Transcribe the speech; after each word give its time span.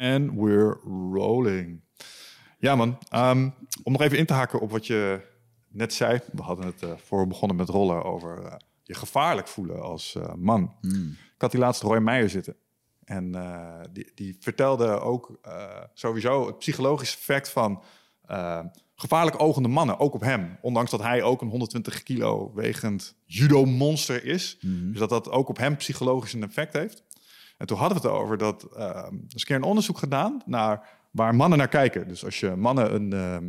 And 0.00 0.32
we're 0.34 0.76
rolling. 1.12 1.80
Ja, 2.58 2.76
man. 2.76 2.98
Ehm, 3.08 3.50
om 3.82 3.92
nog 3.92 4.02
even 4.02 4.18
in 4.18 4.26
te 4.26 4.32
haken 4.32 4.60
op 4.60 4.70
wat 4.70 4.86
je 4.86 5.20
net 5.68 5.94
zei. 5.94 6.20
We 6.32 6.42
hadden 6.42 6.66
het 6.66 6.82
uh, 6.82 6.90
voor 6.96 7.20
we 7.20 7.26
begonnen 7.26 7.56
met 7.56 7.68
rollen 7.68 8.04
over 8.04 8.42
uh, 8.44 8.52
je 8.82 8.94
gevaarlijk 8.94 9.48
voelen 9.48 9.82
als 9.82 10.14
uh, 10.18 10.34
man. 10.34 10.74
Hmm. 10.80 11.10
Ik 11.10 11.40
had 11.40 11.50
die 11.50 11.60
laatste 11.60 11.86
Roy 11.86 11.98
Meijer 11.98 12.30
zitten. 12.30 12.56
En 13.04 13.32
die, 13.92 14.12
die 14.14 14.36
vertelde 14.40 15.00
ook 15.00 15.40
sowieso 15.94 16.46
het 16.46 16.58
psychologische 16.58 17.16
effect 17.16 17.48
van 17.48 17.82
gevaarlijk 19.00 19.40
ogende 19.40 19.68
mannen, 19.68 19.98
ook 19.98 20.14
op 20.14 20.20
hem. 20.20 20.58
Ondanks 20.60 20.90
dat 20.90 21.02
hij 21.02 21.22
ook 21.22 21.40
een 21.40 21.48
120 21.48 22.02
kilo 22.02 22.52
wegend 22.54 23.14
judo-monster 23.24 24.24
is. 24.24 24.58
Mhm. 24.60 24.90
Dus 24.90 24.98
dat 24.98 25.08
dat 25.08 25.30
ook 25.30 25.48
op 25.48 25.56
hem 25.56 25.76
psychologisch 25.76 26.32
een 26.32 26.42
effect 26.42 26.72
heeft. 26.72 27.04
En 27.60 27.66
toen 27.66 27.78
hadden 27.78 28.00
we 28.00 28.08
het 28.08 28.16
over 28.16 28.38
dat... 28.38 28.66
Uh, 28.72 28.80
er 28.80 29.12
is 29.28 29.40
een 29.40 29.46
keer 29.46 29.56
een 29.56 29.62
onderzoek 29.62 29.98
gedaan 29.98 30.42
naar 30.46 30.88
waar 31.10 31.34
mannen 31.34 31.58
naar 31.58 31.68
kijken. 31.68 32.08
Dus 32.08 32.24
als 32.24 32.40
je 32.40 32.56
mannen 32.56 32.94
een, 32.94 33.14
uh, 33.14 33.48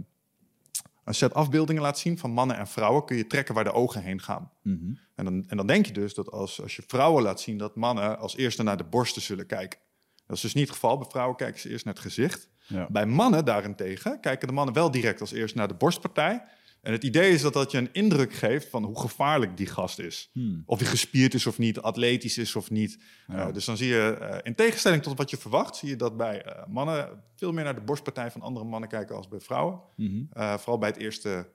een 1.04 1.14
set 1.14 1.34
afbeeldingen 1.34 1.82
laat 1.82 2.00
zien 2.00 2.18
van 2.18 2.32
mannen 2.32 2.58
en 2.58 2.68
vrouwen... 2.68 3.06
kun 3.06 3.18
je 3.18 3.28
trekken 3.28 3.56
waar 3.56 3.64
de 3.64 3.74
ogen 3.74 4.02
heen 4.02 4.22
gaan. 4.22 4.52
Mhm. 4.62 4.94
En, 5.16 5.26
dan, 5.26 5.46
en 5.48 5.58
dan 5.58 5.68
denk 5.68 5.86
je 5.86 5.94
dus 5.94 6.14
dat 6.14 6.32
als, 6.32 6.62
als 6.62 6.76
je 6.76 6.84
vrouwen 6.88 7.24
laat 7.24 7.42
zien... 7.42 7.58
dat 7.58 7.76
mannen 7.76 8.20
als 8.20 8.36
eerste 8.36 8.64
naar 8.64 8.78
de 8.78 8.84
borsten 8.84 9.22
zullen 9.22 9.46
kijken. 9.46 9.80
Dat 10.28 10.36
is 10.36 10.42
dus 10.42 10.54
niet 10.54 10.68
het 10.68 10.74
geval. 10.74 10.98
Bij 10.98 11.08
vrouwen 11.10 11.36
kijken 11.38 11.60
ze 11.60 11.70
eerst 11.70 11.86
naar 11.86 11.94
het 11.94 12.04
gezicht. 12.04 12.48
Ja. 12.68 12.88
Bij 12.90 13.06
mannen 13.06 13.46
daarentegen 13.46 14.20
kijken 14.20 14.48
de 14.48 14.54
mannen 14.54 14.74
wel 14.74 14.92
direct 14.92 15.22
als 15.22 15.32
eerst 15.32 15.56
naar 15.56 15.68
de 15.68 15.74
borstpartij. 15.74 16.44
En 16.82 16.92
het 16.92 17.04
idee 17.04 17.32
is 17.32 17.42
dat 17.42 17.54
dat 17.54 17.72
je 17.72 17.78
een 17.78 17.90
indruk 17.94 18.34
geeft 18.34 18.70
van 18.70 18.84
hoe 18.84 19.00
gevaarlijk 19.00 19.58
die 19.58 19.68
gast 19.68 20.00
is. 20.00 20.30
Hmm. 20.34 20.64
Of 20.66 20.78
die 20.78 20.88
gespierd 20.88 21.34
is 21.34 21.48
of 21.48 21.58
niet, 21.58 21.80
atletisch 21.80 22.38
is 22.38 22.56
of 22.56 22.70
niet. 22.70 23.04
Ja. 23.28 23.48
Uh, 23.48 23.54
dus 23.54 23.66
dan 23.66 23.78
zie 23.78 23.88
je, 23.88 24.18
uh, 24.22 24.38
in 24.44 24.56
tegenstelling 24.56 25.04
tot 25.04 25.18
wat 25.18 25.30
je 25.30 25.38
verwacht, 25.38 25.76
zie 25.76 25.90
je 25.90 25.96
dat 25.96 26.18
bij 26.18 26.46
uh, 26.46 26.66
mannen 26.68 27.24
veel 27.36 27.52
meer 27.52 27.64
naar 27.64 27.76
de 27.76 27.82
borstpartij 27.82 28.32
van 28.32 28.42
andere 28.42 28.66
mannen 28.66 28.90
kijken 28.90 29.16
als 29.16 29.28
bij 29.28 29.40
vrouwen. 29.40 29.80
Mhm. 29.96 30.24
vooral 30.58 30.78
bij 30.78 30.90
het 30.90 30.98
eerste 30.98 31.48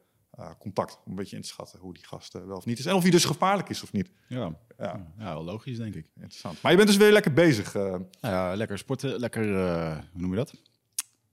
contact, 0.59 0.99
om 1.05 1.11
een 1.11 1.17
beetje 1.17 1.37
in 1.37 1.43
te 1.43 1.49
schatten 1.49 1.79
hoe 1.79 1.95
die 1.95 2.07
gast 2.07 2.33
wel 2.33 2.57
of 2.57 2.65
niet 2.65 2.79
is. 2.79 2.87
En 2.87 2.95
of 2.95 3.03
hij 3.03 3.11
dus 3.11 3.25
gevaarlijk 3.25 3.69
is 3.69 3.83
of 3.83 3.93
niet. 3.93 4.11
Ja, 4.29 4.57
Ja, 4.79 5.13
ja 5.19 5.33
wel 5.35 5.45
logisch 5.45 5.77
denk 5.77 5.95
ik. 5.95 6.07
interessant. 6.15 6.63
Maar 6.63 6.71
je 6.71 6.77
bent 6.77 6.89
dus 6.89 6.97
weer 6.99 7.13
lekker 7.13 7.33
bezig. 7.33 7.75
eh. 7.75 7.95
Ja, 8.21 8.55
lekker 8.57 8.79
sporten, 8.79 9.19
lekker, 9.19 9.57
eh, 9.67 9.99
hoe 10.13 10.21
noem 10.21 10.31
je 10.31 10.37
dat? 10.37 10.55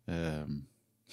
Ehm, 0.05 0.51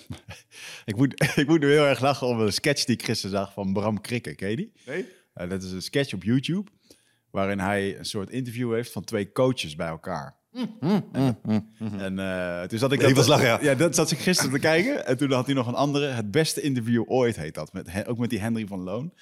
ik, 0.91 0.97
moet, 0.97 1.25
ik 1.43 1.47
moet 1.47 1.61
nu 1.61 1.71
heel 1.71 1.87
erg 1.87 2.01
lachen 2.01 2.27
om 2.27 2.41
een 2.41 2.53
sketch 2.53 2.85
die 2.85 2.95
ik 2.95 3.05
gisteren 3.05 3.37
zag 3.37 3.53
van 3.53 3.73
Bram 3.73 4.01
Krikke. 4.01 4.35
Ken 4.35 4.51
je 4.51 4.57
die? 4.57 4.73
nee? 4.87 5.07
Eh, 5.35 5.49
dat 5.49 5.63
is 5.63 5.73
een 5.73 5.83
sketch 5.83 6.15
op 6.15 6.23
YouTube, 6.23 6.71
waarin 7.31 7.59
hij 7.59 7.99
een 7.99 8.05
soort 8.05 8.31
interview 8.31 8.75
heeft 8.75 8.93
van 8.93 9.05
twee 9.05 9.33
coaches 9.33 9.77
bij 9.77 9.89
elkaar. 9.89 10.39
En 11.81 12.19
uh, 12.19 12.63
toen 12.63 12.79
zat 12.79 12.93
ik... 12.93 13.01
Nee, 13.01 13.15
dat, 13.15 13.27
lachen, 13.27 13.65
ja. 13.65 13.75
dat 13.75 13.95
zat 13.95 14.11
ik 14.11 14.19
gisteren 14.19 14.53
te 14.53 14.59
kijken. 14.59 15.07
En 15.07 15.17
toen 15.17 15.33
had 15.33 15.47
hij 15.47 15.55
nog 15.55 15.67
een 15.67 15.75
andere, 15.75 16.07
het 16.07 16.31
beste 16.31 16.61
interview 16.61 17.03
ooit 17.07 17.37
heet 17.37 17.55
dat. 17.55 17.73
Met, 17.73 18.07
ook 18.07 18.19
met 18.19 18.31
die 18.31 18.41
Henry 18.41 18.67
van 18.67 18.83
Loon. 18.83 19.13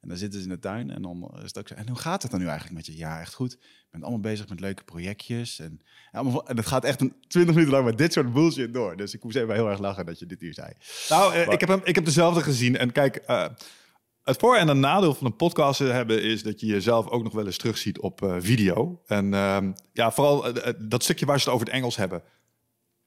En 0.00 0.08
dan 0.08 0.16
zitten 0.16 0.40
ze 0.40 0.46
in 0.48 0.52
de 0.54 0.58
tuin 0.58 0.90
en 0.90 1.02
dan 1.02 1.30
is 1.34 1.42
het 1.42 1.58
ook 1.58 1.68
zo. 1.68 1.74
En 1.74 1.88
hoe 1.88 1.98
gaat 1.98 2.22
het 2.22 2.30
dan 2.30 2.40
nu 2.40 2.46
eigenlijk 2.46 2.76
met 2.76 2.86
je? 2.86 2.96
Ja, 2.96 3.20
echt 3.20 3.34
goed. 3.34 3.52
Ik 3.52 3.86
ben 3.90 4.02
allemaal 4.02 4.20
bezig 4.20 4.48
met 4.48 4.60
leuke 4.60 4.84
projectjes. 4.84 5.58
En, 5.58 5.80
en, 6.12 6.26
en 6.46 6.56
het 6.56 6.66
gaat 6.66 6.84
echt 6.84 7.00
een 7.00 7.14
20 7.28 7.54
minuten 7.54 7.74
lang 7.74 7.84
met 7.84 7.98
dit 7.98 8.12
soort 8.12 8.32
bullshit 8.32 8.74
door. 8.74 8.96
Dus 8.96 9.14
ik 9.14 9.22
moest 9.24 9.36
even 9.36 9.54
heel 9.54 9.68
erg 9.70 9.78
lachen 9.78 10.06
dat 10.06 10.18
je 10.18 10.26
dit 10.26 10.40
hier 10.40 10.54
zei. 10.54 10.72
Nou, 11.08 11.34
eh, 11.34 11.44
Maar- 11.44 11.54
ik, 11.54 11.60
heb 11.60 11.68
hem, 11.68 11.80
ik 11.84 11.94
heb 11.94 12.04
dezelfde 12.04 12.40
gezien. 12.42 12.76
En 12.76 12.92
kijk, 12.92 13.16
eh, 13.16 13.46
het 14.24 14.36
voor- 14.38 14.56
en 14.56 14.68
een 14.68 14.80
nadeel 14.80 15.14
van 15.14 15.26
een 15.26 15.36
podcast 15.36 15.78
hebben 15.78 16.22
is 16.22 16.42
dat 16.42 16.60
je 16.60 16.66
jezelf 16.66 17.08
ook 17.08 17.22
nog 17.22 17.32
wel 17.32 17.46
eens 17.46 17.56
terugziet 17.56 17.98
op 17.98 18.22
eh, 18.22 18.36
video. 18.38 19.02
En 19.06 19.34
ehm, 19.34 19.72
ja, 19.92 20.10
vooral 20.10 20.46
eh, 20.46 20.68
eh, 20.68 20.74
dat 20.78 21.02
stukje 21.02 21.26
waar 21.26 21.38
ze 21.40 21.44
het 21.44 21.54
over 21.54 21.66
het 21.66 21.74
Engels 21.76 21.96
hebben. 21.96 22.22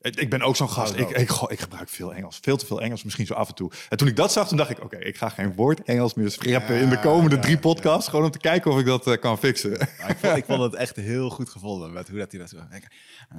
Ik 0.03 0.15
ik 0.15 0.29
ben 0.29 0.41
ook 0.41 0.55
zo'n 0.55 0.69
gast. 0.69 0.93
Oh, 0.93 0.99
Ik, 0.99 1.07
zo. 1.07 1.43
ik, 1.45 1.51
ik 1.51 1.59
gebruik 1.59 1.89
veel 1.89 2.13
Engels. 2.13 2.39
Veel 2.41 2.57
te 2.57 2.65
veel 2.65 2.81
Engels, 2.81 3.03
misschien 3.03 3.25
zo 3.25 3.33
af 3.33 3.47
en 3.47 3.55
toe. 3.55 3.71
En 3.89 3.97
toen 3.97 4.07
ik 4.07 4.15
dat 4.15 4.31
zag, 4.31 4.47
toen 4.47 4.57
dacht 4.57 4.69
ik... 4.69 4.83
oké, 4.83 4.97
ik 4.97 5.17
ga 5.17 5.29
geen 5.29 5.53
woord 5.53 5.83
Engels 5.83 6.13
meer 6.13 6.31
schreppen 6.31 6.75
in 6.75 6.89
de 6.89 6.99
komende 6.99 7.39
drie 7.39 7.57
podcasts. 7.57 8.09
Gewoon 8.09 8.25
om 8.25 8.31
te 8.31 8.37
kijken 8.37 8.71
of 8.71 8.79
ik 8.79 8.85
dat 8.85 9.07
eh, 9.07 9.19
kan 9.19 9.37
fixen. 9.37 9.81
Ik, 9.81 10.15
vond, 10.17 10.37
ik 10.37 10.45
vond 10.45 10.61
het 10.61 10.73
echt 10.73 10.95
heel 10.95 11.29
goed 11.29 11.49
gevonden. 11.49 11.93
Met 11.93 12.07
hoe 12.07 12.17
dat 12.17 12.31
hij 12.31 12.39
dat 12.39 12.49
zo... 12.49 12.57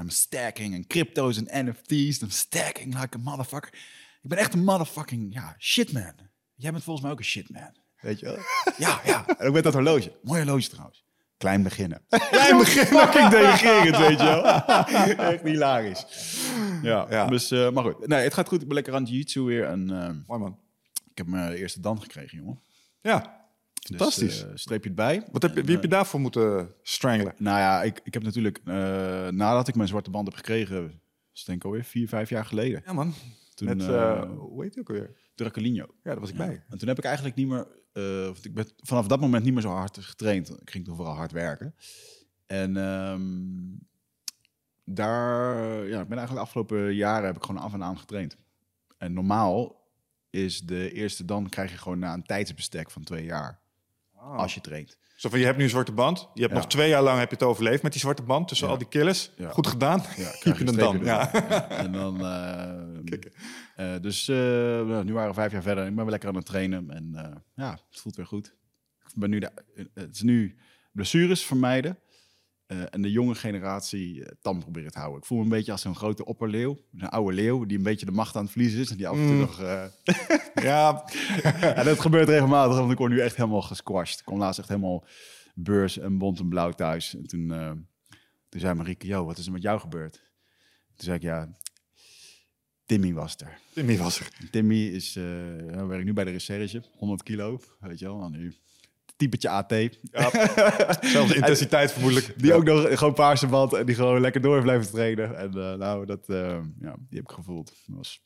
I'm 0.01 0.09
stacking 0.11 0.75
en 0.75 0.87
crypto's 0.87 1.43
en 1.43 1.67
NFT's. 1.69 2.21
I'm 2.21 2.31
stacking 2.31 3.01
like 3.01 3.17
a 3.17 3.21
motherfucker. 3.21 3.73
Ik 4.23 4.29
ben 4.29 4.39
echt 4.39 4.55
een 4.55 4.65
motherfucking 4.65 5.35
ja, 5.35 5.55
shitman. 5.59 6.15
Jij 6.55 6.71
bent 6.71 6.85
volgens 6.85 7.05
mij 7.05 7.15
ook 7.15 7.19
een 7.19 7.25
shitman. 7.25 7.77
Weet 8.01 8.21
je 8.21 8.27
wel? 8.27 8.39
Ja, 8.79 9.01
ja. 9.05 9.25
En 9.39 9.47
ook 9.47 9.55
met 9.55 9.65
dat 9.65 9.73
horloge. 9.73 10.13
Mooi 10.23 10.43
horloge 10.43 10.69
trouwens. 10.69 11.05
Klein 11.37 11.63
beginnen. 11.63 12.01
Klein 12.31 12.59
beginnen. 12.59 13.01
Fucking 13.01 13.29
delegerend, 13.29 13.97
weet 13.97 14.19
je 14.19 14.25
wel. 14.25 14.45
Echt 15.33 15.43
hilarisch. 15.43 16.07
Ja, 16.83 17.07
Ja. 17.11 17.27
dus... 17.27 17.51
eh, 17.51 17.71
maar 17.71 17.85
goed. 17.85 18.07
Nee, 18.07 18.23
het 18.23 18.35
gaat 18.35 18.49
goed. 18.49 18.61
Ik 18.61 18.67
ben 18.67 18.75
lekker 18.75 18.95
aan 18.95 19.05
jiu-jitsu 19.05 19.43
weer. 19.43 19.65
En 19.65 19.91
eh, 19.91 20.11
Mooi 20.27 20.41
man. 20.41 20.59
ik 21.11 21.19
heb 21.19 21.27
mijn 21.27 21.53
eerste 21.53 21.81
dan 21.81 22.01
gekregen, 22.03 22.39
jongen. 22.39 22.61
Ja, 23.01 23.43
fantastisch. 23.89 24.39
Dus, 24.41 24.45
eh, 24.45 24.51
streep 24.55 24.83
je 24.83 24.89
het 24.89 24.97
bij. 24.97 25.27
Wat 25.33 25.43
heb 25.43 25.55
je, 25.57 25.63
wie 25.63 25.73
heb 25.75 25.83
je 25.83 25.89
daarvoor 25.89 26.21
moeten 26.21 26.75
strangelen? 26.83 27.35
Nou 27.39 27.59
ja, 27.59 27.83
ik, 27.83 28.01
ik 28.05 28.15
heb 28.15 28.23
natuurlijk, 28.23 28.61
eh, 28.65 28.75
nadat 29.29 29.69
ik 29.69 29.75
mijn 29.75 29.89
zwarte 29.89 30.11
band 30.11 30.27
heb 30.27 30.37
gekregen, 30.37 30.83
dat 30.83 30.91
is 31.35 31.45
denk 31.45 31.59
ik 31.59 31.65
alweer 31.65 31.85
vier, 31.85 32.09
vijf 32.09 32.29
jaar 32.29 32.45
geleden. 32.45 32.83
Ja 32.87 32.93
man. 32.93 33.15
Toen, 33.55 33.69
Met, 33.69 33.81
eh, 33.89 34.11
eh, 34.11 34.31
hoe 34.39 34.63
heet 34.63 34.75
hij 34.75 34.83
ook 34.83 34.89
alweer? 34.89 35.17
Draculino. 35.35 35.83
Ja, 35.87 36.11
daar 36.11 36.21
was 36.21 36.31
ik 36.31 36.37
Ja. 36.39 36.47
bij. 36.47 36.65
En 36.69 36.79
toen 36.79 36.89
heb 36.89 36.99
ik 36.99 37.05
eigenlijk 37.05 37.37
niet 37.37 37.49
meer, 37.49 37.67
eh, 37.93 38.29
of 38.31 38.45
ik 38.45 38.55
ben 38.55 38.69
vanaf 38.77 39.07
dat 39.07 39.21
moment 39.21 39.45
niet 39.45 39.53
meer 39.53 39.63
zo 39.63 39.69
hard 39.71 39.99
getraind. 39.99 40.51
Ik 40.61 40.71
ging 40.71 40.85
toen 40.85 40.97
vooral 40.97 41.15
hard 41.15 41.33
werken. 41.33 41.75
En 42.47 42.77
ehm, 42.77 43.23
daar, 44.85 45.57
ja, 45.87 46.01
ik 46.01 46.09
ben 46.09 46.19
eigenlijk 46.19 46.31
de 46.31 46.39
afgelopen 46.39 46.95
jaren 46.95 47.27
heb 47.27 47.37
ik 47.37 47.45
gewoon 47.45 47.63
af 47.63 47.73
en 47.73 47.83
aan 47.83 47.99
getraind. 47.99 48.37
En 48.99 49.13
normaal 49.13 49.83
is 50.31 50.61
de 50.61 50.93
eerste 50.93 51.25
dan 51.25 51.49
krijg 51.49 51.71
je 51.71 51.79
gewoon 51.79 51.99
na 51.99 52.13
een 52.15 52.23
tijdsbestek 52.23 52.91
van 52.91 53.03
twee 53.03 53.25
jaar 53.25 53.61
als 54.19 54.55
je 54.55 54.61
traint. 54.61 54.99
Zo 55.17 55.29
van, 55.29 55.39
je 55.39 55.45
hebt 55.45 55.57
nu 55.59 55.65
een 55.65 55.71
zwarte 55.71 55.93
band. 55.93 56.19
Je 56.35 56.41
hebt 56.41 56.53
Ja. 56.53 56.59
nog 56.59 56.69
twee 56.69 56.89
jaar 56.89 57.03
lang 57.03 57.19
heb 57.19 57.29
je 57.29 57.35
het 57.35 57.45
overleefd 57.45 57.83
met 57.83 57.93
die 57.93 58.01
zwarte 58.01 58.23
band. 58.23 58.49
Tussen 58.49 58.67
Ja. 58.67 58.73
al 58.73 58.79
die 58.79 58.89
killers. 58.89 59.31
Ja. 59.37 59.51
Goed 59.51 59.67
gedaan. 59.67 60.03
Ja, 60.17 60.31
krijg 60.41 60.59
je 60.59 60.67
een 60.67 60.67
hem 60.67 60.77
dan. 60.77 61.05
Ja. 61.05 61.33
En 61.69 61.93
dan, 61.93 62.21
eh, 62.27 63.19
Eh, 63.77 63.95
dus 64.01 64.29
eh, 64.29 64.37
nou, 64.37 65.05
nu 65.05 65.13
waren 65.13 65.29
we 65.29 65.35
vijf 65.35 65.53
jaar 65.53 65.63
verder. 65.63 65.87
Ik 65.87 65.95
ben 65.95 66.03
weer 66.03 66.11
lekker 66.11 66.29
aan 66.29 66.35
het 66.35 66.47
trainen. 66.47 66.91
En 66.91 67.11
eh, 67.15 67.37
ja, 67.55 67.71
het 67.91 68.01
voelt 68.01 68.17
weer 68.17 68.27
goed. 68.27 68.55
Ik 69.07 69.15
ben 69.21 69.31
nu 69.31 69.39
de, 69.39 69.51
het 69.95 70.15
is 70.15 70.23
nu 70.23 70.57
blessures 70.93 71.45
vermijden. 71.45 71.99
en 72.91 73.03
de 73.03 73.11
jonge 73.11 73.35
generatie 73.35 74.27
tam 74.41 74.61
proberen 74.61 74.91
te 74.91 74.99
houden. 74.99 75.21
Ik 75.21 75.27
voel 75.27 75.39
me 75.39 75.45
een 75.45 75.51
beetje 75.51 75.73
als 75.73 75.81
zo'n 75.83 75.95
grote 75.97 76.25
opperleeuw. 76.25 76.81
Een 76.99 77.09
oude 77.09 77.35
leeuw 77.35 77.65
die 77.65 77.77
een 77.77 77.83
beetje 77.83 78.07
de 78.07 78.13
macht 78.13 78.37
aan 78.37 78.43
het 78.43 78.51
verliezen 78.53 78.81
is. 78.81 78.91
En 78.91 78.97
die 78.97 79.09
af 79.09 79.17
en 79.17 79.23
toe 79.27 79.33
Mm. 79.35 79.41
nog... 79.41 79.59
Ja, 80.63 81.05
en 81.61 81.85
dat 81.85 82.01
gebeurt 82.01 82.29
regelmatig, 82.29 82.77
want 82.79 82.93
ik 82.93 82.99
word 82.99 83.11
nu 83.13 83.21
echt 83.21 83.37
helemaal 83.37 83.63
gesquashed. 83.63 84.19
Ik 84.19 84.25
kwam 84.25 84.39
laatst 84.39 84.59
echt 84.59 84.69
helemaal 84.69 85.05
beurs 85.55 85.99
en 85.99 86.19
bont 86.19 86.39
en 86.39 86.49
blauw 86.49 86.71
thuis. 86.71 87.15
En 87.17 87.27
toen, 87.27 87.49
toen 88.49 88.61
zei 88.61 88.75
Marieke, 88.75 89.07
yo, 89.07 89.25
wat 89.25 89.39
is 89.39 89.47
er 89.47 89.53
met 89.53 89.63
jou 89.63 89.81
gebeurd? 89.81 90.13
Toen 90.97 91.05
zei 91.05 91.17
ik, 91.17 91.23
ja, 91.23 91.49
Timmy 92.87 93.13
was 93.15 93.37
er. 93.37 93.59
Timmy 93.73 93.99
was 93.99 94.21
er. 94.21 94.29
Timmy 94.51 94.87
is, 94.87 95.15
hij 95.15 95.87
werkt 95.87 96.05
nu 96.05 96.13
bij 96.13 96.25
de 96.25 96.31
recherche, 96.31 96.83
100 96.97 97.23
kilo, 97.23 97.61
weet 97.81 97.99
je 97.99 98.05
wel. 98.05 98.17
Nou, 98.17 98.31
nu 98.31 98.55
typetje 99.17 99.49
AT. 99.49 99.71
Ja. 99.71 100.31
Zelfde 101.01 101.35
intensiteit 101.35 101.93
vermoedelijk. 101.93 102.43
Die 102.43 102.55
ook 102.55 102.65
nog 102.65 102.99
gewoon 102.99 103.15
paarse 103.15 103.47
band 103.47 103.73
en 103.73 103.87
die 103.87 103.95
gewoon 103.95 104.21
lekker 104.21 104.41
door 104.41 104.63
blijven 104.63 104.91
trainen. 104.91 105.37
En 105.37 105.49
eh, 105.49 105.75
nou, 105.75 106.07
dat, 106.07 106.29
eh, 106.29 106.61
ja, 106.81 106.97
die 107.09 107.19
heb 107.19 107.25
ik 107.25 107.31
gevoeld. 107.31 107.67
Dat 107.87 107.97
was 107.97 108.23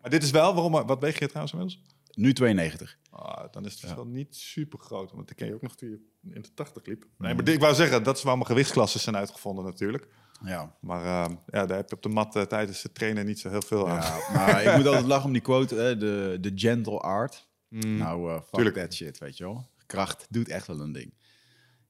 Maar 0.00 0.10
dit 0.10 0.22
is 0.22 0.30
wel, 0.30 0.54
waarom, 0.54 0.86
wat 0.86 1.00
weeg 1.00 1.18
je 1.18 1.26
trouwens 1.26 1.52
inmiddels? 1.52 1.96
nu 2.18 2.32
92. 2.32 2.98
Ah, 3.10 3.52
dan 3.52 3.64
is 3.64 3.70
het 3.70 3.80
verschil 3.80 4.06
niet 4.06 4.36
super 4.36 4.78
groot. 4.78 5.12
Want 5.12 5.30
ik 5.30 5.36
ken 5.36 5.46
je 5.46 5.54
ook 5.54 5.62
nog 5.62 5.76
toen 5.76 5.88
je 5.88 6.30
in 6.34 6.42
de 6.42 6.54
80 6.54 6.86
liep. 6.86 7.06
Nee, 7.18 7.34
maar 7.34 7.48
ik 7.48 7.60
wou 7.60 7.74
zeggen, 7.74 8.02
dat 8.02 8.16
is 8.16 8.22
waar 8.22 8.34
mijn 8.34 8.46
gewichtsklassen 8.46 9.00
zijn 9.00 9.16
uitgevonden 9.16 9.64
natuurlijk. 9.64 10.08
Ja. 10.44 10.76
Maar 10.80 11.00
eh, 11.00 11.36
ja, 11.46 11.66
daar 11.66 11.76
heb 11.76 11.88
je 11.88 11.96
op 11.96 12.02
de 12.02 12.08
mat 12.08 12.36
eh, 12.36 12.42
tijdens 12.42 12.82
het 12.82 12.94
trainen 12.94 13.26
niet 13.26 13.38
zo 13.40 13.50
heel 13.50 13.62
veel 13.62 13.88
aan. 13.88 13.96
Ja, 13.96 14.32
maar 14.32 14.62
ik 14.62 14.76
moet 14.76 14.86
altijd 14.92 15.06
lachen 15.06 15.26
om 15.26 15.32
die 15.32 15.42
quote, 15.42 15.74
hè, 15.74 15.96
de, 15.96 16.38
de 16.40 16.52
gentle 16.54 16.98
art. 16.98 17.48
Mm. 17.68 17.96
Nou, 17.96 18.30
uh, 18.30 18.36
fuck 18.36 18.50
Tuurlijk. 18.50 18.76
that 18.76 18.94
shit, 18.94 19.18
weet 19.18 19.36
je 19.36 19.44
wel. 19.44 19.70
Kracht 19.86 20.26
doet 20.30 20.48
echt 20.48 20.66
wel 20.66 20.80
een 20.80 20.92
ding. 20.92 21.14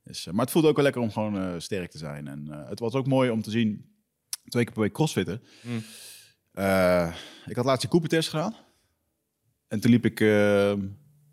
Dus, 0.05 0.27
eh, 0.27 0.33
maar 0.33 0.43
het 0.45 0.51
voelt 0.51 0.65
ook 0.65 0.75
wel 0.75 0.85
lekker 0.85 1.03
om 1.03 1.11
gewoon 1.11 1.39
eh, 1.39 1.55
sterk 1.59 1.91
te 1.91 1.99
zijn. 1.99 2.29
En 2.29 2.49
eh, 2.51 2.69
het 2.69 2.79
was 2.79 2.95
ook 2.95 3.07
mooi 3.07 3.31
om 3.31 3.43
te 3.43 3.51
zien, 3.51 3.93
twee 4.49 4.65
keer 4.65 4.73
per 4.73 4.83
week 4.83 4.93
crossfitten. 4.93 5.43
Mm. 5.63 5.83
Eh, 6.53 7.15
ik 7.47 7.57
had 7.57 7.65
laatst 7.65 7.85
een 7.85 7.91
Cooper-test 7.91 8.29
gedaan. 8.29 8.55
En 9.69 9.81
toen 9.81 9.91
liep 9.91 10.05
ik 10.05 10.21
eh 10.21 10.73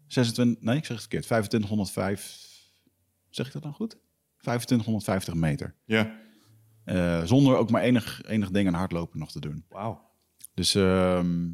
26, 0.07 0.63
nee, 0.63 0.77
ik 0.77 0.85
zeg 0.85 0.91
het 0.91 1.00
verkeerd, 1.00 1.23
2505, 1.23 2.47
zeg 3.29 3.47
ik 3.47 3.53
dat 3.53 3.62
dan 3.63 3.73
goed? 3.73 3.97
2550 4.38 5.33
meter. 5.33 5.75
Ja, 5.85 6.19
Eh, 6.85 7.23
zonder 7.23 7.57
ook 7.57 7.71
maar 7.71 7.81
enig, 7.81 8.21
enig 8.25 8.49
ding 8.49 8.67
aan 8.67 8.73
hardlopen 8.73 9.19
nog 9.19 9.31
te 9.31 9.39
doen. 9.39 9.65
wauw. 9.69 10.11
Dus 10.53 10.75
ehm, 10.75 11.47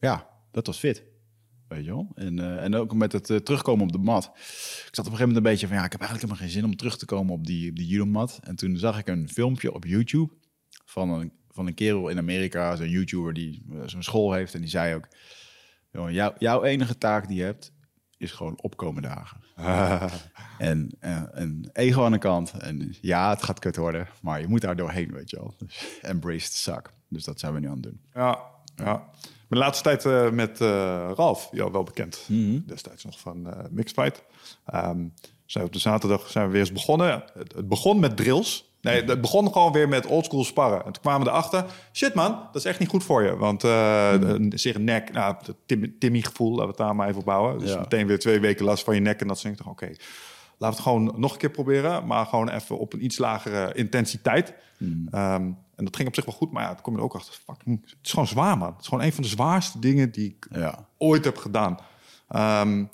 ja, 0.00 0.28
dat 0.50 0.66
was 0.66 0.78
fit. 0.78 1.04
Weet 1.68 1.84
je 1.84 1.90
wel? 1.90 2.10
En, 2.14 2.38
eh, 2.38 2.64
en 2.64 2.74
ook 2.74 2.94
met 2.94 3.12
het 3.12 3.30
eh, 3.30 3.36
terugkomen 3.36 3.86
op 3.86 3.92
de 3.92 3.98
mat. 3.98 4.24
Ik 4.24 4.94
zat 4.94 5.06
op 5.06 5.12
een 5.12 5.18
gegeven 5.18 5.18
moment 5.18 5.36
een 5.36 5.42
beetje 5.42 5.66
van... 5.66 5.76
ja, 5.76 5.84
ik 5.84 5.92
heb 5.92 6.00
eigenlijk 6.00 6.30
helemaal 6.30 6.50
geen 6.50 6.60
zin 6.60 6.70
om 6.70 6.76
terug 6.76 6.98
te 6.98 7.04
komen 7.04 7.34
op 7.34 7.46
die, 7.46 7.70
op 7.70 7.76
die 7.76 7.86
judo-mat. 7.86 8.40
En 8.42 8.56
toen 8.56 8.76
zag 8.76 8.98
ik 8.98 9.08
een 9.08 9.28
filmpje 9.28 9.74
op 9.74 9.84
YouTube... 9.84 10.32
van 10.84 11.10
een, 11.10 11.32
van 11.48 11.66
een 11.66 11.74
kerel 11.74 12.08
in 12.08 12.18
Amerika, 12.18 12.76
zo'n 12.76 12.88
YouTuber 12.88 13.32
die 13.32 13.64
zo'n 13.86 14.02
school 14.02 14.32
heeft. 14.32 14.54
En 14.54 14.60
die 14.60 14.70
zei 14.70 14.94
ook, 14.94 15.08
jou, 16.10 16.34
jouw 16.38 16.62
enige 16.62 16.98
taak 16.98 17.28
die 17.28 17.36
je 17.36 17.42
hebt, 17.42 17.72
is 18.22 18.32
gewoon 18.32 18.60
opkomen 18.60 19.02
dagen. 19.02 19.40
En, 20.58 20.90
eh, 21.00 21.22
een 21.30 21.70
ego 21.72 22.04
aan 22.04 22.12
de 22.12 22.18
kant. 22.18 22.52
En 22.58 22.96
ja, 23.00 23.30
het 23.30 23.42
gaat 23.42 23.58
kut 23.58 23.76
worden, 23.76 24.08
maar 24.20 24.40
je 24.40 24.48
moet 24.48 24.60
daar 24.60 24.76
doorheen, 24.76 25.12
weet 25.12 25.30
je 25.30 25.36
wel. 25.36 25.54
Dus 25.58 25.98
embrace 26.02 26.50
the 26.50 26.56
suck. 26.56 26.90
Dus 27.08 27.24
dat 27.24 27.40
zijn 27.40 27.52
we 27.54 27.60
nu 27.60 27.66
aan 27.66 27.72
het 27.72 27.82
doen. 27.82 28.00
Ja, 28.14 28.38
ja. 28.76 29.08
De 29.48 29.56
laatste 29.56 29.82
tijd 29.82 30.04
eh, 30.04 30.30
met 30.30 30.60
eh, 30.60 31.10
Ralf, 31.14 31.48
jou 31.52 31.72
wel 31.72 31.82
bekend. 31.82 32.24
Mhm. 32.28 32.60
Destijds 32.66 33.04
nog 33.04 33.20
van 33.20 33.50
eh 33.50 33.64
Mixed 33.70 34.00
Fight. 34.00 34.24
Ehm, 34.64 35.06
zijn 35.46 35.64
we 35.64 35.70
op 35.70 35.72
de 35.72 35.78
zaterdag 35.78 36.30
zijn 36.30 36.46
we 36.46 36.52
weer 36.52 36.60
eens 36.60 36.72
begonnen. 36.72 37.24
Het, 37.34 37.54
het 37.54 37.68
begon 37.68 38.00
met 38.00 38.16
drills. 38.16 38.71
Nee, 38.82 39.02
het 39.04 39.20
begon 39.20 39.52
gewoon 39.52 39.72
weer 39.72 39.88
met 39.88 40.06
oldschool 40.06 40.44
sparren. 40.44 40.78
En 40.84 40.92
toen 40.92 41.02
kwamen 41.02 41.26
we 41.26 41.32
erachter, 41.32 41.64
shit 41.92 42.14
man, 42.14 42.30
dat 42.32 42.54
is 42.54 42.64
echt 42.64 42.78
niet 42.78 42.88
goed 42.88 43.04
voor 43.04 43.22
je. 43.22 43.36
Want 43.36 43.64
eh 43.64 44.12
een- 44.12 44.52
zich 44.54 44.78
nek, 44.78 45.12
nou, 45.12 45.36
Tim- 45.66 45.98
Timmy-gevoel, 45.98 46.48
laten 46.50 46.62
we 46.64 46.68
het 46.68 46.76
daar 46.78 46.94
maar 46.96 47.06
even 47.08 47.18
op 47.20 47.24
bouwen. 47.26 47.58
Dus 47.58 47.70
Ja. 47.72 47.78
meteen 47.78 48.06
weer 48.06 48.18
twee 48.18 48.40
weken 48.40 48.64
last 48.64 48.84
van 48.84 48.94
je 48.94 49.00
nek. 49.00 49.20
En 49.20 49.26
dat 49.28 49.40
denk 49.42 49.54
ik 49.54 49.60
toch, 49.62 49.72
oké, 49.72 49.86
laten 49.86 49.98
we 50.58 50.66
het 50.66 50.80
gewoon 50.80 51.12
nog 51.16 51.32
een 51.32 51.38
keer 51.38 51.50
proberen. 51.50 52.06
Maar 52.06 52.26
gewoon 52.26 52.48
even 52.48 52.78
op 52.78 52.92
een 52.92 53.04
iets 53.04 53.18
lagere 53.18 53.74
intensiteit. 53.74 54.54
Ehm, 55.10 55.42
en 55.76 55.84
dat 55.84 55.96
ging 55.96 56.08
op 56.08 56.14
zich 56.14 56.24
wel 56.24 56.34
goed, 56.34 56.52
maar 56.52 56.62
ja, 56.62 56.72
dan 56.72 56.82
kom 56.82 56.92
je 56.92 56.98
er 56.98 57.04
ook 57.04 57.14
achter. 57.14 57.34
Fucking, 57.46 57.80
het 57.84 57.96
is 58.02 58.10
gewoon 58.10 58.26
zwaar, 58.26 58.58
man. 58.58 58.68
Het 58.72 58.80
is 58.80 58.88
gewoon 58.88 59.04
een 59.04 59.12
van 59.12 59.22
de 59.22 59.28
zwaarste 59.28 59.78
dingen 59.78 60.10
die 60.10 60.26
ik 60.38 60.46
Ja. 60.58 60.86
ooit 60.98 61.24
heb 61.24 61.36
gedaan. 61.36 61.78
Ehm, 62.28 62.84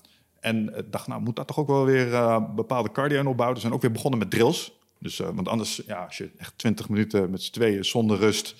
en 0.41 0.76
ik 0.79 0.93
dacht, 0.93 1.06
nou, 1.06 1.20
moet 1.23 1.37
daar 1.37 1.44
toch 1.44 1.58
ook 1.58 1.67
wel 1.67 1.84
weer 1.84 2.14
eh, 2.14 2.41
bepaalde 2.55 2.93
cardio 2.93 3.19
opbouwen. 3.19 3.46
Dus 3.46 3.55
we 3.55 3.61
zijn 3.61 3.73
ook 3.73 3.82
weer 3.82 3.93
begonnen 3.93 4.19
met 4.19 4.31
drills. 4.31 4.77
Dus, 4.98 5.20
eh, 5.20 5.28
want 5.34 5.48
anders, 5.48 5.82
ja, 5.86 6.04
als 6.04 6.16
je 6.16 6.30
echt 6.36 6.52
20 6.56 6.88
minuten 6.88 7.30
met 7.30 7.42
z'n 7.42 7.52
tweeën 7.52 7.84
zonder 7.84 8.18
rust, 8.18 8.54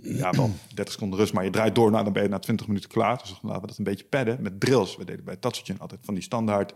ja, 0.00 0.30
wel 0.30 0.54
30 0.74 0.92
seconden 0.94 1.18
rust, 1.18 1.32
maar 1.32 1.44
je 1.44 1.50
draait 1.50 1.74
door, 1.74 1.90
nou, 1.90 2.04
dan 2.04 2.12
ben 2.12 2.22
je 2.22 2.28
na 2.28 2.38
20 2.38 2.66
minuten 2.66 2.90
klaar. 2.90 3.18
Dus 3.18 3.38
laten 3.42 3.60
we 3.60 3.66
dat 3.66 3.78
een 3.78 3.84
beetje 3.84 4.04
padden 4.04 4.42
met 4.42 4.60
drills. 4.60 4.96
We 4.96 5.04
deden 5.04 5.24
bij 5.24 5.36
Tatsuchin 5.36 5.78
altijd 5.78 6.00
van 6.02 6.14
die 6.14 6.22
standaard 6.22 6.74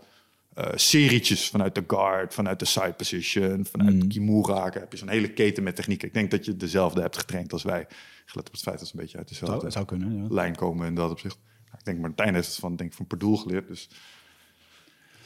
eh 0.54 0.68
serietjes 0.74 1.48
vanuit 1.48 1.74
de 1.74 1.84
guard, 1.86 2.34
vanuit 2.34 2.58
de 2.58 2.64
side 2.64 2.92
position, 2.92 3.64
vanuit 3.64 4.00
de 4.00 4.06
Kimura. 4.06 4.70
Heb 4.72 4.92
je 4.92 4.98
zo'n 4.98 5.08
hele 5.08 5.32
keten 5.32 5.62
met 5.62 5.76
technieken. 5.76 6.08
Ik 6.08 6.14
denk 6.14 6.30
dat 6.30 6.44
je 6.44 6.56
dezelfde 6.56 7.00
hebt 7.00 7.16
getraind 7.16 7.52
als 7.52 7.62
wij. 7.62 7.86
Gelet 8.26 8.46
op 8.46 8.52
het 8.52 8.62
feit 8.62 8.78
dat 8.78 8.88
ze 8.88 8.94
een 8.94 9.00
beetje 9.00 9.18
uit 9.18 9.28
dezelfde 9.28 9.58
Zou, 9.60 9.72
zou 9.72 9.84
kunnen, 9.84 10.16
ja. 10.16 10.26
lijn 10.28 10.56
komen 10.56 10.86
in 10.86 10.94
dat 10.94 11.10
opzicht. 11.10 11.38
Ik 11.78 11.84
denk 11.84 11.98
Martijn 11.98 12.34
heeft 12.34 12.46
het 12.48 12.56
van, 12.56 12.76
denk 12.76 12.90
ik, 12.90 12.96
van 12.96 13.06
Perdoel 13.06 13.36
geleerd. 13.36 13.68
Dus 13.68 13.88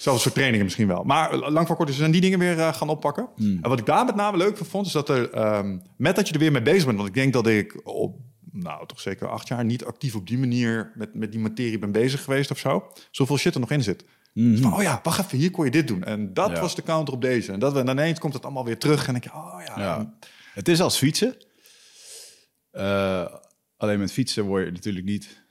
zelfs 0.02 0.22
voor 0.22 0.32
trainingen 0.32 0.64
misschien 0.64 0.86
wel. 0.86 1.04
Maar 1.04 1.36
lang 1.36 1.66
voor 1.66 1.76
kort 1.76 1.88
is 1.88 1.96
zijn 1.96 2.10
die 2.10 2.20
dingen 2.20 2.38
weer 2.38 2.58
eh, 2.58 2.74
gaan 2.74 2.88
oppakken. 2.88 3.28
En 3.36 3.60
wat 3.68 3.78
ik 3.78 3.86
daar 3.86 4.04
met 4.04 4.14
name 4.14 4.36
leuk 4.36 4.56
van 4.56 4.66
vond, 4.66 4.86
is 4.86 4.92
dat 4.92 5.08
er 5.08 5.30
ehm, 5.30 5.78
met 5.96 6.16
dat 6.16 6.28
je 6.28 6.34
er 6.34 6.40
weer 6.40 6.52
mee 6.52 6.62
bezig 6.62 6.84
bent. 6.84 6.96
Want 6.96 7.08
ik 7.08 7.14
denk 7.14 7.32
dat 7.32 7.46
ik 7.46 7.80
op, 7.84 8.18
nou 8.52 8.86
toch 8.86 9.00
zeker 9.00 9.28
acht 9.28 9.48
jaar 9.48 9.64
niet 9.64 9.84
actief 9.84 10.14
op 10.14 10.26
die 10.28 10.38
manier 10.38 10.92
met, 10.94 11.14
met 11.14 11.30
die 11.32 11.40
materie 11.40 11.78
ben 11.78 11.92
bezig 11.92 12.24
geweest 12.24 12.50
of 12.50 12.58
zo. 12.58 12.92
Zoveel 13.10 13.36
shit 13.36 13.54
er 13.54 13.60
nog 13.60 13.70
in 13.70 13.82
zit. 13.82 14.04
Dus 14.34 14.60
van, 14.60 14.74
oh 14.74 14.82
ja, 14.82 15.00
wacht 15.02 15.24
even, 15.24 15.38
hier 15.38 15.50
kon 15.50 15.64
je 15.64 15.70
dit 15.70 15.88
doen. 15.88 16.04
En 16.04 16.34
dat 16.34 16.50
Ja. 16.50 16.60
was 16.60 16.74
de 16.74 16.82
counter 16.82 17.14
op 17.14 17.20
deze. 17.20 17.52
En, 17.52 17.58
dat, 17.58 17.76
en 17.76 17.88
ineens 17.88 18.18
komt 18.18 18.32
het 18.34 18.44
allemaal 18.44 18.64
weer 18.64 18.78
terug. 18.78 19.08
En 19.08 19.14
je, 19.20 19.32
oh 19.34 19.62
ja. 19.66 19.78
Ja. 19.80 20.14
Het 20.54 20.68
is 20.68 20.80
als 20.80 20.96
fietsen. 20.96 21.36
Eh, 22.70 23.26
alleen 23.76 23.98
met 23.98 24.12
fietsen 24.12 24.44
word 24.44 24.64
je 24.64 24.70
natuurlijk 24.72 25.06
niet... 25.06 25.42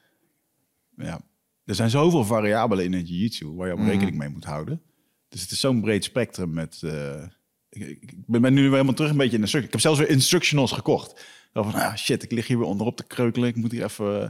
Ja. 0.97 1.21
Er 1.69 1.75
zijn 1.75 1.89
zoveel 1.89 2.25
variabelen 2.25 2.85
in 2.85 2.93
het 2.93 3.09
jiu-jitsu 3.09 3.55
waar 3.55 3.67
je 3.67 3.73
op 3.73 3.79
rekening 3.79 4.17
mee 4.17 4.29
moet 4.29 4.43
houden. 4.43 4.81
Dus 5.27 5.41
het 5.41 5.51
is 5.51 5.59
zo'n 5.59 5.81
breed 5.81 6.03
spectrum 6.03 6.53
met... 6.53 6.81
eh, 6.83 7.23
ik, 7.69 8.13
ben 8.25 8.41
ben 8.41 8.53
nu 8.53 8.61
weer 8.61 8.71
helemaal 8.71 8.93
terug 8.93 9.11
een 9.11 9.17
beetje 9.17 9.35
in 9.35 9.37
de 9.37 9.43
instruction. 9.43 9.63
Ik 9.65 9.71
heb 9.71 9.81
zelfs 9.81 9.99
weer 9.99 10.09
instructionals 10.09 10.71
gekocht. 10.71 11.25
Zo 11.53 11.63
van, 11.63 11.73
ah, 11.73 11.95
shit, 11.95 12.23
ik 12.23 12.31
lig 12.31 12.47
hier 12.47 12.57
weer 12.57 12.67
onderop 12.67 12.97
te 12.97 13.03
kreukelen. 13.07 13.49
Ik 13.49 13.55
moet 13.55 13.71
hier 13.71 13.83
even 13.83 14.21
eh, 14.23 14.29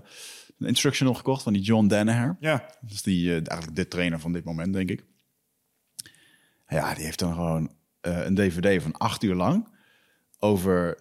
een 0.57 0.67
instructional 0.67 1.13
gekocht 1.13 1.43
van 1.43 1.53
die 1.53 1.61
John 1.61 1.87
Danaher. 1.87 2.37
Ja, 2.39 2.57
Dat 2.81 2.91
is 2.91 3.01
die, 3.01 3.27
eh, 3.27 3.33
eigenlijk 3.33 3.75
de 3.75 3.87
trainer 3.87 4.19
van 4.19 4.33
dit 4.33 4.43
moment, 4.43 4.73
denk 4.73 4.89
ik. 4.89 5.05
Ja, 6.67 6.93
die 6.93 7.03
heeft 7.03 7.19
dan 7.19 7.33
gewoon 7.33 7.71
een 8.01 8.35
dvd 8.35 8.83
van 8.83 8.91
acht 8.91 9.23
uur 9.23 9.35
lang 9.35 9.67
over 10.39 10.97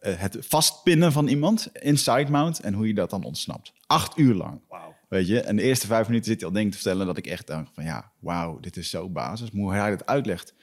het 0.00 0.36
vastpinnen 0.40 1.12
van 1.12 1.26
iemand 1.26 1.70
in 1.72 1.98
side 1.98 2.30
mount 2.30 2.60
en 2.60 2.74
hoe 2.74 2.86
je 2.86 2.94
dat 2.94 3.10
dan 3.10 3.24
ontsnapt. 3.24 3.72
Acht 3.86 4.18
uur 4.18 4.34
lang. 4.34 4.60
Wauw. 4.68 4.93
Weet 5.14 5.26
je, 5.26 5.40
en 5.40 5.56
de 5.56 5.62
eerste 5.62 5.86
vijf 5.86 6.06
minuten 6.06 6.30
zit 6.30 6.40
hij 6.40 6.48
al 6.48 6.54
dingen 6.54 6.70
te 6.70 6.76
vertellen 6.76 7.06
dat 7.06 7.16
ik 7.16 7.26
echt 7.26 7.46
dacht 7.46 7.70
van 7.74 7.84
ja, 7.84 8.12
wauw, 8.18 8.60
dit 8.60 8.76
is 8.76 8.90
zo 8.90 9.08
basis, 9.10 9.50
hoe 9.52 9.72
hij 9.72 9.90
dat 9.90 10.06
uitlegt. 10.06 10.54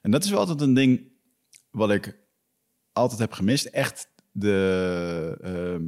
En 0.00 0.10
dat 0.10 0.24
is 0.24 0.30
wel 0.30 0.38
altijd 0.38 0.60
een 0.60 0.74
ding 0.74 1.02
wat 1.70 1.90
ik 1.90 2.18
altijd 2.92 3.20
heb 3.20 3.32
gemist. 3.32 3.64
Echt 3.64 4.08
de, 4.30 5.38
ehm, 5.40 5.84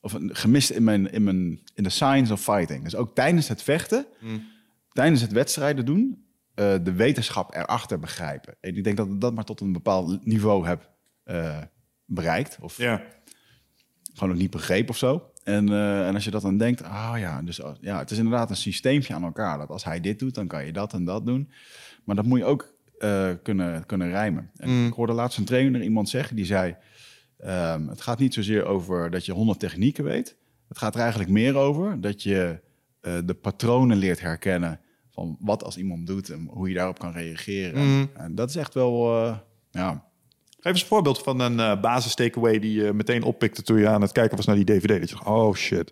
of 0.00 0.16
gemist 0.26 0.70
in 0.70 0.84
mijn, 0.84 1.12
in 1.12 1.24
mijn, 1.24 1.60
in 1.74 1.82
de 1.82 1.88
science 1.88 2.32
of 2.32 2.42
fighting. 2.42 2.84
Dus 2.84 2.96
ook 2.96 3.14
tijdens 3.14 3.48
het 3.48 3.62
vechten, 3.62 4.06
tijdens 4.92 5.20
het 5.20 5.32
wedstrijden 5.32 5.84
doen, 5.84 6.24
eh, 6.54 6.74
de 6.82 6.92
wetenschap 6.92 7.54
erachter 7.54 7.98
begrijpen. 7.98 8.54
En 8.60 8.76
ik 8.76 8.84
denk 8.84 8.96
dat 8.96 9.06
ik 9.06 9.20
dat 9.20 9.34
maar 9.34 9.44
tot 9.44 9.60
een 9.60 9.72
bepaald 9.72 10.26
niveau 10.26 10.66
heb 10.66 10.90
eh, 11.22 11.62
bereikt. 12.04 12.58
Of 12.60 12.76
ja. 12.76 13.02
gewoon 14.12 14.28
nog 14.28 14.38
niet 14.38 14.50
begrepen 14.50 14.90
of 14.90 14.96
zo. 14.96 15.32
En, 15.50 15.68
eh, 15.68 16.06
en 16.06 16.14
als 16.14 16.24
je 16.24 16.30
dat 16.30 16.42
dan 16.42 16.56
denkt, 16.56 16.82
ah 16.82 17.14
ja, 17.18 17.42
dus 17.42 17.60
oh, 17.60 17.74
ja, 17.80 17.98
het 17.98 18.10
is 18.10 18.18
inderdaad 18.18 18.50
een 18.50 18.56
systeempje 18.56 19.14
aan 19.14 19.24
elkaar. 19.24 19.58
Dat 19.58 19.68
als 19.68 19.84
hij 19.84 20.00
dit 20.00 20.18
doet, 20.18 20.34
dan 20.34 20.46
kan 20.46 20.66
je 20.66 20.72
dat 20.72 20.92
en 20.92 21.04
dat 21.04 21.26
doen. 21.26 21.50
Maar 22.04 22.16
dat 22.16 22.24
moet 22.24 22.38
je 22.38 22.44
ook 22.44 22.74
eh, 22.98 23.30
kunnen, 23.42 23.86
kunnen 23.86 24.08
rijmen. 24.08 24.50
En 24.56 24.86
ik 24.86 24.92
hoorde 24.92 25.12
laatst 25.12 25.38
een 25.38 25.44
trainer 25.44 25.82
iemand 25.82 26.08
zeggen, 26.08 26.36
die 26.36 26.44
zei... 26.44 26.76
ehm, 27.38 27.86
het 27.88 28.00
gaat 28.00 28.18
niet 28.18 28.34
zozeer 28.34 28.64
over 28.64 29.10
dat 29.10 29.26
je 29.26 29.32
honderd 29.32 29.60
technieken 29.60 30.04
weet. 30.04 30.36
Het 30.68 30.78
gaat 30.78 30.94
er 30.94 31.00
eigenlijk 31.00 31.30
meer 31.30 31.56
over 31.56 32.00
dat 32.00 32.22
je 32.22 32.60
eh, 33.00 33.18
de 33.24 33.34
patronen 33.34 33.96
leert 33.96 34.20
herkennen... 34.20 34.80
van 35.10 35.36
wat 35.40 35.64
als 35.64 35.76
iemand 35.76 36.06
doet 36.06 36.30
en 36.30 36.48
hoe 36.50 36.68
je 36.68 36.74
daarop 36.74 36.98
kan 36.98 37.12
reageren. 37.12 38.08
En 38.14 38.34
dat 38.34 38.48
is 38.48 38.56
echt 38.56 38.74
wel, 38.74 39.14
ja... 39.70 40.09
Geef 40.60 40.72
eens 40.72 40.80
een 40.80 40.88
voorbeeld 40.88 41.18
van 41.22 41.40
een 41.40 41.60
eh, 41.60 41.80
basis 41.80 42.14
takeaway 42.14 42.58
die 42.58 42.82
je 42.82 42.92
meteen 42.92 43.22
oppikte 43.22 43.62
toen 43.62 43.78
je 43.78 43.88
aan 43.88 44.02
het 44.02 44.12
kijken 44.12 44.36
was 44.36 44.46
naar 44.46 44.56
die 44.56 44.64
DVD. 44.64 45.00
Dat 45.00 45.08
je 45.08 45.14
dacht, 45.14 45.26
oh 45.26 45.54
shit. 45.54 45.90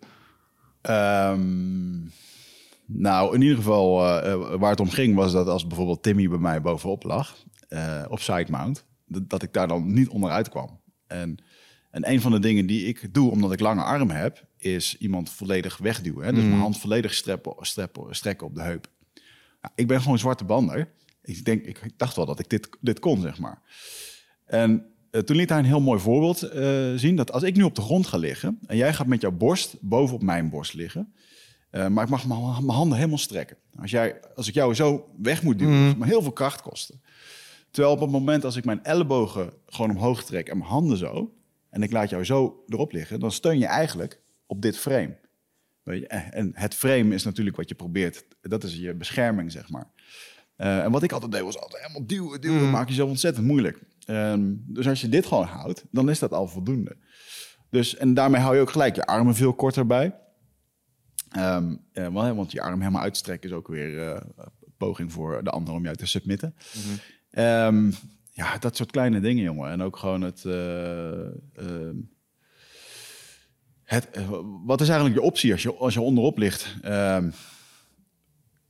Ehm, 0.80 1.98
nou, 2.86 3.34
in 3.34 3.40
ieder 3.40 3.56
geval 3.56 4.06
eh, 4.06 4.32
eh, 4.32 4.60
waar 4.60 4.70
het 4.70 4.80
om 4.80 4.90
ging 4.90 5.14
was 5.14 5.32
dat 5.32 5.48
als 5.48 5.66
bijvoorbeeld 5.66 6.02
Timmy 6.02 6.28
bij 6.28 6.38
mij 6.38 6.60
bovenop 6.60 7.02
lag, 7.02 7.36
op 8.08 8.20
side 8.20 8.50
mount, 8.50 8.84
dat, 9.06 9.30
dat 9.30 9.42
ik 9.42 9.52
daar 9.52 9.68
dan 9.68 9.92
niet 9.92 10.08
onderuit 10.08 10.48
kwam. 10.48 10.80
En, 11.06 11.44
en 11.90 12.10
een 12.10 12.20
van 12.20 12.32
de 12.32 12.38
dingen 12.38 12.66
die 12.66 12.86
ik 12.86 13.14
doe, 13.14 13.30
omdat 13.30 13.52
ik 13.52 13.60
lange 13.60 13.82
arm 13.82 14.10
heb, 14.10 14.46
is 14.56 14.96
iemand 14.98 15.30
volledig 15.30 15.76
wegduwen. 15.76 16.24
Hè? 16.24 16.32
Dus 16.32 16.44
mijn 16.44 16.60
hand 16.60 16.78
volledig 16.78 17.14
streppen, 17.14 17.54
streppen, 17.60 18.16
strekken 18.16 18.46
op 18.46 18.54
de 18.54 18.62
heup. 18.62 18.86
Nou, 19.60 19.72
ik 19.74 19.86
ben 19.86 20.00
gewoon 20.00 20.18
zwarte 20.18 20.44
bander. 20.44 20.92
Ik, 21.22 21.44
denk, 21.44 21.66
ik 21.66 21.92
dacht 21.96 22.16
wel 22.16 22.26
dat 22.26 22.38
ik 22.38 22.48
dit, 22.48 22.68
dit 22.80 22.98
kon, 22.98 23.20
zeg 23.20 23.38
maar. 23.38 23.62
En 24.48 24.86
eh, 25.10 25.20
toen 25.20 25.36
liet 25.36 25.48
hij 25.48 25.58
een 25.58 25.64
heel 25.64 25.80
mooi 25.80 26.00
voorbeeld 26.00 26.42
eh, 26.42 26.92
zien. 26.94 27.16
Dat 27.16 27.32
als 27.32 27.42
ik 27.42 27.56
nu 27.56 27.62
op 27.62 27.74
de 27.74 27.82
grond 27.82 28.06
ga 28.06 28.16
liggen 28.16 28.58
en 28.66 28.76
jij 28.76 28.94
gaat 28.94 29.06
met 29.06 29.20
jouw 29.20 29.30
borst 29.30 29.76
bovenop 29.80 30.22
mijn 30.22 30.50
borst 30.50 30.74
liggen. 30.74 31.12
eh, 31.70 31.86
maar 31.86 32.04
ik 32.04 32.10
mag 32.10 32.26
mijn 32.26 32.68
handen 32.68 32.96
helemaal 32.96 33.18
strekken. 33.18 33.56
Als, 33.80 33.90
jij, 33.90 34.20
als 34.34 34.48
ik 34.48 34.54
jou 34.54 34.74
zo 34.74 35.10
weg 35.18 35.42
moet 35.42 35.58
duwen, 35.58 35.88
gaat 35.88 35.96
me 35.96 36.06
heel 36.06 36.22
veel 36.22 36.32
kracht 36.32 36.62
kosten. 36.62 37.02
Terwijl 37.70 37.94
op 37.94 38.00
het 38.00 38.10
moment 38.10 38.44
als 38.44 38.56
ik 38.56 38.64
mijn 38.64 38.84
ellebogen 38.84 39.52
gewoon 39.66 39.90
omhoog 39.90 40.24
trek 40.24 40.48
en 40.48 40.58
mijn 40.58 40.70
handen 40.70 40.96
zo. 40.96 41.32
En 41.70 41.82
ik 41.82 41.92
laat 41.92 42.10
jou 42.10 42.24
zo 42.24 42.64
erop 42.68 42.92
liggen, 42.92 43.20
dan 43.20 43.32
steun 43.32 43.58
je 43.58 43.66
eigenlijk 43.66 44.20
op 44.46 44.62
dit 44.62 44.78
frame. 44.78 45.16
Weet 45.82 46.00
je? 46.00 46.06
En 46.06 46.50
het 46.54 46.74
frame 46.74 47.14
is 47.14 47.24
natuurlijk 47.24 47.56
wat 47.56 47.68
je 47.68 47.74
probeert. 47.74 48.24
Dat 48.40 48.64
is 48.64 48.74
je 48.76 48.94
bescherming, 48.94 49.52
zeg 49.52 49.68
maar. 49.68 49.86
En 50.56 50.90
wat 50.90 51.02
ik 51.02 51.12
altijd 51.12 51.32
deed, 51.32 51.42
was 51.42 51.58
altijd 51.58 51.82
helemaal 51.82 52.06
duwen, 52.06 52.40
duwen. 52.40 52.62
Mm. 52.64 52.70
Maak 52.70 52.88
jezelf 52.88 53.08
ontzettend 53.08 53.46
moeilijk. 53.46 53.78
Ehm, 54.08 54.54
dus 54.56 54.88
als 54.88 55.00
je 55.00 55.08
dit 55.08 55.26
gewoon 55.26 55.46
houdt, 55.46 55.84
dan 55.90 56.10
is 56.10 56.18
dat 56.18 56.32
al 56.32 56.48
voldoende. 56.48 56.96
Dus, 57.70 57.96
en 57.96 58.14
daarmee 58.14 58.40
hou 58.40 58.54
je 58.54 58.60
ook 58.60 58.70
gelijk 58.70 58.94
je 58.94 59.06
armen 59.06 59.34
veel 59.34 59.54
korter 59.54 59.86
bij. 59.86 60.14
Ehm, 61.30 61.76
eh, 61.92 62.08
want, 62.08 62.52
je 62.52 62.60
arm 62.60 62.80
helemaal 62.80 63.02
uitstrekken 63.02 63.50
is 63.50 63.56
ook 63.56 63.68
weer 63.68 64.08
eh, 64.08 64.20
een 64.36 64.74
poging 64.76 65.12
voor 65.12 65.44
de 65.44 65.50
ander 65.50 65.74
om 65.74 65.84
jou 65.84 65.96
te 65.96 66.06
submitten. 66.06 66.54
Mhm. 66.56 66.96
Ehm, 67.30 67.90
ja, 68.32 68.58
dat 68.58 68.76
soort 68.76 68.90
kleine 68.90 69.20
dingen, 69.20 69.42
jongen. 69.44 69.70
En 69.70 69.82
ook 69.82 69.96
gewoon 69.96 70.20
het... 70.22 70.44
eh, 70.44 71.90
het 73.84 74.08
wat 74.64 74.80
is 74.80 74.88
eigenlijk 74.88 75.20
je 75.20 75.26
optie 75.26 75.52
als 75.52 75.62
je, 75.62 75.74
als 75.74 75.94
je 75.94 76.00
onderop 76.00 76.38
ligt? 76.38 76.76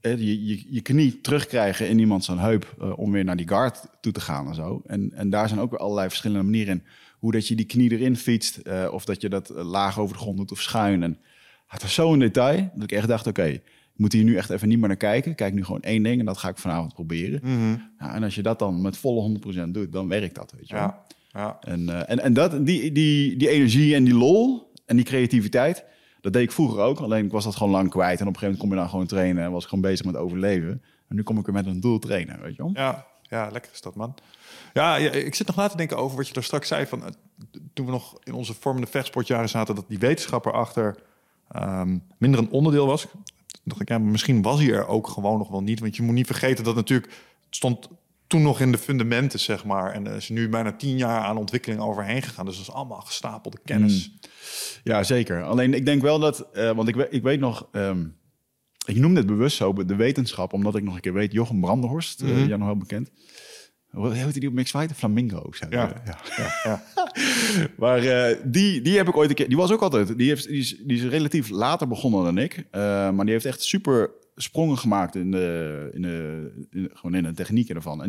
Je, 0.00 0.46
je, 0.46 0.64
je 0.68 0.80
knie 0.80 1.20
terugkrijgen 1.20 1.88
in 1.88 1.98
iemand 1.98 2.24
zijn 2.24 2.38
heup 2.38 2.74
eh, 2.80 2.98
om 2.98 3.12
weer 3.12 3.24
naar 3.24 3.36
die 3.36 3.48
guard 3.48 3.86
toe 4.00 4.12
te 4.12 4.20
gaan 4.20 4.48
en 4.48 4.54
zo. 4.54 4.82
En, 4.86 5.12
en 5.14 5.30
daar 5.30 5.48
zijn 5.48 5.60
ook 5.60 5.70
weer 5.70 5.80
allerlei 5.80 6.08
verschillende 6.08 6.44
manieren 6.44 6.74
in. 6.74 6.82
Hoe 7.18 7.32
dat 7.32 7.48
je 7.48 7.54
die 7.54 7.66
knie 7.66 7.90
erin 7.90 8.16
fietst, 8.16 8.56
eh, 8.56 8.88
of 8.92 9.04
dat 9.04 9.20
je 9.20 9.28
dat 9.28 9.50
eh, 9.50 9.64
laag 9.64 9.98
over 9.98 10.16
de 10.16 10.22
grond 10.22 10.36
doet 10.36 10.52
of 10.52 10.60
schuin. 10.60 11.02
En 11.02 11.18
het 11.66 11.82
was 11.82 11.94
zo 11.94 12.12
in 12.12 12.18
detail 12.18 12.70
dat 12.74 12.82
ik 12.82 12.92
echt 12.92 13.08
dacht, 13.08 13.26
oké, 13.26 13.44
ik 13.44 13.62
moet 13.96 14.12
hier 14.12 14.24
nu 14.24 14.36
echt 14.36 14.50
even 14.50 14.68
niet 14.68 14.78
meer 14.78 14.88
naar 14.88 14.96
kijken. 14.96 15.30
Ik 15.30 15.36
Kijk 15.36 15.54
nu 15.54 15.64
gewoon 15.64 15.82
één 15.82 16.02
ding 16.02 16.20
en 16.20 16.26
dat 16.26 16.38
ga 16.38 16.48
ik 16.48 16.58
vanavond 16.58 16.94
proberen. 16.94 17.40
Mhm. 17.42 17.76
Ja, 17.98 18.14
en 18.14 18.22
als 18.22 18.34
je 18.34 18.42
dat 18.42 18.58
dan 18.58 18.80
met 18.80 18.96
volle 18.96 19.20
100% 19.20 19.74
doet, 19.74 19.92
dan 19.92 20.08
werkt 20.08 20.34
dat, 20.34 20.52
weet 20.56 20.68
je 20.68 20.74
wel. 20.74 20.82
Ja, 20.82 21.04
Ja. 21.32 21.58
En, 21.60 22.08
en, 22.08 22.18
en 22.18 22.32
dat, 22.32 22.66
die, 22.66 22.92
die, 22.92 23.36
die 23.36 23.48
energie 23.48 23.94
en 23.94 24.04
die 24.04 24.14
lol 24.14 24.72
en 24.86 24.96
die 24.96 25.04
creativiteit, 25.04 25.84
dat 26.20 26.32
deed 26.32 26.42
ik 26.42 26.52
vroeger 26.52 26.80
ook. 26.80 26.98
Alleen 26.98 27.24
ik 27.24 27.32
was 27.32 27.44
dat 27.44 27.56
gewoon 27.56 27.72
lang 27.72 27.90
kwijt. 27.90 28.20
En 28.20 28.26
op 28.26 28.34
een 28.34 28.38
gegeven 28.38 28.44
moment 28.44 28.60
kom 28.60 28.70
je 28.70 28.76
dan 28.76 28.88
gewoon 28.88 29.06
trainen 29.06 29.44
en 29.44 29.50
was 29.50 29.62
ik 29.62 29.68
gewoon 29.68 29.90
bezig 29.90 30.06
met 30.06 30.16
overleven. 30.16 30.82
En 31.08 31.16
nu 31.16 31.22
kom 31.22 31.38
ik 31.38 31.46
er 31.46 31.52
met 31.52 31.66
een 31.66 31.80
doel 31.80 31.98
trainen, 31.98 32.40
weet 32.40 32.56
je 32.56 32.62
wel? 32.62 32.70
Ja, 32.74 33.06
ja, 33.22 33.48
lekker 33.52 33.72
is 33.72 33.80
dat, 33.80 33.94
man. 33.94 34.14
Ja, 34.72 34.96
ja, 34.96 35.10
ik 35.10 35.34
zit 35.34 35.46
nog 35.46 35.56
na 35.56 35.68
te 35.68 35.76
denken 35.76 35.96
over 35.96 36.16
wat 36.16 36.26
je 36.26 36.32
daar 36.32 36.42
straks 36.42 36.68
zei. 36.68 36.86
Van, 36.86 37.04
eh, 37.04 37.10
toen 37.72 37.86
we 37.86 37.92
nog 37.92 38.18
in 38.22 38.34
onze 38.34 38.54
vormende 38.54 38.86
vechtsportjaren 38.86 39.48
zaten... 39.48 39.74
dat 39.74 39.88
die 39.88 39.98
wetenschapper 39.98 40.52
achter 40.52 40.98
ehm, 41.50 41.98
minder 42.18 42.40
een 42.40 42.50
onderdeel 42.50 42.86
was. 42.86 43.00
Toen 43.00 43.62
dacht 43.64 43.80
ik, 43.80 43.88
ja, 43.88 43.98
misschien 43.98 44.42
was 44.42 44.60
hij 44.60 44.72
er 44.72 44.86
ook 44.86 45.08
gewoon 45.08 45.38
nog 45.38 45.48
wel 45.48 45.62
niet. 45.62 45.80
Want 45.80 45.96
je 45.96 46.02
moet 46.02 46.14
niet 46.14 46.26
vergeten 46.26 46.64
dat 46.64 46.74
natuurlijk... 46.74 47.12
het 47.46 47.56
stond 47.56 47.88
toen 48.26 48.42
nog 48.42 48.60
in 48.60 48.72
de 48.72 48.78
fundamenten, 48.78 49.38
zeg 49.40 49.64
maar. 49.64 49.92
En 49.92 50.06
er 50.06 50.16
is 50.16 50.28
nu 50.28 50.48
bijna 50.48 50.72
tien 50.72 50.96
jaar 50.96 51.20
aan 51.20 51.36
ontwikkeling 51.36 51.80
overheen 51.80 52.22
gegaan. 52.22 52.46
Dus 52.46 52.56
dat 52.56 52.68
is 52.68 52.72
allemaal 52.72 53.00
gestapelde 53.00 53.58
kennis. 53.64 54.12
Ja, 54.84 55.02
zeker. 55.02 55.42
Alleen 55.42 55.74
ik 55.74 55.84
denk 55.84 56.02
wel 56.02 56.18
dat, 56.18 56.48
eh, 56.52 56.70
want 56.72 56.88
ik, 56.88 56.94
weet- 56.94 57.12
ik 57.12 57.22
weet 57.22 57.40
nog, 57.40 57.68
ehm, 57.72 58.06
ik 58.86 58.96
noem 58.96 59.14
dit 59.14 59.26
bewust 59.26 59.56
zo, 59.56 59.72
de 59.72 59.96
wetenschap, 59.96 60.52
omdat 60.52 60.76
ik 60.76 60.82
nog 60.82 60.94
een 60.94 61.00
keer 61.00 61.12
weet, 61.12 61.32
Jochem 61.32 61.60
Brandenhorst, 61.60 62.20
eh, 62.22 62.28
Mhm. 62.28 62.46
jij 62.48 62.56
nog 62.56 62.66
wel 62.66 62.76
bekend. 62.76 63.10
Hoe 63.88 64.12
heet 64.12 64.34
die 64.34 64.48
op 64.48 64.54
Mixed 64.54 64.80
Fight? 64.80 64.96
Flamingo. 64.96 65.50
Ja. 65.58 65.68
ja. 65.70 66.02
Ja, 66.36 66.50
ja. 66.64 66.82
Maar 67.78 67.98
eh, 67.98 68.36
die, 68.44 68.82
die 68.82 68.96
heb 68.96 69.08
ik 69.08 69.16
ooit 69.16 69.28
een 69.30 69.34
keer. 69.34 69.48
Die 69.48 69.56
was 69.56 69.70
ook 69.72 69.82
altijd. 69.82 70.18
Die, 70.18 70.28
heeft, 70.28 70.48
die, 70.48 70.58
is, 70.58 70.76
die 70.86 70.96
is 70.96 71.04
relatief 71.04 71.48
later 71.48 71.88
begonnen 71.88 72.24
dan 72.24 72.38
ik. 72.38 72.64
maar 73.14 73.24
die 73.24 73.30
heeft 73.34 73.44
echt 73.44 73.62
super 73.62 74.10
sprongen 74.36 74.78
gemaakt 74.78 75.14
in 75.14 75.30
de, 75.30 75.88
in 75.92 76.02
de, 76.02 76.66
in- 76.70 76.90
gewoon 76.92 77.14
in 77.14 77.22
de 77.22 77.32
technieken 77.32 77.74
ervan. 77.74 78.02
En 78.02 78.08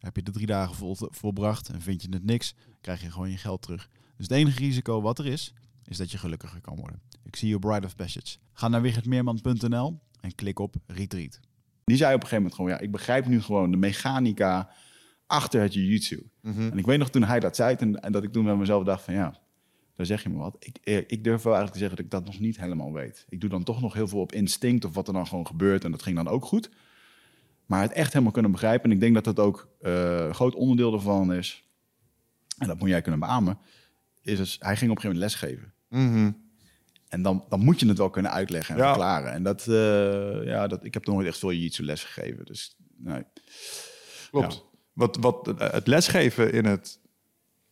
Heb 0.00 0.16
je 0.16 0.22
de 0.22 0.30
drie 0.30 0.46
dagen 0.46 0.74
vol, 0.74 0.96
volbracht 0.98 1.68
en 1.68 1.80
vind 1.80 2.02
je 2.02 2.08
het 2.10 2.24
niks, 2.24 2.54
krijg 2.80 3.02
je 3.02 3.10
gewoon 3.10 3.30
je 3.30 3.36
geld 3.36 3.62
terug. 3.62 3.88
Dus 4.16 4.26
het 4.28 4.36
enige 4.36 4.58
risico 4.58 5.00
wat 5.00 5.18
er 5.18 5.26
is, 5.26 5.54
is 5.84 5.96
dat 5.96 6.10
je 6.10 6.18
gelukkiger 6.18 6.60
kan 6.60 6.76
worden. 6.76 7.00
Ik 7.22 7.36
zie 7.36 7.48
je 7.48 7.54
op 7.54 7.60
Bride 7.60 7.86
of 7.86 7.96
Passage. 7.96 8.36
Ga 8.52 8.68
naar 8.68 8.82
wichertmeerman.nl 8.82 10.00
en 10.20 10.34
klik 10.34 10.58
op 10.58 10.74
Retreat. 10.86 11.40
Die 11.84 11.96
zei 11.96 12.14
op 12.14 12.22
een 12.22 12.28
gegeven 12.28 12.36
moment 12.36 12.54
gewoon, 12.54 12.70
ja, 12.70 12.78
ik 12.78 12.90
begrijp 12.90 13.26
nu 13.26 13.42
gewoon 13.42 13.70
de 13.70 13.76
mechanica 13.76 14.70
achter 15.26 15.60
het 15.60 15.74
jiu-jitsu. 15.74 16.30
Mhm. 16.40 16.70
En 16.70 16.78
ik 16.78 16.86
weet 16.86 16.98
nog 16.98 17.10
toen 17.10 17.22
hij 17.22 17.40
dat 17.40 17.56
zei 17.56 17.76
en, 17.76 18.00
en 18.00 18.12
dat 18.12 18.22
ik 18.22 18.32
toen 18.32 18.44
bij 18.44 18.56
mezelf 18.56 18.84
dacht 18.84 19.04
van, 19.04 19.14
ja, 19.14 19.40
daar 19.96 20.06
zeg 20.06 20.22
je 20.22 20.28
me 20.28 20.38
wat. 20.38 20.56
Ik, 20.58 20.76
eh, 20.82 20.96
ik 20.96 21.24
durf 21.24 21.42
wel 21.42 21.54
eigenlijk 21.54 21.72
te 21.72 21.78
zeggen 21.78 21.96
dat 21.96 22.04
ik 22.04 22.10
dat 22.10 22.24
nog 22.24 22.40
niet 22.40 22.60
helemaal 22.60 22.92
weet. 22.92 23.26
Ik 23.28 23.40
doe 23.40 23.50
dan 23.50 23.62
toch 23.62 23.80
nog 23.80 23.94
heel 23.94 24.08
veel 24.08 24.20
op 24.20 24.32
instinct 24.32 24.84
of 24.84 24.94
wat 24.94 25.06
er 25.06 25.12
dan 25.12 25.26
gewoon 25.26 25.46
gebeurt 25.46 25.84
en 25.84 25.90
dat 25.90 26.02
ging 26.02 26.16
dan 26.16 26.28
ook 26.28 26.44
goed. 26.44 26.70
Maar 27.70 27.82
het 27.82 27.92
echt 27.92 28.12
helemaal 28.12 28.32
kunnen 28.32 28.50
begrijpen. 28.50 28.84
En 28.84 28.96
ik 28.96 29.00
denk 29.00 29.14
dat 29.14 29.24
dat 29.24 29.38
ook 29.38 29.68
eh, 29.80 30.24
een 30.26 30.34
groot 30.34 30.54
onderdeel 30.54 30.92
ervan 30.92 31.32
is. 31.32 31.64
En 32.58 32.66
dat 32.66 32.78
moet 32.78 32.88
jij 32.88 33.00
kunnen 33.02 33.20
beamen. 33.20 33.58
Is 34.22 34.36
dus, 34.36 34.56
hij 34.60 34.76
ging 34.76 34.90
op 34.90 34.96
een 34.96 35.02
gegeven 35.02 35.20
moment 35.20 35.42
lesgeven. 35.42 35.72
Mhm. 35.88 36.30
En 37.08 37.22
dan, 37.22 37.44
dan 37.48 37.60
moet 37.60 37.80
je 37.80 37.88
het 37.88 37.98
wel 37.98 38.10
kunnen 38.10 38.30
uitleggen 38.30 38.74
en 38.74 38.80
Ja. 38.80 38.88
verklaren. 38.88 39.32
En 39.32 39.42
dat, 39.42 39.66
eh, 39.66 40.44
ja, 40.44 40.66
dat, 40.66 40.84
ik 40.84 40.94
heb 40.94 41.06
nooit 41.06 41.26
echt 41.26 41.38
veel 41.38 41.52
jiu-jitsu 41.52 41.84
les 41.84 42.04
gegeven. 42.04 42.44
Dus 42.44 42.76
nee. 42.96 43.22
Klopt. 44.30 44.64
Wat, 44.92 45.16
wat 45.16 45.48
eh, 45.58 45.70
het 45.70 45.86
lesgeven 45.86 46.52
in 46.52 46.64
het 46.64 47.00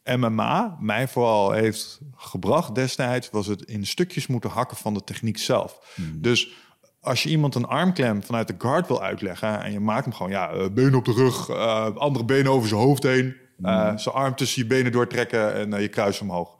MMA 0.04 0.76
mij 0.80 1.08
vooral 1.08 1.52
heeft 1.52 2.00
gebracht 2.14 2.74
destijds, 2.74 3.30
was 3.30 3.46
het 3.46 3.62
in 3.62 3.86
stukjes 3.86 4.26
moeten 4.26 4.50
hakken 4.50 4.76
van 4.76 4.94
de 4.94 5.04
techniek 5.04 5.38
zelf. 5.38 5.96
Dus 6.14 6.52
als 7.00 7.22
je 7.22 7.28
iemand 7.28 7.54
een 7.54 7.64
armklem 7.66 8.22
vanuit 8.22 8.46
de 8.48 8.54
guard 8.58 8.86
wil 8.88 9.02
uitleggen 9.02 9.62
en 9.62 9.72
je 9.72 9.80
maakt 9.80 10.04
hem 10.04 10.14
gewoon, 10.14 10.32
ja, 10.32 10.50
eh, 10.50 10.68
been 10.70 10.94
op 10.94 11.04
de 11.04 11.12
rug, 11.12 11.48
eh, 11.48 11.96
andere 11.96 12.24
been 12.24 12.48
over 12.48 12.68
zijn 12.68 12.80
hoofd 12.80 13.02
heen, 13.02 13.36
eh, 13.62 13.96
zijn 13.96 14.14
arm 14.14 14.34
tussen 14.34 14.62
je 14.62 14.68
benen 14.68 14.92
doortrekken 14.92 15.54
en 15.72 15.80
je 15.80 15.88
kruis 15.88 16.20
omhoog. 16.20 16.56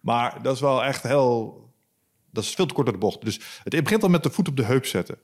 Maar 0.00 0.42
dat 0.42 0.54
is 0.54 0.60
wel 0.60 0.84
echt 0.84 1.02
heel, 1.02 1.64
dat 2.30 2.44
is 2.44 2.54
veel 2.54 2.66
te 2.66 2.74
kort 2.74 2.86
door 2.86 2.94
de 2.94 3.00
bocht. 3.00 3.24
Dus 3.24 3.40
het 3.64 3.82
begint 3.84 4.02
al 4.02 4.08
met 4.08 4.22
de 4.22 4.30
voet 4.30 4.48
op 4.48 4.56
de 4.56 4.64
heup 4.64 4.86
zetten. 4.86 5.16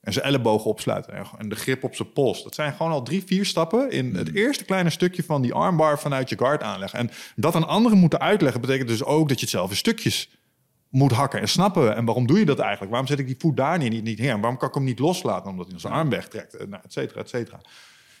En 0.00 0.12
zijn 0.12 0.24
ellebogen 0.24 0.70
opsluiten. 0.70 1.14
En- 1.14 1.24
En 1.38 1.48
de 1.48 1.54
grip 1.54 1.84
op 1.84 1.94
zijn 1.94 2.12
pols. 2.12 2.42
Dat 2.42 2.54
zijn 2.54 2.72
gewoon 2.72 2.92
al 2.92 3.02
drie, 3.02 3.22
vier 3.26 3.44
stappen 3.44 3.90
in 3.90 4.14
het 4.16 4.34
eerste 4.34 4.64
kleine 4.64 4.90
stukje 4.90 5.22
van 5.24 5.42
die 5.42 5.52
armbar 5.54 5.98
vanuit 5.98 6.28
je 6.28 6.38
guard 6.38 6.62
aanleggen. 6.62 6.98
En 6.98 7.10
dat 7.36 7.54
aan 7.54 7.66
anderen 7.68 7.98
moeten 7.98 8.20
uitleggen 8.20 8.60
betekent 8.60 8.88
dus 8.88 9.04
ook 9.04 9.28
dat 9.28 9.36
je 9.38 9.42
het 9.44 9.54
zelf 9.54 9.70
in 9.70 9.76
stukjes 9.76 10.30
moet 10.94 11.12
hakken 11.12 11.40
en 11.40 11.48
snappen. 11.48 11.96
En 11.96 12.04
waarom 12.04 12.26
doe 12.26 12.38
je 12.38 12.44
dat 12.44 12.58
eigenlijk? 12.58 12.90
Waarom 12.90 13.08
zet 13.08 13.18
ik 13.18 13.26
die 13.26 13.36
voet 13.38 13.56
daar 13.56 13.78
niet, 13.78 13.90
niet, 13.92 14.04
niet 14.04 14.18
neer? 14.18 14.30
En 14.30 14.40
waarom 14.40 14.58
kan 14.58 14.68
ik 14.68 14.74
hem 14.74 14.84
niet 14.84 14.98
loslaten 14.98 15.50
omdat 15.50 15.70
hij 15.70 15.78
zijn 15.78 15.92
arm 15.92 16.08
wegtrekt? 16.10 16.56
En 16.56 16.68
Nou, 16.68 16.82
et 16.84 16.92
cetera, 16.92 17.20
et 17.20 17.28
cetera. 17.28 17.60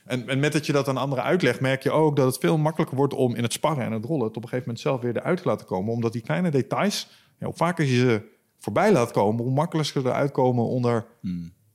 En, 0.04 0.28
en 0.28 0.38
met 0.38 0.52
dat 0.52 0.66
je 0.66 0.72
dat 0.72 0.88
aan 0.88 0.96
anderen 0.96 1.24
uitlegt, 1.24 1.60
merk 1.60 1.82
je 1.82 1.90
ook 1.90 2.16
dat 2.16 2.26
het 2.26 2.38
veel 2.38 2.58
makkelijker 2.58 2.96
wordt 2.96 3.14
om 3.14 3.34
in 3.34 3.42
het 3.42 3.52
sparren 3.52 3.84
en 3.84 3.92
het 3.92 4.04
rollen 4.04 4.26
het 4.26 4.36
op 4.36 4.42
een 4.42 4.48
gegeven 4.48 4.66
moment 4.66 4.80
zelf 4.80 5.00
weer 5.00 5.16
eruit 5.16 5.42
te 5.42 5.48
laten 5.48 5.66
komen. 5.66 5.92
Omdat 5.92 6.12
die 6.12 6.22
kleine 6.22 6.50
details, 6.50 7.08
ja, 7.38 7.46
hoe 7.46 7.54
vaker 7.54 7.84
je 7.84 7.96
ze 7.96 8.22
voorbij 8.58 8.92
laat 8.92 9.10
komen, 9.10 9.44
hoe 9.44 9.52
makkelijker 9.54 10.02
ze 10.02 10.08
eruit 10.08 10.30
komen 10.32 10.64
onder 10.64 11.06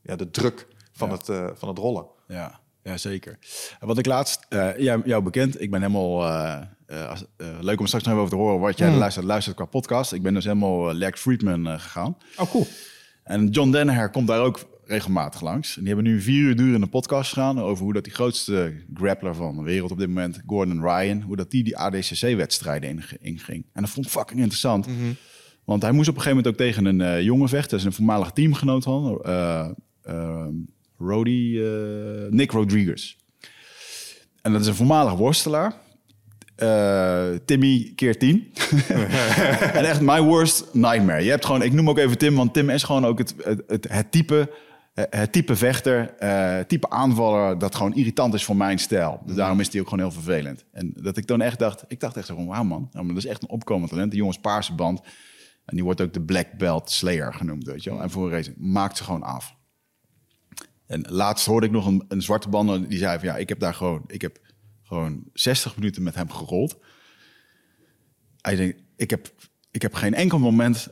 ja, 0.01 0.15
de 0.15 0.29
druk 0.29 0.68
van, 0.91 1.08
Ja. 1.10 1.13
het, 1.15 1.29
eh, 1.29 1.48
van 1.53 1.70
het 1.70 1.77
rollen. 1.77 2.06
Ja, 2.27 2.60
ja 2.84 2.98
zeker. 2.98 3.39
Wat 3.79 3.98
ik 3.98 4.06
laatst, 4.06 4.46
eh 4.50 4.77
jou, 4.77 5.01
jou 5.06 5.24
bekend, 5.24 5.62
ik 5.62 5.72
ben 5.72 5.82
helemaal, 5.82 6.25
eh, 6.27 6.62
eh, 6.89 7.12
eh, 7.38 7.48
leuk 7.62 7.79
om 7.79 7.86
straks 7.86 8.03
nog 8.03 8.13
even 8.13 8.25
over 8.25 8.38
te 8.38 8.43
horen 8.43 8.60
wat 8.60 8.77
jij 8.77 8.91
luistert, 8.91 9.25
luistert 9.25 9.55
qua 9.55 9.65
podcast. 9.65 10.13
Ik 10.13 10.22
ben 10.22 10.34
dus 10.34 10.43
helemaal 10.43 10.89
uh, 10.89 10.96
Lex 10.96 11.22
Friedman 11.22 11.67
eh, 11.67 11.79
gegaan. 11.79 12.17
Oh, 12.38 12.50
cool. 12.50 12.67
En 13.24 13.48
John 13.48 13.72
Denner 13.72 14.10
komt 14.10 14.27
daar 14.27 14.41
ook 14.41 14.67
regelmatig 14.86 15.41
langs. 15.41 15.77
En 15.77 15.84
die 15.84 15.93
hebben 15.93 16.12
nu 16.12 16.22
vier 16.22 16.41
uur 16.41 16.55
durende 16.55 16.88
podcast 16.88 17.34
gedaan 17.34 17.60
over 17.60 17.84
hoe 17.84 17.93
dat 17.93 18.03
die 18.03 18.13
grootste 18.13 18.74
grappler 18.93 19.36
van 19.36 19.55
de 19.55 19.63
wereld 19.63 19.91
op 19.91 19.98
dit 19.98 20.08
moment, 20.08 20.41
Gordon 20.46 20.81
Ryan, 20.81 21.22
hoe 21.22 21.36
dat 21.36 21.51
die 21.51 21.63
die 21.63 21.77
ADCC-wedstrijden 21.77 23.03
inging. 23.19 23.65
En 23.74 23.81
dat 23.81 23.89
vond 23.89 24.05
ik 24.05 24.12
fucking 24.12 24.39
interessant. 24.39 24.88
Want 25.63 25.81
hij 25.81 25.91
moest 25.91 26.10
op 26.10 26.15
een 26.15 26.22
gegeven 26.22 26.43
moment 26.43 26.62
ook 26.62 26.67
tegen 26.67 26.86
een 26.86 27.01
eh, 27.01 27.22
jongen 27.22 27.50
vechten. 27.50 27.69
Dat 27.69 27.79
is 27.79 27.86
een 27.86 27.93
voormalig 27.93 28.31
teamgenoot 28.31 28.84
van 28.84 29.22
eh 29.24 29.69
eh, 30.01 30.48
Rody, 30.98 31.60
eh, 31.60 32.29
Nick 32.29 32.51
Rodriguez. 32.51 33.15
En 34.41 34.51
dat 34.51 34.62
is 34.62 34.67
een 34.67 34.75
voormalig 34.75 35.13
worstelaar. 35.13 35.74
Eh, 36.60 37.30
Timmy 37.46 37.92
keer 37.96 38.18
10. 38.18 38.54
en 39.74 39.86
echt 39.86 40.01
my 40.01 40.22
worst 40.22 40.74
nightmare. 40.74 41.24
Je 41.24 41.30
hebt 41.30 41.46
gewoon, 41.46 41.62
ik 41.62 41.74
noem 41.74 41.89
ook 41.89 41.98
even 41.98 42.18
Tim, 42.18 42.36
want 42.36 42.54
Tim 42.54 42.70
is 42.70 42.84
gewoon 42.84 43.06
ook 43.06 43.18
het, 43.18 43.36
het, 43.44 43.63
het, 43.68 43.88
het 43.89 44.12
type, 44.12 44.51
eh, 44.94 45.04
het 45.10 45.32
type 45.32 45.56
vechter, 45.56 46.13
eh, 46.18 46.60
type 46.60 46.89
aanvaller 46.89 47.58
dat 47.60 47.75
gewoon 47.75 47.96
irritant 47.96 48.34
is 48.34 48.44
voor 48.44 48.56
mijn 48.56 48.80
stijl. 48.80 49.22
Dus 49.25 49.36
daarom 49.36 49.60
is 49.60 49.72
hij 49.72 49.82
ook 49.82 49.89
gewoon 49.89 50.04
heel 50.04 50.22
vervelend. 50.22 50.66
En 50.72 50.94
dat 50.96 51.18
ik 51.18 51.28
dan 51.28 51.42
echt 51.42 51.60
dacht, 51.60 51.84
ik 51.88 52.00
dacht 52.00 52.18
echt 52.18 52.25
zo 52.25 52.36
van, 52.36 52.48
wauw 52.48 52.63
man, 52.63 52.89
nou, 52.92 53.06
maar 53.06 53.13
dat 53.13 53.24
is 53.24 53.30
echt 53.30 53.42
een 53.42 53.50
opkomend 53.50 53.89
talent. 53.89 54.12
Die 54.12 54.20
jongens 54.20 54.39
paarse 54.39 54.74
band. 54.74 55.01
En 55.66 55.75
die 55.75 55.84
wordt 55.84 56.01
ook 56.01 56.13
de 56.13 56.22
Black 56.22 56.48
Belt 56.58 56.92
Slayer 56.92 57.34
genoemd, 57.34 57.66
weet 57.66 57.84
je 57.84 57.89
wel. 57.89 58.01
En 58.01 58.10
voor 58.10 58.25
een 58.25 58.32
race 58.32 58.54
maakt 58.58 58.98
ze 58.98 59.04
gewoon 59.04 59.24
af. 59.24 59.56
En 60.86 61.06
laatst 61.10 61.46
hoorde 61.46 61.66
ik 61.66 61.72
nog 61.72 61.86
een, 61.86 62.06
een 62.08 62.22
zwarte 62.22 62.50
bander 62.50 62.89
die 62.89 62.98
zei 62.98 63.20
van 63.20 63.28
ja, 63.28 63.38
ik 63.38 63.50
heb 63.50 63.60
daar 63.60 63.74
gewoon, 63.74 64.04
ik 64.08 64.22
heb 64.22 64.39
gewoon 64.89 65.24
60 65.34 65.75
minuten 65.75 66.03
met 66.03 66.15
hem 66.15 66.31
gerold. 66.31 66.77
Hij 68.41 68.55
denkt, 68.55 68.81
ik 68.96 69.10
heb, 69.10 69.34
ik 69.72 69.81
heb 69.81 69.93
geen 69.93 70.13
enkel 70.13 70.39
moment 70.39 70.88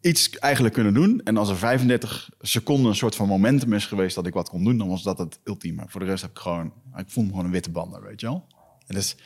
iets 0.00 0.30
eigenlijk 0.30 0.74
kunnen 0.74 0.94
doen. 0.94 1.20
En 1.24 1.36
als 1.36 1.48
er 1.48 1.56
35 1.56 2.30
seconden 2.40 2.90
een 2.90 2.96
soort 2.96 3.14
van 3.14 3.28
momentum 3.28 3.72
is 3.72 3.86
geweest 3.86 4.14
dat 4.14 4.26
ik 4.26 4.34
wat 4.34 4.48
kon 4.48 4.64
doen, 4.64 4.78
dan 4.78 4.88
was 4.88 5.02
dat 5.02 5.18
het 5.18 5.40
ultieme. 5.44 5.84
Voor 5.86 6.00
de 6.00 6.06
rest 6.06 6.22
heb 6.22 6.30
ik 6.30 6.38
gewoon, 6.38 6.72
ik 6.96 7.08
voel 7.08 7.24
me 7.24 7.30
gewoon 7.30 7.44
een 7.44 7.50
witte 7.50 7.70
bander, 7.70 8.02
weet 8.02 8.20
je 8.20 8.26
wel. 8.26 8.46
En 8.86 8.94
dus, 8.94 9.16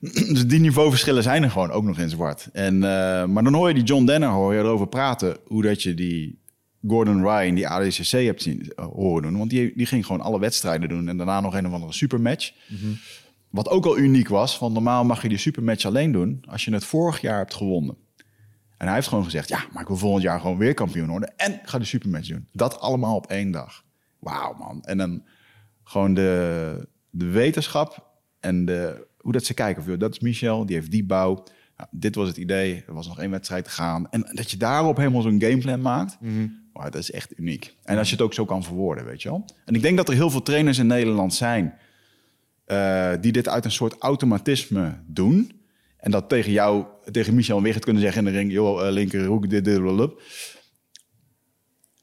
dus 0.34 0.46
die 0.46 0.60
niveauverschillen 0.60 1.22
zijn 1.22 1.42
er 1.42 1.50
gewoon 1.50 1.70
ook 1.70 1.84
nog 1.84 1.98
in 1.98 2.10
zwart. 2.10 2.48
En, 2.52 2.74
uh, 2.74 2.80
maar 3.24 3.44
dan 3.44 3.54
hoor 3.54 3.68
je 3.68 3.74
die 3.74 3.82
John 3.82 4.04
Denner 4.04 4.28
hoor 4.28 4.54
je 4.54 4.60
erover 4.60 4.88
praten, 4.88 5.36
hoe 5.44 5.62
dat 5.62 5.82
je 5.82 5.94
die 5.94 6.42
Gordon 6.86 7.22
Ryan, 7.22 7.54
die 7.54 7.68
ADCC 7.68 8.10
hebt 8.10 8.42
zien 8.42 8.72
uh, 8.76 8.86
horen 8.86 9.22
doen. 9.22 9.38
Want 9.38 9.50
die, 9.50 9.72
die 9.76 9.86
ging 9.86 10.06
gewoon 10.06 10.20
alle 10.20 10.38
wedstrijden 10.38 10.88
doen 10.88 11.08
en 11.08 11.16
daarna 11.16 11.40
nog 11.40 11.54
een 11.54 11.66
of 11.66 11.72
andere 11.72 11.92
supermatch. 11.92 12.52
Mm 12.68 12.76
-hmm. 12.76 12.98
Wat 13.50 13.68
ook 13.68 13.86
al 13.86 13.98
uniek 13.98 14.28
was, 14.28 14.58
want 14.58 14.72
normaal 14.72 15.04
mag 15.04 15.22
je 15.22 15.28
die 15.28 15.38
supermatch 15.38 15.84
alleen 15.84 16.12
doen 16.12 16.44
als 16.48 16.64
je 16.64 16.72
het 16.72 16.84
vorig 16.84 17.20
jaar 17.20 17.38
hebt 17.38 17.54
gewonnen. 17.54 17.96
En 18.76 18.86
hij 18.86 18.94
heeft 18.94 19.08
gewoon 19.08 19.24
gezegd, 19.24 19.48
ja, 19.48 19.64
maar 19.72 19.82
ik 19.82 19.88
wil 19.88 19.96
volgend 19.96 20.22
jaar 20.22 20.40
gewoon 20.40 20.58
weer 20.58 20.74
kampioen 20.74 21.08
worden. 21.08 21.36
En 21.36 21.60
ga 21.64 21.78
de 21.78 21.84
supermatch 21.84 22.28
doen. 22.28 22.48
Dat 22.52 22.80
allemaal 22.80 23.16
op 23.16 23.26
één 23.26 23.50
dag. 23.50 23.84
Wauw, 24.18 24.54
man. 24.54 24.82
En 24.84 24.98
dan 24.98 25.22
gewoon 25.84 26.14
de, 26.14 26.88
de 27.10 27.26
wetenschap 27.26 28.10
en 28.40 28.64
de, 28.64 29.06
hoe 29.18 29.32
dat 29.32 29.44
ze 29.44 29.54
kijken. 29.54 29.82
Of, 29.82 29.98
dat 29.98 30.12
is 30.12 30.20
Michel, 30.20 30.66
die 30.66 30.76
heeft 30.76 30.90
die 30.90 31.04
bouw. 31.04 31.44
Nou, 31.76 31.88
dit 31.90 32.14
was 32.14 32.28
het 32.28 32.36
idee. 32.36 32.84
Er 32.86 32.94
was 32.94 33.06
nog 33.06 33.20
één 33.20 33.30
wedstrijd 33.30 33.64
te 33.64 33.70
gaan. 33.70 34.10
En 34.10 34.30
dat 34.32 34.50
je 34.50 34.56
daarop 34.56 34.96
helemaal 34.96 35.22
zo'n 35.22 35.40
gameplan 35.40 35.80
maakt. 35.80 36.16
Mm 36.20 36.28
-hmm. 36.28 36.63
Wow, 36.74 36.84
dat 36.84 36.94
is 36.94 37.10
echt 37.10 37.38
uniek. 37.38 37.76
En 37.82 37.98
als 37.98 38.08
je 38.08 38.14
het 38.14 38.24
ook 38.24 38.34
zo 38.34 38.44
kan 38.44 38.64
verwoorden, 38.64 39.04
weet 39.04 39.22
je 39.22 39.28
wel. 39.28 39.44
En 39.64 39.74
ik 39.74 39.82
denk 39.82 39.96
dat 39.96 40.08
er 40.08 40.14
heel 40.14 40.30
veel 40.30 40.42
trainers 40.42 40.78
in 40.78 40.86
Nederland 40.86 41.34
zijn... 41.34 41.78
Uh, 42.66 43.12
die 43.20 43.32
dit 43.32 43.48
uit 43.48 43.64
een 43.64 43.70
soort 43.70 43.98
automatisme 43.98 45.02
doen... 45.06 45.62
En 46.04 46.10
dat 46.10 46.28
tegen 46.28 46.52
jou, 46.52 46.86
tegen 47.10 47.34
Michel 47.34 47.62
Wigert 47.62 47.84
kunnen 47.84 48.02
zeggen 48.02 48.26
in 48.26 48.32
de 48.32 48.38
ring, 48.38 48.52
joh, 48.52 48.86
uh, 48.86 48.92
linker 48.92 49.24
hoek, 49.24 49.50
dit, 49.50 49.64
dit, 49.64 49.96
dit, 49.96 50.10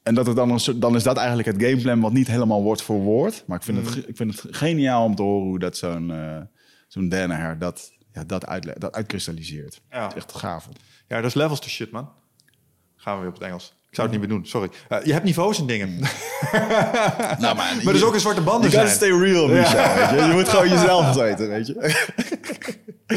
En 0.02 0.14
dat 0.14 0.26
het 0.26 0.36
dan, 0.36 0.50
een, 0.50 0.80
dan 0.80 0.94
is 0.94 1.02
dat 1.02 1.16
eigenlijk 1.16 1.48
het 1.48 1.62
gameplan 1.62 2.00
wat 2.00 2.12
niet 2.12 2.26
helemaal 2.26 2.62
wordt 2.62 2.82
verwoord. 2.82 3.44
Maar 3.46 3.56
ik 3.56 3.62
vind, 3.62 3.78
mm. 3.78 3.86
het, 3.86 4.08
ik 4.08 4.16
vind 4.16 4.42
het 4.42 4.56
geniaal 4.56 5.04
om 5.04 5.14
te 5.14 5.22
horen 5.22 5.48
hoe 5.48 5.58
dat 5.58 5.76
zo'n 5.76 6.10
uh, 6.10 6.40
zo'n 6.88 7.08
Danaher 7.08 7.58
dat, 7.58 7.92
ja, 8.12 8.24
dat, 8.24 8.46
uit, 8.46 8.80
dat 8.80 8.94
uitkristalliseert. 8.94 9.80
Ja. 9.90 10.00
Dat 10.00 10.16
is 10.16 10.22
echt 10.22 10.32
gaaf. 10.32 10.68
Ja, 11.08 11.16
dat 11.16 11.24
is 11.24 11.34
levels 11.34 11.60
to 11.60 11.68
shit, 11.68 11.90
man. 11.90 12.10
Gaan 12.96 13.14
we 13.14 13.20
weer 13.20 13.30
op 13.30 13.34
het 13.34 13.44
Engels. 13.44 13.74
Ik 13.92 13.98
zou 13.98 14.10
het 14.10 14.18
niet 14.20 14.28
meer 14.28 14.38
doen, 14.38 14.46
sorry. 14.46 14.70
Uh, 14.88 15.04
je 15.04 15.12
hebt 15.12 15.24
niveaus 15.24 15.58
en 15.58 15.66
dingen. 15.66 15.98
nou, 17.38 17.38
maar, 17.38 17.56
maar 17.56 17.86
er 17.86 17.94
is 17.94 18.04
ook 18.04 18.14
een 18.14 18.20
zwarte 18.20 18.40
banden 18.40 18.70
zijn. 18.70 18.84
You 18.84 18.96
stay 18.96 19.10
real, 19.10 19.48
Michel. 19.48 19.78
Ja. 19.78 20.10
Weet 20.10 20.20
je? 20.20 20.26
je 20.26 20.32
moet 20.32 20.48
gewoon 20.48 20.68
jezelf 20.68 21.14
weten, 21.14 21.48
weet 21.48 21.66
je. 21.66 21.74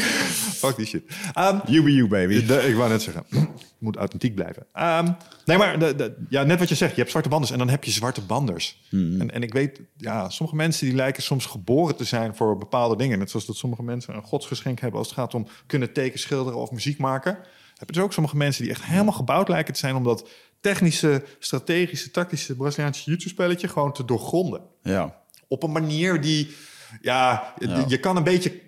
Fuck 0.62 0.76
die 0.76 0.86
shit. 0.86 1.04
Um, 1.38 1.62
you 1.66 1.84
be 1.84 1.94
you, 1.94 2.08
baby. 2.08 2.46
De, 2.46 2.68
ik 2.68 2.76
wou 2.76 2.90
net 2.90 3.02
zeggen, 3.02 3.26
moet 3.80 3.96
authentiek 3.96 4.36
blijven. 4.36 4.66
Um, 4.74 5.16
nee, 5.46 5.58
maar 5.58 5.80
de, 5.80 5.96
de, 5.96 6.26
ja, 6.30 6.44
net 6.44 6.60
wat 6.60 6.70
je 6.70 6.76
zegt, 6.76 6.92
je 6.92 6.98
hebt 7.00 7.10
zwarte 7.10 7.30
banders 7.30 7.52
en 7.52 7.58
dan 7.58 7.70
heb 7.70 7.84
je 7.84 7.92
zwarte 7.92 8.22
banders. 8.22 8.82
Hmm. 8.90 9.22
En, 9.22 9.32
en 9.32 9.44
ik 9.44 9.54
weet, 9.54 9.82
ja, 9.98 10.30
sommige 10.30 10.58
mensen 10.58 10.86
die 10.86 10.96
lijken 10.96 11.24
soms 11.24 11.46
geboren 11.46 11.96
te 11.96 12.04
zijn 12.04 12.36
voor 12.36 12.58
bepaalde 12.58 12.96
dingen. 12.96 13.20
Net 13.20 13.30
zoals 13.30 13.46
dat 13.46 13.56
sommige 13.56 13.84
mensen 13.84 14.16
een 14.16 14.24
godsgeschenk 14.24 14.80
hebben 14.80 15.00
als 15.00 15.08
het 15.08 15.18
gaat 15.18 15.34
om 15.34 15.48
kunnen 15.66 15.94
tekenen, 15.94 16.20
schilderen 16.20 16.60
of 16.60 16.72
muziek 16.72 16.98
maken. 16.98 17.38
Heb 17.76 17.88
je 17.88 17.94
dus 17.94 18.04
ook 18.04 18.14
sommige 18.14 18.38
mensen 18.38 18.64
die 18.64 18.72
echt 18.72 18.84
helemaal 18.84 19.14
gebouwd 19.14 19.48
lijken 19.48 19.74
te 19.74 19.80
zijn 19.80 19.96
om 19.96 20.04
dat 20.04 20.30
technische, 20.60 21.24
strategische, 21.40 22.12
tactische 22.12 22.56
Braziliaanse 22.56 23.04
jiu-jitsu-spelletje 23.04 23.68
gewoon 23.68 23.94
te 23.94 24.06
doorgronden. 24.06 24.62
Ja. 24.82 25.22
Op 25.48 25.64
een 25.64 25.72
manier 25.72 26.22
die, 26.22 26.56
ja, 27.02 27.54
ja. 27.60 27.86
je 27.88 28.00
kan 28.00 28.18
een 28.18 28.24
beetje... 28.24 28.62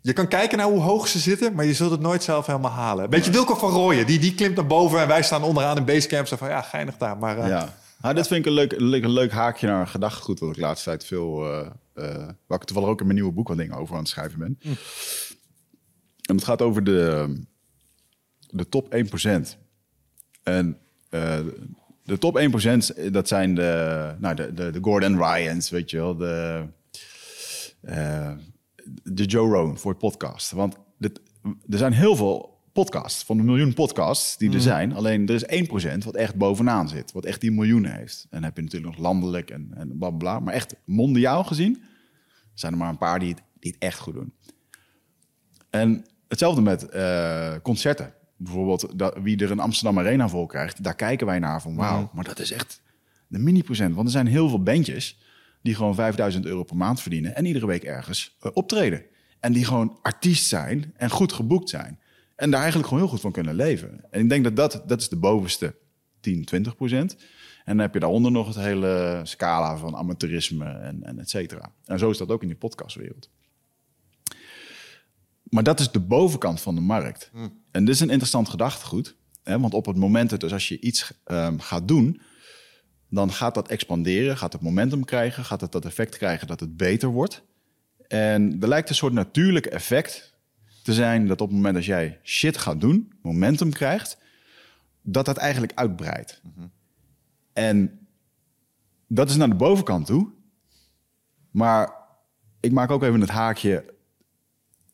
Je 0.00 0.12
kan 0.12 0.28
kijken 0.28 0.58
naar 0.58 0.66
hoe 0.66 0.80
hoog 0.80 1.08
ze 1.08 1.18
zitten, 1.18 1.54
maar 1.54 1.64
je 1.64 1.74
zult 1.74 1.90
het 1.90 2.00
nooit 2.00 2.22
zelf 2.22 2.46
helemaal 2.46 2.70
halen. 2.70 3.10
Beetje 3.10 3.30
Wilco 3.30 3.54
van 3.54 3.70
Rooyen, 3.70 4.06
die, 4.06 4.18
die 4.18 4.34
klimt 4.34 4.56
naar 4.56 4.66
boven 4.66 5.00
en 5.00 5.08
wij 5.08 5.22
staan 5.22 5.42
onderaan 5.42 5.76
in 5.76 5.84
basecamp. 5.84 6.26
Zo 6.26 6.36
van, 6.36 6.48
ja, 6.48 6.62
geinig 6.62 6.96
daar. 6.96 7.18
Maar, 7.18 7.38
uh, 7.38 7.48
ja, 7.48 7.74
nou, 8.00 8.14
dit 8.14 8.26
vind 8.26 8.40
ik 8.40 8.46
een 8.46 8.52
leuk, 8.52 8.74
leuk, 8.80 9.06
leuk 9.06 9.32
haakje 9.32 9.66
naar 9.66 9.80
een 9.80 9.88
gedachtegoed... 9.88 10.40
wat 10.40 10.48
ik 10.48 10.54
de 10.54 10.60
laatste 10.60 10.88
tijd 10.88 11.04
veel... 11.04 11.52
Uh, 11.52 11.66
uh, 11.94 12.28
waar 12.46 12.58
ik 12.60 12.64
toevallig 12.64 12.90
ook 12.90 13.00
in 13.00 13.06
mijn 13.06 13.18
nieuwe 13.18 13.34
boek 13.34 13.48
wat 13.48 13.56
dingen 13.56 13.76
over 13.76 13.94
aan 13.94 14.00
het 14.00 14.08
schrijven 14.08 14.38
ben. 14.38 14.58
Mm. 14.62 14.76
En 16.22 16.34
het 16.34 16.44
gaat 16.44 16.62
over 16.62 16.84
de, 16.84 17.32
de 18.56 18.68
top 18.68 18.94
1%. 18.94 19.58
En 20.42 20.78
uh, 21.10 21.38
de 22.04 22.18
top 22.18 22.40
1% 23.06 23.10
dat 23.10 23.28
zijn 23.28 23.54
de, 23.54 24.14
nou, 24.18 24.34
de, 24.34 24.52
de, 24.52 24.70
de 24.70 24.78
Gordon 24.82 25.24
Ryans, 25.24 25.70
weet 25.70 25.90
je 25.90 25.96
wel. 25.96 26.16
De, 26.16 26.64
uh, 27.82 28.32
de 29.02 29.24
Joe 29.24 29.52
Rogan 29.52 29.78
voor 29.78 29.90
het 29.90 30.00
podcast. 30.00 30.50
Want 30.50 30.76
dit, 30.98 31.20
er 31.68 31.78
zijn 31.78 31.92
heel 31.92 32.16
veel 32.16 32.60
podcasts, 32.72 33.24
van 33.24 33.36
de 33.36 33.42
miljoen 33.42 33.74
podcasts 33.74 34.36
die 34.36 34.52
er 34.52 34.60
zijn. 34.60 34.92
Alleen 34.92 35.28
er 35.28 35.34
is 35.34 35.66
1% 36.00 36.04
wat 36.04 36.14
echt 36.14 36.34
bovenaan 36.34 36.88
zit, 36.88 37.12
wat 37.12 37.24
echt 37.24 37.40
die 37.40 37.50
miljoenen 37.52 37.94
heeft. 37.94 38.22
En 38.22 38.28
dan 38.30 38.42
heb 38.42 38.56
je 38.56 38.62
natuurlijk 38.62 38.92
nog 38.92 39.02
landelijk 39.02 39.50
en, 39.50 39.70
en 39.74 39.98
bla 39.98 40.10
bla. 40.10 40.40
Maar 40.40 40.54
echt 40.54 40.74
mondiaal 40.84 41.44
gezien 41.44 41.82
zijn 42.54 42.72
er 42.72 42.78
maar 42.78 42.88
een 42.88 42.98
paar 42.98 43.18
die 43.18 43.28
het, 43.28 43.42
die 43.58 43.70
het 43.70 43.82
echt 43.82 43.98
goed 43.98 44.14
doen. 44.14 44.32
En 45.70 46.04
hetzelfde 46.28 46.60
met 46.60 46.86
uh, 46.94 47.54
concerten 47.62 48.12
bijvoorbeeld 48.36 48.98
dat, 48.98 49.16
wie 49.22 49.38
er 49.38 49.50
een 49.50 49.60
Amsterdam 49.60 49.98
Arena 49.98 50.28
vol 50.28 50.46
krijgt, 50.46 50.82
daar 50.82 50.94
kijken 50.94 51.26
wij 51.26 51.38
naar 51.38 51.62
van 51.62 51.76
wauw, 51.76 52.00
mm. 52.00 52.10
maar 52.12 52.24
dat 52.24 52.38
is 52.38 52.50
echt 52.50 52.82
de 53.26 53.38
mini-procent. 53.38 53.94
Want 53.94 54.06
er 54.06 54.12
zijn 54.12 54.26
heel 54.26 54.48
veel 54.48 54.62
bandjes 54.62 55.18
die 55.62 55.74
gewoon 55.74 55.94
5000 55.94 56.46
euro 56.46 56.62
per 56.62 56.76
maand 56.76 57.00
verdienen 57.00 57.34
en 57.34 57.44
iedere 57.44 57.66
week 57.66 57.84
ergens 57.84 58.36
uh, 58.42 58.50
optreden. 58.54 59.02
En 59.40 59.52
die 59.52 59.64
gewoon 59.64 59.98
artiest 60.02 60.46
zijn 60.46 60.92
en 60.96 61.10
goed 61.10 61.32
geboekt 61.32 61.68
zijn. 61.68 62.00
En 62.36 62.50
daar 62.50 62.60
eigenlijk 62.60 62.88
gewoon 62.88 63.02
heel 63.02 63.12
goed 63.12 63.22
van 63.22 63.32
kunnen 63.32 63.54
leven. 63.54 64.00
En 64.10 64.20
ik 64.20 64.28
denk 64.28 64.44
dat 64.44 64.56
dat, 64.56 64.82
dat 64.88 65.00
is 65.00 65.08
de 65.08 65.16
bovenste 65.16 65.74
10, 66.20 66.44
20 66.44 66.76
procent. 66.76 67.16
En 67.64 67.72
dan 67.72 67.78
heb 67.78 67.94
je 67.94 68.00
daaronder 68.00 68.32
nog 68.32 68.46
het 68.46 68.56
hele 68.56 69.20
scala 69.22 69.76
van 69.76 69.96
amateurisme 69.96 70.64
en, 70.64 71.02
en 71.02 71.18
et 71.18 71.30
cetera. 71.30 71.72
En 71.84 71.98
zo 71.98 72.10
is 72.10 72.18
dat 72.18 72.30
ook 72.30 72.42
in 72.42 72.48
die 72.48 72.56
podcastwereld. 72.56 73.30
Maar 75.42 75.62
dat 75.62 75.80
is 75.80 75.90
de 75.90 76.00
bovenkant 76.00 76.60
van 76.60 76.74
de 76.74 76.80
markt. 76.80 77.30
Mm. 77.32 77.62
En 77.76 77.84
dit 77.84 77.94
is 77.94 78.00
een 78.00 78.10
interessant 78.10 78.48
gedachtegoed. 78.48 79.16
Hè? 79.42 79.60
Want 79.60 79.74
op 79.74 79.86
het 79.86 79.96
moment, 79.96 80.40
dus 80.40 80.52
als 80.52 80.68
je 80.68 80.80
iets 80.80 81.12
um, 81.26 81.60
gaat 81.60 81.88
doen, 81.88 82.20
dan 83.08 83.32
gaat 83.32 83.54
dat 83.54 83.68
expanderen, 83.68 84.36
gaat 84.36 84.52
het 84.52 84.62
momentum 84.62 85.04
krijgen, 85.04 85.44
gaat 85.44 85.60
het 85.60 85.72
dat 85.72 85.84
effect 85.84 86.16
krijgen 86.16 86.46
dat 86.46 86.60
het 86.60 86.76
beter 86.76 87.08
wordt. 87.08 87.42
En 88.08 88.56
er 88.60 88.68
lijkt 88.68 88.88
een 88.88 88.94
soort 88.94 89.12
natuurlijk 89.12 89.66
effect 89.66 90.34
te 90.82 90.94
zijn 90.94 91.26
dat 91.26 91.40
op 91.40 91.46
het 91.46 91.56
moment 91.56 91.74
dat 91.74 91.84
jij 91.84 92.20
shit 92.22 92.56
gaat 92.56 92.80
doen, 92.80 93.12
momentum 93.22 93.70
krijgt, 93.70 94.18
dat 95.02 95.24
dat 95.24 95.36
eigenlijk 95.36 95.72
uitbreidt. 95.74 96.40
Mm 96.42 96.52
-hmm. 96.56 96.70
En 97.52 98.06
dat 99.06 99.30
is 99.30 99.36
naar 99.36 99.48
de 99.48 99.54
bovenkant 99.54 100.06
toe. 100.06 100.30
Maar 101.50 101.92
ik 102.60 102.72
maak 102.72 102.90
ook 102.90 103.02
even 103.02 103.20
het 103.20 103.30
haakje 103.30 103.94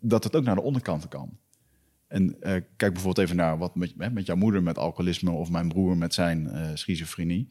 dat 0.01 0.25
het 0.25 0.37
ook 0.37 0.45
naar 0.45 0.55
de 0.55 0.63
onderkant 0.63 1.09
kan. 1.09 1.41
En 2.13 2.29
uh, 2.29 2.41
kijk 2.77 2.93
bijvoorbeeld 2.93 3.19
even 3.19 3.37
naar 3.37 3.59
wat 3.59 3.75
met, 3.75 4.13
met 4.13 4.27
jouw 4.27 4.37
moeder 4.37 4.63
met 4.63 4.79
alcoholisme 4.79 5.31
of 5.31 5.51
mijn 5.51 5.69
broer 5.69 5.97
met 5.97 6.15
zijn 6.15 6.49
uh, 6.53 6.71
schizofrenie. 6.75 7.49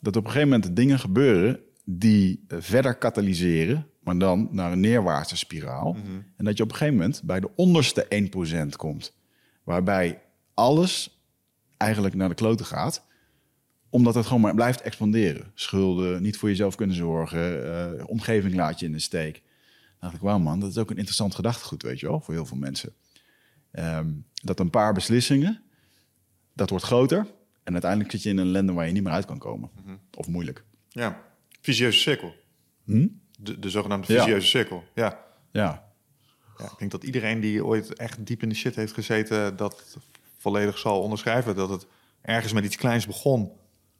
Dat 0.00 0.16
op 0.16 0.24
een 0.24 0.30
gegeven 0.30 0.48
moment 0.48 0.76
dingen 0.76 0.98
gebeuren 0.98 1.60
die 1.84 2.44
uh, 2.48 2.58
verder 2.60 2.94
katalyseren, 2.94 3.86
maar 4.00 4.18
dan 4.18 4.48
naar 4.50 4.72
een 4.72 4.80
neerwaartse 4.80 5.36
spiraal. 5.36 5.92
Mm 5.92 6.02
-hmm. 6.04 6.24
En 6.36 6.44
dat 6.44 6.56
je 6.56 6.62
op 6.62 6.68
een 6.68 6.76
gegeven 6.76 6.98
moment 6.98 7.22
bij 7.24 7.40
de 7.40 7.50
onderste 7.56 8.30
1% 8.72 8.76
komt, 8.76 9.16
waarbij 9.64 10.22
alles 10.54 11.20
eigenlijk 11.76 12.14
naar 12.14 12.28
de 12.28 12.34
kloten 12.34 12.66
gaat 12.66 13.04
omdat 13.90 14.14
het 14.14 14.26
gewoon 14.26 14.40
maar 14.40 14.54
blijft 14.54 14.80
expanderen. 14.80 15.50
Schulden, 15.54 16.22
niet 16.22 16.36
voor 16.36 16.48
jezelf 16.48 16.74
kunnen 16.74 16.96
zorgen, 16.96 18.08
omgeving 18.08 18.54
laat 18.54 18.80
je 18.80 18.86
in 18.86 18.92
de 18.92 18.98
steek. 18.98 19.32
Dan 19.32 19.42
dacht 20.00 20.14
ik, 20.14 20.20
wauw 20.20 20.38
man, 20.38 20.60
dat 20.60 20.70
is 20.70 20.78
ook 20.78 20.90
een 20.90 20.96
interessant 20.96 21.34
gedachtegoed, 21.34 21.82
weet 21.82 22.00
je 22.00 22.06
wel, 22.06 22.20
voor 22.20 22.34
heel 22.34 22.46
veel 22.46 22.56
mensen. 22.56 22.92
Um, 23.78 24.26
dat 24.34 24.60
een 24.60 24.70
paar 24.70 24.92
beslissingen, 24.92 25.62
dat 26.52 26.70
wordt 26.70 26.84
groter. 26.84 27.26
En 27.62 27.72
uiteindelijk 27.72 28.10
zit 28.10 28.22
je 28.22 28.28
in 28.28 28.38
een 28.38 28.46
ellende 28.46 28.72
waar 28.72 28.86
je 28.86 28.92
niet 28.92 29.02
meer 29.02 29.12
uit 29.12 29.24
kan 29.24 29.38
komen. 29.38 29.70
Mm 29.74 29.82
-hmm. 29.84 30.00
Of 30.14 30.28
moeilijk. 30.28 30.64
Ja, 30.88 31.22
visieuze 31.60 31.98
cirkel. 31.98 32.34
Hm? 32.84 33.06
De, 33.38 33.58
de 33.58 33.70
zogenaamde 33.70 34.06
visieuze 34.06 34.34
ja. 34.34 34.40
cirkel, 34.40 34.84
ja. 34.94 35.24
ja. 35.52 35.86
Ja, 36.58 36.64
ik 36.64 36.78
denk 36.78 36.90
dat 36.90 37.04
iedereen 37.04 37.40
die 37.40 37.64
ooit 37.64 37.94
echt 37.94 38.26
diep 38.26 38.42
in 38.42 38.48
de 38.48 38.54
shit 38.54 38.74
heeft 38.74 38.92
gezeten... 38.92 39.56
dat 39.56 39.96
volledig 40.38 40.78
zal 40.78 41.02
onderschrijven. 41.02 41.56
Dat 41.56 41.68
het 41.68 41.86
ergens 42.22 42.52
met 42.52 42.64
iets 42.64 42.76
kleins 42.76 43.06
begon. 43.06 43.52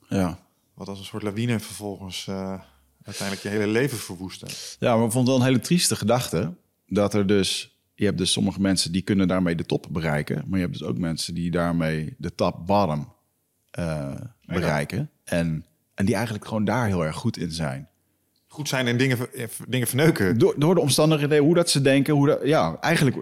Ja. 0.08 0.38
Wat 0.74 0.88
als 0.88 0.98
een 0.98 1.04
soort 1.04 1.22
lawine 1.22 1.60
vervolgens 1.60 2.26
uh, 2.26 2.60
uiteindelijk 3.02 3.42
je 3.42 3.48
hele 3.48 3.66
leven 3.66 3.98
verwoestte. 3.98 4.46
Ja, 4.78 4.96
maar 4.96 5.06
ik 5.06 5.12
vond 5.12 5.26
het 5.26 5.36
wel 5.36 5.36
een 5.36 5.52
hele 5.52 5.64
trieste 5.64 5.96
gedachte... 5.96 6.54
dat 6.86 7.14
er 7.14 7.26
dus 7.26 7.75
je 7.96 8.04
hebt 8.04 8.18
dus 8.18 8.32
sommige 8.32 8.60
mensen 8.60 8.92
die 8.92 9.02
kunnen 9.02 9.28
daarmee 9.28 9.54
de 9.54 9.66
top 9.66 9.86
bereiken. 9.90 10.42
Maar 10.46 10.58
je 10.58 10.64
hebt 10.64 10.78
dus 10.78 10.88
ook 10.88 10.98
mensen 10.98 11.34
die 11.34 11.50
daarmee 11.50 12.14
de 12.18 12.34
top 12.34 12.66
bottom 12.66 13.12
eh, 13.70 14.14
bereiken. 14.44 15.10
En, 15.24 15.64
en 15.94 16.06
die 16.06 16.14
eigenlijk 16.14 16.44
gewoon 16.46 16.64
daar 16.64 16.86
heel 16.86 17.04
erg 17.04 17.16
goed 17.16 17.36
in 17.36 17.52
zijn. 17.52 17.88
Goed 18.46 18.68
zijn 18.68 18.86
en 18.86 18.96
dingen, 18.96 19.34
eh, 19.34 19.46
dingen 19.68 19.86
verneuken. 19.86 20.38
Door, 20.38 20.54
door 20.58 20.74
de 20.74 20.80
omstandigheden, 20.80 21.38
hoe 21.38 21.54
dat 21.54 21.70
ze 21.70 21.80
denken, 21.80 22.14
hoe 22.14 22.26
dat, 22.26 22.40
ja, 22.42 22.76
eigenlijk 22.80 23.16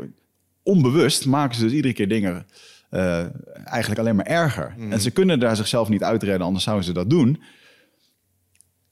onbewust 0.63 1.27
maken 1.27 1.57
ze 1.57 1.63
dus 1.63 1.73
iedere 1.73 1.95
keer 1.95 2.09
dingen 2.09 2.47
eh, 2.91 3.25
eigenlijk 3.65 4.01
alleen 4.01 4.17
maar 4.17 4.27
erger. 4.27 4.75
En 4.91 5.01
ze 5.01 5.11
kunnen 5.11 5.41
daar 5.41 5.57
zichzelf 5.57 5.89
niet 5.89 6.03
uitredden, 6.03 6.47
anders 6.47 6.65
zouden 6.65 6.87
ze 6.87 6.93
dat 6.93 7.11
doen. 7.11 7.43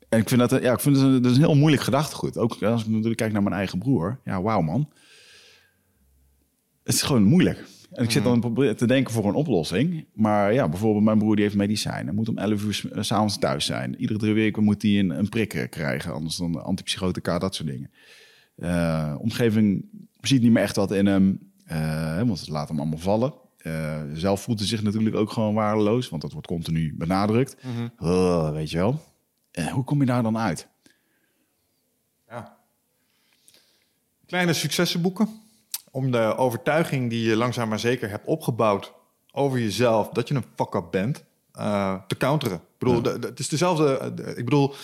En 0.09 0.19
ik 0.19 0.29
vind 0.29 0.41
dat, 0.41 0.63
ja, 0.63 0.73
ik 0.73 0.81
vind 0.81 0.95
dat, 0.95 1.05
een, 1.05 1.23
dat 1.23 1.31
is 1.31 1.37
een 1.37 1.45
heel 1.45 1.57
moeilijk 1.57 1.83
gedachtegoed. 1.83 2.39
Ook 2.39 2.63
als 2.63 2.83
ik 2.83 2.89
natuurlijk 2.89 3.17
kijk 3.17 3.33
naar 3.33 3.43
mijn 3.43 3.55
eigen 3.55 3.79
broer. 3.79 4.19
Ja, 4.25 4.43
wauw 4.43 4.61
man. 4.61 4.89
Het 6.85 6.95
is 6.95 7.03
gewoon 7.03 7.23
moeilijk. 7.25 7.59
En 7.93 8.05
ik 8.05 8.11
zit 8.11 8.25
dan 8.25 8.41
probeer 8.41 8.77
te 8.77 8.87
denken 8.87 9.13
voor 9.13 9.25
een 9.25 9.35
oplossing. 9.35 10.07
Maar 10.15 10.53
ja, 10.53 10.69
bijvoorbeeld 10.69 11.05
mijn 11.05 11.19
broer 11.19 11.35
die 11.35 11.45
heeft 11.45 11.57
medicijnen. 11.57 12.15
Moet 12.15 12.29
om 12.29 12.39
11 12.39 12.65
uur 12.65 12.75
s- 12.75 12.91
eh, 12.91 13.03
's 13.03 13.13
avonds 13.13 13.39
thuis 13.39 13.65
zijn. 13.67 13.97
Iedere 14.01 14.19
drie 14.19 14.35
weken 14.35 14.65
moet 14.65 14.83
hij 14.83 14.99
een, 14.99 15.11
een 15.11 15.29
prik 15.29 15.55
eh, 15.55 15.69
krijgen. 15.69 16.13
Anders 16.13 16.37
dan 16.37 16.65
antipsychotica, 16.65 17.39
dat 17.39 17.55
soort 17.55 17.69
dingen. 17.69 17.91
Eh, 18.57 19.15
omgeving 19.19 19.85
ziet 20.21 20.43
niet 20.43 20.51
meer 20.53 20.63
echt 20.63 20.77
wat 20.77 20.91
in 20.93 21.07
hem. 21.07 21.53
want 22.27 22.41
het 22.41 22.49
laat 22.49 22.69
hem 22.69 22.79
allemaal 22.79 22.99
vallen. 22.99 23.35
Zelf 24.15 24.43
voelt 24.43 24.59
hij 24.59 24.69
zich 24.69 24.83
natuurlijk 24.83 25.17
ook 25.17 25.31
gewoon 25.31 25.55
waardeloos. 25.55 26.09
Want 26.09 26.23
dat 26.23 26.33
wordt 26.33 26.47
continu 26.47 26.95
benadrukt. 26.97 27.57
Oh, 27.99 28.51
weet 28.53 28.71
je 28.71 28.77
wel. 28.77 29.01
Hoe 29.73 29.85
kom 29.85 30.01
je 30.01 30.07
daar 30.07 30.23
dan 30.23 30.39
uit? 30.39 30.69
Ja. 32.29 32.59
Kleine 34.27 34.53
successen 34.53 35.03
boeken. 35.03 35.29
Om 35.93 36.11
de 36.11 36.37
overtuiging 36.37 37.11
die 37.11 37.29
je 37.29 37.37
langzaam 37.37 37.69
maar 37.69 37.79
zeker 37.79 38.11
hebt 38.11 38.27
opgebouwd 38.27 38.93
over 39.33 39.59
jezelf, 39.59 40.09
dat 40.09 40.29
je 40.29 40.35
een 40.35 40.45
fuck-up 40.57 40.85
bent, 40.91 41.25
eh, 41.53 41.95
te 42.07 42.17
counteren. 42.17 42.57
Ik 42.57 42.79
bedoel, 42.79 43.03
de- 43.03 43.19
de- 43.19 43.27
het 43.27 43.39
is 43.39 43.49
dezelfde. 43.49 44.13
de- 44.15 44.23
ik 44.37 44.45
bedoel, 44.45 44.75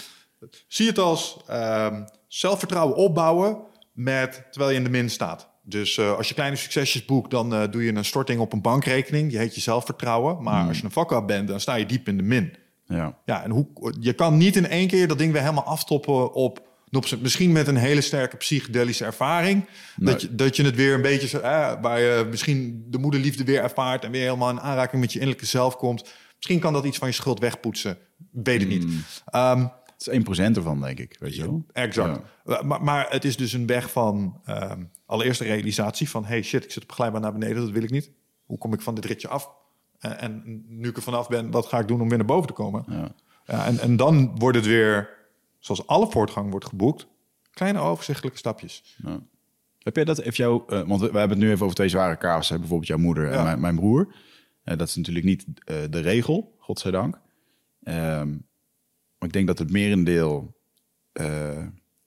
zie 0.66 0.86
het 0.88 0.98
als 0.98 1.36
ehm, 1.46 2.02
zelfvertrouwen 2.26 2.96
opbouwen 2.96 3.58
met, 3.92 4.46
terwijl 4.50 4.70
je 4.72 4.78
in 4.78 4.84
de 4.84 4.90
min 4.90 5.10
staat. 5.10 5.48
Dus 5.62 5.98
eh, 5.98 6.16
als 6.16 6.28
je 6.28 6.34
kleine 6.34 6.56
succesjes 6.56 7.04
boekt, 7.04 7.30
dan 7.30 7.54
eh, 7.54 7.62
doe 7.70 7.84
je 7.84 7.94
een 7.94 8.04
storting 8.04 8.40
op 8.40 8.52
een 8.52 8.62
bankrekening. 8.62 9.28
Die 9.30 9.38
heet 9.38 9.54
je 9.54 9.60
zelfvertrouwen. 9.60 10.42
Maar 10.42 10.66
als 10.68 10.78
je 10.78 10.84
een 10.84 10.90
fuck-up 10.90 11.26
bent, 11.26 11.48
dan 11.48 11.60
sta 11.60 11.74
je 11.74 11.86
diep 11.86 12.08
in 12.08 12.16
de 12.16 12.22
min. 12.22 12.54
Ja. 12.86 13.18
Ja, 13.24 13.42
en 13.42 13.50
hoe, 13.50 13.66
je 14.00 14.12
kan 14.12 14.36
niet 14.36 14.56
in 14.56 14.66
één 14.66 14.88
keer 14.88 15.08
dat 15.08 15.18
ding 15.18 15.32
weer 15.32 15.40
helemaal 15.40 15.64
aftoppen 15.64 16.32
op... 16.32 16.66
misschien 17.20 17.52
met 17.52 17.66
een 17.66 17.76
hele 17.76 18.00
sterke 18.00 18.36
psychedelische 18.36 19.04
ervaring. 19.04 19.68
Dat, 19.96 20.20
je, 20.20 20.34
dat 20.34 20.56
je 20.56 20.64
het 20.64 20.76
weer 20.76 20.94
een 20.94 21.02
beetje... 21.02 21.28
zo, 21.28 21.38
Eh, 21.38 21.72
waar 21.80 22.00
je 22.00 22.26
misschien 22.30 22.84
de 22.88 22.98
moederliefde 22.98 23.44
weer 23.44 23.62
ervaart... 23.62 24.04
en 24.04 24.10
weer 24.10 24.22
helemaal 24.22 24.50
in 24.50 24.60
aanraking 24.60 25.00
met 25.00 25.12
je 25.12 25.18
innerlijke 25.18 25.48
zelf 25.50 25.76
komt. 25.76 26.12
Misschien 26.36 26.58
kan 26.60 26.72
dat 26.72 26.84
iets 26.84 26.98
van 26.98 27.08
je 27.08 27.14
schuld 27.14 27.38
wegpoetsen. 27.38 27.98
Weet 28.30 28.60
het 28.60 28.68
niet. 28.68 28.86
Ehm, 29.26 29.66
Het 29.98 30.06
is 30.06 30.08
1% 30.08 30.56
ervan, 30.56 30.80
denk 30.80 30.98
ik. 30.98 31.16
Weet 31.18 31.34
je 31.34 31.42
wel? 31.42 31.64
exact. 31.72 32.20
Maar, 32.62 32.82
maar 32.82 33.06
het 33.08 33.24
is 33.24 33.36
dus 33.36 33.52
een 33.52 33.66
weg 33.66 33.90
van... 33.90 34.40
ehm, 34.44 34.82
allereerst 35.06 35.38
de 35.38 35.46
realisatie 35.46 36.08
van... 36.10 36.24
hey 36.24 36.42
shit, 36.42 36.64
ik 36.64 36.70
zit 36.70 36.82
op 36.82 36.92
glijbaan 36.92 37.20
naar 37.20 37.32
beneden, 37.32 37.56
dat 37.62 37.70
wil 37.70 37.82
ik 37.82 37.90
niet. 37.90 38.10
Hoe 38.44 38.58
kom 38.58 38.72
ik 38.72 38.80
van 38.80 38.94
dit 38.94 39.04
ritje 39.04 39.28
af? 39.28 39.50
En, 39.98 40.18
en 40.18 40.64
nu 40.68 40.88
ik 40.88 40.96
er 40.96 41.02
vanaf 41.02 41.28
ben, 41.28 41.50
wat 41.50 41.66
ga 41.66 41.78
ik 41.78 41.88
doen 41.88 42.00
om 42.00 42.08
weer 42.08 42.18
naar 42.18 42.26
boven 42.26 42.46
te 42.46 42.52
komen? 42.52 42.84
Ja. 42.88 43.14
Ja, 43.46 43.66
en, 43.66 43.78
en 43.78 43.96
dan 43.96 44.38
wordt 44.38 44.56
het 44.56 44.66
weer, 44.66 45.08
zoals 45.58 45.86
alle 45.86 46.10
voortgang 46.10 46.50
wordt 46.50 46.66
geboekt, 46.66 47.06
kleine 47.50 47.78
overzichtelijke 47.78 48.38
stapjes. 48.38 48.96
Ja. 49.04 49.20
Heb 49.78 49.96
jij 49.96 50.04
dat, 50.04 50.16
heeft 50.16 50.36
jou, 50.36 50.62
eh, 50.66 50.82
want 50.82 51.00
we, 51.00 51.10
we 51.10 51.18
hebben 51.18 51.36
het 51.36 51.46
nu 51.46 51.52
even 51.52 51.64
over 51.64 51.76
twee 51.76 51.88
zware 51.88 52.16
hè, 52.20 52.58
bijvoorbeeld 52.58 52.86
jouw 52.86 52.98
moeder 52.98 53.24
Ja. 53.24 53.38
en 53.38 53.44
mijn, 53.44 53.60
mijn 53.60 53.76
broer. 53.76 54.14
Eh, 54.62 54.76
dat 54.76 54.88
is 54.88 54.96
natuurlijk 54.96 55.24
niet 55.24 55.44
eh, 55.64 55.76
de 55.90 56.00
regel, 56.00 56.54
godzijdank. 56.58 57.20
Ehm 57.82 58.36
maar 59.18 59.28
ik 59.28 59.34
denk 59.34 59.46
dat 59.46 59.58
het 59.58 59.70
merendeel, 59.70 60.56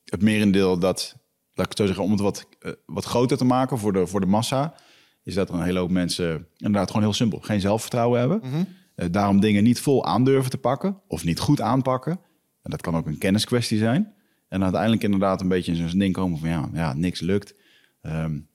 het 0.04 0.22
merendeel 0.22 0.78
dat, 0.78 1.16
laat 1.54 1.64
ik 1.64 1.68
het 1.70 1.78
zo 1.78 1.86
zeggen, 1.86 2.04
om 2.04 2.10
het 2.10 2.20
wat, 2.20 2.48
wat 2.86 3.04
groter 3.04 3.36
te 3.36 3.44
maken 3.44 3.78
voor 3.78 3.92
de, 3.92 4.06
voor 4.06 4.20
de 4.20 4.26
massa, 4.26 4.74
is 5.22 5.34
dat 5.34 5.48
er 5.48 5.54
een 5.54 5.62
hele 5.62 5.78
hoop 5.78 5.90
mensen 5.90 6.46
inderdaad 6.56 6.86
gewoon 6.90 7.02
heel 7.02 7.12
simpel 7.12 7.38
geen 7.38 7.60
zelfvertrouwen 7.60 8.20
hebben. 8.20 8.66
Eh, 8.94 9.06
daarom 9.10 9.40
dingen 9.40 9.62
niet 9.64 9.80
vol 9.80 10.04
aandurven 10.04 10.50
te 10.50 10.58
pakken 10.58 11.00
of 11.08 11.24
niet 11.24 11.40
goed 11.40 11.60
aanpakken. 11.60 12.20
En 12.62 12.70
dat 12.70 12.80
kan 12.80 12.96
ook 12.96 13.06
een 13.06 13.18
kenniskwestie 13.18 13.78
zijn. 13.78 14.14
En 14.48 14.62
uiteindelijk 14.62 15.02
inderdaad 15.02 15.40
een 15.40 15.48
beetje 15.48 15.72
in 15.72 15.88
zo'n 15.88 15.98
ding 15.98 16.14
komen 16.14 16.38
van 16.38 16.48
ja, 16.48 16.68
ja 16.72 16.92
niks 16.92 17.20
lukt. 17.20 17.54
Ehm, 18.02 18.14
en 18.14 18.46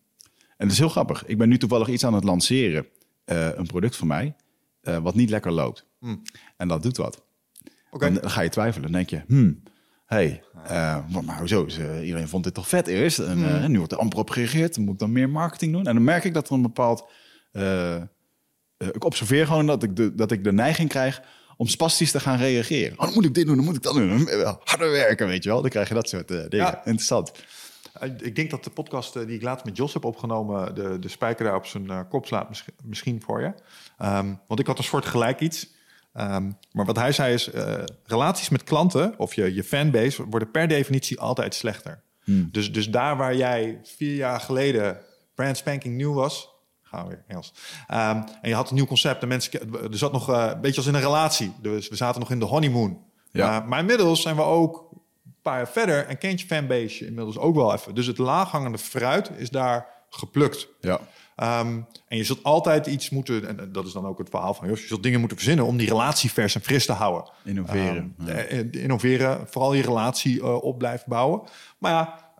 het 0.58 0.72
is 0.72 0.78
heel 0.78 0.89
grappig. 0.89 1.26
Ik 1.26 1.38
ben 1.38 1.50
nu 1.50 1.58
toevallig 1.58 1.88
iets 1.88 2.06
aan 2.06 2.13
het 2.13 2.24
lanceren, 2.24 2.86
eh, 3.26 3.50
een 3.56 3.67
product 3.67 3.96
van 3.96 4.08
mij, 4.08 4.36
eh, 4.82 4.98
wat 4.98 5.15
niet 5.15 5.30
lekker 5.30 5.52
loopt. 5.52 5.86
En 6.58 6.67
dat 6.67 6.84
doet 6.84 6.98
wat. 6.98 7.26
En 8.00 8.13
dan 8.13 8.30
ga 8.30 8.41
je 8.41 8.50
twijfelen. 8.50 8.91
Dan 8.91 8.91
denk 8.91 9.10
je, 9.10 9.24
hmm, 9.28 9.63
hey, 10.06 10.43
eh, 10.65 10.98
maar, 11.12 11.24
maar 11.24 11.39
hoezo? 11.39 11.65
Is, 11.65 11.78
eh, 11.78 12.06
iedereen 12.06 12.28
vond 12.28 12.43
dit 12.43 12.54
toch 12.54 12.67
vet 12.67 12.88
eerst? 12.88 13.20
En, 13.20 13.43
eh, 13.43 13.63
en 13.63 13.72
nu 13.72 13.78
wordt 13.78 13.93
er 13.93 14.00
amper 14.00 14.20
op 14.20 14.30
gereageerd. 14.30 14.76
Dan 14.76 14.84
moet 14.84 14.93
ik 14.93 15.00
dan 15.00 15.12
meer 15.12 15.30
marketing 15.30 15.72
doen. 15.72 15.88
En 15.88 15.93
dan 15.93 16.04
merk 16.04 16.24
ik 16.24 16.34
dat 16.34 16.48
er 16.48 16.54
een 16.54 16.62
bepaald... 16.62 17.10
ik 18.78 19.04
observeer 19.04 19.48
gewoon 19.48 19.65
dat 19.65 19.84
ik, 19.84 19.96
de, 19.96 20.15
dat 20.15 20.32
ik 20.32 20.43
de 20.43 20.54
neiging 20.54 20.89
krijg 20.89 21.22
om 21.58 21.67
spastisch 21.67 22.12
te 22.12 22.20
gaan 22.20 22.38
reageren. 22.38 22.98
Oh, 23.00 23.06
dan 23.06 23.13
moet 23.13 23.26
ik 23.26 23.34
dit 23.34 23.46
doen, 23.46 23.56
dan 23.56 23.65
moet 23.65 23.76
ik 23.76 23.82
dat 23.82 23.93
doen. 23.93 24.30
Harder 24.63 24.91
werken, 24.91 25.28
weet 25.28 25.43
je 25.43 25.50
wel. 25.50 25.62
Dan 25.62 25.70
krijg 25.70 25.88
je 25.88 25.93
dat 25.93 26.10
soort 26.10 26.32
eh, 26.32 26.38
dingen. 26.38 26.65
Ja. 26.65 26.78
Interessant. 26.86 27.32
Eh, 27.93 28.10
Ik 28.20 28.36
denk 28.36 28.50
dat 28.50 28.63
de 28.63 28.70
podcast 28.70 29.15
eh, 29.15 29.26
die 29.26 29.36
ik 29.36 29.41
laatst 29.41 29.65
met 29.65 29.78
Jos 29.78 29.93
heb 29.93 30.06
opgenomen, 30.06 30.76
de, 30.76 31.00
de 31.00 31.08
spijker 31.08 31.46
daar 31.46 31.56
op 31.56 31.65
zijn 31.65 32.08
kop 32.08 32.26
slaat, 32.26 32.50
misschien, 32.50 32.74
misschien 32.84 33.22
voor 33.22 33.41
je. 33.41 33.54
Ehm, 33.98 34.34
want 34.48 34.60
ik 34.60 34.67
had 34.67 34.78
een 34.78 34.84
soort 34.84 35.06
gelijk 35.06 35.39
iets. 35.39 35.67
Ehm, 36.13 36.52
maar 36.72 36.86
wat 36.86 36.96
hij 36.96 37.12
zei 37.12 37.34
is, 37.34 37.50
relaties 38.06 38.50
met 38.50 38.63
klanten 38.63 39.13
of 39.17 39.34
je, 39.34 39.54
je 39.54 39.63
fanbase 39.63 40.26
worden 40.26 40.52
per 40.52 40.67
definitie 40.67 41.20
altijd 41.20 41.56
slechter. 41.56 42.02
Dus, 42.30 42.72
dus 42.72 42.89
daar 42.89 43.17
waar 43.17 43.36
jij 43.36 43.80
vier 43.84 44.15
jaar 44.15 44.39
geleden 44.39 44.98
brand 45.36 45.58
spanking 45.58 45.96
nieuw 45.96 46.13
was, 46.13 46.50
gaan 46.89 47.04
we 47.04 47.10
weer 47.10 47.23
Engels. 47.28 47.54
Ehm, 47.88 48.17
en 48.41 48.50
je 48.50 48.56
had 48.56 48.69
een 48.69 48.76
nieuw 48.76 48.86
concept 48.86 49.21
en 49.21 49.28
mensen, 49.28 49.73
er 49.91 49.97
zat 49.97 50.12
nog 50.12 50.30
eh, 50.30 50.50
een 50.54 50.62
beetje 50.62 50.78
als 50.78 50.88
in 50.88 50.93
een 50.93 51.02
relatie. 51.02 51.54
Dus 51.62 51.88
we 51.88 51.95
zaten 51.95 52.19
nog 52.19 52.32
in 52.32 52.39
de 52.39 52.45
honeymoon. 52.45 53.06
Ja. 53.32 53.60
Maar 53.60 53.80
inmiddels 53.80 54.21
zijn 54.21 54.36
we 54.36 54.41
ook 54.41 54.88
een 55.26 55.41
paar 55.41 55.58
jaar 55.58 55.67
verder 55.67 56.06
en 56.06 56.17
kent 56.17 56.41
je 56.41 56.47
fanbase 56.47 57.06
inmiddels 57.06 57.38
ook 57.38 57.56
wel 57.56 57.73
even. 57.73 57.95
Dus 57.95 58.06
het 58.06 58.17
laaghangende 58.17 58.78
fruit 58.78 59.32
is 59.38 59.50
daar 59.50 59.88
geplukt. 60.10 60.67
Ja. 60.82 61.00
Ehm, 61.36 61.82
en 62.08 62.17
je 62.17 62.23
zult 62.23 62.43
altijd 62.43 62.88
iets 62.88 63.10
moeten, 63.10 63.47
en 63.47 63.71
dat 63.71 63.86
is 63.86 63.91
dan 63.91 64.06
ook 64.06 64.17
het 64.17 64.30
verhaal 64.30 64.54
van 64.54 64.67
Jos, 64.67 64.82
je 64.82 64.88
zult 64.88 65.04
dingen 65.04 65.19
moeten 65.19 65.38
verzinnen 65.38 65.65
om 65.65 65.78
die 65.78 65.88
relatie 65.88 66.32
vers 66.32 66.56
en 66.56 66.62
fris 66.62 66.86
te 66.86 66.91
houden. 66.91 67.32
Innoveren. 67.43 68.15
Ehm, 68.19 68.30
eh, 68.30 68.60
eh, 68.60 68.67
innoveren, 68.71 69.47
vooral 69.47 69.73
je 69.73 69.82
relatie 69.82 70.62
op 70.62 70.78
blijft 70.78 71.06
bouwen. 71.06 71.41
Maar 71.78 71.91
ja, 71.91 72.32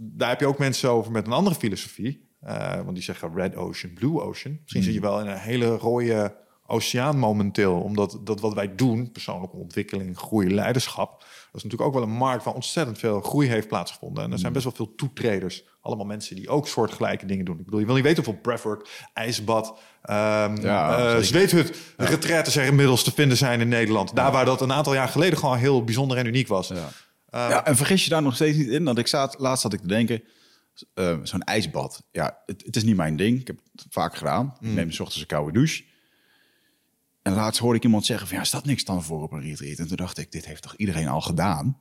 daar 0.00 0.28
heb 0.28 0.40
je 0.40 0.46
ook 0.46 0.58
mensen 0.58 0.90
over 0.90 1.12
met 1.12 1.26
een 1.26 1.32
andere 1.32 1.56
filosofie. 1.56 2.27
Eh, 2.40 2.74
want 2.74 2.94
die 2.94 3.02
zeggen 3.02 3.34
red 3.34 3.56
ocean, 3.56 3.92
blue 3.92 4.20
ocean. 4.20 4.58
Misschien 4.62 4.82
zit 4.82 4.94
je 4.94 5.00
wel 5.00 5.20
in 5.20 5.26
een 5.26 5.36
hele 5.36 5.76
rode 5.76 6.36
oceaan 6.70 7.18
momenteel. 7.18 7.80
Omdat 7.80 8.18
dat 8.24 8.40
wat 8.40 8.54
wij 8.54 8.74
doen, 8.74 9.12
persoonlijke 9.12 9.56
ontwikkeling, 9.56 10.18
groei, 10.18 10.54
leiderschap... 10.54 11.18
dat 11.18 11.28
is 11.52 11.62
natuurlijk 11.62 11.82
ook 11.82 11.94
wel 11.94 12.02
een 12.02 12.16
markt 12.16 12.44
waar 12.44 12.54
ontzettend 12.54 12.98
veel 12.98 13.20
groei 13.20 13.48
heeft 13.48 13.68
plaatsgevonden. 13.68 14.24
En 14.24 14.32
er 14.32 14.38
zijn 14.38 14.52
best 14.52 14.64
wel 14.64 14.74
veel 14.74 14.94
toetreders. 14.94 15.64
Allemaal 15.80 16.06
mensen 16.06 16.36
die 16.36 16.48
ook 16.48 16.68
soortgelijke 16.68 17.26
dingen 17.26 17.44
doen. 17.44 17.58
Ik 17.58 17.64
bedoel, 17.64 17.80
je 17.80 17.86
wil 17.86 17.94
niet 17.94 18.04
weten 18.04 18.24
hoeveel 18.24 18.42
breathwork, 18.42 19.08
ijsbad, 19.12 19.78
ehm 20.02 20.60
Ja, 20.60 20.98
eh, 20.98 21.04
zeker. 21.04 21.24
zweethut, 21.24 21.78
retraites 21.96 22.56
er 22.56 22.64
inmiddels 22.64 23.02
te 23.04 23.12
vinden 23.12 23.36
zijn 23.36 23.60
in 23.60 23.68
Nederland. 23.68 24.16
Daar 24.16 24.32
waar 24.32 24.44
dat 24.44 24.60
een 24.60 24.72
aantal 24.72 24.94
jaar 24.94 25.08
geleden 25.08 25.38
gewoon 25.38 25.56
heel 25.56 25.84
bijzonder 25.84 26.16
en 26.16 26.26
uniek 26.26 26.48
was. 26.48 26.68
Ja. 26.68 26.88
ja, 27.30 27.66
en 27.66 27.76
vergis 27.76 28.04
je 28.04 28.10
daar 28.10 28.22
nog 28.22 28.34
steeds 28.34 28.56
niet 28.56 28.68
in. 28.68 28.84
Dat 28.84 28.98
ik 28.98 29.06
zat, 29.06 29.36
laatst 29.38 29.62
zat 29.62 29.72
ik 29.72 29.80
te 29.80 29.86
denken, 29.86 30.22
eh, 30.94 31.18
zo'n 31.22 31.42
ijsbad. 31.42 32.04
Ja, 32.12 32.38
het, 32.46 32.62
het 32.66 32.76
is 32.76 32.82
niet 32.84 32.96
mijn 32.96 33.16
ding. 33.16 33.40
Ik 33.40 33.46
heb 33.46 33.58
het 33.72 33.86
vaak 33.90 34.16
gedaan. 34.16 34.56
Ik 34.60 34.68
neem 34.72 34.90
's 34.90 35.00
ochtends 35.00 35.20
een 35.20 35.26
koude 35.26 35.52
douche. 35.52 35.84
En 37.22 37.32
laatst 37.34 37.60
hoorde 37.60 37.76
ik 37.78 37.84
iemand 37.84 38.06
zeggen 38.06 38.26
van, 38.28 38.36
ja, 38.36 38.44
staat 38.44 38.64
niks 38.64 38.84
dan 38.84 39.02
voor 39.02 39.22
op 39.22 39.32
een 39.32 39.40
retreat? 39.40 39.78
En 39.78 39.86
toen 39.88 39.96
dacht 39.96 40.18
ik, 40.18 40.32
dit 40.32 40.46
heeft 40.46 40.62
toch 40.62 40.74
iedereen 40.76 41.08
al 41.08 41.20
gedaan? 41.20 41.80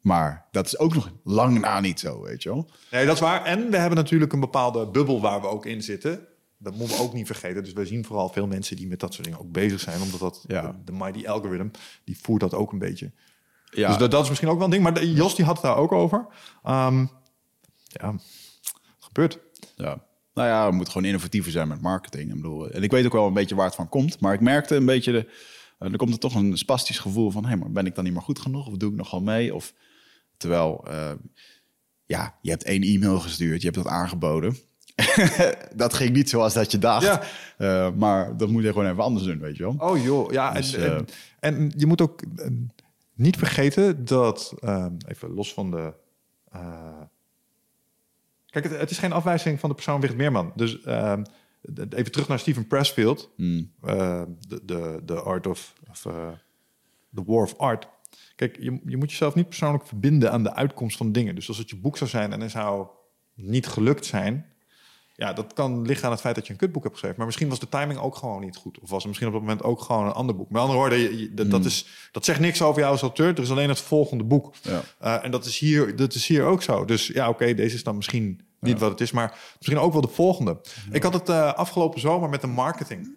Maar 0.00 0.46
dat 0.50 0.66
is 0.66 0.78
ook 0.78 0.94
nog 0.94 1.12
lang 1.24 1.60
na 1.60 1.80
niet 1.80 2.00
zo, 2.00 2.22
weet 2.22 2.42
je 2.42 2.48
wel? 2.48 2.70
Nee, 2.90 3.06
dat 3.06 3.14
is 3.14 3.20
waar. 3.20 3.44
En 3.44 3.70
we 3.70 3.76
hebben 3.76 3.98
natuurlijk 3.98 4.32
een 4.32 4.40
bepaalde 4.40 4.88
bubbel 4.90 5.20
waar 5.20 5.40
we 5.40 5.46
ook 5.46 5.66
in 5.66 5.82
zitten. 5.82 6.26
Dat 6.58 6.74
moeten 6.76 6.96
we 6.96 7.02
ook 7.02 7.12
niet 7.12 7.26
vergeten. 7.26 7.64
Dus 7.64 7.72
we 7.72 7.86
zien 7.86 8.04
vooral 8.04 8.28
veel 8.28 8.46
mensen 8.46 8.76
die 8.76 8.86
met 8.86 9.00
dat 9.00 9.12
soort 9.14 9.24
dingen 9.24 9.40
ook 9.40 9.52
bezig 9.52 9.80
zijn. 9.80 10.00
Omdat 10.00 10.20
dat, 10.20 10.44
Ja. 10.46 10.62
de, 10.62 10.84
de 10.84 10.92
mighty 10.92 11.26
algorithm, 11.26 11.68
die 12.04 12.18
voert 12.22 12.40
dat 12.40 12.54
ook 12.54 12.72
een 12.72 12.78
beetje. 12.78 13.12
Ja, 13.70 13.88
Dus 13.88 13.96
dat, 13.96 14.10
dat 14.10 14.22
is 14.22 14.28
misschien 14.28 14.48
ook 14.50 14.56
wel 14.56 14.64
een 14.64 14.70
ding. 14.70 14.82
Maar 14.82 14.94
de- 14.94 15.12
Jos 15.12 15.34
die 15.34 15.44
had 15.44 15.54
het 15.54 15.64
daar 15.64 15.76
ook 15.76 15.92
over. 15.92 16.26
Ehm, 16.62 17.06
ja, 18.00 18.14
gebeurt. 18.98 19.38
Ja. 19.76 20.04
Nou 20.34 20.48
ja, 20.48 20.68
we 20.68 20.74
moeten 20.74 20.92
gewoon 20.92 21.08
innovatiever 21.08 21.52
zijn 21.52 21.68
met 21.68 21.80
marketing. 21.80 22.28
Ik 22.28 22.34
bedoel, 22.34 22.70
en 22.70 22.82
ik 22.82 22.90
weet 22.90 23.06
ook 23.06 23.12
wel 23.12 23.26
een 23.26 23.32
beetje 23.34 23.54
waar 23.54 23.66
het 23.66 23.74
van 23.74 23.88
komt. 23.88 24.20
Maar 24.20 24.34
ik 24.34 24.40
merkte 24.40 24.76
een 24.76 24.86
beetje, 24.86 25.12
de, 25.12 25.26
eh, 25.78 25.92
er 25.92 25.96
komt 25.96 26.12
er 26.12 26.18
toch 26.18 26.34
een 26.34 26.58
spastisch 26.58 26.98
gevoel 26.98 27.30
van... 27.30 27.44
Hé, 27.44 27.56
maar 27.56 27.70
ben 27.70 27.86
ik 27.86 27.94
dan 27.94 28.04
niet 28.04 28.12
meer 28.12 28.22
goed 28.22 28.38
genoeg? 28.38 28.66
Of 28.66 28.76
doe 28.76 28.90
ik 28.90 28.96
nog 28.96 29.10
wel 29.10 29.20
mee? 29.20 29.54
Of, 29.54 29.74
terwijl, 30.36 30.84
eh, 30.88 31.12
ja, 32.04 32.38
je 32.42 32.50
hebt 32.50 32.62
één 32.62 32.82
e-mail 32.82 33.20
gestuurd, 33.20 33.60
je 33.60 33.68
hebt 33.68 33.82
dat 33.82 33.92
aangeboden. 33.92 34.56
dat 35.74 35.94
ging 35.94 36.14
niet 36.14 36.30
zoals 36.30 36.54
dat 36.54 36.70
je 36.70 36.78
dacht. 36.78 37.04
Ja. 37.04 37.22
Eh, 37.58 37.92
maar 37.94 38.36
dat 38.36 38.48
moet 38.48 38.62
je 38.62 38.68
gewoon 38.68 38.90
even 38.90 39.02
anders 39.02 39.24
doen, 39.24 39.38
weet 39.38 39.56
je 39.56 39.62
wel. 39.62 39.74
Oh 39.78 40.02
joh, 40.02 40.32
ja. 40.32 40.52
Dus, 40.52 40.74
en, 40.74 40.82
en, 40.92 41.06
en 41.40 41.72
je 41.76 41.86
moet 41.86 42.00
ook 42.00 42.22
niet 43.14 43.36
vergeten 43.36 44.04
dat, 44.04 44.54
even 45.06 45.34
los 45.34 45.54
van 45.54 45.70
de... 45.70 45.94
kijk, 48.52 48.64
het, 48.64 48.78
het 48.78 48.90
is 48.90 48.98
geen 48.98 49.12
afwijzing 49.12 49.60
van 49.60 49.68
de 49.68 49.74
persoon 49.74 50.00
Wigert 50.00 50.18
Meerman. 50.18 50.52
Dus 50.56 50.80
ehm, 50.80 51.24
even 51.90 52.12
terug 52.12 52.28
naar 52.28 52.38
Steven 52.38 52.66
Pressfield. 52.66 53.30
Eh, 53.36 54.22
de, 54.48 54.60
de, 54.64 55.00
de 55.04 55.20
art 55.20 55.46
of... 55.46 55.72
of 55.90 56.06
eh, 56.06 56.28
the 57.14 57.24
war 57.24 57.42
of 57.42 57.58
art. 57.58 57.88
Kijk, 58.36 58.56
je, 58.60 58.80
je 58.86 58.96
moet 58.96 59.10
jezelf 59.10 59.34
niet 59.34 59.48
persoonlijk 59.48 59.86
verbinden 59.86 60.32
aan 60.32 60.42
de 60.42 60.54
uitkomst 60.54 60.96
van 60.96 61.12
dingen. 61.12 61.34
Dus 61.34 61.48
als 61.48 61.58
het 61.58 61.70
je 61.70 61.76
boek 61.76 61.96
zou 61.96 62.10
zijn 62.10 62.32
en 62.32 62.42
er 62.42 62.50
zou 62.50 62.86
niet 63.34 63.66
gelukt 63.66 64.06
zijn... 64.06 64.51
Ja, 65.16 65.32
dat 65.32 65.52
kan 65.52 65.82
liggen 65.86 66.04
aan 66.06 66.12
het 66.12 66.20
feit 66.20 66.34
dat 66.34 66.46
je 66.46 66.52
een 66.52 66.58
kutboek 66.58 66.82
hebt 66.82 66.94
geschreven. 66.94 67.16
Maar 67.18 67.26
misschien 67.26 67.48
was 67.48 67.58
de 67.58 67.68
timing 67.68 67.98
ook 68.00 68.16
gewoon 68.16 68.40
niet 68.40 68.56
goed. 68.56 68.78
Of 68.80 68.90
was 68.90 69.00
er 69.02 69.06
misschien 69.08 69.28
op 69.28 69.34
dat 69.34 69.42
moment 69.42 69.62
ook 69.62 69.80
gewoon 69.80 70.06
een 70.06 70.12
ander 70.12 70.36
boek. 70.36 70.50
Met 70.50 70.60
andere 70.60 70.78
woorden, 70.78 70.98
je- 70.98 71.18
je- 71.18 71.34
dat, 71.34 71.50
dat, 71.50 71.64
is, 71.64 71.86
dat 72.12 72.24
zegt 72.24 72.40
niks 72.40 72.62
over 72.62 72.80
jou 72.80 72.92
als 72.92 73.02
auteur. 73.02 73.28
Er 73.34 73.38
is 73.42 73.50
alleen 73.50 73.68
het 73.68 73.80
volgende 73.80 74.24
boek. 74.24 74.54
Ja. 74.62 74.82
Eh, 74.98 75.24
en 75.24 75.30
dat 75.30 75.44
is, 75.44 75.58
hier, 75.58 75.96
dat 75.96 76.14
is 76.14 76.26
hier 76.26 76.44
ook 76.44 76.62
zo. 76.62 76.84
Dus 76.84 77.06
ja, 77.06 77.28
oké, 77.28 77.54
deze 77.54 77.74
is 77.74 77.84
dan 77.84 77.96
misschien 77.96 78.40
niet 78.60 78.78
wat 78.78 78.90
het 78.90 79.00
is. 79.00 79.10
Maar 79.10 79.38
misschien 79.58 79.78
ook 79.78 79.92
wel 79.92 80.00
de 80.00 80.08
volgende. 80.08 80.60
Ik 80.92 81.02
had 81.02 81.12
het 81.12 81.28
eh, 81.28 81.52
afgelopen 81.52 82.00
zomer 82.00 82.28
met 82.28 82.40
de 82.40 82.46
marketing. 82.46 83.16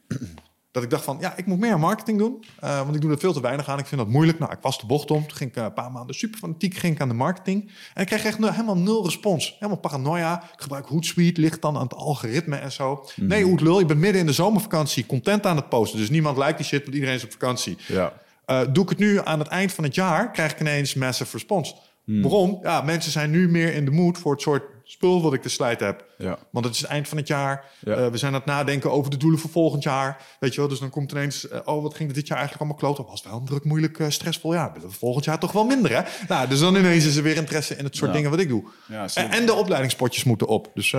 Dat 0.75 0.83
ik 0.83 0.89
dacht 0.89 1.03
van, 1.03 1.17
ja, 1.19 1.37
ik 1.37 1.45
moet 1.45 1.59
meer 1.59 1.79
marketing 1.79 2.17
doen. 2.17 2.43
eh, 2.59 2.77
want 2.77 2.95
ik 2.95 3.01
doe 3.01 3.11
er 3.11 3.19
veel 3.19 3.33
te 3.33 3.41
weinig 3.41 3.69
aan. 3.69 3.79
Ik 3.79 3.85
vind 3.85 4.01
dat 4.01 4.09
moeilijk. 4.09 4.39
Nou, 4.39 4.51
ik 4.51 4.57
was 4.61 4.79
de 4.79 4.85
bocht 4.85 5.11
om. 5.11 5.27
Toen 5.27 5.37
ging 5.37 5.49
ik 5.49 5.55
eh, 5.55 5.63
een 5.63 5.73
paar 5.73 5.91
maanden 5.91 6.15
super 6.15 6.39
fanatiek 6.39 6.75
ging 6.75 6.95
ik 6.95 7.01
aan 7.01 7.07
de 7.07 7.13
marketing. 7.13 7.71
En 7.93 8.01
ik 8.01 8.07
kreeg 8.07 8.25
echt 8.25 8.37
helemaal 8.37 8.77
nul 8.77 9.03
respons. 9.03 9.55
Helemaal 9.59 9.77
paranoia. 9.81 10.43
Ik 10.53 10.61
gebruik 10.61 10.85
Hootsuite, 10.85 11.41
ligt 11.41 11.61
dan 11.61 11.75
aan 11.75 11.83
het 11.83 11.93
algoritme 11.93 12.55
en 12.55 12.71
zo. 12.71 13.05
Nee, 13.15 13.43
hoe 13.43 13.61
lul, 13.63 13.79
je 13.79 13.85
bent 13.85 13.99
midden 13.99 14.21
in 14.21 14.27
de 14.27 14.33
zomervakantie 14.33 15.05
content 15.05 15.45
aan 15.45 15.55
het 15.55 15.69
posten. 15.69 15.99
Dus 15.99 16.09
niemand 16.09 16.37
lijkt 16.37 16.57
die 16.57 16.65
shit, 16.67 16.83
want 16.83 16.93
iedereen 16.95 17.15
is 17.15 17.23
op 17.23 17.31
vakantie. 17.31 17.77
Ja. 17.87 18.13
Eh, 18.45 18.61
doe 18.71 18.83
ik 18.83 18.89
het 18.89 18.99
nu 18.99 19.19
aan 19.23 19.39
het 19.39 19.47
eind 19.47 19.73
van 19.73 19.83
het 19.83 19.95
jaar, 19.95 20.31
krijg 20.31 20.51
ik 20.51 20.59
ineens 20.59 20.93
massive 20.93 21.31
response. 21.31 21.75
Hmm. 22.03 22.21
Waarom? 22.21 22.59
Ja, 22.63 22.81
mensen 22.81 23.11
zijn 23.11 23.31
nu 23.31 23.49
meer 23.49 23.73
in 23.73 23.85
de 23.85 23.91
mood 23.91 24.17
voor 24.17 24.31
het 24.31 24.41
soort 24.41 24.63
spul 24.87 25.21
wat 25.21 25.33
ik 25.33 25.41
te 25.41 25.49
slijten 25.49 25.85
heb. 25.87 26.05
Ja. 26.17 26.37
Want 26.49 26.65
het 26.65 26.73
is 26.73 26.81
het 26.81 26.89
eind 26.89 27.07
van 27.07 27.17
het 27.17 27.27
jaar. 27.27 27.65
Ja. 27.79 27.95
Eh, 27.95 28.07
we 28.07 28.17
zijn 28.17 28.33
aan 28.33 28.37
het 28.39 28.47
nadenken 28.47 28.91
over 28.91 29.11
de 29.11 29.17
doelen 29.17 29.39
voor 29.39 29.49
volgend 29.49 29.83
jaar. 29.83 30.21
Weet 30.39 30.53
je 30.53 30.59
wel, 30.59 30.69
dus 30.69 30.79
dan 30.79 30.89
komt 30.89 31.11
ineens... 31.11 31.47
eh, 31.47 31.59
oh, 31.65 31.81
wat 31.83 31.95
ging 31.95 32.09
er 32.09 32.15
dit 32.15 32.27
jaar 32.27 32.37
eigenlijk 32.37 32.69
allemaal 32.69 32.93
kloten? 32.93 33.11
Was 33.11 33.23
wel 33.23 33.39
een 33.39 33.45
druk, 33.45 33.63
moeilijk, 33.63 33.99
eh, 33.99 34.09
stressvol 34.09 34.53
jaar. 34.53 34.79
Dat 34.79 34.93
volgend 34.93 35.25
jaar 35.25 35.39
toch 35.39 35.51
wel 35.51 35.63
minder, 35.65 35.91
hè? 35.95 36.01
Nou, 36.27 36.47
dus 36.47 36.59
dan 36.59 36.75
ineens 36.75 37.05
is 37.05 37.15
er 37.15 37.23
weer 37.23 37.35
interesse 37.35 37.75
in 37.75 37.83
het 37.83 37.95
soort 37.95 38.09
Ja. 38.09 38.15
dingen 38.15 38.31
wat 38.31 38.39
ik 38.39 38.47
doe. 38.47 38.63
Ja, 38.87 39.07
en, 39.13 39.29
en 39.31 39.45
de 39.45 39.53
opleidingspotjes 39.53 40.23
moeten 40.23 40.47
op. 40.47 40.71
Dus, 40.73 40.89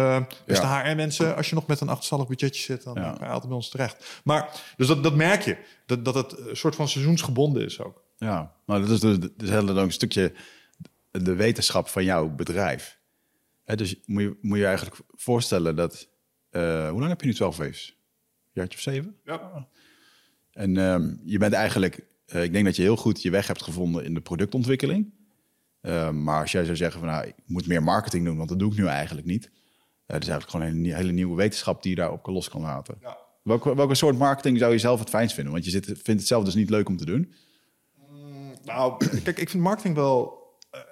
dus 0.46 0.60
de 0.60 0.66
HR-mensen, 0.66 1.36
als 1.36 1.48
je 1.48 1.54
nog 1.54 1.66
met 1.66 1.80
een 1.80 1.88
achterstallig 1.88 2.26
budgetje 2.26 2.62
zit... 2.62 2.84
dan 2.84 2.94
kan 2.94 3.04
je 3.04 3.24
altijd 3.24 3.46
bij 3.46 3.56
ons 3.56 3.68
terecht. 3.68 4.20
Maar, 4.24 4.48
dus 4.76 4.86
dat, 4.86 5.02
dat 5.02 5.14
merk 5.14 5.42
je. 5.42 5.56
Dat, 5.86 6.04
dat 6.04 6.14
het 6.14 6.38
een 6.38 6.56
soort 6.56 6.74
van 6.74 6.88
seizoensgebonden 6.88 7.64
is 7.64 7.80
ook. 7.80 8.02
Ja, 8.16 8.52
maar 8.64 8.80
dat 8.80 8.90
is 8.90 9.00
dus, 9.00 9.16
is 9.38 9.50
heel 9.50 9.68
een 9.68 9.92
stukje 9.92 10.32
de 11.10 11.34
wetenschap 11.34 11.88
van 11.88 12.04
jouw 12.04 12.28
bedrijf. 12.28 12.95
Hè, 13.66 13.76
dus 13.76 13.96
moet 14.04 14.22
je, 14.22 14.36
moet 14.40 14.58
je 14.58 14.66
eigenlijk 14.66 15.00
voorstellen 15.08 15.76
dat... 15.76 16.08
eh, 16.50 16.88
hoe 16.90 16.98
lang 16.98 17.08
heb 17.08 17.20
je 17.20 17.26
nu 17.26 17.34
12 17.34 17.56
waves? 17.56 17.88
Een 17.88 18.50
jaartje 18.52 18.76
of 18.76 18.82
zeven? 18.82 19.16
Ja. 19.24 19.68
En 20.52 20.76
ehm, 20.76 21.14
je 21.24 21.38
bent 21.38 21.52
eigenlijk... 21.52 22.06
eh, 22.26 22.42
ik 22.42 22.52
denk 22.52 22.64
dat 22.64 22.76
je 22.76 22.82
heel 22.82 22.96
goed 22.96 23.22
je 23.22 23.30
weg 23.30 23.46
hebt 23.46 23.62
gevonden 23.62 24.04
in 24.04 24.14
de 24.14 24.20
productontwikkeling. 24.20 25.14
Eh, 25.80 26.10
maar 26.10 26.40
als 26.40 26.52
jij 26.52 26.64
zou 26.64 26.76
zeggen 26.76 27.00
van... 27.00 27.08
Nou, 27.08 27.26
ik 27.26 27.34
moet 27.46 27.66
meer 27.66 27.82
marketing 27.82 28.24
doen, 28.24 28.36
want 28.36 28.48
dat 28.48 28.58
doe 28.58 28.72
ik 28.72 28.78
nu 28.78 28.86
eigenlijk 28.86 29.26
niet. 29.26 29.44
Eh 29.44 29.52
dat 30.06 30.22
is 30.22 30.28
eigenlijk 30.28 30.50
gewoon 30.50 30.66
een 30.66 30.94
hele, 30.94 31.12
nieuwe 31.12 31.36
wetenschap 31.36 31.82
die 31.82 31.90
je 31.90 31.96
daarop 31.96 32.26
los 32.26 32.48
kan 32.48 32.60
laten. 32.60 32.98
Ja. 33.00 33.18
Welke, 33.42 33.74
welke 33.74 33.94
soort 33.94 34.18
marketing 34.18 34.58
zou 34.58 34.72
je 34.72 34.78
zelf 34.78 34.98
het 35.00 35.08
fijnst 35.08 35.34
vinden? 35.34 35.52
Want 35.52 35.64
je 35.64 35.70
zit, 35.70 35.84
vindt 35.84 36.06
het 36.06 36.26
zelf 36.26 36.44
dus 36.44 36.54
niet 36.54 36.70
leuk 36.70 36.88
om 36.88 36.96
te 36.96 37.04
doen. 37.04 37.32
Nou, 38.64 39.06
kijk, 39.24 39.38
ik 39.38 39.50
vind 39.50 39.62
marketing 39.62 39.94
wel 39.94 40.44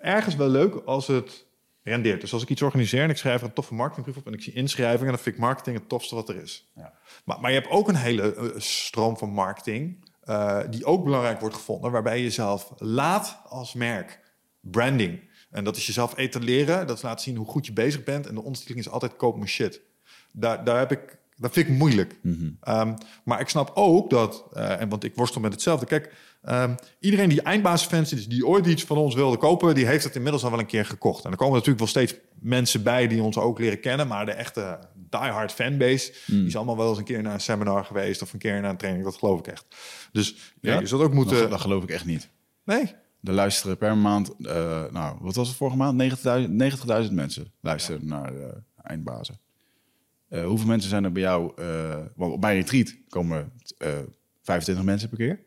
ergens 0.02 0.36
wel 0.36 0.48
leuk 0.48 0.74
als 0.74 1.06
het 1.06 1.43
rendeert. 1.84 2.20
Dus 2.20 2.32
als 2.32 2.42
ik 2.42 2.48
iets 2.48 2.62
organiseer 2.62 3.02
en 3.02 3.10
ik 3.10 3.16
schrijf 3.16 3.40
er 3.40 3.46
een 3.46 3.52
toffe 3.52 3.74
marketingbrief 3.74 4.16
op 4.16 4.26
en 4.26 4.32
ik 4.32 4.42
zie 4.42 4.52
inschrijvingen, 4.52 5.12
dan 5.12 5.22
vind 5.22 5.34
ik 5.34 5.40
marketing 5.40 5.78
het 5.78 5.88
tofste 5.88 6.14
wat 6.14 6.28
er 6.28 6.42
is. 6.42 6.70
Ja. 6.74 6.92
Maar, 7.24 7.40
maar 7.40 7.50
je 7.50 7.58
hebt 7.58 7.70
ook 7.70 7.88
een 7.88 7.96
hele 7.96 8.34
eh, 8.34 8.50
stroom 8.56 9.16
van 9.16 9.30
marketing 9.30 10.04
eh, 10.20 10.60
die 10.70 10.84
ook 10.84 11.04
belangrijk 11.04 11.40
wordt 11.40 11.54
gevonden, 11.54 11.90
waarbij 11.90 12.16
je 12.16 12.22
jezelf 12.22 12.72
laat 12.76 13.40
als 13.44 13.74
merk. 13.74 14.20
Branding. 14.60 15.32
En 15.50 15.64
dat 15.64 15.76
is 15.76 15.86
jezelf 15.86 16.16
etaleren, 16.16 16.86
dat 16.86 16.96
is 16.96 17.02
laten 17.02 17.24
zien 17.24 17.36
hoe 17.36 17.46
goed 17.46 17.66
je 17.66 17.72
bezig 17.72 18.04
bent. 18.04 18.26
En 18.26 18.34
de 18.34 18.42
ondertiteling 18.42 18.86
is 18.86 18.92
altijd 18.92 19.16
koop 19.16 19.36
mijn 19.36 19.48
shit. 19.48 19.80
Daar, 20.32 20.64
daar 20.64 20.78
heb 20.78 20.92
ik, 20.92 21.18
dat 21.36 21.52
vind 21.52 21.68
ik 21.68 21.74
moeilijk. 21.74 22.18
Ehm, 22.60 22.94
maar 23.24 23.40
ik 23.40 23.48
snap 23.48 23.70
ook 23.74 24.10
dat, 24.10 24.44
eh, 24.52 24.80
en 24.80 24.88
want 24.88 25.04
ik 25.04 25.14
worstel 25.14 25.40
met 25.40 25.52
hetzelfde. 25.52 25.86
Kijk, 25.86 26.14
ehm, 26.44 26.74
iedereen 26.98 27.28
die 27.28 27.42
eindbaasfans 27.42 28.12
is, 28.12 28.28
die 28.28 28.46
ooit 28.46 28.66
iets 28.66 28.84
van 28.84 28.96
ons 28.96 29.14
wilde 29.14 29.36
kopen, 29.36 29.74
die 29.74 29.86
heeft 29.86 30.04
het 30.04 30.16
inmiddels 30.16 30.44
al 30.44 30.50
wel 30.50 30.58
een 30.58 30.66
keer 30.66 30.86
gekocht. 30.86 31.24
En 31.24 31.30
er 31.30 31.36
komen 31.36 31.52
natuurlijk 31.52 31.78
wel 31.78 31.88
steeds 31.88 32.14
mensen 32.40 32.82
bij 32.82 33.08
die 33.08 33.22
ons 33.22 33.38
ook 33.38 33.58
leren 33.58 33.80
kennen, 33.80 34.08
maar 34.08 34.26
de 34.26 34.32
echte 34.32 34.78
diehard 34.94 35.52
fanbase, 35.52 36.12
die 36.26 36.46
is 36.46 36.56
allemaal 36.56 36.76
wel 36.76 36.88
eens 36.88 36.98
een 36.98 37.04
keer 37.04 37.22
naar 37.22 37.34
een 37.34 37.40
seminar 37.40 37.84
geweest 37.84 38.22
of 38.22 38.32
een 38.32 38.38
keer 38.38 38.60
naar 38.60 38.70
een 38.70 38.76
training. 38.76 39.04
Dat 39.04 39.16
geloof 39.16 39.38
ik 39.38 39.46
echt. 39.46 39.66
Dus 40.12 40.36
ja, 40.60 40.78
je 40.78 40.86
zult 40.86 41.02
ook 41.02 41.14
moeten. 41.14 41.38
Dat, 41.38 41.50
dat 41.50 41.60
geloof 41.60 41.82
ik 41.82 41.90
echt 41.90 42.04
niet. 42.04 42.28
Nee. 42.64 42.92
Er 43.22 43.32
luisteren 43.32 43.76
per 43.76 43.96
maand, 43.96 44.34
eh, 44.40 44.84
nou, 44.90 45.16
wat 45.20 45.34
was 45.34 45.48
het 45.48 45.56
vorige 45.56 45.76
maand? 45.76 46.02
90.000 46.02 47.08
90.000 47.08 47.12
mensen 47.12 47.52
luisteren 47.60 48.06
naar 48.06 48.34
eh, 48.34 48.48
eindbazen. 48.82 49.38
Eh, 50.28 50.44
hoeveel 50.44 50.66
mensen 50.66 50.90
zijn 50.90 51.04
er 51.04 51.12
bij 51.12 51.22
jou? 51.22 51.52
want 52.16 52.32
op 52.32 52.40
mijn 52.40 52.56
retreat 52.56 52.94
komen 53.08 53.52
eh 53.78 53.88
25 54.42 54.84
mensen 54.84 55.08
per 55.08 55.18
keer. 55.18 55.40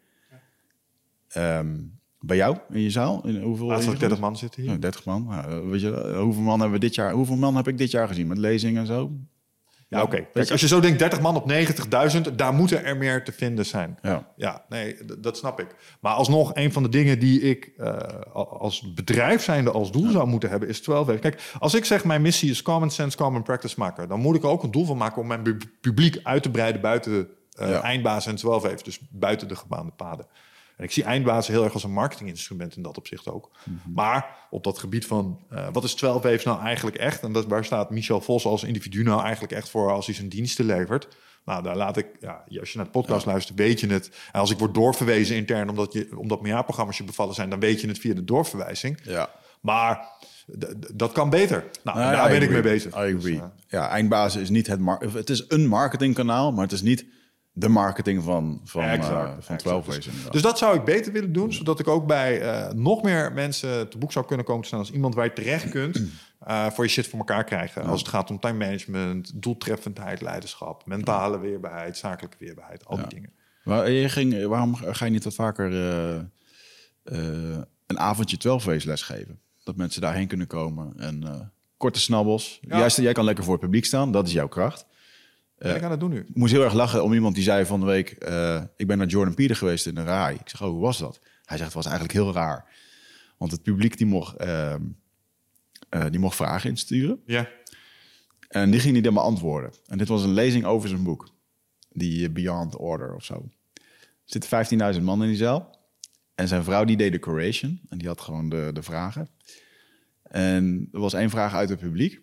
Ehm, 1.29 1.75
bij 2.19 2.37
jou 2.37 2.57
in 2.69 2.81
je 2.81 2.89
zaal? 2.89 3.21
In, 3.27 3.41
hoeveel? 3.41 3.65
Laatst 3.67 3.85
had 3.85 3.93
ik 3.93 3.99
30 3.99 4.19
man. 4.19 4.37
zitten 4.37 4.61
hier. 4.61 4.71
Ja, 4.71 4.77
30 4.77 5.05
man. 5.05 5.25
Nou, 5.29 5.69
weet 5.69 5.81
je, 5.81 6.01
eh, 6.01 6.19
hoeveel 6.19 6.41
man 6.43 6.59
hebben 6.59 6.79
we 6.79 6.85
dit 6.85 6.95
jaar? 6.95 7.11
Hoeveel 7.11 7.35
man 7.35 7.55
heb 7.55 7.67
ik 7.67 7.77
dit 7.77 7.91
jaar 7.91 8.07
gezien 8.07 8.27
met 8.27 8.37
lezingen 8.37 8.81
en 8.81 8.87
zo? 8.87 9.11
Ja, 9.89 10.01
oké. 10.01 10.27
Als 10.33 10.61
je 10.61 10.67
zo 10.67 10.79
denkt, 10.79 10.99
30 10.99 11.21
man 11.21 11.35
op 11.35 11.45
90.000, 11.45 12.37
daar 12.37 12.53
moeten 12.53 12.83
er 12.85 12.97
meer 12.97 13.23
te 13.23 13.31
vinden 13.31 13.65
zijn. 13.65 13.97
Ja. 14.01 14.31
Ja, 14.35 14.65
nee, 14.69 14.97
dat 15.19 15.37
snap 15.37 15.59
ik. 15.59 15.75
Maar 16.01 16.13
alsnog, 16.13 16.51
een 16.55 16.71
van 16.71 16.83
de 16.83 16.89
dingen 16.89 17.19
die 17.19 17.41
ik 17.41 17.71
eh, 17.77 17.97
al- 18.33 18.59
als 18.59 18.93
bedrijf 18.93 19.43
zijnde 19.43 19.71
als 19.71 19.91
doel 19.91 20.11
zou 20.11 20.27
moeten 20.27 20.49
hebben, 20.49 20.69
is 20.69 20.81
12 20.81 21.05
weken. 21.07 21.21
Kijk, 21.21 21.51
als 21.59 21.73
ik 21.73 21.85
zeg 21.85 22.03
mijn 22.05 22.21
missie 22.21 22.49
is 22.49 22.61
common 22.61 22.89
sense, 22.89 23.17
common 23.17 23.43
practice 23.43 23.75
maken, 23.77 24.07
dan 24.07 24.19
moet 24.19 24.35
ik 24.35 24.43
er 24.43 24.49
ook 24.49 24.63
een 24.63 24.71
doel 24.71 24.85
van 24.85 24.97
maken 24.97 25.21
om 25.21 25.27
mijn 25.27 25.41
pu- 25.41 25.57
publiek 25.81 26.19
uit 26.23 26.43
te 26.43 26.51
breiden 26.51 26.81
buiten 26.81 27.11
de 27.11 27.27
eh, 27.51 27.69
Ja. 27.69 27.81
eindbaas 27.81 28.25
en 28.25 28.35
12 28.35 28.65
even, 28.65 28.83
dus 28.83 28.99
buiten 29.09 29.47
de 29.47 29.55
gebaande 29.55 29.91
paden. 29.91 30.25
En 30.77 30.83
ik 30.83 30.91
zie 30.91 31.03
eindbazen 31.03 31.53
heel 31.53 31.63
erg 31.63 31.73
als 31.73 31.83
een 31.83 31.93
marketinginstrument 31.93 32.75
in 32.75 32.81
dat 32.81 32.97
opzicht 32.97 33.31
ook. 33.31 33.51
Maar 33.93 34.47
op 34.49 34.63
dat 34.63 34.79
gebied 34.79 35.05
van 35.05 35.39
eh, 35.49 35.67
wat 35.71 35.83
is 35.83 35.93
12 35.93 36.21
waves 36.21 36.43
nou 36.43 36.61
eigenlijk 36.61 36.97
echt? 36.97 37.23
En 37.23 37.31
dat, 37.31 37.45
waar 37.45 37.65
staat 37.65 37.89
Michel 37.89 38.21
Vos 38.21 38.45
als 38.45 38.63
individu 38.63 39.03
nou 39.03 39.21
eigenlijk 39.21 39.53
echt 39.53 39.69
voor 39.69 39.91
als 39.91 40.05
hij 40.05 40.15
zijn 40.15 40.29
diensten 40.29 40.65
levert? 40.65 41.07
Nou, 41.45 41.63
daar 41.63 41.75
laat 41.75 41.97
ik, 41.97 42.07
ja, 42.19 42.43
als 42.59 42.71
je 42.71 42.77
naar 42.77 42.85
de 42.85 42.91
podcast 42.91 43.25
luistert, 43.25 43.57
weet 43.57 43.79
je 43.79 43.87
het. 43.87 44.11
En 44.31 44.39
als 44.39 44.51
ik 44.51 44.57
word 44.57 44.73
doorverwezen 44.73 45.35
intern 45.35 45.69
omdat, 45.69 45.93
je, 45.93 46.17
omdat 46.17 46.41
mijn 46.41 46.53
jaarprogramma's 46.53 46.97
je 46.97 47.03
bevallen 47.03 47.35
zijn, 47.35 47.49
dan 47.49 47.59
weet 47.59 47.81
je 47.81 47.87
het 47.87 47.99
via 47.99 48.13
de 48.13 48.23
doorverwijzing. 48.23 48.99
Ja. 49.03 49.29
Maar 49.61 50.07
dat 50.93 51.11
kan 51.11 51.29
beter. 51.29 51.65
Nou, 51.83 51.97
Nou, 51.97 52.15
daar 52.15 52.29
ben 52.29 52.41
ik 52.41 52.49
mee 52.49 52.61
bezig. 52.61 52.93
I 52.93 52.97
agree. 52.97 53.19
Dus, 53.19 53.31
eh, 53.31 53.43
ja, 53.67 53.89
eindbazen 53.89 54.41
is 54.41 54.49
niet 54.49 54.67
het 54.67 54.79
mar 54.79 54.99
Het 55.13 55.29
is 55.29 55.45
een 55.47 55.67
marketingkanaal, 55.67 56.51
maar 56.51 56.63
het 56.63 56.71
is 56.71 56.81
niet 56.81 57.05
de 57.59 57.69
marketing 57.69 58.23
van, 58.23 58.61
van, 58.63 58.81
eh, 58.81 58.93
Exact, 58.93 59.45
van 59.45 59.55
exact. 59.55 59.59
12 59.59 59.85
Dus-. 59.85 60.09
Dus 60.31 60.41
dat 60.41 60.57
zou 60.57 60.75
ik 60.75 60.83
beter 60.83 61.11
willen 61.11 61.33
doen, 61.33 61.53
zodat 61.53 61.79
ik 61.79 61.87
ook 61.87 62.07
bij 62.07 62.41
eh, 62.41 62.73
nog 62.73 63.03
meer 63.03 63.33
mensen 63.33 63.89
te 63.89 63.97
boek 63.97 64.11
zou 64.11 64.25
kunnen 64.25 64.45
komen 64.45 64.61
te 64.61 64.67
staan 64.67 64.79
als 64.79 64.91
iemand 64.91 65.15
waar 65.15 65.25
je 65.25 65.33
terecht 65.33 65.69
kunt 65.69 66.01
eh, 66.39 66.69
voor 66.69 66.83
je 66.83 66.89
shit 66.89 67.07
voor 67.07 67.19
elkaar 67.19 67.43
krijgen. 67.43 67.83
Als 67.83 67.99
het 67.99 68.09
gaat 68.09 68.29
om 68.29 68.39
time 68.39 68.57
management, 68.57 69.41
doeltreffendheid, 69.41 70.21
leiderschap, 70.21 70.85
mentale 70.85 71.39
weerbaarheid, 71.39 71.97
zakelijke 71.97 72.37
weerbaarheid, 72.39 72.85
al 72.85 72.97
die 72.97 73.07
dingen. 73.07 73.35
Maar 73.67 73.91
je 73.91 74.09
ging, 74.09 74.45
waarom 74.45 74.75
ga 74.75 75.05
je 75.05 75.11
niet 75.11 75.23
wat 75.23 75.33
vaker 75.33 75.71
eh, 75.71 76.15
eh, 77.03 77.57
een 77.85 77.99
avondje 77.99 78.37
12 78.37 78.65
Ways 78.65 78.83
lesgeven? 78.83 79.39
Dat 79.63 79.75
mensen 79.75 80.01
daarheen 80.01 80.27
kunnen 80.27 80.47
komen 80.47 80.93
en 80.97 81.23
eh, 81.23 81.39
korte 81.77 81.99
snabbels. 81.99 82.59
Ja. 82.61 82.77
Juist, 82.77 82.97
jij 82.97 83.13
kan 83.13 83.25
lekker 83.25 83.43
voor 83.43 83.53
het 83.53 83.61
publiek 83.61 83.85
staan, 83.85 84.11
dat 84.11 84.27
is 84.27 84.33
jouw 84.33 84.47
kracht. 84.47 84.85
Ik 85.59 85.77
ga 85.77 85.89
dat 85.89 85.99
doen 85.99 86.09
nu. 86.09 86.19
Ik 86.19 86.35
moest 86.35 86.51
heel 86.51 86.63
erg 86.63 86.73
lachen 86.73 87.03
om 87.03 87.13
iemand 87.13 87.35
die 87.35 87.43
zei 87.43 87.65
van 87.65 87.79
de 87.79 87.85
week... 87.85 88.09
eh, 88.09 88.63
ik 88.75 88.87
ben 88.87 88.97
naar 88.97 89.07
Jordan 89.07 89.33
Peter 89.33 89.55
geweest 89.55 89.85
in 89.85 89.97
een 89.97 90.05
RAI. 90.05 90.35
Ik 90.35 90.49
zeg, 90.49 90.61
oh, 90.61 90.69
hoe 90.69 90.81
was 90.81 90.97
dat? 90.97 91.19
Hij 91.21 91.57
zegt, 91.57 91.73
het 91.73 91.73
was 91.73 91.85
eigenlijk 91.85 92.13
heel 92.13 92.33
raar. 92.33 92.65
Want 93.37 93.51
het 93.51 93.61
publiek 93.63 93.97
die 93.97 94.07
mocht, 94.07 94.35
ehm, 94.35 94.81
eh, 95.89 96.05
die 96.09 96.19
mocht 96.19 96.35
vragen 96.35 96.69
insturen. 96.69 97.21
Ja. 97.25 97.49
En 98.47 98.71
die 98.71 98.79
ging 98.79 98.93
hij 98.93 99.01
dan 99.01 99.13
beantwoorden. 99.13 99.71
En 99.85 99.97
dit 99.97 100.07
was 100.07 100.23
een 100.23 100.33
lezing 100.33 100.65
over 100.65 100.89
zijn 100.89 101.03
boek. 101.03 101.29
Die 101.89 102.27
eh, 102.27 102.33
Beyond 102.33 102.75
Order 102.77 103.15
of 103.15 103.23
zo. 103.23 103.49
Er 103.73 103.81
zitten 104.23 104.95
15.000 104.95 105.01
man 105.01 105.21
in 105.21 105.27
die 105.27 105.37
zaal. 105.37 105.75
En 106.35 106.47
zijn 106.47 106.63
vrouw 106.63 106.83
die 106.83 106.97
deed 106.97 107.11
de 107.11 107.19
curation. 107.19 107.81
En 107.89 107.97
die 107.97 108.07
had 108.07 108.21
gewoon 108.21 108.49
de, 108.49 108.69
de 108.73 108.83
vragen. 108.83 109.29
En 110.23 110.89
er 110.91 110.99
was 110.99 111.13
één 111.13 111.29
vraag 111.29 111.53
uit 111.53 111.69
het 111.69 111.79
publiek. 111.79 112.19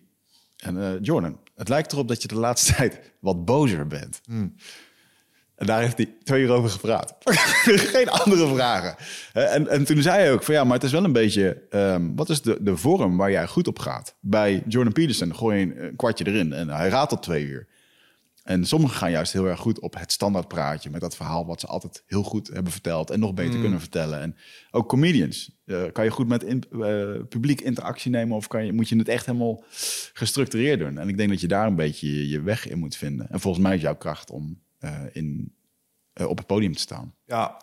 En 0.57 0.81
eh, 0.81 0.93
Jordan, 1.01 1.39
het 1.55 1.69
lijkt 1.69 1.91
erop 1.91 2.07
dat 2.07 2.21
je 2.21 2.27
de 2.27 2.35
laatste 2.35 2.73
tijd 2.75 3.13
wat 3.19 3.45
bozer 3.45 3.87
bent. 3.87 4.21
En 5.55 5.65
daar 5.65 5.81
heeft 5.81 5.97
hij 5.97 6.15
twee 6.23 6.43
uur 6.43 6.51
over 6.51 6.69
gepraat. 6.69 7.15
Geen 7.95 8.09
andere 8.09 8.47
vragen. 8.55 8.95
En, 9.33 9.67
en 9.67 9.85
toen 9.85 10.01
zei 10.01 10.17
hij 10.17 10.31
ook 10.31 10.43
van 10.43 10.53
ja, 10.53 10.63
maar 10.63 10.73
het 10.73 10.83
is 10.83 10.91
wel 10.91 11.03
een 11.03 11.11
beetje... 11.13 11.63
ehm, 11.69 12.15
wat 12.15 12.29
is 12.29 12.41
de, 12.41 12.57
de 12.61 12.77
vorm 12.77 13.17
waar 13.17 13.31
jij 13.31 13.47
goed 13.47 13.67
op 13.67 13.79
gaat? 13.79 14.15
Bij 14.19 14.63
Jordan 14.67 14.93
Peterson 14.93 15.35
gooi 15.35 15.59
je 15.59 15.65
een, 15.65 15.83
een 15.83 15.95
kwartje 15.95 16.27
erin 16.27 16.53
en 16.53 16.69
hij 16.69 16.89
raadt 16.89 17.09
tot 17.09 17.23
twee 17.23 17.45
uur. 17.45 17.67
En 18.43 18.65
sommigen 18.65 18.97
gaan 18.97 19.11
juist 19.11 19.33
heel 19.33 19.45
erg 19.45 19.59
goed 19.59 19.79
op 19.79 19.99
het 19.99 20.11
standaard 20.11 20.47
praatje... 20.47 20.89
met 20.89 21.01
dat 21.01 21.15
verhaal 21.15 21.45
wat 21.45 21.59
ze 21.59 21.67
altijd 21.67 22.03
heel 22.07 22.23
goed 22.23 22.47
hebben 22.47 22.71
verteld... 22.71 23.09
en 23.09 23.19
nog 23.19 23.33
beter 23.33 23.59
kunnen 23.59 23.79
vertellen. 23.79 24.21
En 24.21 24.35
ook 24.71 24.87
comedians. 24.87 25.54
Eh, 25.65 25.83
kan 25.91 26.03
je 26.03 26.09
goed 26.09 26.27
met 26.27 26.43
in, 26.43 26.63
eh, 26.71 27.27
publiek 27.29 27.61
interactie 27.61 28.11
nemen... 28.11 28.35
of 28.35 28.47
kan 28.47 28.65
je, 28.65 28.73
moet 28.73 28.89
je 28.89 28.97
het 28.97 29.07
echt 29.07 29.25
helemaal 29.25 29.63
gestructureerd 30.13 30.79
doen? 30.79 30.97
En 30.97 31.09
ik 31.09 31.17
denk 31.17 31.29
dat 31.29 31.41
je 31.41 31.47
daar 31.47 31.67
een 31.67 31.75
beetje 31.75 32.15
je, 32.15 32.29
je 32.29 32.41
weg 32.41 32.67
in 32.67 32.79
moet 32.79 32.95
vinden. 32.95 33.29
En 33.29 33.39
volgens 33.39 33.63
mij 33.63 33.75
is 33.75 33.81
jouw 33.81 33.95
kracht 33.95 34.31
om 34.31 34.61
eh, 34.79 35.01
in, 35.11 35.53
op 36.13 36.37
het 36.37 36.47
podium 36.47 36.73
te 36.73 36.79
staan. 36.79 37.13
Ja. 37.25 37.61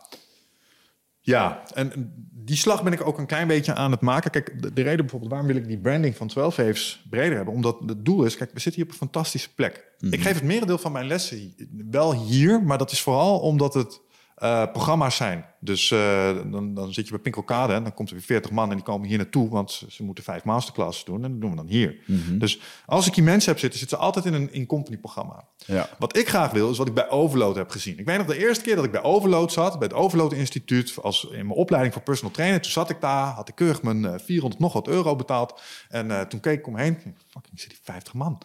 Ja, 1.25 1.63
en 1.75 2.13
die 2.31 2.57
slag 2.57 2.83
ben 2.83 2.93
ik 2.93 3.07
ook 3.07 3.19
een 3.19 3.27
klein 3.27 3.49
beetje 3.49 3.75
aan 3.75 3.91
het 3.91 4.01
maken. 4.01 4.31
Kijk, 4.31 4.63
de, 4.63 4.73
de 4.73 4.83
reden 4.83 5.01
bijvoorbeeld, 5.01 5.31
waarom 5.31 5.49
wil 5.49 5.57
ik 5.57 5.67
die 5.67 5.79
branding 5.79 6.17
van 6.17 6.29
12 6.29 6.57
Waves 6.57 7.05
breder 7.11 7.37
hebben? 7.37 7.55
Omdat 7.55 7.79
het 7.87 8.05
doel 8.05 8.25
is, 8.25 8.37
kijk, 8.37 8.53
we 8.53 8.61
zitten 8.61 8.83
hier 8.83 8.85
op 8.85 9.01
een 9.01 9.07
fantastische 9.09 9.55
plek. 9.55 9.95
Ik 9.99 10.21
geef 10.21 10.35
het 10.35 10.45
merendeel 10.45 10.79
van 10.79 10.93
mijn 10.93 11.07
lessen 11.07 11.55
wel 11.91 12.15
hier, 12.15 12.63
maar 12.63 12.79
dat 12.79 12.93
is 12.93 13.01
vooral 13.01 13.39
omdat 13.41 13.75
het 13.75 14.01
eh, 14.43 14.63
programma's 14.73 15.17
zijn. 15.17 15.45
Dus 15.61 15.91
eh, 15.91 16.31
dan, 16.51 16.75
dan 16.75 16.93
zit 16.93 17.05
je 17.05 17.11
bij 17.11 17.21
Pinkelkade 17.21 17.73
en 17.73 17.83
dan 17.83 17.95
komt 17.95 18.09
er 18.09 18.15
weer 18.15 18.25
40 18.25 18.51
man 18.51 18.71
en 18.71 18.77
die 18.77 18.85
komen 18.85 19.09
hier 19.09 19.17
naartoe, 19.17 19.49
want 19.49 19.71
ze, 19.71 19.87
ze 19.89 20.03
moeten 20.03 20.25
vijf 20.25 20.45
masterclasses 20.45 21.05
doen 21.05 21.25
en 21.25 21.31
dat 21.31 21.41
doen 21.41 21.51
we 21.51 21.57
dan 21.57 21.67
hier. 21.67 21.97
Dus 22.31 22.61
als 22.87 23.07
ik 23.07 23.15
hier 23.15 23.25
mensen 23.25 23.51
heb 23.51 23.61
zitten, 23.61 23.79
zitten 23.79 23.99
ze 23.99 24.05
altijd 24.05 24.25
in 24.25 24.35
een 24.35 24.53
in-company 24.53 24.97
programma. 24.97 25.45
Ja. 25.57 25.89
Wat 25.99 26.17
ik 26.17 26.29
graag 26.29 26.51
wil, 26.51 26.71
is 26.71 26.79
wat 26.79 26.87
ik 26.87 26.95
bij 26.95 27.11
Overload 27.11 27.57
heb 27.57 27.71
gezien. 27.71 27.99
Ik 27.99 28.07
weet 28.07 28.19
nog 28.19 28.27
de 28.27 28.39
eerste 28.39 28.65
keer 28.65 28.77
dat 28.77 28.85
ik 28.85 28.91
bij 28.91 29.03
Overload 29.03 29.53
zat, 29.53 29.79
bij 29.79 29.89
het 29.89 29.97
Overload 29.97 30.33
Instituut, 30.33 30.95
als 31.03 31.25
in 31.25 31.47
mijn 31.47 31.59
opleiding 31.59 31.95
voor 31.95 32.03
personal 32.03 32.33
trainer. 32.33 32.61
Toen 32.61 32.71
zat 32.71 32.91
ik 32.91 33.01
daar, 33.01 33.27
had 33.27 33.49
ik 33.49 33.55
keurig 33.55 33.83
mijn 33.83 34.05
eh, 34.05 34.19
400 34.19 34.61
nog 34.61 34.73
wat 34.73 34.89
euro 34.89 35.17
betaald. 35.17 35.61
En 35.89 36.11
eh, 36.11 36.21
toen 36.21 36.41
keek 36.41 36.59
ik 36.59 36.67
omheen, 36.67 36.99
fucking 37.29 37.61
zit 37.61 37.71
die 37.71 37.79
50 37.83 38.15
man. 38.15 38.39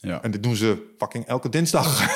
Ja. 0.00 0.22
En 0.22 0.30
dit 0.30 0.42
doen 0.42 0.56
ze 0.56 0.94
fucking 0.98 1.26
elke 1.26 1.48
dinsdag. 1.48 1.86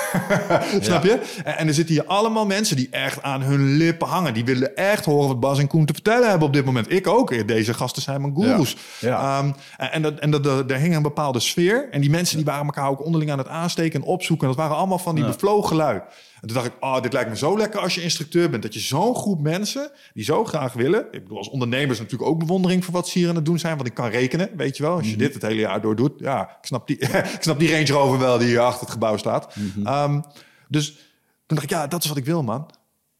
Snap 0.81 1.05
je? 1.05 1.41
En, 1.45 1.57
en 1.57 1.69
er 1.69 1.75
zitten 1.75 1.95
hier 1.95 2.05
allemaal 2.05 2.47
mensen 2.47 2.77
die 2.77 2.89
echt 2.91 3.23
aan 3.23 3.43
hun 3.43 3.77
lippen 3.77 4.09
hangen. 4.09 4.35
Die 4.35 4.45
willen 4.45 4.77
echt 4.77 5.05
horen 5.05 5.29
wat 5.29 5.41
Bas 5.41 5.59
en 5.59 5.67
Koen 5.67 5.87
te 5.87 5.93
vertellen 5.93 6.29
hebben 6.29 6.47
op 6.47 6.53
dit 6.53 6.65
moment. 6.65 6.93
Ik 6.93 7.07
ook. 7.07 7.49
Deze 7.49 7.75
gasten 7.75 8.03
zijn 8.03 8.21
mijn 8.21 8.35
goeroes. 8.35 8.77
Ja. 8.99 9.39
Ehm, 9.39 9.53
en 9.77 9.93
en, 9.93 10.03
dat, 10.03 10.19
en 10.19 10.31
dat, 10.31 10.69
daar 10.69 10.79
hing 10.79 10.97
een 10.97 11.03
bepaalde 11.03 11.41
sfeer. 11.41 11.89
En 11.91 12.01
die 12.01 12.11
mensen 12.11 12.37
die 12.37 12.45
waren 12.45 12.65
elkaar 12.65 12.89
ook 12.89 13.05
onderling 13.05 13.31
aan 13.31 13.39
het 13.39 13.49
aansteken 13.49 14.01
en 14.01 14.07
opzoeken. 14.07 14.49
En 14.49 14.55
dat 14.55 14.63
waren 14.63 14.79
allemaal 14.79 14.99
van 14.99 15.15
die 15.15 15.25
bevlogen 15.25 15.77
lui. 15.77 16.01
En 16.43 16.49
toen 16.49 16.57
dacht 16.57 16.67
ik, 16.69 16.73
oh, 16.81 17.01
dit 17.01 17.13
lijkt 17.13 17.31
me 17.31 17.37
zo 17.37 17.59
lekker 17.59 17.81
als 17.81 17.95
je 17.95 18.03
instructeur 18.03 18.51
bent. 18.51 18.63
Dat 18.63 18.75
je 18.75 18.81
zo'n 18.81 19.15
groep 19.15 19.41
mensen 19.41 19.91
die 20.15 20.25
zo 20.25 20.45
graag 20.45 20.73
willen. 20.73 21.07
Ik 21.11 21.23
bedoel, 21.23 21.39
als 21.39 21.49
ondernemers 21.49 21.99
natuurlijk 21.99 22.31
ook 22.31 22.39
bewondering 22.39 22.85
voor 22.85 22.95
wat 22.95 23.09
ze 23.09 23.19
hier 23.19 23.29
aan 23.29 23.35
het 23.35 23.45
doen 23.45 23.59
zijn. 23.59 23.77
Want 23.77 23.89
ik 23.89 23.95
kan 23.95 24.09
rekenen, 24.09 24.51
weet 24.57 24.77
je 24.77 24.83
wel. 24.83 24.97
Als 24.97 25.11
je 25.11 25.17
dit 25.17 25.35
het 25.35 25.43
hele 25.43 25.61
jaar 25.61 25.81
door 25.81 25.97
doet. 25.97 26.13
Ja, 26.17 26.43
ik 26.61 26.67
snap 26.67 26.87
die, 26.87 26.99
ik 27.37 27.37
snap 27.41 27.59
die 27.59 27.71
Range 27.71 27.87
Rover 27.93 28.19
wel 28.19 28.39
die 28.39 28.47
hier 28.49 28.61
achter 28.61 28.81
het 28.81 28.91
gebouw 28.91 29.17
staat. 29.17 29.55
Ehm, 29.85 30.21
dus 30.69 30.91
toen 31.47 31.57
dacht 31.57 31.63
ik, 31.63 31.71
ja, 31.71 31.87
dat 31.87 32.03
is 32.03 32.09
wat 32.09 32.19
ik 32.19 32.25
wil, 32.25 32.43
man. 32.43 32.71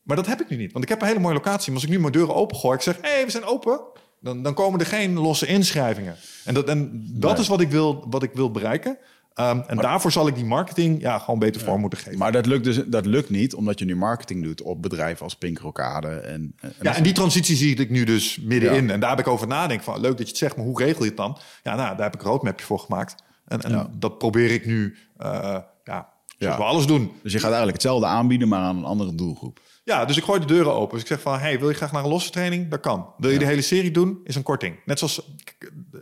Maar 0.03 0.17
dat 0.17 0.27
heb 0.27 0.41
ik 0.41 0.49
nu 0.49 0.57
niet. 0.57 0.73
Want 0.73 0.85
ik 0.85 0.91
heb 0.91 1.01
een 1.01 1.07
hele 1.07 1.21
mooie 1.21 1.35
locatie. 1.35 1.67
Maar 1.73 1.81
als 1.81 1.85
ik 1.91 1.91
nu 1.97 2.01
mijn 2.01 2.13
deuren 2.13 2.35
opengooi, 2.35 2.77
ik 2.77 2.83
zeg, 2.83 2.97
hé, 3.01 3.09
hey, 3.09 3.25
we 3.25 3.31
zijn 3.31 3.45
open. 3.45 3.81
Dan, 4.21 4.43
dan 4.43 4.55
komen 4.55 4.81
er 4.81 4.87
geen 4.87 5.15
losse 5.19 5.47
inschrijvingen. 5.47 6.17
En 6.45 6.55
dat, 6.55 6.69
en 6.69 7.07
dat 7.15 7.33
Nee. 7.33 7.41
is 7.41 7.49
wat 7.49 7.61
ik 7.61 7.71
wil, 7.71 8.07
wat 8.11 8.23
ik 8.23 8.31
wil 8.33 8.51
bereiken. 8.51 8.99
Ehm, 9.35 9.61
en 9.67 9.77
daarvoor 9.77 10.13
zal 10.13 10.27
ik 10.27 10.35
die 10.35 10.45
marketing 10.45 11.01
ja, 11.01 11.19
gewoon 11.19 11.39
beter 11.39 11.61
vorm 11.61 11.81
moeten 11.81 11.99
geven. 11.99 12.19
Maar 12.19 12.33
dat 12.33 12.47
lukt, 12.47 12.65
dus, 12.65 12.81
dat 12.87 13.07
lukt 13.07 13.31
niet, 13.31 13.55
omdat 13.55 13.79
je 13.79 13.85
nu 13.85 13.97
marketing 13.97 14.43
doet 14.45 14.63
op 14.63 14.83
bedrijven 14.83 15.25
als 15.25 15.37
Pink 15.37 15.59
Rokade. 15.59 16.09
En, 16.09 16.55
en 16.61 16.73
ja, 16.83 16.95
en 16.97 17.03
die 17.03 17.13
transitie 17.13 17.57
zie 17.57 17.77
ik 17.77 17.91
nu 17.91 18.05
dus 18.05 18.39
middenin. 18.41 18.87
Ja. 18.87 18.93
En 18.93 19.01
daar 19.01 19.11
heb 19.11 19.19
ik 19.19 19.27
over 19.29 19.47
nadenken 19.47 19.85
van, 19.85 20.01
leuk 20.01 20.11
dat 20.11 20.21
je 20.21 20.25
het 20.29 20.37
zegt, 20.37 20.57
maar 20.57 20.65
hoe 20.65 20.83
regel 20.83 21.03
je 21.03 21.09
het 21.09 21.17
dan? 21.17 21.39
Ja, 21.63 21.75
nou, 21.75 21.97
daar 21.97 22.05
heb 22.05 22.15
ik 22.15 22.23
een 22.23 22.31
roadmapje 22.31 22.67
voor 22.67 22.79
gemaakt. 22.79 23.15
En, 23.47 23.61
en 23.61 23.71
Ja. 23.71 23.89
dat 23.99 24.19
probeer 24.19 24.51
ik 24.51 24.67
nu, 24.67 24.97
ja, 25.19 25.69
zoals 25.85 26.07
Ja. 26.39 26.57
we 26.57 26.63
alles 26.63 26.87
doen. 26.87 27.13
Dus 27.23 27.33
je 27.33 27.39
gaat 27.39 27.47
eigenlijk 27.47 27.77
hetzelfde 27.83 28.07
aanbieden, 28.07 28.49
maar 28.49 28.61
aan 28.61 28.77
een 28.77 28.85
andere 28.85 29.15
doelgroep. 29.15 29.61
Ja, 29.85 30.05
dus 30.05 30.17
ik 30.17 30.25
gooi 30.25 30.41
de 30.41 30.47
deuren 30.47 30.73
open. 30.75 30.93
Dus 30.93 31.01
ik 31.01 31.07
zeg 31.07 31.21
van, 31.21 31.39
hey, 31.39 31.59
wil 31.59 31.69
je 31.69 31.75
graag 31.75 31.93
naar 31.93 32.03
een 32.05 32.09
losse 32.11 32.31
training? 32.31 32.69
Dat 32.71 32.81
kan. 32.81 33.07
Wil 33.19 33.31
je 33.31 33.39
de 33.39 33.45
hele 33.45 33.63
serie 33.63 33.91
doen? 33.91 34.21
Is 34.25 34.35
een 34.35 34.43
korting. 34.43 34.77
Net 34.85 34.99
zoals, 34.99 35.29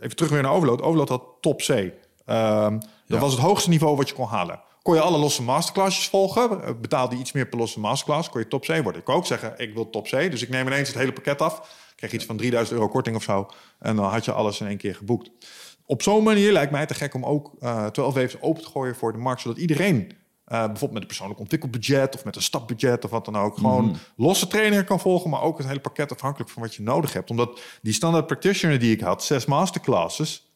even 0.01 0.15
terug 0.15 0.31
weer 0.31 0.41
naar 0.41 0.51
Overload. 0.51 0.81
Overload 0.81 1.09
had 1.09 1.23
top 1.41 1.57
C. 1.61 1.91
Ehm, 2.31 2.79
dat 3.07 3.19
was 3.19 3.31
het 3.31 3.41
hoogste 3.41 3.69
niveau 3.69 3.95
wat 3.95 4.09
je 4.09 4.15
kon 4.15 4.27
halen. 4.27 4.61
Kon 4.81 4.95
je 4.95 5.01
alle 5.01 5.17
losse 5.17 5.43
masterclasses 5.43 6.07
volgen? 6.07 6.63
eh, 6.63 6.73
Betaalde 6.81 7.15
je 7.15 7.21
iets 7.21 7.31
meer 7.31 7.47
per 7.47 7.57
losse 7.59 7.79
masterclass? 7.79 8.29
Kon 8.29 8.41
je 8.41 8.47
top 8.47 8.61
C 8.61 8.67
worden? 8.67 8.95
Ik 8.95 9.03
kon 9.03 9.15
ook 9.15 9.25
zeggen, 9.25 9.53
ik 9.57 9.73
wil 9.73 9.89
top 9.89 10.05
C. 10.05 10.09
Dus 10.09 10.41
ik 10.41 10.49
neem 10.49 10.67
ineens 10.67 10.87
het 10.87 10.97
hele 10.97 11.13
pakket 11.13 11.41
af. 11.41 11.77
Kreeg 11.95 12.11
iets 12.11 12.25
van 12.25 12.37
3000 12.37 12.77
euro 12.77 12.89
korting 12.89 13.15
of 13.15 13.23
zo. 13.23 13.47
En 13.79 13.95
dan 13.95 14.05
had 14.05 14.25
je 14.25 14.31
alles 14.31 14.59
in 14.61 14.67
één 14.67 14.77
keer 14.77 14.95
geboekt. 14.95 15.31
Op 15.85 16.01
zo'n 16.01 16.23
manier 16.23 16.51
lijkt 16.51 16.71
mij 16.71 16.85
te 16.85 16.93
gek 16.93 17.13
om 17.13 17.25
ook 17.25 17.51
eh 17.59 17.85
12 17.85 18.13
Waves 18.13 18.41
open 18.41 18.63
te 18.63 18.69
gooien 18.69 18.95
voor 18.95 19.11
de 19.11 19.17
markt. 19.17 19.41
Zodat 19.41 19.57
iedereen, 19.57 20.11
eh, 20.45 20.57
bijvoorbeeld 20.57 20.91
met 20.91 21.01
een 21.01 21.07
persoonlijk 21.07 21.39
ontwikkelbudget 21.39 22.15
of 22.15 22.25
met 22.25 22.35
een 22.35 22.41
stapbudget 22.41 23.05
of 23.05 23.11
wat 23.11 23.25
dan 23.25 23.37
ook, 23.37 23.57
gewoon 23.57 23.97
losse 24.15 24.47
trainingen 24.47 24.85
kan 24.85 24.99
volgen. 24.99 25.29
Maar 25.29 25.41
ook 25.41 25.57
het 25.57 25.67
hele 25.67 25.79
pakket 25.79 26.11
afhankelijk 26.11 26.49
van 26.49 26.61
wat 26.61 26.75
je 26.75 26.81
nodig 26.83 27.13
hebt. 27.13 27.29
Omdat 27.29 27.61
die 27.81 27.93
standaard 27.93 28.27
practitioner 28.27 28.79
die 28.79 28.91
ik 28.91 29.01
had, 29.01 29.23
zes 29.23 29.45
masterclasses, 29.45 30.49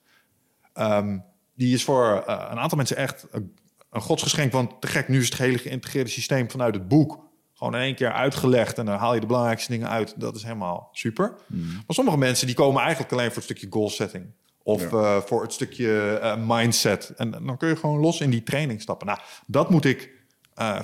Ehm, 0.73 1.17
die 1.55 1.73
is 1.73 1.83
voor 1.83 2.23
eh, 2.27 2.47
een 2.51 2.59
aantal 2.59 2.77
mensen 2.77 2.97
echt 2.97 3.27
een, 3.31 3.55
een 3.89 4.01
godsgeschenk. 4.01 4.51
Want 4.51 4.81
te 4.81 4.87
gek, 4.87 5.07
nu 5.07 5.19
is 5.19 5.29
het 5.29 5.37
hele 5.37 5.57
geïntegreerde 5.57 6.09
systeem 6.09 6.51
vanuit 6.51 6.73
het 6.73 6.87
boek 6.87 7.23
gewoon 7.53 7.75
in 7.75 7.81
één 7.81 7.95
keer 7.95 8.11
uitgelegd. 8.11 8.77
En 8.77 8.85
dan 8.85 8.97
haal 8.97 9.13
je 9.13 9.19
de 9.19 9.25
belangrijkste 9.25 9.71
dingen 9.71 9.89
uit. 9.89 10.19
Dat 10.19 10.35
is 10.35 10.43
helemaal 10.43 10.89
super. 10.91 11.33
Maar 11.47 11.83
sommige 11.87 12.17
mensen 12.17 12.47
die 12.47 12.55
komen 12.55 12.81
eigenlijk 12.81 13.11
alleen 13.11 13.27
voor 13.27 13.35
het 13.35 13.43
stukje 13.43 13.67
goal 13.69 13.89
setting. 13.89 14.25
Of 14.63 14.93
eh, 14.93 15.21
voor 15.21 15.41
het 15.41 15.53
stukje 15.53 16.17
eh, 16.17 16.35
mindset. 16.45 17.13
En 17.15 17.31
dan 17.31 17.57
kun 17.57 17.69
je 17.69 17.75
gewoon 17.75 17.99
los 17.99 18.21
in 18.21 18.29
die 18.29 18.43
training 18.43 18.81
stappen. 18.81 19.07
Nou, 19.07 19.19
dat 19.47 19.69
moet 19.69 19.85
ik 19.85 20.13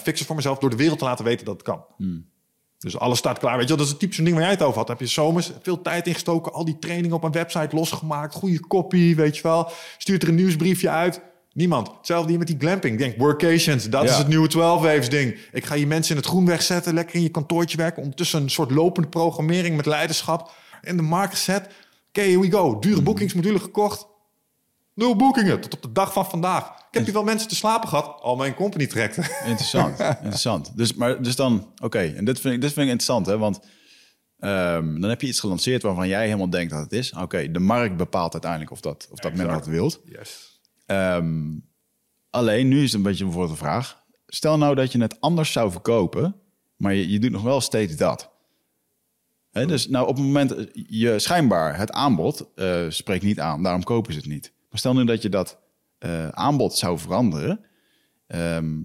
fixen 0.02 0.26
voor 0.26 0.36
mezelf 0.36 0.58
door 0.58 0.70
de 0.70 0.76
wereld 0.76 1.00
te 1.00 1.06
laten 1.06 1.26
weten 1.26 1.46
dat 1.46 1.54
het 1.54 1.64
kan. 1.64 1.86
Dus 2.82 3.00
alles 3.00 3.18
staat 3.18 3.40
klaar. 3.40 3.58
Weet 3.58 3.68
je, 3.68 3.76
dat 3.76 3.86
is 3.86 3.92
het 3.92 4.00
type 4.00 4.14
zo'n 4.16 4.24
ding 4.24 4.36
waar 4.36 4.46
jij 4.46 4.54
het 4.54 4.64
over 4.64 4.78
had. 4.78 4.88
Heb 4.88 5.00
je 5.00 5.06
zomers 5.06 5.52
veel 5.62 5.82
tijd 5.82 6.08
ingestoken, 6.08 6.54
al 6.54 6.66
die 6.66 6.80
trainingen 6.80 7.16
op 7.16 7.24
een 7.24 7.32
website 7.32 7.76
losgemaakt, 7.76 8.34
goede 8.34 8.68
copy, 8.68 9.16
weet 9.16 9.36
je 9.36 9.44
wel. 9.44 9.72
Stuurt 9.98 10.24
er 10.24 10.30
een 10.30 10.36
nieuwsbriefje 10.36 10.90
uit. 10.90 11.22
Niemand. 11.54 11.92
Hetzelfde 11.98 12.30
hier 12.30 12.38
met 12.38 12.48
die 12.48 12.56
glamping. 12.60 12.94
Ik 12.94 13.00
denk, 13.00 13.18
workations, 13.18 13.90
dat 13.90 14.04
Ja. 14.04 14.10
is 14.10 14.18
het 14.18 14.28
nieuwe 14.28 14.48
12 14.48 14.82
waves 14.82 15.10
ding. 15.10 15.38
Ik 15.52 15.66
ga 15.66 15.76
je 15.76 15.88
mensen 15.88 16.12
in 16.16 16.22
het 16.22 16.30
groen 16.30 16.46
wegzetten, 16.46 16.94
lekker 16.94 17.16
in 17.16 17.22
je 17.22 17.30
kantoortje 17.30 17.78
werken. 17.78 18.02
Ondertussen 18.02 18.42
een 18.42 18.50
soort 18.50 18.72
lopende 18.72 19.08
programmering 19.10 19.76
met 19.76 19.86
leiderschap. 19.86 20.52
In 20.82 20.98
de 20.98 21.04
markt 21.04 21.34
gezet. 21.34 21.68
Oké, 22.10 22.22
here 22.22 22.40
we 22.40 22.52
go. 22.52 22.80
Dure 22.80 23.02
boekingsmodule 23.02 23.60
gekocht. 23.60 24.06
Nul 24.94 25.16
boekingen 25.16 25.62
tot 25.62 25.74
op 25.74 25.82
de 25.82 25.92
dag 25.92 26.14
van 26.14 26.26
vandaag. 26.26 26.68
Ik 26.68 26.98
heb 26.98 27.04
hier 27.04 27.14
wel 27.14 27.24
mensen 27.24 27.48
te 27.48 27.56
slapen 27.56 27.90
gehad. 27.90 28.22
Al 28.22 28.36
mijn 28.36 28.54
company 28.54 28.88
trekt. 28.88 29.18
Interessant, 29.46 30.00
interessant. 30.20 30.78
Dus, 30.78 30.94
maar, 30.94 31.22
dus 31.22 31.36
dan, 31.36 31.74
oké, 31.84 32.00
en 32.00 32.26
dit 32.26 32.40
vind, 32.40 32.54
ik, 32.54 32.62
dit 32.62 32.74
vind 32.74 32.86
ik 32.86 32.92
interessant, 32.92 33.26
hè? 33.26 33.38
Want 33.38 33.60
ehm, 34.40 35.00
dan 35.00 35.10
heb 35.10 35.22
je 35.22 35.28
iets 35.28 35.40
gelanceerd 35.40 35.82
waarvan 35.82 36.08
jij 36.08 36.26
helemaal 36.26 36.50
denkt 36.50 36.72
dat 36.72 36.82
het 36.82 36.92
is. 36.92 37.14
Oké, 37.14 37.52
de 37.52 37.60
markt 37.60 37.98
bepaalt 37.98 38.34
uiteindelijk 38.34 38.72
of 38.72 38.82
dat, 38.82 39.08
of 39.12 39.20
dat 39.20 39.34
men 39.34 39.48
dat 39.48 39.66
wilt. 39.66 40.02
Yes. 40.06 40.60
Ehm, 40.86 41.58
alleen, 42.30 42.68
nu 42.68 42.78
is 42.78 42.84
het 42.84 42.94
een 42.94 43.02
beetje 43.02 43.24
bijvoorbeeld 43.24 43.54
de 43.60 43.64
vraag. 43.64 44.04
Stel 44.28 44.58
nou 44.58 44.76
dat 44.76 44.92
je 44.92 45.02
het 45.02 45.22
anders 45.22 45.52
zou 45.52 45.72
verkopen, 45.72 46.36
maar 46.76 46.94
je, 46.94 47.10
je 47.10 47.20
doet 47.20 47.32
nog 47.32 47.44
wel 47.44 47.62
steeds 47.62 47.96
dat. 47.96 48.32
Dus 49.52 49.88
nou, 49.88 50.08
op 50.08 50.16
het 50.16 50.26
moment, 50.26 50.56
eh, 50.56 50.66
je 50.74 51.20
schijnbaar 51.20 51.78
het 51.78 51.92
aanbod 51.92 52.48
eh, 52.56 52.86
spreekt 52.90 53.24
niet 53.24 53.40
aan, 53.40 53.64
daarom 53.64 53.84
kopen 53.84 54.14
ze 54.14 54.20
het 54.20 54.28
niet. 54.28 54.54
Maar 54.72 54.80
stel 54.80 54.94
nu 54.94 55.06
dat 55.06 55.22
je 55.22 55.30
dat 55.30 55.58
eh, 55.98 56.28
aanbod 56.28 56.78
zou 56.78 57.00
veranderen, 57.00 57.66
ehm, 58.28 58.80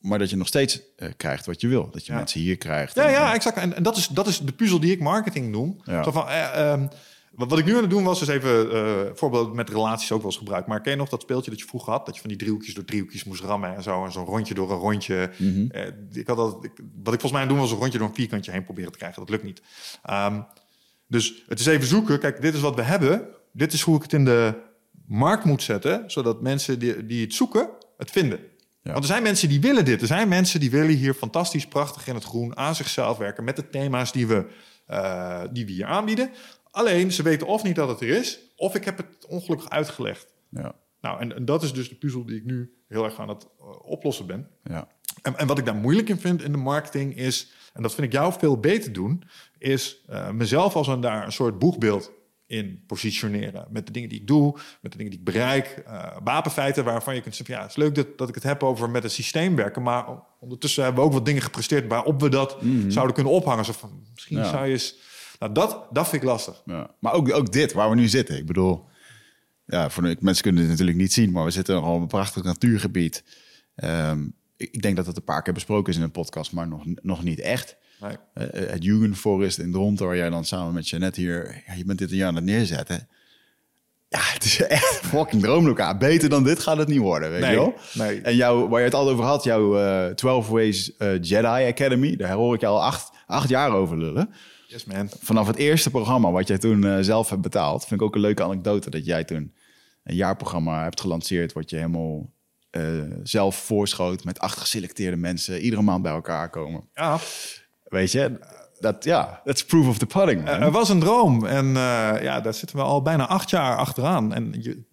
maar 0.00 0.18
dat 0.18 0.30
je 0.30 0.36
nog 0.36 0.46
steeds 0.46 0.80
eh, 0.96 1.08
krijgt 1.16 1.46
wat 1.46 1.60
je 1.60 1.68
wil. 1.68 1.90
Dat 1.90 2.06
je 2.06 2.12
Ja. 2.12 2.18
mensen 2.18 2.40
hier 2.40 2.56
krijgt. 2.56 2.94
Ja, 2.94 3.04
en- 3.04 3.10
ja, 3.10 3.34
exact. 3.34 3.56
En, 3.56 3.74
en 3.76 3.82
dat, 3.82 3.96
is, 3.96 4.06
dat 4.06 4.26
is 4.26 4.38
de 4.38 4.52
puzzel 4.52 4.80
die 4.80 4.92
ik 4.92 5.00
marketing 5.00 5.50
noem. 5.50 5.80
Ja. 5.84 6.02
Zo 6.02 6.10
van, 6.10 6.28
eh, 6.28 6.70
ehm, 6.72 6.86
wat, 7.32 7.50
wat 7.50 7.58
ik 7.58 7.64
nu 7.64 7.74
aan 7.74 7.80
het 7.80 7.90
doen 7.90 8.04
was, 8.04 8.20
is 8.22 8.28
even 8.28 9.16
voorbeeld 9.16 9.52
met 9.54 9.68
relaties 9.70 10.12
ook 10.12 10.18
wel 10.22 10.30
eens 10.30 10.38
gebruikt. 10.38 10.66
Maar 10.66 10.80
ken 10.80 10.92
je 10.92 10.98
nog 10.98 11.08
dat 11.08 11.22
speeltje 11.22 11.50
dat 11.50 11.58
je 11.60 11.66
vroeger 11.66 11.92
had? 11.92 12.06
Dat 12.06 12.14
je 12.14 12.20
van 12.20 12.30
die 12.30 12.38
driehoekjes 12.38 12.74
door 12.74 12.84
driehoekjes 12.84 13.24
moest 13.24 13.42
rammen 13.42 13.74
en 13.76 13.82
zo. 13.82 14.04
En 14.04 14.12
zo'n 14.12 14.24
rondje 14.24 14.54
door 14.54 14.70
een 14.70 14.78
rondje. 14.78 15.30
Mhm. 15.38 15.66
Ik 16.12 16.26
had 16.26 16.36
dat, 16.36 16.64
ik, 16.64 16.70
wat 17.02 17.14
ik 17.14 17.20
volgens 17.20 17.32
mij 17.32 17.40
aan 17.40 17.46
het 17.46 17.48
doen 17.48 17.58
was 17.58 17.70
een 17.70 17.78
rondje 17.78 17.98
door 17.98 18.08
een 18.08 18.14
vierkantje 18.14 18.50
heen 18.52 18.64
proberen 18.64 18.92
te 18.92 18.98
krijgen. 18.98 19.20
Dat 19.20 19.30
lukt 19.30 19.44
niet. 19.44 19.62
Ehm, 20.02 20.40
dus 21.06 21.42
het 21.48 21.60
is 21.60 21.66
even 21.66 21.86
zoeken. 21.86 22.18
Kijk, 22.18 22.40
dit 22.42 22.54
is 22.54 22.60
wat 22.60 22.74
we 22.74 22.82
hebben. 22.82 23.28
Dit 23.52 23.72
is 23.72 23.80
hoe 23.82 23.96
ik 23.96 24.02
het 24.02 24.12
in 24.12 24.24
de 24.24 24.54
markt 25.12 25.44
moet 25.44 25.62
zetten. 25.62 26.10
Zodat 26.10 26.42
mensen 26.42 26.78
die, 26.78 27.06
die 27.06 27.24
het 27.24 27.34
zoeken, 27.34 27.70
het 27.96 28.10
vinden. 28.10 28.38
Want 28.82 28.98
er 28.98 29.04
zijn 29.04 29.22
mensen 29.22 29.48
die 29.48 29.60
willen 29.60 29.84
dit. 29.84 30.00
Er 30.00 30.06
zijn 30.06 30.28
mensen 30.28 30.60
die 30.60 30.70
willen 30.70 30.94
hier 30.94 31.14
fantastisch, 31.14 31.66
prachtig 31.66 32.06
in 32.06 32.14
het 32.14 32.24
groen 32.24 32.56
aan 32.56 32.74
zichzelf 32.74 33.18
werken 33.18 33.44
met 33.44 33.56
de 33.56 33.70
thema's 33.70 34.12
die 34.12 34.26
we, 34.26 34.46
eh, 34.86 35.42
die 35.52 35.66
we 35.66 35.72
hier 35.72 35.86
aanbieden. 35.86 36.30
Alleen, 36.70 37.12
ze 37.12 37.22
weten 37.22 37.46
of 37.46 37.62
niet 37.62 37.76
dat 37.76 37.88
het 37.88 38.00
er 38.00 38.08
is, 38.08 38.40
of 38.56 38.74
ik 38.74 38.84
heb 38.84 38.96
het 38.96 39.26
ongelukkig 39.26 39.70
uitgelegd. 39.70 40.26
Ja, 40.48 40.74
Nou, 41.00 41.20
en, 41.20 41.36
en 41.36 41.44
dat 41.44 41.62
is 41.62 41.72
dus 41.72 41.88
de 41.88 41.94
puzzel 41.94 42.26
die 42.26 42.36
ik 42.36 42.44
nu 42.44 42.72
heel 42.88 43.04
erg 43.04 43.20
aan 43.20 43.28
het 43.28 43.48
eh, 43.60 43.66
oplossen 43.90 44.26
ben. 44.26 44.48
ja. 44.64 44.88
En, 45.22 45.38
en 45.38 45.46
wat 45.46 45.58
ik 45.58 45.64
daar 45.64 45.74
moeilijk 45.74 46.08
in 46.08 46.18
vind 46.18 46.42
in 46.42 46.52
de 46.52 46.58
marketing 46.58 47.16
is, 47.16 47.52
en 47.72 47.82
dat 47.82 47.94
vind 47.94 48.06
ik 48.06 48.12
jou 48.12 48.32
veel 48.38 48.60
beter 48.60 48.92
doen, 48.92 49.22
is 49.58 50.04
eh, 50.06 50.30
mezelf 50.30 50.76
als 50.76 50.86
een, 50.86 51.00
daar 51.00 51.24
een 51.24 51.32
soort 51.32 51.58
boegbeeld 51.58 52.12
in 52.52 52.82
positioneren. 52.86 53.66
Met 53.70 53.86
de 53.86 53.92
dingen 53.92 54.08
die 54.08 54.20
ik 54.20 54.26
doe, 54.26 54.52
met 54.80 54.92
de 54.92 54.96
dingen 54.98 55.10
die 55.10 55.18
ik 55.20 55.24
bereik. 55.24 55.66
eh 55.86 56.16
wapenfeiten 56.24 56.84
waarvan 56.84 57.14
je 57.14 57.20
kunt 57.20 57.36
zeggen, 57.36 57.54
ja, 57.54 57.60
het 57.60 57.70
is 57.70 57.76
leuk 57.76 57.94
dat, 57.94 58.18
dat 58.18 58.28
ik 58.28 58.34
het 58.34 58.44
heb 58.44 58.62
over 58.62 58.90
met 58.90 59.02
het 59.02 59.12
systeem 59.12 59.56
werken, 59.56 59.82
maar 59.82 60.06
ondertussen 60.40 60.84
hebben 60.84 61.00
we 61.02 61.08
ook 61.08 61.14
wat 61.14 61.26
dingen 61.26 61.42
gepresteerd 61.42 61.88
waarop 61.88 62.20
we 62.20 62.28
dat 62.28 62.56
zouden 62.88 63.14
kunnen 63.14 63.32
ophangen. 63.32 63.64
Zo 63.64 63.72
van, 63.72 64.06
misschien 64.14 64.36
Ja. 64.36 64.50
zou 64.50 64.66
je 64.66 64.72
eens... 64.72 64.94
Nou, 65.38 65.52
dat, 65.54 65.86
dat 65.90 66.08
vind 66.08 66.22
ik 66.22 66.28
lastig. 66.28 66.62
Ja. 66.64 66.90
Maar 66.98 67.12
ook, 67.12 67.32
ook 67.34 67.52
dit, 67.52 67.72
waar 67.72 67.88
we 67.90 67.94
nu 67.94 68.08
zitten. 68.08 68.36
Ik 68.36 68.46
bedoel, 68.46 68.84
ja, 69.66 69.90
voor 69.90 70.02
mensen 70.20 70.42
kunnen 70.42 70.60
het 70.62 70.70
natuurlijk 70.70 70.98
niet 70.98 71.12
zien, 71.12 71.32
maar 71.32 71.44
we 71.44 71.50
zitten 71.50 71.76
gewoon 71.76 71.94
op 71.94 72.00
een 72.00 72.06
prachtig 72.06 72.42
natuurgebied. 72.42 73.24
Ehm, 73.74 74.24
ik, 74.70 74.82
denk 74.82 74.96
dat 74.96 75.06
het 75.06 75.16
een 75.16 75.24
paar 75.24 75.42
keer 75.42 75.52
besproken 75.52 75.92
is 75.92 75.98
in 75.98 76.04
een 76.04 76.10
podcast, 76.10 76.52
maar 76.52 76.68
nog, 76.68 76.82
nog 77.02 77.22
niet 77.22 77.40
echt. 77.40 77.76
Nee. 78.00 78.16
Eh, 78.34 78.70
het 78.70 78.84
Jugendforest 78.84 79.58
in 79.58 79.72
Dronten, 79.72 80.06
waar 80.06 80.16
jij 80.16 80.30
dan 80.30 80.44
samen 80.44 80.74
met 80.74 80.92
net 80.98 81.16
hier, 81.16 81.62
ja, 81.66 81.72
je 81.74 81.84
bent 81.84 81.98
dit 81.98 82.10
een 82.10 82.16
jaar 82.16 82.28
aan 82.28 82.34
het 82.34 82.44
neerzetten. 82.44 83.08
Ja, 84.08 84.20
het 84.20 84.44
is 84.44 84.60
echt 84.62 84.84
fucking 84.84 85.42
droomlokaal. 85.42 85.96
Beter 85.96 86.28
dan 86.28 86.44
dit 86.44 86.58
gaat 86.58 86.76
het 86.76 86.88
niet 86.88 86.98
worden, 86.98 87.30
weet 87.30 87.40
Nee, 87.40 87.50
je 87.50 87.56
wel? 87.56 87.74
nee. 87.94 88.20
En 88.20 88.36
jouw, 88.36 88.68
waar 88.68 88.78
je 88.78 88.84
het 88.84 88.94
al 88.94 89.08
over 89.08 89.24
had, 89.24 89.44
jouw 89.44 89.78
eh 89.78 90.14
12 90.14 90.48
Ways 90.48 90.92
Jedi 90.98 91.46
Academy, 91.46 92.16
daar 92.16 92.32
hoor 92.32 92.54
ik 92.54 92.60
je 92.60 92.66
al 92.66 92.82
acht, 92.82 93.10
acht 93.26 93.48
jaar 93.48 93.70
over 93.70 93.98
lullen 93.98 94.30
Yes, 94.66 94.84
man. 94.84 95.08
vanaf 95.20 95.46
het 95.46 95.56
eerste 95.56 95.90
programma 95.90 96.30
wat 96.30 96.48
jij 96.48 96.58
toen 96.58 97.04
zelf 97.04 97.30
hebt 97.30 97.42
betaald, 97.42 97.86
vind 97.86 98.00
ik 98.00 98.06
ook 98.06 98.14
een 98.14 98.20
leuke 98.20 98.42
anekdote 98.42 98.90
dat 98.90 99.04
jij 99.04 99.24
toen 99.24 99.54
een 100.04 100.14
jaarprogramma 100.14 100.82
hebt 100.82 101.00
gelanceerd, 101.00 101.52
wat 101.52 101.70
je 101.70 101.76
helemaal 101.76 102.30
eh, 102.72 102.82
zelf 103.22 103.56
voorschoot 103.56 104.24
met 104.24 104.38
acht 104.38 104.58
geselecteerde 104.58 105.16
mensen, 105.16 105.60
iedere 105.60 105.82
maand 105.82 106.02
bij 106.02 106.12
elkaar 106.12 106.50
komen. 106.50 106.88
Ja, 106.94 107.18
Weet 107.84 108.12
je, 108.12 108.38
dat 108.78 109.04
ja, 109.04 109.40
that's 109.44 109.64
proof 109.64 109.88
of 109.88 109.98
the 109.98 110.06
pudding. 110.06 110.44
man. 110.44 110.60
Er 110.60 110.70
was 110.70 110.88
een 110.88 111.00
droom 111.00 111.46
en 111.46 111.66
eh, 111.66 112.22
ja, 112.22 112.40
daar 112.40 112.54
zitten 112.54 112.76
we 112.76 112.82
al 112.82 113.02
bijna 113.02 113.26
acht 113.26 113.50
jaar 113.50 113.76
achteraan. 113.76 114.34
En 114.34 114.54
je, 114.60 114.84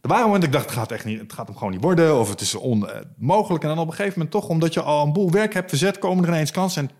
er 0.00 0.08
waren 0.08 0.24
momenten 0.26 0.48
ik 0.48 0.54
dacht, 0.54 0.64
het 0.64 0.74
gaat, 0.74 0.92
echt 0.92 1.04
niet, 1.04 1.20
het 1.20 1.32
gaat 1.32 1.46
hem 1.46 1.56
gewoon 1.56 1.72
niet 1.72 1.82
worden 1.82 2.18
of 2.18 2.28
het 2.28 2.40
is 2.40 2.54
onmogelijk. 2.54 3.62
En 3.62 3.68
dan 3.68 3.78
op 3.78 3.86
een 3.86 3.94
gegeven 3.94 4.18
moment 4.18 4.30
toch, 4.30 4.48
omdat 4.48 4.74
je 4.74 4.82
al 4.82 5.06
een 5.06 5.12
boel 5.12 5.30
werk 5.30 5.54
hebt 5.54 5.68
verzet, 5.68 5.98
komen 5.98 6.24
er 6.24 6.30
ineens 6.30 6.50
kansen. 6.50 6.82
En 6.82 6.90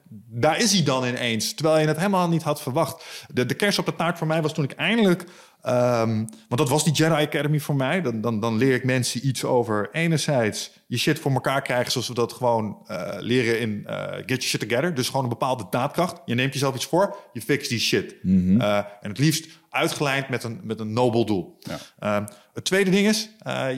daar 0.41 0.59
is 0.59 0.73
hij 0.73 0.83
dan 0.83 1.05
ineens, 1.05 1.55
terwijl 1.55 1.79
je 1.79 1.87
het 1.87 1.97
helemaal 1.97 2.29
niet 2.29 2.43
had 2.43 2.63
verwacht. 2.63 3.05
De, 3.33 3.47
de 3.47 3.55
kerst 3.55 3.79
op 3.79 3.87
de 3.87 3.97
taart 3.97 4.19
voor 4.19 4.27
mij 4.27 4.43
was 4.43 4.55
toen 4.55 4.65
ik 4.65 4.73
eindelijk... 4.73 5.25
ehm, 5.63 6.17
want 6.49 6.57
dat 6.57 6.69
was 6.69 6.85
die 6.85 6.93
Jedi 6.93 7.23
Academy 7.23 7.61
voor 7.61 7.77
mij. 7.77 8.03
Dan, 8.03 8.21
dan, 8.21 8.41
dan 8.41 8.57
leer 8.57 8.75
ik 8.75 8.85
mensen 8.85 9.27
iets 9.27 9.45
over 9.45 9.89
enerzijds 9.93 10.71
je 10.91 10.99
shit 10.99 11.19
voor 11.19 11.33
elkaar 11.33 11.63
krijgen... 11.63 11.93
zoals 11.93 12.09
we 12.09 12.15
dat 12.15 12.33
gewoon 12.33 12.79
eh, 12.87 13.17
leren 13.19 13.61
in 13.61 13.87
eh, 13.87 14.13
Get 14.13 14.27
Your 14.27 14.43
Shit 14.43 14.61
Together. 14.61 14.95
Dus 14.95 15.07
gewoon 15.07 15.23
een 15.23 15.29
bepaalde 15.29 15.67
daadkracht. 15.71 16.21
Je 16.25 16.35
neemt 16.35 16.53
jezelf 16.53 16.75
iets 16.75 16.87
voor, 16.87 17.17
je 17.33 17.41
fixt 17.41 17.69
die 17.69 17.79
shit. 17.79 18.15
Eh, 18.23 18.77
en 18.77 19.09
het 19.09 19.19
liefst 19.19 19.49
uitgelijnd 19.71 20.29
met 20.29 20.45
een, 20.45 20.61
met 20.63 20.81
een 20.81 20.93
nobel 20.93 21.27
doel. 21.27 21.57
Ja. 21.59 21.79
Ehm, 21.99 22.27
het 22.55 22.65
tweede 22.65 22.91
ding 22.91 23.07
is, 23.07 23.31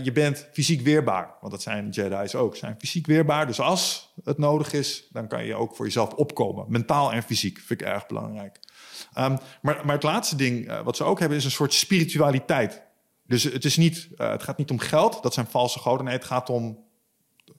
je 0.03 0.11
bent 0.13 0.49
fysiek 0.53 0.81
weerbaar. 0.81 1.35
Want 1.41 1.53
dat 1.53 1.63
zijn 1.63 1.89
Jedi's 1.89 2.35
ook. 2.35 2.53
Ze 2.53 2.59
zijn 2.59 2.77
fysiek 2.79 3.07
weerbaar. 3.07 3.47
Dus 3.47 3.61
als 3.61 4.13
het 4.25 4.39
nodig 4.39 4.73
is, 4.73 5.09
dan 5.11 5.29
kan 5.29 5.45
je 5.45 5.55
ook 5.55 5.77
voor 5.77 5.85
jezelf 5.85 6.13
opkomen. 6.13 6.65
Mentaal 6.69 7.13
en 7.13 7.23
fysiek 7.23 7.59
vind 7.59 7.81
ik 7.81 7.87
erg 7.87 8.07
belangrijk. 8.07 8.59
Ehm, 9.13 9.37
maar, 9.63 9.81
maar 9.85 9.95
het 9.95 10.03
laatste 10.03 10.37
ding 10.37 10.69
eh, 10.69 10.81
wat 10.83 10.97
ze 10.97 11.05
ook 11.05 11.19
hebben 11.19 11.39
is 11.39 11.45
een 11.45 11.51
soort 11.51 11.75
spiritualiteit. 11.75 12.83
Dus 13.27 13.43
het, 13.43 13.65
is 13.65 13.77
niet, 13.77 14.09
eh, 14.17 14.31
het 14.31 14.43
gaat 14.43 14.59
niet 14.59 14.71
om 14.71 14.79
geld, 14.79 15.23
dat 15.23 15.35
zijn 15.35 15.47
valse 15.47 15.79
goden. 15.79 16.05
Nee, 16.05 16.15
het 16.15 16.25
gaat 16.25 16.51
om 16.51 16.79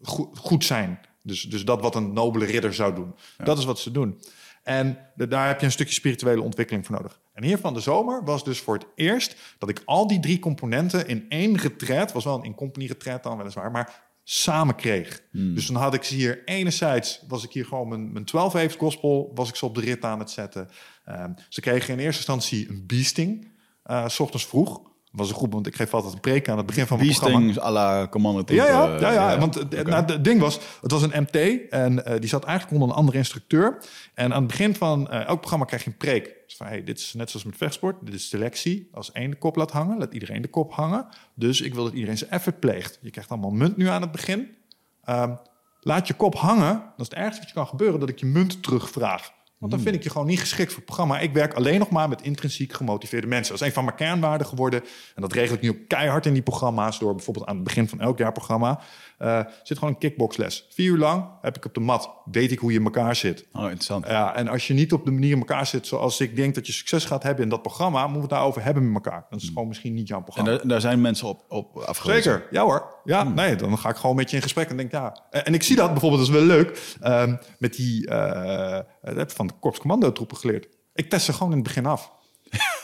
goed, 0.02 0.38
goed 0.38 0.66
zijn. 0.66 1.00
Dus, 1.24 1.42
dus 1.42 1.66
dat 1.66 1.82
wat 1.82 1.96
een 1.96 2.14
nobele 2.14 2.46
ridder 2.46 2.74
zou 2.74 2.96
doen. 2.96 3.16
Dat 3.44 3.58
is 3.58 3.66
wat 3.66 3.80
ze 3.80 3.92
doen. 3.92 4.22
En 4.64 4.98
de- 5.16 5.28
daar 5.28 5.48
heb 5.48 5.60
je 5.60 5.66
een 5.66 5.72
stukje 5.72 5.94
spirituele 5.94 6.42
ontwikkeling 6.42 6.86
voor 6.86 6.96
nodig. 6.96 7.20
En 7.34 7.44
hier 7.44 7.58
van 7.58 7.74
de 7.74 7.80
zomer 7.80 8.24
was 8.24 8.44
dus 8.44 8.60
voor 8.60 8.74
het 8.74 8.86
eerst 8.96 9.36
dat 9.58 9.70
ik 9.70 9.82
al 9.86 10.08
die 10.08 10.20
drie 10.20 10.40
componenten 10.40 11.08
in 11.08 11.26
één 11.30 11.58
retreat, 11.58 12.12
was 12.12 12.24
wel 12.24 12.36
een 12.38 12.44
in-company 12.44 12.86
retreat 12.86 13.24
dan 13.24 13.38
weliswaar, 13.38 13.72
maar 13.72 14.02
samen 14.24 14.76
kreeg. 14.76 15.22
Dus 15.32 15.66
dan 15.68 15.76
had 15.82 15.94
ik 15.94 16.04
ze 16.04 16.16
hier 16.16 16.42
enerzijds, 16.46 17.24
was 17.28 17.44
ik 17.44 17.52
hier 17.52 17.66
gewoon 17.66 17.88
mijn, 17.88 18.12
mijn 18.12 18.26
12 18.26 18.54
Waves 18.54 18.76
gospel, 18.76 19.32
was 19.36 19.50
ik 19.50 19.56
ze 19.56 19.66
op 19.66 19.76
de 19.76 19.82
rit 19.82 20.04
aan 20.04 20.20
het 20.20 20.30
zetten. 20.32 20.70
Ehm, 21.06 21.32
ze 21.50 21.62
kregen 21.62 21.94
in 21.94 22.00
eerste 22.00 22.18
instantie 22.18 22.70
een 22.70 22.84
beasting, 22.88 23.52
eh, 23.84 24.08
s 24.08 24.20
ochtends 24.20 24.46
vroeg. 24.46 24.92
was 25.12 25.30
een 25.30 25.36
groep, 25.36 25.54
want 25.54 25.68
ik 25.68 25.76
geef 25.76 25.94
altijd 25.94 26.14
een 26.14 26.20
preek 26.20 26.50
aan 26.50 26.58
het 26.58 26.66
begin 26.66 26.88
van 26.88 26.98
mijn 26.98 27.10
programma. 27.10 27.38
Beasting 27.38 27.66
à 27.66 27.72
la 27.72 28.08
Commander 28.08 28.54
Ja, 28.54 28.66
ja, 28.66 28.96
eh, 28.96 29.02
ja, 29.02 29.12
ja, 29.12 29.40
want 29.40 29.56
het, 29.56 29.88
nou, 29.88 30.22
ding 30.22 30.40
was, 30.40 30.60
het 30.82 30.92
was 30.92 31.02
een 31.02 31.22
MT 31.22 31.70
en 31.70 32.06
eh, 32.06 32.20
die 32.20 32.30
zat 32.30 32.44
eigenlijk 32.44 32.74
onder 32.74 32.90
een 32.90 33.02
andere 33.02 33.18
instructeur. 33.18 33.84
En 34.14 34.34
aan 34.34 34.40
het 34.40 34.48
begin 34.48 34.76
van 34.76 35.10
elk 35.10 35.40
programma 35.40 35.66
krijg 35.66 35.84
je 35.84 35.90
een 35.90 35.98
preek. 35.98 36.36
Dus 36.46 36.56
van, 36.56 36.68
hey, 36.68 36.84
dit 36.84 37.00
is 37.00 37.14
net 37.14 37.30
zoals 37.30 37.46
met 37.46 37.58
vechtsport, 37.58 37.96
dit 38.06 38.14
is 38.14 38.30
selectie. 38.30 38.90
Als 38.92 39.12
één 39.12 39.30
de 39.30 39.38
kop 39.38 39.56
laat 39.56 39.72
hangen, 39.72 39.98
laat 39.98 40.14
iedereen 40.14 40.42
de 40.42 40.48
kop 40.48 40.74
hangen. 40.74 41.08
Dus 41.36 41.62
ik 41.62 41.74
wil 41.74 41.84
dat 41.84 41.94
iedereen 41.94 42.18
zijn 42.18 42.30
effort 42.30 42.60
pleegt. 42.60 43.00
Je 43.02 43.10
krijgt 43.10 43.30
allemaal 43.30 43.52
munt 43.52 43.78
nu 43.78 43.88
aan 43.88 44.02
het 44.02 44.12
begin. 44.12 44.56
Ehm, 45.04 45.34
laat 45.80 46.08
je 46.08 46.14
kop 46.14 46.36
hangen, 46.36 46.74
dat 46.74 47.06
is 47.06 47.10
het 47.10 47.14
ergste 47.14 47.40
wat 47.40 47.50
je 47.50 47.56
kan 47.56 47.68
gebeuren, 47.68 48.00
dat 48.00 48.10
ik 48.10 48.20
je 48.20 48.26
munt 48.26 48.64
terugvraag. 48.64 49.32
Want 49.64 49.76
dan 49.76 49.84
vind 49.84 49.96
ik 49.96 50.04
je 50.04 50.10
gewoon 50.10 50.28
niet 50.28 50.40
geschikt 50.40 50.68
voor 50.68 50.78
het 50.78 50.86
programma. 50.86 51.20
Ik 51.20 51.34
werk 51.34 51.54
alleen 51.54 51.80
nog 51.80 51.90
maar 51.90 52.10
met 52.10 52.22
intrinsiek 52.22 52.74
gemotiveerde 52.74 53.28
mensen. 53.28 53.54
Dat 53.54 53.62
is 53.62 53.68
een 53.68 53.74
van 53.74 53.84
mijn 53.84 53.96
kernwaarden 53.96 54.48
geworden. 54.48 54.84
En 55.16 55.22
dat 55.22 55.34
regel 55.34 55.56
ik 55.56 55.62
nu 55.62 55.70
ook 55.70 55.88
keihard 55.88 56.26
in 56.26 56.34
die 56.34 56.42
programma's. 56.42 57.00
Door 57.00 57.16
bijvoorbeeld 57.16 57.46
aan 57.46 57.56
het 57.56 57.64
begin 57.64 57.88
van 57.88 58.00
elk 58.00 58.18
jaarprogramma. 58.18 58.80
Eh 59.24 59.40
zit 59.64 59.78
gewoon 59.78 59.94
een 59.94 60.00
kickboxles. 60.00 60.68
Vier 60.70 60.92
uur 60.92 60.98
lang 60.98 61.26
heb 61.42 61.58
ik 61.58 61.66
op 61.66 61.74
de 61.74 61.80
mat. 61.80 62.10
Weet 62.32 62.52
ik 62.52 62.60
hoe 62.60 62.72
je 62.72 62.78
in 62.78 62.84
elkaar 62.84 63.16
zit. 63.16 63.46
Oh, 63.54 63.62
interessant. 63.62 64.08
Ja, 64.08 64.36
en 64.36 64.48
als 64.48 64.68
je 64.68 64.74
niet 64.74 64.94
op 64.94 65.06
de 65.06 65.12
manier 65.12 65.32
in 65.32 65.38
elkaar 65.38 65.68
zit 65.68 65.88
zoals 65.88 66.20
ik 66.20 66.36
denk 66.36 66.56
dat 66.56 66.68
je 66.68 66.74
succes 66.74 67.06
gaat 67.06 67.24
hebben 67.24 67.44
in 67.44 67.50
dat 67.50 67.62
programma, 67.62 68.00
moeten 68.00 68.16
we 68.16 68.22
het 68.22 68.30
daarover 68.30 68.64
hebben 68.64 68.92
met 68.92 69.06
elkaar. 69.06 69.26
Dat 69.30 69.42
is 69.42 69.48
gewoon 69.48 69.68
misschien 69.68 69.94
niet 69.94 70.08
jouw 70.08 70.18
En 70.18 70.24
programma. 70.24 70.58
daar, 70.58 70.68
daar 70.68 70.82
zijn 70.82 71.02
mensen 71.02 71.28
op, 71.28 71.46
op 71.48 71.78
afgewezen. 71.78 72.24
Zeker, 72.24 72.48
ja 72.52 72.64
hoor. 72.64 73.02
Ja, 73.04 73.24
nee, 73.24 73.56
dan 73.56 73.78
ga 73.78 73.90
ik 73.90 73.96
gewoon 73.96 74.16
met 74.16 74.30
je 74.30 74.36
in 74.36 74.42
gesprek 74.42 74.70
en 74.70 74.78
denk 74.78 74.92
ja. 74.92 75.18
En 75.30 75.46
en 75.46 75.54
ik 75.54 75.64
zie 75.64 75.76
dat 75.76 75.92
bijvoorbeeld, 75.92 76.26
dat 76.26 76.36
is 76.36 76.40
wel 76.40 76.58
leuk, 76.58 76.96
ehm, 77.02 77.36
met 77.60 77.76
die, 77.76 78.08
eh, 78.08 78.80
dat 79.02 79.16
heb 79.16 79.30
ik 79.30 79.36
van 79.36 79.48
de 79.48 79.54
Korps 79.60 79.80
Commando 79.80 80.12
troepen 80.12 80.38
geleerd. 80.38 80.68
Ik 80.94 81.10
test 81.10 81.26
ze 81.26 81.34
gewoon 81.34 81.50
in 81.52 81.58
het 81.58 81.68
begin 81.68 81.86
af. 81.86 82.12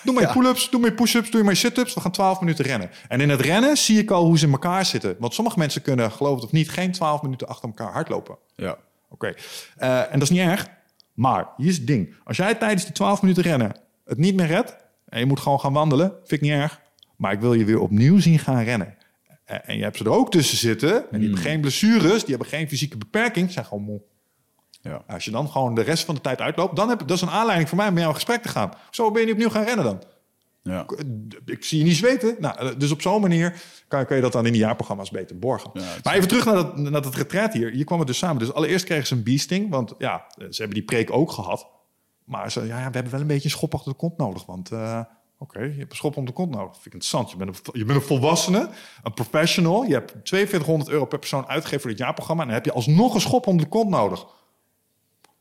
Doe 0.04 0.20
je 0.20 0.28
pull-ups, 0.28 0.70
doe 0.70 0.84
je 0.84 0.94
push-ups, 0.94 1.32
doe 1.32 1.44
je 1.44 1.56
sit-ups. 1.56 1.94
We 1.94 2.02
gaan 2.02 2.12
12 2.12 2.40
minuten 2.40 2.66
rennen. 2.66 2.90
En 3.08 3.22
in 3.22 3.30
het 3.30 3.42
rennen 3.42 3.78
zie 3.78 4.00
ik 4.00 4.12
al 4.12 4.26
hoe 4.26 4.38
ze 4.38 4.46
in 4.46 4.52
elkaar 4.52 4.86
zitten. 4.86 5.16
Want 5.20 5.34
sommige 5.34 5.60
mensen 5.60 5.82
kunnen, 5.82 6.12
geloof 6.12 6.36
het 6.36 6.44
of 6.44 6.52
niet, 6.52 6.70
geen 6.70 6.92
12 6.92 7.22
minuten 7.22 7.48
achter 7.48 7.68
elkaar 7.68 7.92
hardlopen. 7.92 8.38
Ja. 8.56 8.78
Oké. 9.10 9.34
Eh, 9.78 10.00
en 10.00 10.12
dat 10.12 10.22
is 10.22 10.30
niet 10.30 10.40
erg. 10.40 10.68
Maar 11.14 11.48
hier 11.58 11.68
is 11.68 11.78
het 11.78 11.88
ding. 11.88 12.16
Als 12.24 12.38
jij 12.38 12.56
tijdens 12.56 12.84
die 12.84 12.94
12 12.94 13.22
minuten 13.22 13.44
rennen 13.44 13.76
het 14.06 14.18
niet 14.18 14.36
meer 14.36 14.46
redt... 14.46 14.76
en 15.10 15.20
je 15.20 15.26
moet 15.26 15.40
gewoon 15.40 15.60
gaan 15.60 15.74
wandelen, 15.74 16.10
vind 16.10 16.32
ik 16.32 16.42
niet 16.42 16.52
erg. 16.52 16.82
Maar 17.16 17.32
ik 17.32 17.40
wil 17.40 17.54
je 17.54 17.66
weer 17.66 17.80
opnieuw 17.80 18.20
zien 18.20 18.40
gaan 18.40 18.64
rennen. 18.64 18.96
Eh, 19.46 19.58
en 19.66 19.78
je 19.78 19.84
hebt 19.84 19.98
ze 19.98 20.04
er 20.04 20.12
ook 20.12 20.32
tussen 20.32 20.58
zitten. 20.58 21.12
En 21.12 21.20
die 21.20 21.28
hebben 21.30 21.46
geen 21.46 21.62
blessures, 21.62 22.20
die 22.20 22.30
hebben 22.30 22.48
geen 22.48 22.68
fysieke 22.68 22.98
beperking. 22.98 23.48
Ze 23.48 23.54
zijn 23.54 23.66
gewoon 23.66 23.84
moe. 23.84 24.02
Ja. 24.82 25.04
Als 25.08 25.26
je 25.26 25.32
dan 25.32 25.50
gewoon 25.50 25.76
de 25.76 25.82
rest 25.82 26.06
van 26.06 26.16
de 26.16 26.22
tijd 26.22 26.42
uitloopt... 26.42 26.76
dan 26.76 26.90
heb 26.90 27.00
dat 27.00 27.12
is 27.12 27.22
een 27.22 27.30
aanleiding 27.30 27.70
voor 27.70 27.78
mij 27.78 27.88
om 27.88 27.94
met 27.94 28.02
jou 28.04 28.14
in 28.14 28.20
gesprek 28.20 28.42
te 28.42 28.50
gaan. 28.50 28.74
Zo 28.90 29.12
ben 29.12 29.20
je 29.20 29.26
niet 29.26 29.36
opnieuw 29.36 29.50
gaan 29.50 29.64
rennen 29.64 29.86
dan. 29.86 30.04
Ja. 30.62 30.86
Ik 31.46 31.64
zie 31.64 31.78
je 31.78 31.84
niet 31.84 31.96
zweten. 31.96 32.36
Nou, 32.40 32.78
dus 32.78 32.92
op 32.92 33.02
zo'n 33.02 33.22
manier 33.22 33.62
kan, 33.88 34.06
kan 34.06 34.16
je 34.16 34.22
dat 34.22 34.32
dan 34.32 34.46
in 34.46 34.52
die 34.52 34.62
jaarprogramma's 34.62 35.10
beter 35.10 35.40
borgen. 35.40 35.70
Ja, 35.74 35.96
maar 36.04 36.14
even 36.14 36.28
terug 36.28 36.46
naar 36.46 36.56
dat, 36.56 36.78
naar 36.78 37.02
dat 37.02 37.16
retreat 37.16 37.54
hier. 37.54 37.72
Hier 37.72 37.86
kwam 37.86 38.00
het 38.00 38.08
dus 38.08 38.18
samen. 38.18 38.40
Dus 38.40 38.54
allereerst 38.54 38.86
kregen 38.86 39.08
ze 39.08 39.16
een 39.16 39.24
beasting. 39.24 39.70
Want 39.70 39.94
ja, 39.98 40.26
ze 40.36 40.58
hebben 40.58 40.74
die 40.74 40.84
preek 40.84 41.12
ook 41.12 41.32
gehad. 41.32 41.68
Maar 42.24 42.52
ze, 42.52 42.66
ja, 42.66 42.76
we 42.76 42.82
hebben 42.82 43.10
wel 43.12 43.22
een 43.22 43.28
beetje 43.28 43.44
een 43.44 43.50
schop 43.50 43.74
achter 43.74 43.92
de 43.92 43.98
kont 43.98 44.18
nodig. 44.18 44.46
Want 44.46 44.72
eh, 44.72 45.02
oké, 45.38 45.60
je 45.60 45.78
hebt 45.78 45.92
een 45.92 45.98
schop 45.98 46.18
om 46.18 46.26
de 46.26 46.32
kont 46.32 46.50
nodig. 46.50 46.74
Vind 46.74 46.86
ik 46.86 46.94
interessant. 46.94 47.32
Je 47.32 47.38
bent, 47.38 47.50
een, 47.50 47.80
je 47.80 47.86
bent 47.86 48.00
een 48.00 48.06
volwassene, 48.06 48.70
een 49.04 49.14
professional. 49.14 49.84
Je 49.84 49.94
hebt 49.94 50.12
4200 50.24 50.90
euro 50.90 51.06
per 51.06 51.20
persoon 51.20 51.48
uitgegeven 51.48 51.82
voor 51.82 51.90
dit 51.90 52.00
jaarprogramma. 52.00 52.42
En 52.42 52.48
dan 52.48 52.58
heb 52.58 52.66
je 52.66 52.74
alsnog 52.74 53.14
een 53.14 53.22
schop 53.22 53.48
om 53.48 53.58
de 53.58 53.68
kont 53.68 53.90
nodig. 53.90 54.26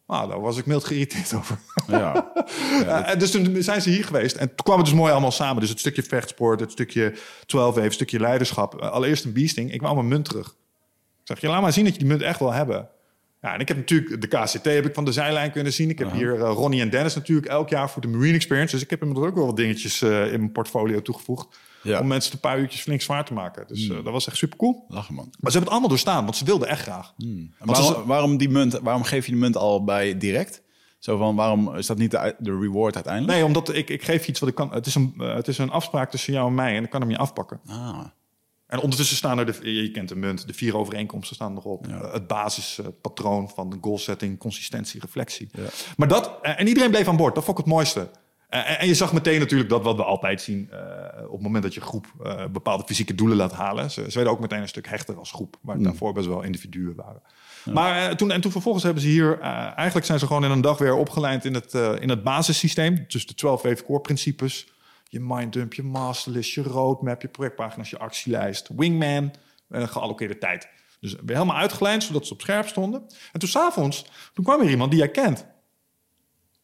Nou, 0.08 0.28
daar 0.28 0.40
was 0.40 0.56
ik 0.56 0.66
mild 0.66 0.84
geïrriteerd 0.84 1.34
over. 1.34 1.58
Ja. 1.86 2.32
Ja, 2.80 3.04
en 3.10 3.18
dus 3.18 3.30
toen 3.30 3.62
zijn 3.62 3.82
ze 3.82 3.90
hier 3.90 4.04
geweest. 4.04 4.36
En 4.36 4.46
toen 4.46 4.64
kwam 4.64 4.76
het 4.76 4.86
dus 4.86 4.94
mooi 4.94 5.12
allemaal 5.12 5.30
samen. 5.30 5.60
Dus 5.60 5.70
het 5.70 5.78
stukje 5.78 6.02
vechtsport, 6.02 6.60
het 6.60 6.70
stukje 6.70 7.14
12 7.46 7.70
even, 7.70 7.82
het 7.82 7.92
stukje 7.92 8.20
leiderschap. 8.20 8.80
Eh, 8.80 8.90
Allereerst 8.90 9.24
een 9.24 9.32
beasting. 9.32 9.72
Ik 9.72 9.80
wou 9.80 9.94
mijn 9.94 10.08
munt 10.08 10.24
terug. 10.24 10.46
Ik 10.48 11.24
zeg, 11.24 11.40
je 11.40 11.48
laat 11.48 11.62
maar 11.62 11.72
zien 11.72 11.84
dat 11.84 11.92
je 11.92 11.98
die 11.98 12.08
munt 12.08 12.22
echt 12.22 12.38
wil 12.38 12.52
hebben. 12.52 12.88
Ja, 13.42 13.54
en 13.54 13.60
ik 13.60 13.68
heb 13.68 13.76
natuurlijk 13.76 14.20
de 14.20 14.26
KCT 14.26 14.64
heb 14.64 14.86
ik 14.86 14.94
van 14.94 15.04
de 15.04 15.12
zijlijn 15.12 15.52
kunnen 15.52 15.72
zien. 15.72 15.90
Ik 15.90 15.98
heb 15.98 16.12
hier 16.12 16.34
eh, 16.34 16.52
Ronnie 16.52 16.80
en 16.80 16.90
Dennis 16.90 17.14
natuurlijk 17.14 17.46
elk 17.46 17.68
jaar 17.68 17.90
voor 17.90 18.02
de 18.02 18.08
Marine 18.08 18.34
Experience. 18.34 18.74
Dus 18.74 18.84
ik 18.84 18.90
heb 18.90 19.00
hem 19.00 19.16
er 19.16 19.26
ook 19.26 19.34
wel 19.34 19.46
wat 19.46 19.56
dingetjes 19.56 20.02
eh, 20.02 20.32
in 20.32 20.38
mijn 20.38 20.52
portfolio 20.52 21.02
toegevoegd. 21.02 21.58
Ja. 21.82 22.00
Om 22.00 22.06
mensen 22.06 22.32
een 22.32 22.40
paar 22.40 22.58
uurtjes 22.58 22.80
flink 22.80 23.00
zwaar 23.00 23.24
te 23.24 23.32
maken. 23.32 23.66
Dus 23.66 23.88
eh, 23.88 23.94
dat 23.94 24.12
was 24.12 24.26
echt 24.26 24.36
super 24.36 24.56
cool. 24.58 24.84
Lachen, 24.88 25.14
man. 25.14 25.24
Maar 25.24 25.32
ze 25.32 25.42
hebben 25.58 25.60
het 25.60 25.70
allemaal 25.70 25.88
doorstaan, 25.88 26.24
want 26.24 26.36
ze 26.36 26.44
wilden 26.44 26.68
echt 26.68 26.82
graag. 26.82 27.14
Waarom, 27.58 27.84
ze- 27.86 28.04
waarom, 28.06 28.36
die 28.36 28.48
munt, 28.48 28.78
waarom 28.82 29.02
geef 29.02 29.26
je 29.26 29.32
de 29.32 29.38
munt 29.38 29.56
al 29.56 29.84
bij 29.84 30.18
direct? 30.18 30.62
Zo 30.98 31.16
van, 31.16 31.36
waarom 31.36 31.76
is 31.76 31.86
dat 31.86 31.98
niet 31.98 32.10
de, 32.10 32.34
de 32.38 32.58
reward 32.58 32.94
uiteindelijk? 32.94 33.34
Nee, 33.34 33.44
omdat 33.44 33.74
ik, 33.74 33.90
ik 33.90 34.02
geef 34.02 34.28
iets 34.28 34.40
wat 34.40 34.48
ik 34.48 34.54
kan. 34.54 34.72
Het 34.72 34.86
is, 34.86 34.94
een, 34.94 35.14
eh, 35.18 35.34
het 35.34 35.48
is 35.48 35.58
een 35.58 35.70
afspraak 35.70 36.10
tussen 36.10 36.32
jou 36.32 36.48
en 36.48 36.54
mij 36.54 36.76
en 36.76 36.84
ik 36.84 36.90
kan 36.90 37.00
hem 37.00 37.10
je 37.10 37.18
afpakken. 37.18 37.60
Ah, 37.66 37.98
En 38.66 38.80
ondertussen 38.80 39.16
staan 39.16 39.38
er, 39.38 39.46
de, 39.46 39.72
je 39.82 39.90
kent 39.90 40.08
de 40.08 40.16
munt, 40.16 40.46
de 40.46 40.52
vier 40.54 40.76
overeenkomsten 40.76 41.34
staan 41.36 41.56
erop. 41.56 41.86
Eh, 41.86 42.12
het 42.12 42.26
basispatroon 42.26 43.48
van 43.48 43.70
de 43.70 43.76
goalsetting, 43.80 44.38
consistentie, 44.38 45.00
reflectie. 45.00 45.48
Ja. 45.52 45.62
Maar 45.96 46.08
dat, 46.08 46.32
en 46.42 46.66
iedereen 46.68 46.90
bleef 46.90 47.08
aan 47.08 47.16
boord, 47.16 47.34
dat 47.34 47.44
vond 47.44 47.58
ik 47.58 47.64
het 47.64 47.74
mooiste. 47.74 48.10
Eh, 48.48 48.80
En, 48.80 48.86
je 48.86 48.94
zag 48.94 49.12
meteen 49.12 49.38
natuurlijk 49.38 49.70
dat 49.70 49.82
wat 49.82 49.96
we 49.96 50.04
altijd 50.04 50.40
zien 50.40 50.70
eh, 50.70 50.78
op 51.24 51.32
het 51.32 51.40
moment 51.40 51.62
dat 51.62 51.74
je 51.74 51.80
groep 51.80 52.06
eh, 52.22 52.46
bepaalde 52.46 52.84
fysieke 52.86 53.14
doelen 53.14 53.36
laat 53.36 53.52
halen. 53.52 53.90
Ze, 53.90 54.04
ze 54.08 54.14
werden 54.14 54.32
ook 54.32 54.40
meteen 54.40 54.60
een 54.60 54.68
stuk 54.68 54.88
hechter 54.88 55.16
als 55.16 55.30
groep, 55.30 55.58
waar 55.60 55.78
daarvoor 55.78 56.12
best 56.12 56.26
wel 56.26 56.42
individuen 56.42 56.94
waren. 56.94 57.22
Maar 57.72 58.16
toen, 58.16 58.30
en 58.30 58.40
toen 58.40 58.52
vervolgens 58.52 58.84
hebben 58.84 59.02
ze 59.02 59.08
hier, 59.08 59.40
eigenlijk 59.40 60.06
zijn 60.06 60.18
ze 60.18 60.26
gewoon 60.26 60.44
in 60.44 60.50
een 60.50 60.60
dag 60.60 60.78
weer 60.78 60.94
opgeleid 60.94 61.44
in 61.44 61.54
het, 61.54 61.74
in 61.74 62.08
het 62.08 62.22
basissysteem. 62.22 63.04
Dus 63.08 63.26
de 63.26 63.34
12 63.34 63.62
wave 63.62 63.84
core 63.84 64.00
principes. 64.00 64.72
Je 65.08 65.20
minddump, 65.20 65.74
je 65.74 65.82
masterlist, 65.82 66.54
je 66.54 66.62
roadmap, 66.62 67.22
je 67.22 67.28
projectpagina's, 67.28 67.90
je 67.90 67.98
actielijst, 67.98 68.68
wingman 68.76 69.32
en 69.68 69.80
een 69.80 69.88
gealloceerde 69.88 70.38
tijd. 70.38 70.68
Dus 71.00 71.12
weer 71.12 71.36
helemaal 71.36 71.56
uitgeleid, 71.56 72.02
zodat 72.02 72.26
ze 72.26 72.32
op 72.32 72.40
scherp 72.40 72.66
stonden. 72.66 73.02
En 73.32 73.40
toen 73.40 73.48
s'avonds, 73.48 74.06
toen 74.34 74.44
kwam 74.44 74.60
er 74.60 74.70
iemand 74.70 74.90
die 74.90 75.00
jij 75.00 75.10
kent. 75.10 75.46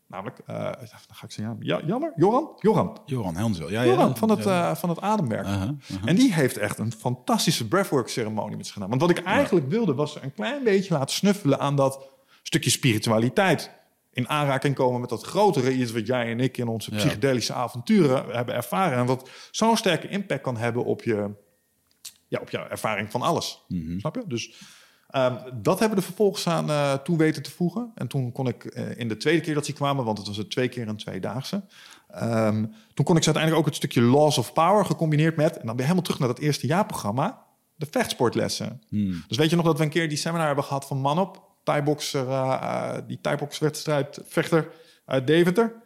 Namelijk, 0.06 0.38
eh, 0.46 0.56
dan 0.56 0.88
ga 1.12 1.24
ik 1.26 1.30
zeggen, 1.32 1.56
ja, 1.60 1.80
jammer, 1.86 2.12
Joran? 2.16 2.50
Joran. 2.58 2.98
Joran 3.06 3.36
Hensel. 3.36 3.70
Ja, 3.70 3.82
ja. 3.82 3.90
Joran 3.90 4.16
van 4.16 4.30
het, 4.30 4.44
Ja. 4.44 4.70
eh, 4.70 4.76
van 4.76 4.88
het 4.88 5.00
ademwerk. 5.00 5.46
Aha, 5.46 5.56
aha. 5.56 5.74
En 6.04 6.16
die 6.16 6.34
heeft 6.34 6.56
echt 6.56 6.78
een 6.78 6.92
fantastische 6.92 7.68
breathwork 7.68 8.08
ceremonie 8.08 8.56
met 8.56 8.64
zich 8.64 8.74
gedaan. 8.74 8.88
Want 8.88 9.00
wat 9.00 9.10
ik 9.10 9.18
eigenlijk 9.18 9.68
wilde 9.68 9.94
was 9.94 10.22
een 10.22 10.34
klein 10.34 10.64
beetje 10.64 10.94
laten 10.94 11.14
snuffelen 11.14 11.58
aan 11.58 11.76
dat 11.76 12.08
stukje 12.42 12.70
spiritualiteit. 12.70 13.70
In 14.12 14.28
aanraking 14.28 14.74
komen 14.74 15.00
met 15.00 15.08
dat 15.10 15.22
grotere 15.24 15.72
iets 15.74 15.92
wat 15.92 16.06
jij 16.06 16.30
en 16.30 16.40
ik 16.40 16.56
in 16.58 16.68
onze 16.68 16.90
Ja. 16.90 16.96
psychedelische 16.96 17.52
avonturen 17.52 18.24
hebben 18.36 18.54
ervaren. 18.54 18.98
En 18.98 19.06
wat 19.06 19.28
zo'n 19.50 19.76
sterke 19.76 20.08
impact 20.08 20.42
kan 20.42 20.56
hebben 20.56 20.84
op 20.84 21.02
je, 21.02 21.30
ja, 22.28 22.38
op 22.40 22.50
jouw 22.50 22.66
ervaring 22.68 23.10
van 23.10 23.22
alles. 23.22 23.64
Mhm. 23.68 23.98
Snap 23.98 24.14
je? 24.14 24.22
Dus 24.26 24.54
ehm, 25.14 25.34
dat 25.62 25.78
hebben 25.78 25.98
we 25.98 26.02
er 26.04 26.08
vervolgens 26.08 26.46
aan 26.46 26.70
eh, 26.70 26.92
toe 26.92 27.16
weten 27.16 27.42
te 27.42 27.50
voegen. 27.50 27.92
En 27.94 28.06
toen 28.06 28.32
kon 28.32 28.46
ik 28.46 28.64
eh, 28.64 28.98
in 28.98 29.08
de 29.08 29.16
tweede 29.16 29.40
keer 29.40 29.54
dat 29.54 29.66
ze 29.66 29.72
kwamen, 29.72 30.04
want 30.04 30.18
het 30.18 30.26
was 30.26 30.36
het 30.36 30.50
twee 30.50 30.68
keer 30.68 30.88
een 30.88 30.96
tweedaagse. 30.96 31.62
ehm, 32.08 32.64
toen 32.94 33.04
kon 33.04 33.16
ik 33.16 33.22
ze 33.22 33.32
uiteindelijk 33.34 33.56
ook 33.56 33.66
het 33.66 33.74
stukje 33.74 34.02
Laws 34.02 34.38
of 34.38 34.52
Power 34.52 34.84
gecombineerd 34.84 35.36
met, 35.36 35.56
en 35.56 35.66
dan 35.66 35.76
weer 35.76 35.84
helemaal 35.84 36.04
terug 36.04 36.18
naar 36.18 36.28
dat 36.28 36.38
eerste 36.38 36.66
jaarprogramma, 36.66 37.44
de 37.76 37.86
vechtsportlessen. 37.90 38.82
Hmm. 38.88 39.24
Dus 39.28 39.36
weet 39.36 39.50
je 39.50 39.56
nog 39.56 39.64
dat 39.64 39.78
we 39.78 39.84
een 39.84 39.90
keer 39.90 40.08
die 40.08 40.18
seminar 40.18 40.46
hebben 40.46 40.64
gehad 40.64 40.86
van 40.86 41.00
Manop, 41.00 41.42
Thai-boxer, 41.62 42.28
eh, 42.28 42.58
eh, 42.62 43.02
die 43.06 43.18
Thai-box-wedstrijd, 43.20 44.20
vechter 44.24 44.70
uit 45.04 45.26
Deventer? 45.26 45.82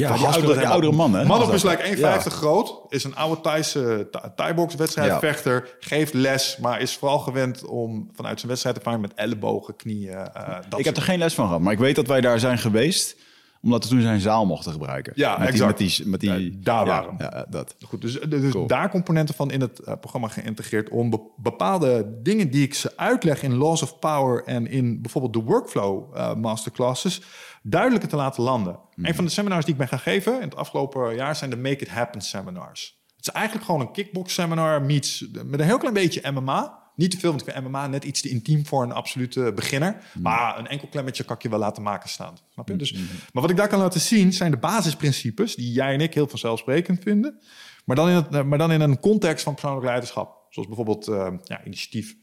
Ja, 0.00 0.14
die 0.16 0.26
oudere, 0.26 0.52
er 0.52 0.58
die 0.58 0.68
oudere 0.68 0.92
man, 0.92 1.14
hè? 1.14 1.24
Manop 1.24 1.52
is 1.52 1.62
like 1.62 1.82
1,50 1.96 2.32
groot, 2.32 2.80
is 2.88 3.04
een 3.04 3.14
oude 3.16 3.40
Thaise 3.40 4.08
Tha- 4.10 4.32
Thai-box 4.36 4.74
wedstrijdvechter, 4.74 5.76
geeft 5.80 6.14
les, 6.14 6.56
maar 6.60 6.80
is 6.80 6.96
vooral 6.96 7.18
gewend 7.18 7.64
om 7.64 8.10
vanuit 8.14 8.36
zijn 8.38 8.48
wedstrijdervaring 8.50 9.02
met 9.02 9.12
ellebogen, 9.14 9.76
knieën, 9.76 10.12
eh, 10.12 10.56
dat 10.68 10.78
Ik 10.78 10.84
heb 10.84 10.96
er 10.96 11.02
geen 11.02 11.18
les 11.18 11.34
van 11.34 11.46
gehad, 11.46 11.60
maar 11.60 11.72
ik 11.72 11.78
weet 11.78 11.96
dat 11.96 12.06
wij 12.06 12.20
daar 12.20 12.38
zijn 12.38 12.58
geweest 12.58 13.16
omdat 13.62 13.82
we 13.84 13.90
toen 13.90 14.00
zijn 14.00 14.20
zaal 14.20 14.46
mochten 14.46 14.72
gebruiken. 14.72 15.12
Ja, 15.16 15.38
met 15.38 15.48
exact. 15.48 15.78
Die, 15.78 15.86
met 16.08 16.20
die, 16.20 16.30
met 16.30 16.38
die, 16.38 16.52
Ja, 16.52 16.58
daar 16.62 16.86
waren. 16.86 17.14
Ja, 17.18 17.30
ja, 17.34 17.46
dat. 17.50 17.74
Goed, 17.86 18.00
dus, 18.00 18.20
dus 18.20 18.52
Cool. 18.52 18.66
daar 18.66 18.90
componenten 18.90 19.34
van 19.34 19.50
in 19.50 19.60
het 19.60 19.78
eh, 19.78 19.94
programma 20.00 20.28
geïntegreerd 20.28 20.88
om 20.88 21.10
be- 21.10 21.30
bepaalde 21.36 22.18
dingen 22.22 22.50
die 22.50 22.62
ik 22.62 22.74
ze 22.74 22.96
uitleg 22.96 23.42
in 23.42 23.54
Laws 23.56 23.82
of 23.82 23.98
Power 23.98 24.44
en 24.44 24.66
in 24.66 25.02
bijvoorbeeld 25.02 25.32
de 25.32 25.42
workflow 25.42 26.16
eh, 26.16 26.34
masterclasses 26.34 27.22
duidelijker 27.62 28.08
te 28.08 28.16
laten 28.16 28.42
landen. 28.42 28.78
Een 28.96 29.14
van 29.14 29.24
de 29.24 29.30
seminars 29.30 29.64
die 29.64 29.72
ik 29.74 29.78
ben 29.80 29.88
gaan 29.88 29.98
geven 29.98 30.34
in 30.34 30.40
het 30.48 30.56
afgelopen 30.56 31.14
jaar 31.14 31.36
zijn 31.36 31.50
de 31.50 31.56
Make 31.56 31.76
It 31.76 31.88
Happen 31.88 32.20
seminars. 32.20 33.00
Het 33.16 33.26
is 33.26 33.32
eigenlijk 33.32 33.66
gewoon 33.66 33.80
een 33.80 33.92
kickbox 33.92 34.34
seminar 34.34 34.82
meets 34.82 35.24
met 35.44 35.60
een 35.60 35.66
heel 35.66 35.78
klein 35.78 35.94
beetje 35.94 36.30
MMA. 36.30 36.81
Niet 36.96 37.10
te 37.10 37.18
veel, 37.18 37.30
want 37.30 37.46
ik 37.46 37.52
vind 37.52 37.66
MMA 37.66 37.86
net 37.86 38.04
iets 38.04 38.20
te 38.20 38.28
intiem 38.28 38.66
voor 38.66 38.82
een 38.82 38.92
absolute 38.92 39.52
beginner. 39.54 39.96
Maar 40.18 40.58
een 40.58 40.66
enkel 40.66 40.88
klemmetje 40.88 41.24
kan 41.24 41.36
ik 41.36 41.42
je 41.42 41.48
wel 41.48 41.58
laten 41.58 41.82
maken 41.82 42.08
staan. 42.08 42.38
Snap 42.52 42.68
je? 42.68 42.76
Dus, 42.76 42.92
maar 43.32 43.42
wat 43.42 43.50
ik 43.50 43.56
daar 43.56 43.68
kan 43.68 43.78
laten 43.78 44.00
zien 44.00 44.32
zijn 44.32 44.50
de 44.50 44.56
basisprincipes 44.56 45.54
die 45.54 45.72
jij 45.72 45.94
en 45.94 46.00
ik 46.00 46.14
heel 46.14 46.28
vanzelfsprekend 46.28 47.02
vinden. 47.02 47.40
Maar 47.84 47.96
dan 47.96 48.08
in, 48.08 48.14
het, 48.14 48.34
eh, 48.34 48.44
maar 48.44 48.58
dan 48.58 48.72
in 48.72 48.80
een 48.80 49.00
context 49.00 49.44
van 49.44 49.52
persoonlijk 49.52 49.86
leiderschap. 49.86 50.46
Zoals 50.48 50.68
bijvoorbeeld 50.68 51.08
eh, 51.08 51.32
ja, 51.44 51.64
initiatief. 51.64 52.16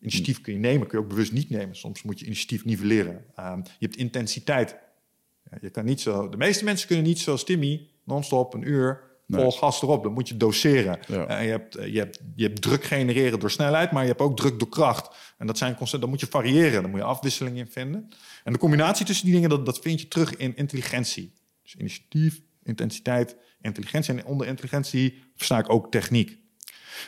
Initiatief 0.00 0.40
kun 0.40 0.52
je 0.52 0.58
nemen, 0.58 0.86
kun 0.86 0.98
je 0.98 1.04
ook 1.04 1.10
bewust 1.10 1.32
niet 1.32 1.50
nemen. 1.50 1.76
Soms 1.76 2.02
moet 2.02 2.18
je 2.18 2.26
initiatief 2.26 2.64
nivelleren. 2.64 3.24
Ehm, 3.34 3.58
je 3.58 3.86
hebt 3.86 3.96
intensiteit. 3.96 4.76
Ja, 5.50 5.58
je 5.60 5.70
kan 5.70 5.84
niet 5.84 6.00
zo, 6.00 6.28
de 6.28 6.36
meeste 6.36 6.64
mensen 6.64 6.86
kunnen 6.86 7.06
niet 7.06 7.18
zoals 7.18 7.44
Timmy 7.44 7.88
non-stop 8.04 8.54
een 8.54 8.68
uur 8.68 9.13
vol 9.28 9.52
gas 9.52 9.82
erop. 9.82 10.02
Dan 10.02 10.12
moet 10.12 10.28
je 10.28 10.36
doseren. 10.36 10.98
Ja. 11.06 11.26
En 11.26 11.44
je, 11.44 11.50
hebt, 11.50 11.76
eh, 11.76 11.92
je, 11.92 11.98
hebt, 11.98 12.20
je 12.34 12.44
hebt 12.44 12.62
druk 12.62 12.84
genereren 12.84 13.40
door 13.40 13.50
snelheid, 13.50 13.92
maar 13.92 14.02
je 14.02 14.08
hebt 14.08 14.20
ook 14.20 14.36
druk 14.36 14.58
door 14.58 14.68
kracht. 14.68 15.16
En 15.38 15.46
dat 15.46 15.58
zijn 15.58 15.74
constant, 15.74 16.02
dan 16.02 16.10
moet 16.10 16.20
je 16.20 16.26
variëren. 16.26 16.82
Dan 16.82 16.90
moet 16.90 17.00
je 17.00 17.06
afwisseling 17.06 17.56
in 17.56 17.66
vinden. 17.66 18.08
En 18.44 18.52
de 18.52 18.58
combinatie 18.58 19.06
tussen 19.06 19.24
die 19.24 19.34
dingen, 19.34 19.48
dat, 19.48 19.66
dat 19.66 19.78
vind 19.78 20.00
je 20.00 20.08
terug 20.08 20.36
in 20.36 20.56
intelligentie. 20.56 21.32
Dus 21.62 21.74
initiatief, 21.74 22.40
intensiteit, 22.62 23.36
intelligentie. 23.60 24.14
En 24.14 24.24
onder 24.24 24.46
intelligentie 24.46 25.22
versta 25.36 25.58
ik 25.58 25.70
ook 25.70 25.90
techniek. 25.90 26.38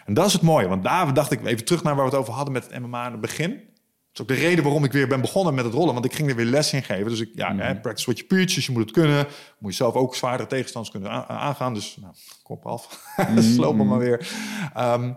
En 0.04 0.14
dat 0.14 0.26
is 0.26 0.32
het 0.32 0.42
mooie, 0.42 0.68
want 0.68 0.82
daar 0.82 1.14
dacht 1.14 1.32
ik 1.32 1.46
even 1.46 1.64
terug 1.64 1.82
naar 1.82 1.94
waar 1.94 2.04
we 2.04 2.10
het 2.10 2.20
over 2.20 2.32
hadden 2.32 2.52
met 2.52 2.66
het 2.66 2.78
MMA 2.80 3.06
in 3.06 3.12
het 3.12 3.20
begin. 3.20 3.74
Is 4.16 4.22
ook 4.22 4.28
de 4.28 4.34
reden 4.34 4.64
waarom 4.64 4.84
ik 4.84 4.92
weer 4.92 5.08
ben 5.08 5.20
begonnen 5.20 5.54
met 5.54 5.64
het 5.64 5.74
rollen. 5.74 5.92
Want 5.92 6.04
ik 6.04 6.12
ging 6.12 6.28
er 6.28 6.36
weer 6.36 6.44
les 6.44 6.72
in 6.72 6.82
geven. 6.82 7.08
Dus 7.08 7.20
ik, 7.20 7.30
ja, 7.34 7.56
hè, 7.56 7.80
practice 7.80 8.04
what 8.04 8.18
you 8.18 8.28
preach. 8.28 8.54
Dus 8.54 8.66
je 8.66 8.72
moet 8.72 8.82
het 8.82 8.90
kunnen. 8.90 9.26
Moet 9.58 9.70
je 9.70 9.76
zelf 9.76 9.94
ook 9.94 10.14
zwaardere 10.14 10.48
tegenstanders 10.48 10.94
kunnen 10.94 11.28
aangaan. 11.28 11.74
Dus 11.74 11.96
nou, 12.00 12.14
kop 12.42 12.66
af. 12.66 13.14
Sloop 13.54 13.78
hem 13.78 13.86
maar 13.86 13.98
weer. 13.98 14.28
Ehm, 14.74 15.12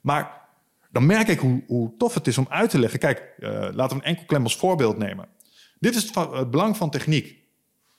maar 0.00 0.40
dan 0.90 1.06
merk 1.06 1.28
ik 1.28 1.38
hoe, 1.38 1.62
hoe 1.66 1.96
tof 1.98 2.14
het 2.14 2.26
is 2.26 2.38
om 2.38 2.46
uit 2.48 2.70
te 2.70 2.78
leggen. 2.78 2.98
Kijk, 2.98 3.34
eh, 3.38 3.50
laten 3.50 3.96
we 3.96 4.02
een 4.02 4.08
enkelklem 4.08 4.42
als 4.42 4.56
voorbeeld 4.56 4.98
nemen. 4.98 5.28
Dit 5.78 5.94
is 5.94 6.02
het, 6.02 6.14
het 6.14 6.50
belang 6.50 6.76
van 6.76 6.90
techniek. 6.90 7.36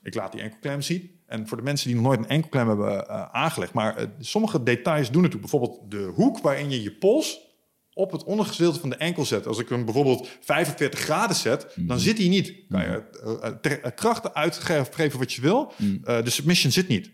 Ik 0.03 0.15
laat 0.15 0.31
die 0.31 0.41
enkelklem 0.41 0.81
zien. 0.81 1.19
En 1.25 1.47
voor 1.47 1.57
de 1.57 1.63
mensen 1.63 1.87
die 1.87 1.95
nog 1.95 2.05
nooit 2.05 2.19
een 2.19 2.29
enkelklem 2.29 2.67
hebben 2.67 3.07
eh, 3.07 3.25
aangelegd. 3.31 3.73
Maar 3.73 3.95
eh, 3.95 4.07
sommige 4.19 4.63
details 4.63 5.11
doen 5.11 5.23
ertoe. 5.23 5.39
Bijvoorbeeld 5.39 5.91
de 5.91 6.11
hoek 6.15 6.39
waarin 6.39 6.69
je 6.69 6.83
je 6.83 6.91
pols 6.91 7.50
op 7.93 8.11
het 8.11 8.23
ondergedeelte 8.23 8.79
van 8.79 8.89
de 8.89 8.95
enkel 8.95 9.25
zet. 9.25 9.47
Als 9.47 9.59
ik 9.59 9.69
hem 9.69 9.85
bijvoorbeeld 9.85 10.27
45 10.41 10.99
graden 10.99 11.35
zet, 11.35 11.67
dan 11.75 11.99
zit 11.99 12.17
hij 12.17 12.27
niet. 12.27 12.53
Kan 12.69 12.81
je 12.81 13.03
eh, 13.23 13.47
eh, 13.47 13.55
ter- 13.61 13.81
eh, 13.81 13.91
krachten 13.95 14.33
uitgeven 14.35 15.19
wat 15.19 15.33
je 15.33 15.41
wil. 15.41 15.73
Eh, 16.03 16.23
de 16.23 16.29
submission 16.29 16.71
zit 16.71 16.87
niet. 16.87 17.11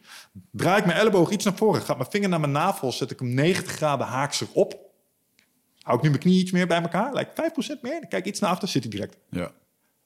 Draai 0.52 0.80
ik 0.80 0.86
mijn 0.86 0.98
elleboog 0.98 1.30
iets 1.32 1.46
naar 1.46 1.56
voren, 1.56 1.82
gaat 1.82 1.98
mijn 1.98 2.10
vinger 2.10 2.30
naar 2.30 2.40
mijn 2.40 2.52
navel, 2.52 2.92
zet 2.92 3.12
ik 3.12 3.20
hem 3.20 3.34
90 3.34 3.72
graden 3.72 4.08
haaks 4.08 4.42
erop. 4.42 4.86
Hou 5.82 5.98
ik 5.98 6.04
nu 6.04 6.10
mijn 6.10 6.22
knie 6.22 6.40
iets 6.40 6.52
meer 6.52 6.68
bij 6.68 6.82
elkaar, 6.82 7.14
lijkt 7.14 7.36
5% 7.36 7.82
meer. 7.82 8.00
Dan 8.00 8.10
kijk 8.10 8.26
ik 8.26 8.32
iets 8.32 8.40
naar 8.40 8.50
achter, 8.50 8.68
zit 8.68 8.82
hij 8.84 8.92
direct. 8.92 9.18
Ja. 9.30 9.52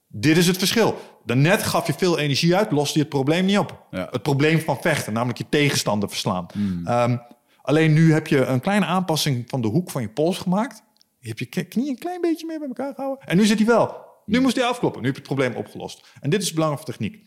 Dit 0.07 0.37
is 0.37 0.47
het 0.47 0.57
verschil. 0.57 0.97
Daarnet 1.25 1.63
gaf 1.63 1.87
je 1.87 1.93
veel 1.93 2.19
energie 2.19 2.55
uit, 2.55 2.71
loste 2.71 2.93
je 2.93 2.99
het 2.99 3.09
probleem 3.13 3.45
niet 3.45 3.57
op. 3.57 3.85
Ja. 3.91 4.07
Het 4.11 4.21
probleem 4.21 4.59
van 4.59 4.77
vechten, 4.81 5.13
namelijk 5.13 5.37
je 5.37 5.45
tegenstander 5.49 6.09
verslaan. 6.09 6.45
Ehm, 6.85 7.17
alleen 7.61 7.93
nu 7.93 8.13
heb 8.13 8.27
je 8.27 8.45
een 8.45 8.59
kleine 8.59 8.85
aanpassing 8.85 9.43
van 9.49 9.61
de 9.61 9.67
hoek 9.67 9.91
van 9.91 10.01
je 10.01 10.09
pols 10.09 10.37
gemaakt. 10.37 10.83
Je 11.19 11.27
hebt 11.27 11.39
je 11.39 11.63
knie 11.63 11.89
een 11.89 11.97
klein 11.97 12.21
beetje 12.21 12.45
meer 12.45 12.59
bij 12.59 12.67
elkaar 12.67 12.93
gehouden. 12.93 13.27
En 13.27 13.37
nu 13.37 13.45
zit 13.45 13.57
hij 13.57 13.67
wel. 13.67 14.09
Nu 14.25 14.39
moest 14.39 14.55
hij 14.55 14.65
afkloppen. 14.65 15.01
Nu 15.01 15.07
heb 15.07 15.15
je 15.15 15.21
het 15.21 15.35
probleem 15.35 15.55
opgelost. 15.55 16.07
En 16.19 16.29
dit 16.29 16.39
is 16.41 16.45
het 16.45 16.55
belang 16.55 16.75
van 16.75 16.85
techniek. 16.85 17.17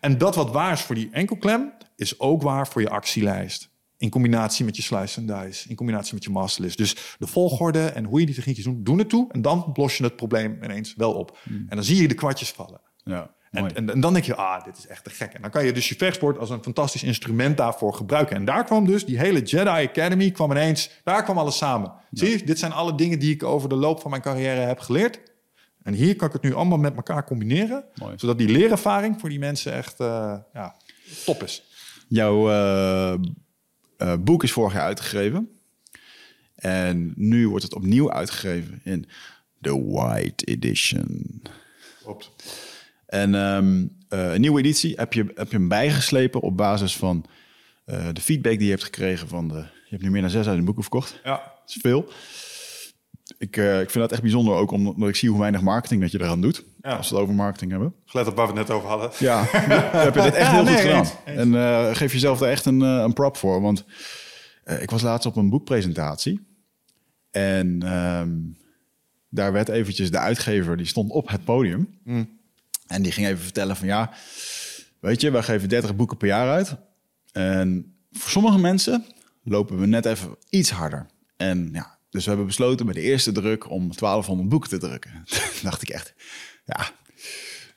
En 0.00 0.18
dat 0.18 0.34
wat 0.34 0.50
waar 0.50 0.72
is 0.72 0.80
voor 0.80 0.94
die 0.94 1.08
enkelklem, 1.12 1.72
is 1.96 2.20
ook 2.20 2.42
waar 2.42 2.68
voor 2.68 2.80
je 2.80 2.88
actielijst. 2.88 3.70
In 3.96 4.10
combinatie 4.10 4.64
met 4.64 4.76
je 4.76 4.82
slice 4.82 5.20
and 5.20 5.28
dice. 5.28 5.68
In 5.68 5.76
combinatie 5.76 6.14
met 6.14 6.24
je 6.24 6.30
masterlist. 6.30 6.76
Dus 6.76 7.16
de 7.18 7.26
volgorde 7.26 7.84
en 7.84 8.04
hoe 8.04 8.20
je 8.20 8.26
die 8.26 8.34
techniekjes 8.34 8.64
doet, 8.64 8.84
doen 8.84 8.98
het 8.98 9.08
toe. 9.08 9.32
En 9.32 9.42
dan 9.42 9.70
los 9.74 9.96
je 9.96 10.04
het 10.04 10.16
probleem 10.16 10.58
ineens 10.62 10.94
wel 10.96 11.12
op. 11.12 11.38
En 11.68 11.76
dan 11.76 11.84
zie 11.84 12.02
je 12.02 12.08
de 12.08 12.14
kwartjes 12.14 12.50
vallen. 12.50 12.80
Ja. 13.04 13.34
En, 13.50 13.74
en, 13.74 13.90
en 13.90 14.00
dan 14.00 14.12
denk 14.12 14.24
je, 14.24 14.34
ah, 14.34 14.64
dit 14.64 14.78
is 14.78 14.86
echt 14.86 15.04
te 15.04 15.10
gek. 15.10 15.32
En 15.32 15.42
dan 15.42 15.50
kan 15.50 15.64
je 15.64 15.72
dus 15.72 15.88
je 15.88 15.94
vechtsport 15.94 16.38
als 16.38 16.50
een 16.50 16.62
fantastisch 16.62 17.02
instrument 17.02 17.56
daarvoor 17.56 17.94
gebruiken. 17.94 18.36
En 18.36 18.44
daar 18.44 18.64
kwam 18.64 18.86
dus 18.86 19.04
die 19.04 19.18
hele 19.18 19.42
Jedi 19.42 19.68
Academy, 19.68 20.30
kwam 20.30 20.50
ineens, 20.50 20.90
daar 21.04 21.22
kwam 21.22 21.38
alles 21.38 21.56
samen. 21.56 21.92
Zie 22.10 22.28
je, 22.28 22.44
dit 22.44 22.58
zijn 22.58 22.72
alle 22.72 22.94
dingen 22.94 23.18
die 23.18 23.34
ik 23.34 23.42
over 23.42 23.68
de 23.68 23.74
loop 23.74 24.00
van 24.00 24.10
mijn 24.10 24.22
carrière 24.22 24.60
heb 24.60 24.78
geleerd. 24.78 25.20
En 25.82 25.94
hier 25.94 26.16
kan 26.16 26.26
ik 26.26 26.32
het 26.32 26.42
nu 26.42 26.54
allemaal 26.54 26.78
met 26.78 26.96
elkaar 26.96 27.24
combineren. 27.24 27.84
Mooi. 27.94 28.14
Zodat 28.16 28.38
die 28.38 28.48
leerervaring 28.48 29.20
voor 29.20 29.28
die 29.28 29.38
mensen 29.38 29.72
echt 29.72 30.00
eh, 30.00 30.36
ja, 30.52 30.76
top 31.24 31.42
is. 31.42 31.62
Jouw 32.08 32.50
eh, 32.50 33.12
eh, 33.96 34.14
boek 34.20 34.42
is 34.42 34.52
vorig 34.52 34.72
jaar 34.72 34.82
uitgegeven. 34.82 35.48
En 36.54 37.12
nu 37.16 37.48
wordt 37.48 37.64
het 37.64 37.74
opnieuw 37.74 38.12
uitgegeven 38.12 38.80
in 38.84 39.08
de 39.58 39.84
White 39.84 40.44
Edition. 40.44 41.42
Klopt. 42.02 42.30
En 43.08 43.34
ehm, 43.34 43.86
eh, 44.08 44.32
een 44.32 44.40
nieuwe 44.40 44.58
editie 44.58 44.94
heb 44.96 45.12
je, 45.12 45.32
heb 45.34 45.50
je 45.50 45.56
hem 45.56 45.68
bijgeslepen 45.68 46.40
op 46.40 46.56
basis 46.56 46.96
van 46.96 47.24
eh, 47.84 48.06
de 48.12 48.20
feedback 48.20 48.52
die 48.56 48.64
je 48.64 48.70
hebt 48.70 48.84
gekregen 48.84 49.28
van 49.28 49.48
de... 49.48 49.54
Je 49.54 49.94
hebt 49.94 50.02
nu 50.02 50.10
meer 50.10 50.20
dan 50.20 50.30
6000 50.30 50.64
boeken 50.66 50.82
verkocht. 50.82 51.20
Ja, 51.24 51.30
Dat 51.30 51.62
is 51.66 51.78
veel. 51.80 52.08
Ik, 53.38 53.56
eh, 53.56 53.80
ik 53.80 53.90
vind 53.90 54.04
dat 54.04 54.12
echt 54.12 54.22
bijzonder 54.22 54.54
ook 54.54 54.70
omdat 54.70 55.08
ik 55.08 55.16
zie 55.16 55.30
hoe 55.30 55.38
weinig 55.38 55.60
marketing 55.60 56.00
dat 56.00 56.10
je 56.10 56.20
eraan 56.20 56.40
doet. 56.40 56.64
Ja. 56.82 56.96
Als 56.96 57.08
we 57.08 57.14
het 57.14 57.24
over 57.24 57.34
marketing 57.36 57.70
hebben. 57.70 57.94
Gelet 58.04 58.26
op 58.26 58.36
waar 58.36 58.46
we 58.46 58.58
het 58.58 58.68
net 58.68 58.76
over 58.76 58.88
hadden. 58.88 59.10
Ja, 59.18 59.44
heb 59.50 60.14
je 60.14 60.20
dit 60.20 60.34
echt 60.34 60.46
Ja, 60.46 60.52
heel 60.52 60.62
nee, 60.72 60.72
goed 60.74 60.82
gedaan. 60.82 60.98
eens, 60.98 61.14
eens. 61.24 61.54
En 61.54 61.96
geef 61.96 62.12
jezelf 62.12 62.40
er 62.40 62.48
echt 62.48 62.64
een, 62.64 62.80
een 62.80 63.12
prop 63.12 63.36
voor. 63.36 63.60
Want 63.60 63.84
ik 64.80 64.90
was 64.90 65.02
laatst 65.02 65.26
op 65.26 65.36
een 65.36 65.50
boekpresentatie. 65.50 66.46
En 67.30 67.82
ehm, 67.82 68.30
daar 69.28 69.52
werd 69.52 69.68
eventjes 69.68 70.10
de 70.10 70.18
uitgever, 70.18 70.76
die 70.76 70.86
stond 70.86 71.10
op 71.10 71.28
het 71.28 71.44
podium. 71.44 72.00
En 72.88 73.02
die 73.02 73.12
ging 73.12 73.26
even 73.26 73.42
vertellen 73.42 73.76
van 73.76 73.86
ja, 73.86 74.10
weet 75.00 75.20
je, 75.20 75.30
wij 75.30 75.42
geven 75.42 75.68
30 75.68 75.96
boeken 75.96 76.16
per 76.16 76.26
jaar 76.28 76.50
uit. 76.50 76.76
En 77.32 77.94
voor 78.12 78.30
sommige 78.30 78.58
mensen 78.58 79.04
lopen 79.44 79.78
we 79.80 79.86
net 79.86 80.04
even 80.06 80.36
iets 80.50 80.70
harder. 80.70 81.06
En 81.36 81.68
ja, 81.72 81.98
dus 82.10 82.22
we 82.22 82.28
hebben 82.28 82.46
besloten 82.46 82.86
bij 82.86 82.94
de 82.94 83.00
eerste 83.00 83.32
druk 83.32 83.70
om 83.70 83.80
1200 83.94 84.48
boeken 84.48 84.68
te 84.68 84.78
drukken. 84.78 85.10
Toen 85.24 85.40
dacht 85.70 85.82
ik 85.82 85.88
echt, 85.88 86.14
ja, 86.64 86.90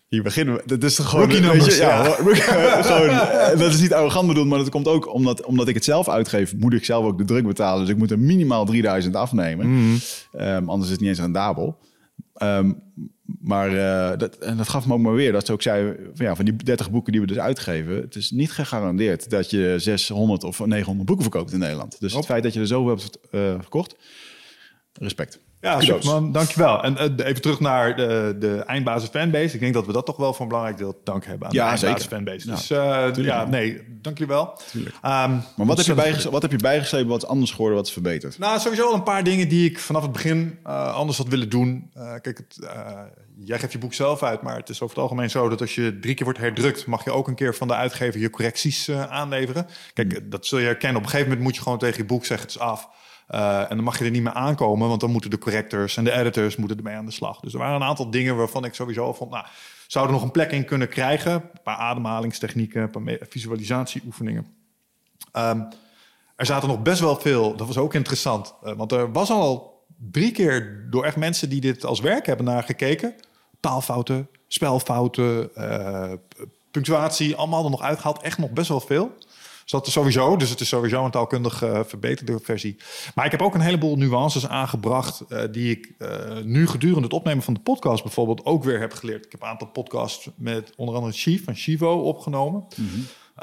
hier 0.07 0.23
beginnen 0.23 0.55
we. 0.55 0.61
Dat 0.65 0.83
is 0.83 0.95
toch 0.95 1.09
gewoon... 1.09 1.25
Rookie 1.25 1.41
numbers, 1.41 1.75
je, 1.75 1.81
ja, 1.81 2.03
ja. 2.03 2.15
rookie- 2.15 2.41
gewoon, 2.91 3.09
eh, 3.09 3.59
dat 3.59 3.73
is 3.73 3.79
niet 3.81 3.93
arrogant 3.93 4.27
bedoeld, 4.27 4.47
maar 4.47 4.57
dat 4.59 4.69
komt 4.69 4.87
ook 4.87 5.13
omdat, 5.13 5.45
omdat 5.45 5.67
ik 5.67 5.75
het 5.75 5.83
zelf 5.83 6.09
uitgeef, 6.09 6.55
moet 6.55 6.73
ik 6.73 6.85
zelf 6.85 7.05
ook 7.05 7.17
de 7.17 7.25
druk 7.25 7.45
betalen. 7.47 7.79
Dus 7.81 7.89
ik 7.89 7.97
moet 7.97 8.11
er 8.11 8.19
minimaal 8.19 8.65
3000 8.65 9.15
afnemen. 9.15 9.99
Ehm, 10.31 10.69
anders 10.69 10.83
is 10.85 10.91
het 10.91 10.99
niet 10.99 11.09
eens 11.09 11.19
rendabel. 11.19 11.79
Ehm, 12.33 12.71
maar 13.41 13.77
eh, 13.77 14.17
dat, 14.17 14.37
en 14.37 14.57
dat 14.57 14.69
gaf 14.69 14.87
me 14.87 14.93
ook 14.93 14.99
maar 14.99 15.13
weer 15.13 15.31
dat 15.31 15.45
ze 15.45 15.51
ook 15.51 15.61
zei: 15.61 15.95
van, 16.13 16.25
ja, 16.25 16.35
van 16.35 16.45
die 16.45 16.55
30 16.55 16.91
boeken 16.91 17.11
die 17.11 17.21
we 17.21 17.27
dus 17.27 17.37
uitgeven, 17.37 17.95
het 17.95 18.15
is 18.15 18.31
niet 18.31 18.51
gegarandeerd 18.51 19.29
dat 19.29 19.49
je 19.49 19.75
600 19.77 20.43
of 20.43 20.65
900 20.65 21.07
boeken 21.07 21.25
verkoopt 21.25 21.51
in 21.51 21.59
Nederland. 21.59 21.99
Dus 21.99 22.13
het 22.13 22.25
feit 22.25 22.43
dat 22.43 22.53
je 22.53 22.59
er 22.59 22.67
zoveel 22.67 22.89
hebt 22.89 23.19
eh, 23.31 23.59
verkocht, 23.59 23.95
respect. 24.93 25.39
Ja, 25.61 25.77
Kudos. 25.77 26.03
Superman, 26.03 26.31
dankjewel. 26.31 26.83
En 26.83 26.97
eh, 26.97 27.25
even 27.27 27.41
terug 27.41 27.59
naar 27.59 27.95
de, 27.95 28.35
de 28.39 28.55
eindbasis 28.65 29.09
fanbase. 29.09 29.53
Ik 29.53 29.59
denk 29.59 29.73
dat 29.73 29.85
we 29.85 29.91
dat 29.93 30.05
toch 30.05 30.17
wel 30.17 30.31
voor 30.33 30.41
een 30.41 30.47
belangrijk 30.47 30.77
deel 30.77 30.91
te 30.93 30.99
danken 31.03 31.29
hebben 31.29 31.47
aan 31.47 31.53
Ja, 31.53 31.63
de 31.63 31.69
eindbasis 31.85 32.01
zeker. 32.09 32.15
fanbase. 32.17 32.47
Ja, 32.47 32.55
Dus 33.07 33.17
eh, 33.17 33.25
ja, 33.25 33.45
nee, 33.45 33.81
dank 34.01 34.17
jullie 34.17 34.33
wel. 34.33 34.59
Ehm, 35.01 35.31
Maar 35.55 35.65
wat 35.65 35.77
heb, 35.77 35.85
je 35.85 35.93
bijges- 35.93 36.23
wat 36.25 36.41
heb 36.41 36.51
je 36.51 36.57
bijgeschreven 36.57 37.07
wat 37.07 37.27
anders 37.27 37.51
geworden, 37.51 37.77
wat 37.77 37.87
is 37.87 37.93
verbeterd? 37.93 38.37
Nou, 38.39 38.59
sowieso 38.59 38.87
al 38.87 38.93
een 38.93 39.03
paar 39.03 39.23
dingen 39.23 39.47
die 39.47 39.69
ik 39.69 39.79
vanaf 39.79 40.01
het 40.01 40.11
begin 40.11 40.59
eh, 40.63 40.93
anders 40.93 41.17
had 41.17 41.27
willen 41.27 41.49
doen. 41.49 41.91
Kijk, 42.21 42.37
het, 42.37 42.69
jij 43.45 43.59
geeft 43.59 43.71
je 43.71 43.77
boek 43.77 43.93
zelf 43.93 44.23
uit, 44.23 44.41
maar 44.41 44.55
het 44.55 44.69
is 44.69 44.81
over 44.81 44.95
het 44.95 45.03
algemeen 45.03 45.29
zo 45.29 45.49
dat 45.49 45.61
als 45.61 45.75
je 45.75 45.99
drie 45.99 46.13
keer 46.13 46.25
wordt 46.25 46.39
herdrukt, 46.39 46.85
mag 46.85 47.03
je 47.03 47.11
ook 47.11 47.27
een 47.27 47.35
keer 47.35 47.55
van 47.55 47.67
de 47.67 47.73
uitgever 47.75 48.19
je 48.19 48.29
correcties 48.29 48.91
aanleveren. 48.91 49.67
Kijk, 49.93 50.11
Hmm. 50.17 50.29
dat 50.29 50.45
zul 50.45 50.59
je 50.59 50.65
herkennen. 50.65 50.97
Op 50.97 51.03
een 51.03 51.09
gegeven 51.09 51.27
moment 51.29 51.45
moet 51.47 51.55
je 51.55 51.61
gewoon 51.63 51.77
tegen 51.77 51.97
je 51.97 52.05
boek 52.05 52.25
zeggen: 52.25 52.47
het 52.47 52.55
is 52.55 52.61
af. 52.61 52.87
Eh, 53.31 53.59
en 53.59 53.75
dan 53.75 53.83
mag 53.83 53.99
je 53.99 54.05
er 54.05 54.11
niet 54.11 54.23
meer 54.23 54.33
aankomen, 54.33 54.87
want 54.87 54.99
dan 54.99 55.11
moeten 55.11 55.29
de 55.29 55.37
correctors 55.37 55.97
en 55.97 56.03
de 56.03 56.11
editors 56.11 56.55
moeten 56.55 56.77
ermee 56.77 56.95
aan 56.95 57.05
de 57.05 57.11
slag. 57.11 57.39
Dus 57.39 57.53
er 57.53 57.59
waren 57.59 57.75
een 57.75 57.87
aantal 57.87 58.09
dingen 58.09 58.35
waarvan 58.35 58.65
ik 58.65 58.73
sowieso 58.73 59.13
vond, 59.13 59.31
nou, 59.31 59.45
zou 59.87 60.05
er 60.05 60.11
nog 60.11 60.21
een 60.21 60.31
plek 60.31 60.51
in 60.51 60.65
kunnen 60.65 60.89
krijgen. 60.89 61.31
Een 61.33 61.61
paar 61.63 61.75
ademhalingstechnieken, 61.75 62.81
een 62.81 62.89
paar 62.89 63.17
visualisatieoefeningen. 63.29 64.47
Ehm, 65.31 65.61
er 66.35 66.45
zaten 66.45 66.69
nog 66.69 66.81
best 66.81 66.99
wel 66.99 67.15
veel, 67.15 67.55
dat 67.55 67.67
was 67.67 67.77
ook 67.77 67.93
interessant. 67.93 68.55
eh, 68.63 68.73
want 68.73 68.91
er 68.91 69.11
was 69.11 69.29
al 69.29 69.83
drie 70.11 70.31
keer 70.31 70.87
door 70.89 71.03
echt 71.03 71.15
mensen 71.15 71.49
die 71.49 71.61
dit 71.61 71.85
als 71.85 71.99
werk 71.99 72.25
hebben 72.25 72.45
naar 72.45 72.63
gekeken. 72.63 73.15
Taalfouten, 73.59 74.29
spelfouten, 74.47 75.55
eh, 75.55 76.13
punctuatie, 76.71 77.35
allemaal 77.35 77.63
er 77.63 77.69
nog 77.69 77.81
uitgehaald. 77.81 78.21
Echt 78.21 78.37
nog 78.37 78.51
best 78.51 78.69
wel 78.69 78.79
veel. 78.79 79.11
Dus 79.61 79.71
dat 79.71 79.87
is 79.87 79.93
sowieso, 79.93 80.37
dus 80.37 80.49
het 80.49 80.59
is 80.59 80.67
sowieso 80.67 81.05
een 81.05 81.11
taalkundig 81.11 81.63
eh, 81.63 81.79
verbeterde 81.85 82.39
versie. 82.43 82.77
Maar 83.15 83.25
ik 83.25 83.31
heb 83.31 83.41
ook 83.41 83.55
een 83.55 83.61
heleboel 83.61 83.95
nuances 83.95 84.47
aangebracht 84.47 85.21
eh, 85.29 85.43
die 85.51 85.71
ik 85.71 85.91
eh, 85.97 86.37
nu 86.43 86.67
gedurende 86.67 87.03
het 87.03 87.13
opnemen 87.13 87.43
van 87.43 87.53
de 87.53 87.59
podcast 87.59 88.03
bijvoorbeeld 88.03 88.45
ook 88.45 88.63
weer 88.63 88.79
heb 88.79 88.93
geleerd. 88.93 89.25
Ik 89.25 89.31
heb 89.31 89.41
een 89.41 89.47
aantal 89.47 89.67
podcasts 89.67 90.29
met 90.35 90.73
onder 90.75 90.95
andere 90.95 91.13
Chief 91.13 91.43
van 91.43 91.55
Chivo 91.55 91.93
opgenomen. 91.93 92.67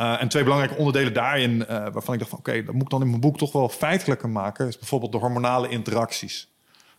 Uh, 0.00 0.22
en 0.22 0.28
twee 0.28 0.42
belangrijke 0.42 0.76
onderdelen 0.76 1.12
daarin, 1.12 1.52
uh, 1.52 1.66
waarvan 1.66 2.14
ik 2.14 2.18
dacht 2.18 2.30
van 2.30 2.38
oké, 2.38 2.62
dat 2.62 2.74
moet 2.74 2.82
ik 2.82 2.90
dan 2.90 3.02
in 3.02 3.08
mijn 3.08 3.20
boek 3.20 3.38
toch 3.38 3.52
wel 3.52 3.68
feitelijker 3.68 4.28
maken, 4.28 4.66
is 4.66 4.78
bijvoorbeeld 4.78 5.12
de 5.12 5.18
hormonale 5.18 5.68
interacties. 5.68 6.48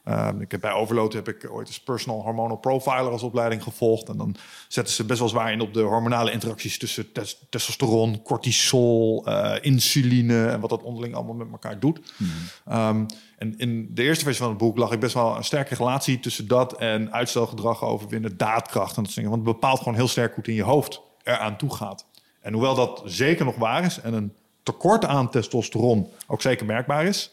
Uh, 0.06 0.30
ik 0.40 0.52
heb 0.52 0.62
bij 0.62 0.72
Overload 0.72 1.14
heb 1.14 1.28
ik 1.28 1.48
ooit 1.52 1.68
eens 1.68 1.80
personal 1.80 2.22
hormonal 2.22 2.58
profiler 2.58 3.12
als 3.12 3.24
opleiding 3.24 3.64
gevolgd. 3.64 4.10
En 4.10 4.18
dan 4.18 4.36
zetten 4.68 4.94
ze 4.94 5.06
best 5.06 5.20
wel 5.20 5.30
zwaar 5.30 5.52
in 5.52 5.62
op 5.62 5.74
de 5.74 5.82
hormonale 5.82 6.32
interacties 6.32 6.78
tussen 6.78 7.12
tes 7.12 7.46
testosteron, 7.50 8.22
cortisol, 8.22 9.26
uh, 9.28 9.56
insuline 9.62 10.48
en 10.48 10.60
wat 10.60 10.70
dat 10.70 10.84
onderling 10.84 11.16
allemaal 11.16 11.36
met 11.36 11.48
elkaar 11.52 11.80
doet. 11.80 12.14
Mm. 12.18 12.30
Um, 12.74 13.06
en 13.38 13.58
in 13.58 13.90
de 13.94 14.04
eerste 14.04 14.24
versie 14.24 14.42
van 14.42 14.52
het 14.52 14.60
boek 14.60 14.78
lag 14.78 14.92
ik 14.92 15.00
best 15.00 15.14
wel 15.14 15.36
een 15.36 15.44
sterke 15.44 15.76
relatie 15.76 16.20
tussen 16.20 16.48
dat 16.48 16.74
en 16.74 17.14
uitstelgedrag 17.14 17.84
overwinnen, 17.84 18.38
daadkracht 18.38 18.98
en 18.98 19.04
dat 19.04 19.12
soort 19.12 19.16
dingen. 19.16 19.30
Want 19.30 19.46
het 19.46 19.54
bepaalt 19.54 19.80
gewoon 19.80 19.96
heel 19.96 20.08
sterk 20.08 20.30
hoe 20.30 20.40
het 20.40 20.48
in 20.48 20.54
je 20.54 20.64
hoofd 20.64 21.02
eraan 21.24 21.58
toe 21.58 21.76
gaat. 21.76 22.06
En 22.42 22.54
hoewel 22.54 22.76
dat 22.76 23.02
zeker 23.06 23.46
nog 23.46 23.56
waar 23.56 23.84
is 23.84 24.00
en 24.00 24.14
een 24.14 24.34
tekort 24.64 25.06
aan 25.06 25.30
testosteron 25.30 26.08
ook 26.28 26.42
zeker 26.42 26.66
merkbaar 26.66 27.06
is, 27.06 27.32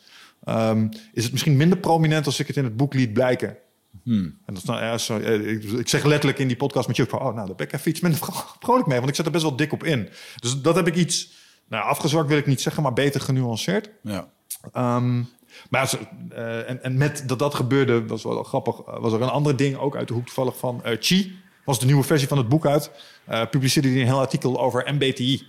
um, 0.49 0.89
is 1.13 1.23
het 1.23 1.33
misschien 1.33 1.57
minder 1.57 1.79
prominent 1.79 2.27
als 2.27 2.41
ik 2.41 2.47
het 2.47 2.57
in 2.57 2.65
het 2.65 2.77
boek 2.77 2.95
liet 2.95 3.13
blijken. 3.13 3.57
Hmm. 4.03 4.39
En 4.47 4.55
dat 4.55 4.57
is 4.57 4.65
nou, 4.65 4.81
ja, 4.81 4.99
zo, 4.99 5.17
ik, 5.17 5.65
ik, 5.65 5.89
zeg 5.89 6.05
letterlijk 6.05 6.39
in 6.39 6.49
die 6.49 6.57
podcast 6.57 6.87
met 6.87 6.97
je 6.97 7.07
van, 7.07 7.19
oh, 7.19 7.35
nou, 7.35 7.47
daar 7.47 7.57
ben 7.57 7.67
ik 7.67 7.73
even 7.73 7.91
iets 7.91 8.01
minder 8.01 8.21
vrolijk 8.61 8.87
mee, 8.87 8.97
want 8.97 9.09
ik 9.09 9.17
zet 9.17 9.27
er 9.27 9.33
best 9.33 9.45
wel 9.45 9.57
dik 9.57 9.73
op 9.73 9.85
in. 9.85 10.09
Dus 10.37 10.61
dat 10.61 10.75
heb 10.75 10.87
ik 10.87 10.95
iets, 10.95 11.33
nou, 11.69 11.85
afgezwakt 11.85 12.29
wil 12.29 12.39
ik 12.39 12.47
niet 12.47 12.61
zeggen, 12.61 12.83
maar 12.83 12.93
beter 12.93 13.21
genuanceerd. 13.21 13.91
Ja. 14.03 14.29
Um, 14.77 15.29
maar 15.71 15.93
uh, 16.33 16.71
en, 16.71 16.83
en, 16.83 16.97
met 16.97 17.23
dat 17.27 17.39
dat 17.39 17.55
gebeurde, 17.55 18.07
was 18.07 18.23
wel 18.23 18.43
grappig, 18.43 18.77
was 18.85 19.13
er 19.13 19.23
een 19.23 19.29
ander 19.29 19.57
ding 19.57 19.77
ook 19.77 19.97
uit 19.97 20.09
de 20.09 20.15
hoek 20.15 20.25
toevallig 20.25 20.59
van 20.59 20.83
uh, 20.87 20.97
Chi. 21.01 21.39
Was 21.65 21.81
de 21.81 21.87
nieuwe 21.87 22.03
versie 22.03 22.29
van 22.29 22.39
het 22.39 22.49
boek 22.49 22.67
uit. 22.67 22.91
Uh, 23.31 23.43
publiceerde 23.51 23.89
hij 23.89 24.01
een 24.01 24.07
heel 24.07 24.19
artikel 24.19 24.61
over 24.61 24.95
MBTI. 24.95 25.47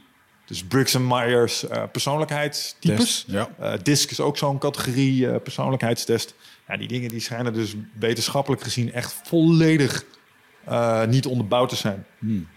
Dus 0.47 0.63
Briggs 0.63 0.93
en 0.93 1.07
Myers 1.07 1.63
uh, 1.63 1.83
persoonlijkheidstypes. 1.91 3.25
Ja. 3.27 3.49
Uh, 3.61 3.71
DISC 3.83 4.11
is 4.11 4.19
ook 4.19 4.37
zo'n 4.37 4.57
categorie 4.57 5.25
uh, 5.25 5.35
persoonlijkheidstest. 5.43 6.35
Ja, 6.67 6.77
die 6.77 6.87
dingen 6.87 7.09
die 7.09 7.19
schijnen 7.19 7.53
dus 7.53 7.75
wetenschappelijk 7.99 8.61
gezien 8.61 8.93
echt 8.93 9.15
volledig 9.23 10.03
niet 11.07 11.25
onderbouwd 11.25 11.69
te 11.69 11.75
zijn. 11.75 12.05
Hmm. 12.19 12.47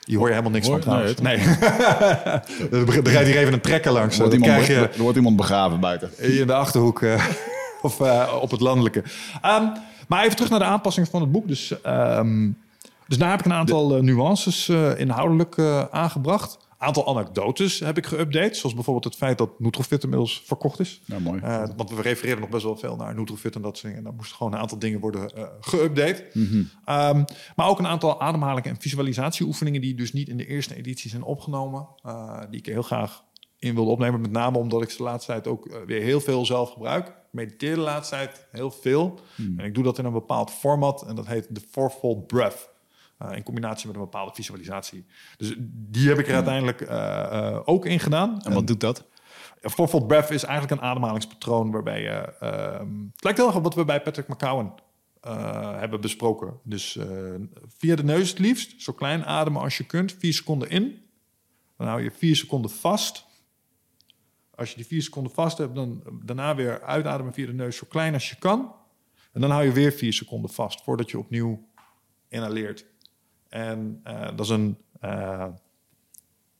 Die 0.00 0.16
hoor 0.16 0.26
je 0.26 0.32
helemaal 0.32 0.52
niks 0.52 0.66
hoor, 0.66 0.82
van 0.82 0.90
trouwens. 0.90 1.20
Nee. 1.20 1.36
nee. 1.36 1.46
er 2.86 3.02
rijdt 3.02 3.28
hier 3.28 3.38
even 3.38 3.52
een 3.52 3.60
trekker 3.60 3.92
langs. 3.92 4.18
Er 4.18 4.20
wordt, 4.20 4.38
Dan 4.38 4.48
iemand, 4.48 4.64
krijg 4.64 4.80
je 4.80 4.94
er 4.96 5.02
wordt 5.02 5.16
iemand 5.16 5.36
begraven 5.36 5.80
buiten. 5.80 6.10
in 6.18 6.46
de 6.46 6.54
Achterhoek 6.54 7.04
of 7.82 8.00
op 8.40 8.50
het 8.50 8.60
landelijke. 8.60 9.02
Um, 9.44 9.72
maar 10.08 10.24
even 10.24 10.36
terug 10.36 10.50
naar 10.50 10.58
de 10.58 10.64
aanpassing 10.64 11.08
van 11.08 11.20
het 11.20 11.32
boek. 11.32 11.48
Dus, 11.48 11.74
um, 11.86 12.58
dus 13.08 13.18
daar 13.18 13.30
heb 13.30 13.38
ik 13.38 13.44
een 13.44 13.52
aantal 13.52 14.02
nuances 14.02 14.68
inhoudelijk 14.96 15.58
aangebracht. 15.90 16.58
Een 16.80 16.86
aantal 16.86 17.06
anekdotes 17.06 17.78
heb 17.78 17.96
ik 17.96 18.06
geüpdate. 18.06 18.54
Zoals 18.56 18.74
bijvoorbeeld 18.74 19.04
het 19.04 19.16
feit 19.16 19.38
dat 19.38 19.60
Nutrofit 19.60 20.02
inmiddels 20.02 20.42
verkocht 20.44 20.80
is. 20.80 21.00
Ja, 21.04 21.18
mooi. 21.18 21.40
Uh, 21.40 21.64
want 21.76 21.90
we 21.90 22.02
refereren 22.02 22.40
nog 22.40 22.48
best 22.48 22.64
wel 22.64 22.76
veel 22.76 22.96
naar 22.96 23.14
Nutrofit 23.14 23.54
en 23.54 23.62
dat 23.62 23.70
soort 23.70 23.82
dingen. 23.82 23.98
En 23.98 24.04
daar 24.04 24.14
moesten 24.14 24.36
gewoon 24.36 24.52
een 24.52 24.58
aantal 24.58 24.78
dingen 24.78 25.00
worden 25.00 25.30
uh, 25.36 25.44
geüpdate. 25.60 26.24
Mm 26.32 26.46
-hmm. 26.46 26.58
um, 26.94 27.24
maar 27.56 27.68
ook 27.68 27.78
een 27.78 27.86
aantal 27.86 28.20
ademhaling- 28.20 28.66
en 28.66 28.80
visualisatieoefeningen... 28.80 29.80
die 29.80 29.94
dus 29.94 30.12
niet 30.12 30.28
in 30.28 30.36
de 30.36 30.46
eerste 30.46 30.74
editie 30.74 31.10
zijn 31.10 31.22
opgenomen. 31.22 31.88
Uh, 32.06 32.40
die 32.50 32.58
ik 32.58 32.66
heel 32.66 32.82
graag 32.82 33.24
in 33.58 33.74
wilde 33.74 33.90
opnemen. 33.90 34.20
Met 34.20 34.30
name 34.30 34.58
omdat 34.58 34.82
ik 34.82 34.90
ze 34.90 34.96
de 34.96 35.02
laatste 35.02 35.32
tijd 35.32 35.46
ook 35.46 35.82
weer 35.86 36.02
heel 36.02 36.20
veel 36.20 36.46
zelf 36.46 36.70
gebruik. 36.70 37.06
Ik 37.06 37.14
mediteer 37.30 37.74
de 37.74 37.80
laatste 37.80 38.14
tijd 38.14 38.46
heel 38.52 38.70
veel. 38.70 39.20
Mm. 39.36 39.58
En 39.58 39.64
ik 39.64 39.74
doe 39.74 39.84
dat 39.84 39.98
in 39.98 40.04
een 40.04 40.12
bepaald 40.12 40.50
format. 40.50 41.06
En 41.06 41.14
dat 41.14 41.26
heet 41.26 41.46
de 41.50 41.60
Fourfold 41.70 42.26
Breath. 42.26 42.69
Uh, 43.22 43.36
in 43.36 43.42
combinatie 43.42 43.86
met 43.86 43.96
een 43.96 44.02
bepaalde 44.02 44.34
visualisatie. 44.34 45.06
Dus 45.36 45.54
die 45.58 46.08
heb 46.08 46.18
ik 46.18 46.28
er 46.28 46.34
uiteindelijk 46.34 46.80
uh, 46.80 46.88
uh, 46.88 47.60
ook 47.64 47.86
in 47.86 48.00
gedaan. 48.00 48.42
En 48.42 48.52
wat 48.52 48.66
doet 48.66 48.80
dat? 48.80 49.08
Fourfold 49.60 50.06
breath 50.06 50.30
is 50.30 50.42
eigenlijk 50.42 50.80
een 50.80 50.88
ademhalingspatroon 50.88 51.70
waarbij 51.70 52.02
je... 52.02 52.34
het 53.14 53.24
lijkt 53.24 53.38
heel 53.38 53.46
erg 53.46 53.56
op 53.56 53.62
wat 53.62 53.74
we 53.74 53.84
bij 53.84 54.02
Patrick 54.02 54.28
McCowan 54.28 54.80
hebben 55.78 56.00
besproken. 56.00 56.60
Dus 56.64 56.98
via 57.66 57.96
de 57.96 58.04
neus 58.04 58.28
het 58.28 58.38
liefst, 58.38 58.82
zo 58.82 58.92
klein 58.92 59.24
ademen 59.24 59.62
als 59.62 59.76
je 59.76 59.84
kunt. 59.84 60.12
Vier 60.12 60.32
seconden 60.32 60.70
in. 60.70 61.02
Dan 61.76 61.86
hou 61.86 62.02
je 62.02 62.10
vier 62.10 62.36
seconden 62.36 62.70
vast. 62.70 63.26
Als 64.54 64.70
je 64.70 64.76
die 64.76 64.86
vier 64.86 65.02
seconden 65.02 65.32
vast 65.32 65.58
hebt, 65.58 65.74
dan 65.74 66.02
daarna 66.24 66.54
weer 66.54 66.82
uitademen 66.82 67.32
via 67.32 67.46
de 67.46 67.52
neus 67.52 67.76
zo 67.76 67.86
klein 67.88 68.14
als 68.14 68.30
je 68.30 68.36
kan. 68.36 68.74
En 69.32 69.40
dan 69.40 69.50
hou 69.50 69.64
je 69.64 69.72
weer 69.72 69.92
vier 69.92 70.12
seconden 70.12 70.50
vast 70.50 70.82
voordat 70.82 71.10
je 71.10 71.18
opnieuw 71.18 71.68
inhaleert. 72.28 72.86
En 73.50 74.00
uh, 74.06 74.26
dat 74.36 74.40
is 74.40 74.48
een. 74.48 74.78
Uh, 75.04 75.10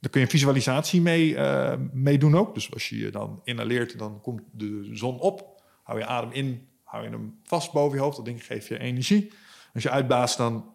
daar 0.00 0.10
kun 0.10 0.20
je 0.20 0.26
visualisatie 0.26 1.00
mee, 1.00 1.28
uh, 1.28 1.74
mee 1.92 2.18
doen 2.18 2.36
ook. 2.36 2.54
Dus 2.54 2.72
als 2.72 2.88
je 2.88 2.98
je 2.98 3.10
dan 3.10 3.40
inhaleert, 3.44 3.98
dan 3.98 4.20
komt 4.20 4.42
de 4.52 4.88
zon 4.92 5.18
op. 5.18 5.62
Hou 5.82 5.98
je 5.98 6.06
adem 6.06 6.32
in, 6.32 6.68
hou 6.84 7.04
je 7.04 7.10
hem 7.10 7.38
vast 7.42 7.72
boven 7.72 7.98
je 7.98 8.02
hoofd. 8.02 8.16
Dat 8.16 8.24
ding 8.24 8.46
geeft 8.46 8.66
je 8.66 8.78
energie. 8.78 9.32
Als 9.74 9.82
je 9.82 9.90
uitblaast, 9.90 10.36
dan, 10.36 10.74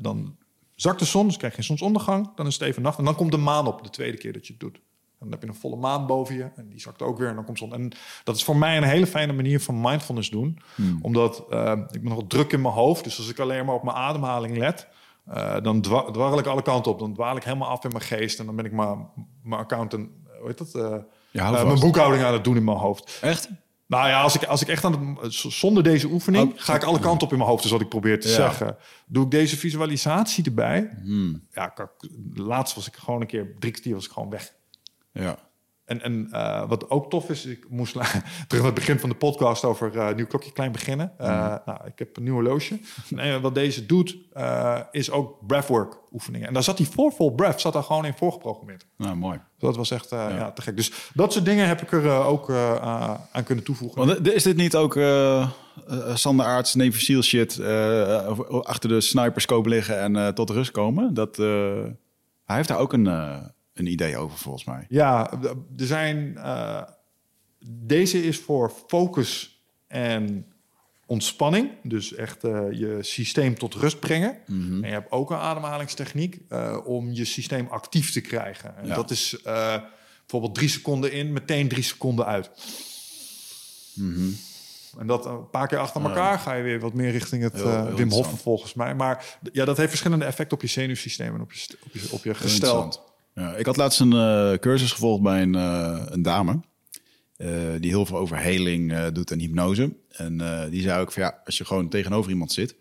dan 0.00 0.36
zakt 0.74 0.98
de 0.98 1.04
zon. 1.04 1.26
Dus 1.26 1.36
krijg 1.36 1.56
je 1.56 1.62
zonsondergang. 1.62 2.34
Dan 2.34 2.46
is 2.46 2.54
het 2.54 2.62
even 2.62 2.82
nacht. 2.82 2.98
En 2.98 3.04
dan 3.04 3.14
komt 3.14 3.30
de 3.30 3.36
maan 3.36 3.66
op 3.66 3.82
de 3.82 3.90
tweede 3.90 4.18
keer 4.18 4.32
dat 4.32 4.46
je 4.46 4.52
het 4.52 4.60
doet. 4.60 4.80
Dan 5.24 5.32
heb 5.32 5.42
je 5.42 5.48
een 5.48 5.54
volle 5.54 5.76
maan 5.76 6.06
boven 6.06 6.34
je. 6.34 6.50
En 6.56 6.68
die 6.68 6.80
zakt 6.80 7.02
ook 7.02 7.18
weer 7.18 7.28
en 7.28 7.34
dan 7.34 7.44
komt 7.44 7.58
zon. 7.58 7.72
En 7.72 7.92
dat 8.24 8.36
is 8.36 8.44
voor 8.44 8.56
mij 8.56 8.76
een 8.76 8.82
hele 8.82 9.06
fijne 9.06 9.32
manier 9.32 9.60
van 9.60 9.80
mindfulness 9.80 10.30
doen. 10.30 10.58
Omdat 11.02 11.44
eh, 11.50 11.72
ik 11.90 12.02
ben 12.02 12.12
nog 12.12 12.24
druk 12.28 12.52
in 12.52 12.60
mijn 12.60 12.74
hoofd. 12.74 13.04
Dus 13.04 13.18
als 13.18 13.28
ik 13.28 13.38
alleen 13.38 13.64
maar 13.64 13.74
op 13.74 13.82
mijn 13.82 13.96
ademhaling 13.96 14.56
let... 14.56 14.88
Uh, 15.28 15.60
dan 15.62 15.80
dwa 15.80 16.10
dwarrel 16.10 16.38
ik 16.38 16.46
alle 16.46 16.62
kanten 16.62 16.92
op. 16.92 16.98
Dan 16.98 17.14
dwaal 17.14 17.36
ik 17.36 17.44
helemaal 17.44 17.68
af 17.68 17.84
in 17.84 17.90
mijn 17.90 18.02
geest. 18.04 18.38
En 18.38 18.46
dan 18.46 18.56
ben 18.56 18.64
ik 18.64 18.72
mijn 18.72 19.60
accountant... 19.60 20.08
Hoe 20.38 20.46
heet 20.46 20.58
dat? 20.58 20.74
Uh, 20.74 20.96
Ja, 21.30 21.50
mijn 21.50 21.80
boekhouding 21.80 22.24
aan 22.24 22.32
het 22.32 22.44
doen 22.44 22.56
in 22.56 22.64
mijn 22.64 22.76
hoofd. 22.76 23.18
Echt? 23.22 23.48
Nou 23.86 24.08
ja, 24.08 24.22
als 24.22 24.34
ik, 24.34 24.44
als 24.44 24.62
ik 24.62 24.68
echt 24.68 24.84
aan 24.84 25.18
het, 25.20 25.34
zonder 25.34 25.82
deze 25.82 26.06
oefening 26.08 26.52
Oh, 26.52 26.58
ga 26.58 26.74
ik 26.74 26.84
alle 26.84 26.98
kanten 26.98 27.26
op 27.26 27.32
in 27.32 27.38
mijn 27.38 27.50
hoofd, 27.50 27.64
is 27.64 27.70
wat 27.70 27.80
ik 27.80 27.88
probeer 27.88 28.20
te 28.20 28.28
Ja. 28.28 28.34
zeggen. 28.34 28.76
Doe 29.06 29.24
ik 29.24 29.30
deze 29.30 29.56
visualisatie 29.56 30.44
erbij? 30.44 30.90
Hmm. 31.02 31.46
Ja, 31.50 31.74
laatst 32.34 32.74
was 32.74 32.86
ik 32.86 32.94
gewoon 32.94 33.20
een 33.20 33.26
keer 33.26 33.54
drie 33.58 33.72
kwartier 33.72 33.94
was 33.94 34.04
ik 34.06 34.10
gewoon 34.12 34.30
weg. 34.30 34.54
Ja. 35.14 35.36
En, 35.84 36.02
en 36.02 36.28
eh, 36.30 36.68
wat 36.68 36.90
ook 36.90 37.10
tof 37.10 37.30
is, 37.30 37.44
ik 37.46 37.66
moest 37.70 37.92
terug 38.48 38.50
naar 38.50 38.64
het 38.64 38.74
begin 38.74 38.98
van 38.98 39.08
de 39.08 39.14
podcast 39.14 39.64
over 39.64 39.98
eh 39.98 40.14
nieuw 40.14 40.26
klokje 40.26 40.52
klein 40.52 40.72
beginnen. 40.72 41.12
Eh, 41.18 41.54
Nou, 41.64 41.78
ik 41.86 41.98
heb 41.98 42.16
een 42.16 42.22
nieuw 42.22 42.32
horloge. 42.32 42.78
En 43.16 43.40
wat 43.40 43.54
deze 43.54 43.86
doet, 43.86 44.16
is 44.90 45.10
ook 45.10 45.46
breathwork 45.46 45.96
oefeningen. 46.12 46.48
En 46.48 46.54
daar 46.54 46.62
zat 46.62 46.76
die 46.76 46.88
voor 46.88 47.10
full 47.12 47.30
breath, 47.30 47.60
zat 47.60 47.72
daar 47.72 47.82
gewoon 47.82 48.04
in 48.04 48.14
voorgeprogrammeerd. 48.16 48.86
Nou, 48.96 49.16
mooi. 49.16 49.40
Dat 49.58 49.76
was 49.76 49.90
echt 49.90 50.12
eh, 50.12 50.26
ja. 50.30 50.50
te 50.52 50.62
gek. 50.62 50.76
Dus 50.76 50.92
dat 51.14 51.32
soort 51.32 51.44
dingen 51.44 51.66
heb 51.66 51.82
ik 51.82 51.92
er 51.92 52.10
ook 52.10 52.50
aan- 52.50 53.44
kunnen 53.44 53.64
toevoegen. 53.64 54.06
Want 54.06 54.28
is 54.28 54.42
dit 54.42 54.56
niet 54.56 54.76
ook 54.76 54.98
Sander 56.14 56.46
Aarts, 56.46 56.74
Navy 56.74 56.98
SEAL 56.98 57.22
shit, 57.22 57.60
achter 58.62 58.88
de 58.88 59.00
sniperscope 59.00 59.68
liggen 59.68 59.98
en 60.16 60.34
tot 60.34 60.50
rust 60.50 60.70
komen? 60.70 61.14
Dat, 61.14 61.36
hij 61.36 62.56
heeft 62.56 62.68
daar 62.68 62.78
ook 62.78 62.92
een, 62.92 63.04
een 63.74 63.86
idee 63.86 64.16
over, 64.16 64.38
volgens 64.38 64.64
mij. 64.64 64.84
Ja, 64.88 65.32
er 65.76 65.86
zijn. 65.86 66.36
eh, 66.36 66.82
deze 67.66 68.22
is 68.24 68.38
voor 68.38 68.72
focus 68.88 69.62
en 69.86 70.46
ontspanning. 71.06 71.70
Dus 71.82 72.14
echt 72.14 72.44
eh, 72.44 72.50
je 72.72 72.98
systeem 73.00 73.58
tot 73.58 73.74
rust 73.74 74.00
brengen. 74.00 74.38
En 74.46 74.80
je 74.82 74.86
hebt 74.86 75.10
ook 75.10 75.30
een 75.30 75.36
ademhalingstechniek 75.36 76.40
eh, 76.48 76.78
om 76.84 77.12
je 77.12 77.24
systeem 77.24 77.66
actief 77.66 78.12
te 78.12 78.20
krijgen. 78.20 78.76
En 78.76 78.86
Ja. 78.86 78.94
dat 78.94 79.10
is 79.10 79.36
bijvoorbeeld 80.20 80.54
drie 80.54 80.68
seconden 80.68 81.12
in, 81.12 81.32
meteen 81.32 81.68
drie 81.68 81.82
seconden 81.82 82.26
uit. 82.26 82.50
En 84.98 85.06
dat 85.06 85.26
een 85.26 85.50
paar 85.50 85.66
keer 85.68 85.78
achter 85.78 86.02
elkaar 86.02 86.38
ga 86.38 86.54
je 86.54 86.62
weer 86.62 86.80
wat 86.80 86.92
meer 86.94 87.10
richting 87.10 87.42
het 87.42 87.52
Heel- 87.52 87.94
Wim. 87.94 88.10
Hof 88.10 88.40
volgens 88.40 88.74
mij. 88.74 88.94
Maar 88.94 89.38
ja, 89.52 89.64
dat 89.64 89.76
heeft 89.76 89.88
verschillende 89.88 90.24
effecten 90.24 90.56
op 90.56 90.62
je 90.62 90.68
zenuwsysteem 90.68 91.34
en 91.34 91.40
op 91.40 91.52
je, 91.52 91.76
op 91.84 91.92
je, 91.92 92.08
op 92.10 92.24
je 92.24 92.34
gestel. 92.34 93.12
Ja, 93.34 93.54
ik 93.56 93.66
had 93.66 93.76
laatst 93.76 94.00
een 94.00 94.12
eh, 94.12 94.52
cursus 94.58 94.92
gevolgd 94.92 95.22
bij 95.22 95.42
een, 95.42 95.54
eh, 95.54 96.02
een 96.06 96.22
dame. 96.22 96.60
eh, 97.36 97.50
die 97.80 97.90
heel 97.90 98.06
veel 98.06 98.16
over 98.16 98.36
heling 98.38 99.06
doet 99.08 99.30
en 99.30 99.38
hypnose. 99.38 99.96
En 100.08 100.38
die 100.70 100.82
zei 100.82 101.00
ook 101.00 101.12
van 101.12 101.22
ja, 101.22 101.40
als 101.44 101.58
je 101.58 101.64
gewoon 101.64 101.88
tegenover 101.88 102.30
iemand 102.30 102.52
zit. 102.52 102.76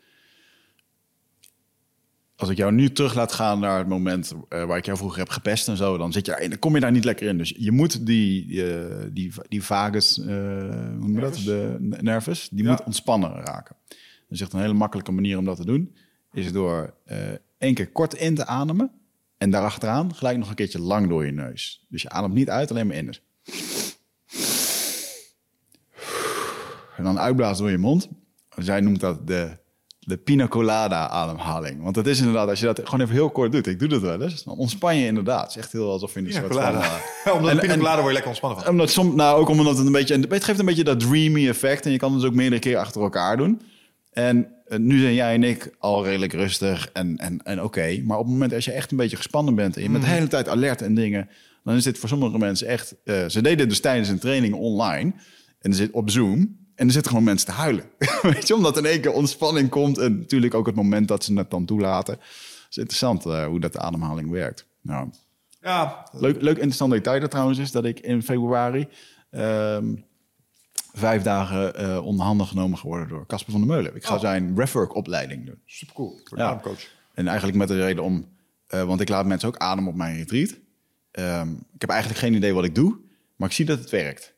Als 2.36 2.50
ik 2.50 2.58
jou 2.58 2.72
nu 2.72 2.92
terug 2.92 3.14
laat 3.16 3.32
gaan 3.32 3.60
naar 3.60 3.78
het 3.78 3.88
moment 3.88 4.34
waar 4.50 4.78
ik 4.78 4.86
jou 4.86 4.98
vroeger 4.98 5.20
heb 5.20 5.30
gepest 5.30 5.68
en 5.68 5.78
zo, 5.78 5.98
dan, 5.98 6.12
zit 6.12 6.26
je, 6.26 6.32
daar- 6.32 6.50
dan 6.50 6.60
kom 6.60 6.74
je 6.76 6.80
daar 6.80 6.92
niet 6.92 7.04
lekker 7.04 7.28
in. 7.28 7.38
Dus 7.38 7.54
je 7.58 7.72
moet 7.72 8.06
die, 8.06 8.64
eh, 8.74 9.06
die, 9.12 9.32
die 9.50 9.64
vagus, 9.64 10.16
hoe 10.16 10.96
noem 11.00 11.14
je 11.16 11.20
dat? 11.22 11.36
De 11.46 11.78
nervus, 11.80 12.50
die 12.52 12.64
Ja. 12.64 12.70
moet 12.70 12.84
ontspannen 12.84 13.32
raken. 13.32 13.76
Dus 14.30 14.42
echt 14.42 14.54
een 14.54 14.60
hele 14.60 14.74
makkelijke 14.74 15.12
manier 15.12 15.38
om 15.38 15.46
dat 15.46 15.58
te 15.58 15.66
doen, 15.66 15.96
is 16.34 16.52
door 16.52 16.94
één 17.58 17.74
keer 17.74 17.92
kort 17.92 18.14
in 18.14 18.36
te 18.36 18.46
ademen 18.46 18.92
en 19.44 19.50
daarachteraan 19.50 20.16
gelijk 20.16 20.38
nog 20.38 20.50
een 20.50 20.56
keertje 20.56 20.80
lang 20.80 21.10
door 21.10 21.26
je 21.26 21.32
neus. 21.32 21.86
Dus 21.90 22.02
je 22.02 22.10
ademt 22.10 22.34
niet 22.34 22.50
uit, 22.50 22.72
alleen 22.72 22.88
maar 22.88 22.96
in. 22.96 23.14
En 26.98 27.04
dan 27.04 27.20
uitblazen 27.20 27.64
door 27.64 27.72
je 27.72 27.78
mond. 27.78 28.08
Zij 28.58 28.82
noemt 28.82 29.00
dat 29.00 29.28
de, 29.28 29.58
de 30.00 30.18
pina 30.18 30.48
colada 30.48 31.08
ademhaling. 31.10 31.82
Want 31.84 31.96
dat 31.96 32.08
is 32.08 32.20
inderdaad, 32.20 32.48
als 32.50 32.60
je 32.60 32.66
dat 32.66 32.80
gewoon 32.84 33.02
even 33.02 33.14
heel 33.14 33.30
kort 33.30 33.52
doet. 33.52 33.68
Ik 33.68 33.80
doe 33.80 33.88
dat 33.88 34.02
wel 34.02 34.22
eens. 34.22 34.44
Dan 34.44 34.58
ontspan 34.58 34.98
je 34.98 35.06
inderdaad. 35.06 35.42
Het 35.42 35.50
is 35.50 35.58
echt 35.58 35.72
heel 35.72 35.92
alsof 35.92 36.14
je 36.14 36.20
in 36.20 36.26
een 36.26 36.32
soort 36.32 36.54
van... 36.54 36.76
eh, 36.76 37.34
Omdat 37.36 37.52
En- 37.52 37.60
pina 37.60 37.76
colada 37.78 37.96
word 37.96 38.06
je 38.08 38.12
lekker 38.14 38.28
ontspannen 38.28 38.60
van. 38.60 38.70
omdat 38.70 38.90
som, 38.92 39.16
nou, 39.16 39.40
ook 39.40 39.50
omdat 39.50 39.78
het 39.78 39.86
een 39.86 39.92
beetje... 39.92 40.20
Het 40.30 40.44
geeft 40.44 40.60
een 40.60 40.66
beetje 40.66 40.84
dat 40.84 41.00
dreamy 41.00 41.48
effect. 41.48 41.86
En 41.86 41.92
je 41.92 41.98
kan 41.98 42.12
het 42.12 42.20
dus 42.22 42.30
ook 42.30 42.36
meerdere 42.36 42.62
keer 42.62 42.78
achter 42.78 43.02
elkaar 43.02 43.38
doen. 43.38 43.62
En 44.14 44.48
eh, 44.66 44.80
nu 44.80 45.00
zijn 45.00 45.14
jij 45.14 45.34
en 45.34 45.44
ik 45.44 45.76
al 45.80 46.06
redelijk 46.06 46.34
rustig 46.34 46.90
en, 46.94 47.18
en, 47.18 47.44
en 47.44 47.64
oké. 47.64 48.02
Maar 48.06 48.18
op 48.18 48.24
het 48.24 48.34
moment 48.34 48.54
als 48.54 48.66
je 48.66 48.72
echt 48.72 48.92
een 48.92 48.98
beetje 48.98 49.18
gespannen 49.18 49.56
bent... 49.56 49.76
en 49.76 49.84
je 49.84 49.90
bent 49.90 50.04
de 50.04 50.10
hele 50.10 50.28
tijd 50.28 50.48
alert 50.50 50.82
en 50.82 50.96
dingen... 50.96 51.30
dan 51.64 51.76
is 51.76 51.84
dit 51.84 51.98
voor 51.98 52.10
sommige 52.10 52.38
mensen 52.38 52.68
echt... 52.68 52.96
eh, 53.04 53.26
ze 53.28 53.42
deden 53.42 53.70
dus 53.70 53.80
tijdens 53.80 54.10
een 54.10 54.20
training 54.20 54.54
online. 54.54 55.14
En 55.60 55.70
er 55.70 55.76
zit 55.78 55.92
op 55.92 56.10
Zoom... 56.10 56.62
En 56.76 56.86
er 56.86 56.94
zitten 56.94 57.12
gewoon 57.12 57.26
mensen 57.28 57.48
te 57.48 57.54
huilen. 57.54 57.84
Weet 58.22 58.48
je, 58.48 58.56
omdat 58.56 58.78
in 58.78 58.86
één 58.86 59.02
keer 59.02 59.12
ontspanning 59.12 59.70
komt. 59.70 59.98
En 59.98 60.18
natuurlijk 60.18 60.54
ook 60.54 60.66
het 60.66 60.76
moment 60.76 61.08
dat 61.08 61.24
ze 61.24 61.34
het 61.34 61.50
dan 61.52 61.66
toelaten. 61.66 62.14
Het 62.14 62.68
is 62.70 62.78
interessant 62.78 63.26
eh, 63.26 63.46
hoe 63.46 63.60
dat 63.60 63.74
de 63.74 63.80
ademhaling 63.80 64.30
werkt. 64.30 64.68
Nou, 64.82 65.10
Ja, 65.62 66.08
Leuk, 66.12 66.42
leuk 66.42 66.56
interessant 66.56 66.92
detail 66.92 67.20
dat 67.20 67.32
trouwens 67.32 67.60
is 67.60 67.72
dat 67.72 67.86
ik 67.86 68.00
in 68.00 68.24
februari 68.24 68.88
ehm, 69.30 69.96
vijf 70.94 71.22
dagen 71.22 72.04
onder 72.04 72.26
handen 72.26 72.48
genomen 72.48 72.78
geworden 72.78 73.08
door 73.08 73.26
Casper 73.26 73.52
van 73.52 73.62
der 73.62 73.70
Meulen. 73.70 73.96
Ik 73.96 74.06
ga 74.06 74.14
Oh. 74.14 74.20
zijn 74.20 74.54
breathwork 74.54 74.96
opleiding 74.96 75.46
doen. 75.46 75.60
supercool. 75.66 76.20
Voor 76.24 76.38
Ja. 76.38 76.44
de 76.44 76.50
ademcoach. 76.52 76.88
En 77.14 77.28
eigenlijk 77.28 77.58
met 77.58 77.68
de 77.68 77.78
reden 77.86 78.04
om, 78.04 78.28
eh, 78.68 78.84
want 78.84 79.02
ik 79.02 79.10
laat 79.10 79.26
mensen 79.26 79.48
ook 79.48 79.58
ademen 79.58 79.90
op 79.92 79.98
mijn 79.98 80.16
retreat. 80.18 80.56
Ehm, 81.12 81.50
ik 81.52 81.82
heb 81.82 81.90
eigenlijk 81.90 82.20
geen 82.20 82.34
idee 82.34 82.54
wat 82.54 82.64
ik 82.64 82.76
doe, 82.76 82.98
maar 83.36 83.48
ik 83.48 83.54
zie 83.56 83.66
dat 83.66 83.80
het 83.80 83.90
werkt. 83.90 84.34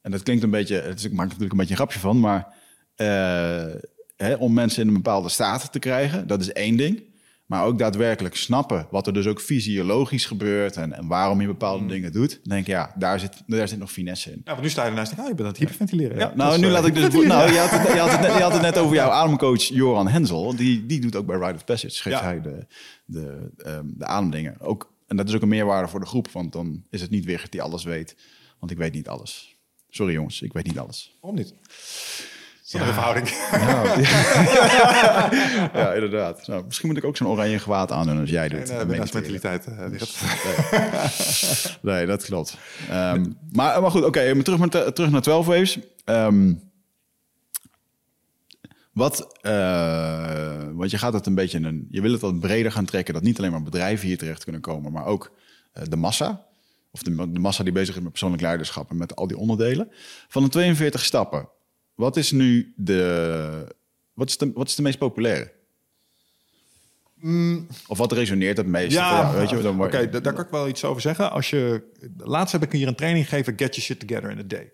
En 0.00 0.10
dat 0.10 0.22
klinkt 0.22 0.42
een 0.42 0.50
beetje, 0.50 0.80
het 0.80 0.98
is, 0.98 1.04
ik 1.04 1.12
maak 1.12 1.20
er 1.20 1.24
natuurlijk 1.32 1.52
een 1.52 1.58
beetje 1.58 1.70
een 1.72 1.78
grapje 1.80 1.98
van, 1.98 2.20
maar 2.20 2.54
eh, 2.94 3.74
hè, 4.16 4.34
om 4.34 4.52
mensen 4.52 4.82
in 4.82 4.88
een 4.88 4.94
bepaalde 4.94 5.28
staat 5.28 5.72
te 5.72 5.78
krijgen, 5.78 6.26
dat 6.26 6.40
is 6.40 6.52
één 6.52 6.76
ding. 6.76 7.02
Maar 7.48 7.64
ook 7.64 7.78
daadwerkelijk 7.78 8.36
snappen 8.36 8.86
wat 8.90 9.06
er 9.06 9.12
dus 9.12 9.26
ook 9.26 9.40
fysiologisch 9.40 10.26
gebeurt 10.26 10.76
en, 10.76 10.92
en 10.92 11.06
waarom 11.06 11.40
je 11.40 11.46
bepaalde 11.46 11.86
dingen 11.86 12.12
doet. 12.12 12.30
Dan 12.30 12.40
denk 12.42 12.60
ik, 12.60 12.66
ja, 12.66 12.94
daar 12.98 13.20
zit, 13.20 13.42
daar 13.46 13.68
zit 13.68 13.78
nog 13.78 13.92
finesse 13.92 14.30
in. 14.30 14.40
Ja, 14.44 14.50
want 14.50 14.62
nu 14.62 14.68
sta 14.70 14.84
je 14.84 14.90
ernaast 14.90 15.10
en 15.10 15.16
denk 15.16 15.28
ik, 15.28 15.32
oh, 15.32 15.38
je 15.38 15.42
bent 15.42 15.48
aan 15.48 15.62
het 15.66 15.70
hyperventileren. 15.70 16.18
Ja, 16.18 16.28
Ja, 16.28 16.36
nou, 16.36 16.58
nu 16.58 16.66
laat 16.68 16.86
ik 16.86 16.94
dus... 16.94 17.14
Nou, 17.14 17.52
je 17.52 17.58
had, 17.58 17.70
het, 17.70 17.92
je, 17.92 17.98
had 17.98 18.10
het 18.10 18.20
net, 18.20 18.34
je 18.36 18.42
had 18.42 18.52
het 18.52 18.62
net 18.62 18.78
over 18.78 18.94
jouw 18.94 19.10
ademcoach 19.10 19.62
Joran 19.62 20.08
Hensel. 20.08 20.56
Die, 20.56 20.86
die 20.86 21.00
doet 21.00 21.16
ook 21.16 21.26
bij 21.26 21.36
Rite 21.36 21.54
of 21.54 21.64
Passage, 21.64 22.02
geeft 22.02 22.16
Ja. 22.18 22.22
hij 22.22 22.40
de, 22.40 22.66
de, 23.04 23.50
ehm, 23.56 23.84
de 23.86 24.04
ademdingen. 24.06 24.60
Ook, 24.60 24.92
en 25.06 25.16
dat 25.16 25.28
is 25.28 25.34
ook 25.34 25.42
een 25.42 25.48
meerwaarde 25.48 25.88
voor 25.88 26.00
de 26.00 26.06
groep, 26.06 26.30
want 26.30 26.52
dan 26.52 26.84
is 26.90 27.00
het 27.00 27.10
niet 27.10 27.24
Wigert 27.24 27.52
die 27.52 27.62
alles 27.62 27.84
weet. 27.84 28.16
Want 28.58 28.72
ik 28.72 28.78
weet 28.78 28.92
niet 28.94 29.08
alles. 29.08 29.56
Sorry 29.88 30.12
jongens, 30.12 30.42
ik 30.42 30.52
weet 30.52 30.66
niet 30.66 30.78
alles. 30.78 31.16
Waarom 31.20 31.38
niet? 31.38 31.54
Ja. 32.70 32.80
Een 32.86 32.92
verhouding. 32.92 33.28
Ja, 35.78 35.92
inderdaad. 35.92 36.46
Nou, 36.46 36.64
misschien 36.64 36.88
moet 36.88 36.96
ik 36.96 37.04
ook 37.04 37.16
zo'n 37.16 37.26
oranje 37.26 37.58
gewaad 37.58 37.92
aandoen 37.92 38.20
als 38.20 38.30
jij 38.30 38.48
doet. 38.48 38.70
Uh, 38.70 38.76
Dan 38.76 38.86
ben 38.86 38.96
ik 38.96 39.02
het 39.02 39.12
mentaliteit. 39.12 39.66
eh. 39.66 39.84
Nee, 41.82 42.06
dat 42.06 42.24
klopt. 42.24 42.56
Ehm, 42.90 43.24
maar, 43.52 43.80
maar 43.82 43.90
goed, 43.90 44.04
oké, 44.04 44.34
maar 44.34 44.44
terug, 44.44 44.92
terug 44.92 45.10
naar 45.10 45.22
12 45.22 45.46
Waves. 45.46 45.78
Ehm, 46.04 46.52
wat, 48.92 49.38
eh, 49.40 50.62
want 50.72 50.90
je 50.90 50.98
gaat 50.98 51.12
het 51.12 51.26
een 51.26 51.34
beetje, 51.34 51.58
een, 51.58 51.86
je 51.90 52.00
wil 52.00 52.12
het 52.12 52.20
wat 52.20 52.40
breder 52.40 52.72
gaan 52.72 52.84
trekken, 52.84 53.14
dat 53.14 53.22
niet 53.22 53.38
alleen 53.38 53.50
maar 53.50 53.62
bedrijven 53.62 54.06
hier 54.06 54.18
terecht 54.18 54.42
kunnen 54.44 54.60
komen, 54.60 54.92
maar 54.92 55.04
ook 55.06 55.32
eh, 55.72 55.82
de 55.88 55.96
massa. 55.96 56.46
Of 56.90 57.02
de 57.02 57.10
massa 57.40 57.62
die 57.64 57.72
bezig 57.72 57.94
is 57.96 58.00
met 58.00 58.10
persoonlijk 58.10 58.42
leiderschap 58.42 58.90
en 58.90 58.96
met 58.96 59.16
al 59.16 59.26
die 59.26 59.36
onderdelen. 59.36 59.90
Van 60.28 60.42
de 60.42 60.48
42 60.48 61.04
stappen, 61.04 61.48
wat 61.98 62.16
is 62.16 62.32
nu 62.32 62.72
de, 62.76 63.74
wat 64.12 64.28
is 64.28 64.36
de, 64.38 64.50
wat 64.54 64.68
is 64.68 64.74
de 64.74 64.82
meest 64.82 64.98
populaire? 64.98 65.52
Of 67.86 67.98
wat 67.98 68.12
resoneert 68.12 68.56
het 68.56 68.66
meest? 68.66 68.92
Ja, 68.92 69.32
weet 69.34 69.50
je, 69.50 69.60
dan 69.60 69.82
oké, 69.82 70.08
daar 70.08 70.32
kan 70.32 70.44
ik 70.44 70.50
wel 70.50 70.68
iets 70.68 70.84
over 70.84 71.02
zeggen. 71.02 71.30
Als 71.30 71.50
je, 71.50 71.82
laatst 72.16 72.52
heb 72.52 72.62
ik 72.62 72.72
hier 72.72 72.88
een 72.88 72.94
training 72.94 73.28
gegeven, 73.28 73.52
Get 73.56 73.74
Your 73.74 73.80
Shit 73.80 74.00
Together 74.00 74.30
in 74.30 74.38
a 74.38 74.42
Day. 74.46 74.72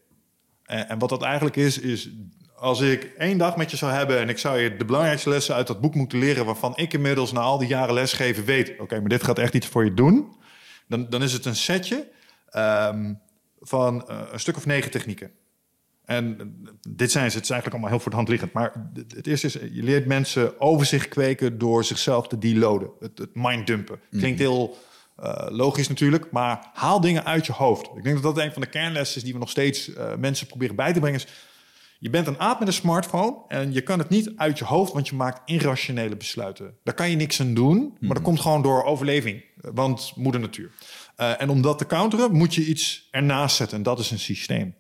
En, 0.65 0.89
en 0.89 0.99
wat 0.99 1.09
dat 1.09 1.23
eigenlijk 1.23 1.57
is, 1.57 1.79
is 1.79 2.11
als 2.55 2.81
ik 2.81 3.05
één 3.05 3.39
dag 3.39 3.57
met 3.57 3.71
je 3.71 3.77
zou 3.77 3.93
hebben... 3.93 4.19
en 4.19 4.29
ik 4.29 4.39
zou 4.39 4.59
je 4.59 4.77
de 4.77 4.85
belangrijkste 4.85 5.29
lessen 5.29 5.55
uit 5.55 5.67
dat 5.67 5.81
boek 5.81 5.95
moeten 5.95 6.19
leren... 6.19 6.45
waarvan 6.45 6.77
ik 6.77 6.93
inmiddels 6.93 7.33
na 7.33 7.41
al 7.41 7.59
die 7.59 7.69
jaren 7.69 7.95
lesgeven 7.95 8.45
weet... 8.45 8.79
oké, 8.79 9.01
maar 9.01 9.09
dit 9.09 9.25
gaat 9.25 9.39
echt 9.39 9.55
iets 9.55 9.67
voor 9.67 9.85
je 9.85 9.95
doen... 9.95 10.37
dan, 10.89 11.07
dan 11.11 11.23
is 11.23 11.33
het 11.33 11.45
een 11.45 11.57
setje 11.57 12.09
ehm, 12.49 13.15
van 13.61 14.09
eh, 14.09 14.21
een 14.33 14.41
stuk 14.41 14.57
of 14.57 14.67
negen 14.67 14.91
technieken. 14.91 15.31
En 16.05 16.37
eh, 16.41 16.47
dit 16.89 17.11
zijn 17.11 17.31
ze, 17.31 17.37
het 17.37 17.45
is 17.45 17.51
eigenlijk 17.51 17.67
allemaal 17.71 17.89
heel 17.91 17.99
voor 18.01 18.11
de 18.11 18.17
hand 18.17 18.29
liggend. 18.29 18.53
Maar 18.53 18.91
het- 19.15 19.27
eerste 19.27 19.47
is, 19.47 19.53
je 19.53 19.83
leert 19.83 20.07
mensen 20.07 20.61
overzicht 20.61 21.09
kweken 21.09 21.59
door 21.59 21.85
zichzelf 21.85 22.29
te 22.29 22.39
deloaden. 22.39 22.91
Het, 23.01 23.19
het 23.19 23.35
minddumpen. 23.35 24.01
Klinkt 24.11 24.39
heel 24.39 24.77
eh, 25.17 25.47
logisch 25.49 25.89
natuurlijk, 25.89 26.31
maar 26.31 26.71
haal 26.73 27.01
dingen 27.01 27.25
uit 27.25 27.47
je 27.47 27.53
hoofd. 27.53 27.87
Ik 27.97 28.03
denk 28.03 28.23
dat 28.23 28.35
dat 28.35 28.45
een 28.45 28.53
van 28.53 28.63
de 28.63 28.69
kernlessen 28.69 29.17
is 29.17 29.23
die 29.23 29.33
we 29.33 29.39
nog 29.39 29.51
steeds 29.51 29.93
eh, 29.95 30.15
mensen 30.17 30.47
proberen 30.47 30.77
bij 30.77 30.93
te 30.93 31.01
brengen. 31.01 31.19
Is, 31.19 31.27
Je 31.99 32.11
bent 32.11 32.27
een 32.27 32.39
aap 32.41 32.59
met 32.59 32.69
een 32.69 32.75
smartphone 32.75 33.37
en 33.49 33.73
je 33.73 33.81
kan 33.81 33.99
het 33.99 34.09
niet 34.09 34.33
uit 34.37 34.59
je 34.59 34.65
hoofd, 34.65 34.93
want 34.93 35.09
je 35.09 35.15
maakt 35.15 35.41
irrationele 35.51 36.17
besluiten. 36.17 36.75
Daar 36.85 36.95
kan 36.95 37.11
je 37.11 37.17
niks 37.17 37.41
aan 37.41 37.55
doen, 37.55 37.97
maar 38.01 38.15
dat 38.15 38.23
komt 38.23 38.41
gewoon 38.41 38.63
door 38.63 38.85
overleving, 38.85 39.45
want 39.57 40.13
moeder 40.17 40.41
natuur. 40.41 40.71
Uh, 41.21 41.41
en 41.43 41.49
om 41.49 41.63
dat 41.63 41.79
te 41.79 41.87
counteren 41.87 42.33
moet 42.33 42.55
je 42.55 42.65
iets 42.65 43.09
ernaast 43.11 43.57
zetten 43.57 43.77
en 43.77 43.83
dat 43.83 43.99
is 43.99 44.11
een 44.11 44.19
systeem. 44.19 44.75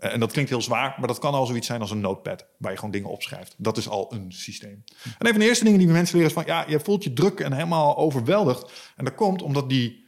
Uh, 0.00 0.12
en 0.12 0.20
dat 0.20 0.32
klinkt 0.32 0.50
heel 0.50 0.62
zwaar, 0.62 0.94
maar 0.98 1.08
dat 1.08 1.18
kan 1.18 1.34
al 1.34 1.46
zoiets 1.46 1.66
zijn 1.66 1.80
als 1.80 1.90
een 1.90 2.00
notepad, 2.00 2.46
waar 2.58 2.70
je 2.70 2.76
gewoon 2.76 2.92
dingen 2.92 3.10
opschrijft. 3.10 3.54
Dat 3.56 3.76
is 3.76 3.88
al 3.88 4.12
een 4.12 4.32
systeem. 4.32 4.84
En 5.04 5.26
een 5.26 5.30
van 5.30 5.38
de 5.38 5.46
eerste 5.46 5.64
dingen 5.64 5.78
die 5.78 5.88
mensen 5.88 6.16
leren 6.16 6.30
is 6.30 6.42
van, 6.42 6.46
ja, 6.46 6.64
je 6.68 6.80
voelt 6.80 7.04
je 7.04 7.12
druk 7.12 7.40
en 7.40 7.52
helemaal 7.52 7.96
overweldigd. 7.96 8.92
En 8.96 9.04
dat 9.04 9.14
komt 9.14 9.42
omdat 9.42 9.68
die 9.68 10.06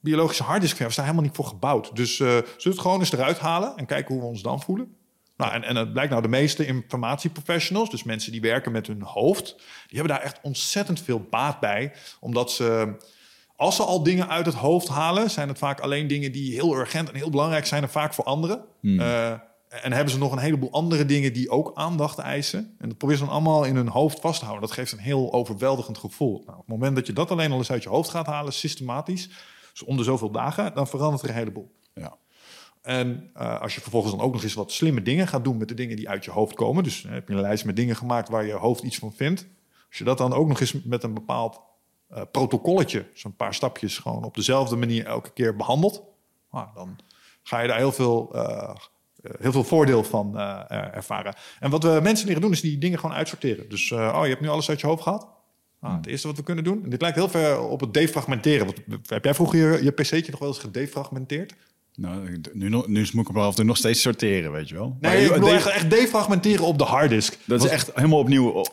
biologische 0.00 0.42
harddisk 0.42 0.78
daar 0.78 0.90
helemaal 0.94 1.22
niet 1.22 1.36
voor 1.36 1.44
gebouwd. 1.44 1.96
Dus 1.96 2.18
uh, 2.18 2.28
zullen 2.28 2.44
we 2.44 2.68
het 2.68 2.78
gewoon 2.78 3.00
eens 3.00 3.12
eruit 3.12 3.38
halen 3.38 3.76
en 3.76 3.86
kijken 3.86 4.14
hoe 4.14 4.22
we 4.22 4.28
ons 4.28 4.42
dan 4.42 4.62
voelen? 4.62 4.96
Nou, 5.36 5.52
en, 5.52 5.62
en 5.62 5.76
het 5.76 5.92
blijkt 5.92 6.10
nou, 6.10 6.22
de 6.22 6.28
meeste 6.28 6.66
informatieprofessionals, 6.66 7.90
dus 7.90 8.02
mensen 8.02 8.32
die 8.32 8.40
werken 8.40 8.72
met 8.72 8.86
hun 8.86 9.02
hoofd, 9.02 9.56
die 9.86 9.98
hebben 9.98 10.16
daar 10.16 10.24
echt 10.24 10.38
ontzettend 10.42 11.00
veel 11.00 11.26
baat 11.30 11.60
bij. 11.60 11.92
Omdat 12.20 12.52
ze, 12.52 12.96
als 13.58 13.76
ze 13.76 13.82
al 13.82 14.02
dingen 14.02 14.28
uit 14.28 14.46
het 14.46 14.54
hoofd 14.54 14.88
halen, 14.88 15.30
zijn 15.30 15.48
het 15.48 15.58
vaak 15.58 15.80
alleen 15.80 16.06
dingen 16.06 16.32
die 16.32 16.52
heel 16.52 16.76
urgent 16.76 17.08
en 17.08 17.14
heel 17.14 17.30
belangrijk 17.30 17.66
zijn 17.66 17.82
en 17.82 17.88
vaak 17.88 18.14
voor 18.14 18.24
anderen. 18.24 18.64
Hmm. 18.80 19.00
Uh, 19.00 19.30
en 19.68 19.92
hebben 19.92 20.12
ze 20.12 20.18
nog 20.18 20.32
een 20.32 20.38
heleboel 20.38 20.72
andere 20.72 21.04
dingen 21.04 21.32
die 21.32 21.50
ook 21.50 21.70
aandacht 21.74 22.18
eisen. 22.18 22.74
En 22.78 22.88
dat 22.88 22.98
proberen 22.98 23.18
ze 23.18 23.24
dan 23.24 23.34
allemaal 23.34 23.64
in 23.64 23.76
hun 23.76 23.88
hoofd 23.88 24.20
vast 24.20 24.38
te 24.38 24.44
houden. 24.44 24.68
Dat 24.68 24.76
geeft 24.76 24.92
een 24.92 24.98
heel 24.98 25.32
overweldigend 25.32 25.98
gevoel. 25.98 26.42
Nou, 26.46 26.58
op 26.58 26.66
het 26.66 26.68
moment 26.68 26.96
dat 26.96 27.06
je 27.06 27.12
dat 27.12 27.30
alleen 27.30 27.52
al 27.52 27.58
eens 27.58 27.70
uit 27.70 27.82
je 27.82 27.88
hoofd 27.88 28.10
gaat 28.10 28.26
halen, 28.26 28.52
systematisch, 28.52 29.28
dus 29.70 29.84
om 29.84 29.96
de 29.96 30.02
zoveel 30.02 30.30
dagen, 30.30 30.74
dan 30.74 30.86
verandert 30.86 31.22
er 31.22 31.28
een 31.28 31.34
heleboel. 31.34 31.74
Ja. 31.94 32.16
En 32.82 33.30
uh, 33.36 33.60
als 33.60 33.74
je 33.74 33.80
vervolgens 33.80 34.12
dan 34.12 34.24
ook 34.24 34.32
nog 34.32 34.42
eens 34.42 34.54
wat 34.54 34.72
slimme 34.72 35.02
dingen 35.02 35.28
gaat 35.28 35.44
doen 35.44 35.56
met 35.56 35.68
de 35.68 35.74
dingen 35.74 35.96
die 35.96 36.08
uit 36.08 36.24
je 36.24 36.30
hoofd 36.30 36.54
komen. 36.54 36.84
Dus 36.84 37.02
uh, 37.02 37.12
heb 37.12 37.28
je 37.28 37.34
een 37.34 37.40
lijst 37.40 37.64
met 37.64 37.76
dingen 37.76 37.96
gemaakt 37.96 38.28
waar 38.28 38.46
je 38.46 38.52
hoofd 38.52 38.82
iets 38.82 38.98
van 38.98 39.12
vindt. 39.12 39.46
Als 39.88 39.98
je 39.98 40.04
dat 40.04 40.18
dan 40.18 40.32
ook 40.32 40.48
nog 40.48 40.60
eens 40.60 40.82
met 40.84 41.02
een 41.02 41.14
bepaald 41.14 41.60
uh, 42.12 42.22
protocolletje, 42.30 43.06
zo'n 43.14 43.36
paar 43.36 43.54
stapjes, 43.54 43.98
gewoon 43.98 44.24
op 44.24 44.34
dezelfde 44.34 44.76
manier 44.76 45.06
elke 45.06 45.30
keer 45.32 45.56
behandelt. 45.56 46.02
Nou, 46.50 46.66
dan 46.74 46.98
ga 47.42 47.60
je 47.60 47.68
daar 47.68 47.76
heel 47.76 47.92
veel, 47.92 48.30
heel 49.38 49.52
veel 49.52 49.64
voordeel 49.64 50.04
van 50.04 50.38
ervaren. 50.68 51.34
En 51.60 51.70
wat 51.70 51.82
we 51.82 52.00
mensen 52.02 52.26
leren 52.26 52.42
doen, 52.42 52.52
is 52.52 52.60
die 52.60 52.78
dingen 52.78 52.98
gewoon 52.98 53.16
uitsorteren. 53.16 53.68
Dus 53.68 53.92
oh, 53.92 54.20
je 54.22 54.28
hebt 54.28 54.40
nu 54.40 54.48
alles 54.48 54.68
uit 54.68 54.80
je 54.80 54.86
hoofd 54.86 55.02
gehad. 55.02 55.28
Nou, 55.80 55.96
het 55.96 56.06
eerste 56.06 56.26
wat 56.26 56.36
we 56.36 56.42
kunnen 56.42 56.64
doen, 56.64 56.84
en 56.84 56.90
dit 56.90 57.00
lijkt 57.00 57.16
heel 57.16 57.28
ver 57.28 57.60
op 57.60 57.80
het 57.80 57.94
defragmenteren. 57.94 58.66
Want, 58.66 59.10
heb 59.10 59.24
jij 59.24 59.34
vroeger 59.34 59.58
je, 59.58 59.84
je 59.84 59.90
pc'tje 59.90 60.30
nog 60.30 60.40
wel 60.40 60.48
eens 60.48 60.58
gedefragmenteerd? 60.58 61.54
Nou, 61.98 62.40
nu, 62.52 62.70
moet 62.70 63.12
ik 63.12 63.26
hem 63.26 63.36
af 63.36 63.48
en 63.48 63.54
toe 63.54 63.64
nog 63.64 63.76
steeds 63.76 64.00
sorteren, 64.00 64.52
weet 64.52 64.68
je 64.68 64.74
wel. 64.74 64.96
Nee, 65.00 65.12
maar, 65.12 65.22
ik 65.22 65.32
bedoel 65.32 65.48
echt, 65.48 65.66
echt 65.66 65.90
defragmenteren 65.90 66.64
op 66.64 66.78
de 66.78 66.84
harddisk. 66.84 67.38
Dat 67.44 67.64
is 67.64 67.70
echt 67.70 67.90
helemaal 67.94 68.18
opnieuw... 68.18 68.48
Oh, 68.48 68.64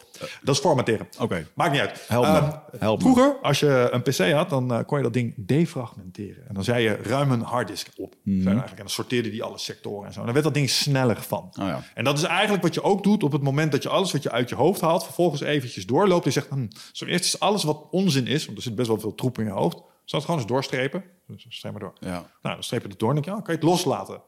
dat 0.44 0.56
is 0.56 0.62
formateren. 0.62 1.08
Oké. 1.14 1.24
Okay. 1.24 1.48
Maakt 1.54 1.72
niet 1.72 1.82
uit. 1.82 2.04
Help 2.08 2.26
me. 2.26 2.78
Help 2.80 3.02
vroeger, 3.02 3.28
me. 3.28 3.48
als 3.48 3.60
je 3.60 3.90
een 3.92 4.02
pc 4.02 4.32
had, 4.32 4.50
dan 4.50 4.74
uh, 4.74 4.80
kon 4.86 4.98
je 4.98 5.04
dat 5.04 5.14
ding 5.14 5.34
defragmenteren. 5.38 6.48
En 6.48 6.54
dan 6.54 6.64
zei 6.64 6.84
je 6.84 6.96
ruim 6.96 7.32
een 7.32 7.42
harddisk 7.42 7.90
op. 7.98 8.16
Mhm. 8.24 8.36
Mm 8.36 8.48
eigenlijk. 8.48 8.72
En 8.72 8.78
dan 8.78 8.90
sorteerde 8.90 9.30
die 9.30 9.44
alle 9.44 9.58
sectoren 9.58 10.08
en 10.08 10.14
zo. 10.14 10.20
En 10.20 10.26
dan 10.26 10.34
werd 10.34 10.46
dat 10.46 10.54
ding 10.54 10.70
sneller 10.70 11.22
van. 11.22 11.44
Oh, 11.60 11.68
ja. 11.68 11.84
En 11.94 12.04
dat 12.04 12.18
is 12.18 12.24
eigenlijk 12.24 12.64
wat 12.64 12.74
je 12.74 12.84
ook 12.84 13.04
doet 13.04 13.24
op 13.24 13.32
het 13.32 13.42
moment 13.42 13.72
dat 13.72 13.84
je 13.84 13.90
alles 13.90 14.12
wat 14.12 14.24
je 14.24 14.32
uit 14.32 14.50
je 14.50 14.56
hoofd 14.56 14.82
haalt... 14.82 15.04
vervolgens 15.04 15.42
eventjes 15.42 15.86
doorloopt 15.86 16.26
en 16.26 16.32
zegt... 16.32 16.50
Hm, 16.50 16.68
zo 16.92 17.06
eerst 17.06 17.26
is 17.26 17.40
alles 17.40 17.64
wat 17.64 17.88
onzin 17.92 18.28
is, 18.28 18.46
want 18.46 18.58
er 18.58 18.64
zit 18.64 18.76
best 18.76 18.88
wel 18.88 19.00
veel 19.00 19.16
troep 19.16 19.40
in 19.40 19.46
je 19.46 19.52
hoofd... 19.52 19.82
Zal 20.06 20.20
het 20.20 20.28
gewoon 20.28 20.42
eens 20.42 20.50
doorstrepen. 20.50 21.04
Dus 21.28 21.46
streep 21.50 21.72
maar 21.72 21.82
door. 21.82 21.94
Ja. 22.00 22.10
Nou, 22.42 22.56
dan 22.56 22.64
streep 22.64 22.82
je 22.82 22.88
het 22.88 23.00
door 23.00 23.10
en 23.10 23.16
denk 23.16 23.28
je, 23.28 23.32
ja, 23.32 23.42
kan 23.42 23.54
je 23.54 23.60
het 23.60 23.70
loslaten. 23.70 24.16
Op 24.16 24.22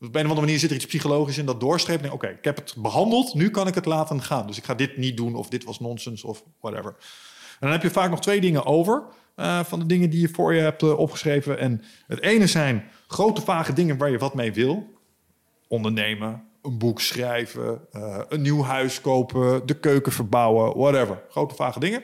een 0.00 0.08
of 0.08 0.16
andere 0.16 0.40
manier 0.40 0.58
zit 0.58 0.70
er 0.70 0.76
iets 0.76 0.86
psychologisch 0.86 1.38
in 1.38 1.46
dat 1.46 1.60
doorstrepen. 1.60 2.04
Oké, 2.04 2.14
okay, 2.14 2.30
ik 2.30 2.44
heb 2.44 2.56
het 2.56 2.74
behandeld, 2.78 3.34
nu 3.34 3.50
kan 3.50 3.66
ik 3.66 3.74
het 3.74 3.84
laten 3.84 4.22
gaan. 4.22 4.46
Dus 4.46 4.58
ik 4.58 4.64
ga 4.64 4.74
dit 4.74 4.96
niet 4.96 5.16
doen 5.16 5.34
of 5.34 5.48
dit 5.48 5.64
was 5.64 5.80
nonsens 5.80 6.24
of 6.24 6.44
whatever. 6.60 6.96
En 7.50 7.60
dan 7.60 7.70
heb 7.70 7.82
je 7.82 7.90
vaak 7.90 8.10
nog 8.10 8.20
twee 8.20 8.40
dingen 8.40 8.64
over 8.64 9.04
uh, 9.36 9.64
van 9.64 9.78
de 9.78 9.86
dingen 9.86 10.10
die 10.10 10.20
je 10.20 10.28
voor 10.28 10.54
je 10.54 10.60
hebt 10.60 10.82
uh, 10.82 10.98
opgeschreven. 10.98 11.58
En 11.58 11.82
het 12.06 12.20
ene 12.20 12.46
zijn 12.46 12.84
grote 13.06 13.40
vage 13.40 13.72
dingen 13.72 13.96
waar 13.96 14.10
je 14.10 14.18
wat 14.18 14.34
mee 14.34 14.52
wil. 14.52 14.92
Ondernemen, 15.68 16.42
een 16.62 16.78
boek 16.78 17.00
schrijven, 17.00 17.80
uh, 17.92 18.20
een 18.28 18.42
nieuw 18.42 18.62
huis 18.62 19.00
kopen, 19.00 19.66
de 19.66 19.78
keuken 19.78 20.12
verbouwen, 20.12 20.76
whatever. 20.78 21.22
Grote 21.28 21.54
vage 21.54 21.80
dingen. 21.80 22.02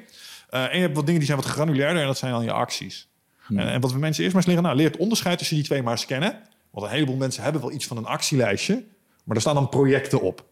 en 0.49 0.77
je 0.77 0.81
hebt 0.81 0.97
wat 0.97 1.05
dingen 1.05 1.21
die 1.21 1.31
zijn 1.31 1.41
wat 1.41 1.51
granulairder 1.51 2.01
en 2.01 2.07
dat 2.07 2.19
zijn 2.19 2.33
dan 2.33 2.45
je 2.45 2.53
acties. 2.53 3.10
En, 3.51 3.69
en, 3.69 3.81
wat 3.81 3.93
we 3.93 3.99
mensen 3.99 4.23
eerst 4.23 4.35
maar 4.35 4.43
eens 4.43 4.53
leren, 4.53 4.69
nou, 4.69 4.77
leer 4.77 4.91
het 4.91 5.01
onderscheid 5.01 5.39
tussen 5.39 5.57
die 5.57 5.65
twee 5.65 5.83
maar 5.83 5.93
eens 5.93 6.07
kennen. 6.07 6.39
Want 6.71 6.87
een 6.87 6.93
heleboel 6.93 7.17
mensen 7.17 7.43
hebben 7.43 7.61
wel 7.61 7.73
iets 7.73 7.87
van 7.87 7.97
een 7.97 8.07
actielijstje, 8.07 8.85
maar 9.25 9.37
er 9.37 9.43
staan 9.43 9.55
dan 9.55 9.69
projecten 9.69 10.21
op. 10.21 10.49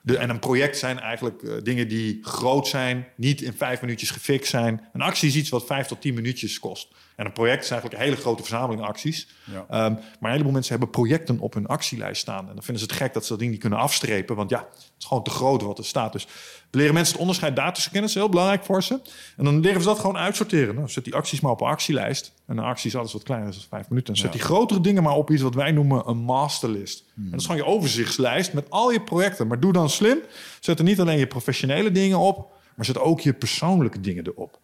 De, 0.00 0.18
en 0.18 0.30
een 0.30 0.38
project 0.38 0.78
zijn 0.78 1.00
eigenlijk 1.00 1.42
uh, 1.42 1.54
dingen 1.62 1.88
die 1.88 2.18
groot 2.22 2.68
zijn, 2.68 3.06
niet 3.16 3.40
in 3.40 3.52
vijf 3.52 3.80
minuutjes 3.80 4.10
gefixt 4.10 4.50
zijn. 4.50 4.88
Een 4.92 5.00
actie 5.00 5.28
is 5.28 5.36
iets 5.36 5.48
wat 5.48 5.66
vijf 5.66 5.86
tot 5.86 6.00
tien 6.00 6.14
minuutjes 6.14 6.58
kost. 6.58 6.94
En 7.16 7.26
een 7.26 7.32
project 7.32 7.64
is 7.64 7.70
eigenlijk 7.70 8.00
een 8.00 8.06
hele 8.08 8.20
grote 8.20 8.42
verzameling 8.42 8.86
acties. 8.86 9.28
Ja. 9.44 9.58
Um, 9.58 9.66
maar 9.94 10.00
een 10.20 10.30
heleboel 10.30 10.52
mensen 10.52 10.72
hebben 10.72 10.90
projecten 10.90 11.38
op 11.38 11.54
hun 11.54 11.66
actielijst 11.66 12.20
staan. 12.20 12.48
En 12.48 12.54
dan 12.54 12.62
vinden 12.62 12.82
ze 12.82 12.88
het 12.88 12.96
gek 12.96 13.12
dat 13.12 13.22
ze 13.22 13.28
dat 13.28 13.38
ding 13.38 13.50
niet 13.50 13.60
kunnen 13.60 13.78
afstrepen. 13.78 14.36
Want 14.36 14.50
ja, 14.50 14.58
het 14.58 14.94
is 14.98 15.04
gewoon 15.06 15.22
te 15.22 15.30
groot 15.30 15.62
wat 15.62 15.78
er 15.78 15.84
staat. 15.84 16.12
Dus 16.12 16.26
we 16.70 16.78
leren 16.78 16.94
mensen 16.94 17.12
het 17.12 17.20
onderscheid 17.20 17.56
daartussen 17.56 17.92
kennen. 17.92 18.10
Dat 18.10 18.18
is 18.18 18.24
heel 18.24 18.32
belangrijk 18.32 18.64
voor 18.64 18.82
ze. 18.82 19.00
En 19.36 19.44
dan 19.44 19.60
leren 19.60 19.80
ze 19.80 19.86
dat 19.86 19.98
gewoon 19.98 20.16
uitsorteren. 20.16 20.74
Nou, 20.74 20.88
zet 20.88 21.04
die 21.04 21.14
acties 21.14 21.40
maar 21.40 21.52
op 21.52 21.60
een 21.60 21.66
actielijst. 21.66 22.32
En 22.46 22.58
een 22.58 22.64
actie 22.64 22.90
is 22.90 22.96
alles 22.96 23.12
wat 23.12 23.22
kleiner 23.22 23.50
dan 23.50 23.60
vijf 23.68 23.88
minuten. 23.88 24.14
En 24.14 24.20
zet 24.20 24.32
Ja. 24.32 24.36
die 24.38 24.46
grotere 24.46 24.80
dingen 24.80 25.02
maar 25.02 25.14
op 25.14 25.30
iets 25.30 25.42
wat 25.42 25.54
wij 25.54 25.70
noemen 25.72 26.08
een 26.08 26.18
masterlist. 26.18 27.04
En 27.16 27.30
dat 27.30 27.40
is 27.40 27.46
gewoon 27.46 27.60
je 27.60 27.66
overzichtslijst 27.66 28.52
met 28.52 28.70
al 28.70 28.90
je 28.92 29.00
projecten. 29.00 29.46
Maar 29.46 29.60
doe 29.60 29.72
dan 29.72 29.90
slim. 29.90 30.18
Zet 30.60 30.78
er 30.78 30.84
niet 30.84 31.00
alleen 31.00 31.18
je 31.18 31.26
professionele 31.26 31.92
dingen 31.92 32.18
op, 32.18 32.52
maar 32.74 32.84
zet 32.86 32.98
ook 32.98 33.20
je 33.20 33.32
persoonlijke 33.32 34.00
dingen 34.00 34.26
erop. 34.26 34.58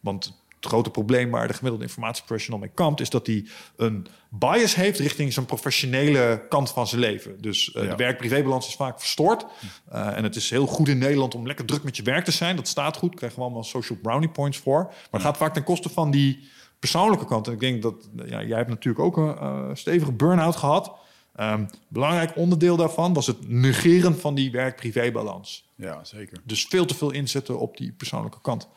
Want 0.00 0.42
het 0.64 0.72
grote 0.72 0.90
probleem 0.90 1.30
waar 1.30 1.46
de 1.48 1.54
gemiddelde 1.54 1.84
informatieprofessional 1.86 2.60
mee 2.60 2.70
kampt, 2.74 3.00
is 3.00 3.10
dat 3.10 3.26
hij 3.26 3.46
een 3.76 4.06
bias 4.30 4.74
heeft 4.74 4.98
richting 4.98 5.32
zijn 5.32 5.46
professionele 5.46 6.46
kant 6.48 6.70
van 6.70 6.86
zijn 6.86 7.00
leven. 7.00 7.40
Dus 7.40 7.72
eh, 7.72 7.82
Ja. 7.82 7.90
de 7.90 7.96
werk-privébalans 7.96 8.66
is 8.68 8.74
vaak 8.74 9.00
verstoord. 9.00 9.46
Eh, 9.90 10.16
en 10.16 10.22
het 10.22 10.36
is 10.36 10.50
heel 10.50 10.66
goed 10.66 10.88
in 10.88 10.98
Nederland 10.98 11.34
om 11.34 11.46
lekker 11.46 11.64
druk 11.64 11.82
met 11.82 11.96
je 11.96 12.02
werk 12.02 12.24
te 12.24 12.30
zijn. 12.30 12.56
Dat 12.56 12.68
staat 12.68 12.96
goed, 12.96 13.14
krijgen 13.14 13.38
we 13.38 13.44
allemaal 13.44 13.64
social 13.64 13.98
brownie 14.02 14.28
points 14.28 14.58
voor. 14.58 14.82
Maar 14.84 15.08
het 15.10 15.22
gaat 15.22 15.36
vaak 15.36 15.54
ten 15.54 15.64
koste 15.64 15.88
van 15.88 16.10
die 16.10 16.48
persoonlijke 16.78 17.24
kant. 17.24 17.46
En 17.46 17.52
ik 17.52 17.60
denk 17.60 17.82
dat, 17.82 18.08
ja, 18.26 18.42
jij 18.42 18.56
hebt 18.56 18.68
natuurlijk 18.68 19.04
ook 19.04 19.16
een 19.16 19.36
eh, 19.38 19.70
stevige 19.72 20.12
burn-out 20.12 20.56
gehad. 20.56 20.92
Ehm, 21.34 21.64
belangrijk 21.88 22.36
onderdeel 22.36 22.76
daarvan 22.76 23.12
was 23.12 23.26
het 23.26 23.48
negeren 23.48 24.18
van 24.18 24.34
die 24.34 24.50
werk-privé-balans. 24.50 25.72
Ja, 25.76 26.04
zeker. 26.04 26.38
Dus 26.44 26.64
veel 26.64 26.84
te 26.84 26.94
veel 26.94 27.10
inzetten 27.10 27.58
op 27.58 27.76
die 27.76 27.92
persoonlijke 27.92 28.40
kant. 28.40 28.68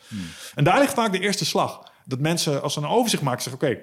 En 0.56 0.64
daar 0.64 0.80
ligt 0.80 0.94
vaak 0.94 1.12
de 1.12 1.20
eerste 1.20 1.46
slag. 1.46 1.92
Dat 2.06 2.20
mensen, 2.20 2.62
als 2.62 2.74
ze 2.74 2.80
een 2.80 2.88
overzicht 2.88 3.22
maken, 3.22 3.42
zeggen... 3.44 3.62
oké, 3.62 3.74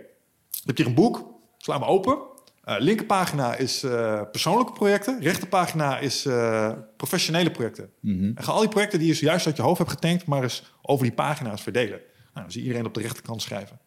je 0.51 0.63
hebt 0.65 0.79
hier 0.79 0.87
een 0.87 0.95
boek, 0.95 1.25
sla 1.59 1.79
maar 1.79 1.89
open. 1.89 2.19
Eh 2.65 2.75
linkerpagina 2.79 3.55
is 3.55 3.83
eh, 3.83 4.21
persoonlijke 4.31 4.73
projecten. 4.73 5.21
Rechterpagina 5.21 5.99
is 5.99 6.27
eh, 6.27 6.73
professionele 6.97 7.51
projecten. 7.51 7.91
En 8.35 8.45
ga 8.45 8.53
al 8.53 8.61
die 8.61 8.69
projecten 8.69 8.99
die 8.99 9.09
je 9.09 9.15
zojuist 9.15 9.47
uit 9.47 9.57
je 9.57 9.63
hoofd 9.63 9.79
hebt 9.79 9.91
getankt... 9.91 10.27
maar 10.27 10.43
eens 10.43 10.73
over 10.83 11.05
die 11.05 11.15
pagina's 11.15 11.63
verdelen. 11.63 11.99
Nou, 11.99 12.47
dan 12.47 12.51
zie 12.51 12.61
je 12.61 12.67
iedereen 12.67 12.87
op 12.87 12.95
de 12.95 13.01
rechterkant 13.01 13.43
schrijven. 13.43 13.79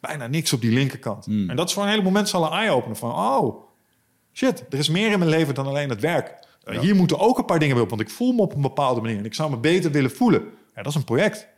Bijna 0.00 0.26
niks 0.26 0.52
op 0.52 0.60
die 0.60 0.72
linkerkant. 0.72 1.26
En 1.26 1.56
dat 1.56 1.68
is 1.68 1.74
voor 1.74 1.82
een 1.82 1.88
heleboel 1.88 2.12
mensen 2.12 2.38
al 2.38 2.46
een 2.46 2.58
eye-opener 2.58 2.96
van... 2.96 3.10
oh, 3.10 3.64
shit, 4.36 4.64
er 4.70 4.78
is 4.78 4.88
meer 4.88 5.12
in 5.12 5.18
mijn 5.18 5.30
leven 5.30 5.54
dan 5.54 5.66
alleen 5.66 5.88
het 5.88 6.00
werk. 6.00 6.28
Uh, 6.64 6.74
Ja. 6.74 6.80
Hier 6.80 6.94
moeten 6.94 7.18
ook 7.18 7.38
een 7.38 7.44
paar 7.44 7.58
dingen 7.58 7.80
op, 7.80 7.88
want 7.88 8.00
ik 8.00 8.10
voel 8.10 8.32
me 8.32 8.40
op 8.40 8.54
een 8.54 8.60
bepaalde 8.60 9.00
manier 9.00 9.18
en 9.18 9.24
ik 9.24 9.34
zou 9.34 9.50
me 9.50 9.56
beter 9.56 9.90
willen 9.90 10.10
voelen. 10.10 10.42
Ja, 10.74 10.82
dat 10.82 10.86
is 10.86 10.94
een 10.94 11.04
project. 11.04 11.48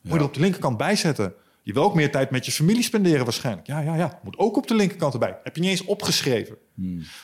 Moet 0.00 0.12
je 0.12 0.18
er 0.18 0.24
op 0.24 0.34
de 0.34 0.40
linkerkant 0.40 0.76
bijzetten. 0.76 1.34
Je 1.62 1.72
wil 1.72 1.82
ook 1.82 1.94
meer 1.94 2.10
tijd 2.10 2.30
met 2.30 2.46
je 2.46 2.52
familie 2.52 2.82
spenderen 2.82 3.24
waarschijnlijk. 3.24 3.66
Ja, 3.66 3.80
ja, 3.80 3.96
ja. 3.96 4.20
Moet 4.22 4.38
ook 4.38 4.56
op 4.56 4.66
de 4.66 4.74
linkerkant 4.74 5.12
erbij. 5.12 5.38
Heb 5.42 5.54
je 5.54 5.60
niet 5.60 5.70
eens 5.70 5.84
opgeschreven. 5.84 6.56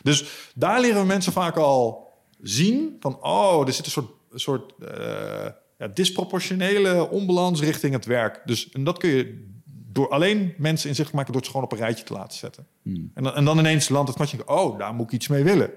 Dus 0.03 0.25
daar 0.55 0.81
leren 0.81 1.01
we 1.01 1.07
mensen 1.07 1.33
vaak 1.33 1.57
al 1.57 2.09
zien 2.41 2.97
van... 3.01 3.23
oh, 3.23 3.67
er 3.67 3.73
zit 3.73 3.85
een 3.85 3.91
soort, 3.91 4.11
een 4.31 4.41
soort 4.41 4.73
eh, 4.81 5.47
ja, 5.79 5.89
disproportionele 5.95 7.11
onbalans 7.11 7.61
richting 7.61 7.93
het 7.93 8.05
werk. 8.05 8.43
Dus 8.45 8.71
en 8.71 8.85
dat 8.85 8.99
kun 8.99 9.11
je 9.11 9.49
door 9.93 10.09
alleen 10.09 10.55
mensen 10.57 10.89
inzicht 10.89 11.13
maken... 11.13 11.33
door 11.33 11.41
het 11.41 11.51
gewoon 11.51 11.67
op 11.67 11.73
een 11.73 11.79
rijtje 11.79 12.05
te 12.05 12.13
laten 12.13 12.39
zetten. 12.39 12.67
En, 13.15 13.23
dan, 13.23 13.35
en 13.35 13.45
dan 13.45 13.59
ineens 13.59 13.89
landt 13.89 14.09
het 14.09 14.17
kwartje... 14.17 14.49
oh, 14.49 14.79
daar 14.79 14.95
moet 14.95 15.07
ik 15.07 15.13
iets 15.13 15.29
mee 15.29 15.45
willen. 15.45 15.71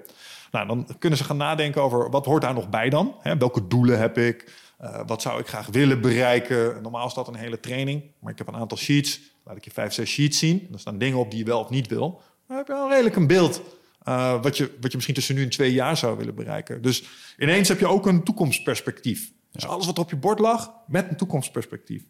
Nou, 0.50 0.66
dan 0.66 0.88
kunnen 0.98 1.18
ze 1.18 1.24
gaan 1.24 1.36
nadenken 1.36 1.82
over 1.82 2.10
wat 2.10 2.24
hoort 2.24 2.42
daar 2.42 2.54
nog 2.54 2.68
bij 2.68 2.88
dan? 2.90 3.14
Hè, 3.20 3.36
welke 3.36 3.68
doelen 3.68 3.98
heb 3.98 4.18
ik? 4.18 4.52
Eh, 4.78 5.00
wat 5.06 5.22
zou 5.22 5.40
ik 5.40 5.46
graag 5.46 5.66
willen 5.66 6.00
bereiken? 6.00 6.82
Normaal 6.82 7.06
is 7.06 7.14
dat 7.14 7.28
een 7.28 7.34
hele 7.34 7.60
training, 7.60 8.02
maar 8.18 8.32
ik 8.32 8.38
heb 8.38 8.48
een 8.48 8.56
aantal 8.56 8.78
sheets. 8.78 9.20
Laat 9.44 9.56
ik 9.56 9.64
je 9.64 9.70
vijf, 9.70 9.92
zes 9.92 10.10
sheets 10.10 10.38
zien. 10.38 10.68
Er 10.72 10.78
staan 10.78 10.98
dingen 10.98 11.18
op 11.18 11.30
die 11.30 11.38
je 11.38 11.44
wel 11.44 11.60
of 11.60 11.70
niet 11.70 11.88
wil. 11.88 12.22
Dan 12.46 12.56
heb 12.56 12.66
je 12.66 12.74
al 12.74 12.88
redelijk 12.88 13.16
een 13.16 13.26
beeld 13.26 13.62
eh, 14.04 14.42
wat, 14.42 14.56
je, 14.56 14.64
wat 14.80 14.90
je 14.90 14.94
misschien 14.94 15.14
tussen 15.14 15.34
nu 15.34 15.42
en 15.42 15.50
twee 15.50 15.72
jaar 15.72 15.96
zou 15.96 16.16
willen 16.16 16.34
bereiken. 16.34 16.82
Dus 16.82 17.04
ineens 17.38 17.68
heb 17.68 17.78
je 17.78 17.86
ook 17.86 18.06
een 18.06 18.22
toekomstperspectief. 18.22 19.32
Dus 19.50 19.66
alles 19.66 19.86
wat 19.86 19.96
er 19.96 20.02
op 20.02 20.10
je 20.10 20.16
bord 20.16 20.38
lag, 20.38 20.72
met 20.86 21.08
een 21.08 21.16
toekomstperspectief. 21.16 22.04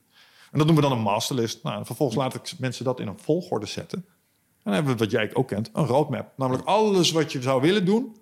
En 0.54 0.60
dat 0.60 0.66
noemen 0.68 0.84
we 0.84 0.88
dan 0.90 0.98
een 0.98 1.04
masterlist. 1.04 1.62
Nou, 1.62 1.78
en 1.78 1.86
vervolgens 1.86 2.18
laat 2.18 2.34
ik 2.34 2.52
mensen 2.58 2.84
dat 2.84 3.00
in 3.00 3.06
een 3.06 3.18
volgorde 3.18 3.66
zetten. 3.66 3.98
En 4.08 4.62
dan 4.62 4.72
hebben 4.72 4.92
we 4.92 4.98
wat 4.98 5.10
jij 5.10 5.30
ook 5.34 5.48
kent, 5.48 5.70
een 5.72 5.86
roadmap. 5.86 6.32
Namelijk 6.36 6.66
alles 6.66 7.10
wat 7.10 7.32
je 7.32 7.42
zou 7.42 7.60
willen 7.60 7.84
doen, 7.84 8.16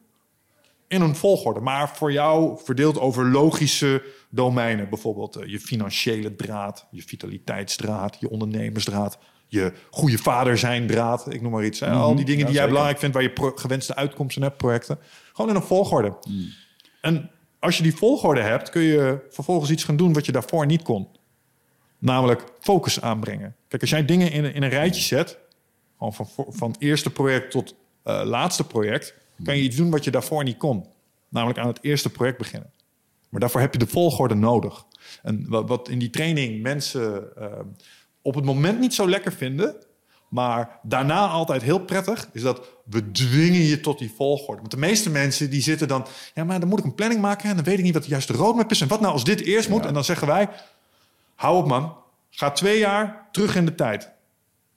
in 0.89 1.01
een 1.01 1.16
volgorde, 1.16 1.61
maar 1.61 1.97
voor 1.97 2.12
jou 2.12 2.59
verdeeld 2.64 2.99
over 3.01 3.24
logische 3.30 4.03
domeinen. 4.30 4.89
Bijvoorbeeld 4.89 5.37
eh, 5.37 5.49
je 5.51 5.61
financiële 5.61 6.35
draad, 6.37 6.87
je 6.91 7.03
vitaliteitsdraad, 7.03 8.16
je 8.20 8.30
ondernemersdraad, 8.30 9.18
je 9.47 9.72
goede 9.91 10.18
vader 10.18 10.59
zijn 10.59 10.87
draad, 10.87 11.33
ik 11.33 11.43
noem 11.43 11.53
maar 11.53 11.64
iets. 11.64 11.83
Al 11.83 12.14
die 12.14 12.24
dingen 12.24 12.26
Mhm. 12.26 12.28
Ja, 12.28 12.35
die 12.35 12.37
jij 12.37 12.47
zeker. 12.53 12.68
belangrijk 12.68 12.99
vindt, 12.99 13.14
waar 13.14 13.24
je 13.24 13.53
gewenste 13.55 13.95
uitkomsten 13.95 14.43
hebt, 14.43 14.57
projecten. 14.57 14.99
Gewoon 15.33 15.51
in 15.51 15.57
een 15.57 15.62
volgorde. 15.62 16.09
Mhm. 16.28 16.39
En 17.01 17.30
als 17.59 17.76
je 17.76 17.83
die 17.83 17.97
volgorde 17.97 18.41
hebt, 18.41 18.70
kun 18.70 18.83
je 18.83 19.26
vervolgens 19.30 19.70
iets 19.70 19.85
gaan 19.85 19.97
doen 19.97 20.12
wat 20.12 20.26
je 20.26 20.33
daarvoor 20.33 20.66
niet 20.66 20.83
kon. 20.83 21.09
Namelijk 22.03 22.45
focus 22.61 23.01
aanbrengen. 23.01 23.57
Kijk, 23.69 23.83
als 23.83 23.91
jij 23.91 24.05
dingen 24.05 24.33
in, 24.33 24.55
in 24.55 24.63
een 24.63 24.69
rijtje 24.69 25.03
zet, 25.03 25.39
gewoon 25.99 26.15
van, 26.15 26.27
van 26.49 26.75
eerste 26.79 27.11
project 27.11 27.51
tot 27.51 27.75
eh, 28.03 28.23
laatste 28.25 28.67
project, 28.67 29.15
kan 29.45 29.57
je 29.57 29.63
iets 29.63 29.77
doen 29.77 29.91
wat 29.91 30.05
je 30.05 30.11
daarvoor 30.11 30.45
niet 30.45 30.57
kon. 30.57 30.87
Namelijk 31.29 31.59
aan 31.59 31.67
het 31.67 31.79
eerste 31.83 32.11
project 32.11 32.39
beginnen. 32.39 32.71
Maar 33.29 33.41
daarvoor 33.41 33.61
heb 33.61 33.73
je 33.73 33.79
de 33.79 33.87
volgorde 33.87 34.35
nodig. 34.35 34.85
En 35.23 35.45
wat, 35.49 35.69
wat 35.69 35.89
in 35.89 35.99
die 35.99 36.11
training 36.11 36.63
mensen 36.63 37.37
eh, 37.37 37.47
op 38.23 38.35
het 38.35 38.45
moment 38.45 38.81
niet 38.81 38.95
zo 38.95 39.09
lekker 39.09 39.33
vinden, 39.33 39.77
maar 40.29 40.79
daarna 40.83 41.29
altijd 41.29 41.63
heel 41.63 41.81
prettig, 41.81 42.29
is 42.33 42.43
dat 42.43 42.61
we 42.85 43.11
dwingen 43.11 43.63
je 43.63 43.81
tot 43.81 43.99
die 43.99 44.13
volgorde. 44.17 44.61
Want 44.61 44.71
de 44.71 44.77
meeste 44.77 45.11
mensen 45.11 45.51
die 45.51 45.63
zitten 45.63 45.89
dan, 45.89 46.07
ja, 46.35 46.45
maar 46.45 46.61
dan 46.61 46.69
moet 46.69 46.79
ik 46.79 46.85
een 46.85 46.95
planning 46.95 47.21
maken 47.21 47.49
en 47.49 47.57
dan 47.57 47.65
weet 47.65 47.79
ik 47.79 47.85
niet 47.85 47.95
wat 47.95 48.03
de 48.03 48.09
juiste 48.09 48.33
roadmap 48.33 48.71
is. 48.71 48.81
En 48.81 48.89
wat 48.89 49.01
nou 49.01 49.13
als 49.13 49.25
dit 49.25 49.41
eerst 49.41 49.69
moet? 49.69 49.87
En 49.87 49.95
dan 49.95 50.05
zeggen 50.05 50.27
wij, 50.27 50.49
hou 51.43 51.57
op 51.57 51.66
man, 51.66 51.97
ga 52.30 52.51
twee 52.51 52.78
jaar 52.78 53.28
terug 53.32 53.57
in 53.57 53.64
de 53.64 53.74
tijd. 53.74 54.11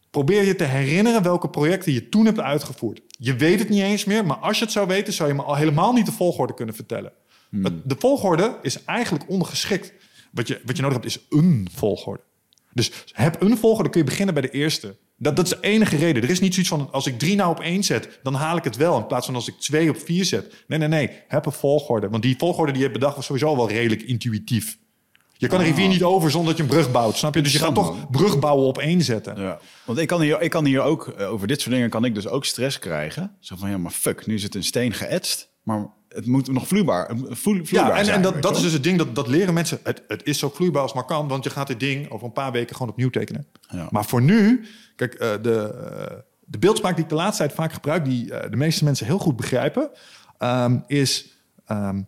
Probeer 0.09 0.43
je 0.45 0.55
te 0.55 0.63
herinneren 0.63 1.23
welke 1.23 1.49
projecten 1.49 1.93
je 1.93 2.09
toen 2.09 2.25
hebt 2.25 2.39
uitgevoerd. 2.39 3.01
Je 3.07 3.35
weet 3.35 3.59
het 3.59 3.69
niet 3.69 3.81
eens 3.81 4.05
meer, 4.05 4.25
maar 4.25 4.37
als 4.37 4.57
je 4.57 4.63
het 4.63 4.73
zou 4.73 4.87
weten, 4.87 5.13
zou 5.13 5.29
je 5.29 5.35
me 5.35 5.41
al 5.43 5.55
helemaal 5.55 5.93
niet 5.93 6.05
de 6.05 6.11
volgorde 6.11 6.53
kunnen 6.53 6.75
vertellen. 6.75 7.11
Het- 7.61 7.89
De 7.89 7.95
volgorde 7.99 8.57
is 8.61 8.83
eigenlijk 8.83 9.29
ondergeschikt. 9.29 9.93
Wat 10.31 10.47
je, 10.47 10.61
wat 10.65 10.75
je 10.75 10.81
nodig 10.81 10.97
hebt 11.01 11.09
is 11.15 11.25
een 11.29 11.67
volgorde. 11.75 12.21
Dus 12.73 12.91
heb 13.11 13.41
een 13.41 13.57
volgorde, 13.57 13.89
kun 13.89 13.99
je 13.99 14.05
beginnen 14.05 14.33
bij 14.33 14.43
de 14.43 14.49
eerste. 14.49 14.95
Dat, 15.17 15.35
dat 15.35 15.45
is 15.45 15.51
de 15.51 15.57
enige 15.61 15.95
reden. 15.95 16.23
Er 16.23 16.29
is 16.29 16.39
niet 16.39 16.53
zoiets 16.53 16.71
van, 16.71 16.91
als 16.91 17.07
ik 17.07 17.19
drie 17.19 17.35
nou 17.35 17.49
op 17.51 17.59
één 17.59 17.83
zet, 17.83 18.19
dan 18.23 18.33
haal 18.33 18.57
ik 18.57 18.63
het 18.63 18.75
wel. 18.75 18.97
In 18.97 19.07
plaats 19.07 19.25
van 19.25 19.35
als 19.35 19.47
ik 19.47 19.59
twee 19.59 19.89
op 19.89 19.97
vier 19.97 20.25
zet. 20.25 20.63
Nee, 20.67 20.79
nee, 20.79 20.87
nee. 20.87 21.09
Heb 21.27 21.45
een 21.45 21.51
volgorde. 21.51 22.09
Want 22.09 22.23
die 22.23 22.35
volgorde 22.37 22.71
die 22.71 22.81
je 22.81 22.87
hebt 22.87 22.99
bedacht 22.99 23.15
was 23.15 23.25
sowieso 23.25 23.55
wel 23.55 23.69
redelijk 23.69 24.01
intuïtief. 24.01 24.77
Je 25.37 25.47
kan 25.47 25.59
een 25.59 25.65
rivier 25.65 25.87
niet 25.87 26.03
over 26.03 26.31
zonder 26.31 26.49
dat 26.49 26.57
je 26.57 26.63
een 26.63 26.69
brug 26.69 26.91
bouwt, 26.91 27.17
snap 27.17 27.35
je? 27.35 27.41
Dus 27.41 27.51
je 27.51 27.59
gaat 27.59 27.75
toch 27.75 28.09
brug 28.09 28.39
bouwen 28.39 28.65
op 28.67 28.77
één 28.77 29.01
zetten. 29.01 29.41
Ja. 29.41 29.59
Want 29.85 29.99
ik 29.99 30.07
kan 30.07 30.21
hier, 30.21 30.41
ik 30.41 30.49
kan 30.49 30.65
hier 30.65 30.81
ook, 30.81 31.07
eh, 31.07 31.31
over 31.31 31.47
dit 31.47 31.61
soort 31.61 31.73
dingen 31.75 31.89
kan 31.89 32.05
ik 32.05 32.15
dus 32.15 32.27
ook 32.27 32.45
stress 32.45 32.79
krijgen. 32.79 33.35
Zo 33.39 33.55
van, 33.55 33.69
ja, 33.69 33.77
maar 33.77 33.91
fuck, 33.91 34.25
nu 34.25 34.33
is 34.33 34.43
het 34.43 34.55
een 34.55 34.63
steen 34.63 34.93
geëtst. 34.93 35.49
Maar 35.63 35.87
het 36.09 36.25
moet 36.25 36.51
nog 36.51 36.67
vloeibaar, 36.67 37.11
vloe- 37.15 37.35
vloeibaar 37.65 37.91
Ja, 37.93 37.97
en, 37.97 38.05
zijn, 38.05 38.17
en 38.17 38.21
dat, 38.21 38.41
dat 38.41 38.55
is 38.55 38.61
dus 38.61 38.73
het 38.73 38.83
ding, 38.83 38.97
dat, 38.97 39.15
dat 39.15 39.27
leren 39.27 39.53
mensen. 39.53 39.79
Het, 39.83 40.03
het 40.07 40.21
is 40.23 40.39
zo 40.39 40.49
vloeibaar 40.49 40.81
als 40.81 40.93
maar 40.93 41.05
kan, 41.05 41.27
want 41.27 41.43
je 41.43 41.49
gaat 41.49 41.67
dit 41.67 41.79
ding 41.79 42.09
over 42.09 42.25
een 42.27 42.33
paar 42.33 42.51
weken 42.51 42.75
gewoon 42.75 42.91
opnieuw 42.91 43.09
tekenen. 43.09 43.47
Ja. 43.69 43.87
Maar 43.91 44.05
voor 44.05 44.21
nu, 44.21 44.65
kijk, 44.95 45.13
eh, 45.13 45.29
de, 45.41 45.73
eh, 45.73 46.17
de 46.45 46.57
beeldspraak 46.57 46.95
die 46.95 47.03
ik 47.03 47.09
de 47.09 47.15
laatste 47.15 47.43
tijd 47.43 47.55
vaak 47.55 47.73
gebruik, 47.73 48.05
die 48.05 48.25
de 48.25 48.55
meeste 48.55 48.83
mensen 48.83 49.05
heel 49.05 49.17
goed 49.19 49.35
begrijpen, 49.35 49.89
ehm, 50.37 50.79
is: 50.87 51.27
ehm, 51.65 51.93
ben 51.93 52.05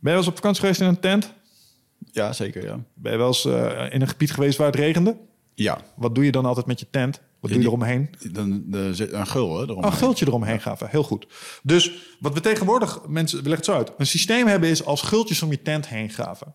je 0.00 0.08
wel 0.08 0.16
eens 0.16 0.26
op 0.26 0.34
vakantie 0.34 0.60
geweest 0.60 0.80
in 0.80 0.86
een 0.86 1.00
tent? 1.00 1.32
Ja, 2.12 2.32
zeker, 2.32 2.64
ja. 2.64 2.78
Ben 2.94 3.12
je 3.12 3.18
wel 3.18 3.26
eens 3.26 3.44
eh, 3.44 3.86
in 3.90 4.00
een 4.00 4.08
gebied 4.08 4.30
geweest 4.30 4.58
waar 4.58 4.66
het 4.66 4.76
regende? 4.76 5.16
Ja, 5.54 5.80
Wat 5.96 6.14
doe 6.14 6.24
je 6.24 6.32
dan 6.32 6.44
altijd 6.44 6.66
met 6.66 6.80
je 6.80 6.86
tent? 6.90 7.20
Wat 7.40 7.50
Ja, 7.50 7.56
doe 7.56 7.64
je 7.64 7.68
eromheen? 7.68 8.10
dan 8.32 8.64
een 8.70 9.26
gul, 9.26 9.56
hè, 9.58 9.62
eromheen. 9.62 9.84
Een 9.84 9.92
gultje 9.92 10.26
eromheen 10.26 10.60
gaven. 10.60 10.88
Heel 10.88 11.02
goed. 11.02 11.26
Dus 11.62 11.92
wat 12.20 12.34
we 12.34 12.40
tegenwoordig, 12.40 13.06
mensen, 13.08 13.42
we 13.42 13.48
leggen 13.48 13.64
het 13.74 13.74
zo 13.74 13.92
uit. 13.92 13.92
Een 13.98 14.06
systeem 14.06 14.46
hebben 14.46 14.68
is 14.68 14.84
als 14.84 15.02
gultjes 15.02 15.42
om 15.42 15.50
je 15.50 15.62
tent 15.62 15.88
heen 15.88 16.10
gaven. 16.10 16.54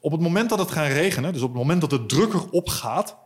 Op 0.00 0.12
het 0.12 0.20
moment 0.20 0.48
dat 0.48 0.58
het 0.58 0.70
gaat 0.70 0.92
regenen, 0.92 1.32
dus 1.32 1.42
op 1.42 1.48
het 1.48 1.56
moment 1.58 1.80
dat 1.80 1.90
het 1.90 2.08
drukker 2.08 2.50
opgaat, 2.50 3.16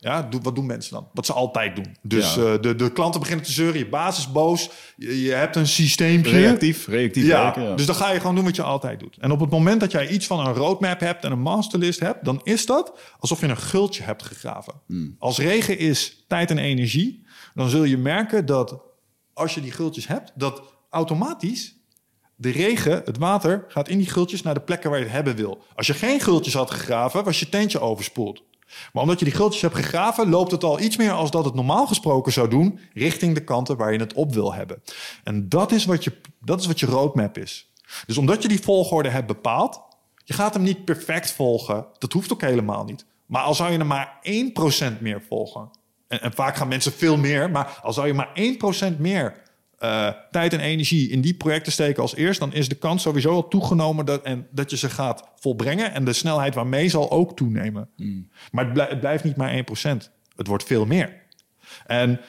ja, 0.00 0.28
wat 0.42 0.54
doen 0.54 0.66
mensen 0.66 0.92
dan? 0.92 1.08
Wat 1.12 1.26
ze 1.26 1.32
altijd 1.32 1.76
doen. 1.76 1.96
Dus 2.02 2.34
Ja. 2.34 2.40
eh, 2.54 2.60
de, 2.60 2.74
de 2.74 2.92
klanten 2.92 3.20
beginnen 3.20 3.44
te 3.44 3.52
zeuren, 3.52 3.78
je 3.78 3.88
baas 3.88 4.18
is 4.18 4.32
boos, 4.32 4.70
je, 4.96 5.22
je 5.22 5.32
hebt 5.32 5.56
een 5.56 5.66
systeempje. 5.66 6.30
Reactief, 6.30 6.86
reactief 6.86 7.24
Ja, 7.26 7.42
werken, 7.42 7.62
ja. 7.62 7.74
dus 7.74 7.86
dan 7.86 7.94
ga 7.94 8.10
je 8.12 8.20
gewoon 8.20 8.34
doen 8.34 8.44
wat 8.44 8.56
je 8.56 8.62
altijd 8.62 9.00
doet. 9.00 9.16
En 9.20 9.30
op 9.30 9.40
het 9.40 9.50
moment 9.50 9.80
dat 9.80 9.90
jij 9.90 10.08
iets 10.08 10.26
van 10.26 10.46
een 10.46 10.52
roadmap 10.54 11.00
hebt 11.00 11.24
en 11.24 11.32
een 11.32 11.40
masterlist 11.40 12.00
hebt, 12.00 12.24
dan 12.24 12.40
is 12.42 12.66
dat 12.66 12.92
alsof 13.18 13.40
je 13.40 13.46
een 13.48 13.56
gultje 13.56 14.02
hebt 14.02 14.22
gegraven. 14.22 14.74
Hmm. 14.86 15.16
Als 15.18 15.38
regen 15.38 15.78
is 15.78 16.24
tijd 16.28 16.50
en 16.50 16.58
energie, 16.58 17.26
dan 17.54 17.68
zul 17.68 17.84
je 17.84 17.98
merken 17.98 18.46
dat 18.46 18.80
als 19.32 19.54
je 19.54 19.60
die 19.60 19.72
gultjes 19.72 20.06
hebt, 20.06 20.32
dat 20.34 20.62
automatisch 20.90 21.74
de 22.36 22.50
regen, 22.50 23.02
het 23.04 23.18
water, 23.18 23.64
gaat 23.68 23.88
in 23.88 23.98
die 23.98 24.10
gultjes 24.10 24.42
naar 24.42 24.54
de 24.54 24.60
plekken 24.60 24.90
waar 24.90 24.98
je 24.98 25.04
het 25.04 25.14
hebben 25.14 25.36
wil. 25.36 25.62
Als 25.74 25.86
je 25.86 25.94
geen 25.94 26.20
gultjes 26.20 26.54
had 26.54 26.70
gegraven, 26.70 27.24
was 27.24 27.40
je 27.40 27.48
tentje 27.48 27.80
overspoeld. 27.80 28.42
Maar 28.92 29.02
omdat 29.02 29.18
je 29.18 29.24
die 29.24 29.34
gultjes 29.34 29.62
hebt 29.62 29.74
gegraven, 29.74 30.28
loopt 30.28 30.50
het 30.50 30.64
al 30.64 30.80
iets 30.80 30.96
meer 30.96 31.12
als 31.12 31.30
dat 31.30 31.44
het 31.44 31.54
normaal 31.54 31.86
gesproken 31.86 32.32
zou 32.32 32.48
doen, 32.48 32.78
richting 32.92 33.34
de 33.34 33.44
kanten 33.44 33.76
waar 33.76 33.92
je 33.92 33.98
het 33.98 34.12
op 34.12 34.34
wil 34.34 34.54
hebben. 34.54 34.82
En 35.24 35.48
dat 35.48 35.72
is 35.72 35.84
wat 35.84 36.04
je, 36.04 36.20
dat 36.40 36.60
is 36.60 36.66
wat 36.66 36.80
je 36.80 36.86
roadmap 36.86 37.38
is. 37.38 37.72
Dus 38.06 38.18
omdat 38.18 38.42
je 38.42 38.48
die 38.48 38.62
volgorde 38.62 39.08
hebt 39.08 39.26
bepaald, 39.26 39.80
je 40.24 40.32
gaat 40.32 40.54
hem 40.54 40.62
niet 40.62 40.84
perfect 40.84 41.32
volgen. 41.32 41.86
Dat 41.98 42.12
hoeft 42.12 42.32
ook 42.32 42.40
helemaal 42.40 42.84
niet. 42.84 43.04
Maar 43.26 43.42
al 43.42 43.54
zou 43.54 43.72
je 43.72 43.78
er 43.78 43.86
maar 43.86 44.18
1% 44.96 45.00
meer 45.00 45.22
volgen. 45.28 45.70
En, 46.08 46.20
en 46.20 46.32
vaak 46.32 46.56
gaan 46.56 46.68
mensen 46.68 46.92
veel 46.92 47.16
meer, 47.16 47.50
maar 47.50 47.80
al 47.82 47.92
zou 47.92 48.06
je 48.06 48.14
maar 48.14 48.30
1% 48.94 48.98
meer 48.98 49.42
eh, 49.80 50.08
tijd 50.30 50.52
en 50.52 50.60
energie 50.60 51.10
in 51.10 51.20
die 51.20 51.34
projecten 51.34 51.72
steken 51.72 52.02
als 52.02 52.14
eerst, 52.14 52.40
dan 52.40 52.52
is 52.52 52.68
de 52.68 52.74
kans 52.74 53.02
sowieso 53.02 53.34
al 53.34 53.48
toegenomen 53.48 54.04
dat, 54.04 54.22
en, 54.22 54.46
dat 54.50 54.70
je 54.70 54.76
ze 54.76 54.90
gaat 54.90 55.24
volbrengen. 55.36 55.92
En 55.92 56.04
de 56.04 56.12
snelheid 56.12 56.54
waarmee 56.54 56.88
zal 56.88 57.10
ook 57.10 57.36
toenemen. 57.36 57.88
Maar 58.52 58.64
het, 58.64 58.72
blij- 58.72 58.88
het 58.88 59.00
blijft 59.00 59.24
niet 59.24 59.36
maar 59.36 59.52
1%. 59.52 59.62
Het 60.36 60.46
wordt 60.46 60.64
veel 60.64 60.86
meer. 60.86 61.12
En 61.86 62.20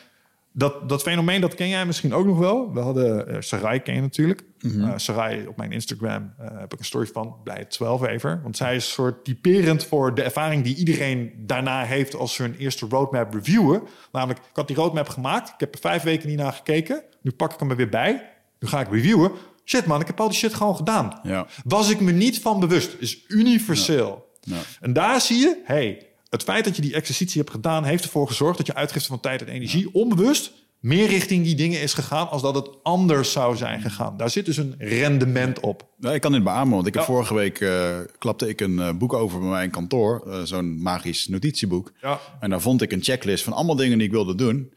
dat, 0.53 0.89
dat 0.89 1.01
fenomeen, 1.01 1.41
dat 1.41 1.55
ken 1.55 1.67
jij 1.69 1.85
misschien 1.85 2.13
ook 2.13 2.25
nog 2.25 2.37
wel. 2.37 2.73
We 2.73 2.79
hadden 2.79 3.27
eh, 3.27 3.35
Sarai 3.39 3.79
ken 3.79 3.95
je 3.95 4.01
natuurlijk. 4.01 4.43
Eh, 4.81 4.93
Sarai, 4.95 5.47
op 5.47 5.57
mijn 5.57 5.71
Instagram 5.71 6.33
heb 6.37 6.73
ik 6.73 6.79
een 6.79 6.85
story 6.85 7.05
van. 7.05 7.35
Blij 7.43 7.57
het 7.57 7.69
12 7.69 8.05
even. 8.05 8.39
Want 8.43 8.57
zij 8.57 8.75
is 8.75 8.85
een 8.85 8.91
soort 8.91 9.23
typerend 9.25 9.85
voor 9.85 10.15
de 10.15 10.21
ervaring 10.21 10.63
die 10.63 10.75
iedereen 10.75 11.33
daarna 11.37 11.83
heeft 11.83 12.15
als 12.15 12.33
ze 12.33 12.41
hun 12.41 12.55
eerste 12.55 12.85
roadmap 12.89 13.33
reviewen. 13.33 13.81
Namelijk, 14.11 14.39
ik 14.39 14.45
had 14.55 14.67
die 14.67 14.75
roadmap 14.75 15.09
gemaakt. 15.09 15.49
Ik 15.49 15.59
heb 15.59 15.73
er 15.73 15.79
vijf 15.79 16.01
weken 16.03 16.29
niet 16.29 16.37
naar 16.37 16.53
gekeken. 16.53 17.03
Nu 17.21 17.31
pak 17.31 17.53
ik 17.53 17.59
hem 17.59 17.69
er 17.69 17.75
weer 17.75 17.89
bij. 17.89 18.29
Nu 18.59 18.67
ga 18.67 18.79
ik 18.79 18.87
reviewen. 18.91 19.31
Shit 19.65 19.85
man, 19.85 20.01
ik 20.01 20.07
heb 20.07 20.19
al 20.19 20.27
die 20.29 20.37
shit 20.37 20.53
gewoon 20.53 20.75
gedaan. 20.75 21.19
Ja. 21.23 21.47
Was 21.63 21.89
ik 21.89 21.99
me 21.99 22.11
niet 22.11 22.39
van 22.39 22.59
bewust. 22.59 22.95
Is 22.99 23.23
universeel. 23.27 24.27
Ja. 24.41 24.57
En 24.79 24.93
daar 24.93 25.21
zie 25.21 25.37
je, 25.37 25.61
hey, 25.63 26.07
het 26.29 26.43
feit 26.43 26.65
dat 26.65 26.75
je 26.75 26.81
die 26.81 26.93
exercitie 26.93 27.39
hebt 27.41 27.53
gedaan, 27.53 27.83
heeft 27.83 28.03
ervoor 28.03 28.27
gezorgd 28.27 28.57
dat 28.57 28.67
je 28.67 28.75
uitgifte 28.75 29.07
van 29.07 29.19
tijd 29.19 29.41
en 29.41 29.47
energie 29.47 29.93
onbewust 29.93 30.51
meer 30.79 31.07
richting 31.07 31.43
die 31.43 31.55
dingen 31.55 31.81
is 31.81 31.93
gegaan 31.93 32.29
als 32.29 32.41
dat 32.41 32.55
het 32.55 32.69
anders 32.83 33.31
zou 33.31 33.55
zijn 33.55 33.81
gegaan. 33.81 34.17
Daar 34.17 34.29
zit 34.29 34.45
dus 34.45 34.57
een 34.57 34.75
rendement 34.77 35.59
op. 35.59 35.87
Ja, 35.99 36.11
ik 36.13 36.21
kan 36.21 36.31
dit 36.31 36.43
beamen, 36.43 36.73
want 36.75 36.87
ik 36.87 36.93
heb 36.93 37.03
Ja. 37.03 37.09
vorige 37.09 37.33
week 37.33 37.59
eh, 37.59 37.97
klapte 38.17 38.49
ik 38.49 38.61
een 38.61 38.79
eh, 38.79 38.93
boek 38.93 39.13
over 39.13 39.39
bij 39.39 39.49
mijn 39.49 39.69
kantoor. 39.69 40.23
eh, 40.27 40.41
Zo'n 40.43 40.81
magisch 40.81 41.27
notitieboek. 41.27 41.91
Ja. 42.01 42.19
En 42.39 42.49
daar 42.49 42.61
vond 42.61 42.81
ik 42.81 42.91
een 42.91 43.03
checklist 43.03 43.43
van 43.43 43.53
allemaal 43.53 43.75
dingen 43.75 43.97
die 43.97 44.07
ik 44.07 44.13
wilde 44.13 44.35
doen. 44.35 44.71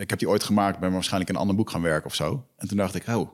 Ik 0.00 0.10
heb 0.10 0.18
die 0.18 0.28
ooit 0.28 0.44
gemaakt, 0.44 0.78
ben 0.78 0.92
waarschijnlijk 0.92 1.30
in 1.30 1.36
een 1.36 1.40
ander 1.40 1.56
boek 1.56 1.70
gaan 1.70 1.82
werken 1.82 2.06
of 2.06 2.14
zo. 2.14 2.46
En 2.56 2.68
toen 2.68 2.76
dacht 2.76 2.94
ik, 2.94 3.06
oh, 3.08 3.30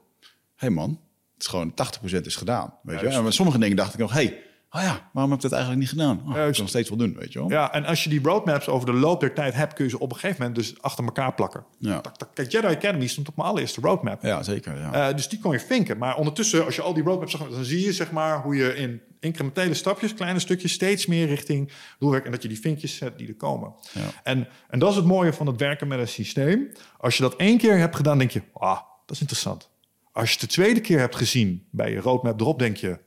hey 0.54 0.70
man, 0.70 1.00
het 1.34 1.42
is 1.42 1.46
gewoon 1.46 1.74
80% 2.20 2.20
is 2.22 2.36
gedaan. 2.36 2.74
Weet 2.82 3.00
je? 3.00 3.08
En 3.08 3.24
met 3.24 3.34
sommige 3.34 3.58
dingen 3.58 3.76
dacht 3.76 3.92
ik 3.92 3.98
nog, 3.98 4.12
hey, 4.12 4.42
oh 4.70 4.82
ja, 4.82 5.10
waarom 5.12 5.32
heb 5.32 5.42
ik 5.42 5.50
dat 5.50 5.52
eigenlijk 5.52 5.80
niet 5.80 5.90
gedaan? 5.90 6.20
Oh, 6.24 6.28
ik 6.28 6.34
kan 6.34 6.52
nog 6.56 6.68
steeds 6.68 6.88
wel 6.88 6.98
doen, 6.98 7.14
weet 7.18 7.32
je 7.32 7.38
wel. 7.38 7.50
Ja, 7.50 7.72
en 7.72 7.84
als 7.84 8.04
je 8.04 8.10
die 8.10 8.22
roadmaps 8.22 8.68
over 8.68 8.86
de 8.86 8.92
loop 8.92 9.20
der 9.20 9.34
tijd 9.34 9.54
hebt, 9.54 9.72
kun 9.72 9.84
je 9.84 9.90
ze 9.90 9.98
op 9.98 10.12
een 10.12 10.18
gegeven 10.18 10.40
moment 10.40 10.56
dus 10.56 10.82
achter 10.82 11.04
elkaar 11.04 11.34
plakken. 11.34 11.64
Ja. 11.78 12.00
Tak, 12.00 12.16
tak. 12.16 12.28
Kijk, 12.34 12.50
Jedi 12.50 12.66
Academy 12.66 13.06
stond 13.06 13.28
op 13.28 13.36
mijn 13.36 13.48
allereerste 13.48 13.80
roadmap. 13.80 14.22
Ja, 14.22 14.42
zeker. 14.42 14.78
Ja. 14.78 15.08
Eh, 15.08 15.16
dus 15.16 15.28
die 15.28 15.38
kon 15.38 15.52
je 15.52 15.60
vinken. 15.60 15.98
Maar 15.98 16.16
ondertussen, 16.16 16.64
als 16.64 16.76
je 16.76 16.82
al 16.82 16.94
die 16.94 17.02
roadmaps 17.02 17.32
zag, 17.32 17.48
dan 17.48 17.64
zie 17.64 17.84
je 17.84 17.92
zeg 17.92 18.10
maar 18.10 18.42
hoe 18.42 18.56
je 18.56 18.76
in 18.76 19.00
incrementele 19.26 19.74
stapjes, 19.74 20.14
kleine 20.14 20.38
stukjes, 20.38 20.72
steeds 20.72 21.06
meer 21.06 21.26
richting 21.26 21.72
doelwerk 21.98 22.24
en 22.24 22.30
dat 22.30 22.42
je 22.42 22.48
die 22.48 22.60
vinkjes 22.60 22.96
zet 22.96 23.18
die 23.18 23.28
er 23.28 23.34
komen. 23.34 23.74
Ja. 23.92 24.00
En, 24.22 24.48
en 24.68 24.78
dat 24.78 24.90
is 24.90 24.96
het 24.96 25.04
mooie 25.04 25.32
van 25.32 25.46
het 25.46 25.60
werken 25.60 25.88
met 25.88 25.98
een 25.98 26.08
systeem. 26.08 26.72
Als 26.98 27.16
je 27.16 27.22
dat 27.22 27.36
één 27.36 27.58
keer 27.58 27.78
hebt 27.78 27.96
gedaan, 27.96 28.18
denk 28.18 28.30
je, 28.30 28.42
ah, 28.52 28.80
dat 29.06 29.16
is 29.16 29.20
interessant. 29.20 29.70
Als 30.12 30.28
je 30.28 30.38
het 30.38 30.48
de 30.48 30.54
tweede 30.54 30.80
keer 30.80 30.98
hebt 30.98 31.16
gezien 31.16 31.66
bij 31.70 31.90
je 31.90 32.00
roadmap 32.00 32.40
erop, 32.40 32.58
denk 32.58 32.76
je, 32.76 32.98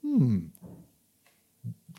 hmm, 0.00 0.52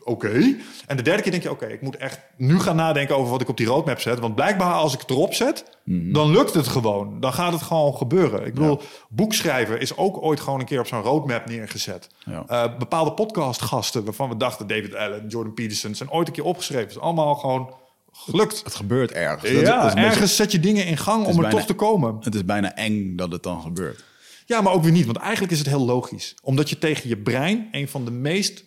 oké. 0.04 0.56
En 0.86 0.96
de 0.96 1.02
derde 1.02 1.22
keer 1.22 1.30
denk 1.30 1.42
je, 1.42 1.50
oké, 1.50 1.66
ik 1.66 1.82
moet 1.82 1.96
echt 1.96 2.20
nu 2.36 2.58
gaan 2.60 2.76
nadenken 2.76 3.16
over 3.16 3.30
wat 3.30 3.40
ik 3.40 3.48
op 3.48 3.56
die 3.56 3.66
roadmap 3.66 4.00
zet. 4.00 4.18
Want 4.18 4.34
blijkbaar 4.34 4.72
als 4.72 4.94
ik 4.94 5.00
het 5.00 5.10
erop 5.10 5.34
zet, 5.34 5.64
dan 5.84 6.30
lukt 6.30 6.54
het 6.54 6.68
gewoon. 6.68 7.20
Dan 7.20 7.32
gaat 7.32 7.52
het 7.52 7.62
gewoon 7.62 7.94
gebeuren. 7.96 8.46
Ik 8.46 8.54
bedoel, 8.54 8.80
boekschrijven 9.08 9.80
is 9.80 9.96
ook 9.96 10.22
ooit 10.22 10.40
gewoon 10.40 10.60
een 10.60 10.66
keer 10.66 10.80
op 10.80 10.86
zo'n 10.86 11.02
roadmap 11.02 11.46
neergezet. 11.46 12.08
Ja. 12.24 12.44
Eh, 12.46 12.78
bepaalde 12.78 13.12
podcastgasten 13.12 14.04
waarvan 14.04 14.28
we 14.28 14.36
dachten, 14.36 14.66
David 14.66 14.94
Allen, 14.94 15.26
Jordan 15.28 15.54
Peterson, 15.54 15.94
zijn 15.94 16.10
ooit 16.10 16.26
een 16.28 16.34
keer 16.34 16.44
opgeschreven. 16.44 16.82
Het 16.86 16.96
is 16.96 17.02
allemaal 17.02 17.34
gewoon 17.34 17.74
gelukt. 18.12 18.60
Het 18.64 18.74
gebeurt 18.74 19.12
ergens. 19.12 19.52
Dat- 19.52 19.60
Ja, 19.60 19.86
is 19.86 19.94
beetje- 19.94 20.08
ergens 20.08 20.36
zet 20.36 20.52
je 20.52 20.60
dingen 20.60 20.86
in 20.86 20.96
gang 20.96 21.22
om 21.24 21.30
er 21.30 21.34
bijna- 21.40 21.50
toch 21.50 21.66
te 21.66 21.74
komen. 21.74 22.16
het 22.20 22.34
is 22.34 22.44
bijna 22.44 22.74
eng 22.74 23.16
dat 23.16 23.32
het 23.32 23.42
dan 23.42 23.60
gebeurt. 23.60 24.04
Ja, 24.46 24.60
maar 24.60 24.72
ook 24.72 24.82
weer 24.82 24.92
niet. 24.92 25.04
Want 25.06 25.16
eigenlijk 25.18 25.52
is 25.52 25.58
het 25.58 25.66
heel 25.68 25.84
logisch. 25.84 26.34
Omdat 26.42 26.68
je 26.70 26.78
tegen 26.78 27.08
je 27.08 27.16
brein 27.16 27.68
een 27.72 27.88
van 27.88 28.04
de 28.04 28.10
meest 28.10 28.64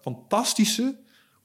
fantastische, 0.00 0.96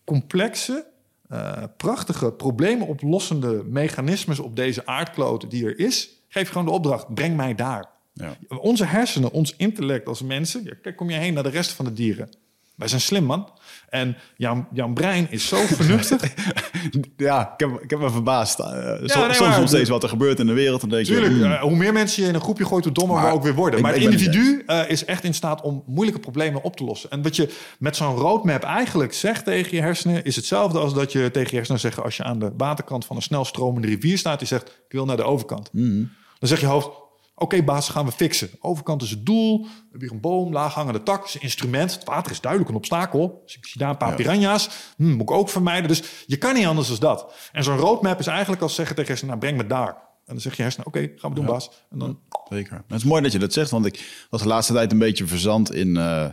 complexe, 0.04 0.88
eh, 1.30 1.64
prachtige, 1.78 2.32
problemen 2.32 2.88
oplossende 2.88 3.64
mechanismes 3.66 4.40
op 4.40 4.56
deze 4.56 4.86
aardkloot 4.86 5.52
die 5.52 5.66
er 5.66 5.80
is, 5.80 6.10
geef 6.28 6.50
gewoon 6.50 6.66
de 6.66 6.72
opdracht: 6.72 7.14
breng 7.14 7.36
mij 7.36 7.56
daar. 7.56 7.86
Ja. 8.14 8.38
Onze 8.48 8.86
hersenen, 8.86 9.32
ons 9.32 9.56
intellect 9.56 10.08
als 10.08 10.22
mensen, 10.22 10.64
ja, 10.64 10.74
kijk, 10.82 10.96
kom 10.96 11.10
je 11.10 11.18
heen 11.18 11.34
naar 11.34 11.44
de 11.44 11.50
rest 11.50 11.72
van 11.72 11.86
de 11.86 11.94
dieren. 11.94 12.30
Wij 12.80 12.88
zijn 12.88 13.02
slim, 13.02 13.24
man. 13.24 13.50
En 13.90 14.18
jouw, 14.38 14.68
jouw 14.74 14.94
brein 14.94 15.28
is 15.32 15.48
zo 15.48 15.58
vernuftig. 15.66 16.22
Ja, 17.18 17.54
ik 17.54 17.60
heb, 17.60 17.82
ik 17.82 17.90
heb 17.90 18.00
me 18.00 18.10
verbaasd. 18.10 18.60
Uh, 18.60 18.66
nee, 18.66 19.34
soms 19.34 19.58
nog 19.58 19.68
steeds 19.68 19.90
wat 19.90 20.04
er 20.04 20.10
gebeurt 20.10 20.40
in 20.40 20.48
de 20.48 20.54
wereld. 20.54 20.82
Dan 20.82 20.90
denk 20.90 21.06
je, 21.06 21.12
Tuurlijk, 21.14 21.34
hmm, 21.34 21.52
eh, 21.52 21.62
hoe 21.62 21.76
meer 21.76 21.94
mensen 21.94 22.24
je 22.24 22.30
in 22.30 22.36
een 22.36 22.42
groepje 22.42 22.66
gooit, 22.66 22.84
hoe 22.84 22.94
dommer 22.94 23.16
Maar 23.16 23.26
we 23.26 23.32
ook 23.34 23.44
weer 23.44 23.54
worden. 23.56 23.80
ik- 23.80 23.86
Maar 23.86 23.94
het 23.94 24.02
individu 24.04 24.64
eh, 24.66 24.90
is 24.90 25.06
echt 25.06 25.24
in 25.24 25.34
staat 25.34 25.62
om 25.62 25.84
moeilijke 25.86 26.20
problemen 26.22 26.64
op 26.64 26.76
te 26.76 26.84
lossen. 26.84 27.10
En 27.10 27.22
wat 27.22 27.36
je 27.36 27.54
met 27.80 27.96
zo'n 27.96 28.16
roadmap 28.16 28.64
eigenlijk 28.64 29.14
zegt 29.14 29.46
tegen 29.46 29.76
je 29.76 29.82
hersenen... 29.82 30.24
is 30.24 30.36
hetzelfde 30.36 30.80
als 30.80 30.94
dat 30.94 31.12
je 31.12 31.32
tegen 31.32 31.50
je 31.50 31.56
hersenen 31.56 31.80
zegt... 31.80 32.02
als 32.04 32.18
je 32.18 32.24
aan 32.24 32.40
de 32.40 32.52
waterkant 32.58 33.06
van 33.06 33.16
een 33.16 33.22
snel 33.22 33.46
stromende 33.46 33.88
rivier 33.88 34.18
staat... 34.18 34.40
die 34.40 34.48
zegt, 34.48 34.68
ik 34.68 34.92
wil 34.92 35.06
naar 35.06 35.18
de 35.18 35.24
overkant. 35.24 35.70
Mhm. 35.74 36.04
Dan 36.40 36.50
zegt 36.50 36.62
je 36.62 36.68
hoofd, 36.68 36.90
oké 37.40 37.64
baas, 37.64 37.90
gaan 37.90 38.06
we 38.06 38.12
fixen. 38.12 38.50
Overkant 38.60 39.02
is 39.02 39.10
het 39.10 39.26
doel. 39.26 39.62
We 39.62 39.68
hebben 39.82 40.00
hier 40.02 40.12
een 40.12 40.20
boom, 40.22 40.54
laag 40.54 40.74
hangende 40.74 41.04
tak. 41.04 41.26
is 41.26 41.34
een 41.36 41.42
instrument. 41.42 41.94
Het 41.94 42.04
water 42.04 42.32
is 42.32 42.42
duidelijk 42.42 42.72
een 42.72 42.78
obstakel. 42.78 43.42
Dus 43.46 43.56
ik 43.58 43.66
zie 43.66 43.82
daar 43.82 43.90
een 43.90 43.98
paar 43.98 44.10
Ja. 44.10 44.16
piranha's. 44.16 44.70
Hm, 44.98 45.12
moet 45.12 45.22
ik 45.22 45.32
ook 45.32 45.50
vermijden. 45.50 45.88
Dus 45.88 46.04
je 46.26 46.38
kan 46.38 46.54
niet 46.54 46.66
anders 46.66 46.88
dan 46.88 47.00
dat. 47.00 47.34
En 47.52 47.64
zo'n 47.64 47.78
roadmap 47.78 48.20
is 48.20 48.28
eigenlijk 48.28 48.62
als 48.62 48.76
zeggen 48.76 48.96
tegen 48.96 49.10
hersenen... 49.12 49.38
nou, 49.38 49.48
breng 49.52 49.62
me 49.64 49.76
daar. 49.76 49.88
En 50.26 50.36
dan 50.36 50.40
zeg 50.44 50.56
je 50.56 50.62
hersenen, 50.62 50.88
oké, 50.88 51.12
gaan 51.16 51.30
we 51.30 51.36
doen 51.36 51.46
baas. 51.46 51.70
En 51.92 52.00
dan, 52.00 52.20
Zeker. 52.50 52.84
Het 52.88 52.98
is 52.98 53.04
mooi 53.04 53.22
dat 53.22 53.32
je 53.32 53.40
dat 53.40 53.54
zegt, 53.54 53.70
want 53.70 53.86
ik 53.86 54.26
was 54.30 54.42
de 54.42 54.48
laatste 54.48 54.74
tijd 54.74 54.92
een 54.92 54.98
beetje 54.98 55.28
verzand 55.28 55.74
in. 55.74 55.98
eh, 55.98 56.26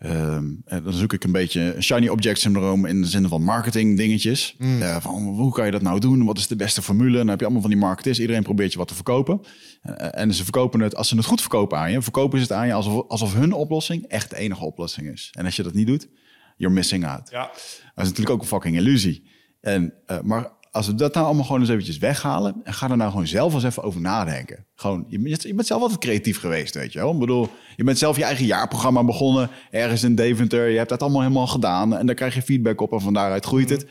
ehm, 0.00 0.44
en 0.64 0.82
dan 0.82 0.92
zoek 0.92 1.12
ik 1.12 1.24
een 1.24 1.32
beetje 1.32 1.74
een 1.76 1.82
shiny 1.82 2.08
object 2.08 2.38
syndroom 2.38 2.84
in 2.86 3.00
de 3.00 3.06
zin 3.06 3.28
van 3.28 3.42
marketing 3.42 3.96
dingetjes. 3.96 4.54
Eh, 4.58 4.96
van 5.00 5.22
hoe 5.22 5.52
kan 5.52 5.64
je 5.64 5.70
dat 5.70 5.82
nou 5.82 6.00
doen? 6.00 6.24
Wat 6.24 6.38
is 6.38 6.46
de 6.46 6.56
beste 6.56 6.82
formule? 6.82 7.10
En 7.12 7.18
dan 7.18 7.28
heb 7.28 7.38
je 7.38 7.44
allemaal 7.44 7.62
van 7.62 7.70
die 7.70 7.80
marketeers. 7.80 8.20
Iedereen 8.20 8.42
probeert 8.42 8.72
je 8.72 8.78
wat 8.78 8.88
te 8.88 8.94
verkopen. 8.94 9.40
Eh, 9.82 10.20
en 10.20 10.34
ze 10.34 10.42
verkopen 10.42 10.80
het, 10.80 10.96
als 10.96 11.08
ze 11.08 11.16
het 11.16 11.24
goed 11.24 11.40
verkopen 11.40 11.78
aan 11.78 11.90
je, 11.90 12.02
verkopen 12.02 12.38
ze 12.38 12.44
het 12.44 12.52
aan 12.52 12.66
je 12.66 12.72
alsof, 12.72 13.08
alsof 13.08 13.34
hun 13.34 13.52
oplossing 13.52 14.06
echt 14.06 14.30
de 14.30 14.36
enige 14.36 14.64
oplossing 14.64 15.08
is. 15.08 15.28
En 15.38 15.44
als 15.44 15.56
je 15.56 15.62
dat 15.62 15.74
niet 15.74 15.86
doet, 15.86 16.08
you're 16.56 16.74
missing 16.74 17.06
out. 17.06 17.30
ja, 17.30 17.46
Dat 17.46 17.56
is 17.94 18.02
natuurlijk 18.04 18.30
ook 18.30 18.40
een 18.40 18.46
fucking 18.46 18.76
illusie. 18.76 19.28
En, 19.60 19.94
eh, 20.06 20.20
maar 20.20 20.50
als 20.70 20.86
we 20.86 20.94
dat 20.94 21.14
nou 21.14 21.26
allemaal 21.26 21.44
gewoon 21.44 21.60
eens 21.60 21.70
eventjes 21.70 21.98
weghalen... 21.98 22.60
en 22.64 22.74
ga 22.74 22.90
er 22.90 22.96
nou 22.96 23.10
gewoon 23.10 23.26
zelf 23.26 23.54
eens 23.54 23.64
even 23.64 23.82
over 23.82 24.00
nadenken. 24.00 24.66
Gewoon, 24.74 25.04
je, 25.08 25.18
bent- 25.18 25.42
je 25.42 25.54
bent 25.54 25.66
zelf 25.66 25.82
altijd 25.82 26.00
creatief 26.00 26.38
geweest, 26.38 26.74
weet 26.74 26.92
je 26.92 26.98
wel. 26.98 27.12
Ik 27.12 27.18
bedoel, 27.18 27.48
je 27.76 27.84
bent 27.84 27.98
zelf 27.98 28.16
je 28.16 28.24
eigen 28.24 28.46
jaarprogramma 28.46 29.04
begonnen... 29.04 29.50
ergens 29.70 30.02
in 30.02 30.14
Deventer, 30.14 30.68
je 30.68 30.76
hebt 30.76 30.88
dat 30.88 31.02
allemaal 31.02 31.20
helemaal 31.20 31.46
gedaan... 31.46 31.96
en 31.96 32.06
daar 32.06 32.14
krijg 32.14 32.34
je 32.34 32.42
feedback 32.42 32.80
op 32.80 32.92
en 32.92 33.00
van 33.00 33.12
daaruit 33.12 33.44
groeit 33.44 33.70
het. 33.70 33.86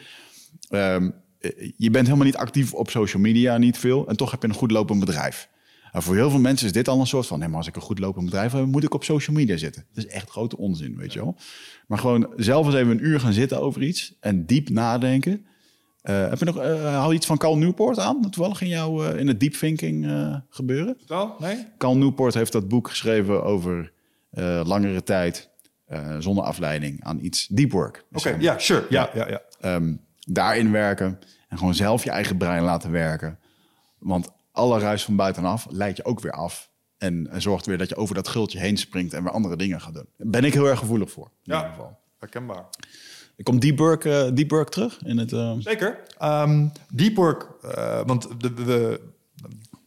Ehm, 0.70 1.10
eh, 1.40 1.72
je 1.78 1.90
bent 1.90 2.06
helemaal 2.06 2.28
niet 2.28 2.38
actief 2.38 2.74
op 2.74 2.90
social 2.90 3.22
media, 3.22 3.58
niet 3.58 3.78
veel... 3.78 4.08
en 4.08 4.16
toch 4.16 4.32
heb 4.32 4.42
je 4.42 4.48
een 4.48 4.54
goed 4.54 4.72
lopend 4.72 5.00
bedrijf. 5.00 5.50
En 5.92 6.02
voor 6.02 6.16
heel 6.16 6.30
veel 6.30 6.40
mensen 6.40 6.68
is 6.68 6.74
dit 6.74 6.88
al 6.88 7.00
een 7.00 7.08
soort 7.08 7.28
van... 7.28 7.40
nee, 7.40 7.48
maar 7.48 7.58
als 7.58 7.68
ik 7.68 7.76
een 7.76 7.82
goed 7.82 8.00
lopend 8.00 8.26
bedrijf 8.26 8.52
heb, 8.52 8.66
moet 8.66 8.84
ik 8.84 8.94
op 8.94 9.04
social 9.04 9.36
media 9.36 9.58
zitten. 9.58 9.86
Dat 9.94 10.06
is 10.06 10.12
echt 10.12 10.30
grote 10.30 10.58
onzin, 10.58 10.98
weet 10.98 11.14
je 11.14 11.20
wel. 11.20 11.36
Maar 11.88 11.98
gewoon 11.98 12.34
zelf 12.36 12.66
eens 12.66 12.76
even 12.76 12.92
een 12.92 13.06
uur 13.06 13.20
gaan 13.20 13.34
zitten 13.34 13.62
over 13.62 13.84
iets... 13.84 14.18
en 14.20 14.46
diep 14.46 14.70
nadenken... 14.70 15.46
Eh, 16.10 16.30
heb 16.30 16.40
je 16.40 16.46
nog 16.46 16.58
eh, 16.58 16.84
haal 16.84 17.10
je 17.10 17.16
iets 17.16 17.26
van 17.26 17.38
Cal 17.38 17.58
Newport 17.58 18.00
aan? 18.00 18.22
Toevallig 18.22 18.62
in 18.62 18.68
jouw 18.68 19.04
eh, 19.04 19.20
in 19.20 19.28
het 19.28 19.40
deep 19.40 19.54
thinking 19.54 20.08
gebeuren? 20.50 20.98
wel, 21.08 21.36
nee? 21.40 21.68
Cal 21.78 21.98
Newport 21.98 22.34
heeft 22.34 22.52
dat 22.52 22.68
boek 22.68 22.90
geschreven 22.90 23.44
over 23.44 23.92
langere 24.64 25.04
tijd 25.04 25.50
zonder 26.20 26.44
afleiding 26.44 27.04
aan 27.04 27.20
iets 27.20 27.48
deep 27.48 27.72
work. 27.72 28.06
Dus 28.10 28.26
Oké, 28.26 28.36
ja, 28.40 28.60
sure. 28.60 28.86
Ja, 28.90 29.10
ja, 29.14 29.28
ja. 29.30 29.42
ehm, 29.60 29.96
daarin 30.20 30.72
werken 30.72 31.20
en 31.48 31.58
gewoon 31.58 31.74
zelf 31.76 32.04
je 32.04 32.10
eigen 32.10 32.38
brein 32.38 32.64
laten 32.64 32.92
werken. 32.92 33.40
Want 33.98 34.30
alle 34.52 34.80
ruis 34.80 35.04
van 35.04 35.16
buitenaf 35.16 35.68
leidt 35.70 35.98
je 35.98 36.06
ook 36.06 36.20
weer 36.20 36.32
af. 36.32 36.72
En, 36.98 37.28
en 37.32 37.42
zorgt 37.42 37.66
weer 37.66 37.78
dat 37.78 37.90
je 37.90 37.96
over 37.96 38.16
dat 38.16 38.28
gultje 38.28 38.60
heen 38.60 38.78
springt 38.78 39.14
en 39.14 39.24
weer 39.24 39.32
andere 39.32 39.56
dingen 39.56 39.82
gaat 39.82 39.94
doen. 39.94 40.08
Daar 40.18 40.28
ben 40.30 40.44
ik 40.44 40.54
heel 40.54 40.68
erg 40.68 40.80
gevoelig 40.80 41.12
voor. 41.12 41.26
In 41.44 41.54
Ja. 41.54 41.56
ieder 41.56 41.72
geval. 41.72 42.00
Herkenbaar. 42.20 42.66
Komt 43.44 43.62
Deep 43.62 43.78
Work, 43.78 44.02
Deep 44.36 44.50
Work 44.52 44.70
terug 44.70 45.00
in 45.06 45.18
het... 45.18 45.32
eh, 45.34 45.54
Zeker. 45.60 46.00
Ehm 46.18 46.68
deep 46.94 47.16
work, 47.16 47.48
want 48.06 48.28
de, 48.42 49.00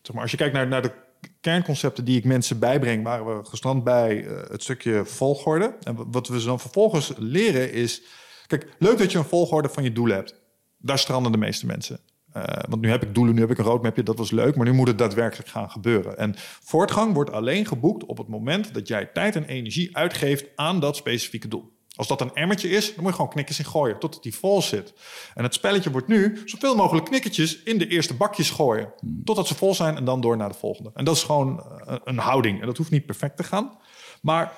zeg 0.02 0.12
maar, 0.14 0.22
als 0.22 0.30
je 0.30 0.36
kijkt 0.36 0.54
naar, 0.54 0.68
naar 0.68 0.82
de 0.82 0.92
kernconcepten 1.40 2.04
die 2.04 2.16
ik 2.16 2.24
mensen 2.24 2.58
bijbreng, 2.58 3.04
waren 3.04 3.36
we 3.38 3.44
gestrand 3.44 3.84
bij 3.84 4.26
eh, 4.26 4.50
het 4.50 4.62
stukje 4.62 5.04
volgorde. 5.04 5.74
En 5.82 5.94
wa- 5.96 6.04
wat 6.10 6.28
we 6.28 6.44
dan 6.44 6.60
vervolgens 6.60 7.12
leren 7.18 7.72
is, 7.72 8.02
kijk, 8.46 8.68
leuk 8.78 8.98
dat 8.98 9.12
je 9.12 9.18
een 9.18 9.24
volgorde 9.24 9.68
van 9.68 9.82
je 9.82 9.92
doelen 9.92 10.16
hebt. 10.16 10.34
Daar 10.78 10.98
stranden 10.98 11.32
de 11.32 11.38
meeste 11.38 11.66
mensen. 11.66 11.98
Eh, 12.32 12.42
want 12.68 12.82
nu 12.82 12.88
heb 12.90 13.02
ik 13.02 13.14
doelen, 13.14 13.34
nu 13.34 13.40
heb 13.40 13.50
ik 13.50 13.58
een 13.58 13.64
roadmapje, 13.64 14.02
dat 14.02 14.18
was 14.18 14.30
leuk, 14.30 14.56
maar 14.56 14.66
nu 14.66 14.72
moet 14.72 14.88
het 14.88 14.98
daadwerkelijk 14.98 15.48
gaan 15.48 15.70
gebeuren. 15.70 16.18
En 16.18 16.34
voortgang 16.62 17.14
wordt 17.14 17.32
alleen 17.32 17.66
geboekt 17.66 18.04
op 18.04 18.18
het 18.18 18.28
moment 18.28 18.74
dat 18.74 18.88
jij 18.88 19.06
tijd 19.06 19.36
en 19.36 19.44
energie 19.44 19.96
uitgeeft 19.96 20.44
aan 20.56 20.80
dat 20.80 20.96
specifieke 20.96 21.48
doel. 21.48 21.72
Als 21.96 22.08
dat 22.08 22.20
een 22.20 22.34
emmertje 22.34 22.68
is, 22.68 22.86
dan 22.86 23.02
moet 23.02 23.10
je 23.10 23.16
gewoon 23.16 23.30
knikkers 23.30 23.58
in 23.58 23.64
gooien 23.64 23.98
totdat 23.98 24.22
die 24.22 24.34
vol 24.34 24.62
zit. 24.62 24.92
En 25.34 25.42
het 25.42 25.54
spelletje 25.54 25.90
wordt 25.90 26.08
nu 26.08 26.42
zoveel 26.44 26.76
mogelijk 26.76 27.06
knikkertjes 27.06 27.62
in 27.62 27.78
de 27.78 27.86
eerste 27.86 28.14
bakjes 28.14 28.50
gooien. 28.50 28.92
Totdat 29.24 29.46
ze 29.46 29.54
vol 29.54 29.74
zijn 29.74 29.96
en 29.96 30.04
dan 30.04 30.20
door 30.20 30.36
naar 30.36 30.48
de 30.48 30.58
volgende. 30.58 30.90
En 30.94 31.04
dat 31.04 31.16
is 31.16 31.22
gewoon 31.22 31.60
eh, 31.86 31.96
een 32.04 32.18
houding. 32.18 32.60
En 32.60 32.66
dat 32.66 32.76
hoeft 32.76 32.90
niet 32.90 33.06
perfect 33.06 33.36
te 33.36 33.44
gaan. 33.44 33.78
Maar 34.22 34.52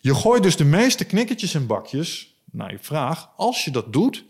je 0.00 0.14
gooit 0.14 0.42
dus 0.42 0.56
de 0.56 0.64
meeste 0.64 1.04
knikkertjes 1.04 1.54
in 1.54 1.66
bakjes, 1.66 2.34
naar 2.50 2.70
je 2.70 2.78
vraag, 2.78 3.30
als 3.36 3.64
je 3.64 3.70
dat 3.70 3.92
doet 3.92 4.24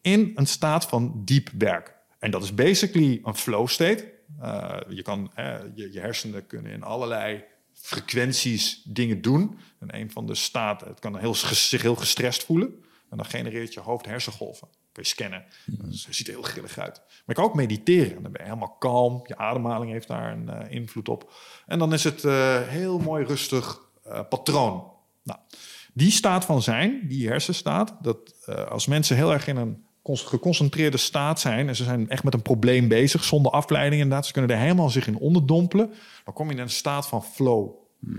in 0.00 0.32
een 0.34 0.46
staat 0.46 0.86
van 0.86 1.22
diep 1.24 1.50
werk. 1.58 1.94
En 2.18 2.30
dat 2.30 2.42
is 2.42 2.54
basically 2.54 3.20
een 3.24 3.34
flow 3.34 3.68
state. 3.68 4.12
Eh, 4.40 4.76
je, 4.88 5.02
kan, 5.02 5.30
eh, 5.34 5.56
je, 5.74 5.92
je 5.92 6.00
hersenen 6.00 6.46
kunnen 6.46 6.72
in 6.72 6.82
allerlei 6.82 7.44
frequenties 7.84 8.82
dingen 8.84 9.22
doen. 9.22 9.58
En 9.78 9.94
een 10.00 10.10
van 10.10 10.26
de 10.26 10.34
staten, 10.34 10.88
het 10.88 11.00
kan 11.00 11.18
heel, 11.18 11.34
zich 11.34 11.82
heel 11.82 11.96
gestrest 11.96 12.44
voelen. 12.44 12.84
En 13.10 13.16
dan 13.16 13.26
genereert 13.26 13.74
je 13.74 13.80
hoofd 13.80 14.06
hersengolven. 14.06 14.68
Kun 14.92 15.02
je 15.02 15.08
scannen. 15.08 15.44
Dat 15.66 16.06
ziet 16.10 16.26
er 16.26 16.32
heel 16.32 16.42
grillig 16.42 16.78
uit. 16.78 16.96
Maar 16.96 17.22
je 17.26 17.34
kan 17.34 17.44
ook 17.44 17.54
mediteren. 17.54 18.22
Dan 18.22 18.32
ben 18.32 18.40
je 18.40 18.48
helemaal 18.48 18.76
kalm. 18.78 19.20
Je 19.26 19.36
ademhaling 19.36 19.92
heeft 19.92 20.08
daar 20.08 20.32
een 20.32 20.48
eh, 20.48 20.70
invloed 20.70 21.08
op. 21.08 21.32
En 21.66 21.78
dan 21.78 21.92
is 21.92 22.04
het 22.04 22.24
eh, 22.24 22.62
heel 22.62 22.98
mooi 22.98 23.24
rustig 23.24 23.80
eh, 24.04 24.20
patroon. 24.28 24.92
Nou, 25.22 25.38
die 25.92 26.10
staat 26.10 26.44
van 26.44 26.62
zijn, 26.62 27.08
die 27.08 27.28
hersenstaat, 27.28 27.96
dat 28.00 28.48
als 28.68 28.86
mensen 28.86 29.16
heel 29.16 29.32
erg 29.32 29.46
in 29.46 29.56
een 29.56 29.84
geconcentreerde 30.12 30.96
staat 30.96 31.40
zijn 31.40 31.68
en 31.68 31.76
ze 31.76 31.84
zijn 31.84 32.08
echt 32.08 32.24
met 32.24 32.34
een 32.34 32.42
probleem 32.42 32.88
bezig, 32.88 33.24
zonder 33.24 33.52
afleiding 33.52 34.02
inderdaad, 34.02 34.26
ze 34.26 34.32
kunnen 34.32 34.50
er 34.50 34.62
helemaal 34.62 34.90
zich 34.90 35.06
in 35.06 35.18
onderdompelen, 35.18 35.92
dan 36.24 36.34
kom 36.34 36.48
je 36.48 36.54
in 36.54 36.60
een 36.60 36.70
staat 36.70 37.06
van 37.06 37.22
flow. 37.22 37.70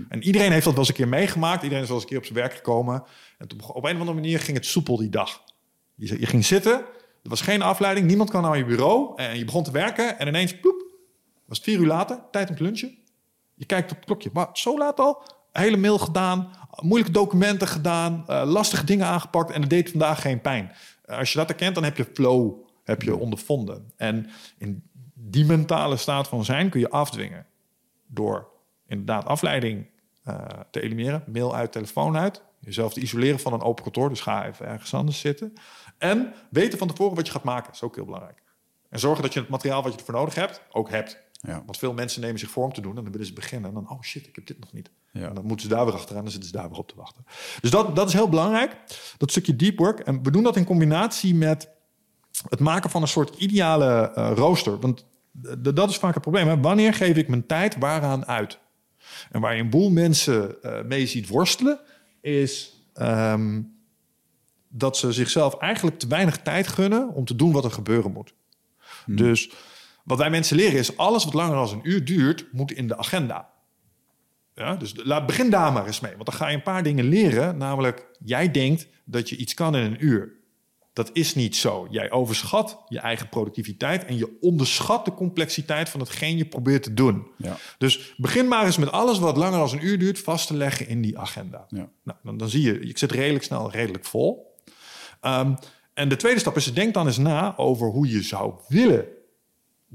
En 0.08 0.22
iedereen 0.22 0.52
heeft 0.52 0.64
dat 0.64 0.72
wel 0.72 0.80
eens 0.82 0.88
een 0.88 0.94
keer 0.94 1.08
meegemaakt, 1.08 1.62
iedereen 1.62 1.82
is 1.82 1.88
wel 1.88 1.96
eens 1.96 2.04
een 2.04 2.10
keer 2.10 2.18
op 2.18 2.24
zijn 2.24 2.38
werk 2.38 2.54
gekomen 2.54 3.04
en 3.38 3.48
op 3.68 3.84
een 3.84 3.94
of 3.94 4.00
andere 4.00 4.14
manier 4.14 4.40
ging 4.40 4.56
het 4.56 4.66
soepel 4.66 4.96
die 4.96 5.08
dag. 5.08 5.42
Je, 5.94 6.20
je 6.20 6.26
ging 6.26 6.44
zitten, 6.44 6.72
er 7.22 7.32
was 7.32 7.40
geen 7.40 7.62
afleiding, 7.62 8.06
niemand 8.06 8.30
kwam 8.30 8.42
naar 8.42 8.56
je 8.56 8.64
bureau 8.64 9.12
en 9.16 9.38
je 9.38 9.44
begon 9.44 9.64
te 9.64 9.70
werken 9.70 10.18
en 10.18 10.28
ineens, 10.28 10.60
ploep, 10.60 10.84
was 11.46 11.56
het 11.56 11.66
vier 11.66 11.78
uur 11.78 11.86
later, 11.86 12.20
tijd 12.30 12.50
om 12.50 12.56
te 12.56 12.62
lunchen. 12.62 12.98
Je 13.54 13.64
kijkt 13.64 13.90
op 13.90 13.96
het 13.96 14.06
klokje. 14.06 14.30
Maar 14.32 14.48
zo 14.52 14.78
laat 14.78 15.00
al? 15.00 15.22
Hele 15.52 15.76
mail 15.76 15.98
gedaan, 15.98 16.50
moeilijke 16.80 17.12
documenten 17.12 17.68
gedaan, 17.68 18.24
eh, 18.26 18.42
lastige 18.44 18.84
dingen 18.84 19.06
aangepakt 19.06 19.50
en 19.50 19.60
het 19.60 19.70
deed 19.70 19.90
vandaag 19.90 20.20
geen 20.20 20.40
pijn. 20.40 20.72
Als 21.06 21.32
je 21.32 21.38
dat 21.38 21.48
herkent, 21.48 21.74
dan 21.74 21.84
heb 21.84 21.96
je 21.96 22.10
flow 22.12 22.64
heb 22.86 23.02
je 23.02 23.16
ondervonden. 23.16 23.92
En 23.96 24.30
in 24.58 24.90
die 25.14 25.44
mentale 25.44 25.96
staat 25.96 26.28
van 26.28 26.44
zijn 26.44 26.70
kun 26.70 26.80
je 26.80 26.90
afdwingen 26.90 27.46
door 28.06 28.48
inderdaad 28.86 29.24
afleiding 29.24 29.86
eh, 30.22 30.44
te 30.70 30.80
elimineren. 30.80 31.24
Mail 31.26 31.54
uit, 31.54 31.72
telefoon 31.72 32.16
uit. 32.16 32.42
Jezelf 32.60 32.92
te 32.92 33.00
isoleren 33.00 33.38
van 33.38 33.52
een 33.52 33.62
open 33.62 33.82
kantoor. 33.82 34.08
Dus 34.08 34.20
ga 34.20 34.46
even 34.46 34.66
ergens 34.66 34.94
anders 34.94 35.20
zitten. 35.20 35.52
En 35.98 36.34
weten 36.50 36.78
van 36.78 36.88
tevoren 36.88 37.16
wat 37.16 37.26
je 37.26 37.32
gaat 37.32 37.44
maken. 37.44 37.72
is 37.72 37.82
ook 37.82 37.94
heel 37.94 38.04
belangrijk. 38.04 38.42
En 38.88 38.98
zorgen 38.98 39.22
dat 39.22 39.32
je 39.32 39.40
het 39.40 39.48
materiaal 39.48 39.82
wat 39.82 39.92
je 39.92 39.98
ervoor 39.98 40.14
nodig 40.14 40.34
hebt, 40.34 40.62
ook 40.72 40.90
hebt. 40.90 41.18
Ja. 41.32 41.62
Want 41.64 41.78
veel 41.78 41.92
mensen 41.92 42.20
nemen 42.20 42.38
zich 42.38 42.50
vorm 42.50 42.72
te 42.72 42.80
doen 42.80 42.96
en 42.96 43.02
dan 43.02 43.12
willen 43.12 43.26
ze 43.26 43.32
beginnen. 43.32 43.68
En 43.68 43.74
dan, 43.74 43.90
oh 43.90 44.02
shit, 44.02 44.26
ik 44.26 44.34
heb 44.34 44.46
dit 44.46 44.58
nog 44.58 44.72
niet. 44.72 44.90
Ja. 45.16 45.28
En 45.28 45.34
dan 45.34 45.44
moeten 45.46 45.68
ze 45.68 45.74
daar 45.74 45.84
weer 45.84 45.94
achteraan 45.94 46.16
en 46.16 46.22
dan 46.22 46.32
zitten 46.32 46.50
ze 46.50 46.56
daar 46.56 46.68
weer 46.68 46.78
op 46.78 46.88
te 46.88 46.94
wachten. 46.96 47.24
Dus 47.60 47.70
dat, 47.70 47.96
dat 47.96 48.08
is 48.08 48.12
heel 48.14 48.28
belangrijk, 48.28 48.76
dat 49.18 49.30
stukje 49.30 49.56
deep 49.56 49.78
work. 49.78 49.98
En 50.00 50.22
we 50.22 50.30
doen 50.30 50.42
dat 50.42 50.56
in 50.56 50.64
combinatie 50.64 51.34
met 51.34 51.68
het 52.48 52.60
maken 52.60 52.90
van 52.90 53.02
een 53.02 53.08
soort 53.08 53.36
ideale 53.36 54.12
eh, 54.14 54.32
rooster. 54.34 54.78
Want 54.80 55.06
d- 55.42 55.76
dat 55.76 55.90
is 55.90 55.96
vaak 55.96 56.12
het 56.14 56.22
probleem. 56.22 56.48
Hè? 56.48 56.60
Wanneer 56.60 56.94
geef 56.94 57.16
ik 57.16 57.28
mijn 57.28 57.46
tijd 57.46 57.76
waaraan 57.78 58.26
uit? 58.26 58.58
En 59.30 59.40
waar 59.40 59.54
je 59.54 59.60
een 59.62 59.70
boel 59.70 59.90
mensen 59.90 60.62
eh, 60.62 60.82
mee 60.84 61.06
ziet 61.06 61.28
worstelen, 61.28 61.80
is 62.20 62.80
ehm, 62.94 63.62
dat 64.68 64.96
ze 64.96 65.12
zichzelf 65.12 65.54
eigenlijk 65.58 65.98
te 65.98 66.06
weinig 66.06 66.38
tijd 66.42 66.66
gunnen 66.68 67.08
om 67.14 67.24
te 67.24 67.36
doen 67.36 67.52
wat 67.52 67.64
er 67.64 67.70
gebeuren 67.70 68.12
moet. 68.12 68.34
Dus 69.06 69.50
wat 70.04 70.18
wij 70.18 70.30
mensen 70.30 70.56
leren 70.56 70.78
is, 70.78 70.96
alles 70.96 71.24
wat 71.24 71.34
langer 71.34 71.54
dan 71.54 71.68
een 71.78 71.90
uur 71.90 72.04
duurt, 72.04 72.46
moet 72.52 72.72
in 72.72 72.88
de 72.88 72.96
agenda. 72.96 73.48
Ja, 74.56 74.76
dus 74.76 74.92
laat, 74.96 75.26
begin 75.26 75.50
daar 75.50 75.72
maar 75.72 75.86
eens 75.86 76.00
mee. 76.00 76.12
Want 76.12 76.26
dan 76.26 76.34
ga 76.34 76.48
je 76.48 76.56
een 76.56 76.62
paar 76.62 76.82
dingen 76.82 77.04
leren. 77.04 77.56
Namelijk, 77.56 78.06
jij 78.24 78.50
denkt 78.50 78.86
dat 79.04 79.28
je 79.28 79.36
iets 79.36 79.54
kan 79.54 79.76
in 79.76 79.84
een 79.84 80.04
uur. 80.04 80.34
Dat 80.92 81.10
is 81.12 81.34
niet 81.34 81.56
zo. 81.56 81.86
Jij 81.90 82.10
overschat 82.10 82.84
je 82.88 82.98
eigen 82.98 83.28
productiviteit 83.28 84.04
en 84.04 84.16
je 84.16 84.38
onderschat 84.40 85.04
de 85.04 85.14
complexiteit 85.14 85.88
van 85.88 86.00
hetgeen 86.00 86.36
je 86.36 86.44
probeert 86.46 86.82
te 86.82 86.94
doen. 86.94 87.26
Ja. 87.36 87.56
Dus 87.78 88.14
begin 88.16 88.48
maar 88.48 88.64
eens 88.64 88.76
met 88.76 88.92
alles 88.92 89.18
wat 89.18 89.36
langer 89.36 89.58
dan 89.58 89.72
een 89.72 89.86
uur 89.86 89.98
duurt 89.98 90.18
vast 90.18 90.46
te 90.46 90.54
leggen 90.54 90.88
in 90.88 91.00
die 91.00 91.18
agenda. 91.18 91.66
Ja. 91.68 91.88
Nou, 92.02 92.18
dan, 92.22 92.36
dan 92.36 92.48
zie 92.48 92.62
je, 92.62 92.80
ik 92.80 92.98
zit 92.98 93.12
redelijk 93.12 93.44
snel, 93.44 93.70
redelijk 93.70 94.04
vol. 94.04 94.54
Ehm, 95.20 95.54
en 95.94 96.08
de 96.08 96.16
tweede 96.16 96.40
stap 96.40 96.56
is, 96.56 96.74
denk 96.74 96.94
dan 96.94 97.06
eens 97.06 97.18
na 97.18 97.56
over 97.56 97.88
hoe 97.88 98.08
je 98.08 98.22
zou 98.22 98.54
willen 98.68 99.15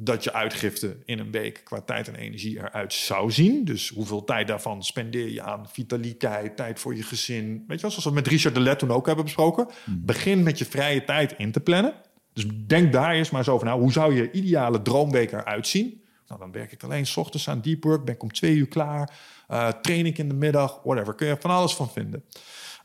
dat 0.04 0.24
je 0.24 0.34
uitgifte 0.34 0.98
in 1.06 1.20
een 1.20 1.32
week 1.32 1.62
qua 1.64 1.82
tijd 1.82 2.08
en 2.08 2.16
energie 2.16 2.58
eruit 2.58 2.94
zou 2.94 3.32
zien. 3.32 3.66
Dus 3.66 3.90
hoeveel 3.90 4.24
tijd 4.24 4.48
daarvan 4.48 4.84
spendeer 4.84 5.30
je 5.30 5.42
aan 5.42 5.70
vitaliteit, 5.70 6.56
tijd 6.58 6.80
voor 6.80 6.96
je 6.96 7.04
gezin. 7.04 7.64
Weet 7.68 7.76
je 7.76 7.82
wel, 7.82 7.92
zoals 7.92 8.06
we 8.06 8.12
met 8.12 8.28
Richard 8.28 8.56
de 8.56 8.62
Let 8.62 8.80
toen 8.80 8.92
ook 8.92 9.06
hebben 9.06 9.26
besproken. 9.26 9.68
Begin 9.86 10.44
met 10.44 10.58
je 10.58 10.66
vrije 10.66 11.04
tijd 11.04 11.34
in 11.38 11.52
te 11.52 11.60
plannen. 11.60 11.94
Dus 12.34 12.46
denk 12.66 12.94
daar 12.94 13.14
eerst 13.14 13.32
maar 13.32 13.40
eens 13.40 13.50
over 13.50 13.68
na. 13.68 13.78
Hoe 13.78 13.92
zou 13.92 14.16
je 14.16 14.32
ideale 14.32 14.82
droomweek 14.82 15.32
eruit 15.32 15.68
zien? 15.68 16.02
Nou, 16.28 16.40
dan 16.40 16.52
werk 16.52 16.72
ik 16.72 16.84
alleen 16.84 17.06
s 17.06 17.18
ochtends 17.18 17.50
aan 17.50 17.62
deep 17.62 17.84
work, 17.84 18.06
ben 18.06 18.14
ik 18.14 18.24
om 18.24 18.32
twee 18.32 18.56
uur 18.56 18.68
klaar. 18.68 19.20
Uh, 19.50 19.68
train 19.68 20.06
ik 20.06 20.18
in 20.18 20.28
de 20.28 20.34
middag, 20.36 20.80
whatever. 20.84 21.14
Kun 21.14 21.28
je 21.28 21.38
van 21.40 21.52
alles 21.52 21.76
van 21.76 21.90
vinden. 21.90 22.24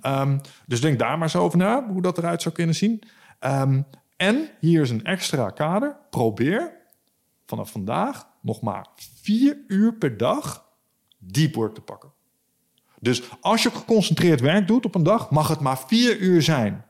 Um, 0.06 0.40
dus 0.66 0.80
denk 0.80 0.98
daar 0.98 1.18
maar 1.18 1.22
eens 1.22 1.36
over 1.36 1.58
na, 1.58 1.86
hoe 1.88 2.02
dat 2.02 2.18
eruit 2.18 2.42
zou 2.42 2.54
kunnen 2.54 2.74
zien. 2.74 3.02
Um, 3.40 3.86
en 4.16 4.48
hier 4.60 4.82
is 4.82 4.90
een 4.90 5.04
extra 5.04 5.50
kader. 5.50 5.96
Probeer 6.10 6.75
vanaf 7.46 7.70
vandaag 7.70 8.28
nog 8.40 8.60
maar 8.60 8.86
vier 9.22 9.58
uur 9.66 9.94
per 9.94 10.16
dag 10.16 10.68
deep 11.18 11.54
work 11.54 11.74
te 11.74 11.80
pakken. 11.80 12.12
Dus 13.00 13.22
als 13.40 13.62
je 13.62 13.70
geconcentreerd 13.70 14.40
werk 14.40 14.66
doet 14.66 14.84
op 14.84 14.94
een 14.94 15.02
dag, 15.02 15.30
mag 15.30 15.48
het 15.48 15.60
maar 15.60 15.78
vier 15.78 16.18
uur 16.18 16.42
zijn. 16.42 16.84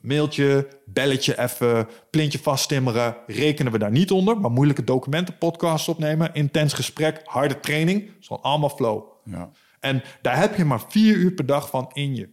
Mailtje, 0.00 0.68
belletje 0.84 1.38
even, 1.38 1.88
plintje 2.10 2.38
vasttimmeren, 2.38 3.16
rekenen 3.26 3.72
we 3.72 3.78
daar 3.78 3.90
niet 3.90 4.10
onder. 4.10 4.40
Maar 4.40 4.50
moeilijke 4.50 4.84
documenten, 4.84 5.38
podcasts 5.38 5.88
opnemen, 5.88 6.34
intens 6.34 6.72
gesprek, 6.72 7.20
harde 7.24 7.60
training. 7.60 8.06
Dat 8.06 8.16
is 8.20 8.30
allemaal 8.30 8.68
flow. 8.68 9.04
Ja. 9.24 9.50
En 9.80 10.02
daar 10.22 10.38
heb 10.38 10.56
je 10.56 10.64
maar 10.64 10.84
vier 10.88 11.16
uur 11.16 11.32
per 11.32 11.46
dag 11.46 11.68
van 11.68 11.90
in 11.92 12.14
je. 12.14 12.28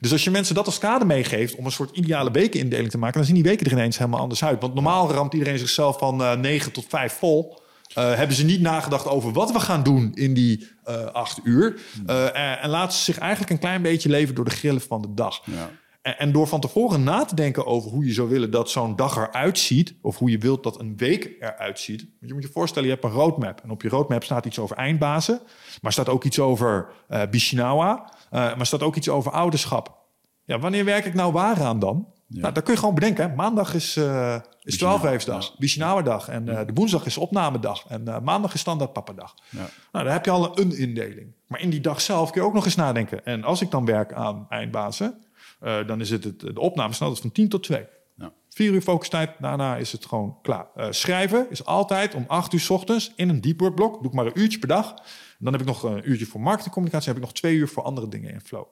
Dus 0.00 0.12
als 0.12 0.24
je 0.24 0.30
mensen 0.30 0.54
dat 0.54 0.66
als 0.66 0.78
kader 0.78 1.06
meegeeft 1.06 1.54
om 1.54 1.64
een 1.64 1.72
soort 1.72 1.96
ideale 1.96 2.30
wekenindeling 2.30 2.90
te 2.90 2.98
maken, 2.98 3.16
dan 3.16 3.24
zien 3.24 3.34
die 3.34 3.44
weken 3.44 3.66
er 3.66 3.72
ineens 3.72 3.98
helemaal 3.98 4.20
anders 4.20 4.44
uit. 4.44 4.60
Want 4.60 4.74
normaal 4.74 5.10
ramt 5.10 5.32
iedereen 5.32 5.58
zichzelf 5.58 5.98
van 5.98 6.20
uh, 6.20 6.34
9 6.34 6.72
tot 6.72 6.84
5 6.88 7.12
vol. 7.12 7.64
Uh, 7.98 8.14
hebben 8.14 8.36
ze 8.36 8.44
niet 8.44 8.60
nagedacht 8.60 9.06
over 9.06 9.32
wat 9.32 9.52
we 9.52 9.60
gaan 9.60 9.82
doen 9.82 10.14
in 10.14 10.34
die 10.34 10.68
uh, 10.88 11.04
acht 11.04 11.40
uur. 11.44 11.80
Uh, 12.06 12.64
en 12.64 12.70
laten 12.70 12.98
ze 12.98 13.04
zich 13.04 13.18
eigenlijk 13.18 13.50
een 13.50 13.58
klein 13.58 13.82
beetje 13.82 14.08
leven 14.08 14.34
door 14.34 14.44
de 14.44 14.50
grillen 14.50 14.80
van 14.80 15.02
de 15.02 15.14
dag. 15.14 15.42
Ja. 15.44 15.70
En, 16.02 16.18
en, 16.18 16.32
door 16.32 16.46
van 16.46 16.60
tevoren 16.60 17.04
na 17.04 17.24
te 17.24 17.34
denken 17.34 17.66
over 17.66 17.90
hoe 17.90 18.04
je 18.04 18.12
zou 18.12 18.28
willen 18.28 18.50
dat 18.50 18.70
zo'n 18.70 18.96
dag 18.96 19.16
eruit 19.16 19.58
ziet, 19.58 19.94
of 20.02 20.18
hoe 20.18 20.30
je 20.30 20.38
wilt 20.38 20.62
dat 20.62 20.80
een 20.80 20.96
week 20.96 21.36
eruit 21.40 21.78
ziet. 21.78 22.00
Want 22.00 22.16
je 22.20 22.34
moet 22.34 22.42
je 22.42 22.48
voorstellen, 22.52 22.88
je 22.88 22.94
hebt 22.94 23.04
een 23.04 23.10
roadmap. 23.10 23.60
En 23.62 23.70
op 23.70 23.82
je 23.82 23.88
roadmap 23.88 24.24
staat 24.24 24.46
iets 24.46 24.58
over 24.58 24.76
eindbazen, 24.76 25.40
maar 25.82 25.92
staat 25.92 26.08
ook 26.08 26.24
iets 26.24 26.38
over 26.38 26.88
Bishinawa, 27.30 28.12
uh, 28.32 28.56
maar 28.56 28.66
staat 28.66 28.82
ook 28.82 28.96
iets 28.96 29.08
over 29.08 29.32
ouderschap. 29.32 30.04
Ja, 30.44 30.58
wanneer 30.58 30.84
werk 30.84 31.04
ik 31.04 31.14
nou 31.14 31.32
waar 31.32 31.62
aan 31.62 31.78
dan? 31.78 32.06
Ja. 32.28 32.40
Nou, 32.40 32.54
dat 32.54 32.62
kun 32.62 32.72
je 32.72 32.78
gewoon 32.78 32.94
bedenken. 32.94 33.28
Hè? 33.28 33.34
Maandag 33.34 33.74
is, 33.74 33.96
uh, 33.96 34.36
is 34.62 34.84
12-weefsdag, 34.84 35.58
Bishinawa-dag. 35.58 36.28
En 36.28 36.46
uh, 36.46 36.60
de 36.66 36.72
woensdag 36.74 37.06
is 37.06 37.16
opnamedag. 37.16 37.84
En 37.88 38.02
uh, 38.08 38.20
maandag 38.20 38.54
is 38.54 38.60
standaard 38.60 38.92
papadag. 38.92 39.34
Ja. 39.50 39.68
Nou, 39.92 40.04
daar 40.04 40.12
heb 40.12 40.24
je 40.24 40.30
al 40.30 40.58
een 40.58 40.76
indeling. 40.76 41.34
Maar 41.46 41.60
in 41.60 41.70
die 41.70 41.80
dag 41.80 42.00
zelf 42.00 42.30
kun 42.30 42.40
je 42.40 42.46
ook 42.46 42.54
nog 42.54 42.64
eens 42.64 42.74
nadenken. 42.74 43.24
En 43.24 43.44
als 43.44 43.60
ik 43.60 43.70
dan 43.70 43.84
werk 43.84 44.12
aan 44.12 44.46
eindbazen, 44.48 45.24
uh, 45.62 45.86
dan 45.86 46.00
is 46.00 46.10
het, 46.10 46.24
het 46.24 46.40
de 46.40 46.60
opname 46.60 46.92
snelheid 46.92 47.20
van 47.20 47.32
10 47.32 47.48
tot 47.48 47.62
2. 47.62 47.86
Ja. 48.16 48.32
Vier 48.48 48.72
uur 48.72 48.82
focustijd, 48.82 49.30
daarna 49.38 49.76
is 49.76 49.92
het 49.92 50.06
gewoon 50.06 50.38
klaar. 50.42 50.66
Schrijven 50.90 51.46
is 51.50 51.64
altijd 51.64 52.14
om 52.14 52.24
8 52.26 52.52
uur 52.52 52.60
s 52.60 52.70
ochtends 52.70 53.12
in 53.16 53.28
een 53.28 53.40
deep 53.40 53.60
work 53.60 53.74
blok. 53.74 53.94
Doe 53.94 54.06
ik 54.06 54.12
maar 54.12 54.26
een 54.26 54.40
uurtje 54.40 54.58
per 54.58 54.68
dag. 54.68 54.94
Dan 55.38 55.52
heb 55.52 55.60
ik 55.60 55.66
nog 55.66 55.82
een 55.82 56.10
uurtje 56.10 56.26
voor 56.26 56.40
marketingcommunicatie. 56.40 57.08
heb 57.08 57.16
ik 57.16 57.24
nog 57.24 57.34
twee 57.34 57.56
uur 57.56 57.68
voor 57.68 57.82
andere 57.82 58.08
dingen 58.08 58.32
in 58.32 58.40
flow. 58.40 58.66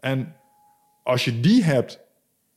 En 0.00 0.36
als 1.02 1.24
je 1.24 1.40
die 1.40 1.64
hebt 1.64 2.00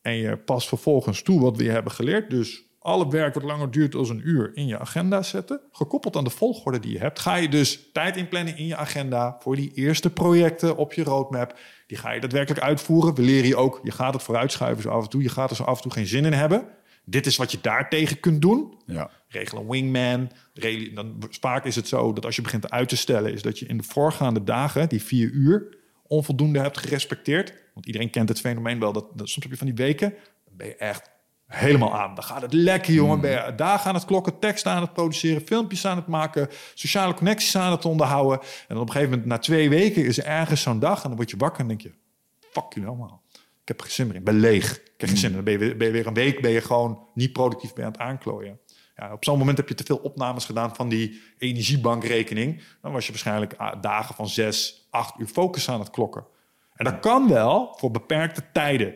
en 0.01 0.15
je 0.15 0.37
past 0.37 0.67
vervolgens 0.67 1.21
toe 1.21 1.41
wat 1.41 1.57
we 1.57 1.63
hebben 1.63 1.91
geleerd. 1.91 2.29
Dus 2.29 2.63
alle 2.79 3.09
werk 3.09 3.33
wat 3.33 3.43
langer 3.43 3.71
duurt 3.71 3.91
dan 3.91 4.09
een 4.09 4.21
uur 4.27 4.51
in 4.53 4.67
je 4.67 4.79
agenda 4.79 5.21
zetten. 5.21 5.61
Gekoppeld 5.71 6.15
aan 6.15 6.23
de 6.23 6.29
volgorde 6.29 6.79
die 6.79 6.91
je 6.91 6.99
hebt. 6.99 7.19
Ga 7.19 7.35
je 7.35 7.49
dus 7.49 7.91
tijd 7.91 8.17
inplannen 8.17 8.57
in 8.57 8.65
je 8.65 8.75
agenda 8.75 9.37
voor 9.39 9.55
die 9.55 9.71
eerste 9.73 10.09
projecten 10.09 10.77
op 10.77 10.93
je 10.93 11.03
roadmap. 11.03 11.59
Die 11.87 11.97
ga 11.97 12.11
je 12.11 12.19
daadwerkelijk 12.19 12.61
uitvoeren. 12.61 13.15
We 13.15 13.21
leren 13.21 13.47
je 13.47 13.55
ook, 13.55 13.79
je 13.83 13.91
gaat 13.91 14.13
het 14.13 14.23
vooruitschuiven 14.23 14.83
zo 14.83 14.89
af 14.89 15.03
en 15.03 15.09
toe. 15.09 15.21
Je 15.21 15.29
gaat 15.29 15.49
er 15.49 15.55
zo 15.55 15.63
af 15.63 15.75
en 15.75 15.81
toe 15.81 15.91
geen 15.91 16.07
zin 16.07 16.25
in 16.25 16.33
hebben. 16.33 16.67
Dit 17.05 17.25
is 17.25 17.37
wat 17.37 17.51
je 17.51 17.57
daartegen 17.61 18.19
kunt 18.19 18.41
doen. 18.41 18.77
Ja. 18.85 19.09
Regel 19.27 19.59
een 19.59 19.69
wingman. 19.69 20.31
Regel, 20.53 20.93
dan, 20.93 21.23
vaak 21.39 21.65
is 21.65 21.75
het 21.75 21.87
zo 21.87 22.13
dat 22.13 22.25
als 22.25 22.35
je 22.35 22.41
begint 22.41 22.71
uit 22.71 22.89
te 22.89 22.97
stellen... 22.97 23.33
is 23.33 23.41
dat 23.41 23.59
je 23.59 23.65
in 23.65 23.77
de 23.77 23.83
voorgaande 23.83 24.43
dagen, 24.43 24.89
die 24.89 25.03
vier 25.03 25.29
uur... 25.29 25.77
onvoldoende 26.07 26.59
hebt 26.59 26.77
gerespecteerd. 26.77 27.53
Want 27.73 27.85
iedereen 27.85 28.09
kent 28.09 28.29
het 28.29 28.39
fenomeen 28.39 28.79
wel. 28.79 28.93
Dat, 28.93 29.05
dat 29.13 29.29
soms 29.29 29.43
heb 29.43 29.51
je 29.51 29.57
van 29.57 29.67
die 29.67 29.85
weken, 29.85 30.13
dan 30.45 30.57
ben 30.57 30.67
je 30.67 30.75
echt 30.75 31.11
helemaal 31.47 31.99
aan. 31.99 32.15
Dan 32.15 32.23
gaat 32.23 32.41
het 32.41 32.53
lekker, 32.53 32.93
jongen. 32.93 33.21
Ben 33.21 33.31
je 33.31 33.55
dagen 33.55 33.87
aan 33.87 33.95
het 33.95 34.05
klokken, 34.05 34.39
teksten 34.39 34.71
aan 34.71 34.81
het 34.81 34.93
produceren... 34.93 35.41
filmpjes 35.45 35.85
aan 35.85 35.97
het 35.97 36.07
maken, 36.07 36.47
sociale 36.73 37.13
connecties 37.13 37.55
aan 37.55 37.71
het 37.71 37.85
onderhouden. 37.85 38.39
En 38.67 38.77
op 38.77 38.85
een 38.85 38.91
gegeven 38.91 39.09
moment, 39.09 39.27
na 39.27 39.37
twee 39.37 39.69
weken... 39.69 40.05
is 40.05 40.17
er 40.17 40.25
ergens 40.25 40.61
zo'n 40.61 40.79
dag 40.79 41.01
en 41.01 41.07
dan 41.07 41.17
word 41.17 41.29
je 41.29 41.37
wakker 41.37 41.61
en 41.61 41.67
denk 41.67 41.81
je... 41.81 41.91
fuck 42.39 42.73
jullie 42.73 42.89
allemaal. 42.89 43.22
Ik 43.63 43.69
heb 43.69 43.79
er 43.79 43.85
geen 43.85 43.93
zin 43.93 44.05
meer 44.05 44.15
in. 44.15 44.19
Ik 44.19 44.25
ben 44.25 44.39
leeg. 44.39 44.75
Ik 44.75 44.93
heb 44.97 45.09
geen 45.09 45.17
zin 45.17 45.29
in. 45.29 45.35
Dan 45.35 45.43
ben 45.43 45.59
je, 45.59 45.75
ben 45.75 45.87
je 45.87 45.93
weer 45.93 46.07
een 46.07 46.13
week 46.13 46.41
ben 46.41 46.51
je 46.51 46.61
gewoon 46.61 47.07
niet 47.13 47.33
productief 47.33 47.73
ben 47.73 47.85
aan 47.85 47.91
het 47.91 47.99
aanklooien. 47.99 48.59
Ja, 48.95 49.13
op 49.13 49.23
zo'n 49.23 49.37
moment 49.37 49.57
heb 49.57 49.69
je 49.69 49.75
te 49.75 49.83
veel 49.83 49.97
opnames 49.97 50.45
gedaan 50.45 50.75
van 50.75 50.89
die 50.89 51.21
energiebankrekening. 51.37 52.63
Dan 52.81 52.91
was 52.91 53.05
je 53.05 53.11
waarschijnlijk 53.11 53.55
dagen 53.81 54.15
van 54.15 54.27
zes, 54.27 54.87
acht 54.89 55.19
uur 55.19 55.27
focus 55.27 55.69
aan 55.69 55.79
het 55.79 55.89
klokken. 55.89 56.25
En 56.73 56.85
dat 56.85 56.99
kan 56.99 57.29
wel 57.29 57.73
voor 57.77 57.91
beperkte 57.91 58.43
tijden. 58.53 58.95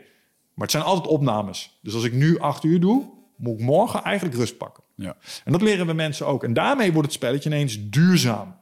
Maar 0.53 0.65
het 0.65 0.72
zijn 0.72 0.84
altijd 0.84 1.07
opnames. 1.07 1.80
Dus 1.81 1.94
als 1.94 2.03
ik 2.03 2.14
nu 2.14 2.39
acht 2.39 2.64
uur 2.64 2.80
doe, 2.80 3.10
moet 3.35 3.60
ik 3.60 3.65
morgen 3.65 4.03
eigenlijk 4.03 4.38
rust 4.38 4.57
pakken. 4.57 4.84
Ja. 4.95 5.18
En 5.44 5.52
dat 5.52 5.61
leren 5.61 5.88
we 5.88 5.94
mensen 5.94 6.27
ook. 6.27 6.44
En 6.44 6.53
daarmee 6.53 6.91
wordt 6.91 7.07
het 7.07 7.18
spelletje 7.18 7.49
ineens 7.49 7.89
duurzaam. 7.89 8.56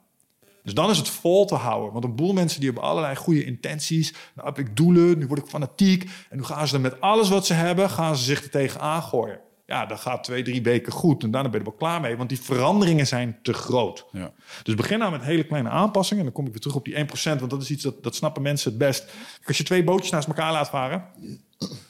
Dus 0.66 0.74
dan 0.74 0.90
is 0.90 0.98
het 0.98 1.10
vol 1.10 1.46
te 1.46 1.56
houden. 1.56 1.92
Want 1.92 2.04
een 2.04 2.16
boel 2.16 2.34
mensen 2.34 2.60
die 2.60 2.70
hebben 2.70 2.90
allerlei 2.90 3.16
goede 3.16 3.46
intenties. 3.46 4.14
Nou 4.36 4.48
heb 4.48 4.60
ik 4.60 4.76
doelen, 4.76 5.18
nu 5.18 5.28
word 5.28 5.40
ik 5.40 5.48
fanatiek. 5.48 6.10
En 6.30 6.38
nu 6.38 6.44
gaan 6.44 6.68
ze 6.68 6.76
er 6.76 6.82
met 6.82 7.02
alles 7.02 7.30
wat 7.30 7.46
ze 7.46 7.54
hebben, 7.54 7.90
gaan 7.90 8.16
ze 8.16 8.24
zich 8.24 8.44
er 8.44 8.50
tegenaan 8.50 9.02
gooien. 9.02 9.40
Ja, 9.66 9.86
dat 9.86 10.00
gaat 10.00 10.24
twee, 10.24 10.44
drie 10.44 10.64
weken 10.64 10.92
goed. 10.92 11.24
En 11.24 11.32
daarna 11.32 11.50
ben 11.50 11.60
je 11.60 11.66
er 11.66 11.72
wel 11.72 11.80
klaar 11.80 12.02
mee. 12.02 12.18
Want 12.18 12.30
die 12.30 12.42
veranderingen 12.42 13.08
zijn 13.08 13.40
te 13.42 13.54
groot. 13.54 14.06
Ja. 14.12 14.32
Dus 14.64 14.76
begin 14.76 15.00
nou 15.00 15.12
met 15.12 15.24
hele 15.24 15.44
kleine 15.46 15.70
aanpassingen. 15.70 16.20
En 16.20 16.26
dan 16.26 16.36
kom 16.36 16.46
ik 16.46 16.52
weer 16.52 16.62
terug 16.62 16.76
op 16.76 16.86
die 16.86 16.96
1%. 16.96 17.40
Want 17.40 17.50
dat 17.50 17.62
is 17.62 17.70
iets 17.70 17.84
dat, 17.84 18.04
dat 18.04 18.16
snappen 18.16 18.42
mensen 18.42 18.70
het 18.70 18.80
best. 18.80 19.12
Als 19.46 19.58
je 19.58 19.64
twee 19.64 19.84
bootjes 19.84 20.12
naast 20.12 20.28
elkaar 20.28 20.52
laat 20.52 20.70
varen. 20.70 21.06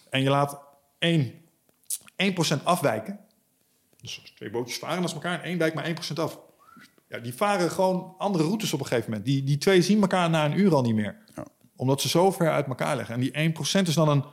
En 0.10 0.22
je 0.22 0.30
laat 0.30 0.60
1, 1.00 1.34
1% 2.24 2.64
afwijken. 2.64 3.20
Dus 4.02 4.34
twee 4.36 4.50
bootjes 4.50 4.78
varen 4.78 5.02
naast 5.02 5.14
elkaar. 5.14 5.40
En 5.40 5.46
één 5.46 5.58
wijkt 5.58 5.76
maar 5.76 5.90
1% 5.90 6.14
af. 6.16 6.40
Ja, 7.08 7.20
die 7.20 7.34
varen 7.34 7.72
gewoon 7.72 8.16
andere 8.18 8.44
routes 8.44 8.74
op 8.74 8.80
een 8.80 8.86
gegeven 8.86 9.10
moment. 9.10 9.28
Die, 9.28 9.44
die 9.44 9.58
twee 9.58 9.82
zien 9.82 10.02
elkaar 10.02 10.30
na 10.30 10.46
een 10.46 10.60
uur 10.60 10.76
al 10.76 10.82
niet 10.82 10.96
meer. 10.96 11.18
Ja. 11.36 11.46
Omdat 11.76 12.02
ze 12.02 12.10
zo 12.10 12.32
ver 12.32 12.52
uit 12.52 12.68
elkaar 12.68 12.98
liggen. 12.98 13.16
En 13.16 13.22
die 13.22 13.54
1% 13.84 13.88
is 13.88 13.94
dan 13.94 14.10
een... 14.10 14.24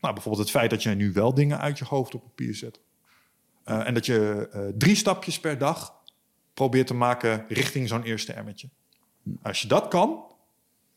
Nou, 0.00 0.14
bijvoorbeeld 0.14 0.42
het 0.42 0.56
feit 0.56 0.70
dat 0.70 0.82
je 0.82 0.90
nu 0.90 1.12
wel 1.12 1.34
dingen 1.34 1.60
uit 1.60 1.78
je 1.78 1.84
hoofd 1.84 2.14
op 2.14 2.22
papier 2.22 2.54
zet. 2.54 2.80
Uh, 3.66 3.86
en 3.86 3.94
dat 3.94 4.06
je 4.06 4.48
uh, 4.54 4.60
drie 4.78 4.94
stapjes 4.94 5.40
per 5.40 5.58
dag 5.58 5.94
probeert 6.54 6.86
te 6.86 6.94
maken 6.94 7.44
richting 7.48 7.88
zo'n 7.88 8.02
eerste 8.02 8.32
emmetje. 8.32 8.68
Als 9.42 9.62
je 9.62 9.68
dat 9.68 9.88
kan, 9.88 10.24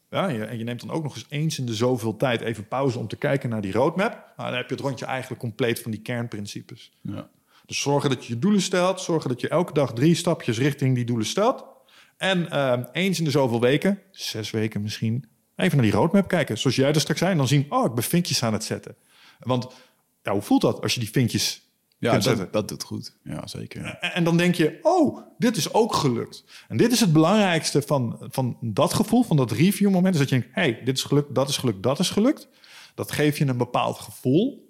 ja, 0.09 0.27
je, 0.27 0.45
en 0.45 0.57
je 0.57 0.63
neemt 0.63 0.79
dan 0.79 0.91
ook 0.91 1.03
nog 1.03 1.15
eens 1.15 1.25
eens 1.29 1.59
in 1.59 1.65
de 1.65 1.75
zoveel 1.75 2.15
tijd 2.15 2.41
even 2.41 2.67
pauze 2.67 2.99
om 2.99 3.07
te 3.07 3.15
kijken 3.15 3.49
naar 3.49 3.61
die 3.61 3.71
roadmap, 3.71 4.11
nou, 4.11 4.49
dan 4.49 4.57
heb 4.57 4.69
je 4.69 4.75
het 4.75 4.83
rondje 4.83 5.05
eigenlijk 5.05 5.41
compleet 5.41 5.81
van 5.81 5.91
die 5.91 6.01
kernprincipes. 6.01 6.91
Ja. 7.01 7.29
Dus 7.67 7.79
zorgen 7.79 8.09
dat 8.09 8.25
je 8.25 8.33
je 8.33 8.39
doelen 8.39 8.61
stelt, 8.61 9.01
zorgen 9.01 9.29
dat 9.29 9.41
je 9.41 9.47
elke 9.47 9.73
dag 9.73 9.93
drie 9.93 10.15
stapjes 10.15 10.57
richting 10.57 10.95
die 10.95 11.05
doelen 11.05 11.25
stelt. 11.25 11.65
En 12.17 12.47
uh, 12.51 12.83
eens 12.91 13.19
in 13.19 13.23
de 13.23 13.31
zoveel 13.31 13.61
weken, 13.61 14.01
zes 14.11 14.51
weken 14.51 14.81
misschien, 14.81 15.29
even 15.55 15.77
naar 15.77 15.85
die 15.85 15.95
roadmap 15.95 16.27
kijken. 16.27 16.57
Zoals 16.57 16.75
jij 16.75 16.93
er 16.93 16.99
straks 16.99 17.19
zijn, 17.19 17.37
dan 17.37 17.47
zien, 17.47 17.65
oh, 17.69 17.85
ik 17.85 17.93
ben 17.93 18.03
vinkjes 18.03 18.43
aan 18.43 18.53
het 18.53 18.63
zetten. 18.63 18.95
Want 19.39 19.67
ja, 20.21 20.31
hoe 20.31 20.41
voelt 20.41 20.61
dat 20.61 20.81
als 20.81 20.93
je 20.93 20.99
die 20.99 21.09
vinkjes 21.09 21.67
ja, 21.99 22.17
dat, 22.17 22.53
dat, 22.53 22.67
doet 22.67 22.83
goed. 22.83 23.17
Ja, 23.23 23.47
zeker. 23.47 23.85
En, 23.85 24.13
en, 24.13 24.23
dan 24.23 24.37
denk 24.37 24.55
je, 24.55 24.79
oh, 24.81 25.19
dit 25.37 25.57
is 25.57 25.73
ook 25.73 25.93
gelukt. 25.93 26.43
En 26.67 26.77
dit 26.77 26.91
is 26.91 26.99
het 26.99 27.13
belangrijkste 27.13 27.81
van, 27.81 28.17
van 28.29 28.57
dat 28.61 28.93
gevoel, 28.93 29.23
van 29.23 29.37
dat 29.37 29.51
review 29.51 29.89
moment. 29.89 30.13
Is 30.13 30.19
dat 30.19 30.29
je 30.29 30.39
denkt, 30.39 30.55
hey, 30.55 30.81
dit 30.83 30.97
is 30.97 31.03
gelukt, 31.03 31.35
dat 31.35 31.49
is 31.49 31.57
gelukt, 31.57 31.83
dat 31.83 31.99
is 31.99 32.09
gelukt. 32.09 32.47
Dat 32.95 33.11
geeft 33.11 33.37
je 33.37 33.47
een 33.47 33.57
bepaald 33.57 33.99
gevoel. 33.99 34.66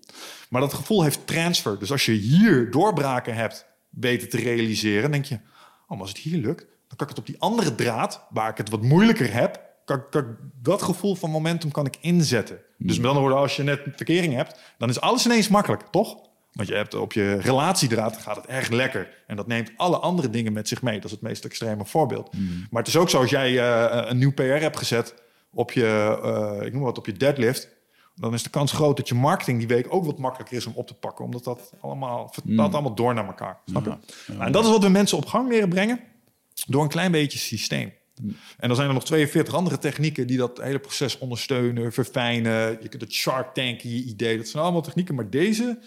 Maar 0.49 0.61
dat 0.61 0.73
gevoel 0.73 1.03
heeft 1.03 1.27
transfer. 1.27 1.79
Dus 1.79 1.91
als 1.91 2.05
je 2.05 2.11
hier 2.11 2.71
doorbraken 2.71 3.35
hebt 3.35 3.65
weten 3.89 4.29
te 4.29 4.38
realiseren, 4.38 5.11
denk 5.11 5.25
je, 5.25 5.35
oh, 5.35 5.89
maar 5.89 5.99
als 5.99 6.09
het 6.09 6.17
hier 6.17 6.38
lukt, 6.38 6.65
dan 6.88 6.97
kan 6.97 7.07
ik 7.07 7.15
het 7.15 7.19
op 7.19 7.25
die 7.25 7.39
andere 7.39 7.75
draad, 7.75 8.25
waar 8.29 8.49
ik 8.49 8.57
het 8.57 8.69
wat 8.69 8.81
moeilijker 8.81 9.34
heb, 9.34 9.61
kan, 9.85 10.38
dat 10.61 10.81
gevoel 10.81 11.15
van 11.15 11.29
momentum 11.29 11.71
kan 11.71 11.85
ik 11.85 11.97
inzetten. 12.01 12.59
Dus 12.77 12.97
met 12.97 13.05
andere 13.05 13.19
woorden, 13.19 13.39
als 13.39 13.55
je 13.55 13.63
net 13.63 13.85
een 13.85 13.93
verkering 13.95 14.34
hebt, 14.34 14.59
dan 14.77 14.89
is 14.89 15.01
alles 15.01 15.25
ineens 15.25 15.47
makkelijk, 15.47 15.81
toch? 15.91 16.17
Want 16.51 16.69
je 16.69 16.75
hebt 16.75 16.93
op 16.93 17.13
je 17.13 17.35
relatiedraad 17.35 18.17
gaat 18.17 18.35
het 18.35 18.45
erg 18.45 18.69
lekker. 18.69 19.23
En 19.27 19.35
dat 19.35 19.47
neemt 19.47 19.71
alle 19.75 19.97
andere 19.97 20.29
dingen 20.29 20.53
met 20.53 20.67
zich 20.67 20.81
mee. 20.81 20.95
Dat 20.95 21.05
is 21.05 21.11
het 21.11 21.21
meest 21.21 21.45
extreme 21.45 21.85
voorbeeld. 21.85 22.34
Maar 22.69 22.81
het 22.81 22.88
is 22.88 22.97
ook 22.97 23.09
zo, 23.09 23.19
als 23.19 23.29
jij 23.29 23.59
eh, 23.59 24.09
een 24.09 24.17
nieuw 24.17 24.34
PR 24.34 24.43
hebt 24.43 24.77
gezet 24.77 25.13
op 25.51 25.71
je, 25.71 26.19
eh, 26.23 26.65
ik 26.65 26.73
noem 26.73 26.81
wat, 26.81 26.97
op 26.97 27.05
je 27.05 27.13
deadlift, 27.13 27.69
dan 28.19 28.34
is 28.34 28.44
de 28.44 28.49
kans 28.49 28.72
groot 28.72 28.98
dat 28.98 29.07
je 29.07 29.15
marketing 29.15 29.57
die 29.57 29.68
week 29.68 29.85
ook 29.89 30.06
wat 30.06 30.18
makkelijker 30.18 30.57
is 30.57 30.65
om 30.65 30.73
op 30.76 30.88
te 30.88 30.94
pakken. 30.94 31.26
Omdat 31.26 31.44
dat 31.44 31.73
allemaal 31.81 32.30
vertaalt 32.31 32.73
allemaal 32.73 32.95
door 32.95 33.14
naar 33.14 33.27
elkaar. 33.27 33.60
Snap 33.65 33.84
je? 33.84 33.98
Nou, 34.34 34.45
en 34.45 34.52
dat 34.52 34.64
is 34.64 34.69
wat 34.69 34.84
we 34.84 34.89
mensen 34.89 35.18
op 35.18 35.26
gang 35.26 35.49
leren 35.49 35.69
brengen 35.69 35.99
door 36.68 36.84
een 36.84 36.89
klein 36.89 37.11
beetje 37.11 37.39
systeem. 37.39 37.94
En 38.57 38.68
dan 38.68 38.76
zijn 38.76 38.88
er 38.88 38.94
nog 38.94 39.06
42 39.06 39.53
andere 39.53 39.77
technieken 39.77 40.27
die 40.27 40.38
dat 40.38 40.61
hele 40.61 40.80
proces 40.80 41.18
ondersteunen, 41.18 41.94
verfijnen. 41.94 42.77
Je 42.81 42.88
kunt 42.89 43.02
het 43.02 43.14
Shark 43.14 43.53
Tank 43.53 43.81
in 43.81 43.89
je 43.89 44.03
idee. 44.03 44.38
Dat 44.38 44.48
zijn 44.48 44.64
allemaal 44.64 44.81
technieken. 44.81 45.15
Maar 45.15 45.30
deze 45.30 45.80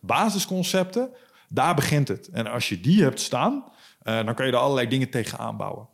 basisconcepten, 0.00 1.10
daar 1.48 1.74
begint 1.74 2.08
het. 2.08 2.28
En 2.28 2.46
als 2.46 2.68
je 2.68 2.80
die 2.80 3.02
hebt 3.02 3.20
staan, 3.20 3.64
eh, 4.02 4.24
dan 4.24 4.34
kan 4.34 4.46
je 4.46 4.52
er 4.52 4.58
allerlei 4.58 4.88
dingen 4.88 5.10
tegen 5.10 5.38
aanbouwen. 5.38 5.86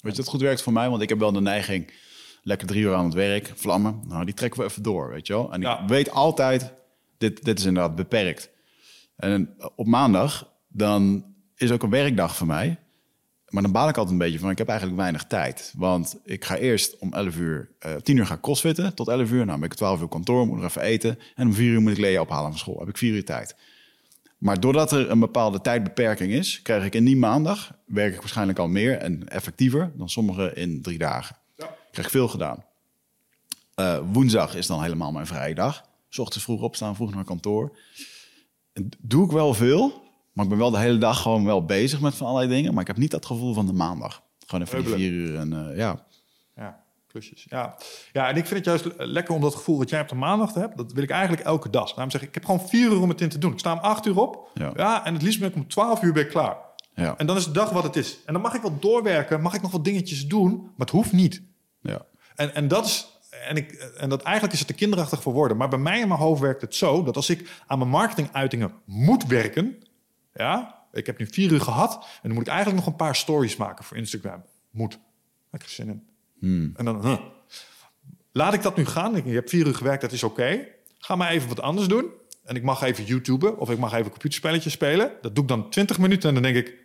Weet 0.00 0.16
je 0.16 0.22
dat 0.22 0.30
goed 0.30 0.40
werkt 0.40 0.62
voor 0.62 0.72
mij? 0.72 0.88
Want 0.88 1.02
ik 1.02 1.08
heb 1.08 1.18
wel 1.18 1.32
de 1.32 1.40
neiging, 1.40 1.92
lekker 2.50 2.66
drie 2.68 2.82
uur 2.82 2.94
aan 2.94 3.04
het 3.04 3.14
werk, 3.14 3.52
vlammen. 3.54 4.00
Nou, 4.06 4.24
die 4.24 4.34
trekken 4.34 4.60
we 4.60 4.66
even 4.66 4.82
door, 4.82 5.08
weet 5.10 5.26
je 5.26 5.32
wel. 5.32 5.52
En 5.52 5.60
Ja. 5.60 5.80
ik 5.82 5.88
weet 5.88 6.10
altijd, 6.10 6.72
dit, 7.18 7.44
dit 7.44 7.58
is 7.58 7.64
inderdaad 7.64 7.94
beperkt. 7.96 8.50
En 9.16 9.54
op 9.76 9.86
maandag, 9.86 10.52
dan 10.68 11.24
is 11.56 11.70
ook 11.70 11.82
een 11.82 11.90
werkdag 11.90 12.36
voor 12.36 12.46
mij. 12.46 12.78
Maar 13.48 13.62
dan 13.62 13.72
baal 13.72 13.88
ik 13.88 13.96
altijd 13.96 14.12
een 14.12 14.18
beetje 14.26 14.38
van, 14.38 14.50
ik 14.50 14.58
heb 14.58 14.68
eigenlijk 14.68 14.98
weinig 14.98 15.24
tijd. 15.24 15.72
Want 15.76 16.18
ik 16.24 16.44
ga 16.44 16.56
eerst 16.56 16.98
om 16.98 17.12
11 17.12 17.36
uur, 17.36 17.70
eh 17.78 17.94
10 17.94 18.16
uur 18.16 18.26
ga 18.26 18.34
ik 18.34 18.40
crossfitten 18.40 18.94
tot 18.94 19.08
11 19.08 19.30
uur. 19.30 19.44
Nou 19.46 19.58
ben 19.60 19.68
ik 19.70 19.74
12 19.74 20.00
uur 20.00 20.08
kantoor, 20.08 20.46
moet 20.46 20.56
nog 20.56 20.64
even 20.66 20.82
eten. 20.82 21.18
En 21.34 21.46
om 21.46 21.52
4 21.52 21.72
uur 21.72 21.80
moet 21.80 21.92
ik 21.92 21.98
Lea 21.98 22.20
ophalen 22.20 22.50
van 22.50 22.58
school. 22.58 22.78
Heb 22.78 22.88
ik 22.88 22.98
4 22.98 23.14
uur 23.14 23.24
tijd. 23.24 23.56
Maar 24.38 24.60
doordat 24.60 24.92
er 24.92 25.10
een 25.10 25.18
bepaalde 25.18 25.60
tijdbeperking 25.60 26.32
is, 26.32 26.62
krijg 26.62 26.84
ik 26.84 26.94
in 26.94 27.04
die 27.04 27.16
maandag, 27.16 27.74
werk 27.86 28.12
ik 28.14 28.20
waarschijnlijk 28.20 28.58
al 28.58 28.68
meer 28.68 28.96
en 28.96 29.28
effectiever 29.28 29.92
dan 29.96 30.08
sommigen 30.08 30.56
in 30.56 30.82
drie 30.82 30.98
dagen. 30.98 31.36
Ja. 31.90 31.96
Krijg 31.96 32.10
veel 32.10 32.28
gedaan. 32.28 32.64
Eh, 33.74 33.98
woensdag 34.12 34.54
is 34.54 34.66
dan 34.66 34.82
helemaal 34.82 35.12
mijn 35.12 35.26
vrije 35.26 35.54
dag. 35.54 35.84
's 36.08 36.18
ochtends 36.18 36.44
vroeg 36.44 36.62
opstaan, 36.62 36.94
vroeg 36.94 37.14
naar 37.14 37.24
kantoor. 37.24 37.78
Doe 38.98 39.24
ik 39.24 39.30
wel 39.30 39.54
veel, 39.54 40.02
maar 40.32 40.44
ik 40.44 40.50
ben 40.50 40.58
wel 40.60 40.70
de 40.70 40.78
hele 40.78 40.98
dag 40.98 41.22
gewoon 41.22 41.44
wel 41.44 41.64
bezig 41.64 42.00
met 42.00 42.14
van 42.14 42.26
allerlei 42.26 42.54
dingen. 42.54 42.72
Maar 42.72 42.80
ik 42.80 42.86
heb 42.86 42.96
niet 42.96 43.10
dat 43.10 43.26
gevoel 43.26 43.54
van 43.54 43.66
de 43.66 43.72
maandag. 43.72 44.22
Gewoon 44.46 44.64
even 44.66 44.84
die 44.84 44.92
Heubelen. 44.92 45.10
vier 45.10 45.30
uur 45.30 45.38
en 45.38 45.70
eh, 45.70 45.76
ja. 45.76 46.06
Ja, 46.56 46.82
klusjes. 47.06 47.46
Ja. 47.48 47.76
ja, 48.12 48.28
en 48.28 48.36
ik 48.36 48.46
vind 48.46 48.66
het 48.66 48.82
juist 48.82 48.96
lekker 48.96 49.34
om 49.34 49.40
dat 49.40 49.54
gevoel 49.54 49.78
wat 49.78 49.90
jij 49.90 50.00
op 50.00 50.08
de 50.08 50.14
maandag 50.14 50.54
hebt. 50.54 50.76
Dat 50.76 50.92
wil 50.92 51.02
ik 51.02 51.10
eigenlijk 51.10 51.42
elke 51.42 51.70
dag. 51.70 51.88
Daarom 51.88 52.10
zeg 52.10 52.22
ik, 52.22 52.28
ik 52.28 52.34
heb 52.34 52.44
gewoon 52.44 52.68
vier 52.68 52.90
uur 52.90 53.00
om 53.00 53.08
het 53.08 53.20
in 53.20 53.28
te 53.28 53.38
doen. 53.38 53.52
Ik 53.52 53.58
sta 53.58 53.72
om 53.72 53.78
acht 53.78 54.06
uur 54.06 54.18
op. 54.18 54.50
Ja. 54.54 55.04
en 55.04 55.14
het 55.14 55.22
liefst 55.22 55.40
ben 55.40 55.48
ik 55.48 55.54
om 55.54 55.68
twaalf 55.68 56.02
uur 56.02 56.12
ben 56.12 56.22
ik 56.22 56.30
klaar. 56.30 56.56
Ja. 56.94 57.16
En 57.16 57.26
dan 57.26 57.36
is 57.36 57.44
de 57.44 57.50
dag 57.50 57.70
wat 57.70 57.82
het 57.82 57.96
is. 57.96 58.18
En 58.26 58.32
dan 58.32 58.42
mag 58.42 58.54
ik 58.54 58.62
wel 58.62 58.78
doorwerken, 58.78 59.40
mag 59.40 59.54
ik 59.54 59.62
nog 59.62 59.70
wat 59.70 59.84
dingetjes 59.84 60.26
doen, 60.26 60.60
maar 60.60 60.72
het 60.86 60.90
hoeft 60.90 61.12
niet. 61.12 61.42
Ja. 61.82 62.06
En, 62.34 62.54
en 62.54 62.68
dat 62.68 62.84
is. 62.84 63.18
En, 63.48 63.56
ik, 63.56 63.72
en 63.72 64.08
dat 64.08 64.22
eigenlijk 64.22 64.52
is 64.52 64.58
het 64.58 64.68
te 64.68 64.74
kinderachtig 64.74 65.22
voor 65.22 65.32
woorden. 65.32 65.56
Maar 65.56 65.68
bij 65.68 65.78
mij 65.78 66.00
in 66.00 66.08
mijn 66.08 66.20
hoofd 66.20 66.40
werkt 66.40 66.60
het 66.60 66.74
zo 66.74 67.02
dat 67.02 67.16
als 67.16 67.30
ik 67.30 67.50
aan 67.66 67.78
mijn 67.78 67.90
marketinguitingen 67.90 68.72
moet 68.84 69.26
werken. 69.26 69.82
Ja, 70.34 70.84
ik 70.92 71.06
heb 71.06 71.18
nu 71.18 71.26
vier 71.30 71.52
uur 71.52 71.60
gehad. 71.60 71.94
En 71.94 72.20
dan 72.22 72.32
moet 72.32 72.42
ik 72.42 72.48
eigenlijk 72.48 72.78
nog 72.78 72.86
een 72.86 72.98
paar 72.98 73.16
stories 73.16 73.56
maken 73.56 73.84
voor 73.84 73.96
Instagram. 73.96 74.44
Moet. 74.70 74.98
Heb 75.50 75.62
ik 75.62 75.68
zin 75.68 75.88
in. 75.88 76.06
En 76.76 76.84
dan. 76.84 77.02
huh. 77.02 77.20
Laat 78.32 78.54
ik 78.54 78.62
dat 78.62 78.76
nu 78.76 78.86
gaan. 78.86 79.16
Ik, 79.16 79.24
je 79.24 79.32
hebt 79.32 79.50
vier 79.50 79.66
uur 79.66 79.74
gewerkt, 79.74 80.00
dat 80.00 80.12
is 80.12 80.22
oké. 80.22 80.66
Ga 80.98 81.16
maar 81.16 81.30
even 81.30 81.48
wat 81.48 81.60
anders 81.60 81.88
doen. 81.88 82.04
En 82.44 82.56
ik 82.56 82.62
mag 82.62 82.82
even 82.82 83.04
YouTuben 83.04 83.58
of 83.58 83.70
ik 83.70 83.78
mag 83.78 83.92
even 83.92 84.10
computerspelletjes 84.10 84.72
spelen. 84.72 85.12
Dat 85.20 85.34
doe 85.34 85.42
ik 85.44 85.50
dan 85.50 85.70
20 85.70 85.98
minuten 85.98 86.28
en 86.28 86.34
dan 86.34 86.52
denk 86.52 86.66
ik, 86.66 86.79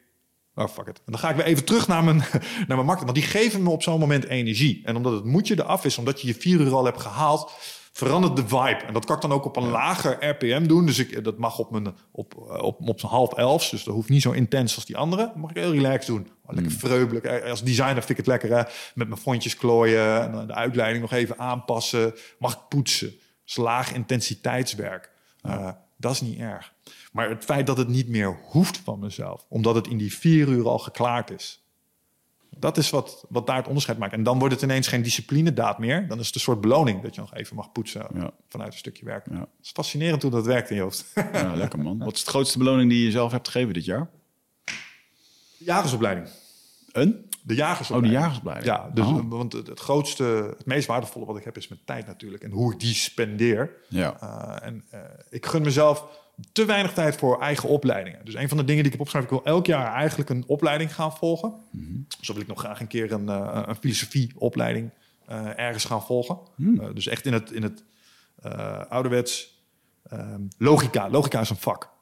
oh 0.55 0.67
fuck 0.67 0.87
it. 0.87 0.97
En 0.97 1.11
dan 1.11 1.19
ga 1.19 1.29
ik 1.29 1.35
weer 1.35 1.45
even 1.45 1.65
terug 1.65 1.87
naar 1.87 2.03
mijn, 2.03 2.17
naar 2.67 2.75
mijn 2.77 2.85
markt. 2.85 3.01
Want 3.01 3.15
die 3.15 3.23
geven 3.23 3.63
me 3.63 3.69
op 3.69 3.83
zo'n 3.83 3.99
moment 3.99 4.25
energie. 4.25 4.81
En 4.85 4.95
omdat 4.95 5.13
het 5.13 5.23
moedje 5.23 5.59
eraf 5.59 5.85
is, 5.85 5.97
omdat 5.97 6.21
je 6.21 6.27
je 6.27 6.35
vier 6.35 6.59
uur 6.59 6.73
al 6.73 6.85
hebt 6.85 7.01
gehaald, 7.01 7.51
verandert 7.91 8.35
de 8.35 8.47
vibe. 8.47 8.83
En 8.87 8.93
dat 8.93 9.05
kan 9.05 9.15
ik 9.15 9.21
dan 9.21 9.31
ook 9.31 9.45
op 9.45 9.55
een 9.55 9.69
lager 9.69 10.29
RPM 10.29 10.67
doen. 10.67 10.85
Dus 10.85 10.99
ik, 10.99 11.23
dat 11.23 11.37
mag 11.37 11.59
op 11.59 11.71
mijn 11.71 11.95
op, 12.11 12.35
op, 12.61 12.87
op 12.89 12.99
zijn 12.99 13.11
half 13.11 13.33
elf. 13.33 13.69
Dus 13.69 13.83
dat 13.83 13.93
hoeft 13.93 14.09
niet 14.09 14.21
zo 14.21 14.31
intens 14.31 14.75
als 14.75 14.85
die 14.85 14.97
andere. 14.97 15.21
Dat 15.21 15.35
mag 15.35 15.49
ik 15.49 15.57
heel 15.57 15.71
relaxed 15.71 16.07
doen. 16.07 16.27
Oh, 16.45 16.55
lekker 16.55 16.71
vreubelijk. 16.71 17.25
Eh, 17.25 17.49
Als 17.49 17.63
designer 17.63 17.95
vind 17.95 18.09
ik 18.09 18.17
het 18.17 18.27
lekker 18.27 18.49
hè? 18.49 18.63
met 18.95 19.07
mijn 19.07 19.19
fondjes 19.19 19.55
klooien. 19.55 20.21
En 20.21 20.47
de 20.47 20.53
uitleiding 20.53 21.01
nog 21.01 21.11
even 21.11 21.39
aanpassen. 21.39 22.13
Mag 22.39 22.53
ik 22.53 22.59
poetsen. 22.69 23.09
Dat 23.09 23.19
is 23.45 23.55
laag 23.55 23.93
intensiteitswerk. 23.93 25.11
Eh, 25.41 25.69
dat 25.97 26.11
is 26.11 26.21
niet 26.21 26.39
erg. 26.39 26.73
Maar 27.15 27.29
het 27.29 27.43
feit 27.45 27.67
dat 27.67 27.77
het 27.77 27.87
niet 27.87 28.07
meer 28.09 28.39
hoeft 28.43 28.77
van 28.77 28.99
mezelf, 28.99 29.45
omdat 29.49 29.75
het 29.75 29.87
in 29.87 29.97
die 29.97 30.13
vier 30.13 30.47
uur 30.47 30.67
al 30.67 30.79
geklaard 30.79 31.31
is, 31.31 31.63
dat 32.57 32.77
is 32.77 32.89
wat, 32.89 33.25
wat 33.29 33.47
daar 33.47 33.55
het 33.55 33.67
onderscheid 33.67 33.97
maakt. 33.97 34.13
En 34.13 34.23
dan 34.23 34.39
wordt 34.39 34.53
het 34.53 34.63
ineens 34.63 34.87
geen 34.87 35.01
disciplinedaad 35.01 35.79
meer. 35.79 36.07
Dan 36.07 36.19
is 36.19 36.25
het 36.25 36.35
een 36.35 36.41
soort 36.41 36.61
beloning 36.61 37.01
dat 37.01 37.15
je 37.15 37.21
nog 37.21 37.33
even 37.33 37.55
mag 37.55 37.71
poetsen 37.71 38.07
Ja. 38.13 38.31
vanuit 38.49 38.71
een 38.71 38.77
stukje 38.77 39.05
werk. 39.05 39.25
Ja. 39.29 39.39
Het 39.39 39.47
is 39.61 39.71
fascinerend 39.71 40.21
hoe 40.21 40.31
dat 40.31 40.45
werkt 40.45 40.69
in 40.69 40.75
je 40.75 40.81
hoofd. 40.81 41.05
ja, 41.33 41.55
lekker 41.55 41.79
man. 41.79 41.97
Wat 41.97 42.13
is 42.15 42.23
de 42.23 42.29
grootste 42.29 42.57
beloning 42.57 42.89
die 42.89 43.03
je 43.05 43.11
zelf 43.11 43.31
hebt 43.31 43.47
gegeven 43.49 43.73
dit 43.73 43.85
jaar? 43.85 44.09
Jagersopleiding. 45.57 46.27
Een? 46.91 47.29
De 47.43 47.53
Oh, 47.53 47.59
jagersopleiding. 47.59 48.13
de 48.13 48.19
jagersopleiding. 48.19 48.75
Ja, 48.75 48.89
dus, 48.93 49.05
Oh. 49.05 49.29
want 49.29 49.53
het, 49.53 49.67
het 49.67 49.79
grootste, 49.79 50.23
het 50.57 50.65
meest 50.65 50.87
waardevolle 50.87 51.25
wat 51.25 51.37
ik 51.37 51.43
heb 51.43 51.57
is 51.57 51.67
mijn 51.67 51.81
tijd 51.85 52.05
natuurlijk. 52.07 52.43
En 52.43 52.51
hoe 52.51 52.73
ik 52.73 52.79
die 52.79 52.93
spendeer. 52.93 53.71
Ja. 53.87 54.17
Uh, 54.23 54.67
en 54.67 54.83
uh, 54.93 54.99
ik 55.29 55.45
gun 55.45 55.61
mezelf 55.61 56.23
te 56.51 56.65
weinig 56.65 56.93
tijd 56.93 57.15
voor 57.15 57.41
eigen 57.41 57.69
opleidingen. 57.69 58.25
Dus 58.25 58.35
een 58.35 58.49
van 58.49 58.57
de 58.57 58.63
dingen 58.63 58.83
die 58.83 58.91
ik 58.91 58.97
heb 58.97 59.07
opgeschreven, 59.07 59.37
ik 59.37 59.43
wil 59.43 59.53
elk 59.53 59.65
jaar 59.65 59.93
eigenlijk 59.93 60.29
een 60.29 60.43
opleiding 60.47 60.95
gaan 60.95 61.17
volgen. 61.17 61.53
Mhm. 61.71 61.93
Zo 62.21 62.33
wil 62.33 62.41
ik 62.41 62.47
nog 62.47 62.59
graag 62.59 62.79
een 62.79 62.87
keer 62.87 63.11
een, 63.11 63.25
uh, 63.25 63.61
een 63.65 63.75
filosofieopleiding 63.75 64.91
uh, 65.29 65.59
ergens 65.59 65.85
gaan 65.85 66.03
volgen. 66.03 66.39
Hmm. 66.55 66.93
dus 66.93 67.07
echt 67.07 67.25
in 67.25 67.33
het, 67.33 67.51
in 67.51 67.63
het 67.63 67.83
ouderwets 68.89 69.63
um, 70.13 70.47
logica. 70.57 71.09
Logica 71.09 71.39
is 71.39 71.49
een 71.49 71.55
vak. 71.55 71.94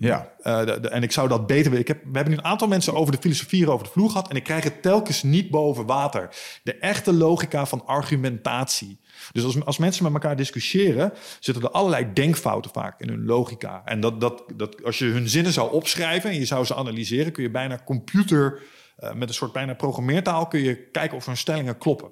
Ja. 0.00 0.32
De, 0.42 0.88
en 0.88 1.02
ik 1.02 1.12
zou 1.12 1.28
dat 1.28 1.46
beter 1.46 1.64
willen. 1.64 1.80
Ik 1.80 1.88
heb, 1.88 2.02
we 2.02 2.10
hebben 2.12 2.32
nu 2.32 2.38
een 2.38 2.44
aantal 2.44 2.68
mensen 2.68 2.94
over 2.94 3.12
de 3.12 3.20
filosofie 3.20 3.70
over 3.70 3.86
de 3.86 3.92
vloer 3.92 4.10
gehad. 4.10 4.28
En 4.28 4.36
ik 4.36 4.44
krijg 4.44 4.64
het 4.64 4.82
telkens 4.82 5.22
niet 5.22 5.50
boven 5.50 5.86
water. 5.86 6.28
De 6.62 6.74
echte 6.74 7.12
logica 7.12 7.66
van 7.66 7.86
argumentatie. 7.86 9.00
Dus 9.32 9.44
als, 9.44 9.64
als 9.64 9.78
mensen 9.78 10.02
met 10.04 10.12
elkaar 10.12 10.36
discussiëren, 10.36 11.12
zitten 11.40 11.62
er 11.62 11.70
allerlei 11.70 12.12
denkfouten 12.12 12.70
vaak 12.70 13.00
in 13.00 13.08
hun 13.08 13.24
logica. 13.24 13.82
En 13.84 14.00
dat, 14.00 14.20
dat, 14.20 14.44
dat, 14.56 14.84
als 14.84 14.98
je 14.98 15.04
hun 15.04 15.28
zinnen 15.28 15.52
zou 15.52 15.72
opschrijven 15.72 16.30
en 16.30 16.38
je 16.38 16.44
zou 16.44 16.64
ze 16.64 16.74
analyseren, 16.74 17.32
kun 17.32 17.42
je 17.42 17.50
bijna 17.50 17.82
computer, 17.84 18.62
uh, 19.00 19.12
met 19.12 19.28
een 19.28 19.34
soort 19.34 19.52
bijna 19.52 19.74
programmeertaal, 19.74 20.46
kun 20.46 20.60
je 20.60 20.88
kijken 20.90 21.16
of 21.16 21.26
hun 21.26 21.36
stellingen 21.36 21.78
kloppen. 21.78 22.10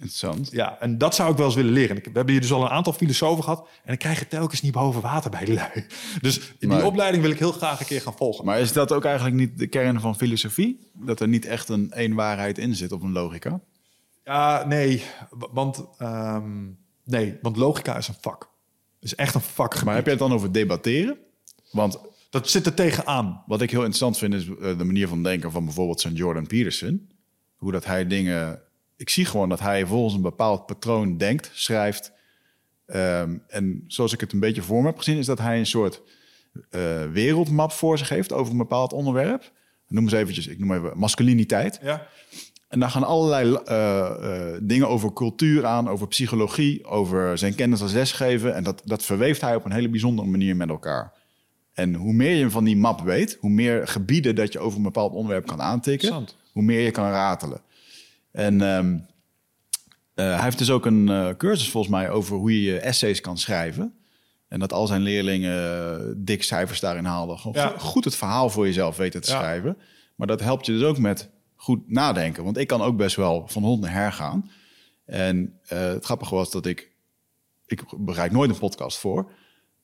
Interessant. 0.00 0.50
Ja, 0.50 0.80
en 0.80 0.98
dat 0.98 1.14
zou 1.14 1.30
ik 1.30 1.36
wel 1.36 1.46
eens 1.46 1.54
willen 1.54 1.72
leren. 1.72 1.96
We 1.96 2.02
hebben 2.04 2.30
hier 2.30 2.40
dus 2.40 2.52
al 2.52 2.62
een 2.62 2.68
aantal 2.68 2.92
filosofen 2.92 3.44
gehad. 3.44 3.68
En 3.84 3.92
ik 3.92 3.98
krijg 3.98 4.18
het 4.18 4.30
telkens 4.30 4.62
niet 4.62 4.72
boven 4.72 5.00
water 5.00 5.30
bij 5.30 5.44
die 5.44 5.54
lui. 5.54 5.86
Dus 6.20 6.52
die 6.58 6.68
maar, 6.68 6.84
opleiding 6.84 7.22
wil 7.22 7.32
ik 7.32 7.38
heel 7.38 7.52
graag 7.52 7.80
een 7.80 7.86
keer 7.86 8.00
gaan 8.00 8.16
volgen. 8.16 8.44
Maar 8.44 8.60
is 8.60 8.72
dat 8.72 8.92
ook 8.92 9.04
eigenlijk 9.04 9.36
niet 9.36 9.58
de 9.58 9.66
kern 9.66 10.00
van 10.00 10.16
filosofie? 10.16 10.90
Dat 10.92 11.20
er 11.20 11.28
niet 11.28 11.44
echt 11.44 11.68
een 11.68 11.90
één 11.90 12.14
waarheid 12.14 12.58
in 12.58 12.74
zit 12.74 12.92
of 12.92 13.02
een 13.02 13.12
logica? 13.12 13.60
Ja, 14.24 14.64
nee. 14.66 15.02
Want, 15.30 15.84
um, 15.98 16.78
nee, 17.04 17.38
want 17.42 17.56
logica 17.56 17.96
is 17.96 18.08
een 18.08 18.14
vak. 18.20 18.50
is 19.00 19.14
echt 19.14 19.34
een 19.34 19.40
vak. 19.40 19.84
Maar 19.84 19.94
heb 19.94 20.04
je 20.04 20.10
het 20.10 20.18
dan 20.18 20.32
over 20.32 20.52
debatteren? 20.52 21.18
Want 21.70 22.00
dat 22.30 22.48
zit 22.48 22.66
er 22.66 22.74
tegenaan. 22.74 23.42
Wat 23.46 23.62
ik 23.62 23.70
heel 23.70 23.84
interessant 23.84 24.18
vind 24.18 24.34
is 24.34 24.46
uh, 24.46 24.78
de 24.78 24.84
manier 24.84 25.08
van 25.08 25.22
denken 25.22 25.52
van 25.52 25.64
bijvoorbeeld 25.64 26.00
St. 26.00 26.10
Jordan 26.16 26.46
Peterson. 26.46 27.08
Hoe 27.56 27.72
dat 27.72 27.84
hij 27.84 28.06
dingen 28.06 28.62
ik 29.00 29.08
zie 29.08 29.24
gewoon 29.24 29.48
dat 29.48 29.60
hij 29.60 29.86
volgens 29.86 30.14
een 30.14 30.20
bepaald 30.20 30.66
patroon 30.66 31.16
denkt, 31.16 31.50
schrijft. 31.52 32.12
Um, 32.86 33.42
en 33.46 33.84
zoals 33.86 34.12
ik 34.12 34.20
het 34.20 34.32
een 34.32 34.40
beetje 34.40 34.62
voor 34.62 34.80
me 34.80 34.86
heb 34.86 34.98
gezien, 34.98 35.18
is 35.18 35.26
dat 35.26 35.38
hij 35.38 35.58
een 35.58 35.66
soort 35.66 36.02
uh, 36.70 37.10
wereldmap 37.12 37.72
voor 37.72 37.98
zich 37.98 38.08
heeft 38.08 38.32
over 38.32 38.52
een 38.52 38.58
bepaald 38.58 38.92
onderwerp. 38.92 39.52
Noem 39.88 40.04
eens 40.04 40.12
eventjes, 40.12 40.46
ik 40.46 40.58
noem 40.58 40.72
even 40.72 40.98
masculiniteit. 40.98 41.78
Ja. 41.82 42.06
En 42.68 42.80
daar 42.80 42.90
gaan 42.90 43.04
allerlei 43.04 43.58
uh, 43.68 44.10
uh, 44.20 44.58
dingen 44.62 44.88
over 44.88 45.12
cultuur 45.12 45.66
aan, 45.66 45.88
over 45.88 46.08
psychologie, 46.08 46.84
over 46.84 47.38
zijn 47.38 47.54
kennis 47.54 47.82
als 47.82 47.92
lesgeven. 47.92 48.54
En 48.54 48.64
dat, 48.64 48.82
dat 48.84 49.02
verweeft 49.02 49.40
hij 49.40 49.54
op 49.54 49.64
een 49.64 49.72
hele 49.72 49.88
bijzondere 49.88 50.28
manier 50.28 50.56
met 50.56 50.68
elkaar. 50.68 51.12
En 51.72 51.94
hoe 51.94 52.12
meer 52.12 52.36
je 52.36 52.50
van 52.50 52.64
die 52.64 52.76
map 52.76 53.00
weet, 53.00 53.36
hoe 53.40 53.50
meer 53.50 53.88
gebieden 53.88 54.34
dat 54.34 54.52
je 54.52 54.58
over 54.58 54.76
een 54.76 54.84
bepaald 54.84 55.12
onderwerp 55.12 55.46
kan 55.46 55.62
aantikken, 55.62 56.26
hoe 56.52 56.62
meer 56.62 56.80
je 56.80 56.90
kan 56.90 57.10
ratelen. 57.10 57.60
En 58.32 58.60
um, 58.60 58.92
uh, 60.14 60.24
hij 60.34 60.42
heeft 60.42 60.58
dus 60.58 60.70
ook 60.70 60.86
een 60.86 61.06
uh, 61.10 61.28
cursus 61.36 61.70
volgens 61.70 61.92
mij 61.92 62.10
over 62.10 62.36
hoe 62.36 62.62
je 62.62 62.78
essays 62.78 63.20
kan 63.20 63.38
schrijven. 63.38 63.94
En 64.48 64.58
dat 64.60 64.72
al 64.72 64.86
zijn 64.86 65.00
leerlingen 65.00 65.90
eh, 66.00 66.06
dik 66.16 66.42
cijfers 66.42 66.80
daarin 66.80 67.04
haalden. 67.04 67.38
Gewoon 67.38 67.56
Ja. 67.62 67.74
goed 67.78 68.04
het 68.04 68.16
verhaal 68.16 68.50
voor 68.50 68.66
jezelf 68.66 68.96
weten 68.96 69.20
te 69.20 69.30
Ja. 69.30 69.38
schrijven. 69.38 69.76
Maar 70.14 70.26
dat 70.26 70.40
helpt 70.40 70.66
je 70.66 70.72
dus 70.72 70.82
ook 70.82 70.98
met 70.98 71.30
goed 71.56 71.90
nadenken. 71.90 72.44
Want 72.44 72.56
ik 72.56 72.66
kan 72.66 72.82
ook 72.82 72.96
best 72.96 73.16
wel 73.16 73.48
van 73.48 73.62
hond 73.62 73.80
naar 73.80 73.92
her 73.92 74.12
gaan. 74.12 74.50
En 75.04 75.58
eh, 75.66 75.78
het 75.78 76.04
grappige 76.04 76.34
was 76.34 76.50
dat 76.50 76.66
ik... 76.66 76.90
Ik 77.66 77.82
bereid 77.98 78.32
nooit 78.32 78.50
een 78.50 78.58
podcast 78.58 78.98
voor. 78.98 79.30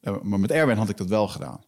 Eh, 0.01 0.21
maar 0.23 0.41
met 0.41 0.51
Erwin 0.51 0.77
had 0.77 0.89
ik 0.89 0.97
dat 0.97 1.09
wel 1.09 1.29
gedaan. 1.29 1.65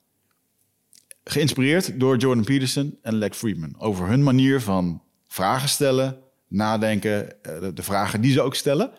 Geïnspireerd 1.24 2.00
door 2.00 2.16
Jordan 2.16 2.44
Peterson 2.44 2.98
en 3.02 3.14
Lex 3.14 3.36
Friedman. 3.36 3.74
Over 3.80 4.06
hun 4.06 4.22
manier 4.22 4.60
van 4.60 5.02
vragen 5.28 5.68
stellen, 5.68 6.18
nadenken, 6.48 7.42
eh, 7.42 7.52
de, 7.74 7.82
vragen 7.82 8.20
die 8.20 8.32
ze 8.32 8.42
ook 8.42 8.54
stellen. 8.54 8.90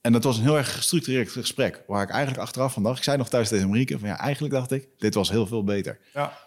En 0.00 0.12
dat 0.12 0.24
was 0.24 0.36
een 0.36 0.42
heel 0.42 0.56
erg 0.56 0.74
gestructureerd 0.76 1.30
gesprek. 1.30 1.82
Waar 1.86 2.02
ik 2.02 2.10
eigenlijk 2.10 2.42
achteraf 2.42 2.72
van 2.72 2.82
dacht, 2.82 2.98
ik 2.98 3.04
zei 3.04 3.16
nog 3.16 3.28
thuis 3.28 3.48
tegen 3.48 3.68
Marieke, 3.68 3.98
van 3.98 4.08
ja, 4.08 4.18
eigenlijk 4.18 4.54
dacht 4.54 4.70
ik, 4.70 4.88
dit 4.98 5.14
was 5.14 5.30
heel 5.30 5.46
veel 5.46 5.64
beter. 5.64 5.98
Ja. 6.14 6.38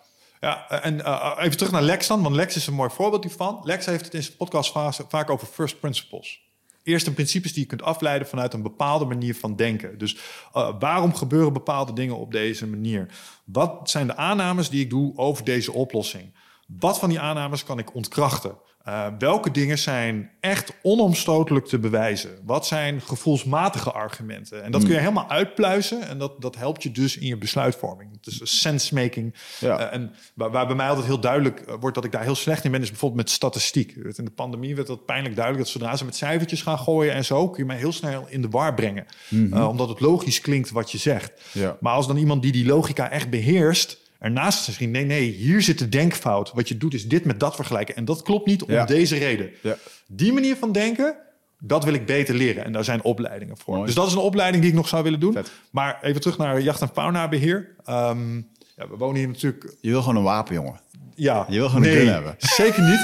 Ja, 0.44 0.70
en 0.70 1.06
eh, 1.06 1.36
even 1.40 1.58
terug 1.58 1.72
naar 1.72 1.82
Lex 1.82 2.08
dan, 2.08 2.22
want 2.22 2.36
Lex 2.36 2.56
is 2.56 2.68
een 2.68 2.74
mooi 2.74 2.90
voorbeeld 2.90 3.24
hiervan. 3.24 3.62
Lex 3.64 3.86
heeft 3.86 4.06
het 4.06 4.14
in 4.14 4.24
zijn 4.24 4.38
podcastfase 4.38 5.06
vaak 5.08 5.30
over 5.30 5.48
first 5.48 5.80
principles. 5.80 6.42
Eerste 6.84 7.14
principes 7.14 7.54
die 7.54 7.62
je 7.62 7.68
kunt 7.68 7.82
afleiden 7.82 8.28
vanuit 8.28 8.54
een 8.54 8.62
bepaalde 8.62 9.06
manier 9.06 9.36
van 9.36 9.56
denken. 9.56 9.98
Dus 9.98 10.18
eh, 10.54 10.70
waarom 10.80 11.16
gebeuren 11.16 11.54
bepaalde 11.54 11.94
dingen 11.94 12.18
op 12.18 12.32
deze 12.32 12.68
manier? 12.68 13.08
Wat 13.46 13.90
zijn 13.90 14.08
de 14.08 14.16
aannames 14.16 14.70
die 14.70 14.82
ik 14.82 14.90
doe 14.90 15.18
over 15.18 15.44
deze 15.44 15.74
oplossing? 15.74 16.36
Wat 16.68 17.00
van 17.00 17.10
die 17.10 17.20
aannames 17.20 17.64
kan 17.64 17.80
ik 17.80 17.96
ontkrachten? 17.96 18.58
Eh, 18.84 19.08
welke 19.20 19.52
dingen 19.52 19.78
zijn 19.78 20.32
echt 20.40 20.74
onomstotelijk 20.82 21.66
te 21.66 21.80
bewijzen? 21.80 22.30
Wat 22.46 22.68
zijn 22.68 23.02
gevoelsmatige 23.02 23.92
argumenten? 23.92 24.64
En 24.64 24.72
dat 24.72 24.84
kun 24.84 24.92
je 24.92 25.00
helemaal 25.00 25.30
uitpluizen 25.30 26.08
en 26.08 26.18
dat, 26.18 26.42
dat 26.42 26.56
helpt 26.56 26.84
je 26.84 26.92
dus 26.92 27.18
in 27.18 27.28
je 27.28 27.38
besluitvorming. 27.38 28.22
Dus 28.22 28.60
sense-making. 28.62 29.36
Ja. 29.60 29.80
Eh, 29.80 29.94
en 29.94 30.14
waar, 30.36 30.52
waar 30.52 30.68
bij 30.68 30.76
mij 30.76 30.88
altijd 30.88 31.06
heel 31.06 31.20
duidelijk 31.20 31.60
eh, 31.60 31.76
wordt 31.80 31.96
dat 31.96 32.06
ik 32.06 32.12
daar 32.12 32.24
heel 32.24 32.36
slecht 32.36 32.64
in 32.64 32.72
ben, 32.72 32.82
is 32.82 32.90
bijvoorbeeld 32.90 33.22
met 33.22 33.30
statistiek. 33.30 33.92
In 33.96 34.26
de 34.26 34.32
pandemie 34.32 34.76
werd 34.76 34.88
dat 34.88 35.06
pijnlijk 35.06 35.36
duidelijk 35.36 35.66
dat 35.66 35.74
zodra 35.74 35.96
ze 35.96 36.06
met 36.06 36.16
cijfertjes 36.16 36.62
gaan 36.62 36.80
gooien 36.80 37.14
en 37.14 37.26
zo, 37.26 37.50
kun 37.50 37.64
je 37.64 37.70
mij 37.70 37.78
heel 37.78 37.92
snel 37.92 38.26
in 38.30 38.42
de 38.42 38.50
war 38.50 38.74
brengen. 38.74 39.06
Eh, 39.52 39.68
omdat 39.68 39.90
het 39.90 40.00
logisch 40.00 40.42
klinkt 40.42 40.72
wat 40.72 40.92
je 40.92 40.98
zegt. 40.98 41.42
Ja. 41.52 41.78
Maar 41.80 41.94
als 41.94 42.08
dan 42.08 42.18
iemand 42.18 42.42
die 42.42 42.52
die 42.52 42.66
logica 42.66 43.10
echt 43.10 43.30
beheerst, 43.30 44.03
ernaast 44.24 44.68
misschien, 44.68 44.92
nee, 44.92 45.06
nee, 45.06 45.30
hier 45.32 45.62
zit 45.62 45.80
de 45.80 45.90
denkfout. 45.90 46.52
Wat 46.54 46.68
je 46.68 46.78
doet 46.78 46.94
is 46.94 47.08
dit 47.08 47.26
met 47.26 47.40
dat 47.40 47.56
vergelijken. 47.56 47.96
En 47.96 48.06
dat 48.06 48.22
klopt 48.22 48.46
niet 48.46 48.64
om 48.64 48.72
Ja. 48.72 48.86
deze 48.86 49.18
reden. 49.18 49.50
Ja. 49.62 49.76
Die 50.08 50.34
manier 50.34 50.56
van 50.56 50.72
denken, 50.72 51.16
dat 51.60 51.84
wil 51.84 51.94
ik 51.94 52.06
beter 52.06 52.36
leren. 52.36 52.64
En 52.66 52.72
daar 52.72 52.84
zijn 52.84 53.04
opleidingen 53.04 53.58
voor. 53.58 53.74
Mooi. 53.74 53.86
Dus 53.86 53.96
dat 53.96 54.08
is 54.08 54.14
een 54.14 54.20
opleiding 54.20 54.62
die 54.64 54.72
ik 54.72 54.78
nog 54.78 54.88
zou 54.88 55.04
willen 55.04 55.20
doen. 55.20 55.34
Vet. 55.34 55.52
Maar 55.72 56.00
even 56.02 56.22
terug 56.22 56.38
naar 56.38 56.62
jacht- 56.62 56.82
en 56.82 56.90
faunabeheer. 56.94 57.76
Ehm 57.86 58.36
ja, 58.76 58.88
we 58.90 58.98
wonen 58.98 59.16
hier 59.18 59.28
natuurlijk... 59.28 59.76
Je 59.82 59.90
wil 59.90 60.02
gewoon 60.02 60.16
een 60.16 60.24
wapen, 60.24 60.54
jongen. 60.56 60.80
Ja, 61.16 61.46
Je 61.50 61.58
wil 61.58 61.70
gewoon 61.70 61.84
een 61.86 61.92
gun 61.92 62.08
hebben. 62.08 62.36
Zeker 62.38 62.84
niet. 62.90 63.00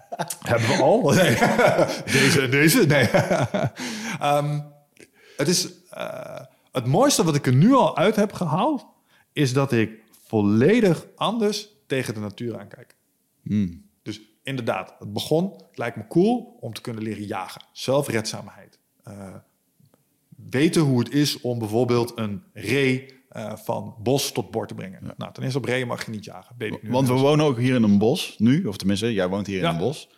Hebben 0.48 0.68
we 0.68 0.74
al? 0.82 1.10
Nee. 1.10 1.34
deze 2.22 2.40
en 2.42 2.50
deze? 2.50 2.86
Nee. 2.86 3.08
Ehm, 4.20 4.60
het 5.36 5.48
is... 5.48 5.68
eh, 5.90 6.36
het 6.72 6.86
mooiste 6.86 7.24
wat 7.24 7.34
ik 7.34 7.46
er 7.46 7.54
nu 7.54 7.72
al 7.74 7.96
uit 7.96 8.16
heb 8.16 8.32
gehaald... 8.32 8.86
is 9.32 9.52
dat 9.52 9.72
ik 9.72 9.90
volledig 10.28 11.06
anders 11.16 11.68
tegen 11.86 12.14
de 12.14 12.20
natuur 12.20 12.58
aankijk. 12.58 12.96
Hmm. 13.42 13.86
Dus 14.02 14.20
inderdaad, 14.42 14.94
het 14.98 15.12
begon. 15.12 15.52
Het 15.68 15.78
lijkt 15.78 15.96
me 15.96 16.06
cool 16.08 16.56
om 16.60 16.72
te 16.72 16.80
kunnen 16.80 17.02
leren 17.02 17.24
jagen. 17.26 17.62
Zelfredzaamheid. 17.72 18.78
Eh, 19.02 19.34
weten 20.50 20.82
hoe 20.82 20.98
het 20.98 21.12
is 21.12 21.40
om 21.40 21.58
bijvoorbeeld 21.58 22.12
een 22.18 22.42
ree 22.52 23.16
eh, 23.28 23.56
van 23.56 23.94
bos 24.02 24.32
tot 24.32 24.50
bord 24.50 24.68
te 24.68 24.74
brengen. 24.74 25.14
Nou, 25.16 25.32
ten 25.32 25.42
eerste 25.42 25.58
op 25.58 25.64
reeën 25.64 25.86
mag 25.86 26.04
je 26.04 26.10
niet 26.10 26.24
jagen. 26.24 26.54
Nu 26.58 26.78
Want 26.82 27.08
we 27.08 27.14
wonen 27.14 27.46
ook 27.46 27.58
hier 27.58 27.74
in 27.74 27.82
een 27.82 27.98
bos 27.98 28.34
nu, 28.38 28.64
of 28.66 28.76
tenminste, 28.76 29.12
jij 29.12 29.28
woont 29.28 29.46
hier 29.46 29.60
Ja. 29.60 29.68
in 29.68 29.74
een 29.74 29.80
bos. 29.80 30.08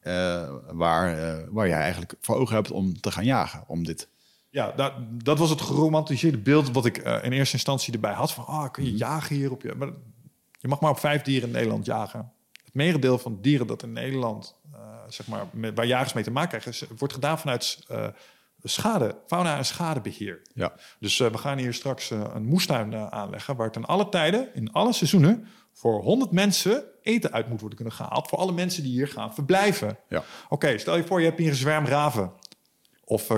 eh, 0.00 0.54
waar, 0.72 1.44
waar 1.52 1.68
jij 1.68 1.78
eigenlijk 1.80 2.14
voor 2.20 2.36
ogen 2.36 2.54
hebt 2.54 2.70
om 2.70 3.00
te 3.00 3.10
gaan 3.10 3.24
jagen. 3.24 3.64
Om 3.66 3.84
dit. 3.84 4.08
Ja, 4.52 4.72
dat, 4.72 4.92
dat 5.24 5.38
was 5.38 5.50
het 5.50 5.60
geromantiseerde 5.60 6.38
beeld 6.38 6.70
wat 6.70 6.84
ik 6.84 6.96
eh, 6.98 7.24
in 7.24 7.32
eerste 7.32 7.54
instantie 7.54 7.92
erbij 7.92 8.12
had. 8.12 8.32
Van, 8.32 8.46
ah, 8.46 8.70
kun 8.70 8.84
je 8.84 8.94
jagen 8.96 9.36
hier 9.36 9.50
op 9.50 9.62
je... 9.62 9.74
Maar 9.74 9.88
je 10.58 10.68
mag 10.68 10.80
maar 10.80 10.90
op 10.90 10.98
vijf 10.98 11.22
dieren 11.22 11.48
in 11.48 11.54
Nederland 11.54 11.86
jagen. 11.86 12.32
Het 12.64 12.74
merendeel 12.74 13.18
van 13.18 13.38
dieren 13.40 13.66
dat 13.66 13.82
in 13.82 13.92
Nederland, 13.92 14.56
eh, 14.72 14.78
zeg 15.08 15.26
maar, 15.26 15.44
met, 15.52 15.74
waar 15.76 15.86
jagers 15.86 16.12
mee 16.12 16.24
te 16.24 16.30
maken 16.30 16.60
krijgen... 16.60 16.72
is- 16.90 16.98
wordt 16.98 17.14
gedaan 17.14 17.38
vanuit 17.38 17.84
eh, 17.88 18.06
schade, 18.62 19.16
fauna- 19.26 19.56
en 19.56 19.64
schadebeheer. 19.64 20.42
Ja. 20.54 20.72
Dus 21.00 21.20
eh, 21.20 21.30
we 21.30 21.38
gaan 21.38 21.58
hier 21.58 21.74
straks 21.74 22.10
eh, 22.10 22.24
een 22.34 22.44
moestuin 22.44 22.92
eh, 22.92 23.06
aanleggen... 23.06 23.56
waar 23.56 23.70
ten 23.72 23.84
alle 23.84 24.08
tijden, 24.08 24.54
in 24.54 24.72
alle 24.72 24.92
seizoenen... 24.92 25.46
voor 25.72 26.02
100 26.02 26.30
mensen 26.30 26.84
eten 27.02 27.32
uit 27.32 27.48
moet 27.48 27.58
worden 27.60 27.78
kunnen 27.78 27.96
gehaald... 27.96 28.28
voor 28.28 28.38
alle 28.38 28.52
mensen 28.52 28.82
die 28.82 28.92
hier 28.92 29.08
gaan 29.08 29.34
verblijven. 29.34 29.98
Ja. 30.08 30.22
Oké, 30.48 30.78
stel 30.78 30.96
je 30.96 31.04
voor 31.04 31.20
je 31.20 31.26
hebt 31.26 31.38
hier 31.38 31.48
een 31.48 31.54
zwerm 31.54 31.86
raven 31.86 32.32
of 33.04 33.30
eh, 33.30 33.36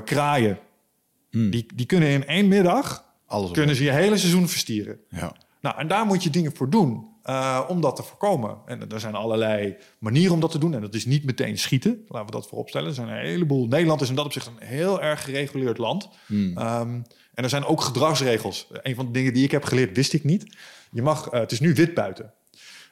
kraaien. 1.35 1.51
Die, 1.51 1.67
die 1.75 1.87
kunnen 1.87 2.09
in 2.09 2.27
één 2.27 2.49
middag 2.49 3.05
Alles 3.27 3.51
kunnen 3.51 3.77
ze 3.77 3.85
je 3.85 3.91
hele 3.91 4.17
seizoen 4.17 4.49
verstieren. 4.49 4.99
Ja. 5.11 5.37
Nou, 5.61 5.79
en 5.79 5.89
daar 5.89 6.07
moet 6.07 6.23
je 6.23 6.31
dingen 6.31 6.57
voor 6.57 6.71
doen 6.71 7.07
eh, 7.23 7.61
om 7.69 7.81
dat 7.81 7.97
te 7.97 8.03
voorkomen. 8.03 8.57
En 8.67 8.91
er 8.91 9.01
zijn 9.01 9.15
allerlei 9.15 9.77
manieren 9.99 10.35
om 10.35 10.41
dat 10.41 10.51
te 10.51 10.59
doen. 10.59 10.75
En 10.75 10.81
dat 10.81 10.95
is 10.95 11.07
niet 11.07 11.25
meteen 11.25 11.59
schieten, 11.59 12.05
laten 12.09 12.27
we 12.27 12.33
dat 12.33 12.49
vooropstellen. 12.49 12.89
Er 12.89 12.95
zijn 12.95 13.09
een 13.09 13.25
heleboel. 13.27 13.67
Nederland 13.67 14.01
is 14.01 14.09
in 14.09 14.15
dat 14.15 14.25
opzicht 14.25 14.47
een 14.47 14.67
heel 14.67 15.03
erg 15.03 15.25
gereguleerd 15.25 15.79
land. 15.79 16.09
Ehm, 16.29 17.01
en 17.35 17.45
er 17.45 17.49
zijn 17.49 17.65
ook 17.65 17.81
gedragsregels. 17.81 18.67
Een 18.71 18.95
van 18.95 19.07
de 19.07 19.13
dingen 19.13 19.33
die 19.33 19.45
ik 19.45 19.51
heb 19.51 19.65
geleerd, 19.65 19.97
wist 19.97 20.13
ik 20.13 20.25
niet. 20.25 20.57
Je 20.91 21.03
mag, 21.03 21.29
eh, 21.29 21.41
het 21.41 21.53
is 21.53 21.61
nu 21.61 21.75
wit 21.75 21.95
buiten. 21.95 22.33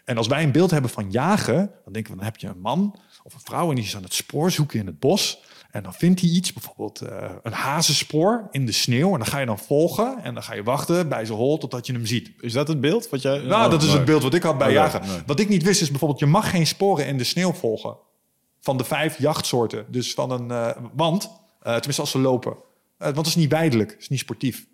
En 0.04 0.16
als 0.16 0.26
wij 0.26 0.42
een 0.42 0.52
beeld 0.52 0.70
hebben 0.70 0.90
van 0.90 1.10
jagen, 1.10 1.70
dan 1.84 1.92
denken 1.92 2.12
we, 2.12 2.16
dan 2.16 2.26
heb 2.26 2.36
je 2.36 2.48
een 2.48 2.60
man 2.60 2.98
of 3.22 3.34
een 3.34 3.40
vrouw 3.40 3.68
en 3.68 3.74
die 3.74 3.84
is 3.84 3.96
aan 3.96 4.02
het 4.02 4.14
spoor 4.14 4.50
zoeken 4.50 4.78
in 4.78 4.86
het 4.86 4.98
bos. 4.98 5.42
En 5.72 5.82
dan 5.82 5.94
vindt 5.94 6.20
hij 6.20 6.30
iets, 6.30 6.52
bijvoorbeeld 6.52 7.00
eh, 7.00 7.30
een 7.42 7.52
hazenspoor 7.52 8.48
in 8.50 8.66
de 8.66 8.72
sneeuw. 8.72 9.12
En 9.12 9.18
dan 9.18 9.26
ga 9.26 9.38
je 9.38 9.46
dan 9.46 9.58
volgen 9.58 10.18
en 10.22 10.34
dan 10.34 10.42
ga 10.42 10.54
je 10.54 10.62
wachten 10.62 11.08
bij 11.08 11.24
zijn 11.24 11.38
hol 11.38 11.58
totdat 11.58 11.86
je 11.86 11.92
hem 11.92 12.06
ziet. 12.06 12.30
Is 12.40 12.52
dat 12.52 12.68
het 12.68 12.80
beeld 12.80 13.08
wat 13.08 13.22
jij... 13.22 13.38
Nou, 13.38 13.70
dat 13.70 13.80
is 13.82 13.88
Nee. 13.88 13.96
het 13.96 14.04
beeld 14.04 14.22
wat 14.22 14.34
ik 14.34 14.42
had 14.42 14.58
bij 14.58 14.66
Oh, 14.66 14.72
jagen. 14.72 15.00
nee, 15.00 15.10
nee. 15.10 15.20
Wat 15.26 15.40
ik 15.40 15.48
niet 15.48 15.62
wist 15.62 15.80
is 15.80 15.90
bijvoorbeeld, 15.90 16.20
je 16.20 16.26
mag 16.26 16.50
geen 16.50 16.66
sporen 16.66 17.06
in 17.06 17.18
de 17.18 17.24
sneeuw 17.24 17.52
volgen. 17.52 17.96
Van 18.60 18.76
de 18.76 18.84
vijf 18.84 19.18
jachtsoorten. 19.18 19.84
Dus 19.88 20.14
van 20.14 20.30
een, 20.30 20.50
eh, 20.50 20.82
want, 20.94 21.30
eh, 21.60 21.72
tenminste 21.74 22.00
als 22.00 22.10
ze 22.10 22.18
lopen. 22.18 22.52
Eh, 22.52 22.58
want 22.98 23.16
het 23.16 23.26
is 23.26 23.34
niet 23.36 23.50
weidelijk, 23.50 23.90
het 23.90 24.00
is 24.00 24.08
niet 24.08 24.18
sportief. 24.18 24.66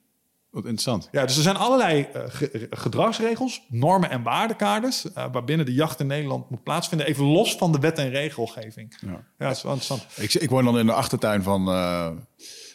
Wat 0.51 0.62
interessant. 0.65 1.09
Ja, 1.12 1.27
dus 1.27 1.37
er 1.37 1.43
zijn 1.43 1.57
allerlei 1.57 2.03
eh, 2.03 2.23
ge- 2.29 2.66
gedragsregels, 2.70 3.62
normen 3.69 4.11
en 4.11 4.23
waardekaders... 4.23 5.12
eh, 5.12 5.27
waarbinnen 5.33 5.66
de 5.66 5.73
jacht 5.73 6.01
in 6.01 6.07
Nederland 6.07 6.51
moet 6.51 6.62
plaatsvinden. 6.62 7.07
Even 7.07 7.25
los 7.25 7.57
van 7.57 7.73
de 7.73 7.79
wet 7.79 7.99
en 7.99 8.11
regelgeving. 8.11 8.97
Ja. 9.01 9.11
Ja, 9.39 9.47
dat 9.49 9.57
is 9.57 9.62
wel 9.62 9.73
interessant. 9.73 10.19
Ik, 10.19 10.35
ik 10.35 10.51
woon 10.51 10.65
dan 10.65 10.79
in 10.79 10.87
de 10.87 10.93
achtertuin 10.93 11.43
van, 11.43 11.69
eh, 11.69 12.11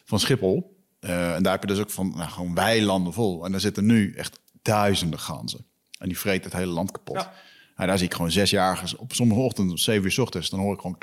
van 0.06 0.20
Schiphol. 0.20 0.82
Eh, 1.00 1.36
en 1.36 1.44
daar 1.44 1.52
heb 1.52 1.62
je 1.62 1.68
dus 1.68 1.80
ook 1.80 1.90
van, 1.90 2.14
nou, 2.16 2.30
gewoon 2.30 2.56
weilanden 2.56 3.14
vol. 3.14 3.46
En 3.46 3.52
daar 3.52 3.60
zitten 3.62 3.86
nu 3.86 4.14
echt 4.14 4.40
duizenden 4.62 5.20
ganzen. 5.20 5.66
En 6.00 6.08
die 6.08 6.20
vreten 6.20 6.44
het 6.44 6.60
hele 6.60 6.72
land 6.72 6.92
kapot. 6.92 7.16
Ja. 7.16 7.34
En 7.76 7.88
daar 7.88 7.98
zie 7.98 8.08
ik 8.08 8.14
gewoon 8.14 8.32
zesjarigen 8.32 9.00
op 9.00 9.14
sommige 9.14 9.40
ochtenden 9.42 9.72
om 9.72 9.78
zeven 9.78 10.04
uur 10.04 10.12
's 10.12 10.18
ochtends. 10.18 10.50
Dan 10.50 10.60
hoor 10.60 10.74
ik 10.74 10.80
gewoon... 10.80 10.98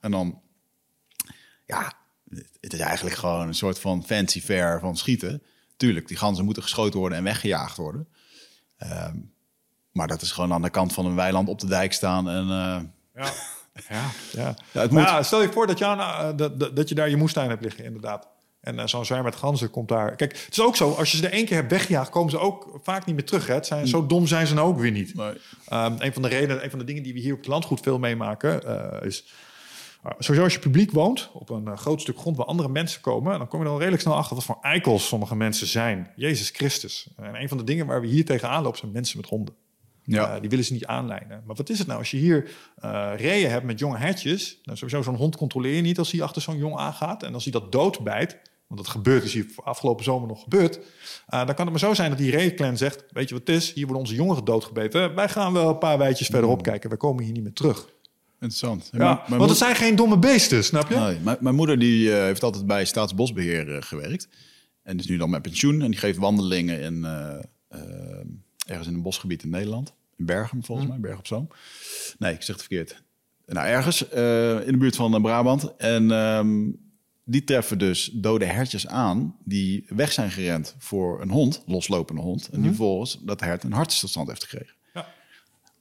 En 0.00 0.10
dan... 0.10 0.40
Ja, 1.66 1.92
het 2.60 2.72
is 2.72 2.78
eigenlijk 2.80 3.16
gewoon 3.16 3.46
een 3.46 3.54
soort 3.54 3.78
van 3.78 4.04
fancy 4.04 4.40
fair 4.40 4.80
van 4.80 4.96
schieten. 4.96 5.42
Tuurlijk, 5.76 6.08
die 6.08 6.16
ganzen 6.16 6.44
moeten 6.44 6.62
geschoten 6.62 6.98
worden 6.98 7.18
en 7.18 7.24
weggejaagd 7.24 7.76
worden. 7.76 8.08
Ehm, 8.78 9.16
maar 9.92 10.08
dat 10.08 10.22
is 10.22 10.30
gewoon 10.32 10.52
aan 10.52 10.62
de 10.62 10.70
kant 10.70 10.92
van 10.92 11.06
een 11.06 11.14
weiland 11.14 11.48
op 11.48 11.60
de 11.60 11.66
dijk 11.66 11.92
staan 11.92 12.28
en... 12.28 12.42
eh, 12.50 12.80
Ja, 13.24 13.32
ja, 13.88 14.10
ja. 14.32 14.54
Ja, 14.72 14.80
het 14.80 14.90
moet. 14.90 15.02
ja, 15.02 15.22
stel 15.22 15.42
je 15.42 15.52
voor 15.52 15.66
dat, 15.66 15.78
jou, 15.78 15.96
nou, 15.96 16.30
eh, 16.30 16.36
dat, 16.36 16.60
dat, 16.60 16.76
dat 16.76 16.88
je 16.88 16.94
daar 16.94 17.08
je 17.10 17.16
moestuin 17.16 17.48
hebt 17.48 17.62
liggen, 17.62 17.84
inderdaad. 17.84 18.28
En 18.60 18.78
eh, 18.78 18.86
zo'n 18.86 19.04
zwerm 19.04 19.24
met 19.24 19.36
ganzen 19.36 19.70
komt 19.70 19.88
daar. 19.88 20.16
Kijk, 20.16 20.32
het 20.32 20.48
is 20.50 20.60
ook 20.60 20.76
zo, 20.76 20.92
als 20.92 21.10
je 21.10 21.16
ze 21.16 21.26
er 21.26 21.32
één 21.32 21.44
keer 21.46 21.56
hebt 21.56 21.70
weggejaagd, 21.70 22.10
komen 22.10 22.30
ze 22.30 22.38
ook 22.38 22.78
vaak 22.82 23.04
niet 23.06 23.14
meer 23.14 23.24
terug. 23.24 23.46
Hè? 23.46 23.54
Het 23.54 23.66
zijn, 23.66 23.86
zo 23.88 24.06
dom 24.06 24.26
zijn 24.26 24.46
ze 24.46 24.54
nou 24.54 24.68
ook 24.68 24.78
weer 24.78 24.90
niet. 24.90 25.14
Nee. 25.14 25.32
Ehm, 25.68 25.94
een 25.98 26.12
van 26.12 26.22
de 26.22 26.28
redenen, 26.28 26.64
een 26.64 26.70
van 26.70 26.78
de 26.78 26.84
dingen 26.84 27.02
die 27.02 27.12
we 27.12 27.18
hier 27.20 27.32
op 27.32 27.38
het 27.38 27.48
landgoed 27.48 27.80
veel 27.80 27.98
meemaken, 27.98 28.62
eh, 29.00 29.06
is 29.06 29.24
sowieso 30.02 30.42
als 30.42 30.52
je 30.52 30.58
publiek 30.58 30.90
woont 30.90 31.30
op 31.32 31.50
een 31.50 31.66
eh, 31.66 31.76
groot 31.76 32.00
stuk 32.00 32.18
grond 32.18 32.36
waar 32.36 32.46
andere 32.46 32.68
mensen 32.68 33.00
komen, 33.00 33.38
dan 33.38 33.48
kom 33.48 33.62
je 33.62 33.68
al 33.68 33.78
redelijk 33.78 34.02
snel 34.02 34.14
achter 34.14 34.36
wat 34.36 34.44
voor 34.44 34.58
eikels 34.60 35.06
sommige 35.06 35.36
mensen 35.36 35.66
zijn. 35.66 36.10
Jezus 36.16 36.50
Christus. 36.50 37.08
En 37.16 37.40
een 37.40 37.48
van 37.48 37.56
de 37.56 37.64
dingen 37.64 37.86
waar 37.86 38.00
we 38.00 38.06
hier 38.06 38.24
tegenaan 38.24 38.62
lopen 38.62 38.78
zijn 38.78 38.92
mensen 38.92 39.16
met 39.16 39.28
honden. 39.28 39.54
Ja. 40.04 40.34
Eh, 40.34 40.40
die 40.40 40.50
willen 40.50 40.64
ze 40.64 40.72
niet 40.72 40.86
aanlijnen. 40.86 41.42
Maar 41.46 41.56
wat 41.56 41.70
is 41.70 41.78
het 41.78 41.86
nou 41.86 41.98
als 41.98 42.10
je 42.10 42.16
hier 42.16 42.50
eh 42.76 43.12
reeën 43.16 43.50
hebt 43.50 43.64
met 43.64 43.78
jonge 43.78 43.98
hertjes? 43.98 44.60
Nou, 44.64 44.78
sowieso 44.78 45.02
zo'n 45.02 45.14
hond 45.14 45.36
controleer 45.36 45.74
je 45.74 45.82
niet 45.82 45.98
als 45.98 46.12
hij 46.12 46.22
achter 46.22 46.42
zo'n 46.42 46.56
jong 46.56 46.76
aangaat. 46.76 47.22
En 47.22 47.34
als 47.34 47.42
hij 47.42 47.52
dat 47.52 47.72
doodbijt, 47.72 48.38
want 48.66 48.80
dat 48.80 48.88
gebeurt, 48.88 49.24
is 49.24 49.32
hier 49.32 49.46
afgelopen 49.64 50.04
zomer 50.04 50.28
nog 50.28 50.42
gebeurd. 50.42 50.80
dan 51.26 51.46
kan 51.46 51.56
het 51.56 51.70
maar 51.70 51.78
zo 51.78 51.94
zijn 51.94 52.10
dat 52.10 52.18
die 52.18 52.30
reeënclan 52.30 52.76
zegt, 52.76 53.04
weet 53.10 53.28
je 53.28 53.34
wat 53.34 53.46
het 53.46 53.56
is? 53.56 53.72
Hier 53.72 53.84
worden 53.84 54.02
onze 54.02 54.14
jongeren 54.14 54.44
doodgebeten. 54.44 55.14
Wij 55.14 55.28
gaan 55.28 55.52
wel 55.52 55.68
een 55.68 55.78
paar 55.78 55.98
wijtjes 55.98 56.26
verderop 56.26 56.62
kijken. 56.62 56.88
Wij 56.88 56.98
komen 56.98 57.24
hier 57.24 57.32
niet 57.32 57.42
meer 57.42 57.52
terug. 57.52 57.88
Interessant. 58.42 58.88
Ja, 58.92 58.98
Mijn- 58.98 59.18
mijn 59.26 59.38
want 59.38 59.50
het 59.50 59.58
zijn 59.58 59.76
geen 59.76 59.96
domme 59.96 60.18
beesten, 60.18 60.64
snap 60.64 60.88
je? 60.88 60.94
Nee, 60.96 61.18
mijn, 61.18 61.36
mijn 61.40 61.54
moeder 61.54 61.78
die, 61.78 62.14
eh, 62.14 62.22
heeft 62.22 62.42
altijd 62.42 62.66
bij 62.66 62.84
Staatsbosbeheer 62.84 63.74
eh, 63.76 63.82
gewerkt. 63.82 64.28
En 64.82 64.98
is 64.98 65.06
nu 65.06 65.16
dan 65.16 65.30
met 65.30 65.42
pensioen. 65.42 65.82
En 65.82 65.90
die 65.90 66.00
geeft 66.00 66.18
wandelingen 66.18 66.80
in, 66.80 67.04
eh, 67.04 67.78
ergens 68.66 68.88
in 68.88 68.94
een 68.94 69.02
bosgebied 69.02 69.42
in 69.42 69.50
Nederland. 69.50 69.92
In 70.16 70.24
Bergen, 70.26 70.62
volgens 70.64 70.88
mij. 70.88 70.98
Bergen 71.00 71.18
op 71.18 71.26
Zoom. 71.26 71.48
Nee, 72.18 72.34
ik 72.34 72.42
zeg 72.42 72.56
het 72.56 72.64
verkeerd. 72.64 73.02
Nou, 73.46 73.66
ergens 73.66 74.02
in 74.66 74.72
de 74.72 74.76
buurt 74.78 74.96
van 74.96 75.22
Brabant. 75.22 75.76
En 75.76 76.10
ehm, 76.10 76.70
die 77.24 77.44
treffen 77.44 77.78
dus 77.78 78.10
dode 78.14 78.44
hertjes 78.44 78.86
aan 78.86 79.36
die 79.44 79.84
weg 79.88 80.12
zijn 80.12 80.30
gerend 80.30 80.74
voor 80.78 81.20
een 81.20 81.30
hond, 81.30 81.62
loslopende 81.66 82.22
hond. 82.22 82.48
En 82.48 82.60
die 82.60 82.68
vervolgens 82.68 83.18
dat 83.22 83.40
hert 83.40 83.62
een 83.64 83.72
hartstilstand 83.72 84.28
heeft 84.28 84.44
gekregen. 84.44 84.74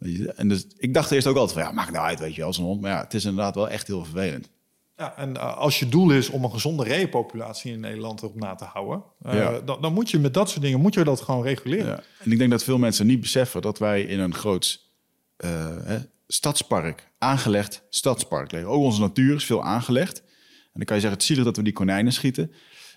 Ja. 0.01 0.07
Weet 0.07 0.17
je, 0.17 0.31
En 0.33 0.47
dus 0.47 0.65
ik 0.77 0.93
dacht 0.93 1.11
eerst 1.11 1.27
ook 1.27 1.35
altijd 1.35 1.57
van, 1.59 1.67
ja, 1.67 1.71
maakt 1.71 1.91
nou 1.91 2.05
uit, 2.05 2.19
weet 2.19 2.35
je 2.35 2.41
wel, 2.41 2.53
zo'n 2.53 2.65
hond. 2.65 2.81
Maar 2.81 2.91
ja, 2.91 3.01
het 3.03 3.13
is 3.13 3.25
inderdaad 3.25 3.55
wel 3.55 3.69
echt 3.69 3.87
heel 3.87 4.03
vervelend. 4.03 4.49
Ja, 4.97 5.17
en 5.17 5.37
eh, 5.37 5.57
als 5.57 5.79
je 5.79 5.89
doel 5.89 6.11
is 6.11 6.29
om 6.29 6.43
een 6.43 6.51
gezonde 6.51 6.83
reeënpopulatie 6.83 7.71
in 7.71 7.79
Nederland 7.79 8.21
erop 8.21 8.35
na 8.35 8.55
te 8.55 8.63
houden, 8.65 9.03
eh, 9.21 9.33
Ja. 9.33 9.59
dan, 9.59 9.81
dan 9.81 9.93
moet 9.93 10.09
je 10.09 10.19
met 10.19 10.33
dat 10.33 10.49
soort 10.49 10.61
dingen 10.61 10.79
moet 10.79 10.93
je 10.93 11.03
dat 11.03 11.21
gewoon 11.21 11.43
reguleren. 11.43 11.85
Ja. 11.85 12.03
En 12.19 12.31
ik 12.31 12.37
denk 12.37 12.51
dat 12.51 12.63
veel 12.63 12.77
mensen 12.77 13.07
niet 13.07 13.21
beseffen 13.21 13.61
dat 13.61 13.79
wij 13.79 14.01
in 14.01 14.19
een 14.19 14.33
groot 14.33 14.89
eh, 15.37 15.49
hè, 15.83 15.97
stadspark, 16.27 17.11
aangelegd 17.17 17.83
stadspark 17.89 18.51
leven. 18.51 18.69
Ook 18.69 18.83
onze 18.83 18.99
natuur 19.01 19.35
is 19.35 19.45
veel 19.45 19.63
aangelegd. 19.63 20.19
En 20.19 20.77
dan 20.79 20.85
kan 20.85 20.95
je 20.95 21.01
zeggen, 21.01 21.19
het 21.19 21.27
zielig 21.27 21.43
dat 21.45 21.55
we 21.57 21.63
die 21.63 21.73
konijnen 21.73 22.13
schieten. 22.13 22.51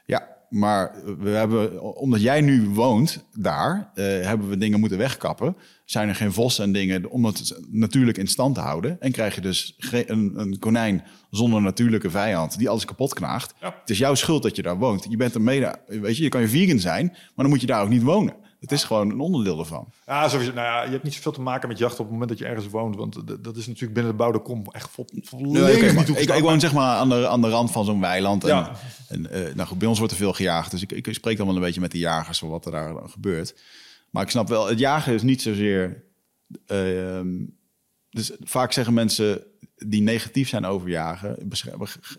Ja, 0.07 0.34
maar 0.55 0.95
we 1.19 1.29
hebben, 1.29 1.83
omdat 1.97 2.23
jij 2.23 2.41
nu 2.41 2.69
woont 2.69 3.25
daar, 3.33 3.91
eh, 3.95 4.05
hebben 4.05 4.49
we 4.49 4.59
dingen 4.59 4.81
moeten 4.81 4.99
wegkappen. 4.99 5.57
Zijn 5.85 6.09
er 6.09 6.15
geen 6.15 6.33
vossen 6.33 6.65
en 6.65 6.73
dingen 6.73 7.11
om 7.11 7.25
het 7.25 7.59
natuurlijk 7.71 8.19
in 8.19 8.27
stand 8.27 8.55
te 8.55 8.61
houden. 8.61 9.01
En 9.01 9.13
krijg 9.13 9.35
je 9.35 9.41
dus 9.41 9.77
een, 9.91 10.33
een 10.37 10.59
konijn 10.59 11.05
zonder 11.31 11.63
natuurlijke 11.63 12.11
vijand 12.11 12.59
die 12.59 12.69
alles 12.69 12.85
kapot 12.85 13.15
knaagt. 13.15 13.55
Ja. 13.61 13.75
Het 13.81 13.91
is 13.91 13.99
jouw 13.99 14.15
schuld 14.15 14.43
dat 14.43 14.57
je 14.57 14.63
daar 14.63 14.79
woont. 14.79 15.07
Je 15.09 15.17
bent 15.17 15.35
er 15.35 15.41
mede, 15.41 15.77
weet 15.87 16.17
je, 16.17 16.23
je 16.23 16.29
kan 16.29 16.41
je 16.41 16.49
vegan 16.49 16.79
zijn, 16.79 17.07
maar 17.07 17.33
dan 17.35 17.49
moet 17.49 17.61
je 17.61 17.67
daar 17.67 17.83
ook 17.83 17.89
niet 17.89 18.03
wonen. 18.03 18.35
Het 18.65 18.73
is 18.73 18.85
gewoon 18.85 19.11
een 19.11 19.21
onderdeel 19.21 19.59
ervan. 19.59 19.93
Ja, 20.07 20.29
sowieso. 20.29 20.53
Nou 20.53 20.67
ja, 20.67 20.83
je 20.85 20.91
hebt 20.91 21.03
niet 21.05 21.15
zoveel 21.15 21.33
te 21.33 21.41
maken 21.41 21.69
met 21.69 21.79
jacht 21.79 21.93
op 21.93 21.99
het 21.99 22.11
moment 22.11 22.29
dat 22.29 22.39
je 22.39 22.45
ergens 22.45 22.69
woont. 22.69 22.97
Want 22.97 23.15
dat 23.45 23.57
is 23.57 23.67
natuurlijk 23.67 23.95
binnen 23.95 24.13
de 24.13 24.19
bouwde 24.19 24.39
kom 24.39 24.65
echt 24.71 24.91
vo 24.91 25.05
volledig 25.23 25.81
Nee, 25.81 25.93
maar 25.93 26.09
ik, 26.09 26.31
ik 26.35 26.43
woon 26.43 26.61
zeg 26.61 26.73
maar 26.73 26.97
aan 26.97 27.09
de, 27.09 27.29
aan 27.29 27.41
de 27.41 27.49
rand 27.49 27.71
van 27.71 27.85
zo'n 27.85 28.01
weiland. 28.01 28.43
En, 28.45 28.49
Ja. 28.49 28.73
en, 29.09 29.31
eh, 29.31 29.55
nou 29.55 29.69
goed, 29.69 29.79
bij 29.79 29.89
ons 29.89 29.99
wordt 29.99 30.13
er 30.13 30.19
veel 30.19 30.33
gejaagd. 30.33 30.71
Dus 30.71 30.83
ik, 30.83 30.93
ik 30.93 31.15
spreek 31.15 31.37
dan 31.37 31.47
wel 31.47 31.57
een 31.57 31.63
beetje 31.63 31.81
met 31.81 31.91
de 31.93 31.99
jagers 31.99 32.39
van 32.39 32.49
wat 32.49 32.65
er 32.67 32.73
daar 32.73 32.95
gebeurt. 33.09 33.55
Maar 34.11 34.23
ik 34.23 34.31
snap 34.31 34.49
wel, 34.49 34.67
het 34.69 34.79
jagen 34.79 35.15
is 35.15 35.23
niet 35.23 35.43
zozeer... 35.43 36.05
eh, 36.67 37.17
ehm, 37.19 37.29
dus 38.11 38.33
vaak 38.41 38.73
zeggen 38.73 38.95
mensen 38.95 39.43
die 39.87 40.03
negatief 40.03 40.49
zijn 40.49 40.65
over 40.65 40.89
jagen... 40.89 41.51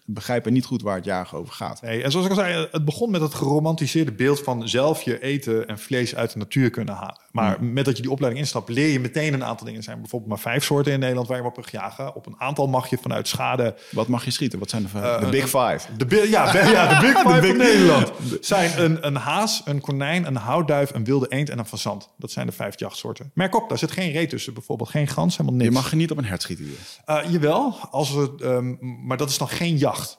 begrijpen 0.06 0.54
niet 0.54 0.66
goed 0.66 0.82
waar 0.82 0.96
het 0.96 1.06
jagen 1.06 1.38
over 1.38 1.54
gaat. 1.54 1.80
En 1.82 2.12
zoals 2.12 2.26
ik 2.26 2.32
al 2.32 2.38
zei, 2.38 2.68
het 2.72 2.86
begon 2.86 3.12
met 3.12 3.22
het 3.22 3.34
geromantiseerde 3.34 4.12
beeld 4.12 4.40
van 4.40 4.68
zelf 4.68 5.02
je 5.02 5.22
eten 5.22 5.68
en 5.68 5.80
vlees 5.80 6.16
uit 6.16 6.32
de 6.32 6.38
natuur 6.38 6.70
kunnen 6.70 6.94
halen. 6.94 7.25
Maar 7.36 7.64
met 7.64 7.86
dat 7.86 7.96
je 7.96 8.02
die 8.02 8.12
opleiding 8.12 8.44
instapt, 8.44 8.70
leer 8.70 8.88
je 8.88 9.00
meteen 9.00 9.34
een 9.34 9.44
aantal 9.44 9.66
dingen. 9.66 9.80
Er 9.80 9.86
zijn 9.86 10.00
bijvoorbeeld 10.00 10.32
maar 10.32 10.40
vijf 10.40 10.64
soorten 10.64 10.94
in 10.94 11.00
Nederland 11.00 11.28
waar 11.28 11.38
je 11.38 11.44
op 11.44 11.58
mag 11.58 11.72
jagen. 11.72 12.16
Op 12.16 12.26
een 12.26 12.36
aantal 12.38 12.68
mag 12.68 12.90
je 12.90 12.98
vanuit 13.02 13.28
schade 13.28 13.76
Wat 13.92 14.08
mag 14.08 14.26
je 14.26 14.32
schieten? 14.32 14.60
Wat 14.60 14.70
zijn 14.70 14.84
de, 14.84 15.00
Eh, 15.00 15.20
de 15.20 15.30
big 15.30 15.44
five? 15.44 15.80
De, 15.98 16.28
ja, 16.30 16.52
de, 16.52 16.58
ja, 16.58 17.00
de 17.00 17.06
Big 17.08 17.18
Five 17.28 17.40
big- 17.40 17.48
van 17.48 17.58
Nederland 17.58 18.12
zijn 18.46 18.82
een, 18.84 19.06
een 19.06 19.16
haas, 19.16 19.62
een 19.66 19.82
konijn, 19.82 20.26
een 20.26 20.36
houtduif, 20.36 20.94
een 20.94 21.04
wilde 21.04 21.28
eend 21.30 21.50
en 21.50 21.60
een 21.60 21.66
fazant. 21.66 22.10
Dat 22.18 22.32
zijn 22.32 22.46
de 22.46 22.52
vijf 22.52 22.80
jachtsoorten. 22.80 23.32
Merk 23.34 23.56
op, 23.56 23.70
daar 23.70 23.78
zit 23.78 23.92
geen 23.92 24.12
reet 24.12 24.30
tussen 24.30 24.54
bijvoorbeeld. 24.54 24.90
Geen 24.90 25.08
gans, 25.08 25.38
helemaal 25.38 25.60
niks. 25.60 25.74
Je 25.76 25.82
mag 25.82 25.94
niet 25.94 26.12
op 26.12 26.18
een 26.18 26.26
hert 26.26 26.42
schieten 26.42 26.66
hier. 26.66 26.78
Eh, 27.06 27.32
jawel, 27.32 27.76
als 27.92 28.14
we, 28.14 28.34
ehm, 28.42 28.76
maar 29.08 29.18
dat 29.18 29.30
is 29.30 29.38
dan 29.38 29.48
geen 29.50 29.78
jacht. 29.78 30.18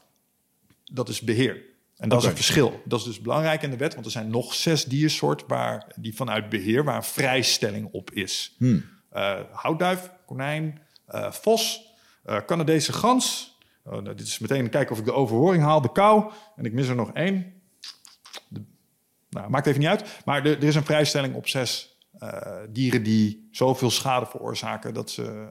Dat 0.92 1.08
is 1.08 1.20
beheer. 1.20 1.74
En 1.96 2.08
dat 2.08 2.22
is 2.22 2.28
een 2.28 2.34
verschil. 2.34 2.82
Dat 2.84 2.98
is 2.98 3.04
dus 3.04 3.20
belangrijk 3.20 3.62
in 3.62 3.70
de 3.70 3.76
wet, 3.76 3.94
want 3.94 4.06
er 4.06 4.12
zijn 4.12 4.30
nog 4.30 4.54
zes 4.54 4.84
diersoorten 4.84 5.48
waar 5.48 5.92
die 5.96 6.14
vanuit 6.14 6.48
beheer, 6.48 6.84
waar 6.84 6.96
een 6.96 7.02
vrijstelling 7.02 7.88
op 7.92 8.10
is. 8.10 8.54
Hmm. 8.58 8.84
Eh, 9.10 9.40
houtduif, 9.52 10.10
konijn, 10.26 10.80
eh, 11.06 11.32
vos, 11.32 11.92
eh, 12.24 12.40
Canadese 12.46 12.92
gans. 12.92 13.56
Oh, 13.84 13.92
nou, 13.92 14.14
dit 14.14 14.26
is 14.26 14.38
meteen 14.38 14.70
kijken 14.70 14.92
of 14.92 14.98
ik 14.98 15.04
de 15.04 15.12
overhoring 15.12 15.62
haal, 15.62 15.80
de 15.80 15.92
kou. 15.92 16.32
En 16.56 16.64
ik 16.64 16.72
mis 16.72 16.88
er 16.88 16.94
nog 16.94 17.12
één. 17.12 17.52
De, 18.48 18.64
nou, 19.30 19.50
maakt 19.50 19.66
even 19.66 19.80
niet 19.80 19.88
uit. 19.88 20.22
Maar 20.24 20.46
er, 20.46 20.56
er 20.56 20.64
is 20.64 20.74
een 20.74 20.84
vrijstelling 20.84 21.34
op 21.34 21.48
zes 21.48 21.94
dieren 22.68 23.02
die 23.02 23.48
zoveel 23.50 23.90
schade 23.90 24.26
veroorzaken 24.26 24.94
dat 24.94 25.10
ze. 25.10 25.48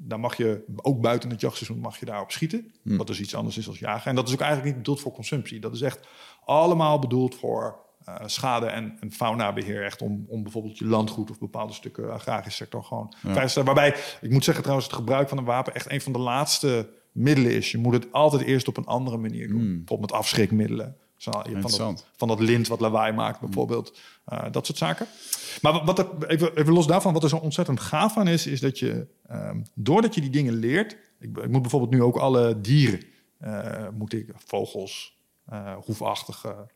Daar 0.00 0.20
mag 0.20 0.36
je 0.36 0.64
ook 0.76 1.00
buiten 1.00 1.30
het 1.30 1.40
jachtseizoen 1.40 1.78
mag 1.78 1.98
je 1.98 2.06
daarop 2.06 2.30
schieten. 2.30 2.72
Wat 2.82 3.06
dus 3.06 3.20
iets 3.20 3.34
anders 3.34 3.58
is 3.58 3.68
als 3.68 3.78
jagen. 3.78 4.10
En 4.10 4.16
dat 4.16 4.28
is 4.28 4.32
ook 4.34 4.40
eigenlijk 4.40 4.70
niet 4.70 4.82
bedoeld 4.82 5.00
voor 5.00 5.12
consumptie. 5.12 5.60
Dat 5.60 5.74
is 5.74 5.80
echt 5.80 6.08
allemaal 6.44 6.98
bedoeld 6.98 7.34
voor 7.34 7.86
eh, 8.04 8.14
schade 8.26 8.66
en, 8.66 8.96
en 9.00 9.12
faunabeheer. 9.12 9.84
Echt 9.84 10.02
om, 10.02 10.24
om 10.28 10.42
bijvoorbeeld 10.42 10.78
je 10.78 10.86
landgoed 10.86 11.30
of 11.30 11.38
bepaalde 11.38 11.72
stukken 11.72 12.12
agrarische 12.12 12.64
sector 12.64 12.84
gewoon 12.84 13.14
te 13.20 13.48
stellen. 13.48 13.74
Waarbij, 13.74 13.94
ik 14.20 14.30
moet 14.30 14.44
zeggen 14.44 14.62
trouwens, 14.62 14.88
het 14.88 14.98
gebruik 14.98 15.28
van 15.28 15.38
een 15.38 15.44
wapen 15.44 15.74
echt 15.74 15.90
een 15.90 16.00
van 16.00 16.12
de 16.12 16.18
laatste 16.18 16.88
middelen 17.12 17.52
is. 17.52 17.70
Je 17.70 17.78
moet 17.78 17.94
het 17.94 18.12
altijd 18.12 18.42
eerst 18.42 18.68
op 18.68 18.76
een 18.76 18.86
andere 18.86 19.16
manier 19.16 19.48
doen. 19.48 19.58
Bijvoorbeeld 19.58 20.10
met 20.10 20.12
afschrikmiddelen. 20.12 20.96
Van, 21.60 21.70
dat, 21.94 22.06
van 22.16 22.28
dat 22.28 22.40
lint 22.40 22.68
wat 22.68 22.80
lawaai 22.80 23.12
maakt 23.12 23.40
bijvoorbeeld. 23.40 23.98
Eh, 24.24 24.44
dat 24.50 24.66
soort 24.66 24.78
zaken. 24.78 25.06
Maar 25.62 25.84
wat- 25.84 25.98
er, 25.98 26.26
even, 26.26 26.56
even 26.56 26.72
los 26.72 26.86
daarvan, 26.86 27.12
wat 27.12 27.22
er 27.22 27.28
zo 27.28 27.36
ontzettend 27.36 27.80
gaaf 27.80 28.16
aan 28.16 28.28
is... 28.28 28.46
is 28.46 28.60
dat 28.60 28.78
je, 28.78 29.06
ehm, 29.26 29.60
doordat 29.74 30.14
je 30.14 30.20
die 30.20 30.30
dingen 30.30 30.54
leert... 30.54 30.96
Ik, 31.20 31.36
ik 31.38 31.48
moet 31.48 31.60
bijvoorbeeld 31.62 31.92
nu 31.92 32.02
ook 32.02 32.16
alle 32.16 32.60
dieren... 32.60 33.00
eh, 33.38 33.88
moet 33.92 34.12
ik, 34.12 34.32
vogels, 34.46 35.16
eh 35.46 35.74
hoefachtige, 35.84 36.66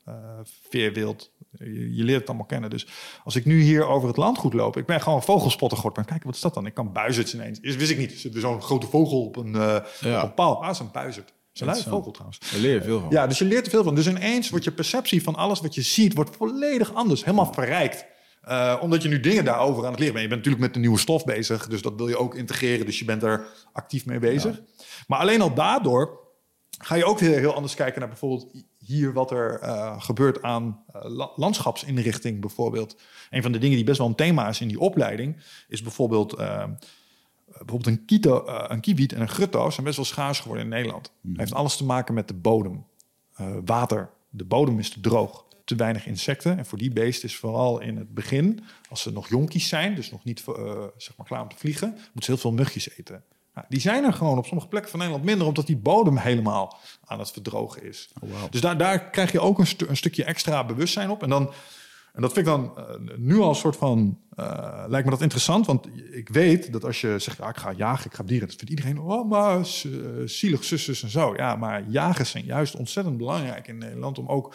veerwild... 0.69 1.31
Je, 1.59 1.95
je 1.97 2.05
leert 2.05 2.19
het 2.21 2.29
allemaal 2.29 2.47
kennen. 2.47 2.71
Dus 2.71 2.87
als 3.25 3.37
ik 3.37 3.45
nu 3.45 3.61
hier 3.63 3.87
over 3.87 4.09
het 4.09 4.17
landgoed 4.17 4.53
loop... 4.53 4.77
Ik 4.77 4.87
ben 4.87 5.01
gewoon 5.01 5.23
vogelspotter 5.23 5.79
geworden. 5.79 6.03
Maar 6.03 6.13
kijk, 6.13 6.25
wat 6.25 6.35
is 6.35 6.41
dat 6.41 6.55
dan? 6.55 6.67
Ik 6.67 6.75
kan 6.75 6.93
buizerds 6.93 7.35
ineens. 7.35 7.61
Is, 7.61 7.77
wist 7.77 7.91
ik 7.91 7.99
niet. 7.99 8.11
Er 8.13 8.19
zit 8.19 8.33
weer 8.33 8.43
zo'n 8.43 8.63
grote 8.63 8.87
vogel 8.87 9.25
op 9.25 9.37
een, 9.37 9.53
Ja. 9.53 9.77
op 10.17 10.23
een 10.23 10.35
paal. 10.35 10.63
Ah, 10.65 10.71
is 10.71 10.79
een 10.79 10.91
buizerd. 10.93 11.33
Luie 11.53 11.71
Interessant. 11.71 11.95
vogel 11.97 12.11
trouwens. 12.13 12.39
Daar 12.53 12.61
leer 12.61 12.75
je 12.75 12.83
veel 12.83 13.01
van. 13.01 13.11
Ja, 13.11 13.27
dus 13.27 13.39
je 13.39 13.45
leert 13.45 13.65
er 13.65 13.71
veel 13.71 13.85
van. 13.85 13.95
Dus 13.95 14.07
ineens 14.07 14.51
wordt 14.51 14.65
je 14.65 14.73
perceptie 14.73 15.23
van 15.23 15.35
alles 15.35 15.61
wat 15.61 15.75
je 15.75 15.83
ziet, 15.83 16.15
wordt 16.15 16.37
volledig 16.37 16.95
anders, 16.95 17.25
helemaal 17.25 17.53
verrijkt. 17.53 18.05
Eh, 18.43 18.79
omdat 18.81 19.03
je 19.03 19.09
nu 19.09 19.21
dingen 19.21 19.45
daarover 19.45 19.85
aan 19.85 19.91
het 19.91 19.99
leren 19.99 20.15
bent. 20.15 20.25
Je 20.25 20.31
bent 20.31 20.45
natuurlijk 20.45 20.63
met 20.65 20.75
de 20.75 20.81
nieuwe 20.81 20.99
stof 20.99 21.25
bezig, 21.25 21.67
dus 21.69 21.83
dat 21.83 21.95
wil 21.97 22.09
je 22.09 22.17
ook 22.19 22.35
integreren. 22.35 22.87
Dus 22.87 22.99
je 22.99 23.05
bent 23.05 23.23
er 23.23 23.47
actief 23.73 24.07
mee 24.07 24.19
bezig. 24.19 24.61
Maar 25.07 25.19
alleen 25.19 25.41
al 25.41 25.55
daardoor 25.55 26.21
ga 26.79 26.95
je 26.95 27.05
ook 27.05 27.19
weer 27.19 27.39
heel 27.39 27.55
anders 27.55 27.75
kijken 27.75 28.01
naar 28.01 28.09
bijvoorbeeld 28.09 28.65
hier 28.79 29.13
wat 29.13 29.31
er 29.31 29.59
eh, 29.61 30.01
gebeurt 30.03 30.43
aan 30.43 30.85
eh, 30.93 31.03
la- 31.05 31.31
landschapsinrichting 31.37 32.41
bijvoorbeeld. 32.41 32.97
Een 33.31 33.43
van 33.43 33.53
de 33.53 33.59
dingen 33.59 33.77
die 33.77 33.85
best 33.85 33.99
wel 33.99 34.07
een 34.07 34.15
thema 34.15 34.49
is 34.49 34.61
in 34.61 34.69
die 34.69 34.81
opleiding, 34.81 35.43
is 35.69 35.83
bijvoorbeeld... 35.83 36.37
bijvoorbeeld 37.59 37.87
een, 37.87 38.05
kito, 38.05 38.45
eh, 38.45 38.65
een 38.69 38.81
kiewiet 38.81 39.13
en 39.13 39.21
een 39.21 39.29
grutto 39.29 39.71
zijn 39.71 39.85
best 39.87 39.97
wel 39.97 40.07
schaars 40.07 40.41
geworden 40.41 40.65
in 40.65 40.71
Nederland. 40.71 41.13
Het 41.29 41.39
heeft 41.39 41.55
alles 41.55 41.77
te 41.77 41.85
maken 41.85 42.15
met 42.15 42.29
de 42.29 42.35
bodem. 42.35 42.85
Eh, 43.35 43.47
water. 43.65 44.11
De 44.31 44.45
bodem 44.45 44.79
is 44.79 44.91
te 44.91 45.01
droog. 45.01 45.45
Te 45.65 45.75
weinig 45.75 46.07
insecten. 46.07 46.59
En 46.59 46.67
voor 46.67 46.79
die 46.79 46.93
beesten 46.93 47.29
is 47.29 47.37
vooral 47.37 47.81
in 47.81 47.97
het 47.97 48.15
begin, 48.15 48.65
als 48.89 49.03
ze 49.03 49.13
nog 49.13 49.29
jonkies 49.29 49.69
zijn, 49.69 49.95
dus 49.95 50.11
nog 50.11 50.25
niet 50.25 50.45
eh, 50.47 50.55
zeg 50.97 51.17
maar 51.17 51.27
klaar 51.27 51.43
om 51.43 51.49
te 51.49 51.57
vliegen, 51.57 51.89
moeten 51.89 52.23
ze 52.23 52.31
heel 52.31 52.41
veel 52.41 52.53
mugjes 52.53 52.91
eten. 52.99 53.25
Nou, 53.55 53.67
die 53.69 53.81
zijn 53.81 54.05
er 54.05 54.13
gewoon 54.13 54.39
op 54.39 54.47
sommige 54.47 54.69
plekken 54.69 54.91
van 54.91 54.99
Nederland 54.99 55.27
minder, 55.27 55.47
omdat 55.47 55.67
die 55.67 55.77
bodem 55.77 56.17
helemaal 56.17 56.79
aan 57.05 57.19
het 57.19 57.31
verdrogen 57.31 57.83
is. 57.83 58.09
Dus 58.51 58.61
daar, 58.61 58.79
daar 58.79 59.11
krijg 59.11 59.33
je 59.33 59.41
ook 59.41 59.59
een, 59.59 59.67
stu- 59.67 59.87
een 59.87 59.97
stukje 59.97 60.25
extra 60.25 60.65
bewustzijn 60.65 61.11
op. 61.11 61.23
En 61.23 61.29
dan 61.29 61.53
en 62.13 62.23
dat 62.23 62.33
vind 62.33 62.47
ik 62.47 62.53
dan 62.53 62.73
eh, 62.77 62.85
nu 63.17 63.39
al 63.39 63.49
een 63.49 63.55
soort 63.55 63.77
van. 63.77 64.19
eh, 64.37 64.85
lijkt 64.87 65.05
me 65.05 65.11
dat 65.11 65.23
interessant. 65.23 65.67
Want 65.67 65.87
ik 66.11 66.29
weet 66.29 66.73
dat 66.73 66.85
als 66.85 67.01
je 67.01 67.19
zegt. 67.19 67.39
Ik 67.39 67.57
ga 67.57 67.73
jagen, 67.73 68.07
ik 68.07 68.17
ga 68.17 68.23
dieren. 68.23 68.49
Dat 68.49 68.57
vindt 68.57 68.71
iedereen. 68.71 68.99
Oh, 68.99 69.29
maar 69.29 69.59
eh, 69.59 69.63
zielig, 70.25 70.65
zus, 70.65 70.85
zus 70.85 71.03
en 71.03 71.09
zo. 71.11 71.35
Ja, 71.37 71.57
maar 71.57 71.85
jagers 71.89 72.31
zijn 72.31 72.45
juist 72.45 72.77
ontzettend 72.77 73.17
belangrijk 73.17 73.69
in 73.69 73.79
Nederland. 73.79 74.19
om 74.19 74.29
ook 74.29 74.55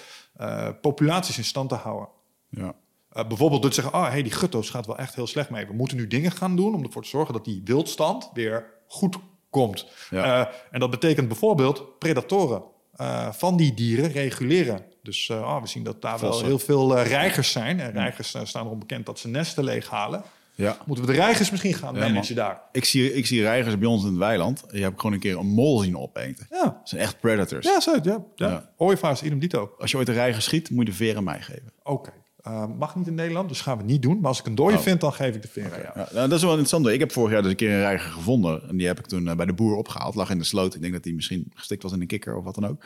populaties 0.81 1.37
in 1.37 1.43
stand 1.43 1.69
te 1.69 1.75
houden. 1.75 2.09
Ja. 2.49 2.73
Bijvoorbeeld 3.11 3.61
door 3.61 3.71
te 3.71 3.81
zeggen, 3.81 3.99
oh, 3.99 4.09
hey, 4.09 4.23
die 4.23 4.31
gutto's 4.31 4.69
gaat 4.69 4.85
wel 4.85 4.97
echt 4.97 5.15
heel 5.15 5.27
slecht 5.27 5.49
mee. 5.49 5.67
We 5.67 5.73
moeten 5.73 5.97
nu 5.97 6.07
dingen 6.07 6.31
gaan 6.31 6.55
doen 6.55 6.73
om 6.75 6.83
ervoor 6.83 7.03
te 7.03 7.09
zorgen 7.09 7.33
dat 7.33 7.45
die 7.45 7.61
wildstand 7.65 8.29
weer 8.33 8.65
goed 8.87 9.17
komt. 9.49 9.87
Ja. 10.09 10.51
En 10.71 10.79
dat 10.79 10.89
betekent 10.89 11.27
bijvoorbeeld 11.27 11.99
predatoren 11.99 12.63
van 13.31 13.57
die 13.57 13.73
dieren 13.73 14.11
reguleren. 14.11 14.85
Dus 15.07 15.29
eh, 15.29 15.37
oh, 15.37 15.61
we 15.61 15.67
zien 15.67 15.83
dat 15.83 16.01
daar 16.01 16.19
wel 16.19 16.43
heel 16.43 16.59
veel 16.59 16.97
eh, 16.97 17.07
reigers 17.07 17.51
zijn. 17.51 17.79
En 17.79 17.91
reigers 17.91 18.33
eh, 18.33 18.41
staan 18.45 18.65
erom 18.65 18.79
bekend 18.79 19.05
dat 19.05 19.19
ze 19.19 19.27
nesten 19.27 19.63
leeghalen. 19.63 20.23
ja. 20.55 20.77
Moeten 20.85 21.05
we 21.05 21.11
de 21.11 21.17
reigers 21.17 21.51
misschien 21.51 21.73
gaan 21.73 21.93
Ja, 21.95 21.99
managen 21.99 22.35
daar? 22.35 22.61
Ik 22.71 22.85
zie, 22.85 23.13
ik 23.13 23.25
zie 23.25 23.41
reigers 23.41 23.77
bij 23.77 23.87
ons 23.87 24.03
in 24.03 24.09
het 24.09 24.17
weiland. 24.17 24.63
Je 24.71 24.81
hebt 24.81 24.99
gewoon 24.99 25.13
een 25.15 25.19
keer 25.21 25.37
een 25.37 25.47
mol 25.47 25.79
zien 25.79 25.97
opeten. 25.97 26.47
Ja, 26.49 26.63
Dat 26.63 26.79
zijn 26.83 27.01
echt 27.01 27.19
predators. 27.19 27.65
ja, 27.65 27.79
zo, 27.79 27.91
ja. 28.03 28.23
ja. 28.35 28.47
Ja. 28.49 28.69
Ooievaars, 28.77 29.21
idem 29.21 29.39
dito. 29.39 29.71
Als 29.77 29.91
je 29.91 29.97
ooit 29.97 30.07
een 30.07 30.13
reiger 30.13 30.41
schiet, 30.41 30.69
moet 30.69 30.85
je 30.85 30.91
de 30.91 30.97
veer 30.97 31.17
aan 31.17 31.23
mij 31.23 31.41
geven. 31.41 31.71
Oké. 31.83 32.11
Mag 32.77 32.95
niet 32.95 33.07
in 33.07 33.15
Nederland, 33.15 33.49
dus 33.49 33.61
gaan 33.61 33.77
we 33.77 33.83
niet 33.83 34.01
doen. 34.01 34.19
Maar 34.19 34.27
als 34.27 34.39
ik 34.39 34.45
een 34.45 34.55
dode 34.55 34.75
Oh. 34.75 34.81
vind, 34.81 35.01
dan 35.01 35.13
geef 35.13 35.35
ik 35.35 35.41
de 35.41 35.49
jou. 35.53 35.71
Ja, 35.81 35.93
nou, 35.95 36.27
dat 36.29 36.31
is 36.31 36.41
wel 36.41 36.49
interessant. 36.49 36.87
Ik 36.87 36.99
heb 36.99 37.11
vorig 37.11 37.31
jaar 37.31 37.41
dus 37.41 37.51
een 37.51 37.57
keer 37.57 37.71
een 37.71 37.79
reiger 37.79 38.09
gevonden. 38.11 38.69
En 38.69 38.77
die 38.77 38.87
heb 38.87 38.99
ik 38.99 39.05
toen 39.05 39.35
bij 39.35 39.45
de 39.45 39.53
boer 39.53 39.75
opgehaald. 39.75 40.15
Lag 40.15 40.29
in 40.29 40.37
de 40.37 40.43
sloot. 40.43 40.75
Ik 40.75 40.81
denk 40.81 40.93
dat 40.93 41.03
hij 41.03 41.13
misschien 41.13 41.51
gestikt 41.55 41.83
was 41.83 41.91
in 41.91 42.01
een 42.01 42.07
kikker 42.07 42.35
of 42.37 42.43
wat 42.43 42.55
dan 42.55 42.67
ook. 42.67 42.83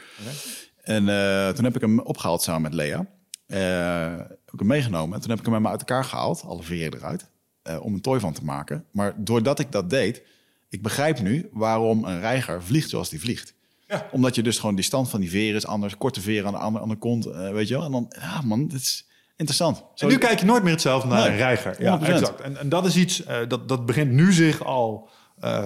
En 0.96 1.10
eh, 1.10 1.50
toen 1.50 1.64
heb 1.64 1.76
ik 1.76 1.82
hem 1.82 2.00
opgehaald 2.00 2.42
samen 2.42 2.62
met 2.62 2.74
Lea. 2.74 3.06
Eh, 3.46 4.18
heb 4.18 4.54
ik 4.54 4.60
hem 4.60 4.68
meegenomen. 4.68 5.16
En 5.16 5.22
toen 5.22 5.30
heb 5.30 5.40
ik 5.40 5.46
hem 5.46 5.54
met 5.54 5.64
me 5.64 5.70
uit 5.70 5.80
elkaar 5.80 6.04
gehaald, 6.04 6.44
alle 6.46 6.64
veren 6.64 6.94
eruit, 7.00 7.30
eh, 7.62 7.84
om 7.84 7.94
een 7.94 8.02
tooi 8.02 8.20
van 8.20 8.34
te 8.34 8.44
maken. 8.44 8.86
Maar 8.92 9.14
doordat 9.18 9.60
ik 9.60 9.72
dat 9.72 9.90
deed, 9.90 10.22
ik 10.70 10.82
begrijp 10.82 11.20
nu 11.22 11.50
waarom 11.52 12.04
een 12.06 12.20
reiger 12.20 12.64
vliegt 12.64 12.90
zoals 12.90 13.10
die 13.10 13.20
vliegt. 13.20 13.54
Ja. 13.88 14.08
Omdat 14.12 14.36
je 14.36 14.44
dus 14.44 14.60
gewoon 14.60 14.76
die 14.76 14.84
stand 14.84 15.10
van 15.10 15.20
die 15.20 15.30
veren 15.30 15.56
is 15.56 15.66
anders, 15.68 15.98
korte 15.98 16.22
veren 16.22 16.46
aan 16.48 16.54
de, 16.54 16.60
aan 16.60 16.74
de, 16.74 16.80
aan 16.80 16.90
de 16.90 16.96
kont, 16.96 17.26
weet 17.26 17.68
je 17.68 17.74
wel. 17.74 17.86
En 17.86 17.92
dan, 17.92 18.14
ja 18.20 18.42
man, 18.42 18.68
dit 18.68 18.80
is 18.82 19.08
interessant. 19.36 19.78
Zo, 19.96 20.06
En 20.06 20.12
nu 20.12 20.18
kijk 20.18 20.40
je 20.40 20.46
nooit 20.46 20.64
meer 20.64 20.72
hetzelfde 20.72 21.08
naar 21.08 21.20
Nee, 21.22 21.30
een 21.30 21.38
reiger. 21.38 21.82
Ja, 21.82 22.00
100%. 22.00 22.02
exact. 22.04 22.42
En, 22.42 22.58
en 22.58 22.70
dat 22.70 22.86
is 22.86 22.96
iets, 22.96 23.24
dat, 23.48 23.68
dat 23.68 23.86
begint 23.86 24.12
nu 24.12 24.32
zich 24.34 24.64
al, 24.64 25.10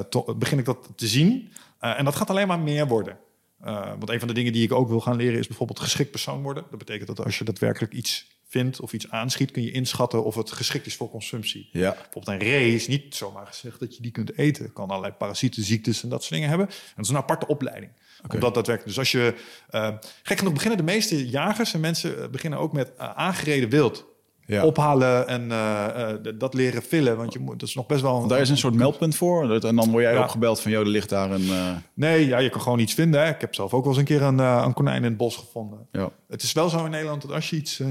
to- 0.09 0.35
begin 0.35 0.57
ik 0.59 0.65
dat 0.65 0.89
te 0.95 1.07
zien. 1.07 1.49
En 1.79 2.05
dat 2.05 2.15
gaat 2.15 2.29
alleen 2.29 2.47
maar 2.47 2.59
meer 2.59 2.87
worden. 2.87 3.17
Eh, 3.65 3.87
want 3.87 4.09
een 4.09 4.19
van 4.19 4.27
de 4.27 4.33
dingen 4.33 4.53
die 4.53 4.63
ik 4.63 4.71
ook 4.71 4.87
wil 4.87 5.01
gaan 5.01 5.15
leren 5.15 5.39
is 5.39 5.47
bijvoorbeeld 5.47 5.79
geschikt 5.79 6.11
persoon 6.11 6.41
worden. 6.41 6.63
Dat 6.69 6.79
betekent 6.79 7.07
dat 7.07 7.25
als 7.25 7.37
je 7.37 7.43
daadwerkelijk 7.43 7.93
iets 7.93 8.27
vindt 8.47 8.79
of 8.79 8.93
iets 8.93 9.09
aanschiet, 9.09 9.51
kun 9.51 9.63
je 9.63 9.71
inschatten 9.71 10.23
of 10.23 10.35
het 10.35 10.51
geschikt 10.51 10.85
is 10.85 10.95
voor 10.95 11.09
consumptie. 11.09 11.69
Ja. 11.71 11.91
Bijvoorbeeld 11.91 12.27
een 12.27 12.47
ree 12.47 12.73
is 12.75 12.87
niet 12.87 13.15
zomaar 13.15 13.47
gezegd 13.47 13.79
dat 13.79 13.95
je 13.95 14.01
die 14.01 14.11
kunt 14.11 14.37
eten. 14.37 14.63
Het 14.63 14.73
kan 14.73 14.89
allerlei 14.89 15.13
parasieten, 15.13 15.63
ziektes 15.63 16.03
en 16.03 16.09
dat 16.09 16.21
soort 16.21 16.33
dingen 16.33 16.49
hebben. 16.49 16.67
En 16.67 16.75
dat 16.95 17.05
is 17.05 17.11
een 17.11 17.17
aparte 17.17 17.47
opleiding. 17.47 17.91
Omdat 18.27 18.53
dat 18.53 18.67
werkt. 18.67 18.85
Dus 18.85 18.97
als 18.97 19.11
je... 19.11 19.35
eh, 19.69 19.95
gek 20.23 20.37
genoeg 20.37 20.53
beginnen 20.53 20.77
de 20.77 20.83
meeste 20.83 21.29
jagers 21.29 21.73
en 21.73 21.79
mensen 21.79 22.21
eh, 22.21 22.29
beginnen 22.29 22.59
ook 22.59 22.73
met 22.73 22.97
aangereden 22.97 23.69
wild. 23.69 24.05
Ja. 24.47 24.65
Ophalen 24.65 25.27
en 25.27 25.51
eh, 25.51 26.09
eh, 26.11 26.17
dat 26.35 26.53
leren 26.53 26.83
villen. 26.83 27.17
Want 27.17 27.33
je 27.33 27.39
moet, 27.39 27.59
dat 27.59 27.69
is 27.69 27.75
nog 27.75 27.85
best 27.85 28.01
wel... 28.01 28.27
Daar 28.27 28.39
is 28.39 28.49
een 28.49 28.57
soort 28.57 28.73
meldpunt 28.73 29.15
voor. 29.15 29.51
En 29.53 29.75
dan 29.75 29.91
word 29.91 30.03
jij 30.03 30.13
Ja. 30.13 30.21
opgebeld 30.23 30.59
van, 30.61 30.71
joh, 30.71 30.81
er 30.81 30.87
ligt 30.87 31.09
daar 31.09 31.31
een... 31.31 31.49
eh, 31.49 31.75
Nee, 31.93 32.27
ja, 32.27 32.37
je 32.37 32.49
kan 32.49 32.61
gewoon 32.61 32.79
iets 32.79 32.93
vinden. 32.93 33.21
Hè. 33.21 33.29
Ik 33.29 33.41
heb 33.41 33.55
zelf 33.55 33.73
ook 33.73 33.81
wel 33.83 33.89
eens 33.91 33.99
een 33.99 34.05
keer 34.07 34.21
een, 34.21 34.37
een 34.39 34.73
konijn 34.73 34.97
in 34.97 35.09
het 35.09 35.17
bos 35.17 35.35
gevonden. 35.35 35.87
ja. 35.91 36.09
Het 36.27 36.41
is 36.43 36.53
wel 36.53 36.69
zo 36.69 36.85
in 36.85 36.91
Nederland 36.91 37.21
dat 37.21 37.31
als 37.31 37.49
je 37.49 37.55
iets 37.55 37.81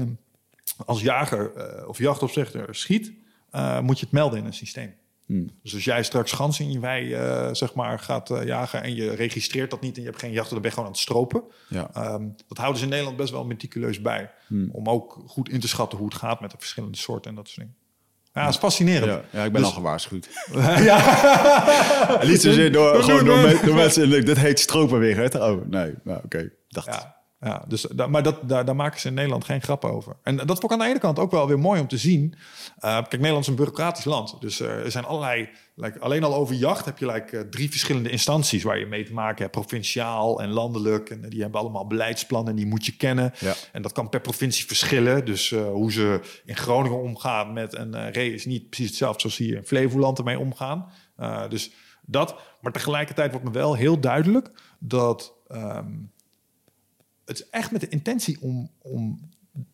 als 0.85 1.01
jager 1.01 1.51
of 1.87 1.97
jachtopzichter 1.97 2.75
schiet, 2.75 3.11
moet 3.81 3.99
je 3.99 4.05
het 4.05 4.13
melden 4.13 4.39
in 4.39 4.45
een 4.45 4.53
systeem. 4.53 4.93
Hmm. 5.25 5.49
Dus 5.63 5.73
als 5.73 5.83
jij 5.83 6.03
straks 6.03 6.31
ganzen 6.31 6.65
in 6.65 6.71
je 6.71 6.79
wei 6.79 7.13
eh, 7.13 7.49
zeg 7.51 7.73
maar, 7.73 7.99
gaat 7.99 8.29
eh, 8.29 8.45
jagen 8.45 8.83
en 8.83 8.95
je 8.95 9.15
registreert 9.15 9.69
dat 9.69 9.81
niet 9.81 9.95
en 9.95 10.01
je 10.01 10.07
hebt 10.07 10.19
geen 10.19 10.31
jacht, 10.31 10.49
dan 10.49 10.57
ben 10.57 10.67
je 10.67 10.73
gewoon 10.75 10.89
aan 10.89 10.95
het 10.95 11.03
stropen. 11.03 11.43
Ja. 11.69 11.89
Ehm, 11.93 12.27
dat 12.47 12.57
houden 12.57 12.77
ze 12.77 12.83
in 12.83 12.89
Nederland 12.89 13.17
best 13.17 13.31
wel 13.31 13.45
meticuleus 13.45 14.01
bij. 14.01 14.31
Hmm. 14.47 14.69
Om 14.71 14.89
ook 14.89 15.23
goed 15.27 15.49
in 15.49 15.59
te 15.59 15.67
schatten 15.67 15.97
hoe 15.97 16.07
het 16.07 16.17
gaat 16.17 16.41
met 16.41 16.51
de 16.51 16.57
verschillende 16.59 16.97
soorten 16.97 17.29
en 17.29 17.35
dat 17.35 17.47
soort 17.47 17.59
dingen. 17.59 17.75
Ja, 18.33 18.41
het 18.45 18.53
is 18.53 18.59
fascinerend. 18.59 19.11
Ja, 19.11 19.39
ja, 19.39 19.43
ik 19.43 19.51
ben 19.51 19.61
Dus- 19.61 19.69
al 19.69 19.75
gewaarschuwd. 19.75 20.29
ja. 20.89 22.19
Niet 22.23 22.41
zozeer 22.41 22.71
door, 22.71 23.03
gewoon 23.03 23.25
door, 23.25 23.75
mensen... 23.75 24.09
Dit 24.25 24.37
heet 24.37 24.59
stropenwigert. 24.59 25.35
Oh, 25.35 25.67
nee. 25.67 25.93
Nou, 26.03 26.21
oké. 26.23 26.51
Dacht. 26.67 26.87
Ja, 26.87 27.14
ja 27.45 27.65
dus, 27.67 27.87
maar 27.87 28.23
dat, 28.23 28.49
daar, 28.49 28.65
daar 28.65 28.75
maken 28.75 28.99
ze 28.99 29.07
in 29.07 29.13
Nederland 29.13 29.45
geen 29.45 29.61
grappen 29.61 29.91
over. 29.91 30.15
En 30.23 30.35
dat 30.35 30.59
vond 30.59 30.63
ik 30.63 30.71
aan 30.71 30.79
de 30.79 30.85
ene 30.85 30.99
kant 30.99 31.19
ook 31.19 31.31
wel 31.31 31.47
weer 31.47 31.59
mooi 31.59 31.81
om 31.81 31.87
te 31.87 31.97
zien. 31.97 32.35
Eh, 32.79 32.91
kijk, 32.91 33.11
Nederland 33.11 33.41
is 33.41 33.47
een 33.47 33.55
bureaucratisch 33.55 34.03
land. 34.03 34.35
Dus 34.39 34.59
eh, 34.59 34.69
er 34.69 34.91
zijn 34.91 35.05
allerlei... 35.05 35.49
Like, 35.75 35.99
alleen 35.99 36.23
al 36.23 36.35
over 36.35 36.55
jacht 36.55 36.85
heb 36.85 36.97
je 36.97 37.05
like, 37.05 37.37
eh, 37.37 37.43
drie 37.49 37.69
verschillende 37.69 38.09
instanties... 38.09 38.63
waar 38.63 38.79
je 38.79 38.85
mee 38.85 39.03
te 39.03 39.13
maken 39.13 39.41
hebt. 39.41 39.51
Provinciaal 39.51 40.41
en 40.41 40.49
landelijk. 40.49 41.09
En 41.09 41.29
die 41.29 41.41
hebben 41.41 41.59
allemaal 41.59 41.87
beleidsplannen 41.87 42.49
en 42.49 42.55
die 42.55 42.65
moet 42.65 42.85
je 42.85 42.95
kennen. 42.95 43.33
Ja. 43.39 43.53
En 43.71 43.81
dat 43.81 43.91
kan 43.91 44.09
per 44.09 44.21
provincie 44.21 44.65
verschillen. 44.65 45.25
Dus 45.25 45.49
hoe 45.49 45.91
ze 45.91 46.19
in 46.45 46.55
Groningen 46.55 47.01
omgaan 47.01 47.53
met 47.53 47.75
een 47.75 48.11
ree... 48.11 48.33
is 48.33 48.45
niet 48.45 48.69
precies 48.69 48.87
hetzelfde 48.87 49.19
zoals 49.19 49.37
hier 49.37 49.55
in 49.55 49.65
Flevoland 49.65 50.17
ermee 50.17 50.39
omgaan. 50.39 50.91
Dus 51.49 51.71
dat. 52.01 52.35
Maar 52.61 52.71
tegelijkertijd 52.71 53.31
wordt 53.31 53.45
me 53.45 53.51
wel 53.51 53.75
heel 53.75 53.99
duidelijk... 53.99 54.51
dat... 54.79 55.33
ehm, 55.47 55.91
het 57.25 57.39
is 57.39 57.49
echt 57.49 57.71
met 57.71 57.81
de 57.81 57.89
intentie 57.89 58.37
om, 58.41 58.71
om 58.81 59.19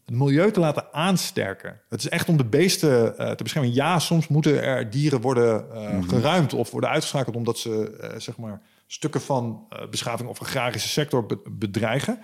het 0.05 0.15
milieu 0.15 0.51
te 0.51 0.59
laten 0.59 0.93
aansterken. 0.93 1.81
Het 1.89 1.99
is 1.99 2.09
echt 2.09 2.29
om 2.29 2.37
de 2.37 2.45
beesten 2.45 3.17
eh, 3.17 3.31
te 3.31 3.43
beschermen. 3.43 3.73
Ja, 3.73 3.99
soms 3.99 4.27
moeten 4.27 4.63
er 4.63 4.89
dieren 4.89 5.21
worden 5.21 5.71
eh, 5.71 6.03
geruimd 6.07 6.53
of 6.53 6.71
worden 6.71 6.89
uitgeschakeld 6.89 7.35
omdat 7.35 7.57
ze 7.57 7.97
eh, 7.97 8.19
zeg 8.19 8.37
maar 8.37 8.61
stukken 8.87 9.21
van 9.21 9.67
beschaving 9.89 10.29
of 10.29 10.41
agrarische 10.41 10.89
sector 10.89 11.25
be- 11.25 11.41
bedreigen. 11.51 12.19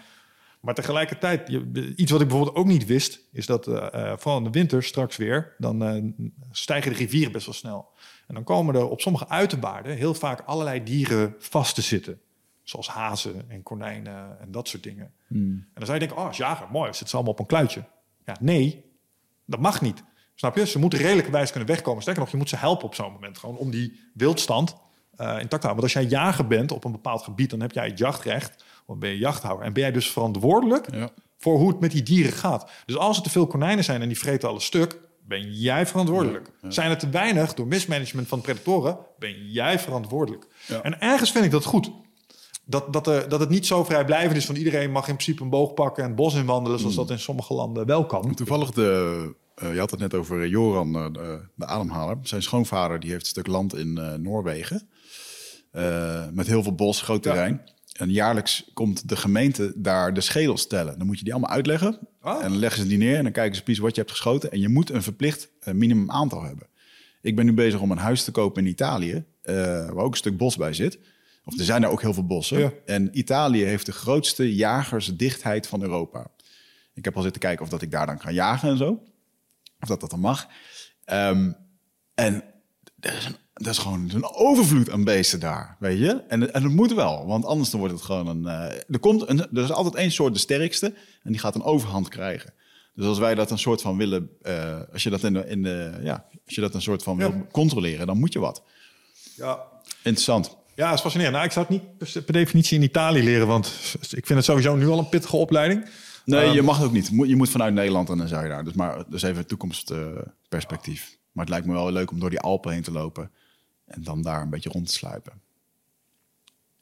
Maar 0.59 0.73
tegelijkertijd, 0.73 1.47
je, 1.47 1.93
iets 1.95 2.11
wat 2.11 2.21
ik 2.21 2.27
bijvoorbeeld 2.27 2.57
ook 2.57 2.65
niet 2.65 2.85
wist, 2.85 3.19
is 3.31 3.45
dat 3.45 3.65
vooral 4.15 4.37
in 4.37 4.43
de 4.43 4.49
winter 4.49 4.83
straks 4.83 5.17
weer, 5.17 5.55
dan 5.57 6.13
stijgen 6.51 6.91
de 6.91 6.97
rivieren 6.97 7.31
best 7.31 7.45
wel 7.45 7.55
snel. 7.55 7.89
En 8.27 8.33
dan 8.33 8.43
komen 8.43 8.75
er 8.75 8.89
op 8.89 9.01
sommige 9.01 9.29
uiterwaarden 9.29 9.95
heel 9.95 10.13
vaak 10.13 10.41
allerlei 10.45 10.83
dieren 10.83 11.35
vast 11.39 11.75
te 11.75 11.81
zitten. 11.81 12.21
Zoals 12.69 12.87
hazen 12.89 13.45
en 13.49 13.63
konijnen 13.63 14.39
en 14.39 14.51
dat 14.51 14.67
soort 14.67 14.83
dingen. 14.83 15.11
En 15.29 15.71
dan 15.73 15.85
zou 15.85 15.93
je 15.99 15.99
denken, 16.05 16.17
oh, 16.17 16.27
als 16.27 16.37
jager, 16.37 16.67
mooi, 16.71 16.87
zitten 16.89 17.07
ze 17.07 17.15
allemaal 17.15 17.33
op 17.33 17.39
een 17.39 17.45
kluitje. 17.45 17.83
Ja, 18.25 18.35
nee, 18.39 18.85
dat 19.45 19.59
mag 19.59 19.81
niet. 19.81 20.03
Snap 20.35 20.55
je? 20.55 20.65
Ze 20.67 20.79
moeten 20.79 20.99
redelijkerwijs 20.99 21.51
kunnen 21.51 21.69
wegkomen. 21.69 22.01
Sterker 22.01 22.21
nog, 22.23 22.31
je 22.31 22.37
moet 22.37 22.49
ze 22.49 22.55
helpen 22.55 22.85
op 22.85 22.95
zo'n 22.95 23.11
moment. 23.11 23.37
Gewoon 23.37 23.57
om 23.57 23.71
die 23.71 23.99
wildstand 24.13 24.75
eh, 25.15 25.27
intact 25.27 25.61
te 25.61 25.67
houden. 25.67 25.69
Want 25.69 25.83
als 25.83 25.93
jij 25.93 26.03
jager 26.05 26.47
bent 26.47 26.71
op 26.71 26.83
een 26.83 26.91
bepaald 26.91 27.23
gebied, 27.23 27.49
dan 27.49 27.59
heb 27.59 27.71
jij 27.71 27.85
het 27.87 27.97
jachtrecht. 27.97 28.63
Dan 28.87 28.99
ben 28.99 29.09
je 29.09 29.17
jachthouder. 29.17 29.65
En 29.65 29.73
ben 29.73 29.83
jij 29.83 29.91
dus 29.91 30.11
verantwoordelijk 30.11 30.93
Ja. 30.93 31.09
voor 31.37 31.57
hoe 31.57 31.67
het 31.69 31.79
met 31.79 31.91
die 31.91 32.03
dieren 32.03 32.33
gaat. 32.33 32.71
Dus 32.85 32.97
als 32.97 33.17
er 33.17 33.23
te 33.23 33.29
veel 33.29 33.47
konijnen 33.47 33.83
zijn 33.83 34.01
en 34.01 34.07
die 34.07 34.17
vreten 34.19 34.49
alles 34.49 34.65
stuk, 34.65 34.99
ben 35.21 35.53
jij 35.53 35.85
verantwoordelijk. 35.87 36.49
Zijn 36.67 36.89
er 36.91 36.97
te 36.97 37.09
weinig 37.09 37.53
door 37.53 37.67
mismanagement 37.67 38.27
van 38.27 38.41
predatoren, 38.41 38.97
ben 39.19 39.45
jij 39.51 39.79
verantwoordelijk. 39.79 40.47
En 40.81 40.99
ergens 41.01 41.31
vind 41.31 41.45
ik 41.45 41.51
dat 41.51 41.65
goed. 41.65 41.91
Dat, 42.69 42.93
dat, 42.93 43.07
er, 43.07 43.29
dat 43.29 43.39
het 43.39 43.49
niet 43.49 43.65
zo 43.65 43.83
vrijblijvend 43.83 44.37
is 44.37 44.45
van 44.45 44.55
iedereen 44.55 44.91
mag 44.91 45.07
in 45.07 45.13
principe 45.13 45.43
een 45.43 45.49
boog 45.49 45.73
pakken 45.73 46.03
en 46.03 46.09
het 46.09 46.17
bos 46.17 46.35
inwandelen, 46.35 46.79
zoals 46.79 46.95
dat 46.95 47.09
in 47.09 47.19
sommige 47.19 47.53
landen 47.53 47.85
wel 47.85 48.05
kan. 48.05 48.35
Toevallig, 48.35 48.71
de, 48.71 49.33
eh, 49.55 49.73
je 49.73 49.79
had 49.79 49.91
het 49.91 49.99
net 49.99 50.13
over 50.13 50.47
Joran, 50.47 50.95
eh, 50.95 51.05
de, 51.11 51.39
de 51.55 51.65
ademhaler. 51.65 52.17
Zijn 52.21 52.41
schoonvader 52.41 52.99
die 52.99 53.09
heeft 53.09 53.21
een 53.21 53.29
stuk 53.29 53.47
land 53.47 53.75
in 53.75 53.97
eh, 53.97 54.13
Noorwegen. 54.13 54.87
Eh, 55.71 56.23
met 56.31 56.47
heel 56.47 56.63
veel 56.63 56.75
bos, 56.75 57.01
groot 57.01 57.23
Ja. 57.23 57.31
terrein. 57.31 57.61
En 57.93 58.11
jaarlijks 58.11 58.71
komt 58.73 59.09
de 59.09 59.15
gemeente 59.15 59.73
daar 59.75 60.13
de 60.13 60.21
schedels 60.21 60.67
tellen. 60.67 60.97
Dan 60.97 61.07
moet 61.07 61.17
je 61.17 61.23
die 61.23 61.33
allemaal 61.33 61.51
uitleggen. 61.51 61.99
Oh. 62.21 62.43
En 62.43 62.49
dan 62.49 62.57
leggen 62.59 62.81
ze 62.81 62.87
die 62.87 62.97
neer 62.97 63.15
en 63.17 63.23
dan 63.23 63.31
kijken 63.31 63.55
ze 63.55 63.63
precies 63.63 63.81
wat 63.81 63.95
je 63.95 64.01
hebt 64.01 64.11
geschoten. 64.11 64.51
En 64.51 64.59
je 64.59 64.69
moet 64.69 64.89
een 64.89 65.03
verplicht 65.03 65.49
eh, 65.59 65.73
minimum 65.73 66.11
aantal 66.11 66.43
hebben. 66.43 66.67
Ik 67.21 67.35
ben 67.35 67.45
nu 67.45 67.53
bezig 67.53 67.79
om 67.79 67.91
een 67.91 67.97
huis 67.97 68.23
te 68.23 68.31
kopen 68.31 68.63
in 68.63 68.69
Italië, 68.69 69.25
eh, 69.41 69.55
waar 69.65 69.95
ook 70.03 70.11
een 70.11 70.17
stuk 70.17 70.37
bos 70.37 70.57
bij 70.57 70.73
zit. 70.73 70.99
Of 71.47 71.57
er 71.59 71.65
zijn 71.65 71.83
er 71.83 71.89
ook 71.89 72.01
heel 72.01 72.13
veel 72.13 72.25
bossen. 72.25 72.59
Ja. 72.59 72.71
En 72.85 73.17
Italië 73.17 73.63
heeft 73.63 73.85
de 73.85 73.91
grootste 73.91 74.55
jagersdichtheid 74.55 75.67
van 75.67 75.81
Europa. 75.81 76.27
Ik 76.93 77.05
heb 77.05 77.15
al 77.15 77.21
zitten 77.21 77.41
kijken 77.41 77.63
of 77.65 77.69
dat 77.71 77.81
ik 77.81 77.91
daar 77.91 78.05
dan 78.05 78.17
kan 78.17 78.33
jagen 78.33 78.69
en 78.69 78.77
zo. 78.77 79.03
Of 79.79 79.87
dat 79.87 79.99
dat 80.01 80.09
dan 80.09 80.19
mag. 80.19 80.47
Ehm, 81.05 81.51
en 82.15 82.43
er 82.99 83.17
is, 83.17 83.25
een, 83.25 83.35
er 83.53 83.67
is 83.69 83.77
gewoon 83.77 84.09
een 84.13 84.25
overvloed 84.33 84.89
aan 84.89 85.03
beesten 85.03 85.39
daar, 85.39 85.75
weet 85.79 85.99
je. 85.99 86.23
En, 86.27 86.53
en 86.53 86.61
dat 86.63 86.71
moet 86.71 86.93
wel, 86.93 87.25
want 87.25 87.45
anders 87.45 87.69
dan 87.69 87.79
wordt 87.79 87.95
het 87.95 88.03
gewoon 88.03 88.27
een... 88.27 88.45
eh, 88.47 88.79
er, 88.89 88.99
komt 88.99 89.29
een, 89.29 89.39
er 89.39 89.63
is 89.63 89.71
altijd 89.71 89.95
één 89.95 90.11
soort 90.11 90.33
de 90.33 90.39
sterkste 90.39 90.93
en 91.23 91.31
die 91.31 91.39
gaat 91.39 91.55
een 91.55 91.63
overhand 91.63 92.07
krijgen. 92.09 92.53
Dus 92.93 93.05
als 93.05 93.19
wij 93.19 93.35
dat 93.35 93.51
een 93.51 93.57
soort 93.59 93.81
van 93.81 93.97
willen... 93.97 94.29
eh, 94.41 94.79
als 94.93 95.03
je 95.03 95.09
dat 95.09 95.23
in 95.23 95.33
de, 95.33 95.47
in 95.47 95.63
de... 95.63 95.99
Ja, 96.01 96.25
als 96.45 96.55
je 96.55 96.61
dat 96.61 96.73
een 96.73 96.81
soort 96.81 97.03
van 97.03 97.17
Ja. 97.17 97.31
wil 97.31 97.47
controleren, 97.51 98.07
dan 98.07 98.19
moet 98.19 98.33
je 98.33 98.39
wat. 98.39 98.63
Ja. 99.35 99.59
Interessant. 100.03 100.57
Ja, 100.77 100.85
dat 100.85 100.93
is 100.95 101.01
fascinerend. 101.01 101.35
Nou, 101.35 101.47
ik 101.47 101.53
zou 101.53 101.65
het 101.69 101.81
niet 101.81 102.23
per, 102.25 102.33
definitie 102.33 102.77
in 102.77 102.83
Italië 102.83 103.23
leren, 103.23 103.47
want 103.47 103.67
ik 104.01 104.25
vind 104.25 104.29
het 104.29 104.43
sowieso 104.43 104.75
nu 104.75 104.87
al 104.87 104.99
een 104.99 105.09
pittige 105.09 105.35
opleiding. 105.35 105.89
Nee, 106.25 106.43
Ehm, 106.45 106.53
je 106.53 106.61
mag 106.61 106.83
ook 106.83 106.91
niet. 106.91 107.07
Je 107.25 107.35
moet 107.35 107.49
vanuit 107.49 107.73
Nederland 107.73 108.09
en 108.09 108.17
dan 108.17 108.27
zou 108.27 108.43
je 108.43 108.49
daar. 108.49 108.63
Dus 108.63 108.73
maar 108.73 109.03
dus 109.09 109.21
even 109.21 109.47
toekomstperspectief. 109.47 111.17
maar 111.31 111.45
het 111.45 111.53
lijkt 111.53 111.67
me 111.67 111.73
wel 111.73 111.91
leuk 111.91 112.11
om 112.11 112.19
door 112.19 112.29
die 112.29 112.39
Alpen 112.39 112.71
heen 112.71 112.81
te 112.81 112.91
lopen 112.91 113.31
en 113.85 114.03
dan 114.03 114.21
daar 114.21 114.41
een 114.41 114.49
beetje 114.49 114.69
rond 114.69 114.87
te 114.87 114.93
sluipen. 114.93 115.33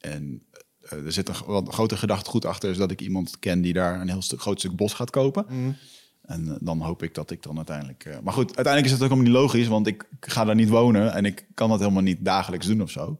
En 0.00 0.42
eh, 0.80 1.04
er 1.04 1.12
zit 1.12 1.28
een 1.28 1.34
gro- 1.34 1.52
wat 1.52 1.74
grote 1.74 1.96
gedachtegoed 1.96 2.44
achter, 2.44 2.70
is 2.70 2.76
dat 2.76 2.90
ik 2.90 3.00
iemand 3.00 3.38
ken 3.38 3.60
die 3.60 3.72
daar 3.72 4.00
een 4.00 4.08
heel 4.08 4.22
stuk, 4.22 4.40
groot 4.40 4.58
stuk 4.58 4.76
bos 4.76 4.92
gaat 4.92 5.10
kopen. 5.10 5.46
En 6.22 6.48
eh, 6.48 6.54
dan 6.60 6.80
hoop 6.80 7.02
ik 7.02 7.14
dat 7.14 7.30
ik 7.30 7.42
dan 7.42 7.56
uiteindelijk. 7.56 8.04
eh, 8.04 8.16
maar 8.22 8.32
goed, 8.32 8.46
uiteindelijk 8.56 8.84
is 8.86 8.92
het 8.92 9.02
ook 9.02 9.08
helemaal 9.08 9.32
niet 9.32 9.40
logisch, 9.42 9.66
want 9.68 9.86
ik 9.86 10.08
ga 10.20 10.44
daar 10.44 10.54
niet 10.54 10.68
wonen 10.68 11.12
en 11.14 11.24
ik 11.24 11.46
kan 11.54 11.68
dat 11.68 11.78
helemaal 11.78 12.02
niet 12.02 12.24
dagelijks 12.24 12.66
doen 12.66 12.82
of 12.82 12.90
zo. 12.90 13.18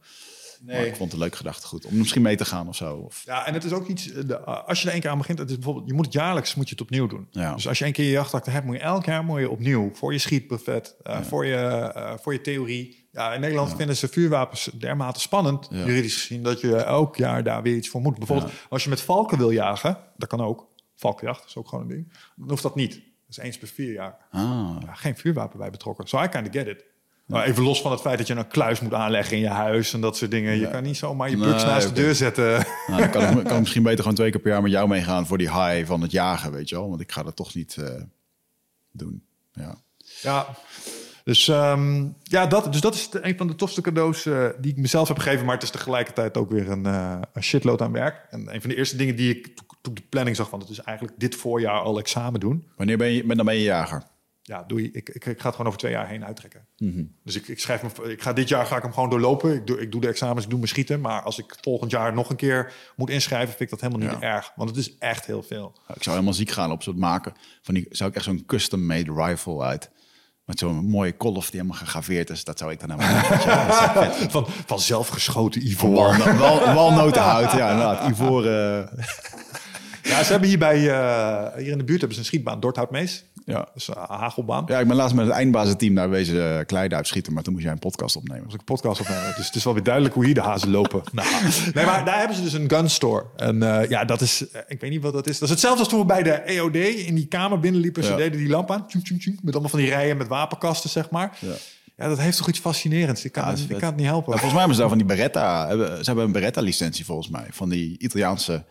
Maar 0.65 0.75
ik 0.85 0.95
vond 0.95 1.11
het 1.11 1.13
een 1.13 1.25
leuk 1.27 1.35
gedachtegoed 1.35 1.85
om 1.85 1.97
misschien 1.97 2.21
mee 2.21 2.35
te 2.35 2.45
gaan 2.45 2.67
of 2.67 2.75
zo. 2.75 2.95
Of, 2.95 3.23
Ja, 3.25 3.45
en 3.45 3.53
het 3.53 3.63
is 3.63 3.71
ook 3.71 3.87
iets, 3.87 4.11
eh, 4.11 4.23
de, 4.27 4.39
als 4.39 4.79
je 4.81 4.85
er 4.87 4.91
één 4.91 5.01
keer 5.01 5.09
aan 5.09 5.17
begint, 5.17 5.39
het 5.39 5.49
is 5.49 5.55
bijvoorbeeld, 5.55 5.87
je 5.87 5.93
moet 5.93 6.05
het 6.05 6.13
jaarlijks 6.13 6.55
moet 6.55 6.65
je 6.67 6.71
het 6.71 6.81
opnieuw 6.83 7.07
doen. 7.07 7.27
Ja. 7.31 7.53
Dus 7.53 7.67
als 7.67 7.77
je 7.77 7.83
één 7.83 7.93
keer 7.93 8.05
je 8.05 8.11
jachtakte 8.11 8.49
hebt, 8.49 8.65
moet 8.65 8.75
je 8.75 8.81
elk 8.81 9.05
jaar 9.05 9.23
moet 9.23 9.39
je 9.39 9.49
opnieuw 9.49 9.91
voor 9.93 10.13
je 10.13 10.19
schietbuffet, 10.19 10.95
eh, 11.03 11.21
voor, 11.21 11.45
je, 11.45 11.55
eh, 11.55 12.13
voor 12.21 12.33
je 12.33 12.41
theorie. 12.41 13.05
Ja, 13.11 13.33
in 13.33 13.39
Nederland 13.41 13.75
vinden 13.75 13.95
ze 13.95 14.07
vuurwapens 14.07 14.69
dermate 14.77 15.19
spannend, 15.19 15.67
Ja. 15.69 15.77
juridisch 15.85 16.15
gezien, 16.21 16.43
dat 16.43 16.61
je 16.61 16.75
elk 16.75 17.15
jaar 17.15 17.43
daar 17.43 17.61
weer 17.61 17.75
iets 17.75 17.89
voor 17.89 18.01
moet. 18.01 18.17
Bijvoorbeeld, 18.17 18.51
als 18.69 18.83
je 18.83 18.89
met 18.89 19.01
valken 19.01 19.37
wil 19.37 19.51
jagen, 19.51 19.97
dat 20.17 20.29
kan 20.29 20.41
ook. 20.41 20.67
Valkenjacht 20.95 21.45
is 21.45 21.55
ook 21.55 21.67
gewoon 21.67 21.83
een 21.83 21.89
ding. 21.89 22.13
Dan 22.35 22.49
hoeft 22.49 22.63
dat 22.63 22.75
niet. 22.75 22.91
Dat 22.93 23.37
is 23.37 23.37
eens 23.37 23.57
per 23.57 23.67
vier 23.67 23.91
jaar. 23.93 24.17
ah, 24.31 24.77
geen 24.93 25.17
vuurwapen 25.17 25.59
bij 25.59 25.69
betrokken. 25.69 26.07
So 26.07 26.23
I 26.23 26.27
kind 26.27 26.47
of 26.47 26.53
get 26.53 26.67
it. 26.67 26.85
Maar 27.27 27.45
even 27.45 27.63
los 27.63 27.81
van 27.81 27.91
het 27.91 28.01
feit 28.01 28.17
dat 28.17 28.27
je 28.27 28.35
een 28.35 28.47
kluis 28.47 28.79
moet 28.79 28.93
aanleggen 28.93 29.35
in 29.35 29.41
je 29.41 29.49
huis 29.49 29.93
en 29.93 30.01
dat 30.01 30.17
soort 30.17 30.31
dingen. 30.31 30.57
Je 30.57 30.69
kan 30.69 30.83
niet 30.83 30.97
zomaar 30.97 31.29
je 31.29 31.37
Nee, 31.37 31.47
buks 31.49 31.63
naast 31.63 31.87
de 31.87 31.93
deur 31.93 32.15
zetten. 32.15 32.65
Nou, 32.87 33.01
dan 33.01 33.09
kan 33.09 33.21
ik, 33.37 33.43
kan 33.43 33.53
ik 33.53 33.59
misschien 33.59 33.83
beter 33.83 33.99
gewoon 33.99 34.15
twee 34.15 34.31
keer 34.31 34.39
per 34.39 34.51
jaar 34.51 34.61
met 34.61 34.71
jou 34.71 34.87
meegaan 34.87 35.27
voor 35.27 35.37
die 35.37 35.51
high 35.51 35.85
van 35.87 36.01
het 36.01 36.11
jagen, 36.11 36.51
weet 36.51 36.69
je 36.69 36.75
wel. 36.75 36.89
Want 36.89 37.01
ik 37.01 37.11
ga 37.11 37.23
dat 37.23 37.35
toch 37.35 37.53
niet 37.53 37.77
eh, 37.79 38.01
doen. 38.91 39.23
Ja. 39.53 39.75
Ja, 40.21 40.47
dus, 41.23 41.47
ehm, 41.47 42.05
ja, 42.23 42.45
dat, 42.47 42.71
dus 42.71 42.81
dat 42.81 42.93
is 42.95 43.09
een 43.11 43.37
van 43.37 43.47
de 43.47 43.55
tofste 43.55 43.81
cadeaus 43.81 44.25
eh, 44.25 44.45
die 44.59 44.71
ik 44.71 44.77
mezelf 44.77 45.07
heb 45.07 45.17
gegeven. 45.17 45.45
Maar 45.45 45.53
het 45.53 45.63
is 45.63 45.69
tegelijkertijd 45.69 46.37
ook 46.37 46.49
weer 46.51 46.69
een, 46.71 46.85
eh, 46.85 47.19
een 47.33 47.43
shitload 47.43 47.81
aan 47.81 47.91
werk. 47.91 48.27
En 48.29 48.53
een 48.53 48.61
van 48.61 48.69
de 48.69 48.75
eerste 48.75 48.95
dingen 48.95 49.15
die 49.15 49.35
ik 49.35 49.47
to- 49.55 49.63
toen 49.81 49.93
de 49.93 50.01
planning 50.09 50.35
zag 50.35 50.49
van... 50.49 50.59
het 50.59 50.69
is 50.69 50.79
eigenlijk 50.79 51.19
dit 51.19 51.35
voorjaar 51.35 51.79
al 51.79 51.97
examen 51.99 52.39
doen. 52.39 52.67
Wanneer 52.75 52.97
ben 52.97 53.11
je, 53.11 53.23
ben, 53.23 53.37
dan 53.37 53.45
ben 53.45 53.55
je 53.55 53.63
jager? 53.63 54.03
Ja, 54.47 54.63
doe 54.67 54.81
je, 54.81 54.91
ik, 54.91 55.09
ik, 55.09 55.25
ik 55.25 55.39
ga 55.39 55.45
het 55.45 55.51
gewoon 55.51 55.67
over 55.67 55.79
twee 55.79 55.91
jaar 55.91 56.07
heen 56.07 56.25
uittrekken. 56.25 56.65
Mhm. 56.77 57.03
Dus 57.23 57.35
ik, 57.35 57.47
ik 57.47 57.59
schrijf 57.59 57.83
me, 57.83 58.11
ik 58.11 58.21
ga 58.21 58.33
dit 58.33 58.47
jaar 58.49 58.65
ga 58.65 58.75
ik 58.75 58.81
hem 58.83 58.93
gewoon 58.93 59.09
doorlopen. 59.09 59.53
Ik 59.53 59.67
doe, 59.67 59.79
ik 59.81 59.91
doe 59.91 60.01
de 60.01 60.07
examens, 60.07 60.43
ik 60.43 60.49
doe 60.49 60.57
mijn 60.59 60.69
schieten. 60.69 61.01
Maar 61.01 61.21
als 61.21 61.37
ik 61.39 61.55
volgend 61.61 61.91
jaar 61.91 62.13
nog 62.13 62.29
een 62.29 62.35
keer 62.35 62.73
moet 62.95 63.09
inschrijven, 63.09 63.47
vind 63.49 63.61
ik 63.61 63.69
dat 63.69 63.81
helemaal 63.81 64.11
niet 64.11 64.21
Ja. 64.21 64.35
erg. 64.35 64.51
Want 64.55 64.69
het 64.69 64.79
is 64.79 64.97
echt 64.97 65.25
heel 65.25 65.43
veel. 65.43 65.73
Ik 65.95 66.03
zou 66.03 66.15
helemaal 66.15 66.33
ziek 66.37 66.51
gaan 66.51 66.71
op 66.71 66.83
zo'n 66.83 66.99
maken. 66.99 67.33
Van 67.61 67.73
die, 67.73 67.85
zou 67.89 68.09
ik 68.09 68.15
echt 68.15 68.25
zo'n 68.25 68.43
custom-made 68.45 69.13
rifle 69.13 69.61
uit. 69.63 69.89
Met 70.45 70.59
zo'n 70.59 70.85
mooie 70.85 71.13
kolf 71.17 71.49
die 71.49 71.59
helemaal 71.59 71.81
gegraveerd 71.81 72.29
is. 72.29 72.43
Dat 72.43 72.57
zou 72.57 72.71
ik 72.71 72.79
dan 72.79 72.91
helemaal. 72.91 73.23
Van, 74.29 74.45
van 74.65 74.79
zelfgeschoten 74.79 75.67
ivoor. 75.67 76.17
Wal, 76.17 76.35
wal, 76.37 76.73
walnotenhout, 76.73 77.51
ja 77.51 77.69
inderdaad. 77.71 78.09
Ivoren. 78.09 78.89
Ja, 80.07 80.23
ze 80.23 80.31
hebben 80.31 80.49
hier, 80.49 80.57
bij, 80.59 80.89
eh, 80.89 81.57
hier 81.57 81.71
in 81.71 81.77
de 81.77 81.83
buurt 81.83 81.97
hebben 81.99 82.13
ze 82.13 82.19
een 82.19 82.25
schietbaan, 82.25 82.59
Dorthoutmees. 82.59 83.23
ja. 83.45 83.67
Is 83.75 83.87
een 83.87 83.93
hagelbaan. 84.07 84.63
ja, 84.67 84.79
ik 84.79 84.87
ben 84.87 84.95
laatst 84.95 85.15
met 85.15 85.25
het 85.25 85.33
eindbazenteam 85.35 85.95
daar 85.95 86.09
wezen 86.09 86.35
uh, 86.35 86.59
kleiden 86.65 86.97
uitschieten. 86.97 87.33
Maar 87.33 87.43
toen 87.43 87.53
moest 87.53 87.65
jij 87.65 87.73
een 87.73 87.79
podcast 87.79 88.15
opnemen. 88.15 88.43
Als 88.45 88.53
ik 88.53 88.59
een 88.59 88.65
podcast 88.65 88.99
opnemen. 89.01 89.33
Dus 89.35 89.45
het 89.45 89.55
is 89.55 89.63
wel 89.63 89.73
weer 89.73 89.83
duidelijk 89.83 90.13
hoe 90.13 90.25
hier 90.25 90.33
de 90.33 90.41
hazen 90.41 90.69
lopen. 90.69 91.01
Nou, 91.11 91.27
nee, 91.73 91.85
maar 91.85 92.05
daar 92.05 92.17
hebben 92.19 92.37
ze 92.37 92.43
dus 92.43 92.53
een 92.53 92.69
gun 92.69 92.89
store. 92.89 93.25
En 93.35 93.63
eh, 93.81 93.89
ja, 93.89 94.05
dat 94.05 94.21
is, 94.21 94.49
eh, 94.51 94.61
ik 94.67 94.81
weet 94.81 94.89
niet 94.89 95.01
wat 95.01 95.13
dat 95.13 95.27
is. 95.27 95.33
Dat 95.33 95.43
is 95.43 95.49
hetzelfde 95.49 95.79
als 95.79 95.89
toen 95.89 95.99
we 95.99 96.05
bij 96.05 96.23
de 96.23 96.31
EOD 96.31 96.75
in 96.75 97.15
die 97.15 97.27
kamer 97.27 97.59
binnenliepen. 97.59 98.03
Ze 98.03 98.09
Ja. 98.11 98.15
deden 98.17 98.37
die 98.39 98.49
lamp 98.49 98.71
aan. 98.71 98.87
Tjoem, 98.87 99.03
tjoem, 99.03 99.19
tjoem, 99.19 99.37
met 99.41 99.51
allemaal 99.53 99.69
van 99.71 99.79
die 99.79 99.89
rijen 99.89 100.17
met 100.17 100.27
wapenkasten, 100.27 100.89
zeg 100.89 101.09
maar. 101.09 101.37
Ja. 101.39 101.53
Ja, 101.95 102.07
dat 102.07 102.19
heeft 102.19 102.37
toch 102.37 102.47
iets 102.49 102.59
fascinerends. 102.59 103.25
Ik 103.25 103.31
kan, 103.31 103.43
Ja, 103.45 103.51
is 103.51 103.61
ik 103.61 103.67
kan 103.77 103.87
het 103.87 103.95
niet 103.95 104.05
helpen. 104.05 104.29
Nou, 104.29 104.39
volgens 104.39 104.51
mij 104.51 104.59
hebben 104.59 104.75
ze 104.75 104.79
daar 104.81 104.89
van 104.89 104.97
die 104.97 105.07
Beretta. 105.07 105.69
Ze 105.97 106.03
hebben 106.03 106.25
een 106.25 106.31
Beretta-licentie 106.31 107.05
volgens 107.05 107.29
mij. 107.29 107.45
Van 107.49 107.69
die 107.69 107.99
Italiaanse 107.99 108.65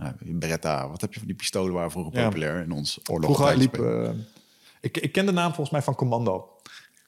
nou, 0.00 0.14
Beretta. 0.38 0.88
Wat 0.88 1.00
heb 1.00 1.12
je 1.12 1.18
van 1.18 1.28
die 1.28 1.36
pistolen 1.36 1.72
waren 1.72 1.90
vroeger 1.90 2.12
populair 2.22 2.62
in 2.62 2.70
ons 2.72 3.00
oorlog? 3.10 3.34
Vroeger 3.36 3.56
liep... 3.56 3.78
eh, 3.78 4.10
ik, 4.80 4.96
ik 4.98 5.12
ken 5.12 5.26
de 5.26 5.32
naam 5.32 5.46
volgens 5.48 5.70
mij 5.70 5.82
van 5.82 5.94
Commando. 5.94 6.48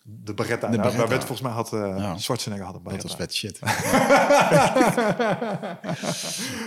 De 0.04 0.34
Beretta. 0.34 0.68
De 0.68 0.76
Daar- 0.76 0.84
Beretta. 0.86 1.08
Werd 1.08 1.24
volgens 1.24 1.40
mij 1.40 1.50
had 1.52 1.72
uh, 1.72 1.80
Ja. 1.98 2.16
Schwarzenegger 2.18 2.66
had 2.66 2.74
een 2.74 2.82
Dat 2.82 3.02
was 3.02 3.14
vet 3.16 3.34
shit. 3.34 3.58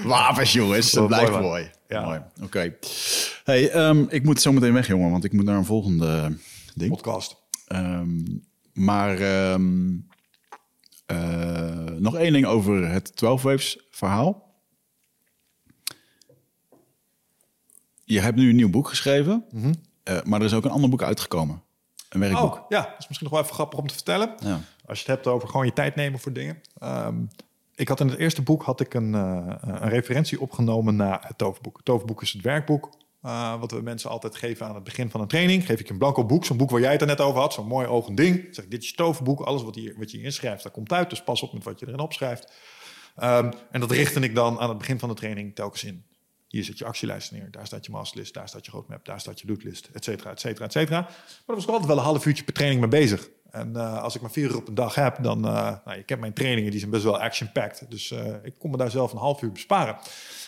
Wapens, 0.04 0.54
jongens. 0.54 0.92
Dat 0.92 1.08
blijft 1.08 1.32
mooi. 1.40 1.70
Ja. 1.88 2.06
Mooi. 2.06 2.22
Oké. 2.44 2.76
Hey, 3.44 3.70
ehm, 3.72 4.06
ik 4.10 4.24
moet 4.24 4.42
zo 4.42 4.52
meteen 4.52 4.74
weg, 4.74 4.88
jongen. 4.88 5.12
Want 5.12 5.24
ik 5.24 5.34
moet 5.34 5.46
naar 5.46 5.58
een 5.58 5.66
volgende 5.66 6.38
ding. 6.76 6.92
Podcast. 6.92 7.36
Ehm, 7.68 8.08
maar 8.74 9.20
ehm, 9.20 9.94
eh, 11.06 11.84
nog 11.98 12.16
één 12.16 12.34
ding 12.34 12.46
over 12.46 12.88
het 12.90 13.16
12 13.16 13.42
Waves 13.42 13.80
verhaal. 13.92 14.45
Je 18.06 18.20
hebt 18.22 18.38
nu 18.38 18.50
een 18.50 18.56
nieuw 18.56 18.70
boek 18.70 18.88
geschreven. 18.88 19.46
eh, 20.04 20.18
maar 20.24 20.40
er 20.40 20.46
is 20.46 20.54
ook 20.54 20.66
een 20.66 20.72
ander 20.72 20.90
boek 20.90 21.04
uitgekomen. 21.04 21.62
Een 22.10 22.20
werkboek. 22.20 22.56
Oh, 22.56 22.66
ja, 22.70 22.82
dat 22.82 22.96
is 23.00 23.08
misschien 23.08 23.24
nog 23.30 23.32
wel 23.32 23.42
even 23.42 23.54
grappig 23.54 23.80
om 23.80 23.88
te 23.88 23.94
vertellen. 23.94 24.34
Ja. 24.40 24.60
Als 24.86 25.00
je 25.02 25.06
het 25.06 25.16
hebt 25.16 25.28
over 25.28 25.48
gewoon 25.50 25.66
je 25.66 25.74
tijd 25.74 25.96
nemen 25.96 26.20
voor 26.20 26.34
dingen. 26.34 26.62
Ehm, 26.80 27.16
ik 27.76 27.88
had 27.88 28.00
in 28.00 28.08
het 28.08 28.18
eerste 28.20 28.42
boek 28.42 28.64
had 28.64 28.80
ik 28.80 28.94
een, 28.94 29.16
eh, 29.16 29.56
een 29.62 29.90
referentie 29.90 30.42
opgenomen 30.42 30.96
naar 30.96 31.24
het 31.28 31.38
toverboek. 31.38 31.76
Het 31.76 31.86
toverboek 31.86 32.22
is 32.22 32.32
het 32.34 32.42
werkboek. 32.42 32.90
eh, 33.22 33.60
wat 33.60 33.72
we 33.72 33.82
mensen 33.82 34.10
altijd 34.10 34.36
geven 34.36 34.66
aan 34.68 34.76
het 34.76 34.84
begin 34.84 35.10
van 35.10 35.22
een 35.22 35.28
training. 35.28 35.66
Geef 35.66 35.80
ik 35.80 35.90
een 35.90 35.98
blanco 35.98 36.26
boek, 36.26 36.46
zo'n 36.46 36.58
boek 36.58 36.70
waar 36.70 36.80
jij 36.82 36.92
het 36.92 37.02
er 37.02 37.08
net 37.08 37.22
over 37.22 37.40
had. 37.42 37.54
Zo'n 37.54 37.68
mooi 37.68 37.88
ogend 37.88 38.18
ding. 38.18 38.48
Zeg 38.52 38.66
ik, 38.66 38.72
dit 38.72 38.84
is 38.84 38.90
je 38.90 38.96
toverboek. 38.96 39.40
Alles 39.42 39.64
wat, 39.64 39.76
hier, 39.76 39.96
wat 39.98 40.10
je 40.12 40.16
hierin 40.18 40.34
schrijft, 40.34 40.64
dat 40.64 40.72
komt 40.72 40.94
uit. 40.94 41.10
Dus 41.10 41.24
pas 41.24 41.42
op 41.42 41.54
met 41.54 41.64
wat 41.64 41.80
je 41.80 41.88
erin 41.88 42.00
opschrijft. 42.00 42.52
Ehm, 43.16 43.52
en 43.72 43.80
dat 43.80 43.92
richtte 43.92 44.20
ik 44.20 44.36
dan 44.36 44.60
aan 44.60 44.70
het 44.70 44.78
begin 44.78 45.00
van 45.00 45.10
de 45.10 45.16
training 45.16 45.56
telkens 45.56 45.84
in. 45.84 46.04
Hier 46.56 46.64
zit 46.64 46.78
je 46.78 46.86
actielijst 46.86 47.32
neer, 47.32 47.52
daar 47.52 47.66
staat 47.66 47.86
je 47.86 47.92
masterlist, 47.92 48.34
daar 48.34 48.48
staat 48.48 48.66
je 48.66 48.72
roadmap, 48.72 49.06
daar 49.06 49.20
staat 49.20 49.40
je 49.40 49.48
lootlist, 49.48 49.90
et 49.94 50.04
cetera, 50.04 50.32
et 50.32 50.40
cetera, 50.40 50.66
et 50.66 50.72
cetera. 50.72 51.02
Maar 51.02 51.44
daar 51.46 51.56
was 51.56 51.64
ik 51.64 51.70
altijd 51.70 51.88
wel 51.88 51.98
een 51.98 52.04
half 52.04 52.26
uurtje 52.26 52.44
per 52.44 52.54
training 52.54 52.82
mee 52.82 52.90
bezig. 52.90 53.30
En 53.56 53.76
eh, 53.76 54.04
als 54.04 54.16
ik 54.16 54.22
maar 54.22 54.32
vier 54.32 54.50
uur 54.50 54.58
op 54.58 54.68
een 54.68 54.76
dag 54.76 54.96
heb, 54.96 55.18
dan... 55.22 55.46
eh 55.46 55.54
nou, 55.86 55.98
je 55.98 56.04
kent 56.04 56.20
mijn 56.20 56.34
trainingen, 56.34 56.72
die 56.72 56.80
zijn 56.80 56.92
best 56.92 57.04
wel 57.04 57.22
action-packed. 57.22 57.86
Dus 57.90 58.12
eh, 58.12 58.26
ik 58.44 58.54
kon 58.60 58.72
me 58.72 58.78
daar 58.78 58.92
zelf 58.92 59.12
een 59.12 59.18
half 59.18 59.42
uur 59.42 59.52
besparen. 59.52 59.98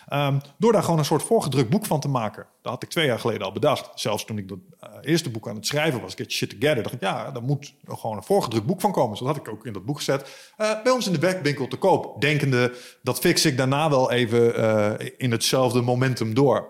Ehm, 0.08 0.40
door 0.58 0.72
daar 0.72 0.84
gewoon 0.84 1.00
een 1.00 1.06
soort 1.06 1.24
voorgedrukt 1.24 1.70
boek 1.70 1.86
van 1.86 2.00
te 2.00 2.08
maken. 2.08 2.46
Dat 2.62 2.72
had 2.72 2.84
ik 2.84 2.90
twee 2.90 3.06
jaar 3.06 3.20
geleden 3.20 3.46
al 3.46 3.52
bedacht. 3.52 4.00
Zelfs 4.00 4.26
toen 4.26 4.38
ik 4.38 4.48
dat 4.48 4.60
eerste 5.02 5.30
boek 5.30 5.48
aan 5.48 5.56
het 5.56 5.68
schrijven 5.68 6.02
was, 6.02 6.14
Get 6.16 6.32
Shit 6.32 6.50
Together, 6.50 6.84
dacht 6.84 6.96
ik, 6.96 7.02
ja, 7.02 7.32
daar 7.32 7.44
moet 7.44 7.74
gewoon 7.88 8.18
een 8.18 8.24
voorgedrukt 8.24 8.66
boek 8.66 8.82
van 8.82 8.92
komen. 8.92 9.10
Dus 9.10 9.20
dat 9.20 9.28
had 9.28 9.38
ik 9.38 9.54
ook 9.54 9.66
in 9.66 9.74
dat 9.74 9.86
boek 9.86 9.98
gezet. 9.98 10.52
Bij 10.58 10.92
ons 10.92 11.08
in 11.08 11.14
de 11.14 11.20
werkwinkel 11.20 11.68
te 11.68 11.78
koop. 11.78 12.22
Denkende, 12.22 12.74
dat 13.04 13.20
fix 13.20 13.46
ik 13.46 13.58
daarna 13.58 13.90
wel 13.90 14.12
even 14.12 15.20
in 15.20 15.32
hetzelfde 15.32 15.82
momentum 15.82 16.34
door. 16.34 16.70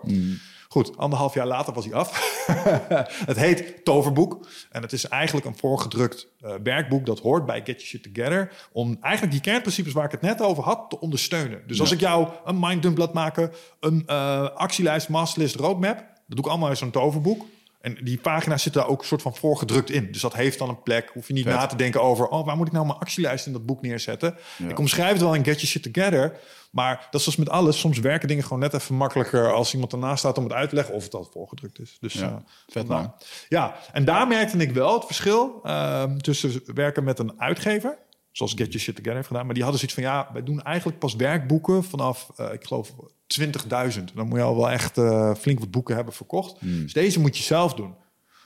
Goed, 0.70 0.96
anderhalf 0.96 1.34
jaar 1.34 1.46
later 1.46 1.72
was 1.72 1.84
hij 1.84 1.94
af. 1.94 2.36
het 3.26 3.36
heet 3.36 3.84
Toverboek. 3.84 4.48
En 4.70 4.82
het 4.82 4.92
is 4.92 5.08
eigenlijk 5.08 5.46
een 5.46 5.56
voorgedrukt 5.56 6.28
eh, 6.40 6.54
werkboek 6.62 7.06
dat 7.06 7.20
hoort 7.20 7.46
bij 7.46 7.56
Get 7.56 7.66
Your 7.66 7.86
Shit 7.86 8.02
Together. 8.02 8.68
Om 8.72 8.96
eigenlijk 9.00 9.32
die 9.32 9.42
kernprincipes 9.42 9.92
waar 9.92 10.04
ik 10.04 10.10
het 10.10 10.20
net 10.20 10.40
over 10.40 10.62
had 10.62 10.90
te 10.90 11.00
ondersteunen. 11.00 11.62
Dus 11.66 11.80
als 11.80 11.90
ik 11.90 12.00
jou 12.00 12.28
een 12.44 12.58
minddump 12.58 12.98
laat 12.98 13.12
maken, 13.12 13.52
een 13.80 14.02
eh, 14.06 14.42
actielijst, 14.42 15.08
masterlist, 15.08 15.54
roadmap. 15.54 15.96
Dat 15.96 16.36
doe 16.36 16.38
ik 16.38 16.46
allemaal 16.46 16.70
in 16.70 16.76
zo'n 16.76 16.90
toverboek. 16.90 17.46
En 17.80 17.98
die 18.02 18.18
pagina's 18.18 18.62
zitten 18.62 18.80
daar 18.80 18.90
ook 18.90 19.00
een 19.00 19.06
soort 19.06 19.22
van 19.22 19.36
voorgedrukt 19.36 19.90
in. 19.90 20.12
Dus 20.12 20.20
dat 20.20 20.34
heeft 20.34 20.58
dan 20.58 20.68
een 20.68 20.82
plek. 20.82 21.10
Hoef 21.14 21.26
je 21.26 21.32
niet 21.32 21.44
Vet. 21.44 21.54
na 21.54 21.66
te 21.66 21.76
denken 21.76 22.02
over... 22.02 22.26
oh, 22.26 22.46
waar 22.46 22.56
moet 22.56 22.66
ik 22.66 22.72
nou 22.72 22.86
mijn 22.86 22.98
actielijst 22.98 23.46
in 23.46 23.52
dat 23.52 23.66
boek 23.66 23.82
neerzetten? 23.82 24.36
Ik 24.68 24.78
omschrijf 24.78 25.12
het 25.12 25.20
wel 25.20 25.34
in 25.34 25.44
Get 25.44 25.54
Your 25.60 25.66
Shit 25.66 25.92
Together. 25.92 26.38
Maar 26.70 26.96
dat 27.10 27.14
is 27.14 27.22
zoals 27.22 27.38
met 27.38 27.48
alles. 27.48 27.78
Soms 27.78 27.98
werken 27.98 28.28
dingen 28.28 28.42
gewoon 28.42 28.58
net 28.58 28.74
even 28.74 28.94
makkelijker... 28.94 29.52
als 29.52 29.72
iemand 29.72 29.92
ernaast 29.92 30.18
staat 30.18 30.38
om 30.38 30.44
het 30.44 30.52
uit 30.52 30.68
te 30.68 30.74
leggen... 30.74 30.94
of 30.94 31.04
het 31.04 31.14
al 31.14 31.28
voorgedrukt 31.32 31.80
is. 31.80 31.96
Dus, 32.00 32.12
Ja, 32.12 32.26
eh, 32.26 32.34
vet, 32.66 32.86
vandaar. 32.86 33.02
man. 33.02 33.12
Ja, 33.48 33.76
en 33.92 34.04
daar 34.04 34.26
merkte 34.28 34.56
ik 34.58 34.72
wel 34.72 34.94
het 34.94 35.04
verschil... 35.04 35.60
ehm, 35.62 36.16
tussen 36.16 36.60
werken 36.74 37.04
met 37.04 37.18
een 37.18 37.40
uitgever... 37.40 37.98
zoals 38.32 38.52
Get 38.52 38.66
Your 38.66 38.78
Shit 38.78 38.94
Together 38.94 39.14
heeft 39.14 39.26
gedaan... 39.26 39.44
maar 39.44 39.54
die 39.54 39.62
hadden 39.62 39.80
zoiets 39.80 39.98
van... 39.98 40.08
ja, 40.12 40.30
wij 40.32 40.42
doen 40.42 40.62
eigenlijk 40.62 40.98
pas 40.98 41.14
werkboeken 41.14 41.84
vanaf... 41.84 42.30
eh, 42.36 42.52
ik 42.52 42.64
geloof 42.64 42.92
20.000. 43.40 44.04
Dan 44.14 44.28
moet 44.28 44.38
je 44.38 44.44
al 44.44 44.56
wel 44.56 44.70
echt 44.70 44.98
eh, 44.98 45.34
flink 45.34 45.58
wat 45.58 45.70
boeken 45.70 45.94
hebben 45.94 46.14
verkocht. 46.14 46.56
Dus 46.60 46.92
deze 46.92 47.20
moet 47.20 47.36
je 47.36 47.42
zelf 47.42 47.74
doen. 47.74 47.94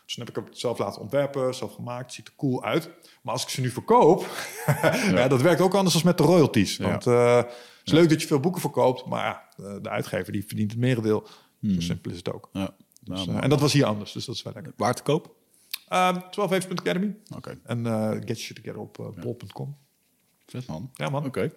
Dus 0.05 0.15
dan 0.15 0.27
heb 0.27 0.37
ik 0.37 0.49
het 0.49 0.59
zelf 0.59 0.79
laten 0.79 1.01
ontwerpen, 1.01 1.55
zelf 1.55 1.75
gemaakt. 1.75 2.13
Ziet 2.13 2.27
er 2.27 2.33
cool 2.37 2.65
uit. 2.65 2.91
Maar 3.23 3.33
als 3.33 3.43
ik 3.43 3.49
ze 3.49 3.61
nu 3.61 3.71
verkoop, 3.71 4.27
ja. 5.11 5.29
dat 5.29 5.43
werkt 5.43 5.61
ook 5.61 5.75
anders 5.75 5.95
dan 5.95 6.03
met 6.05 6.19
de 6.19 6.25
royalties. 6.25 6.77
Ja. 6.77 6.89
Want 6.89 7.05
is 7.85 7.93
leuk 7.93 8.09
dat 8.09 8.21
je 8.21 8.27
veel 8.27 8.41
boeken 8.41 8.61
verkoopt, 8.61 9.07
maar 9.07 9.25
ja, 9.25 9.65
de, 9.81 9.91
uitgever 9.91 10.33
die 10.33 10.45
verdient 10.47 10.71
het 10.71 10.81
merendeel. 10.81 11.27
Zo 11.63 11.81
simpel 11.81 12.11
is 12.11 12.17
het 12.17 12.33
ook. 12.33 12.49
Ja. 12.53 12.75
Dus, 13.01 13.25
Nou, 13.25 13.39
eh, 13.39 13.43
en 13.43 13.49
dat 13.49 13.61
was 13.61 13.73
hier 13.73 13.85
anders, 13.85 14.13
dus 14.13 14.25
dat 14.25 14.35
is 14.35 14.43
wel 14.43 14.53
lekker. 14.53 14.73
waar 14.77 14.95
te 14.95 15.03
koop? 15.03 15.35
Uh, 15.93 16.17
12 16.17 16.67
Oké, 17.37 17.59
en 17.65 17.87
eh 17.87 18.11
get 18.25 18.39
shit 18.39 18.57
together 18.57 18.81
op 18.81 18.99
uh, 18.99 19.23
bol.com. 19.23 19.77
vet 20.47 20.67
man. 20.67 20.91
Ja 20.95 21.09
man, 21.09 21.27
Oké, 21.27 21.53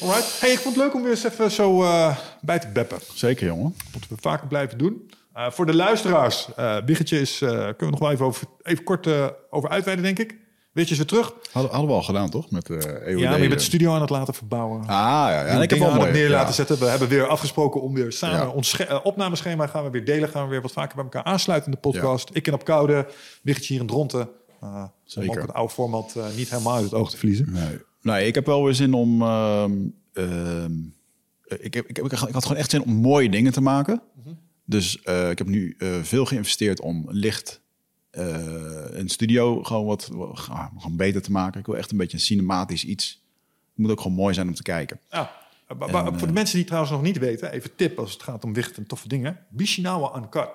alright. 0.00 0.40
Hey, 0.40 0.52
ik 0.52 0.58
vond 0.58 0.74
het 0.74 0.84
leuk 0.84 0.94
om 0.94 1.02
weer 1.02 1.10
eens 1.10 1.24
even 1.24 1.50
zo 1.50 1.82
eh, 1.82 2.18
bij 2.40 2.58
te 2.58 2.68
beppen. 2.68 2.98
zeker 3.14 3.46
jongen. 3.46 3.74
moeten 3.92 4.10
we 4.10 4.16
vaker 4.20 4.46
blijven 4.46 4.78
doen. 4.78 5.10
Uh, 5.36 5.50
voor 5.50 5.66
de 5.66 5.74
luisteraars, 5.74 6.48
uh, 6.58 6.84
Biggetje 6.84 7.20
is, 7.20 7.40
uh, 7.40 7.50
kunnen 7.50 7.76
we 7.78 7.86
nog 7.86 7.98
wel 7.98 8.10
even, 8.10 8.26
over, 8.26 8.46
even 8.62 8.84
kort 8.84 9.06
uh, 9.06 9.28
over 9.50 9.68
uitweiden, 9.68 10.04
denk 10.04 10.18
ik. 10.18 10.38
Weet 10.76 10.88
je 10.88 10.94
ze 10.94 11.04
terug? 11.04 11.34
Hadden, 11.52 11.72
hadden 11.72 11.90
we 11.90 11.96
al 11.96 12.02
gedaan, 12.02 12.30
toch? 12.30 12.50
Met 12.50 12.68
uh, 12.68 12.76
EOD. 12.76 13.20
Ja, 13.20 13.30
maar 13.30 13.40
je 13.40 13.48
bent 13.48 13.60
de 13.60 13.66
studio 13.66 13.94
aan 13.94 14.00
het 14.00 14.10
laten 14.10 14.34
verbouwen. 14.34 14.80
Ah, 14.80 14.86
ja. 14.86 15.30
ja. 15.30 15.44
En 15.44 15.62
ik 15.62 15.70
heb 15.70 15.78
mooi. 15.78 16.00
het 16.00 16.12
neer 16.12 16.28
ja. 16.28 16.30
laten 16.30 16.54
zetten. 16.54 16.78
We 16.78 16.84
hebben 16.84 17.08
weer 17.08 17.26
afgesproken 17.26 17.82
om 17.82 17.94
weer 17.94 18.12
samen 18.12 18.38
Ja. 18.38 18.48
ons 18.48 18.80
uh, 18.80 18.98
opnameschema 19.02 19.66
gaan 19.66 19.84
we 19.84 19.90
weer 19.90 20.04
delen. 20.04 20.28
Gaan 20.28 20.44
we 20.44 20.50
weer 20.50 20.62
wat 20.62 20.72
vaker 20.72 20.94
bij 20.94 21.04
elkaar 21.04 21.24
aansluiten 21.24 21.72
in 21.72 21.78
de 21.82 21.88
podcast. 21.88 22.30
Ik 22.32 22.46
in 22.46 22.52
op 22.52 22.64
koude, 22.64 23.06
Biggetje 23.42 23.72
hier 23.72 23.82
in 23.82 23.88
Dronten. 23.88 24.28
Uh, 24.62 24.82
om 24.82 24.90
Zeker. 25.04 25.30
ook 25.30 25.40
het 25.46 25.52
oude 25.52 25.72
format 25.72 26.14
uh, 26.16 26.24
niet 26.36 26.50
helemaal 26.50 26.74
uit 26.74 26.84
het 26.84 26.94
oog 26.94 27.10
te 27.10 27.16
verliezen. 27.16 27.52
Nee. 27.52 27.78
nee, 28.02 28.26
ik 28.26 28.34
heb 28.34 28.46
wel 28.46 28.64
weer 28.64 28.74
zin 28.74 28.94
om... 28.94 29.22
ehm, 29.22 29.72
ehm, 30.12 30.72
ik, 31.46 31.74
heb, 31.74 31.86
ik, 31.86 31.96
heb, 31.96 32.04
ik 32.04 32.12
had 32.12 32.42
gewoon 32.42 32.56
echt 32.56 32.70
zin 32.70 32.82
om 32.82 32.92
mooie 32.92 33.30
dingen 33.30 33.52
te 33.52 33.60
maken. 33.60 34.02
Mhm. 34.14 34.34
Dus 34.64 35.02
eh, 35.02 35.30
ik 35.30 35.38
heb 35.38 35.46
nu 35.46 35.74
eh, 35.78 35.88
veel 36.02 36.24
geïnvesteerd 36.24 36.80
om 36.80 37.06
licht 37.08 37.50
eh, 37.50 37.65
een 38.98 39.08
studio 39.08 39.62
gewoon 39.62 39.86
wat, 39.86 40.08
wat 40.12 40.38
gewoon 40.38 40.96
beter 40.96 41.22
te 41.22 41.30
maken. 41.30 41.60
Ik 41.60 41.66
wil 41.66 41.76
echt 41.76 41.90
een 41.90 41.96
beetje 41.96 42.16
een 42.16 42.22
cinematisch 42.22 42.84
iets. 42.84 43.22
Het 43.68 43.78
moet 43.84 43.90
ook 43.90 44.00
gewoon 44.00 44.16
mooi 44.16 44.34
zijn 44.34 44.48
om 44.48 44.54
te 44.54 44.62
kijken. 44.62 45.00
Ja. 45.10 45.32
Voor 46.16 46.26
de 46.26 46.32
mensen 46.32 46.56
die 46.56 46.64
trouwens 46.64 46.92
nog 46.92 47.02
niet 47.02 47.18
weten, 47.18 47.52
even 47.52 47.76
tip 47.76 47.98
als 47.98 48.12
het 48.12 48.22
gaat 48.22 48.44
om 48.44 48.52
wicht 48.52 48.76
en 48.76 48.86
toffe 48.86 49.08
dingen. 49.08 49.38
Bishinawa 49.48 50.16
Uncut. 50.16 50.48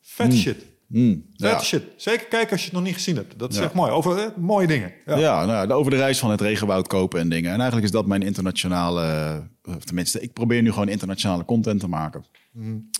Vet 0.00 0.28
Mm. 0.28 0.32
shit. 0.36 0.64
Mm, 0.88 1.24
ja. 1.32 1.58
shit. 1.60 1.82
Zeker 1.96 2.26
kijken 2.26 2.50
als 2.50 2.60
je 2.60 2.66
het 2.66 2.74
nog 2.74 2.82
niet 2.84 2.94
gezien 2.94 3.16
hebt. 3.16 3.38
Dat 3.38 3.50
is 3.52 3.58
Ja. 3.58 3.62
echt 3.64 3.72
mooi. 3.74 3.90
Over 3.90 4.18
eh, 4.18 4.24
mooie 4.36 4.66
dingen. 4.66 4.92
Ja. 5.06 5.16
Ja, 5.18 5.44
nou, 5.44 5.70
over 5.72 5.90
de 5.90 5.96
reis 5.96 6.18
van 6.18 6.30
het 6.30 6.40
regenwoud 6.40 6.86
kopen 6.86 7.20
en 7.20 7.28
dingen. 7.28 7.48
En 7.50 7.56
eigenlijk 7.56 7.84
is 7.86 7.90
dat 7.92 8.06
mijn 8.06 8.22
internationale... 8.22 9.02
eh, 9.02 9.74
Tenminste, 9.84 10.20
ik 10.20 10.32
probeer 10.32 10.62
nu 10.62 10.70
gewoon 10.72 10.88
internationale 10.88 11.44
content 11.44 11.80
te 11.80 11.88
maken. 11.88 12.24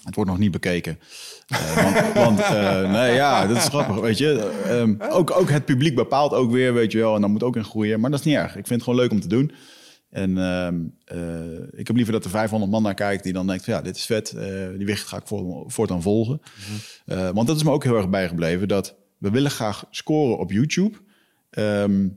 Het 0.02 0.14
wordt 0.14 0.30
nog 0.30 0.38
niet 0.38 0.50
bekeken. 0.50 0.98
Eh, 1.46 1.74
want, 2.14 2.14
want 2.24 2.38
nee, 2.92 3.14
ja, 3.14 3.46
dat 3.46 3.56
is 3.56 3.64
grappig, 3.64 3.96
weet 4.00 4.18
je. 4.18 4.50
Ehm, 4.66 4.94
ook, 5.12 5.30
ook 5.30 5.50
het 5.50 5.64
publiek 5.64 5.94
bepaalt 5.94 6.32
ook 6.32 6.50
weer, 6.50 6.74
weet 6.74 6.92
je 6.92 6.98
wel. 6.98 7.14
En 7.14 7.20
dan 7.20 7.30
moet 7.30 7.42
ook 7.42 7.56
in 7.56 7.64
groeien. 7.64 8.00
Maar 8.00 8.10
dat 8.10 8.18
is 8.18 8.24
niet 8.24 8.34
erg. 8.34 8.48
Ik 8.48 8.66
vind 8.66 8.68
het 8.68 8.82
gewoon 8.82 8.98
leuk 8.98 9.10
om 9.10 9.20
te 9.20 9.28
doen. 9.28 9.52
En 10.10 10.38
ehm, 10.38 10.80
eh, 11.04 11.78
ik 11.78 11.86
heb 11.86 11.96
liever 11.96 12.12
dat 12.12 12.24
er 12.24 12.30
500 12.30 12.70
man 12.72 12.82
naar 12.82 12.94
kijkt 12.94 13.22
die 13.24 13.32
dan 13.32 13.46
denkt 13.46 13.64
ja, 13.64 13.82
dit 13.82 13.96
is 13.96 14.06
vet. 14.06 14.30
eh, 14.32 14.68
die 14.76 14.86
wicht 14.86 15.06
ga 15.06 15.16
ik 15.16 15.26
voor, 15.26 15.64
voortaan 15.70 16.02
volgen. 16.02 16.40
Eh, 17.06 17.30
want 17.30 17.46
dat 17.46 17.56
is 17.56 17.62
me 17.62 17.70
ook 17.70 17.84
heel 17.84 17.96
erg 17.96 18.08
bijgebleven. 18.08 18.68
Dat 18.68 18.96
we 19.18 19.30
willen 19.30 19.50
graag 19.50 19.84
scoren 19.90 20.38
op 20.38 20.52
YouTube. 20.52 20.96
Ehm, 21.50 22.08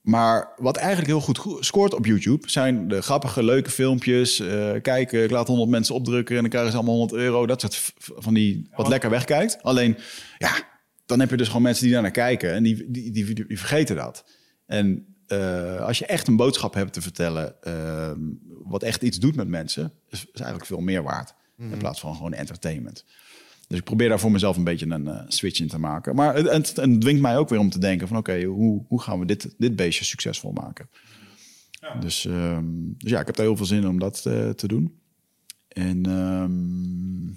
maar 0.00 0.52
wat 0.56 0.76
eigenlijk 0.76 1.06
heel 1.08 1.20
goed 1.20 1.38
go- 1.38 1.62
scoort 1.62 1.94
op 1.94 2.06
YouTube 2.06 2.50
zijn 2.50 2.88
de 2.88 3.02
grappige, 3.02 3.42
leuke 3.44 3.70
filmpjes. 3.70 4.40
eh 4.40 4.72
kijken, 4.82 5.22
ik 5.22 5.30
laat 5.30 5.46
100 5.46 5.70
mensen 5.70 5.94
opdrukken 5.94 6.34
en 6.34 6.40
dan 6.40 6.50
krijgen 6.50 6.70
ze 6.70 6.76
allemaal 6.76 6.96
100 6.96 7.20
euro. 7.20 7.46
Dat 7.46 7.60
soort 7.60 7.92
van 7.98 8.34
die 8.34 8.68
wat 8.76 8.88
lekker 8.88 9.10
wegkijkt. 9.10 9.62
Alleen, 9.62 9.96
ja, 10.38 10.50
dan 11.06 11.20
heb 11.20 11.30
je 11.30 11.36
dus 11.36 11.46
gewoon 11.46 11.62
mensen 11.62 11.84
die 11.84 11.92
daar 11.92 12.02
naar 12.02 12.10
kijken 12.10 12.52
en 12.52 12.62
die, 12.62 12.90
die, 12.90 13.10
die, 13.12 13.46
die 13.46 13.58
vergeten 13.58 13.96
dat. 13.96 14.24
En 14.66 15.15
eh, 15.26 15.80
als 15.80 15.98
je 15.98 16.06
echt 16.06 16.28
een 16.28 16.36
boodschap 16.36 16.74
hebt 16.74 16.92
te 16.92 17.00
vertellen, 17.00 17.62
ehm, 17.62 18.20
wat 18.64 18.82
echt 18.82 19.02
iets 19.02 19.18
doet 19.18 19.36
met 19.36 19.48
mensen, 19.48 19.92
is, 20.08 20.26
is 20.32 20.40
eigenlijk 20.40 20.66
veel 20.66 20.80
meer 20.80 21.02
waard. 21.02 21.34
In 21.58 21.78
plaats 21.78 22.00
van 22.00 22.14
gewoon 22.14 22.32
entertainment. 22.32 23.04
Dus 23.68 23.78
ik 23.78 23.84
probeer 23.84 24.08
daar 24.08 24.20
voor 24.20 24.30
mezelf 24.30 24.56
een 24.56 24.64
beetje 24.64 24.86
een 24.86 25.08
eh, 25.08 25.22
switch 25.28 25.60
in 25.60 25.68
te 25.68 25.78
maken. 25.78 26.14
Maar 26.14 26.34
het, 26.34 26.50
het, 26.50 26.76
het 26.76 27.00
dwingt 27.00 27.20
mij 27.20 27.36
ook 27.36 27.48
weer 27.48 27.58
om 27.58 27.70
te 27.70 27.78
denken 27.78 28.08
van... 28.08 28.16
oké, 28.16 28.42
hoe, 28.42 28.84
hoe 28.88 29.02
gaan 29.02 29.18
we 29.18 29.26
dit, 29.26 29.54
dit 29.58 29.76
beestje 29.76 30.04
succesvol 30.04 30.52
maken? 30.52 30.88
Dus, 32.00 32.24
ehm, 32.26 32.64
dus 32.98 33.10
ja, 33.10 33.20
ik 33.20 33.26
heb 33.26 33.36
daar 33.36 33.46
heel 33.46 33.56
veel 33.56 33.66
zin 33.66 33.82
in 33.82 33.88
om 33.88 33.98
dat 33.98 34.26
eh, 34.26 34.48
te 34.48 34.68
doen. 34.68 35.00
En 35.68 36.06
ehm, 36.06 37.34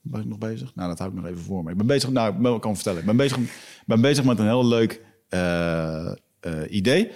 ben 0.00 0.20
ik 0.20 0.26
nog 0.26 0.38
bezig? 0.38 0.74
Nou, 0.74 0.88
dat 0.88 0.98
hou 0.98 1.10
ik 1.10 1.16
nog 1.16 1.26
even 1.26 1.42
voor 1.42 1.64
me. 1.64 1.70
Ik 1.70 1.76
ben 1.76 1.86
bezig, 1.86 2.10
nou, 2.10 2.54
ik 2.54 2.60
kan 2.60 2.74
vertellen. 2.74 3.00
Ik 3.00 3.06
ben 3.06 3.16
bezig, 3.16 3.38
ben 3.86 4.00
bezig 4.00 4.24
met 4.24 4.38
een 4.38 4.46
heel 4.46 4.66
leuk 4.66 5.02
idee. 6.68 7.10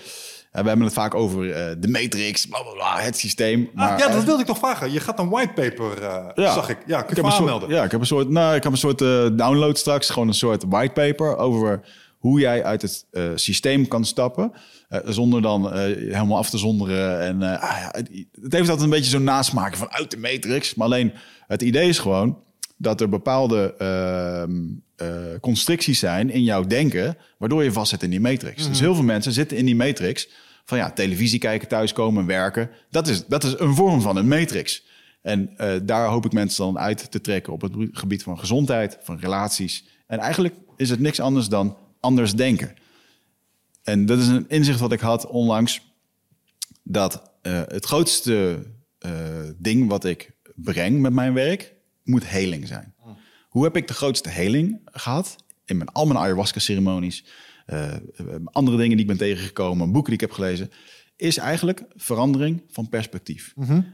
En 0.53 0.63
we 0.63 0.69
hebben 0.69 0.87
het 0.87 0.95
vaak 0.97 1.15
over 1.15 1.51
eh, 1.53 1.75
de 1.79 1.89
matrix, 1.89 2.47
bla, 2.47 2.63
bla, 2.63 2.73
bla, 2.73 2.99
het 3.01 3.17
systeem. 3.19 3.71
Maar, 3.75 3.93
Ah, 3.93 3.99
ja, 3.99 4.09
dat 4.09 4.21
eh, 4.21 4.25
wilde 4.27 4.43
ik 4.43 4.49
nog 4.49 4.59
vragen. 4.59 4.93
Je 4.93 5.01
gaat 5.01 5.19
een 5.19 5.29
whitepaper, 5.29 6.03
eh 6.03 6.25
ja. 6.35 6.53
zag 6.53 6.69
ik. 6.69 6.79
Ja, 6.87 7.01
kun 7.03 7.09
je 7.15 7.17
ik 7.17 7.17
heb 7.17 7.25
soort, 7.25 7.39
aanmelden? 7.39 7.69
ja, 7.69 7.85
ik 7.85 7.91
heb 7.91 8.01
een 8.01 8.07
soort, 8.07 8.29
nou, 8.29 8.55
ik 8.57 8.63
heb 8.63 8.73
een 8.73 8.79
soort 8.79 9.01
eh, 9.01 9.27
download 9.33 9.77
straks, 9.79 10.11
gewoon 10.11 10.29
een 10.29 10.35
soort 10.35 10.65
whitepaper 10.69 11.37
over 11.37 11.81
hoe 12.19 12.41
jij 12.41 12.65
uit 12.65 12.83
het 12.83 13.07
eh, 13.11 13.25
systeem 13.35 13.89
kan 13.89 14.05
stappen. 14.05 14.53
eh, 14.89 15.01
zonder 15.05 15.43
dan 15.43 15.73
eh, 15.73 15.81
helemaal 15.83 16.39
af 16.39 16.51
te 16.51 16.59
zonderen. 16.59 17.21
En 17.21 17.43
eh, 17.43 17.63
ah, 17.63 17.79
ja, 17.81 17.89
het, 17.91 18.09
het 18.43 18.53
heeft 18.53 18.69
altijd 18.69 18.81
een 18.81 18.91
beetje 18.97 19.11
zo'n 19.11 19.25
nasmaak 19.25 19.77
van 19.77 19.91
uit 19.93 20.11
de 20.11 20.19
matrix. 20.19 20.75
Maar 20.75 20.87
alleen 20.87 21.13
het 21.47 21.63
idee 21.63 21.89
is 21.89 21.99
gewoon 21.99 22.39
dat 22.79 23.01
er 23.01 23.09
bepaalde 23.09 23.75
ehm, 23.79 24.53
eh, 24.97 25.41
constricties 25.41 25.99
zijn 25.99 26.31
in 26.31 26.43
jouw 26.43 26.65
denken, 26.65 27.17
waardoor 27.39 27.65
je 27.65 27.73
vastzit 27.73 28.03
in 28.03 28.11
die 28.11 28.21
matrix. 28.21 28.69
Dus 28.69 28.81
heel 28.81 28.95
veel 28.95 29.05
mensen 29.05 29.33
zitten 29.33 29.57
in 29.57 29.65
die 29.65 29.77
matrix 29.77 30.29
van 30.65 30.79
ja, 30.79 30.91
televisie 30.91 31.39
kijken, 31.39 31.69
thuiskomen, 31.69 32.27
werken. 32.27 32.71
Dat 32.91 33.09
is, 33.09 33.27
dat 33.27 33.45
is 33.45 33.59
een 33.59 33.75
vorm 33.75 34.01
van 34.01 34.17
een 34.17 34.29
matrix. 34.29 34.87
En 35.23 35.57
eh, 35.57 35.75
daar 35.83 36.09
hoop 36.09 36.25
ik 36.25 36.33
mensen 36.33 36.65
dan 36.65 36.79
uit 36.79 37.11
te 37.11 37.21
trekken 37.21 37.53
op 37.53 37.61
het 37.61 37.73
gebied 37.93 38.23
van 38.23 38.39
gezondheid, 38.39 38.99
van 39.03 39.19
relaties. 39.19 39.85
En 40.07 40.19
eigenlijk 40.19 40.55
is 40.77 40.91
het 40.91 41.01
niks 41.01 41.21
anders 41.21 41.49
dan 41.49 41.77
anders 42.01 42.35
denken. 42.35 42.75
En 43.83 44.07
dat 44.07 44.19
is 44.19 44.27
een 44.27 44.49
inzicht 44.49 44.81
wat 44.81 44.93
ik 44.93 45.01
had 45.01 45.27
onlangs. 45.27 45.81
Dat 46.83 47.33
eh, 47.43 47.63
het 47.67 47.85
grootste 47.85 48.67
ding 49.57 49.89
wat 49.89 50.05
ik 50.05 50.31
breng 50.55 51.01
met 51.01 51.13
mijn 51.13 51.35
werk 51.35 51.77
moet 52.09 52.27
heling 52.27 52.67
zijn. 52.67 52.95
Hoe 53.49 53.65
heb 53.65 53.77
ik 53.77 53.87
de 53.89 53.95
grootste 53.95 54.29
heling 54.29 54.81
gehad? 54.85 55.37
In 55.65 55.77
mijn, 55.77 55.89
al 55.89 56.07
mijn 56.07 56.19
ayahuasca-ceremonies, 56.19 57.25
eh, 57.67 57.95
eh, 57.95 58.01
andere 58.45 58.77
dingen 58.77 58.91
die 58.93 59.01
ik 59.01 59.07
ben 59.07 59.17
tegengekomen, 59.17 59.93
boeken 59.93 60.05
die 60.13 60.23
ik 60.23 60.29
heb 60.29 60.31
gelezen, 60.33 60.71
is 61.17 61.37
eigenlijk 61.37 61.83
verandering 61.97 62.63
van 62.71 62.89
perspectief. 62.89 63.53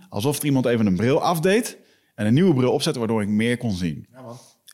Alsof 0.08 0.38
er 0.38 0.44
iemand 0.44 0.66
even 0.66 0.86
een 0.86 0.96
bril 0.96 1.22
afdeed 1.22 1.78
en 2.14 2.26
een 2.26 2.34
nieuwe 2.34 2.54
bril 2.54 2.72
opzette, 2.72 2.98
waardoor 2.98 3.22
ik 3.22 3.28
meer 3.28 3.56
kon 3.56 3.72
zien. 3.72 4.06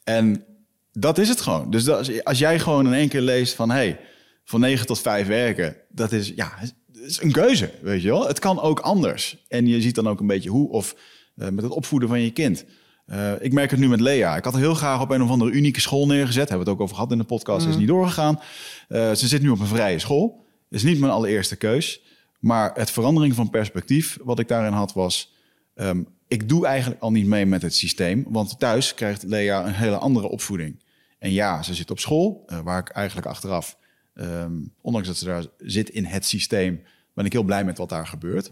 En 0.04 0.44
dat 0.92 1.18
is 1.18 1.28
het 1.28 1.40
gewoon. 1.40 1.70
Dus 1.70 1.84
dat, 1.84 2.24
als- 2.24 2.38
jij 2.38 2.58
gewoon 2.58 2.86
in 2.86 2.92
één 2.92 3.08
keer 3.08 3.20
leest 3.20 3.54
van... 3.54 3.70
hey, 3.70 4.00
van 4.44 4.60
9 4.60 4.86
tot 4.86 5.00
5 5.00 5.26
werken, 5.26 5.76
dat 5.88 6.12
is, 6.12 6.32
ja, 6.36 6.52
is 6.92 7.20
een 7.22 7.32
keuze, 7.32 7.70
weet 7.82 8.02
je 8.02 8.08
wel. 8.08 8.26
Het 8.26 8.38
kan 8.38 8.60
ook 8.60 8.80
anders. 8.80 9.44
En 9.48 9.66
je 9.66 9.80
ziet 9.80 9.94
dan 9.94 10.08
ook 10.08 10.20
een 10.20 10.26
beetje 10.26 10.50
hoe, 10.50 10.68
of 10.70 10.94
eh, 11.36 11.48
met 11.48 11.64
het 11.64 11.72
opvoeden 11.72 12.08
van 12.08 12.20
je 12.20 12.30
kind. 12.30 12.64
Eh, 13.10 13.32
ik 13.40 13.52
merk 13.52 13.70
het 13.70 13.80
nu 13.80 13.88
met 13.88 14.00
Lea. 14.00 14.36
Ik 14.36 14.44
had 14.44 14.52
haar 14.52 14.62
heel 14.62 14.74
graag 14.74 15.00
op 15.00 15.10
een 15.10 15.22
of 15.22 15.30
andere 15.30 15.50
unieke 15.50 15.80
school 15.80 16.06
neergezet. 16.06 16.48
Hebben 16.48 16.66
we 16.66 16.70
het 16.70 16.72
ook 16.72 16.80
over 16.80 16.94
gehad 16.94 17.12
in 17.12 17.18
de 17.18 17.24
podcast. 17.24 17.66
Is 17.66 17.76
niet 17.76 17.88
doorgegaan. 17.88 18.40
Eh, 18.88 19.12
ze 19.12 19.28
zit 19.28 19.42
nu 19.42 19.48
op 19.48 19.60
een 19.60 19.66
vrije 19.66 19.98
school. 19.98 20.44
Is 20.68 20.82
niet 20.82 21.00
mijn 21.00 21.12
allereerste 21.12 21.56
keus. 21.56 22.02
Maar 22.38 22.70
het 22.74 22.90
verandering 22.90 23.34
van 23.34 23.50
perspectief, 23.50 24.18
wat 24.22 24.38
ik 24.38 24.48
daarin 24.48 24.72
had, 24.72 24.92
was... 24.92 25.34
ehm, 25.74 26.02
ik 26.28 26.48
doe 26.48 26.66
eigenlijk 26.66 27.02
al 27.02 27.10
niet 27.10 27.26
mee 27.26 27.46
met 27.46 27.62
het 27.62 27.74
systeem. 27.74 28.24
Want 28.28 28.58
thuis 28.58 28.94
krijgt 28.94 29.22
Lea 29.22 29.66
een 29.66 29.74
hele 29.74 29.96
andere 29.96 30.28
opvoeding. 30.28 30.82
En 31.18 31.32
ja, 31.32 31.62
ze 31.62 31.74
zit 31.74 31.90
op 31.90 31.98
school, 31.98 32.42
eh, 32.46 32.60
waar 32.60 32.78
ik 32.78 32.88
eigenlijk 32.88 33.26
achteraf... 33.26 33.76
ehm, 34.14 34.52
ondanks 34.80 35.08
dat 35.08 35.16
ze 35.16 35.24
daar 35.24 35.44
zit 35.58 35.88
in 35.88 36.04
het 36.04 36.24
systeem... 36.24 36.82
ben 37.14 37.24
ik 37.24 37.32
heel 37.32 37.42
blij 37.42 37.64
met 37.64 37.78
wat 37.78 37.88
daar 37.88 38.06
gebeurt. 38.06 38.50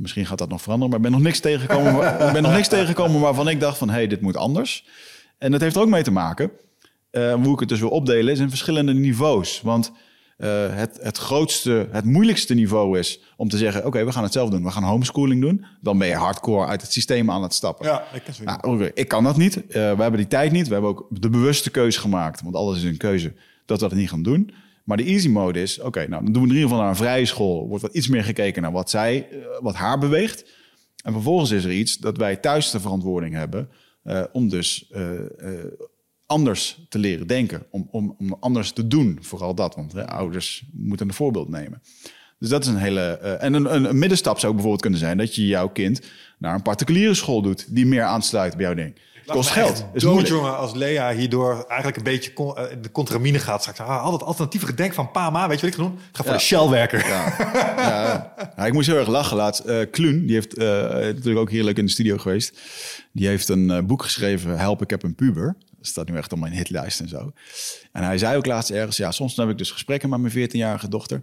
Misschien 0.00 0.26
gaat 0.26 0.38
dat 0.38 0.48
nog 0.48 0.62
veranderen, 0.62 0.90
maar 0.90 0.98
ik 0.98 1.10
ben 1.10 1.14
nog 1.20 1.26
niks 1.26 1.40
tegengekomen, 1.40 1.94
waar- 1.94 2.20
ik 2.26 2.32
ben 2.32 2.42
nog 2.42 2.52
niks 2.52 2.68
tegengekomen 2.68 3.20
waarvan 3.20 3.48
ik 3.48 3.60
dacht 3.60 3.78
van... 3.78 3.88
hé, 3.88 3.94
hey, 3.94 4.06
dit 4.06 4.20
moet 4.20 4.36
anders. 4.36 4.86
En 5.38 5.50
dat 5.50 5.60
heeft 5.60 5.76
er 5.76 5.82
ook 5.82 5.88
mee 5.88 6.02
te 6.02 6.10
maken... 6.10 6.50
eh, 7.10 7.34
hoe 7.34 7.52
ik 7.52 7.60
het 7.60 7.68
dus 7.68 7.80
wil 7.80 7.88
opdelen, 7.88 8.32
is 8.32 8.38
in 8.38 8.48
verschillende 8.48 8.94
niveaus. 8.94 9.60
Want 9.62 9.92
eh, 10.36 10.48
het, 10.76 10.98
het 11.02 11.16
grootste, 11.18 11.88
het 11.90 12.04
moeilijkste 12.04 12.54
niveau 12.54 12.98
is 12.98 13.20
om 13.36 13.48
te 13.48 13.56
zeggen... 13.56 13.86
oké, 13.86 14.04
we 14.04 14.12
gaan 14.12 14.22
het 14.22 14.32
zelf 14.32 14.50
doen. 14.50 14.62
We 14.64 14.70
gaan 14.70 14.82
homeschooling 14.82 15.40
doen. 15.40 15.64
Dan 15.80 15.98
ben 15.98 16.08
je 16.08 16.14
hardcore 16.14 16.66
uit 16.66 16.82
het 16.82 16.92
systeem 16.92 17.30
aan 17.30 17.42
het 17.42 17.54
stappen. 17.54 17.86
Ja, 17.86 18.02
ik 18.12 18.22
ken. 18.24 18.34
Nou, 18.44 18.90
ik 18.94 19.08
kan 19.08 19.24
dat 19.24 19.36
niet. 19.36 19.56
Eh, 19.56 19.72
we 19.72 19.78
hebben 20.02 20.16
die 20.16 20.26
tijd 20.28 20.52
niet. 20.52 20.66
We 20.66 20.72
hebben 20.72 20.90
ook 20.90 21.06
de 21.10 21.30
bewuste 21.30 21.70
keuze 21.70 22.00
gemaakt. 22.00 22.42
Want 22.42 22.54
alles 22.54 22.76
is 22.76 22.84
een 22.84 22.96
keuze 22.96 23.32
dat 23.66 23.80
we 23.80 23.88
dat 23.88 23.98
niet 23.98 24.10
gaan 24.10 24.22
doen. 24.22 24.54
Maar 24.90 24.98
de 24.98 25.04
easy 25.04 25.28
mode 25.28 25.62
is, 25.62 25.80
oké, 25.80 26.08
nou 26.08 26.24
dan 26.24 26.32
doen 26.32 26.42
we 26.42 26.48
in 26.48 26.54
ieder 26.54 26.68
geval 26.68 26.78
naar 26.78 26.88
een 26.88 26.96
vrije 26.96 27.26
school. 27.26 27.68
Wordt 27.68 27.82
wat 27.82 27.94
iets 27.94 28.08
meer 28.08 28.24
gekeken 28.24 28.62
naar 28.62 28.72
wat 28.72 28.90
zij, 28.90 29.28
eh, 29.30 29.38
wat 29.60 29.74
haar 29.74 29.98
beweegt. 29.98 30.44
En 31.02 31.12
vervolgens 31.12 31.50
is 31.50 31.64
er 31.64 31.72
iets 31.72 31.98
dat 31.98 32.16
wij 32.16 32.36
thuis 32.36 32.70
de 32.70 32.80
verantwoording 32.80 33.34
hebben 33.34 33.68
eh, 34.02 34.22
om 34.32 34.48
dus 34.48 34.90
eh, 34.90 35.10
anders 36.26 36.86
te 36.88 36.98
leren 36.98 37.26
denken. 37.26 37.66
Om, 37.70 37.88
om, 37.90 38.14
om 38.18 38.36
anders 38.40 38.72
te 38.72 38.86
doen, 38.86 39.18
vooral 39.20 39.54
dat. 39.54 39.74
Want 39.74 40.06
ouders 40.06 40.64
moeten 40.72 41.08
een 41.08 41.14
voorbeeld 41.14 41.48
nemen. 41.48 41.82
Dus 42.38 42.48
dat 42.48 42.62
is 42.62 42.68
een 42.68 42.76
hele. 42.76 43.00
en 43.40 43.54
een, 43.54 43.74
een, 43.74 43.84
een 43.84 43.98
middenstap 43.98 44.38
zou 44.38 44.52
bijvoorbeeld 44.52 44.82
kunnen 44.82 45.00
zijn 45.00 45.18
dat 45.18 45.34
je 45.34 45.46
jouw 45.46 45.68
kind 45.68 46.00
naar 46.38 46.54
een 46.54 46.62
particuliere 46.62 47.14
school 47.14 47.42
doet 47.42 47.74
die 47.74 47.86
meer 47.86 48.02
aansluit 48.02 48.56
bij 48.56 48.64
jouw 48.64 48.74
ding. 48.74 48.94
Kost 49.26 49.50
geld. 49.50 49.84
Is 49.92 50.02
Dood, 50.02 50.12
moeilijk. 50.12 50.34
jongen, 50.34 50.56
als 50.56 50.74
Lea 50.74 51.12
hierdoor 51.12 51.64
eigenlijk 51.68 51.96
een 51.96 52.02
beetje 52.02 52.32
con- 52.32 52.56
eh, 52.56 52.64
de 52.82 52.90
contramine 52.90 53.38
gaat. 53.38 53.60
Straks, 53.60 53.80
ah, 53.80 54.02
al 54.02 54.10
dat 54.10 54.22
alternatieve 54.22 54.66
gedenk 54.66 54.94
van 54.94 55.10
pa, 55.10 55.30
ma, 55.30 55.48
weet 55.48 55.60
je 55.60 55.66
wat 55.66 55.74
ik 55.76 55.80
ga 55.80 55.86
doen? 55.88 55.98
Ik 55.98 56.16
ga 56.16 56.22
voor 56.22 56.32
Ja. 56.32 56.38
de 56.38 56.44
Shell 56.44 56.68
werken. 56.68 56.98
Ja, 56.98 57.34
ja. 57.76 58.34
Ja, 58.56 58.66
ik 58.66 58.72
moest 58.72 58.86
heel 58.86 58.96
erg 58.96 59.08
lachen 59.08 59.36
laatst. 59.36 59.60
Eh 59.60 59.90
Kluun, 59.90 60.26
die 60.26 60.34
heeft 60.34 60.56
eh, 60.56 60.66
natuurlijk 60.90 61.38
ook 61.38 61.50
heerlijk 61.50 61.78
in 61.78 61.84
de 61.84 61.90
studio 61.90 62.16
geweest. 62.18 62.58
Die 63.12 63.26
heeft 63.28 63.48
een 63.48 63.86
boek 63.86 64.02
geschreven, 64.02 64.58
Help, 64.58 64.82
ik 64.82 64.90
heb 64.90 65.02
een 65.02 65.14
puber. 65.14 65.56
Dat 65.76 65.86
staat 65.88 66.08
nu 66.08 66.16
echt 66.16 66.32
op 66.32 66.38
mijn 66.38 66.52
hitlijst 66.52 67.00
en 67.00 67.08
zo. 67.08 67.32
En 67.92 68.02
hij 68.04 68.18
zei 68.18 68.36
ook 68.36 68.46
laatst 68.46 68.70
ergens, 68.70 68.96
ja, 68.96 69.10
soms 69.10 69.36
heb 69.36 69.48
ik 69.48 69.58
dus 69.58 69.70
gesprekken 69.70 70.08
met 70.08 70.20
mijn 70.20 70.32
14-jarige 70.50 70.88
dochter. 70.88 71.22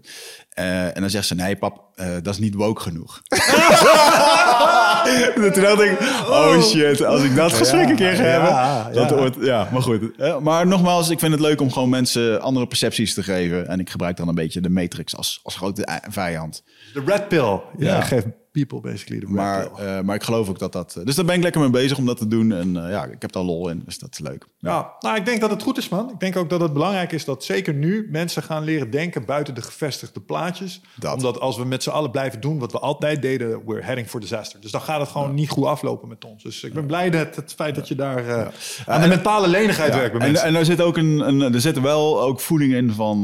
En 0.50 1.02
dan 1.02 1.10
zegt 1.10 1.28
ze, 1.28 1.36
nee 1.36 1.56
pap, 1.56 1.84
dat 1.96 2.34
is 2.34 2.40
niet 2.40 2.54
woke 2.54 2.82
genoeg. 2.82 3.22
Toen 5.54 5.64
dacht 5.64 5.82
ik, 5.82 6.00
oh 6.30 6.62
shit, 6.62 7.06
als 7.06 7.24
ik 7.24 7.36
dat 7.36 7.54
gesprek 7.54 7.90
een 7.90 7.96
keer 7.96 8.16
ga 8.16 8.24
hebben. 8.24 8.94
Dat 8.94 9.36
ja. 9.40 9.70
maar 9.72 9.82
goed. 9.82 10.02
Eh, 10.18 10.40
maar 10.40 10.68
nogmaals, 10.68 11.10
ik 11.10 11.20
vind 11.20 11.32
het 11.32 11.42
leuk 11.42 11.62
om 11.62 11.72
gewoon 11.72 11.90
mensen 11.90 12.42
andere 12.42 12.68
percepties 12.68 13.14
te 13.14 13.24
geven. 13.24 13.68
En 13.68 13.80
ik 13.80 13.90
gebruik 13.90 14.18
dan 14.18 14.28
een 14.28 14.36
beetje 14.36 14.62
de 14.62 14.70
matrix 14.70 15.16
als, 15.16 15.40
als 15.44 15.56
grote 15.56 15.88
vijand. 16.10 16.64
De 16.94 17.02
red 17.06 17.28
pill. 17.28 17.42
Ja, 17.42 17.62
Ja. 17.78 18.02
geef 18.02 18.24
people 18.58 18.90
basically 18.92 19.20
de 19.20 19.26
red 19.26 19.36
Maar, 19.36 19.72
eh, 19.72 20.02
maar 20.02 20.16
ik 20.16 20.24
geloof 20.24 20.50
ook 20.50 20.60
dat 20.60 20.72
dat... 20.72 20.96
eh, 20.96 21.06
dus 21.06 21.16
daar 21.16 21.26
ben 21.26 21.36
ik 21.36 21.44
lekker 21.44 21.62
mee 21.62 21.70
bezig 21.70 21.98
om 21.98 22.06
dat 22.06 22.18
te 22.18 22.28
doen. 22.28 22.52
En 22.52 22.86
eh, 22.86 22.92
ja, 22.92 23.06
ik 23.06 23.22
heb 23.22 23.32
daar 23.32 23.44
lol 23.44 23.70
in, 23.70 23.82
dus 23.86 24.00
dat 24.00 24.10
is 24.12 24.20
leuk. 24.20 24.46
Ja, 24.60 24.94
nou, 25.00 25.16
ik 25.16 25.26
denk 25.26 25.42
dat 25.42 25.50
het 25.50 25.62
goed 25.62 25.78
is, 25.78 25.90
man. 25.90 26.10
Ik 26.10 26.20
denk 26.20 26.36
ook 26.36 26.50
dat 26.50 26.62
het 26.62 26.74
belangrijk 26.74 27.12
is 27.12 27.26
dat 27.26 27.44
zeker 27.44 27.74
nu 27.74 28.08
mensen 28.12 28.44
gaan 28.44 28.64
leren 28.64 28.90
denken 28.90 29.26
buiten 29.26 29.56
de 29.56 29.62
gevestigde 29.62 30.20
plaatjes. 30.20 30.82
Dat. 30.96 31.14
Omdat 31.14 31.40
als 31.40 31.58
we 31.58 31.66
met 31.66 31.84
z'n 31.84 31.90
allen 31.90 32.12
blijven 32.12 32.42
doen 32.42 32.60
wat 32.60 32.72
we 32.72 32.80
altijd 32.80 33.22
deden, 33.22 33.66
we're 33.66 33.84
heading 33.84 34.08
for 34.08 34.20
disaster. 34.20 34.62
Dus 34.62 34.72
dan 34.72 34.82
gaat 34.82 35.00
het 35.00 35.10
gewoon 35.10 35.34
niet 35.34 35.50
goed 35.50 35.66
aflopen 35.66 36.08
met 36.08 36.26
ons. 36.26 36.44
Dus 36.44 36.64
ik 36.64 36.74
ben 36.74 36.86
blij 36.86 37.10
dat 37.10 37.36
het 37.36 37.54
feit 37.54 37.76
dat 37.76 37.88
je 37.88 37.96
daar 37.96 38.28
eh, 38.28 38.48
aan 38.86 39.02
de 39.02 39.08
mentale 39.08 39.48
lenigheid 39.48 39.94
werkt 39.94 40.12
bij 40.12 40.22
en, 40.22 40.32
mensen. 40.32 40.48
en 40.48 40.56
er 40.56 40.66
zit 40.66 40.82
ook 40.82 40.98
een, 40.98 41.20
een, 41.28 41.54
er 41.54 41.62
zit 41.62 41.80
wel 41.80 42.22
ook 42.22 42.40
voeding 42.40 42.74
in 42.74 42.92
van 42.92 43.24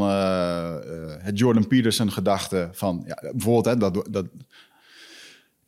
het 1.20 1.40
Jordan 1.40 1.68
Peterson 1.68 2.12
gedachte 2.12 2.70
van 2.72 3.04
ja, 3.06 3.18
bijvoorbeeld 3.32 3.66
hè, 3.66 3.78
dat, 3.78 4.08
dat 4.10 4.26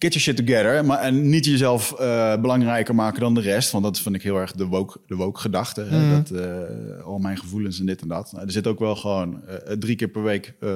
get 0.05 0.13
your 0.13 0.19
shit 0.19 0.45
together, 0.47 0.85
maar 0.85 0.99
en 0.99 1.29
niet 1.29 1.45
jezelf 1.45 1.91
eh, 1.91 2.35
belangrijker 2.41 2.95
maken 2.95 3.19
dan 3.19 3.33
de 3.33 3.41
rest, 3.41 3.71
want 3.71 3.83
dat 3.83 3.99
vind 3.99 4.15
ik 4.15 4.21
heel 4.21 4.37
erg 4.37 4.51
de 4.51 4.65
woke, 4.65 4.99
de 5.07 5.15
woke 5.15 5.39
gedachte. 5.39 5.81
hè, 5.81 5.99
Mhm. 5.99 6.09
Dat 6.15 6.29
eh, 6.41 7.05
al 7.05 7.17
mijn 7.17 7.37
gevoelens 7.37 7.79
en 7.79 7.85
dit 7.85 8.01
en 8.01 8.07
dat. 8.07 8.31
Nou, 8.31 8.45
er 8.45 8.51
zit 8.51 8.67
ook 8.67 8.79
wel 8.79 8.95
gewoon 8.95 9.41
eh, 9.47 9.73
drie 9.77 9.95
keer 9.95 10.07
per 10.07 10.23
week 10.23 10.53
eh, 10.59 10.69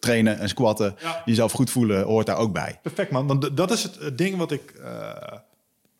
trainen 0.00 0.38
en 0.38 0.48
squatten, 0.48 0.94
Ja. 1.02 1.22
jezelf 1.24 1.52
goed 1.52 1.70
voelen, 1.70 2.02
hoort 2.04 2.26
daar 2.26 2.36
ook 2.36 2.52
bij. 2.52 2.78
Perfect, 2.82 3.10
man. 3.10 3.26
Want 3.26 3.56
dat 3.56 3.70
is 3.70 3.82
het 3.82 4.18
ding 4.18 4.36
wat 4.36 4.50
ik 4.52 4.74
eh, 4.84 5.38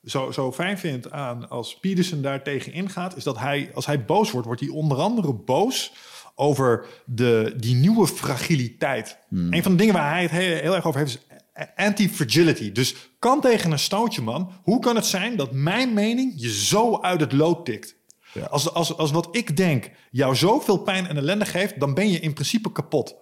zo, 0.04 0.30
zo 0.30 0.52
fijn 0.52 0.78
vind 0.78 1.10
aan 1.10 1.48
als 1.48 1.78
Peterson 1.80 2.22
daar 2.22 2.42
tegen 2.42 2.72
ingaat. 2.72 3.16
Is 3.16 3.24
dat 3.24 3.38
hij, 3.38 3.70
als 3.74 3.86
hij 3.86 4.04
boos 4.04 4.30
wordt, 4.30 4.46
wordt 4.46 4.60
hij 4.60 4.70
onder 4.70 4.98
andere 4.98 5.32
boos 5.32 5.92
over 6.34 6.86
de, 7.04 7.54
die 7.56 7.74
nieuwe 7.74 8.06
fragiliteit. 8.06 9.16
Een 9.30 9.62
van 9.62 9.72
de 9.72 9.78
dingen 9.78 9.94
waar 9.94 10.10
hij 10.10 10.22
het 10.22 10.30
heel, 10.30 10.56
heel 10.56 10.74
erg 10.74 10.86
over 10.86 11.00
heeft 11.00 11.14
is 11.14 11.29
anti-fragility. 11.76 12.72
Dus 12.72 12.94
kan 13.18 13.40
tegen 13.40 13.72
een 13.72 13.78
stootje, 13.78 14.22
man. 14.22 14.52
Hoe 14.62 14.80
kan 14.80 14.96
het 14.96 15.06
zijn 15.06 15.36
dat 15.36 15.52
mijn 15.52 15.92
mening 15.94 16.32
je 16.36 16.52
zo 16.52 17.00
uit 17.00 17.20
het 17.20 17.32
lood 17.32 17.64
tikt? 17.64 17.96
Ja. 18.32 18.44
Als, 18.44 18.72
als, 18.72 18.96
als 18.96 19.10
wat 19.10 19.28
ik 19.30 19.56
denk 19.56 19.90
jou 20.10 20.36
zoveel 20.36 20.78
pijn 20.78 21.06
en 21.06 21.16
ellende 21.16 21.46
geeft, 21.46 21.80
dan 21.80 21.94
ben 21.94 22.10
je 22.10 22.20
in 22.20 22.32
principe 22.32 22.72
kapot. 22.72 23.14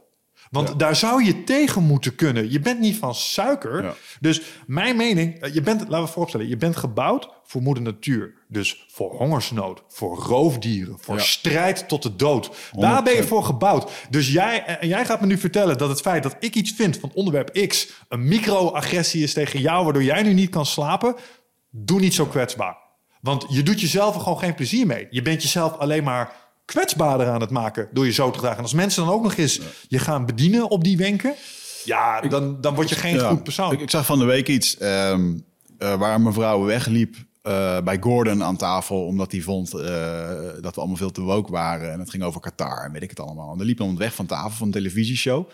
Want 0.50 0.68
Ja. 0.68 0.74
daar 0.74 0.96
zou 0.96 1.24
je 1.24 1.44
tegen 1.44 1.82
moeten 1.82 2.14
kunnen. 2.14 2.50
Je 2.52 2.60
bent 2.60 2.80
niet 2.80 2.96
van 2.96 3.14
suiker. 3.14 3.82
Ja. 3.84 3.94
Dus 4.20 4.40
mijn 4.66 4.96
mening, 4.96 5.40
eh, 5.40 5.54
je 5.54 5.60
bent, 5.60 5.80
laten 5.80 6.06
we 6.06 6.06
vooropstellen, 6.12 6.48
je 6.48 6.56
bent 6.56 6.76
gebouwd 6.76 7.28
voor 7.44 7.62
moeder 7.62 7.82
natuur. 7.82 8.34
Dus 8.48 8.84
voor 8.90 9.10
hongersnood, 9.16 9.82
voor 9.88 10.16
roofdieren, 10.16 10.96
voor 11.00 11.16
Ja. 11.16 11.22
strijd 11.22 11.88
tot 11.88 12.02
de 12.02 12.16
dood. 12.16 12.46
Daar 12.72 13.02
ben 13.02 13.12
je 13.12 13.18
100%. 13.18 13.26
voor 13.28 13.44
gebouwd. 13.44 13.90
Dus 14.10 14.32
jij, 14.32 14.64
en 14.64 14.88
jij 14.88 15.04
gaat 15.04 15.20
me 15.20 15.26
nu 15.26 15.38
vertellen 15.38 15.78
dat 15.78 15.88
het 15.88 16.00
feit 16.00 16.22
dat 16.22 16.36
ik 16.40 16.54
iets 16.54 16.72
vind 16.72 16.96
van 16.98 17.10
onderwerp 17.14 17.66
X 17.68 17.88
een 18.08 18.28
microagressie 18.28 19.22
is 19.22 19.32
tegen 19.32 19.60
jou, 19.60 19.84
waardoor 19.84 20.02
jij 20.02 20.22
nu 20.22 20.32
niet 20.32 20.50
kan 20.50 20.66
slapen, 20.66 21.14
doe 21.70 22.00
niet 22.00 22.14
zo 22.14 22.26
kwetsbaar. 22.26 22.76
Want 23.20 23.46
je 23.48 23.62
doet 23.62 23.80
jezelf 23.80 24.14
er 24.14 24.20
gewoon 24.20 24.38
geen 24.38 24.54
plezier 24.54 24.86
mee. 24.86 25.06
Je 25.10 25.22
bent 25.22 25.42
jezelf 25.42 25.76
alleen 25.76 26.04
maar 26.04 26.32
kwetsbaarder 26.72 27.28
aan 27.28 27.40
het 27.40 27.50
maken 27.50 27.88
door 27.92 28.06
je 28.06 28.12
zo 28.12 28.26
te 28.28 28.34
gedragen. 28.34 28.56
En 28.58 28.62
als 28.62 28.72
mensen 28.74 29.04
dan 29.04 29.14
ook 29.14 29.22
nog 29.22 29.36
eens 29.36 29.60
je 29.88 29.98
gaan 29.98 30.26
bedienen 30.26 30.70
op 30.70 30.84
die 30.84 30.96
wenken, 30.96 31.34
ja, 31.84 32.20
dan, 32.20 32.60
dan 32.60 32.74
word 32.74 32.88
je 32.88 32.94
geen 32.94 33.14
Ja. 33.14 33.28
goed 33.28 33.42
persoon. 33.42 33.72
Ik, 33.72 33.80
ik 33.80 33.90
zag 33.90 34.06
van 34.06 34.18
de 34.18 34.24
week 34.24 34.48
iets 34.48 34.76
ehm, 34.78 35.36
eh, 35.78 35.94
waar 35.98 36.14
een 36.14 36.22
mevrouw 36.22 36.64
wegliep 36.64 37.16
eh, 37.42 37.80
bij 37.80 37.96
Gordon 38.00 38.42
aan 38.44 38.56
tafel, 38.56 39.06
omdat 39.06 39.32
hij 39.32 39.40
vond 39.40 39.74
eh, 39.74 39.80
dat 40.60 40.74
we 40.74 40.80
allemaal 40.80 40.96
veel 40.96 41.10
te 41.10 41.20
woke 41.20 41.50
waren. 41.50 41.92
En 41.92 41.98
het 42.00 42.10
ging 42.10 42.22
over 42.22 42.40
Qatar 42.40 42.84
en 42.84 42.92
weet 42.92 43.02
ik 43.02 43.10
het 43.10 43.20
allemaal. 43.20 43.52
En 43.52 43.58
er 43.60 43.64
liep 43.64 43.80
iemand 43.80 43.98
weg 43.98 44.14
van 44.14 44.26
tafel 44.26 44.50
van 44.50 44.66
een 44.66 44.72
televisieshow. 44.72 45.48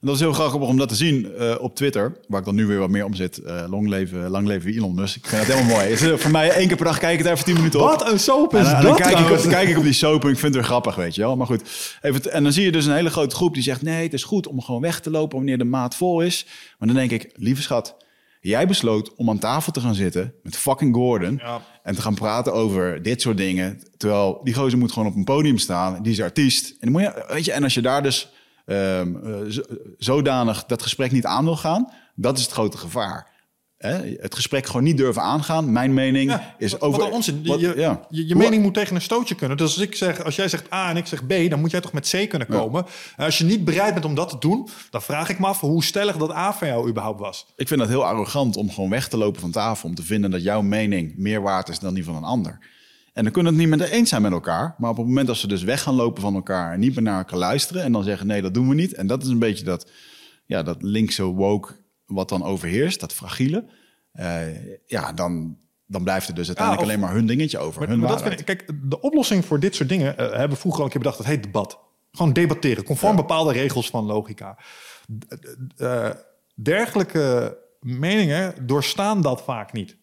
En 0.00 0.06
dat 0.06 0.14
is 0.14 0.20
heel 0.20 0.32
grappig 0.32 0.68
om 0.68 0.76
dat 0.76 0.88
te 0.88 0.94
zien 0.94 1.34
eh, 1.34 1.54
op 1.60 1.76
Twitter, 1.76 2.16
waar 2.28 2.38
ik 2.38 2.46
dan 2.46 2.54
nu 2.54 2.66
weer 2.66 2.78
wat 2.78 2.90
meer 2.90 3.04
om 3.04 3.14
zit. 3.14 3.38
Eh, 3.38 3.64
long, 3.68 3.88
leven, 3.88 4.28
lang 4.28 4.46
leven 4.46 4.72
Elon 4.72 4.94
Musk. 4.94 5.16
Ik 5.16 5.26
vind 5.26 5.46
het 5.46 5.52
helemaal 5.52 5.76
mooi. 5.76 5.88
Is, 5.88 6.20
voor 6.22 6.30
mij 6.30 6.50
één 6.50 6.66
keer 6.66 6.76
per 6.76 6.84
dag 6.86 6.98
kijk 6.98 7.18
ik 7.18 7.24
het 7.24 7.32
even 7.32 7.44
10 7.44 7.54
minuten 7.54 7.80
op. 7.80 7.86
Wat 7.86 8.10
een 8.10 8.18
soap 8.18 8.54
is 8.54 8.60
En, 8.60 8.66
en 8.66 8.72
dat 8.72 8.82
dan 8.82 8.96
kijk 8.96 9.08
ik, 9.08 9.12
op, 9.12 9.24
trouwens? 9.24 9.46
kijk 9.46 9.68
ik 9.68 9.76
op 9.76 9.82
die 9.82 9.92
soap 9.92 10.24
en 10.24 10.30
ik 10.30 10.38
vind 10.38 10.42
het 10.42 10.54
weer 10.54 10.64
grappig, 10.64 10.94
weet 10.94 11.14
je 11.14 11.20
wel. 11.20 11.36
Maar 11.36 11.46
goed, 11.46 11.62
even, 12.02 12.32
en 12.32 12.42
dan 12.42 12.52
zie 12.52 12.64
je 12.64 12.72
dus 12.72 12.86
een 12.86 12.94
hele 12.94 13.10
grote 13.10 13.34
groep 13.34 13.54
die 13.54 13.62
zegt... 13.62 13.82
nee, 13.82 14.02
het 14.02 14.12
is 14.12 14.24
goed 14.24 14.46
om 14.46 14.62
gewoon 14.62 14.80
weg 14.80 15.00
te 15.00 15.10
lopen 15.10 15.36
wanneer 15.36 15.58
de 15.58 15.64
maat 15.64 15.94
vol 15.94 16.20
is. 16.20 16.46
Maar 16.78 16.88
dan 16.88 16.96
denk 16.96 17.10
ik, 17.10 17.30
lieve 17.34 17.62
schat, 17.62 17.96
jij 18.40 18.66
besloot 18.66 19.14
om 19.14 19.30
aan 19.30 19.38
tafel 19.38 19.72
te 19.72 19.80
gaan 19.80 19.94
zitten 19.94 20.34
met 20.42 20.56
fucking 20.56 20.94
Gordon... 20.94 21.40
Ja. 21.42 21.62
en 21.82 21.94
te 21.94 22.00
gaan 22.00 22.14
praten 22.14 22.52
over 22.52 23.02
dit 23.02 23.20
soort 23.20 23.36
dingen. 23.36 23.80
Terwijl 23.96 24.40
die 24.44 24.54
gozer 24.54 24.78
moet 24.78 24.92
gewoon 24.92 25.08
op 25.08 25.16
een 25.16 25.24
podium 25.24 25.58
staan, 25.58 26.02
die 26.02 26.12
is 26.12 26.20
artiest. 26.20 26.70
En, 26.70 26.76
dan 26.80 26.92
moet 26.92 27.00
je, 27.00 27.24
weet 27.28 27.44
je, 27.44 27.52
en 27.52 27.62
als 27.62 27.74
je 27.74 27.82
daar 27.82 28.02
dus 28.02 28.30
ehm, 28.66 29.16
eh, 29.26 29.32
zo- 29.48 29.62
zodanig 29.98 30.64
dat 30.64 30.82
gesprek 30.82 31.12
niet 31.12 31.26
aan 31.26 31.44
wil 31.44 31.56
gaan... 31.56 31.92
dat 32.14 32.36
is 32.36 32.42
het 32.42 32.52
grote 32.52 32.76
gevaar. 32.78 33.34
Hè? 33.76 34.16
Het 34.20 34.34
gesprek 34.34 34.66
gewoon 34.66 34.82
niet 34.82 34.96
durven 34.96 35.22
aangaan. 35.22 35.72
Mijn 35.72 35.94
mening 35.94 36.30
Ja, 36.30 36.54
is 36.58 36.72
wat- 36.72 36.80
over... 36.80 37.00
wat 37.00 37.10
onzin. 37.10 37.46
wat- 37.46 37.60
je, 37.60 37.72
ja. 37.76 38.00
je, 38.10 38.36
mening 38.36 38.62
moet 38.62 38.74
tegen 38.74 38.94
een 38.94 39.00
stootje 39.02 39.34
kunnen. 39.34 39.56
Dus 39.56 39.66
als, 39.74 39.78
ik 39.78 39.94
zeg, 39.96 40.24
als 40.24 40.36
jij 40.36 40.48
zegt 40.48 40.72
A 40.72 40.90
en 40.90 40.96
ik 40.96 41.06
zeg 41.06 41.26
B, 41.26 41.50
dan 41.50 41.60
moet 41.60 41.70
jij 41.70 41.80
toch 41.80 41.92
met 41.92 42.08
C 42.10 42.28
kunnen 42.28 42.48
komen. 42.48 42.86
En 43.16 43.24
als 43.24 43.38
je 43.38 43.44
niet 43.44 43.64
bereid 43.64 43.92
bent 43.92 44.04
om 44.04 44.14
dat 44.14 44.28
te 44.28 44.36
doen, 44.38 44.68
dan 44.90 45.02
vraag 45.02 45.28
ik 45.28 45.38
me 45.38 45.46
af 45.46 45.60
hoe 45.60 45.84
stellig 45.84 46.16
dat 46.16 46.30
A 46.32 46.52
van 46.52 46.68
jou 46.68 46.88
überhaupt 46.88 47.20
was. 47.20 47.46
Ik 47.56 47.68
vind 47.68 47.80
dat 47.80 47.88
heel 47.88 48.04
arrogant 48.04 48.56
om 48.56 48.70
gewoon 48.70 48.90
weg 48.90 49.08
te 49.08 49.16
lopen 49.16 49.40
van 49.40 49.50
tafel. 49.50 49.88
Om 49.88 49.94
te 49.94 50.02
vinden 50.02 50.30
dat 50.30 50.42
jouw 50.42 50.62
mening 50.62 51.14
meer 51.16 51.42
waard 51.42 51.68
is 51.68 51.78
dan 51.78 51.94
die 51.94 52.04
van 52.04 52.16
een 52.16 52.24
ander. 52.24 52.58
En 53.16 53.22
dan 53.22 53.32
kunnen 53.32 53.52
het 53.52 53.60
niet 53.60 53.78
met 53.78 53.80
eens 53.90 54.08
zijn 54.08 54.22
met 54.22 54.32
elkaar. 54.32 54.74
Maar 54.78 54.90
op 54.90 54.96
het 54.96 55.06
moment 55.06 55.26
dat 55.26 55.36
ze 55.36 55.48
dus 55.48 55.62
weg 55.62 55.82
gaan 55.82 55.94
lopen 55.94 56.22
van 56.22 56.34
elkaar 56.34 56.72
en 56.72 56.80
niet 56.80 56.94
meer 56.94 57.02
naar 57.02 57.18
elkaar 57.18 57.38
luisteren. 57.38 57.82
En 57.82 57.92
dan 57.92 58.04
zeggen 58.04 58.26
nee, 58.26 58.42
dat 58.42 58.54
doen 58.54 58.68
we 58.68 58.74
niet. 58.74 58.94
En 58.94 59.06
dat 59.06 59.22
is 59.22 59.28
een 59.28 59.38
beetje 59.38 59.64
dat, 59.64 59.90
ja, 60.46 60.62
dat 60.62 60.82
linkse 60.82 61.22
woke 61.24 61.72
wat 62.06 62.28
dan 62.28 62.42
overheerst. 62.44 63.00
Dat 63.00 63.12
fragiele. 63.12 63.64
Eh, 64.12 64.40
ja, 64.86 65.12
dan, 65.12 65.56
dan 65.86 66.02
blijft 66.02 66.28
er 66.28 66.34
dus 66.34 66.46
uiteindelijk 66.46 66.86
of- 66.86 66.90
alleen 66.92 67.04
maar 67.04 67.14
hun 67.14 67.26
dingetje 67.26 67.58
over. 67.58 67.80
Maar, 67.80 67.88
hun 67.88 67.98
maar 67.98 68.08
dat 68.08 68.22
vind 68.22 68.44
kijk, 68.44 68.72
de 68.82 69.00
oplossing 69.00 69.44
voor 69.44 69.60
dit 69.60 69.74
soort 69.74 69.88
dingen 69.88 70.18
eh, 70.18 70.30
hebben 70.30 70.50
we 70.50 70.56
vroeger 70.56 70.80
al 70.80 70.86
een 70.86 70.92
keer 70.92 71.00
bedacht. 71.02 71.18
Dat 71.18 71.26
heet 71.26 71.42
debat. 71.42 71.78
Gewoon 72.12 72.32
debatteren, 72.32 72.84
conform 72.84 73.16
bepaalde 73.16 73.52
regels 73.52 73.90
van 73.90 74.04
logica. 74.04 74.58
Eh, 75.76 76.10
dergelijke 76.54 77.58
meningen 77.80 78.66
doorstaan 78.66 79.22
dat 79.22 79.42
vaak 79.42 79.72
niet. 79.72 79.96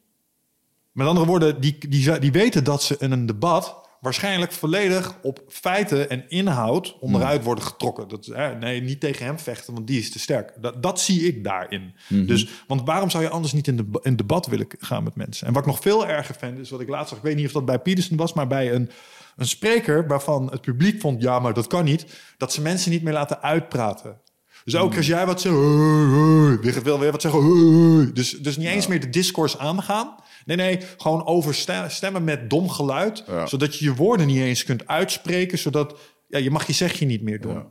Met 0.93 1.07
andere 1.07 1.25
woorden, 1.25 1.61
die, 1.61 1.77
die, 1.89 2.19
die 2.19 2.31
weten 2.31 2.63
dat 2.63 2.83
ze 2.83 2.95
in 2.99 3.11
een 3.11 3.25
debat 3.25 3.81
waarschijnlijk 4.03 4.51
volledig 4.51 5.17
op 5.21 5.43
feiten 5.47 6.09
en 6.09 6.29
inhoud 6.29 6.97
onderuit 6.99 7.43
worden 7.43 7.63
getrokken. 7.63 8.07
Dat, 8.07 8.25
hè, 8.25 8.55
nee, 8.55 8.81
niet 8.81 8.99
tegen 8.99 9.25
hem 9.25 9.39
vechten, 9.39 9.73
want 9.73 9.87
die 9.87 9.99
is 9.99 10.11
te 10.11 10.19
sterk. 10.19 10.53
Dat, 10.61 10.83
dat 10.83 10.99
zie 10.99 11.27
ik 11.27 11.43
daarin. 11.43 11.95
Dus, 12.09 12.47
want 12.67 12.81
waarom 12.85 13.09
zou 13.09 13.23
je 13.23 13.29
anders 13.29 13.53
niet 13.53 13.67
in, 13.67 13.75
de, 13.75 13.99
in 14.01 14.15
debat 14.15 14.47
willen 14.47 14.65
gaan 14.79 15.03
met 15.03 15.15
mensen? 15.15 15.47
En 15.47 15.53
wat 15.53 15.61
ik 15.61 15.67
nog 15.67 15.79
veel 15.79 16.07
erger 16.07 16.35
vind, 16.35 16.59
is 16.59 16.69
wat 16.69 16.81
ik 16.81 16.89
laatst 16.89 17.09
zag. 17.09 17.17
Ik 17.17 17.23
weet 17.23 17.35
niet 17.35 17.45
of 17.45 17.51
dat 17.51 17.65
bij 17.65 17.79
Peterson 17.79 18.17
was, 18.17 18.33
maar 18.33 18.47
bij 18.47 18.73
een, 18.73 18.89
een 19.35 19.47
spreker 19.47 20.07
waarvan 20.07 20.51
het 20.51 20.61
publiek 20.61 21.01
vond, 21.01 21.21
ja, 21.21 21.39
maar 21.39 21.53
dat 21.53 21.67
kan 21.67 21.83
niet. 21.83 22.05
Dat 22.37 22.53
ze 22.53 22.61
mensen 22.61 22.91
niet 22.91 23.03
meer 23.03 23.13
laten 23.13 23.41
uitpraten. 23.41 24.21
Dus 24.63 24.75
ook 24.75 24.95
als 24.97 25.07
jij 25.07 25.25
wat 25.25 25.41
zegt, 25.41 25.55
weer 25.55 26.83
wil 26.83 26.99
weer 26.99 27.11
wat 27.11 27.21
zeggen. 27.21 28.13
Dus, 28.13 28.31
dus 28.31 28.57
niet 28.57 28.67
eens 28.67 28.87
meer 28.87 28.99
de 28.99 29.09
discours 29.09 29.57
aangaan. 29.57 30.15
Nee, 30.45 30.57
nee, 30.57 30.79
gewoon 30.97 31.25
overstemmen 31.25 32.23
met 32.23 32.49
dom 32.49 32.69
geluid. 32.69 33.23
Ja. 33.27 33.45
Zodat 33.45 33.77
je 33.77 33.85
je 33.85 33.95
woorden 33.95 34.27
niet 34.27 34.41
eens 34.41 34.63
kunt 34.63 34.87
uitspreken. 34.87 35.57
Zodat 35.57 35.99
ja, 36.27 36.37
je 36.37 36.51
mag 36.51 36.67
je 36.67 36.73
zegje 36.73 37.05
niet 37.05 37.21
meer 37.21 37.41
doen. 37.41 37.53
Ja. 37.53 37.65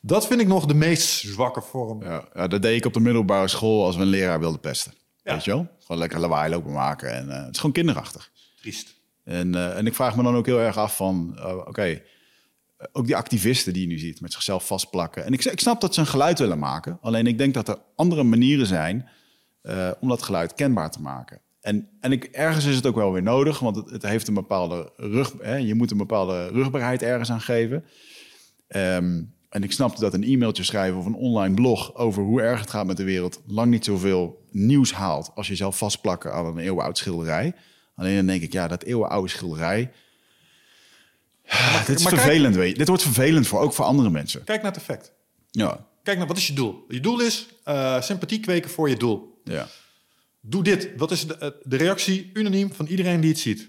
Dat 0.00 0.26
vind 0.26 0.40
ik 0.40 0.46
nog 0.46 0.66
de 0.66 0.74
meest 0.74 1.08
zwakke 1.08 1.62
vorm. 1.62 2.02
Ja, 2.02 2.24
ja, 2.34 2.48
dat 2.48 2.62
deed 2.62 2.76
ik 2.76 2.86
op 2.86 2.92
de 2.92 3.00
middelbare 3.00 3.48
school 3.48 3.84
als 3.84 3.96
we 3.96 4.02
een 4.02 4.08
leraar 4.08 4.40
wilden 4.40 4.60
pesten. 4.60 4.92
Ja. 5.22 5.32
Weet 5.32 5.44
je 5.44 5.50
wel? 5.50 5.68
Gewoon 5.80 6.00
lekker 6.00 6.20
lawaai 6.20 6.50
lopen 6.50 6.72
maken. 6.72 7.12
En, 7.12 7.30
eh, 7.30 7.40
het 7.40 7.50
is 7.50 7.56
gewoon 7.56 7.74
kinderachtig. 7.74 8.30
Triest. 8.60 8.94
En, 9.24 9.54
eh, 9.54 9.76
en 9.76 9.86
ik 9.86 9.94
vraag 9.94 10.16
me 10.16 10.22
dan 10.22 10.36
ook 10.36 10.46
heel 10.46 10.60
erg 10.60 10.76
af 10.76 10.96
van, 10.96 11.38
eh, 11.38 11.56
oké, 11.56 12.02
ook 12.92 13.06
die 13.06 13.16
activisten 13.16 13.72
die 13.72 13.82
je 13.82 13.88
nu 13.88 13.98
ziet 13.98 14.20
met 14.20 14.32
zichzelf 14.32 14.66
vastplakken. 14.66 15.24
En 15.24 15.32
ik, 15.32 15.44
ik 15.44 15.60
snap 15.60 15.80
dat 15.80 15.94
ze 15.94 16.00
een 16.00 16.06
geluid 16.06 16.38
willen 16.38 16.58
maken. 16.58 16.98
Alleen 17.00 17.26
ik 17.26 17.38
denk 17.38 17.54
dat 17.54 17.68
er 17.68 17.78
andere 17.96 18.22
manieren 18.22 18.66
zijn 18.66 19.08
eh, 19.62 19.90
om 20.00 20.08
dat 20.08 20.22
geluid 20.22 20.54
kenbaar 20.54 20.90
te 20.90 21.00
maken. 21.00 21.40
En, 21.60 21.88
en 22.00 22.12
ik, 22.12 22.24
ergens 22.24 22.64
is 22.64 22.76
het 22.76 22.86
ook 22.86 22.94
wel 22.94 23.12
weer 23.12 23.22
nodig, 23.22 23.58
want 23.58 23.76
het, 23.76 23.90
het 23.90 24.02
heeft 24.02 24.28
een 24.28 24.34
bepaalde 24.34 24.92
rug. 24.96 25.34
Hè, 25.40 25.56
je 25.56 25.74
moet 25.74 25.90
een 25.90 25.96
bepaalde 25.96 26.48
rugbaarheid 26.48 27.02
ergens 27.02 27.30
aan 27.30 27.40
geven. 27.40 27.84
Ehm, 28.68 29.22
en 29.48 29.62
ik 29.62 29.72
snap 29.72 29.96
dat 29.96 30.14
een 30.14 30.22
e-mailtje 30.22 30.62
schrijven 30.62 30.98
of 30.98 31.06
een 31.06 31.14
online 31.14 31.54
blog 31.54 31.94
over 31.94 32.22
hoe 32.22 32.42
erg 32.42 32.60
het 32.60 32.70
gaat 32.70 32.86
met 32.86 32.96
de 32.96 33.04
wereld 33.04 33.42
lang 33.46 33.70
niet 33.70 33.84
zoveel 33.84 34.46
nieuws 34.50 34.92
haalt 34.92 35.30
als 35.34 35.48
je 35.48 35.56
zelf 35.56 35.78
vastplakken 35.78 36.32
aan 36.32 36.46
een 36.46 36.58
eeuwenoud 36.58 36.98
schilderij. 36.98 37.54
Alleen 37.94 38.16
dan 38.16 38.26
denk 38.26 38.42
ik, 38.42 38.52
ja, 38.52 38.68
dat 38.68 38.82
eeuwenoude 38.82 39.28
schilderij. 39.28 39.90
Dit 41.86 41.96
is 41.96 42.02
maar 42.02 42.12
kijk- 42.12 42.24
vervelend, 42.24 42.54
weet 42.56 42.70
je. 42.70 42.78
Dit 42.78 42.88
wordt 42.88 43.02
vervelend 43.02 43.46
voor, 43.46 43.60
ook 43.60 43.72
voor 43.72 43.84
andere 43.84 44.10
mensen. 44.10 44.44
Kijk 44.44 44.62
naar 44.62 44.72
het 44.72 44.80
effect. 44.80 45.12
Ja, 45.50 45.86
Kijk 46.02 46.18
naar 46.18 46.26
wat 46.26 46.36
is 46.36 46.46
je 46.46 46.52
doel? 46.52 46.84
Je 46.88 47.00
doel 47.00 47.20
is 47.20 47.46
eh, 47.64 48.02
sympathie 48.02 48.40
kweken 48.40 48.70
voor 48.70 48.88
je 48.88 48.96
doel. 48.96 49.40
ja. 49.44 49.68
Doe 50.44 50.62
dit. 50.62 50.88
Wat 50.96 51.10
is 51.10 51.26
de, 51.26 51.38
eh, 51.38 51.48
de 51.62 51.76
reactie 51.76 52.30
unaniem 52.32 52.72
van 52.72 52.86
iedereen 52.86 53.20
die 53.20 53.30
het 53.30 53.38
ziet? 53.38 53.68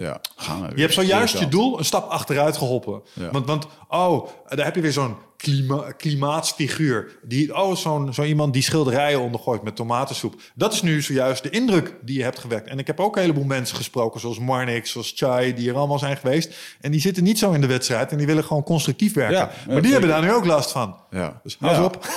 Ja, 0.00 0.20
gaan 0.36 0.62
we 0.62 0.72
Je 0.74 0.80
hebt 0.80 0.94
zojuist 0.94 1.38
je 1.38 1.48
doel 1.48 1.78
een 1.78 1.84
stap 1.84 2.10
achteruit 2.10 2.56
geholpen. 2.56 3.02
Ja. 3.12 3.30
Want, 3.30 3.46
want, 3.46 3.66
oh, 3.88 4.28
daar 4.48 4.64
heb 4.64 4.74
je 4.74 4.80
weer 4.80 4.92
zo'n 4.92 5.16
klima 5.36 5.92
klimaatsfiguur. 5.92 7.18
Die, 7.22 7.56
oh, 7.56 7.76
zo'n 7.76 8.14
zo 8.14 8.22
iemand 8.22 8.52
die 8.52 8.62
schilderijen 8.62 9.20
ondergooit 9.20 9.62
met 9.62 9.76
tomatensoep. 9.76 10.40
Dat 10.54 10.72
is 10.72 10.82
nu 10.82 11.02
zojuist 11.02 11.42
de 11.42 11.50
indruk 11.50 11.94
die 12.02 12.16
je 12.16 12.22
hebt 12.22 12.38
gewekt. 12.38 12.68
En 12.68 12.78
ik 12.78 12.86
heb 12.86 13.00
ook 13.00 13.16
een 13.16 13.22
heleboel 13.22 13.44
mensen 13.44 13.76
gesproken, 13.76 14.20
zoals 14.20 14.38
Marnix, 14.38 14.90
zoals 14.90 15.12
Chai, 15.16 15.54
die 15.54 15.68
er 15.68 15.76
allemaal 15.76 15.98
zijn 15.98 16.16
geweest. 16.16 16.54
En 16.80 16.90
die 16.90 17.00
zitten 17.00 17.22
niet 17.22 17.38
zo 17.38 17.52
in 17.52 17.60
de 17.60 17.66
wedstrijd 17.66 18.10
en 18.10 18.18
die 18.18 18.26
willen 18.26 18.44
gewoon 18.44 18.62
constructief 18.62 19.14
werken. 19.14 19.36
Ja, 19.36 19.50
maar 19.72 19.82
die 19.82 19.92
hebben 19.92 20.10
daar 20.10 20.22
nu 20.22 20.32
ook 20.32 20.44
last 20.44 20.70
van. 20.70 20.96
Ja. 21.10 21.40
Dus 21.42 21.56
hou 21.58 21.74
ja. 21.74 21.84
op. 21.84 21.98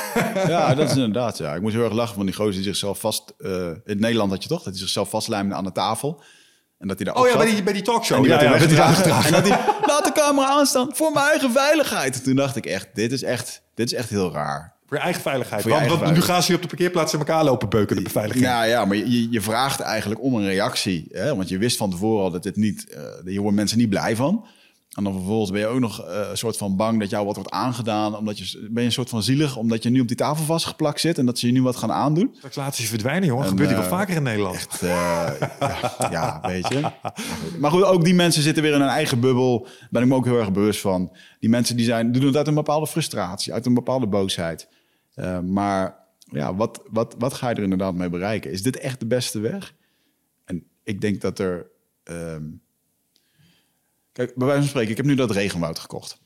Ja, 0.47 0.75
dat 0.75 0.89
is 0.89 0.95
inderdaad. 0.95 1.37
Ja. 1.37 1.55
Ik 1.55 1.61
moet 1.61 1.71
heel 1.71 1.83
erg 1.83 1.93
lachen 1.93 2.15
van 2.15 2.25
die 2.25 2.35
gozer 2.35 2.53
die 2.53 2.63
zichzelf 2.63 2.99
vast... 2.99 3.33
eh, 3.37 3.67
in 3.85 3.99
Nederland 3.99 4.31
had 4.31 4.43
je 4.43 4.49
toch? 4.49 4.63
Dat 4.63 4.73
hij 4.73 4.81
zichzelf 4.81 5.09
vastlijmde 5.09 5.55
aan 5.55 5.63
de 5.63 5.71
tafel. 5.71 6.21
En 6.83 6.89
dat 6.89 6.97
hij 6.97 7.13
daar 7.13 7.23
Oh 7.23 7.29
ja, 7.29 7.37
bij 7.37 7.45
die, 7.45 7.63
bij 7.63 7.73
die 7.73 7.81
talkshow. 7.81 8.17
En 8.17 8.23
die 8.23 8.31
ja, 8.31 8.41
ja. 8.43 8.53
En 8.53 9.31
dat 9.31 9.47
hij, 9.47 9.59
laat 9.85 10.05
de 10.05 10.11
camera 10.11 10.47
aanstaan 10.47 10.89
voor 10.93 11.11
mijn 11.11 11.25
eigen 11.25 11.51
veiligheid. 11.51 12.23
Toen 12.23 12.35
dacht 12.35 12.55
ik 12.55 12.65
echt, 12.65 12.87
dit 12.93 13.11
is 13.11 13.23
echt, 13.23 13.61
dit 13.73 13.91
is 13.91 13.97
echt 13.97 14.09
heel 14.09 14.31
raar. 14.31 14.73
Voor 14.87 14.97
je 14.97 15.03
eigen 15.03 15.21
veiligheid. 15.21 15.61
Voor 15.61 15.71
je 15.71 15.77
want, 15.77 15.89
eigen 15.89 16.05
want 16.05 16.17
nu 16.17 16.23
gaan 16.23 16.41
ze 16.41 16.47
hier 16.47 16.55
op 16.55 16.61
de 16.61 16.67
parkeerplaats 16.67 17.13
in 17.13 17.19
elkaar 17.19 17.43
lopen 17.43 17.69
beuken, 17.69 17.95
de 17.95 18.01
beveiliging. 18.01 18.45
Ja, 18.45 18.63
ja, 18.63 18.85
maar 18.85 18.97
je, 18.97 19.31
je 19.31 19.41
vraagt 19.41 19.79
eigenlijk 19.79 20.23
om 20.23 20.35
een 20.35 20.45
reactie. 20.45 21.07
Hè? 21.11 21.35
Want 21.35 21.49
je 21.49 21.57
wist 21.57 21.77
van 21.77 21.89
tevoren 21.89 22.23
al 22.23 22.31
dat 22.31 22.43
dit 22.43 22.55
niet... 22.55 22.89
eh 22.89 23.33
je 23.33 23.41
wordt 23.41 23.55
mensen 23.57 23.77
niet 23.77 23.89
blij 23.89 24.15
van. 24.15 24.45
En 24.93 25.03
dan 25.03 25.13
vervolgens 25.13 25.51
ben 25.51 25.59
je 25.59 25.67
ook 25.67 25.79
nog 25.79 26.05
eh, 26.05 26.29
een 26.29 26.37
soort 26.37 26.57
van 26.57 26.75
bang 26.75 26.99
dat 26.99 27.09
jou 27.09 27.25
wat 27.25 27.35
wordt 27.35 27.51
aangedaan. 27.51 28.17
Omdat 28.17 28.39
je, 28.39 28.67
ben 28.71 28.81
je 28.81 28.87
een 28.87 28.93
soort 28.93 29.09
van 29.09 29.23
zielig 29.23 29.57
omdat 29.57 29.83
je 29.83 29.89
nu 29.89 29.99
op 29.99 30.07
die 30.07 30.17
tafel 30.17 30.45
vastgeplakt 30.45 30.99
zit... 30.99 31.17
en 31.17 31.25
dat 31.25 31.39
ze 31.39 31.47
je 31.47 31.53
nu 31.53 31.61
wat 31.61 31.75
gaan 31.75 31.91
aandoen. 31.91 32.31
Straks 32.35 32.55
laten 32.55 32.83
ze 32.83 32.89
verdwijnen, 32.89 33.27
jongen. 33.27 33.43
En, 33.43 33.49
gebeurt 33.49 33.69
eh, 33.69 33.77
wel 33.77 33.87
vaker 33.87 34.15
in 34.15 34.23
Nederland. 34.23 34.55
Echt, 34.55 34.81
eh, 34.81 34.89
ja, 34.89 36.07
ja, 36.11 36.39
weet 36.41 36.67
je. 36.67 36.91
Maar 37.59 37.71
goed, 37.71 37.83
ook 37.83 38.03
die 38.03 38.13
mensen 38.13 38.43
zitten 38.43 38.63
weer 38.63 38.73
in 38.73 38.79
hun 38.79 38.89
eigen 38.89 39.19
bubbel. 39.19 39.59
Daar 39.59 39.87
ben 39.89 40.01
ik 40.01 40.07
me 40.07 40.15
ook 40.15 40.25
heel 40.25 40.39
erg 40.39 40.51
bewust 40.51 40.79
van. 40.79 41.15
Die 41.39 41.49
mensen 41.49 41.75
die 41.75 41.85
zijn, 41.85 42.11
doen 42.11 42.25
het 42.25 42.35
uit 42.35 42.47
een 42.47 42.53
bepaalde 42.53 42.87
frustratie, 42.87 43.53
uit 43.53 43.65
een 43.65 43.73
bepaalde 43.73 44.07
boosheid. 44.07 44.67
Eh, 45.13 45.39
maar 45.39 45.95
ja, 46.17 46.55
wat, 46.55 46.81
wat, 46.91 47.15
wat 47.17 47.33
ga 47.33 47.49
je 47.49 47.55
er 47.55 47.63
inderdaad 47.63 47.93
mee 47.93 48.09
bereiken? 48.09 48.51
Is 48.51 48.63
dit 48.63 48.77
echt 48.77 48.99
de 48.99 49.07
beste 49.07 49.39
weg? 49.39 49.73
En 50.45 50.63
ik 50.83 51.01
denk 51.01 51.21
dat 51.21 51.39
er... 51.39 51.67
ehm, 52.03 52.43
Kijk, 54.13 54.35
bij 54.35 54.45
wijze 54.47 54.61
van 54.61 54.69
spreken, 54.69 54.91
ik 54.91 54.97
heb 54.97 55.05
nu 55.05 55.15
dat 55.15 55.31
regenwoud 55.31 55.79
gekocht. 55.79 56.21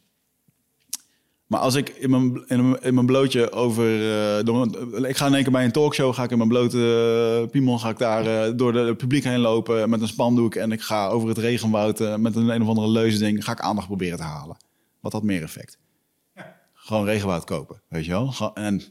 Maar 1.48 1.60
als 1.60 1.76
ik 1.76 1.90
in 1.90 2.10
mijn, 2.10 2.44
in 2.48 2.70
mijn, 2.70 2.82
in 2.84 2.94
mijn 2.94 3.06
blootje 3.06 3.52
over... 3.52 3.86
eh, 4.38 4.44
door 4.46 4.62
een- 4.62 5.06
ik 5.06 5.18
ga 5.18 5.26
in 5.28 5.34
één 5.34 5.44
keer 5.44 5.52
bij 5.52 5.66
een 5.66 5.72
talkshow, 5.72 6.14
ga 6.14 6.24
ik 6.24 6.32
in 6.32 6.38
mijn 6.38 6.50
blote 6.50 7.40
uh, 7.44 7.50
piemel... 7.52 7.80
ga 7.80 7.90
ik 7.90 7.98
daar 7.98 8.26
eh, 8.48 8.54
door 8.56 8.72
de 8.74 8.80
het 8.80 8.98
publiek 8.98 9.24
heen 9.24 9.40
lopen 9.40 9.90
met 9.90 10.02
een 10.02 10.08
spandoek... 10.08 10.56
en 10.56 10.72
ik 10.72 10.82
ga 10.82 11.08
over 11.08 11.28
het 11.30 11.38
regenwoud 11.38 12.00
eh, 12.00 12.16
met 12.16 12.36
een 12.36 12.50
een 12.50 12.62
of 12.62 12.68
andere 12.68 12.88
leusding... 12.90 13.44
ga 13.44 13.52
ik 13.52 13.60
aandacht 13.60 13.88
proberen 13.88 14.18
te 14.18 14.24
halen. 14.24 14.58
Wat 15.00 15.12
had 15.14 15.24
meer 15.24 15.44
effect? 15.44 15.78
Gewoon 16.74 17.06
regenwoud 17.06 17.44
kopen, 17.44 17.82
weet 17.88 18.06
je 18.06 18.12
wel? 18.12 18.28
Gewoon- 18.32 18.56
En 18.56 18.82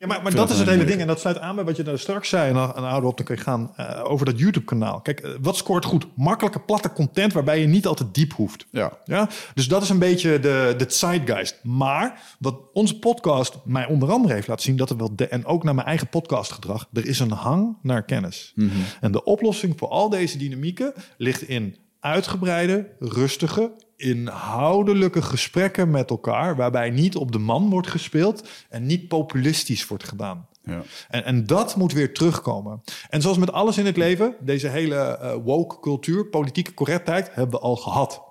Ja, 0.00 0.06
maar, 0.06 0.22
maar 0.22 0.34
dat 0.34 0.50
is 0.50 0.58
het 0.58 0.68
hele 0.68 0.84
ding. 0.84 1.00
En 1.00 1.06
dat 1.06 1.20
sluit 1.20 1.38
aan 1.38 1.54
bij 1.54 1.64
wat 1.64 1.76
je 1.76 1.82
daar 1.82 1.98
straks 1.98 2.28
zei. 2.28 2.48
En 2.48 2.54
dan 2.54 2.72
een 2.76 2.84
oude 2.84 3.06
op, 3.06 3.16
dan 3.16 3.26
kun 3.26 3.34
je 3.34 3.42
gaan 3.42 3.72
eh, 3.76 4.00
over 4.04 4.26
dat 4.26 4.38
YouTube-kanaal. 4.38 5.00
Kijk, 5.00 5.20
eh, 5.20 5.30
wat 5.40 5.56
scoort 5.56 5.84
goed? 5.84 6.06
Makkelijke, 6.16 6.60
platte 6.60 6.92
content 6.92 7.32
waarbij 7.32 7.60
je 7.60 7.66
niet 7.66 7.86
altijd 7.86 8.14
diep 8.14 8.32
hoeft. 8.32 8.66
ja, 8.70 8.98
Ja? 9.04 9.28
Dus 9.54 9.68
dat 9.68 9.82
is 9.82 9.88
een 9.88 9.98
beetje 9.98 10.40
de, 10.40 10.74
de 10.76 10.84
zeitgeist. 10.88 11.60
Maar 11.62 12.20
wat 12.38 12.60
onze 12.72 12.98
podcast 12.98 13.56
mij 13.64 13.86
onder 13.86 14.10
andere 14.10 14.34
heeft 14.34 14.48
laten 14.48 14.64
zien... 14.64 14.76
Dat 14.76 14.90
er 14.90 14.96
wel 14.96 15.16
de, 15.16 15.28
en 15.28 15.44
ook 15.44 15.64
naar 15.64 15.74
mijn 15.74 15.86
eigen 15.86 16.08
podcastgedrag... 16.08 16.88
er 16.92 17.06
is 17.06 17.18
een 17.18 17.30
hang 17.30 17.76
naar 17.82 18.04
kennis. 18.04 18.52
En 19.00 19.12
de 19.12 19.24
oplossing 19.24 19.74
voor 19.78 19.88
al 19.88 20.08
deze 20.08 20.38
dynamieken... 20.38 20.92
ligt 21.16 21.42
in 21.42 21.76
uitgebreide, 22.00 22.88
rustige, 22.98 23.72
inhoudelijke 24.00 25.22
gesprekken 25.22 25.90
met 25.90 26.10
elkaar... 26.10 26.56
waarbij 26.56 26.90
niet 26.90 27.16
op 27.16 27.32
de 27.32 27.38
man 27.38 27.70
wordt 27.70 27.88
gespeeld... 27.88 28.48
en 28.68 28.86
niet 28.86 29.08
populistisch 29.08 29.86
wordt 29.86 30.04
gedaan. 30.04 30.48
ja. 30.64 30.82
En, 31.08 31.24
en 31.24 31.46
dat 31.46 31.76
moet 31.76 31.92
weer 31.92 32.14
terugkomen. 32.14 32.82
En 33.08 33.22
zoals 33.22 33.38
met 33.38 33.52
alles 33.52 33.78
in 33.78 33.86
het 33.86 33.96
leven, 33.96 34.34
deze 34.40 34.68
hele 34.68 34.96
eh, 34.96 35.34
woke 35.44 35.80
cultuur, 35.80 36.26
politieke 36.26 36.74
correctheid, 36.74 37.34
hebben 37.34 37.60
we 37.60 37.64
al 37.66 37.76
gehad. 37.76 38.28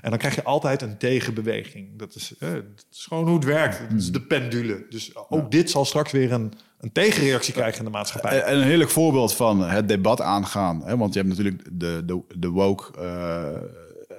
En 0.00 0.10
dan 0.10 0.18
krijg 0.18 0.34
je 0.34 0.42
altijd 0.42 0.82
een 0.82 0.98
tegenbeweging. 0.98 1.98
Dat 1.98 2.14
is, 2.14 2.34
eh, 2.38 2.52
dat 2.52 2.86
is 2.90 3.06
gewoon 3.08 3.24
hoe 3.24 3.34
het 3.34 3.44
werkt. 3.44 3.80
Dat 3.90 3.98
is 3.98 4.12
de 4.12 4.22
pendule. 4.22 4.86
Dus 4.88 5.16
ook 5.28 5.50
dit 5.50 5.70
zal 5.70 5.84
straks 5.84 6.12
weer 6.12 6.32
een, 6.32 6.52
een 6.80 6.92
tegenreactie 6.92 7.52
krijgen 7.52 7.78
in 7.78 7.84
de 7.84 7.90
maatschappij. 7.90 8.42
En 8.42 8.56
een 8.56 8.62
heerlijk 8.62 8.90
voorbeeld 8.90 9.34
van 9.34 9.60
het 9.60 9.88
debat 9.88 10.20
aangaan. 10.20 10.82
Hè? 10.84 10.96
Want 10.96 11.14
je 11.14 11.20
hebt 11.20 11.36
natuurlijk 11.36 11.64
de, 11.72 12.02
de, 12.04 12.20
de 12.38 12.48
woke 12.48 12.98
eh, 12.98 13.62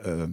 eh, 0.03 0.23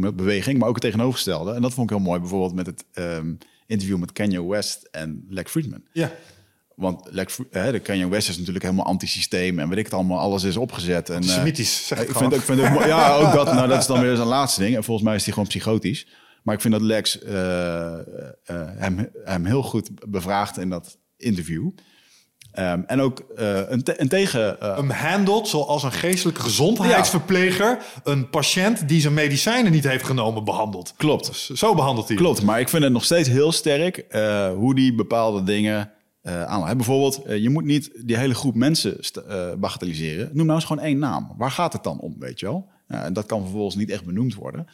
dat, 0.00 0.16
beweging, 0.16 0.58
maar 0.58 0.68
ook 0.68 0.74
het 0.74 0.84
tegenovergestelde. 0.84 1.52
En 1.52 1.62
dat 1.62 1.74
vond 1.74 1.90
ik 1.90 1.96
heel 1.96 2.06
mooi, 2.06 2.20
bijvoorbeeld 2.20 2.54
met 2.54 2.66
het 2.66 2.84
ehm, 2.92 3.34
interview 3.66 3.98
met 3.98 4.12
Kanye 4.12 4.46
West 4.46 4.88
en 4.90 5.26
Lex 5.28 5.50
Friedman. 5.50 5.82
ja. 5.92 6.12
Want 6.76 7.08
hè, 7.50 7.72
de 7.72 7.78
Kanye 7.80 8.08
West 8.08 8.28
is 8.28 8.36
natuurlijk 8.38 8.64
helemaal 8.64 8.86
anti-systeem 8.86 9.58
en 9.58 9.68
weet 9.68 9.78
ik 9.78 9.84
het 9.84 9.94
allemaal, 9.94 10.18
alles 10.18 10.42
is 10.44 10.56
opgezet. 10.56 11.10
En, 11.10 11.22
eh, 11.22 11.28
Semitisch, 11.28 11.86
zeg 11.86 12.00
ik 12.02 12.16
vind, 12.16 12.32
ik 12.34 12.40
vind 12.40 12.60
ook, 12.60 12.70
mooi- 12.78 12.86
ja, 12.86 13.14
ook 13.16 13.32
dat, 13.32 13.52
nou, 13.52 13.68
dat 13.68 13.80
is 13.80 13.86
dan 13.86 14.00
weer 14.00 14.16
zijn 14.16 14.28
laatste 14.28 14.60
ding. 14.60 14.76
En 14.76 14.84
volgens 14.84 15.06
mij 15.06 15.16
is 15.16 15.24
hij 15.24 15.32
gewoon 15.32 15.48
psychotisch. 15.48 16.06
Maar 16.42 16.54
ik 16.54 16.60
vind 16.60 16.72
dat 16.72 16.82
Lex 16.82 17.18
eh, 17.22 17.92
eh, 17.94 18.00
hem, 18.76 19.08
hem 19.24 19.44
heel 19.44 19.62
goed 19.62 19.90
bevraagt 20.10 20.58
in 20.58 20.68
dat 20.68 20.98
interview. 21.16 21.70
Ehm, 22.56 22.80
en 22.86 23.00
ook 23.00 23.18
eh, 23.36 23.60
een, 23.70 23.82
te- 23.82 24.00
een 24.00 24.08
tegen... 24.08 24.60
eh, 24.60 24.76
Hem 24.76 24.90
handelt 24.90 25.48
zoals 25.48 25.82
een 25.82 25.92
geestelijke 25.92 26.40
gezondheidsverpleger... 26.40 27.78
een 28.04 28.30
patiënt 28.30 28.88
die 28.88 29.00
zijn 29.00 29.14
medicijnen 29.14 29.72
niet 29.72 29.84
heeft 29.84 30.04
genomen 30.04 30.44
behandelt. 30.44 30.94
klopt, 30.96 31.34
Zo 31.54 31.74
behandelt 31.74 32.08
hij. 32.08 32.16
klopt. 32.16 32.42
Maar 32.42 32.60
ik 32.60 32.68
vind 32.68 32.82
het 32.82 32.92
nog 32.92 33.04
steeds 33.04 33.28
heel 33.28 33.52
sterk 33.52 33.96
eh, 33.96 34.52
hoe 34.52 34.74
die 34.74 34.94
bepaalde 34.94 35.42
dingen 35.42 35.90
aan. 36.22 36.76
Bijvoorbeeld, 36.76 37.20
je 37.42 37.50
moet 37.50 37.64
niet 37.64 37.90
die 38.06 38.16
hele 38.16 38.34
groep 38.34 38.54
mensen 38.54 38.98
eh, 39.28 39.52
bagatelliseren. 39.58 40.30
Noem 40.32 40.46
nou 40.46 40.58
eens 40.58 40.66
gewoon 40.68 40.84
één 40.84 40.98
naam. 40.98 41.34
Waar 41.36 41.50
gaat 41.50 41.72
het 41.72 41.84
dan 41.84 42.00
om, 42.00 42.16
weet 42.18 42.40
je 42.40 42.46
wel? 42.46 42.68
En 42.88 43.12
dat 43.12 43.26
kan 43.26 43.42
vervolgens 43.42 43.74
niet 43.76 43.90
echt 43.90 44.04
benoemd 44.04 44.34
worden. 44.34 44.66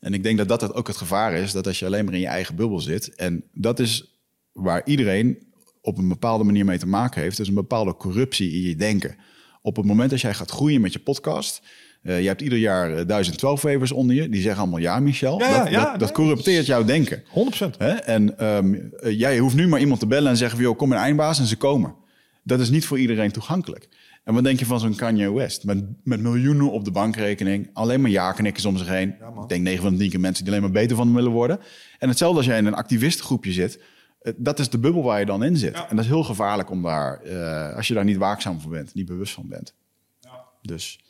En 0.00 0.14
ik 0.14 0.22
denk 0.22 0.38
dat 0.38 0.48
dat 0.60 0.74
ook 0.74 0.86
het 0.86 0.96
gevaar 0.96 1.32
is, 1.34 1.52
dat 1.52 1.66
als 1.66 1.78
je 1.78 1.86
alleen 1.86 2.04
maar 2.04 2.14
in 2.14 2.20
je 2.20 2.26
eigen 2.26 2.54
bubbel 2.56 2.80
zit, 2.80 3.14
en 3.14 3.44
dat 3.52 3.78
is 3.78 4.18
waar 4.52 4.82
iedereen 4.84 5.38
op 5.86 5.98
een 5.98 6.08
bepaalde 6.08 6.44
manier 6.44 6.64
mee 6.64 6.78
te 6.78 6.86
maken 6.86 7.22
heeft, 7.22 7.36
dus 7.36 7.48
een 7.48 7.54
bepaalde 7.54 7.96
corruptie 7.96 8.52
in 8.52 8.68
je 8.68 8.76
denken. 8.76 9.16
Op 9.62 9.76
het 9.76 9.84
moment 9.84 10.10
dat 10.10 10.20
jij 10.20 10.34
gaat 10.34 10.50
groeien 10.50 10.80
met 10.80 10.92
je 10.92 10.98
podcast, 10.98 11.62
eh, 12.02 12.20
je 12.20 12.26
hebt 12.26 12.40
ieder 12.40 12.58
jaar 12.58 12.96
eh, 12.96 13.06
1012 13.06 13.62
wevers 13.62 13.92
onder 13.92 14.16
je, 14.16 14.28
die 14.28 14.40
zeggen 14.40 14.60
allemaal 14.60 14.80
ja, 14.80 15.00
Michel. 15.00 15.38
Ja, 15.38 15.58
dat, 15.62 15.70
ja, 15.70 15.96
dat, 15.96 16.12
corrupteert 16.12 16.66
jouw 16.66 16.84
denken. 16.84 17.22
100%. 17.22 17.76
Hè? 17.78 17.90
En 17.90 18.38
ehm, 18.38 18.74
eh, 18.74 19.18
jij 19.18 19.38
hoeft 19.38 19.54
nu 19.54 19.68
maar 19.68 19.80
iemand 19.80 20.00
te 20.00 20.06
bellen 20.06 20.30
en 20.30 20.36
zeggen 20.36 20.58
joh, 20.58 20.76
kom 20.76 20.92
in 20.92 20.98
eindbaas 20.98 21.38
en 21.38 21.46
ze 21.46 21.56
komen. 21.56 21.94
Dat 22.42 22.60
is 22.60 22.70
niet 22.70 22.86
voor 22.86 22.98
iedereen 22.98 23.32
toegankelijk. 23.32 23.88
En 24.24 24.34
wat 24.34 24.44
denk 24.44 24.58
je 24.58 24.66
van 24.66 24.80
zo'n 24.80 24.94
Kanye 24.94 25.32
West? 25.32 25.64
Met, 25.64 25.84
met 26.04 26.20
miljoenen 26.20 26.70
op 26.70 26.84
de 26.84 26.90
bankrekening, 26.90 27.70
alleen 27.72 28.00
maar 28.00 28.10
ja-knikkers 28.10 28.64
om 28.64 28.76
zich 28.76 28.88
heen. 28.88 29.08
ik 29.42 29.48
denk 29.48 29.62
9 29.62 29.82
van 29.82 29.92
de 29.92 29.98
10 29.98 30.10
keer 30.10 30.20
mensen 30.20 30.44
die 30.44 30.52
alleen 30.52 30.64
maar 30.64 30.80
beter 30.80 30.96
van 30.96 31.06
hem 31.06 31.14
willen 31.14 31.30
worden. 31.30 31.60
En 31.98 32.08
hetzelfde 32.08 32.36
als 32.36 32.46
jij 32.46 32.58
in 32.58 32.66
een 32.66 32.74
activistengroepje 32.74 33.52
zit, 33.52 33.76
eh, 33.76 33.84
dat 34.36 34.58
is 34.58 34.70
de 34.70 34.78
bubbel 34.78 35.02
waar 35.02 35.18
je 35.18 35.26
dan 35.26 35.44
in 35.44 35.56
zit. 35.56 35.74
Ja. 35.74 35.88
En 35.88 35.96
dat 35.96 36.04
is 36.04 36.10
heel 36.10 36.24
gevaarlijk 36.24 36.70
om 36.70 36.82
daar, 36.82 37.20
eh, 37.20 37.76
als 37.76 37.88
je 37.88 37.94
daar 37.94 38.04
niet 38.04 38.16
waakzaam 38.16 38.60
voor 38.60 38.70
bent, 38.70 38.94
niet 38.94 39.06
bewust 39.06 39.32
van 39.32 39.48
bent. 39.48 39.74
Dus 40.62 41.00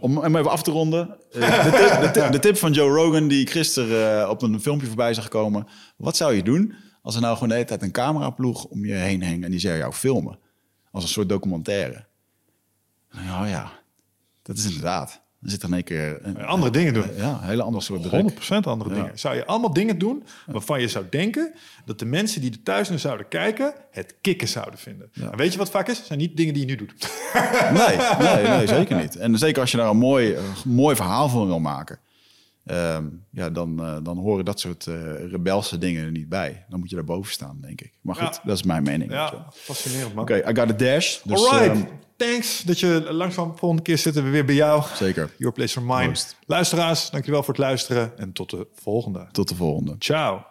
om 0.00 0.18
hem 0.18 0.36
even 0.36 0.50
af 0.50 0.62
te 0.62 0.70
ronden. 0.70 1.16
eh, 1.32 1.64
de, 1.64 1.70
tip, 1.70 2.00
de, 2.00 2.10
tip, 2.20 2.32
de 2.32 2.38
tip 2.38 2.56
van 2.56 2.72
Joe 2.72 2.90
Rogan, 3.02 3.28
die 3.28 3.40
ik 3.40 3.50
gisteren 3.50 4.22
eh, 4.22 4.28
op 4.28 4.42
een 4.42 4.60
filmpje 4.60 4.86
voorbij 4.86 5.14
zag 5.14 5.28
komen. 5.28 5.66
Wat 5.96 6.16
zou 6.16 6.34
je 6.34 6.42
doen 6.42 6.74
als 7.02 7.14
er 7.14 7.20
nou 7.20 7.34
gewoon 7.34 7.48
de 7.48 7.54
hele 7.54 7.66
tijd 7.66 7.82
een 7.82 7.90
cameraploeg 7.90 8.64
om 8.64 8.84
je 8.84 8.94
heen 8.94 9.22
hangt 9.22 9.44
en 9.44 9.50
die 9.50 9.60
zou 9.60 9.76
jou 9.76 9.92
filmen? 9.92 10.38
Als 10.92 11.02
een 11.02 11.08
soort 11.08 11.28
documentaire. 11.28 12.06
Nou 13.10 13.48
ja, 13.48 13.72
dat 14.42 14.56
is 14.56 14.64
inderdaad. 14.64 15.22
Dan 15.40 15.50
zit 15.50 15.62
er 15.62 15.68
in 15.68 15.74
één 15.74 15.84
keer... 15.84 16.18
Een, 16.22 16.44
Andere 16.44 16.72
dingen 16.72 16.94
doen. 16.94 17.04
Ja, 17.16 17.30
een 17.42 17.48
hele 17.48 17.62
andere 17.62 17.84
soort 17.84 18.02
druk. 18.02 18.32
100% 18.32 18.36
andere 18.62 18.94
dingen. 18.94 19.18
Zou 19.18 19.34
je 19.36 19.46
allemaal 19.46 19.72
dingen 19.72 19.98
doen 19.98 20.24
waarvan 20.46 20.80
je 20.80 20.88
zou 20.88 21.04
denken 21.10 21.52
dat 21.84 21.98
de 21.98 22.04
mensen 22.04 22.40
die 22.40 22.50
er 22.50 22.62
thuis 22.62 22.88
naar 22.88 22.98
zouden 22.98 23.28
kijken 23.28 23.74
het 23.90 24.14
kicken 24.20 24.48
zouden 24.48 24.78
vinden. 24.78 25.10
En 25.14 25.36
weet 25.36 25.52
je 25.52 25.58
wat 25.58 25.70
vaak 25.70 25.88
is? 25.88 25.96
Het 25.98 26.06
zijn 26.06 26.18
niet 26.18 26.36
dingen 26.36 26.54
die 26.54 26.62
je 26.66 26.68
nu 26.68 26.76
doet. 26.76 26.92
Nee, 27.72 27.96
nee, 28.18 28.48
nee, 28.48 28.66
zeker 28.66 28.96
niet. 28.96 29.16
En 29.16 29.38
zeker 29.38 29.60
als 29.60 29.70
je 29.70 29.76
daar 29.76 29.90
een 29.90 29.96
mooi, 29.96 30.34
een 30.34 30.44
mooi 30.72 30.96
verhaal 30.96 31.28
van 31.28 31.46
wil 31.46 31.60
maken. 31.60 31.98
ehm, 32.66 33.04
ja, 33.30 33.50
dan, 33.50 33.80
eh, 33.84 33.96
dan 34.02 34.18
horen 34.18 34.44
dat 34.44 34.60
soort 34.60 34.86
eh, 34.86 34.94
rebelse 35.30 35.78
dingen 35.78 36.04
er 36.04 36.10
niet 36.10 36.28
bij. 36.28 36.64
Dan 36.68 36.78
moet 36.80 36.90
je 36.90 36.96
daar 36.96 37.04
boven 37.04 37.32
staan, 37.32 37.58
denk 37.60 37.80
ik. 37.80 37.92
Maar 38.00 38.14
goed, 38.14 38.34
Ja. 38.34 38.40
dat 38.44 38.56
is 38.56 38.62
mijn 38.62 38.82
mening. 38.82 39.10
Ja, 39.10 39.46
fascinerend 39.52 40.14
man. 40.14 40.22
Oké, 40.22 40.36
I 40.36 40.54
got 40.54 40.58
a 40.70 40.72
dash. 40.76 41.18
Dus, 41.24 41.48
Alright, 41.48 41.76
ehm, 41.76 41.84
thanks 42.20 42.62
dat 42.62 42.80
je 42.80 43.12
langzaam 43.12 43.52
volgende 43.56 43.82
keer 43.82 43.98
zitten 43.98 44.24
we 44.24 44.30
weer 44.30 44.44
bij 44.44 44.54
jou. 44.54 44.82
zeker. 44.94 45.30
Your 45.36 45.52
place 45.52 45.72
for 45.72 45.82
mine. 45.82 46.14
Luisteraars, 46.46 47.10
dankjewel 47.10 47.42
voor 47.42 47.54
het 47.54 47.62
luisteren 47.62 48.18
en 48.18 48.32
tot 48.32 48.50
de 48.50 48.66
volgende. 48.74 49.28
Tot 49.32 49.48
de 49.48 49.54
volgende. 49.54 49.96
Ciao. 49.98 50.49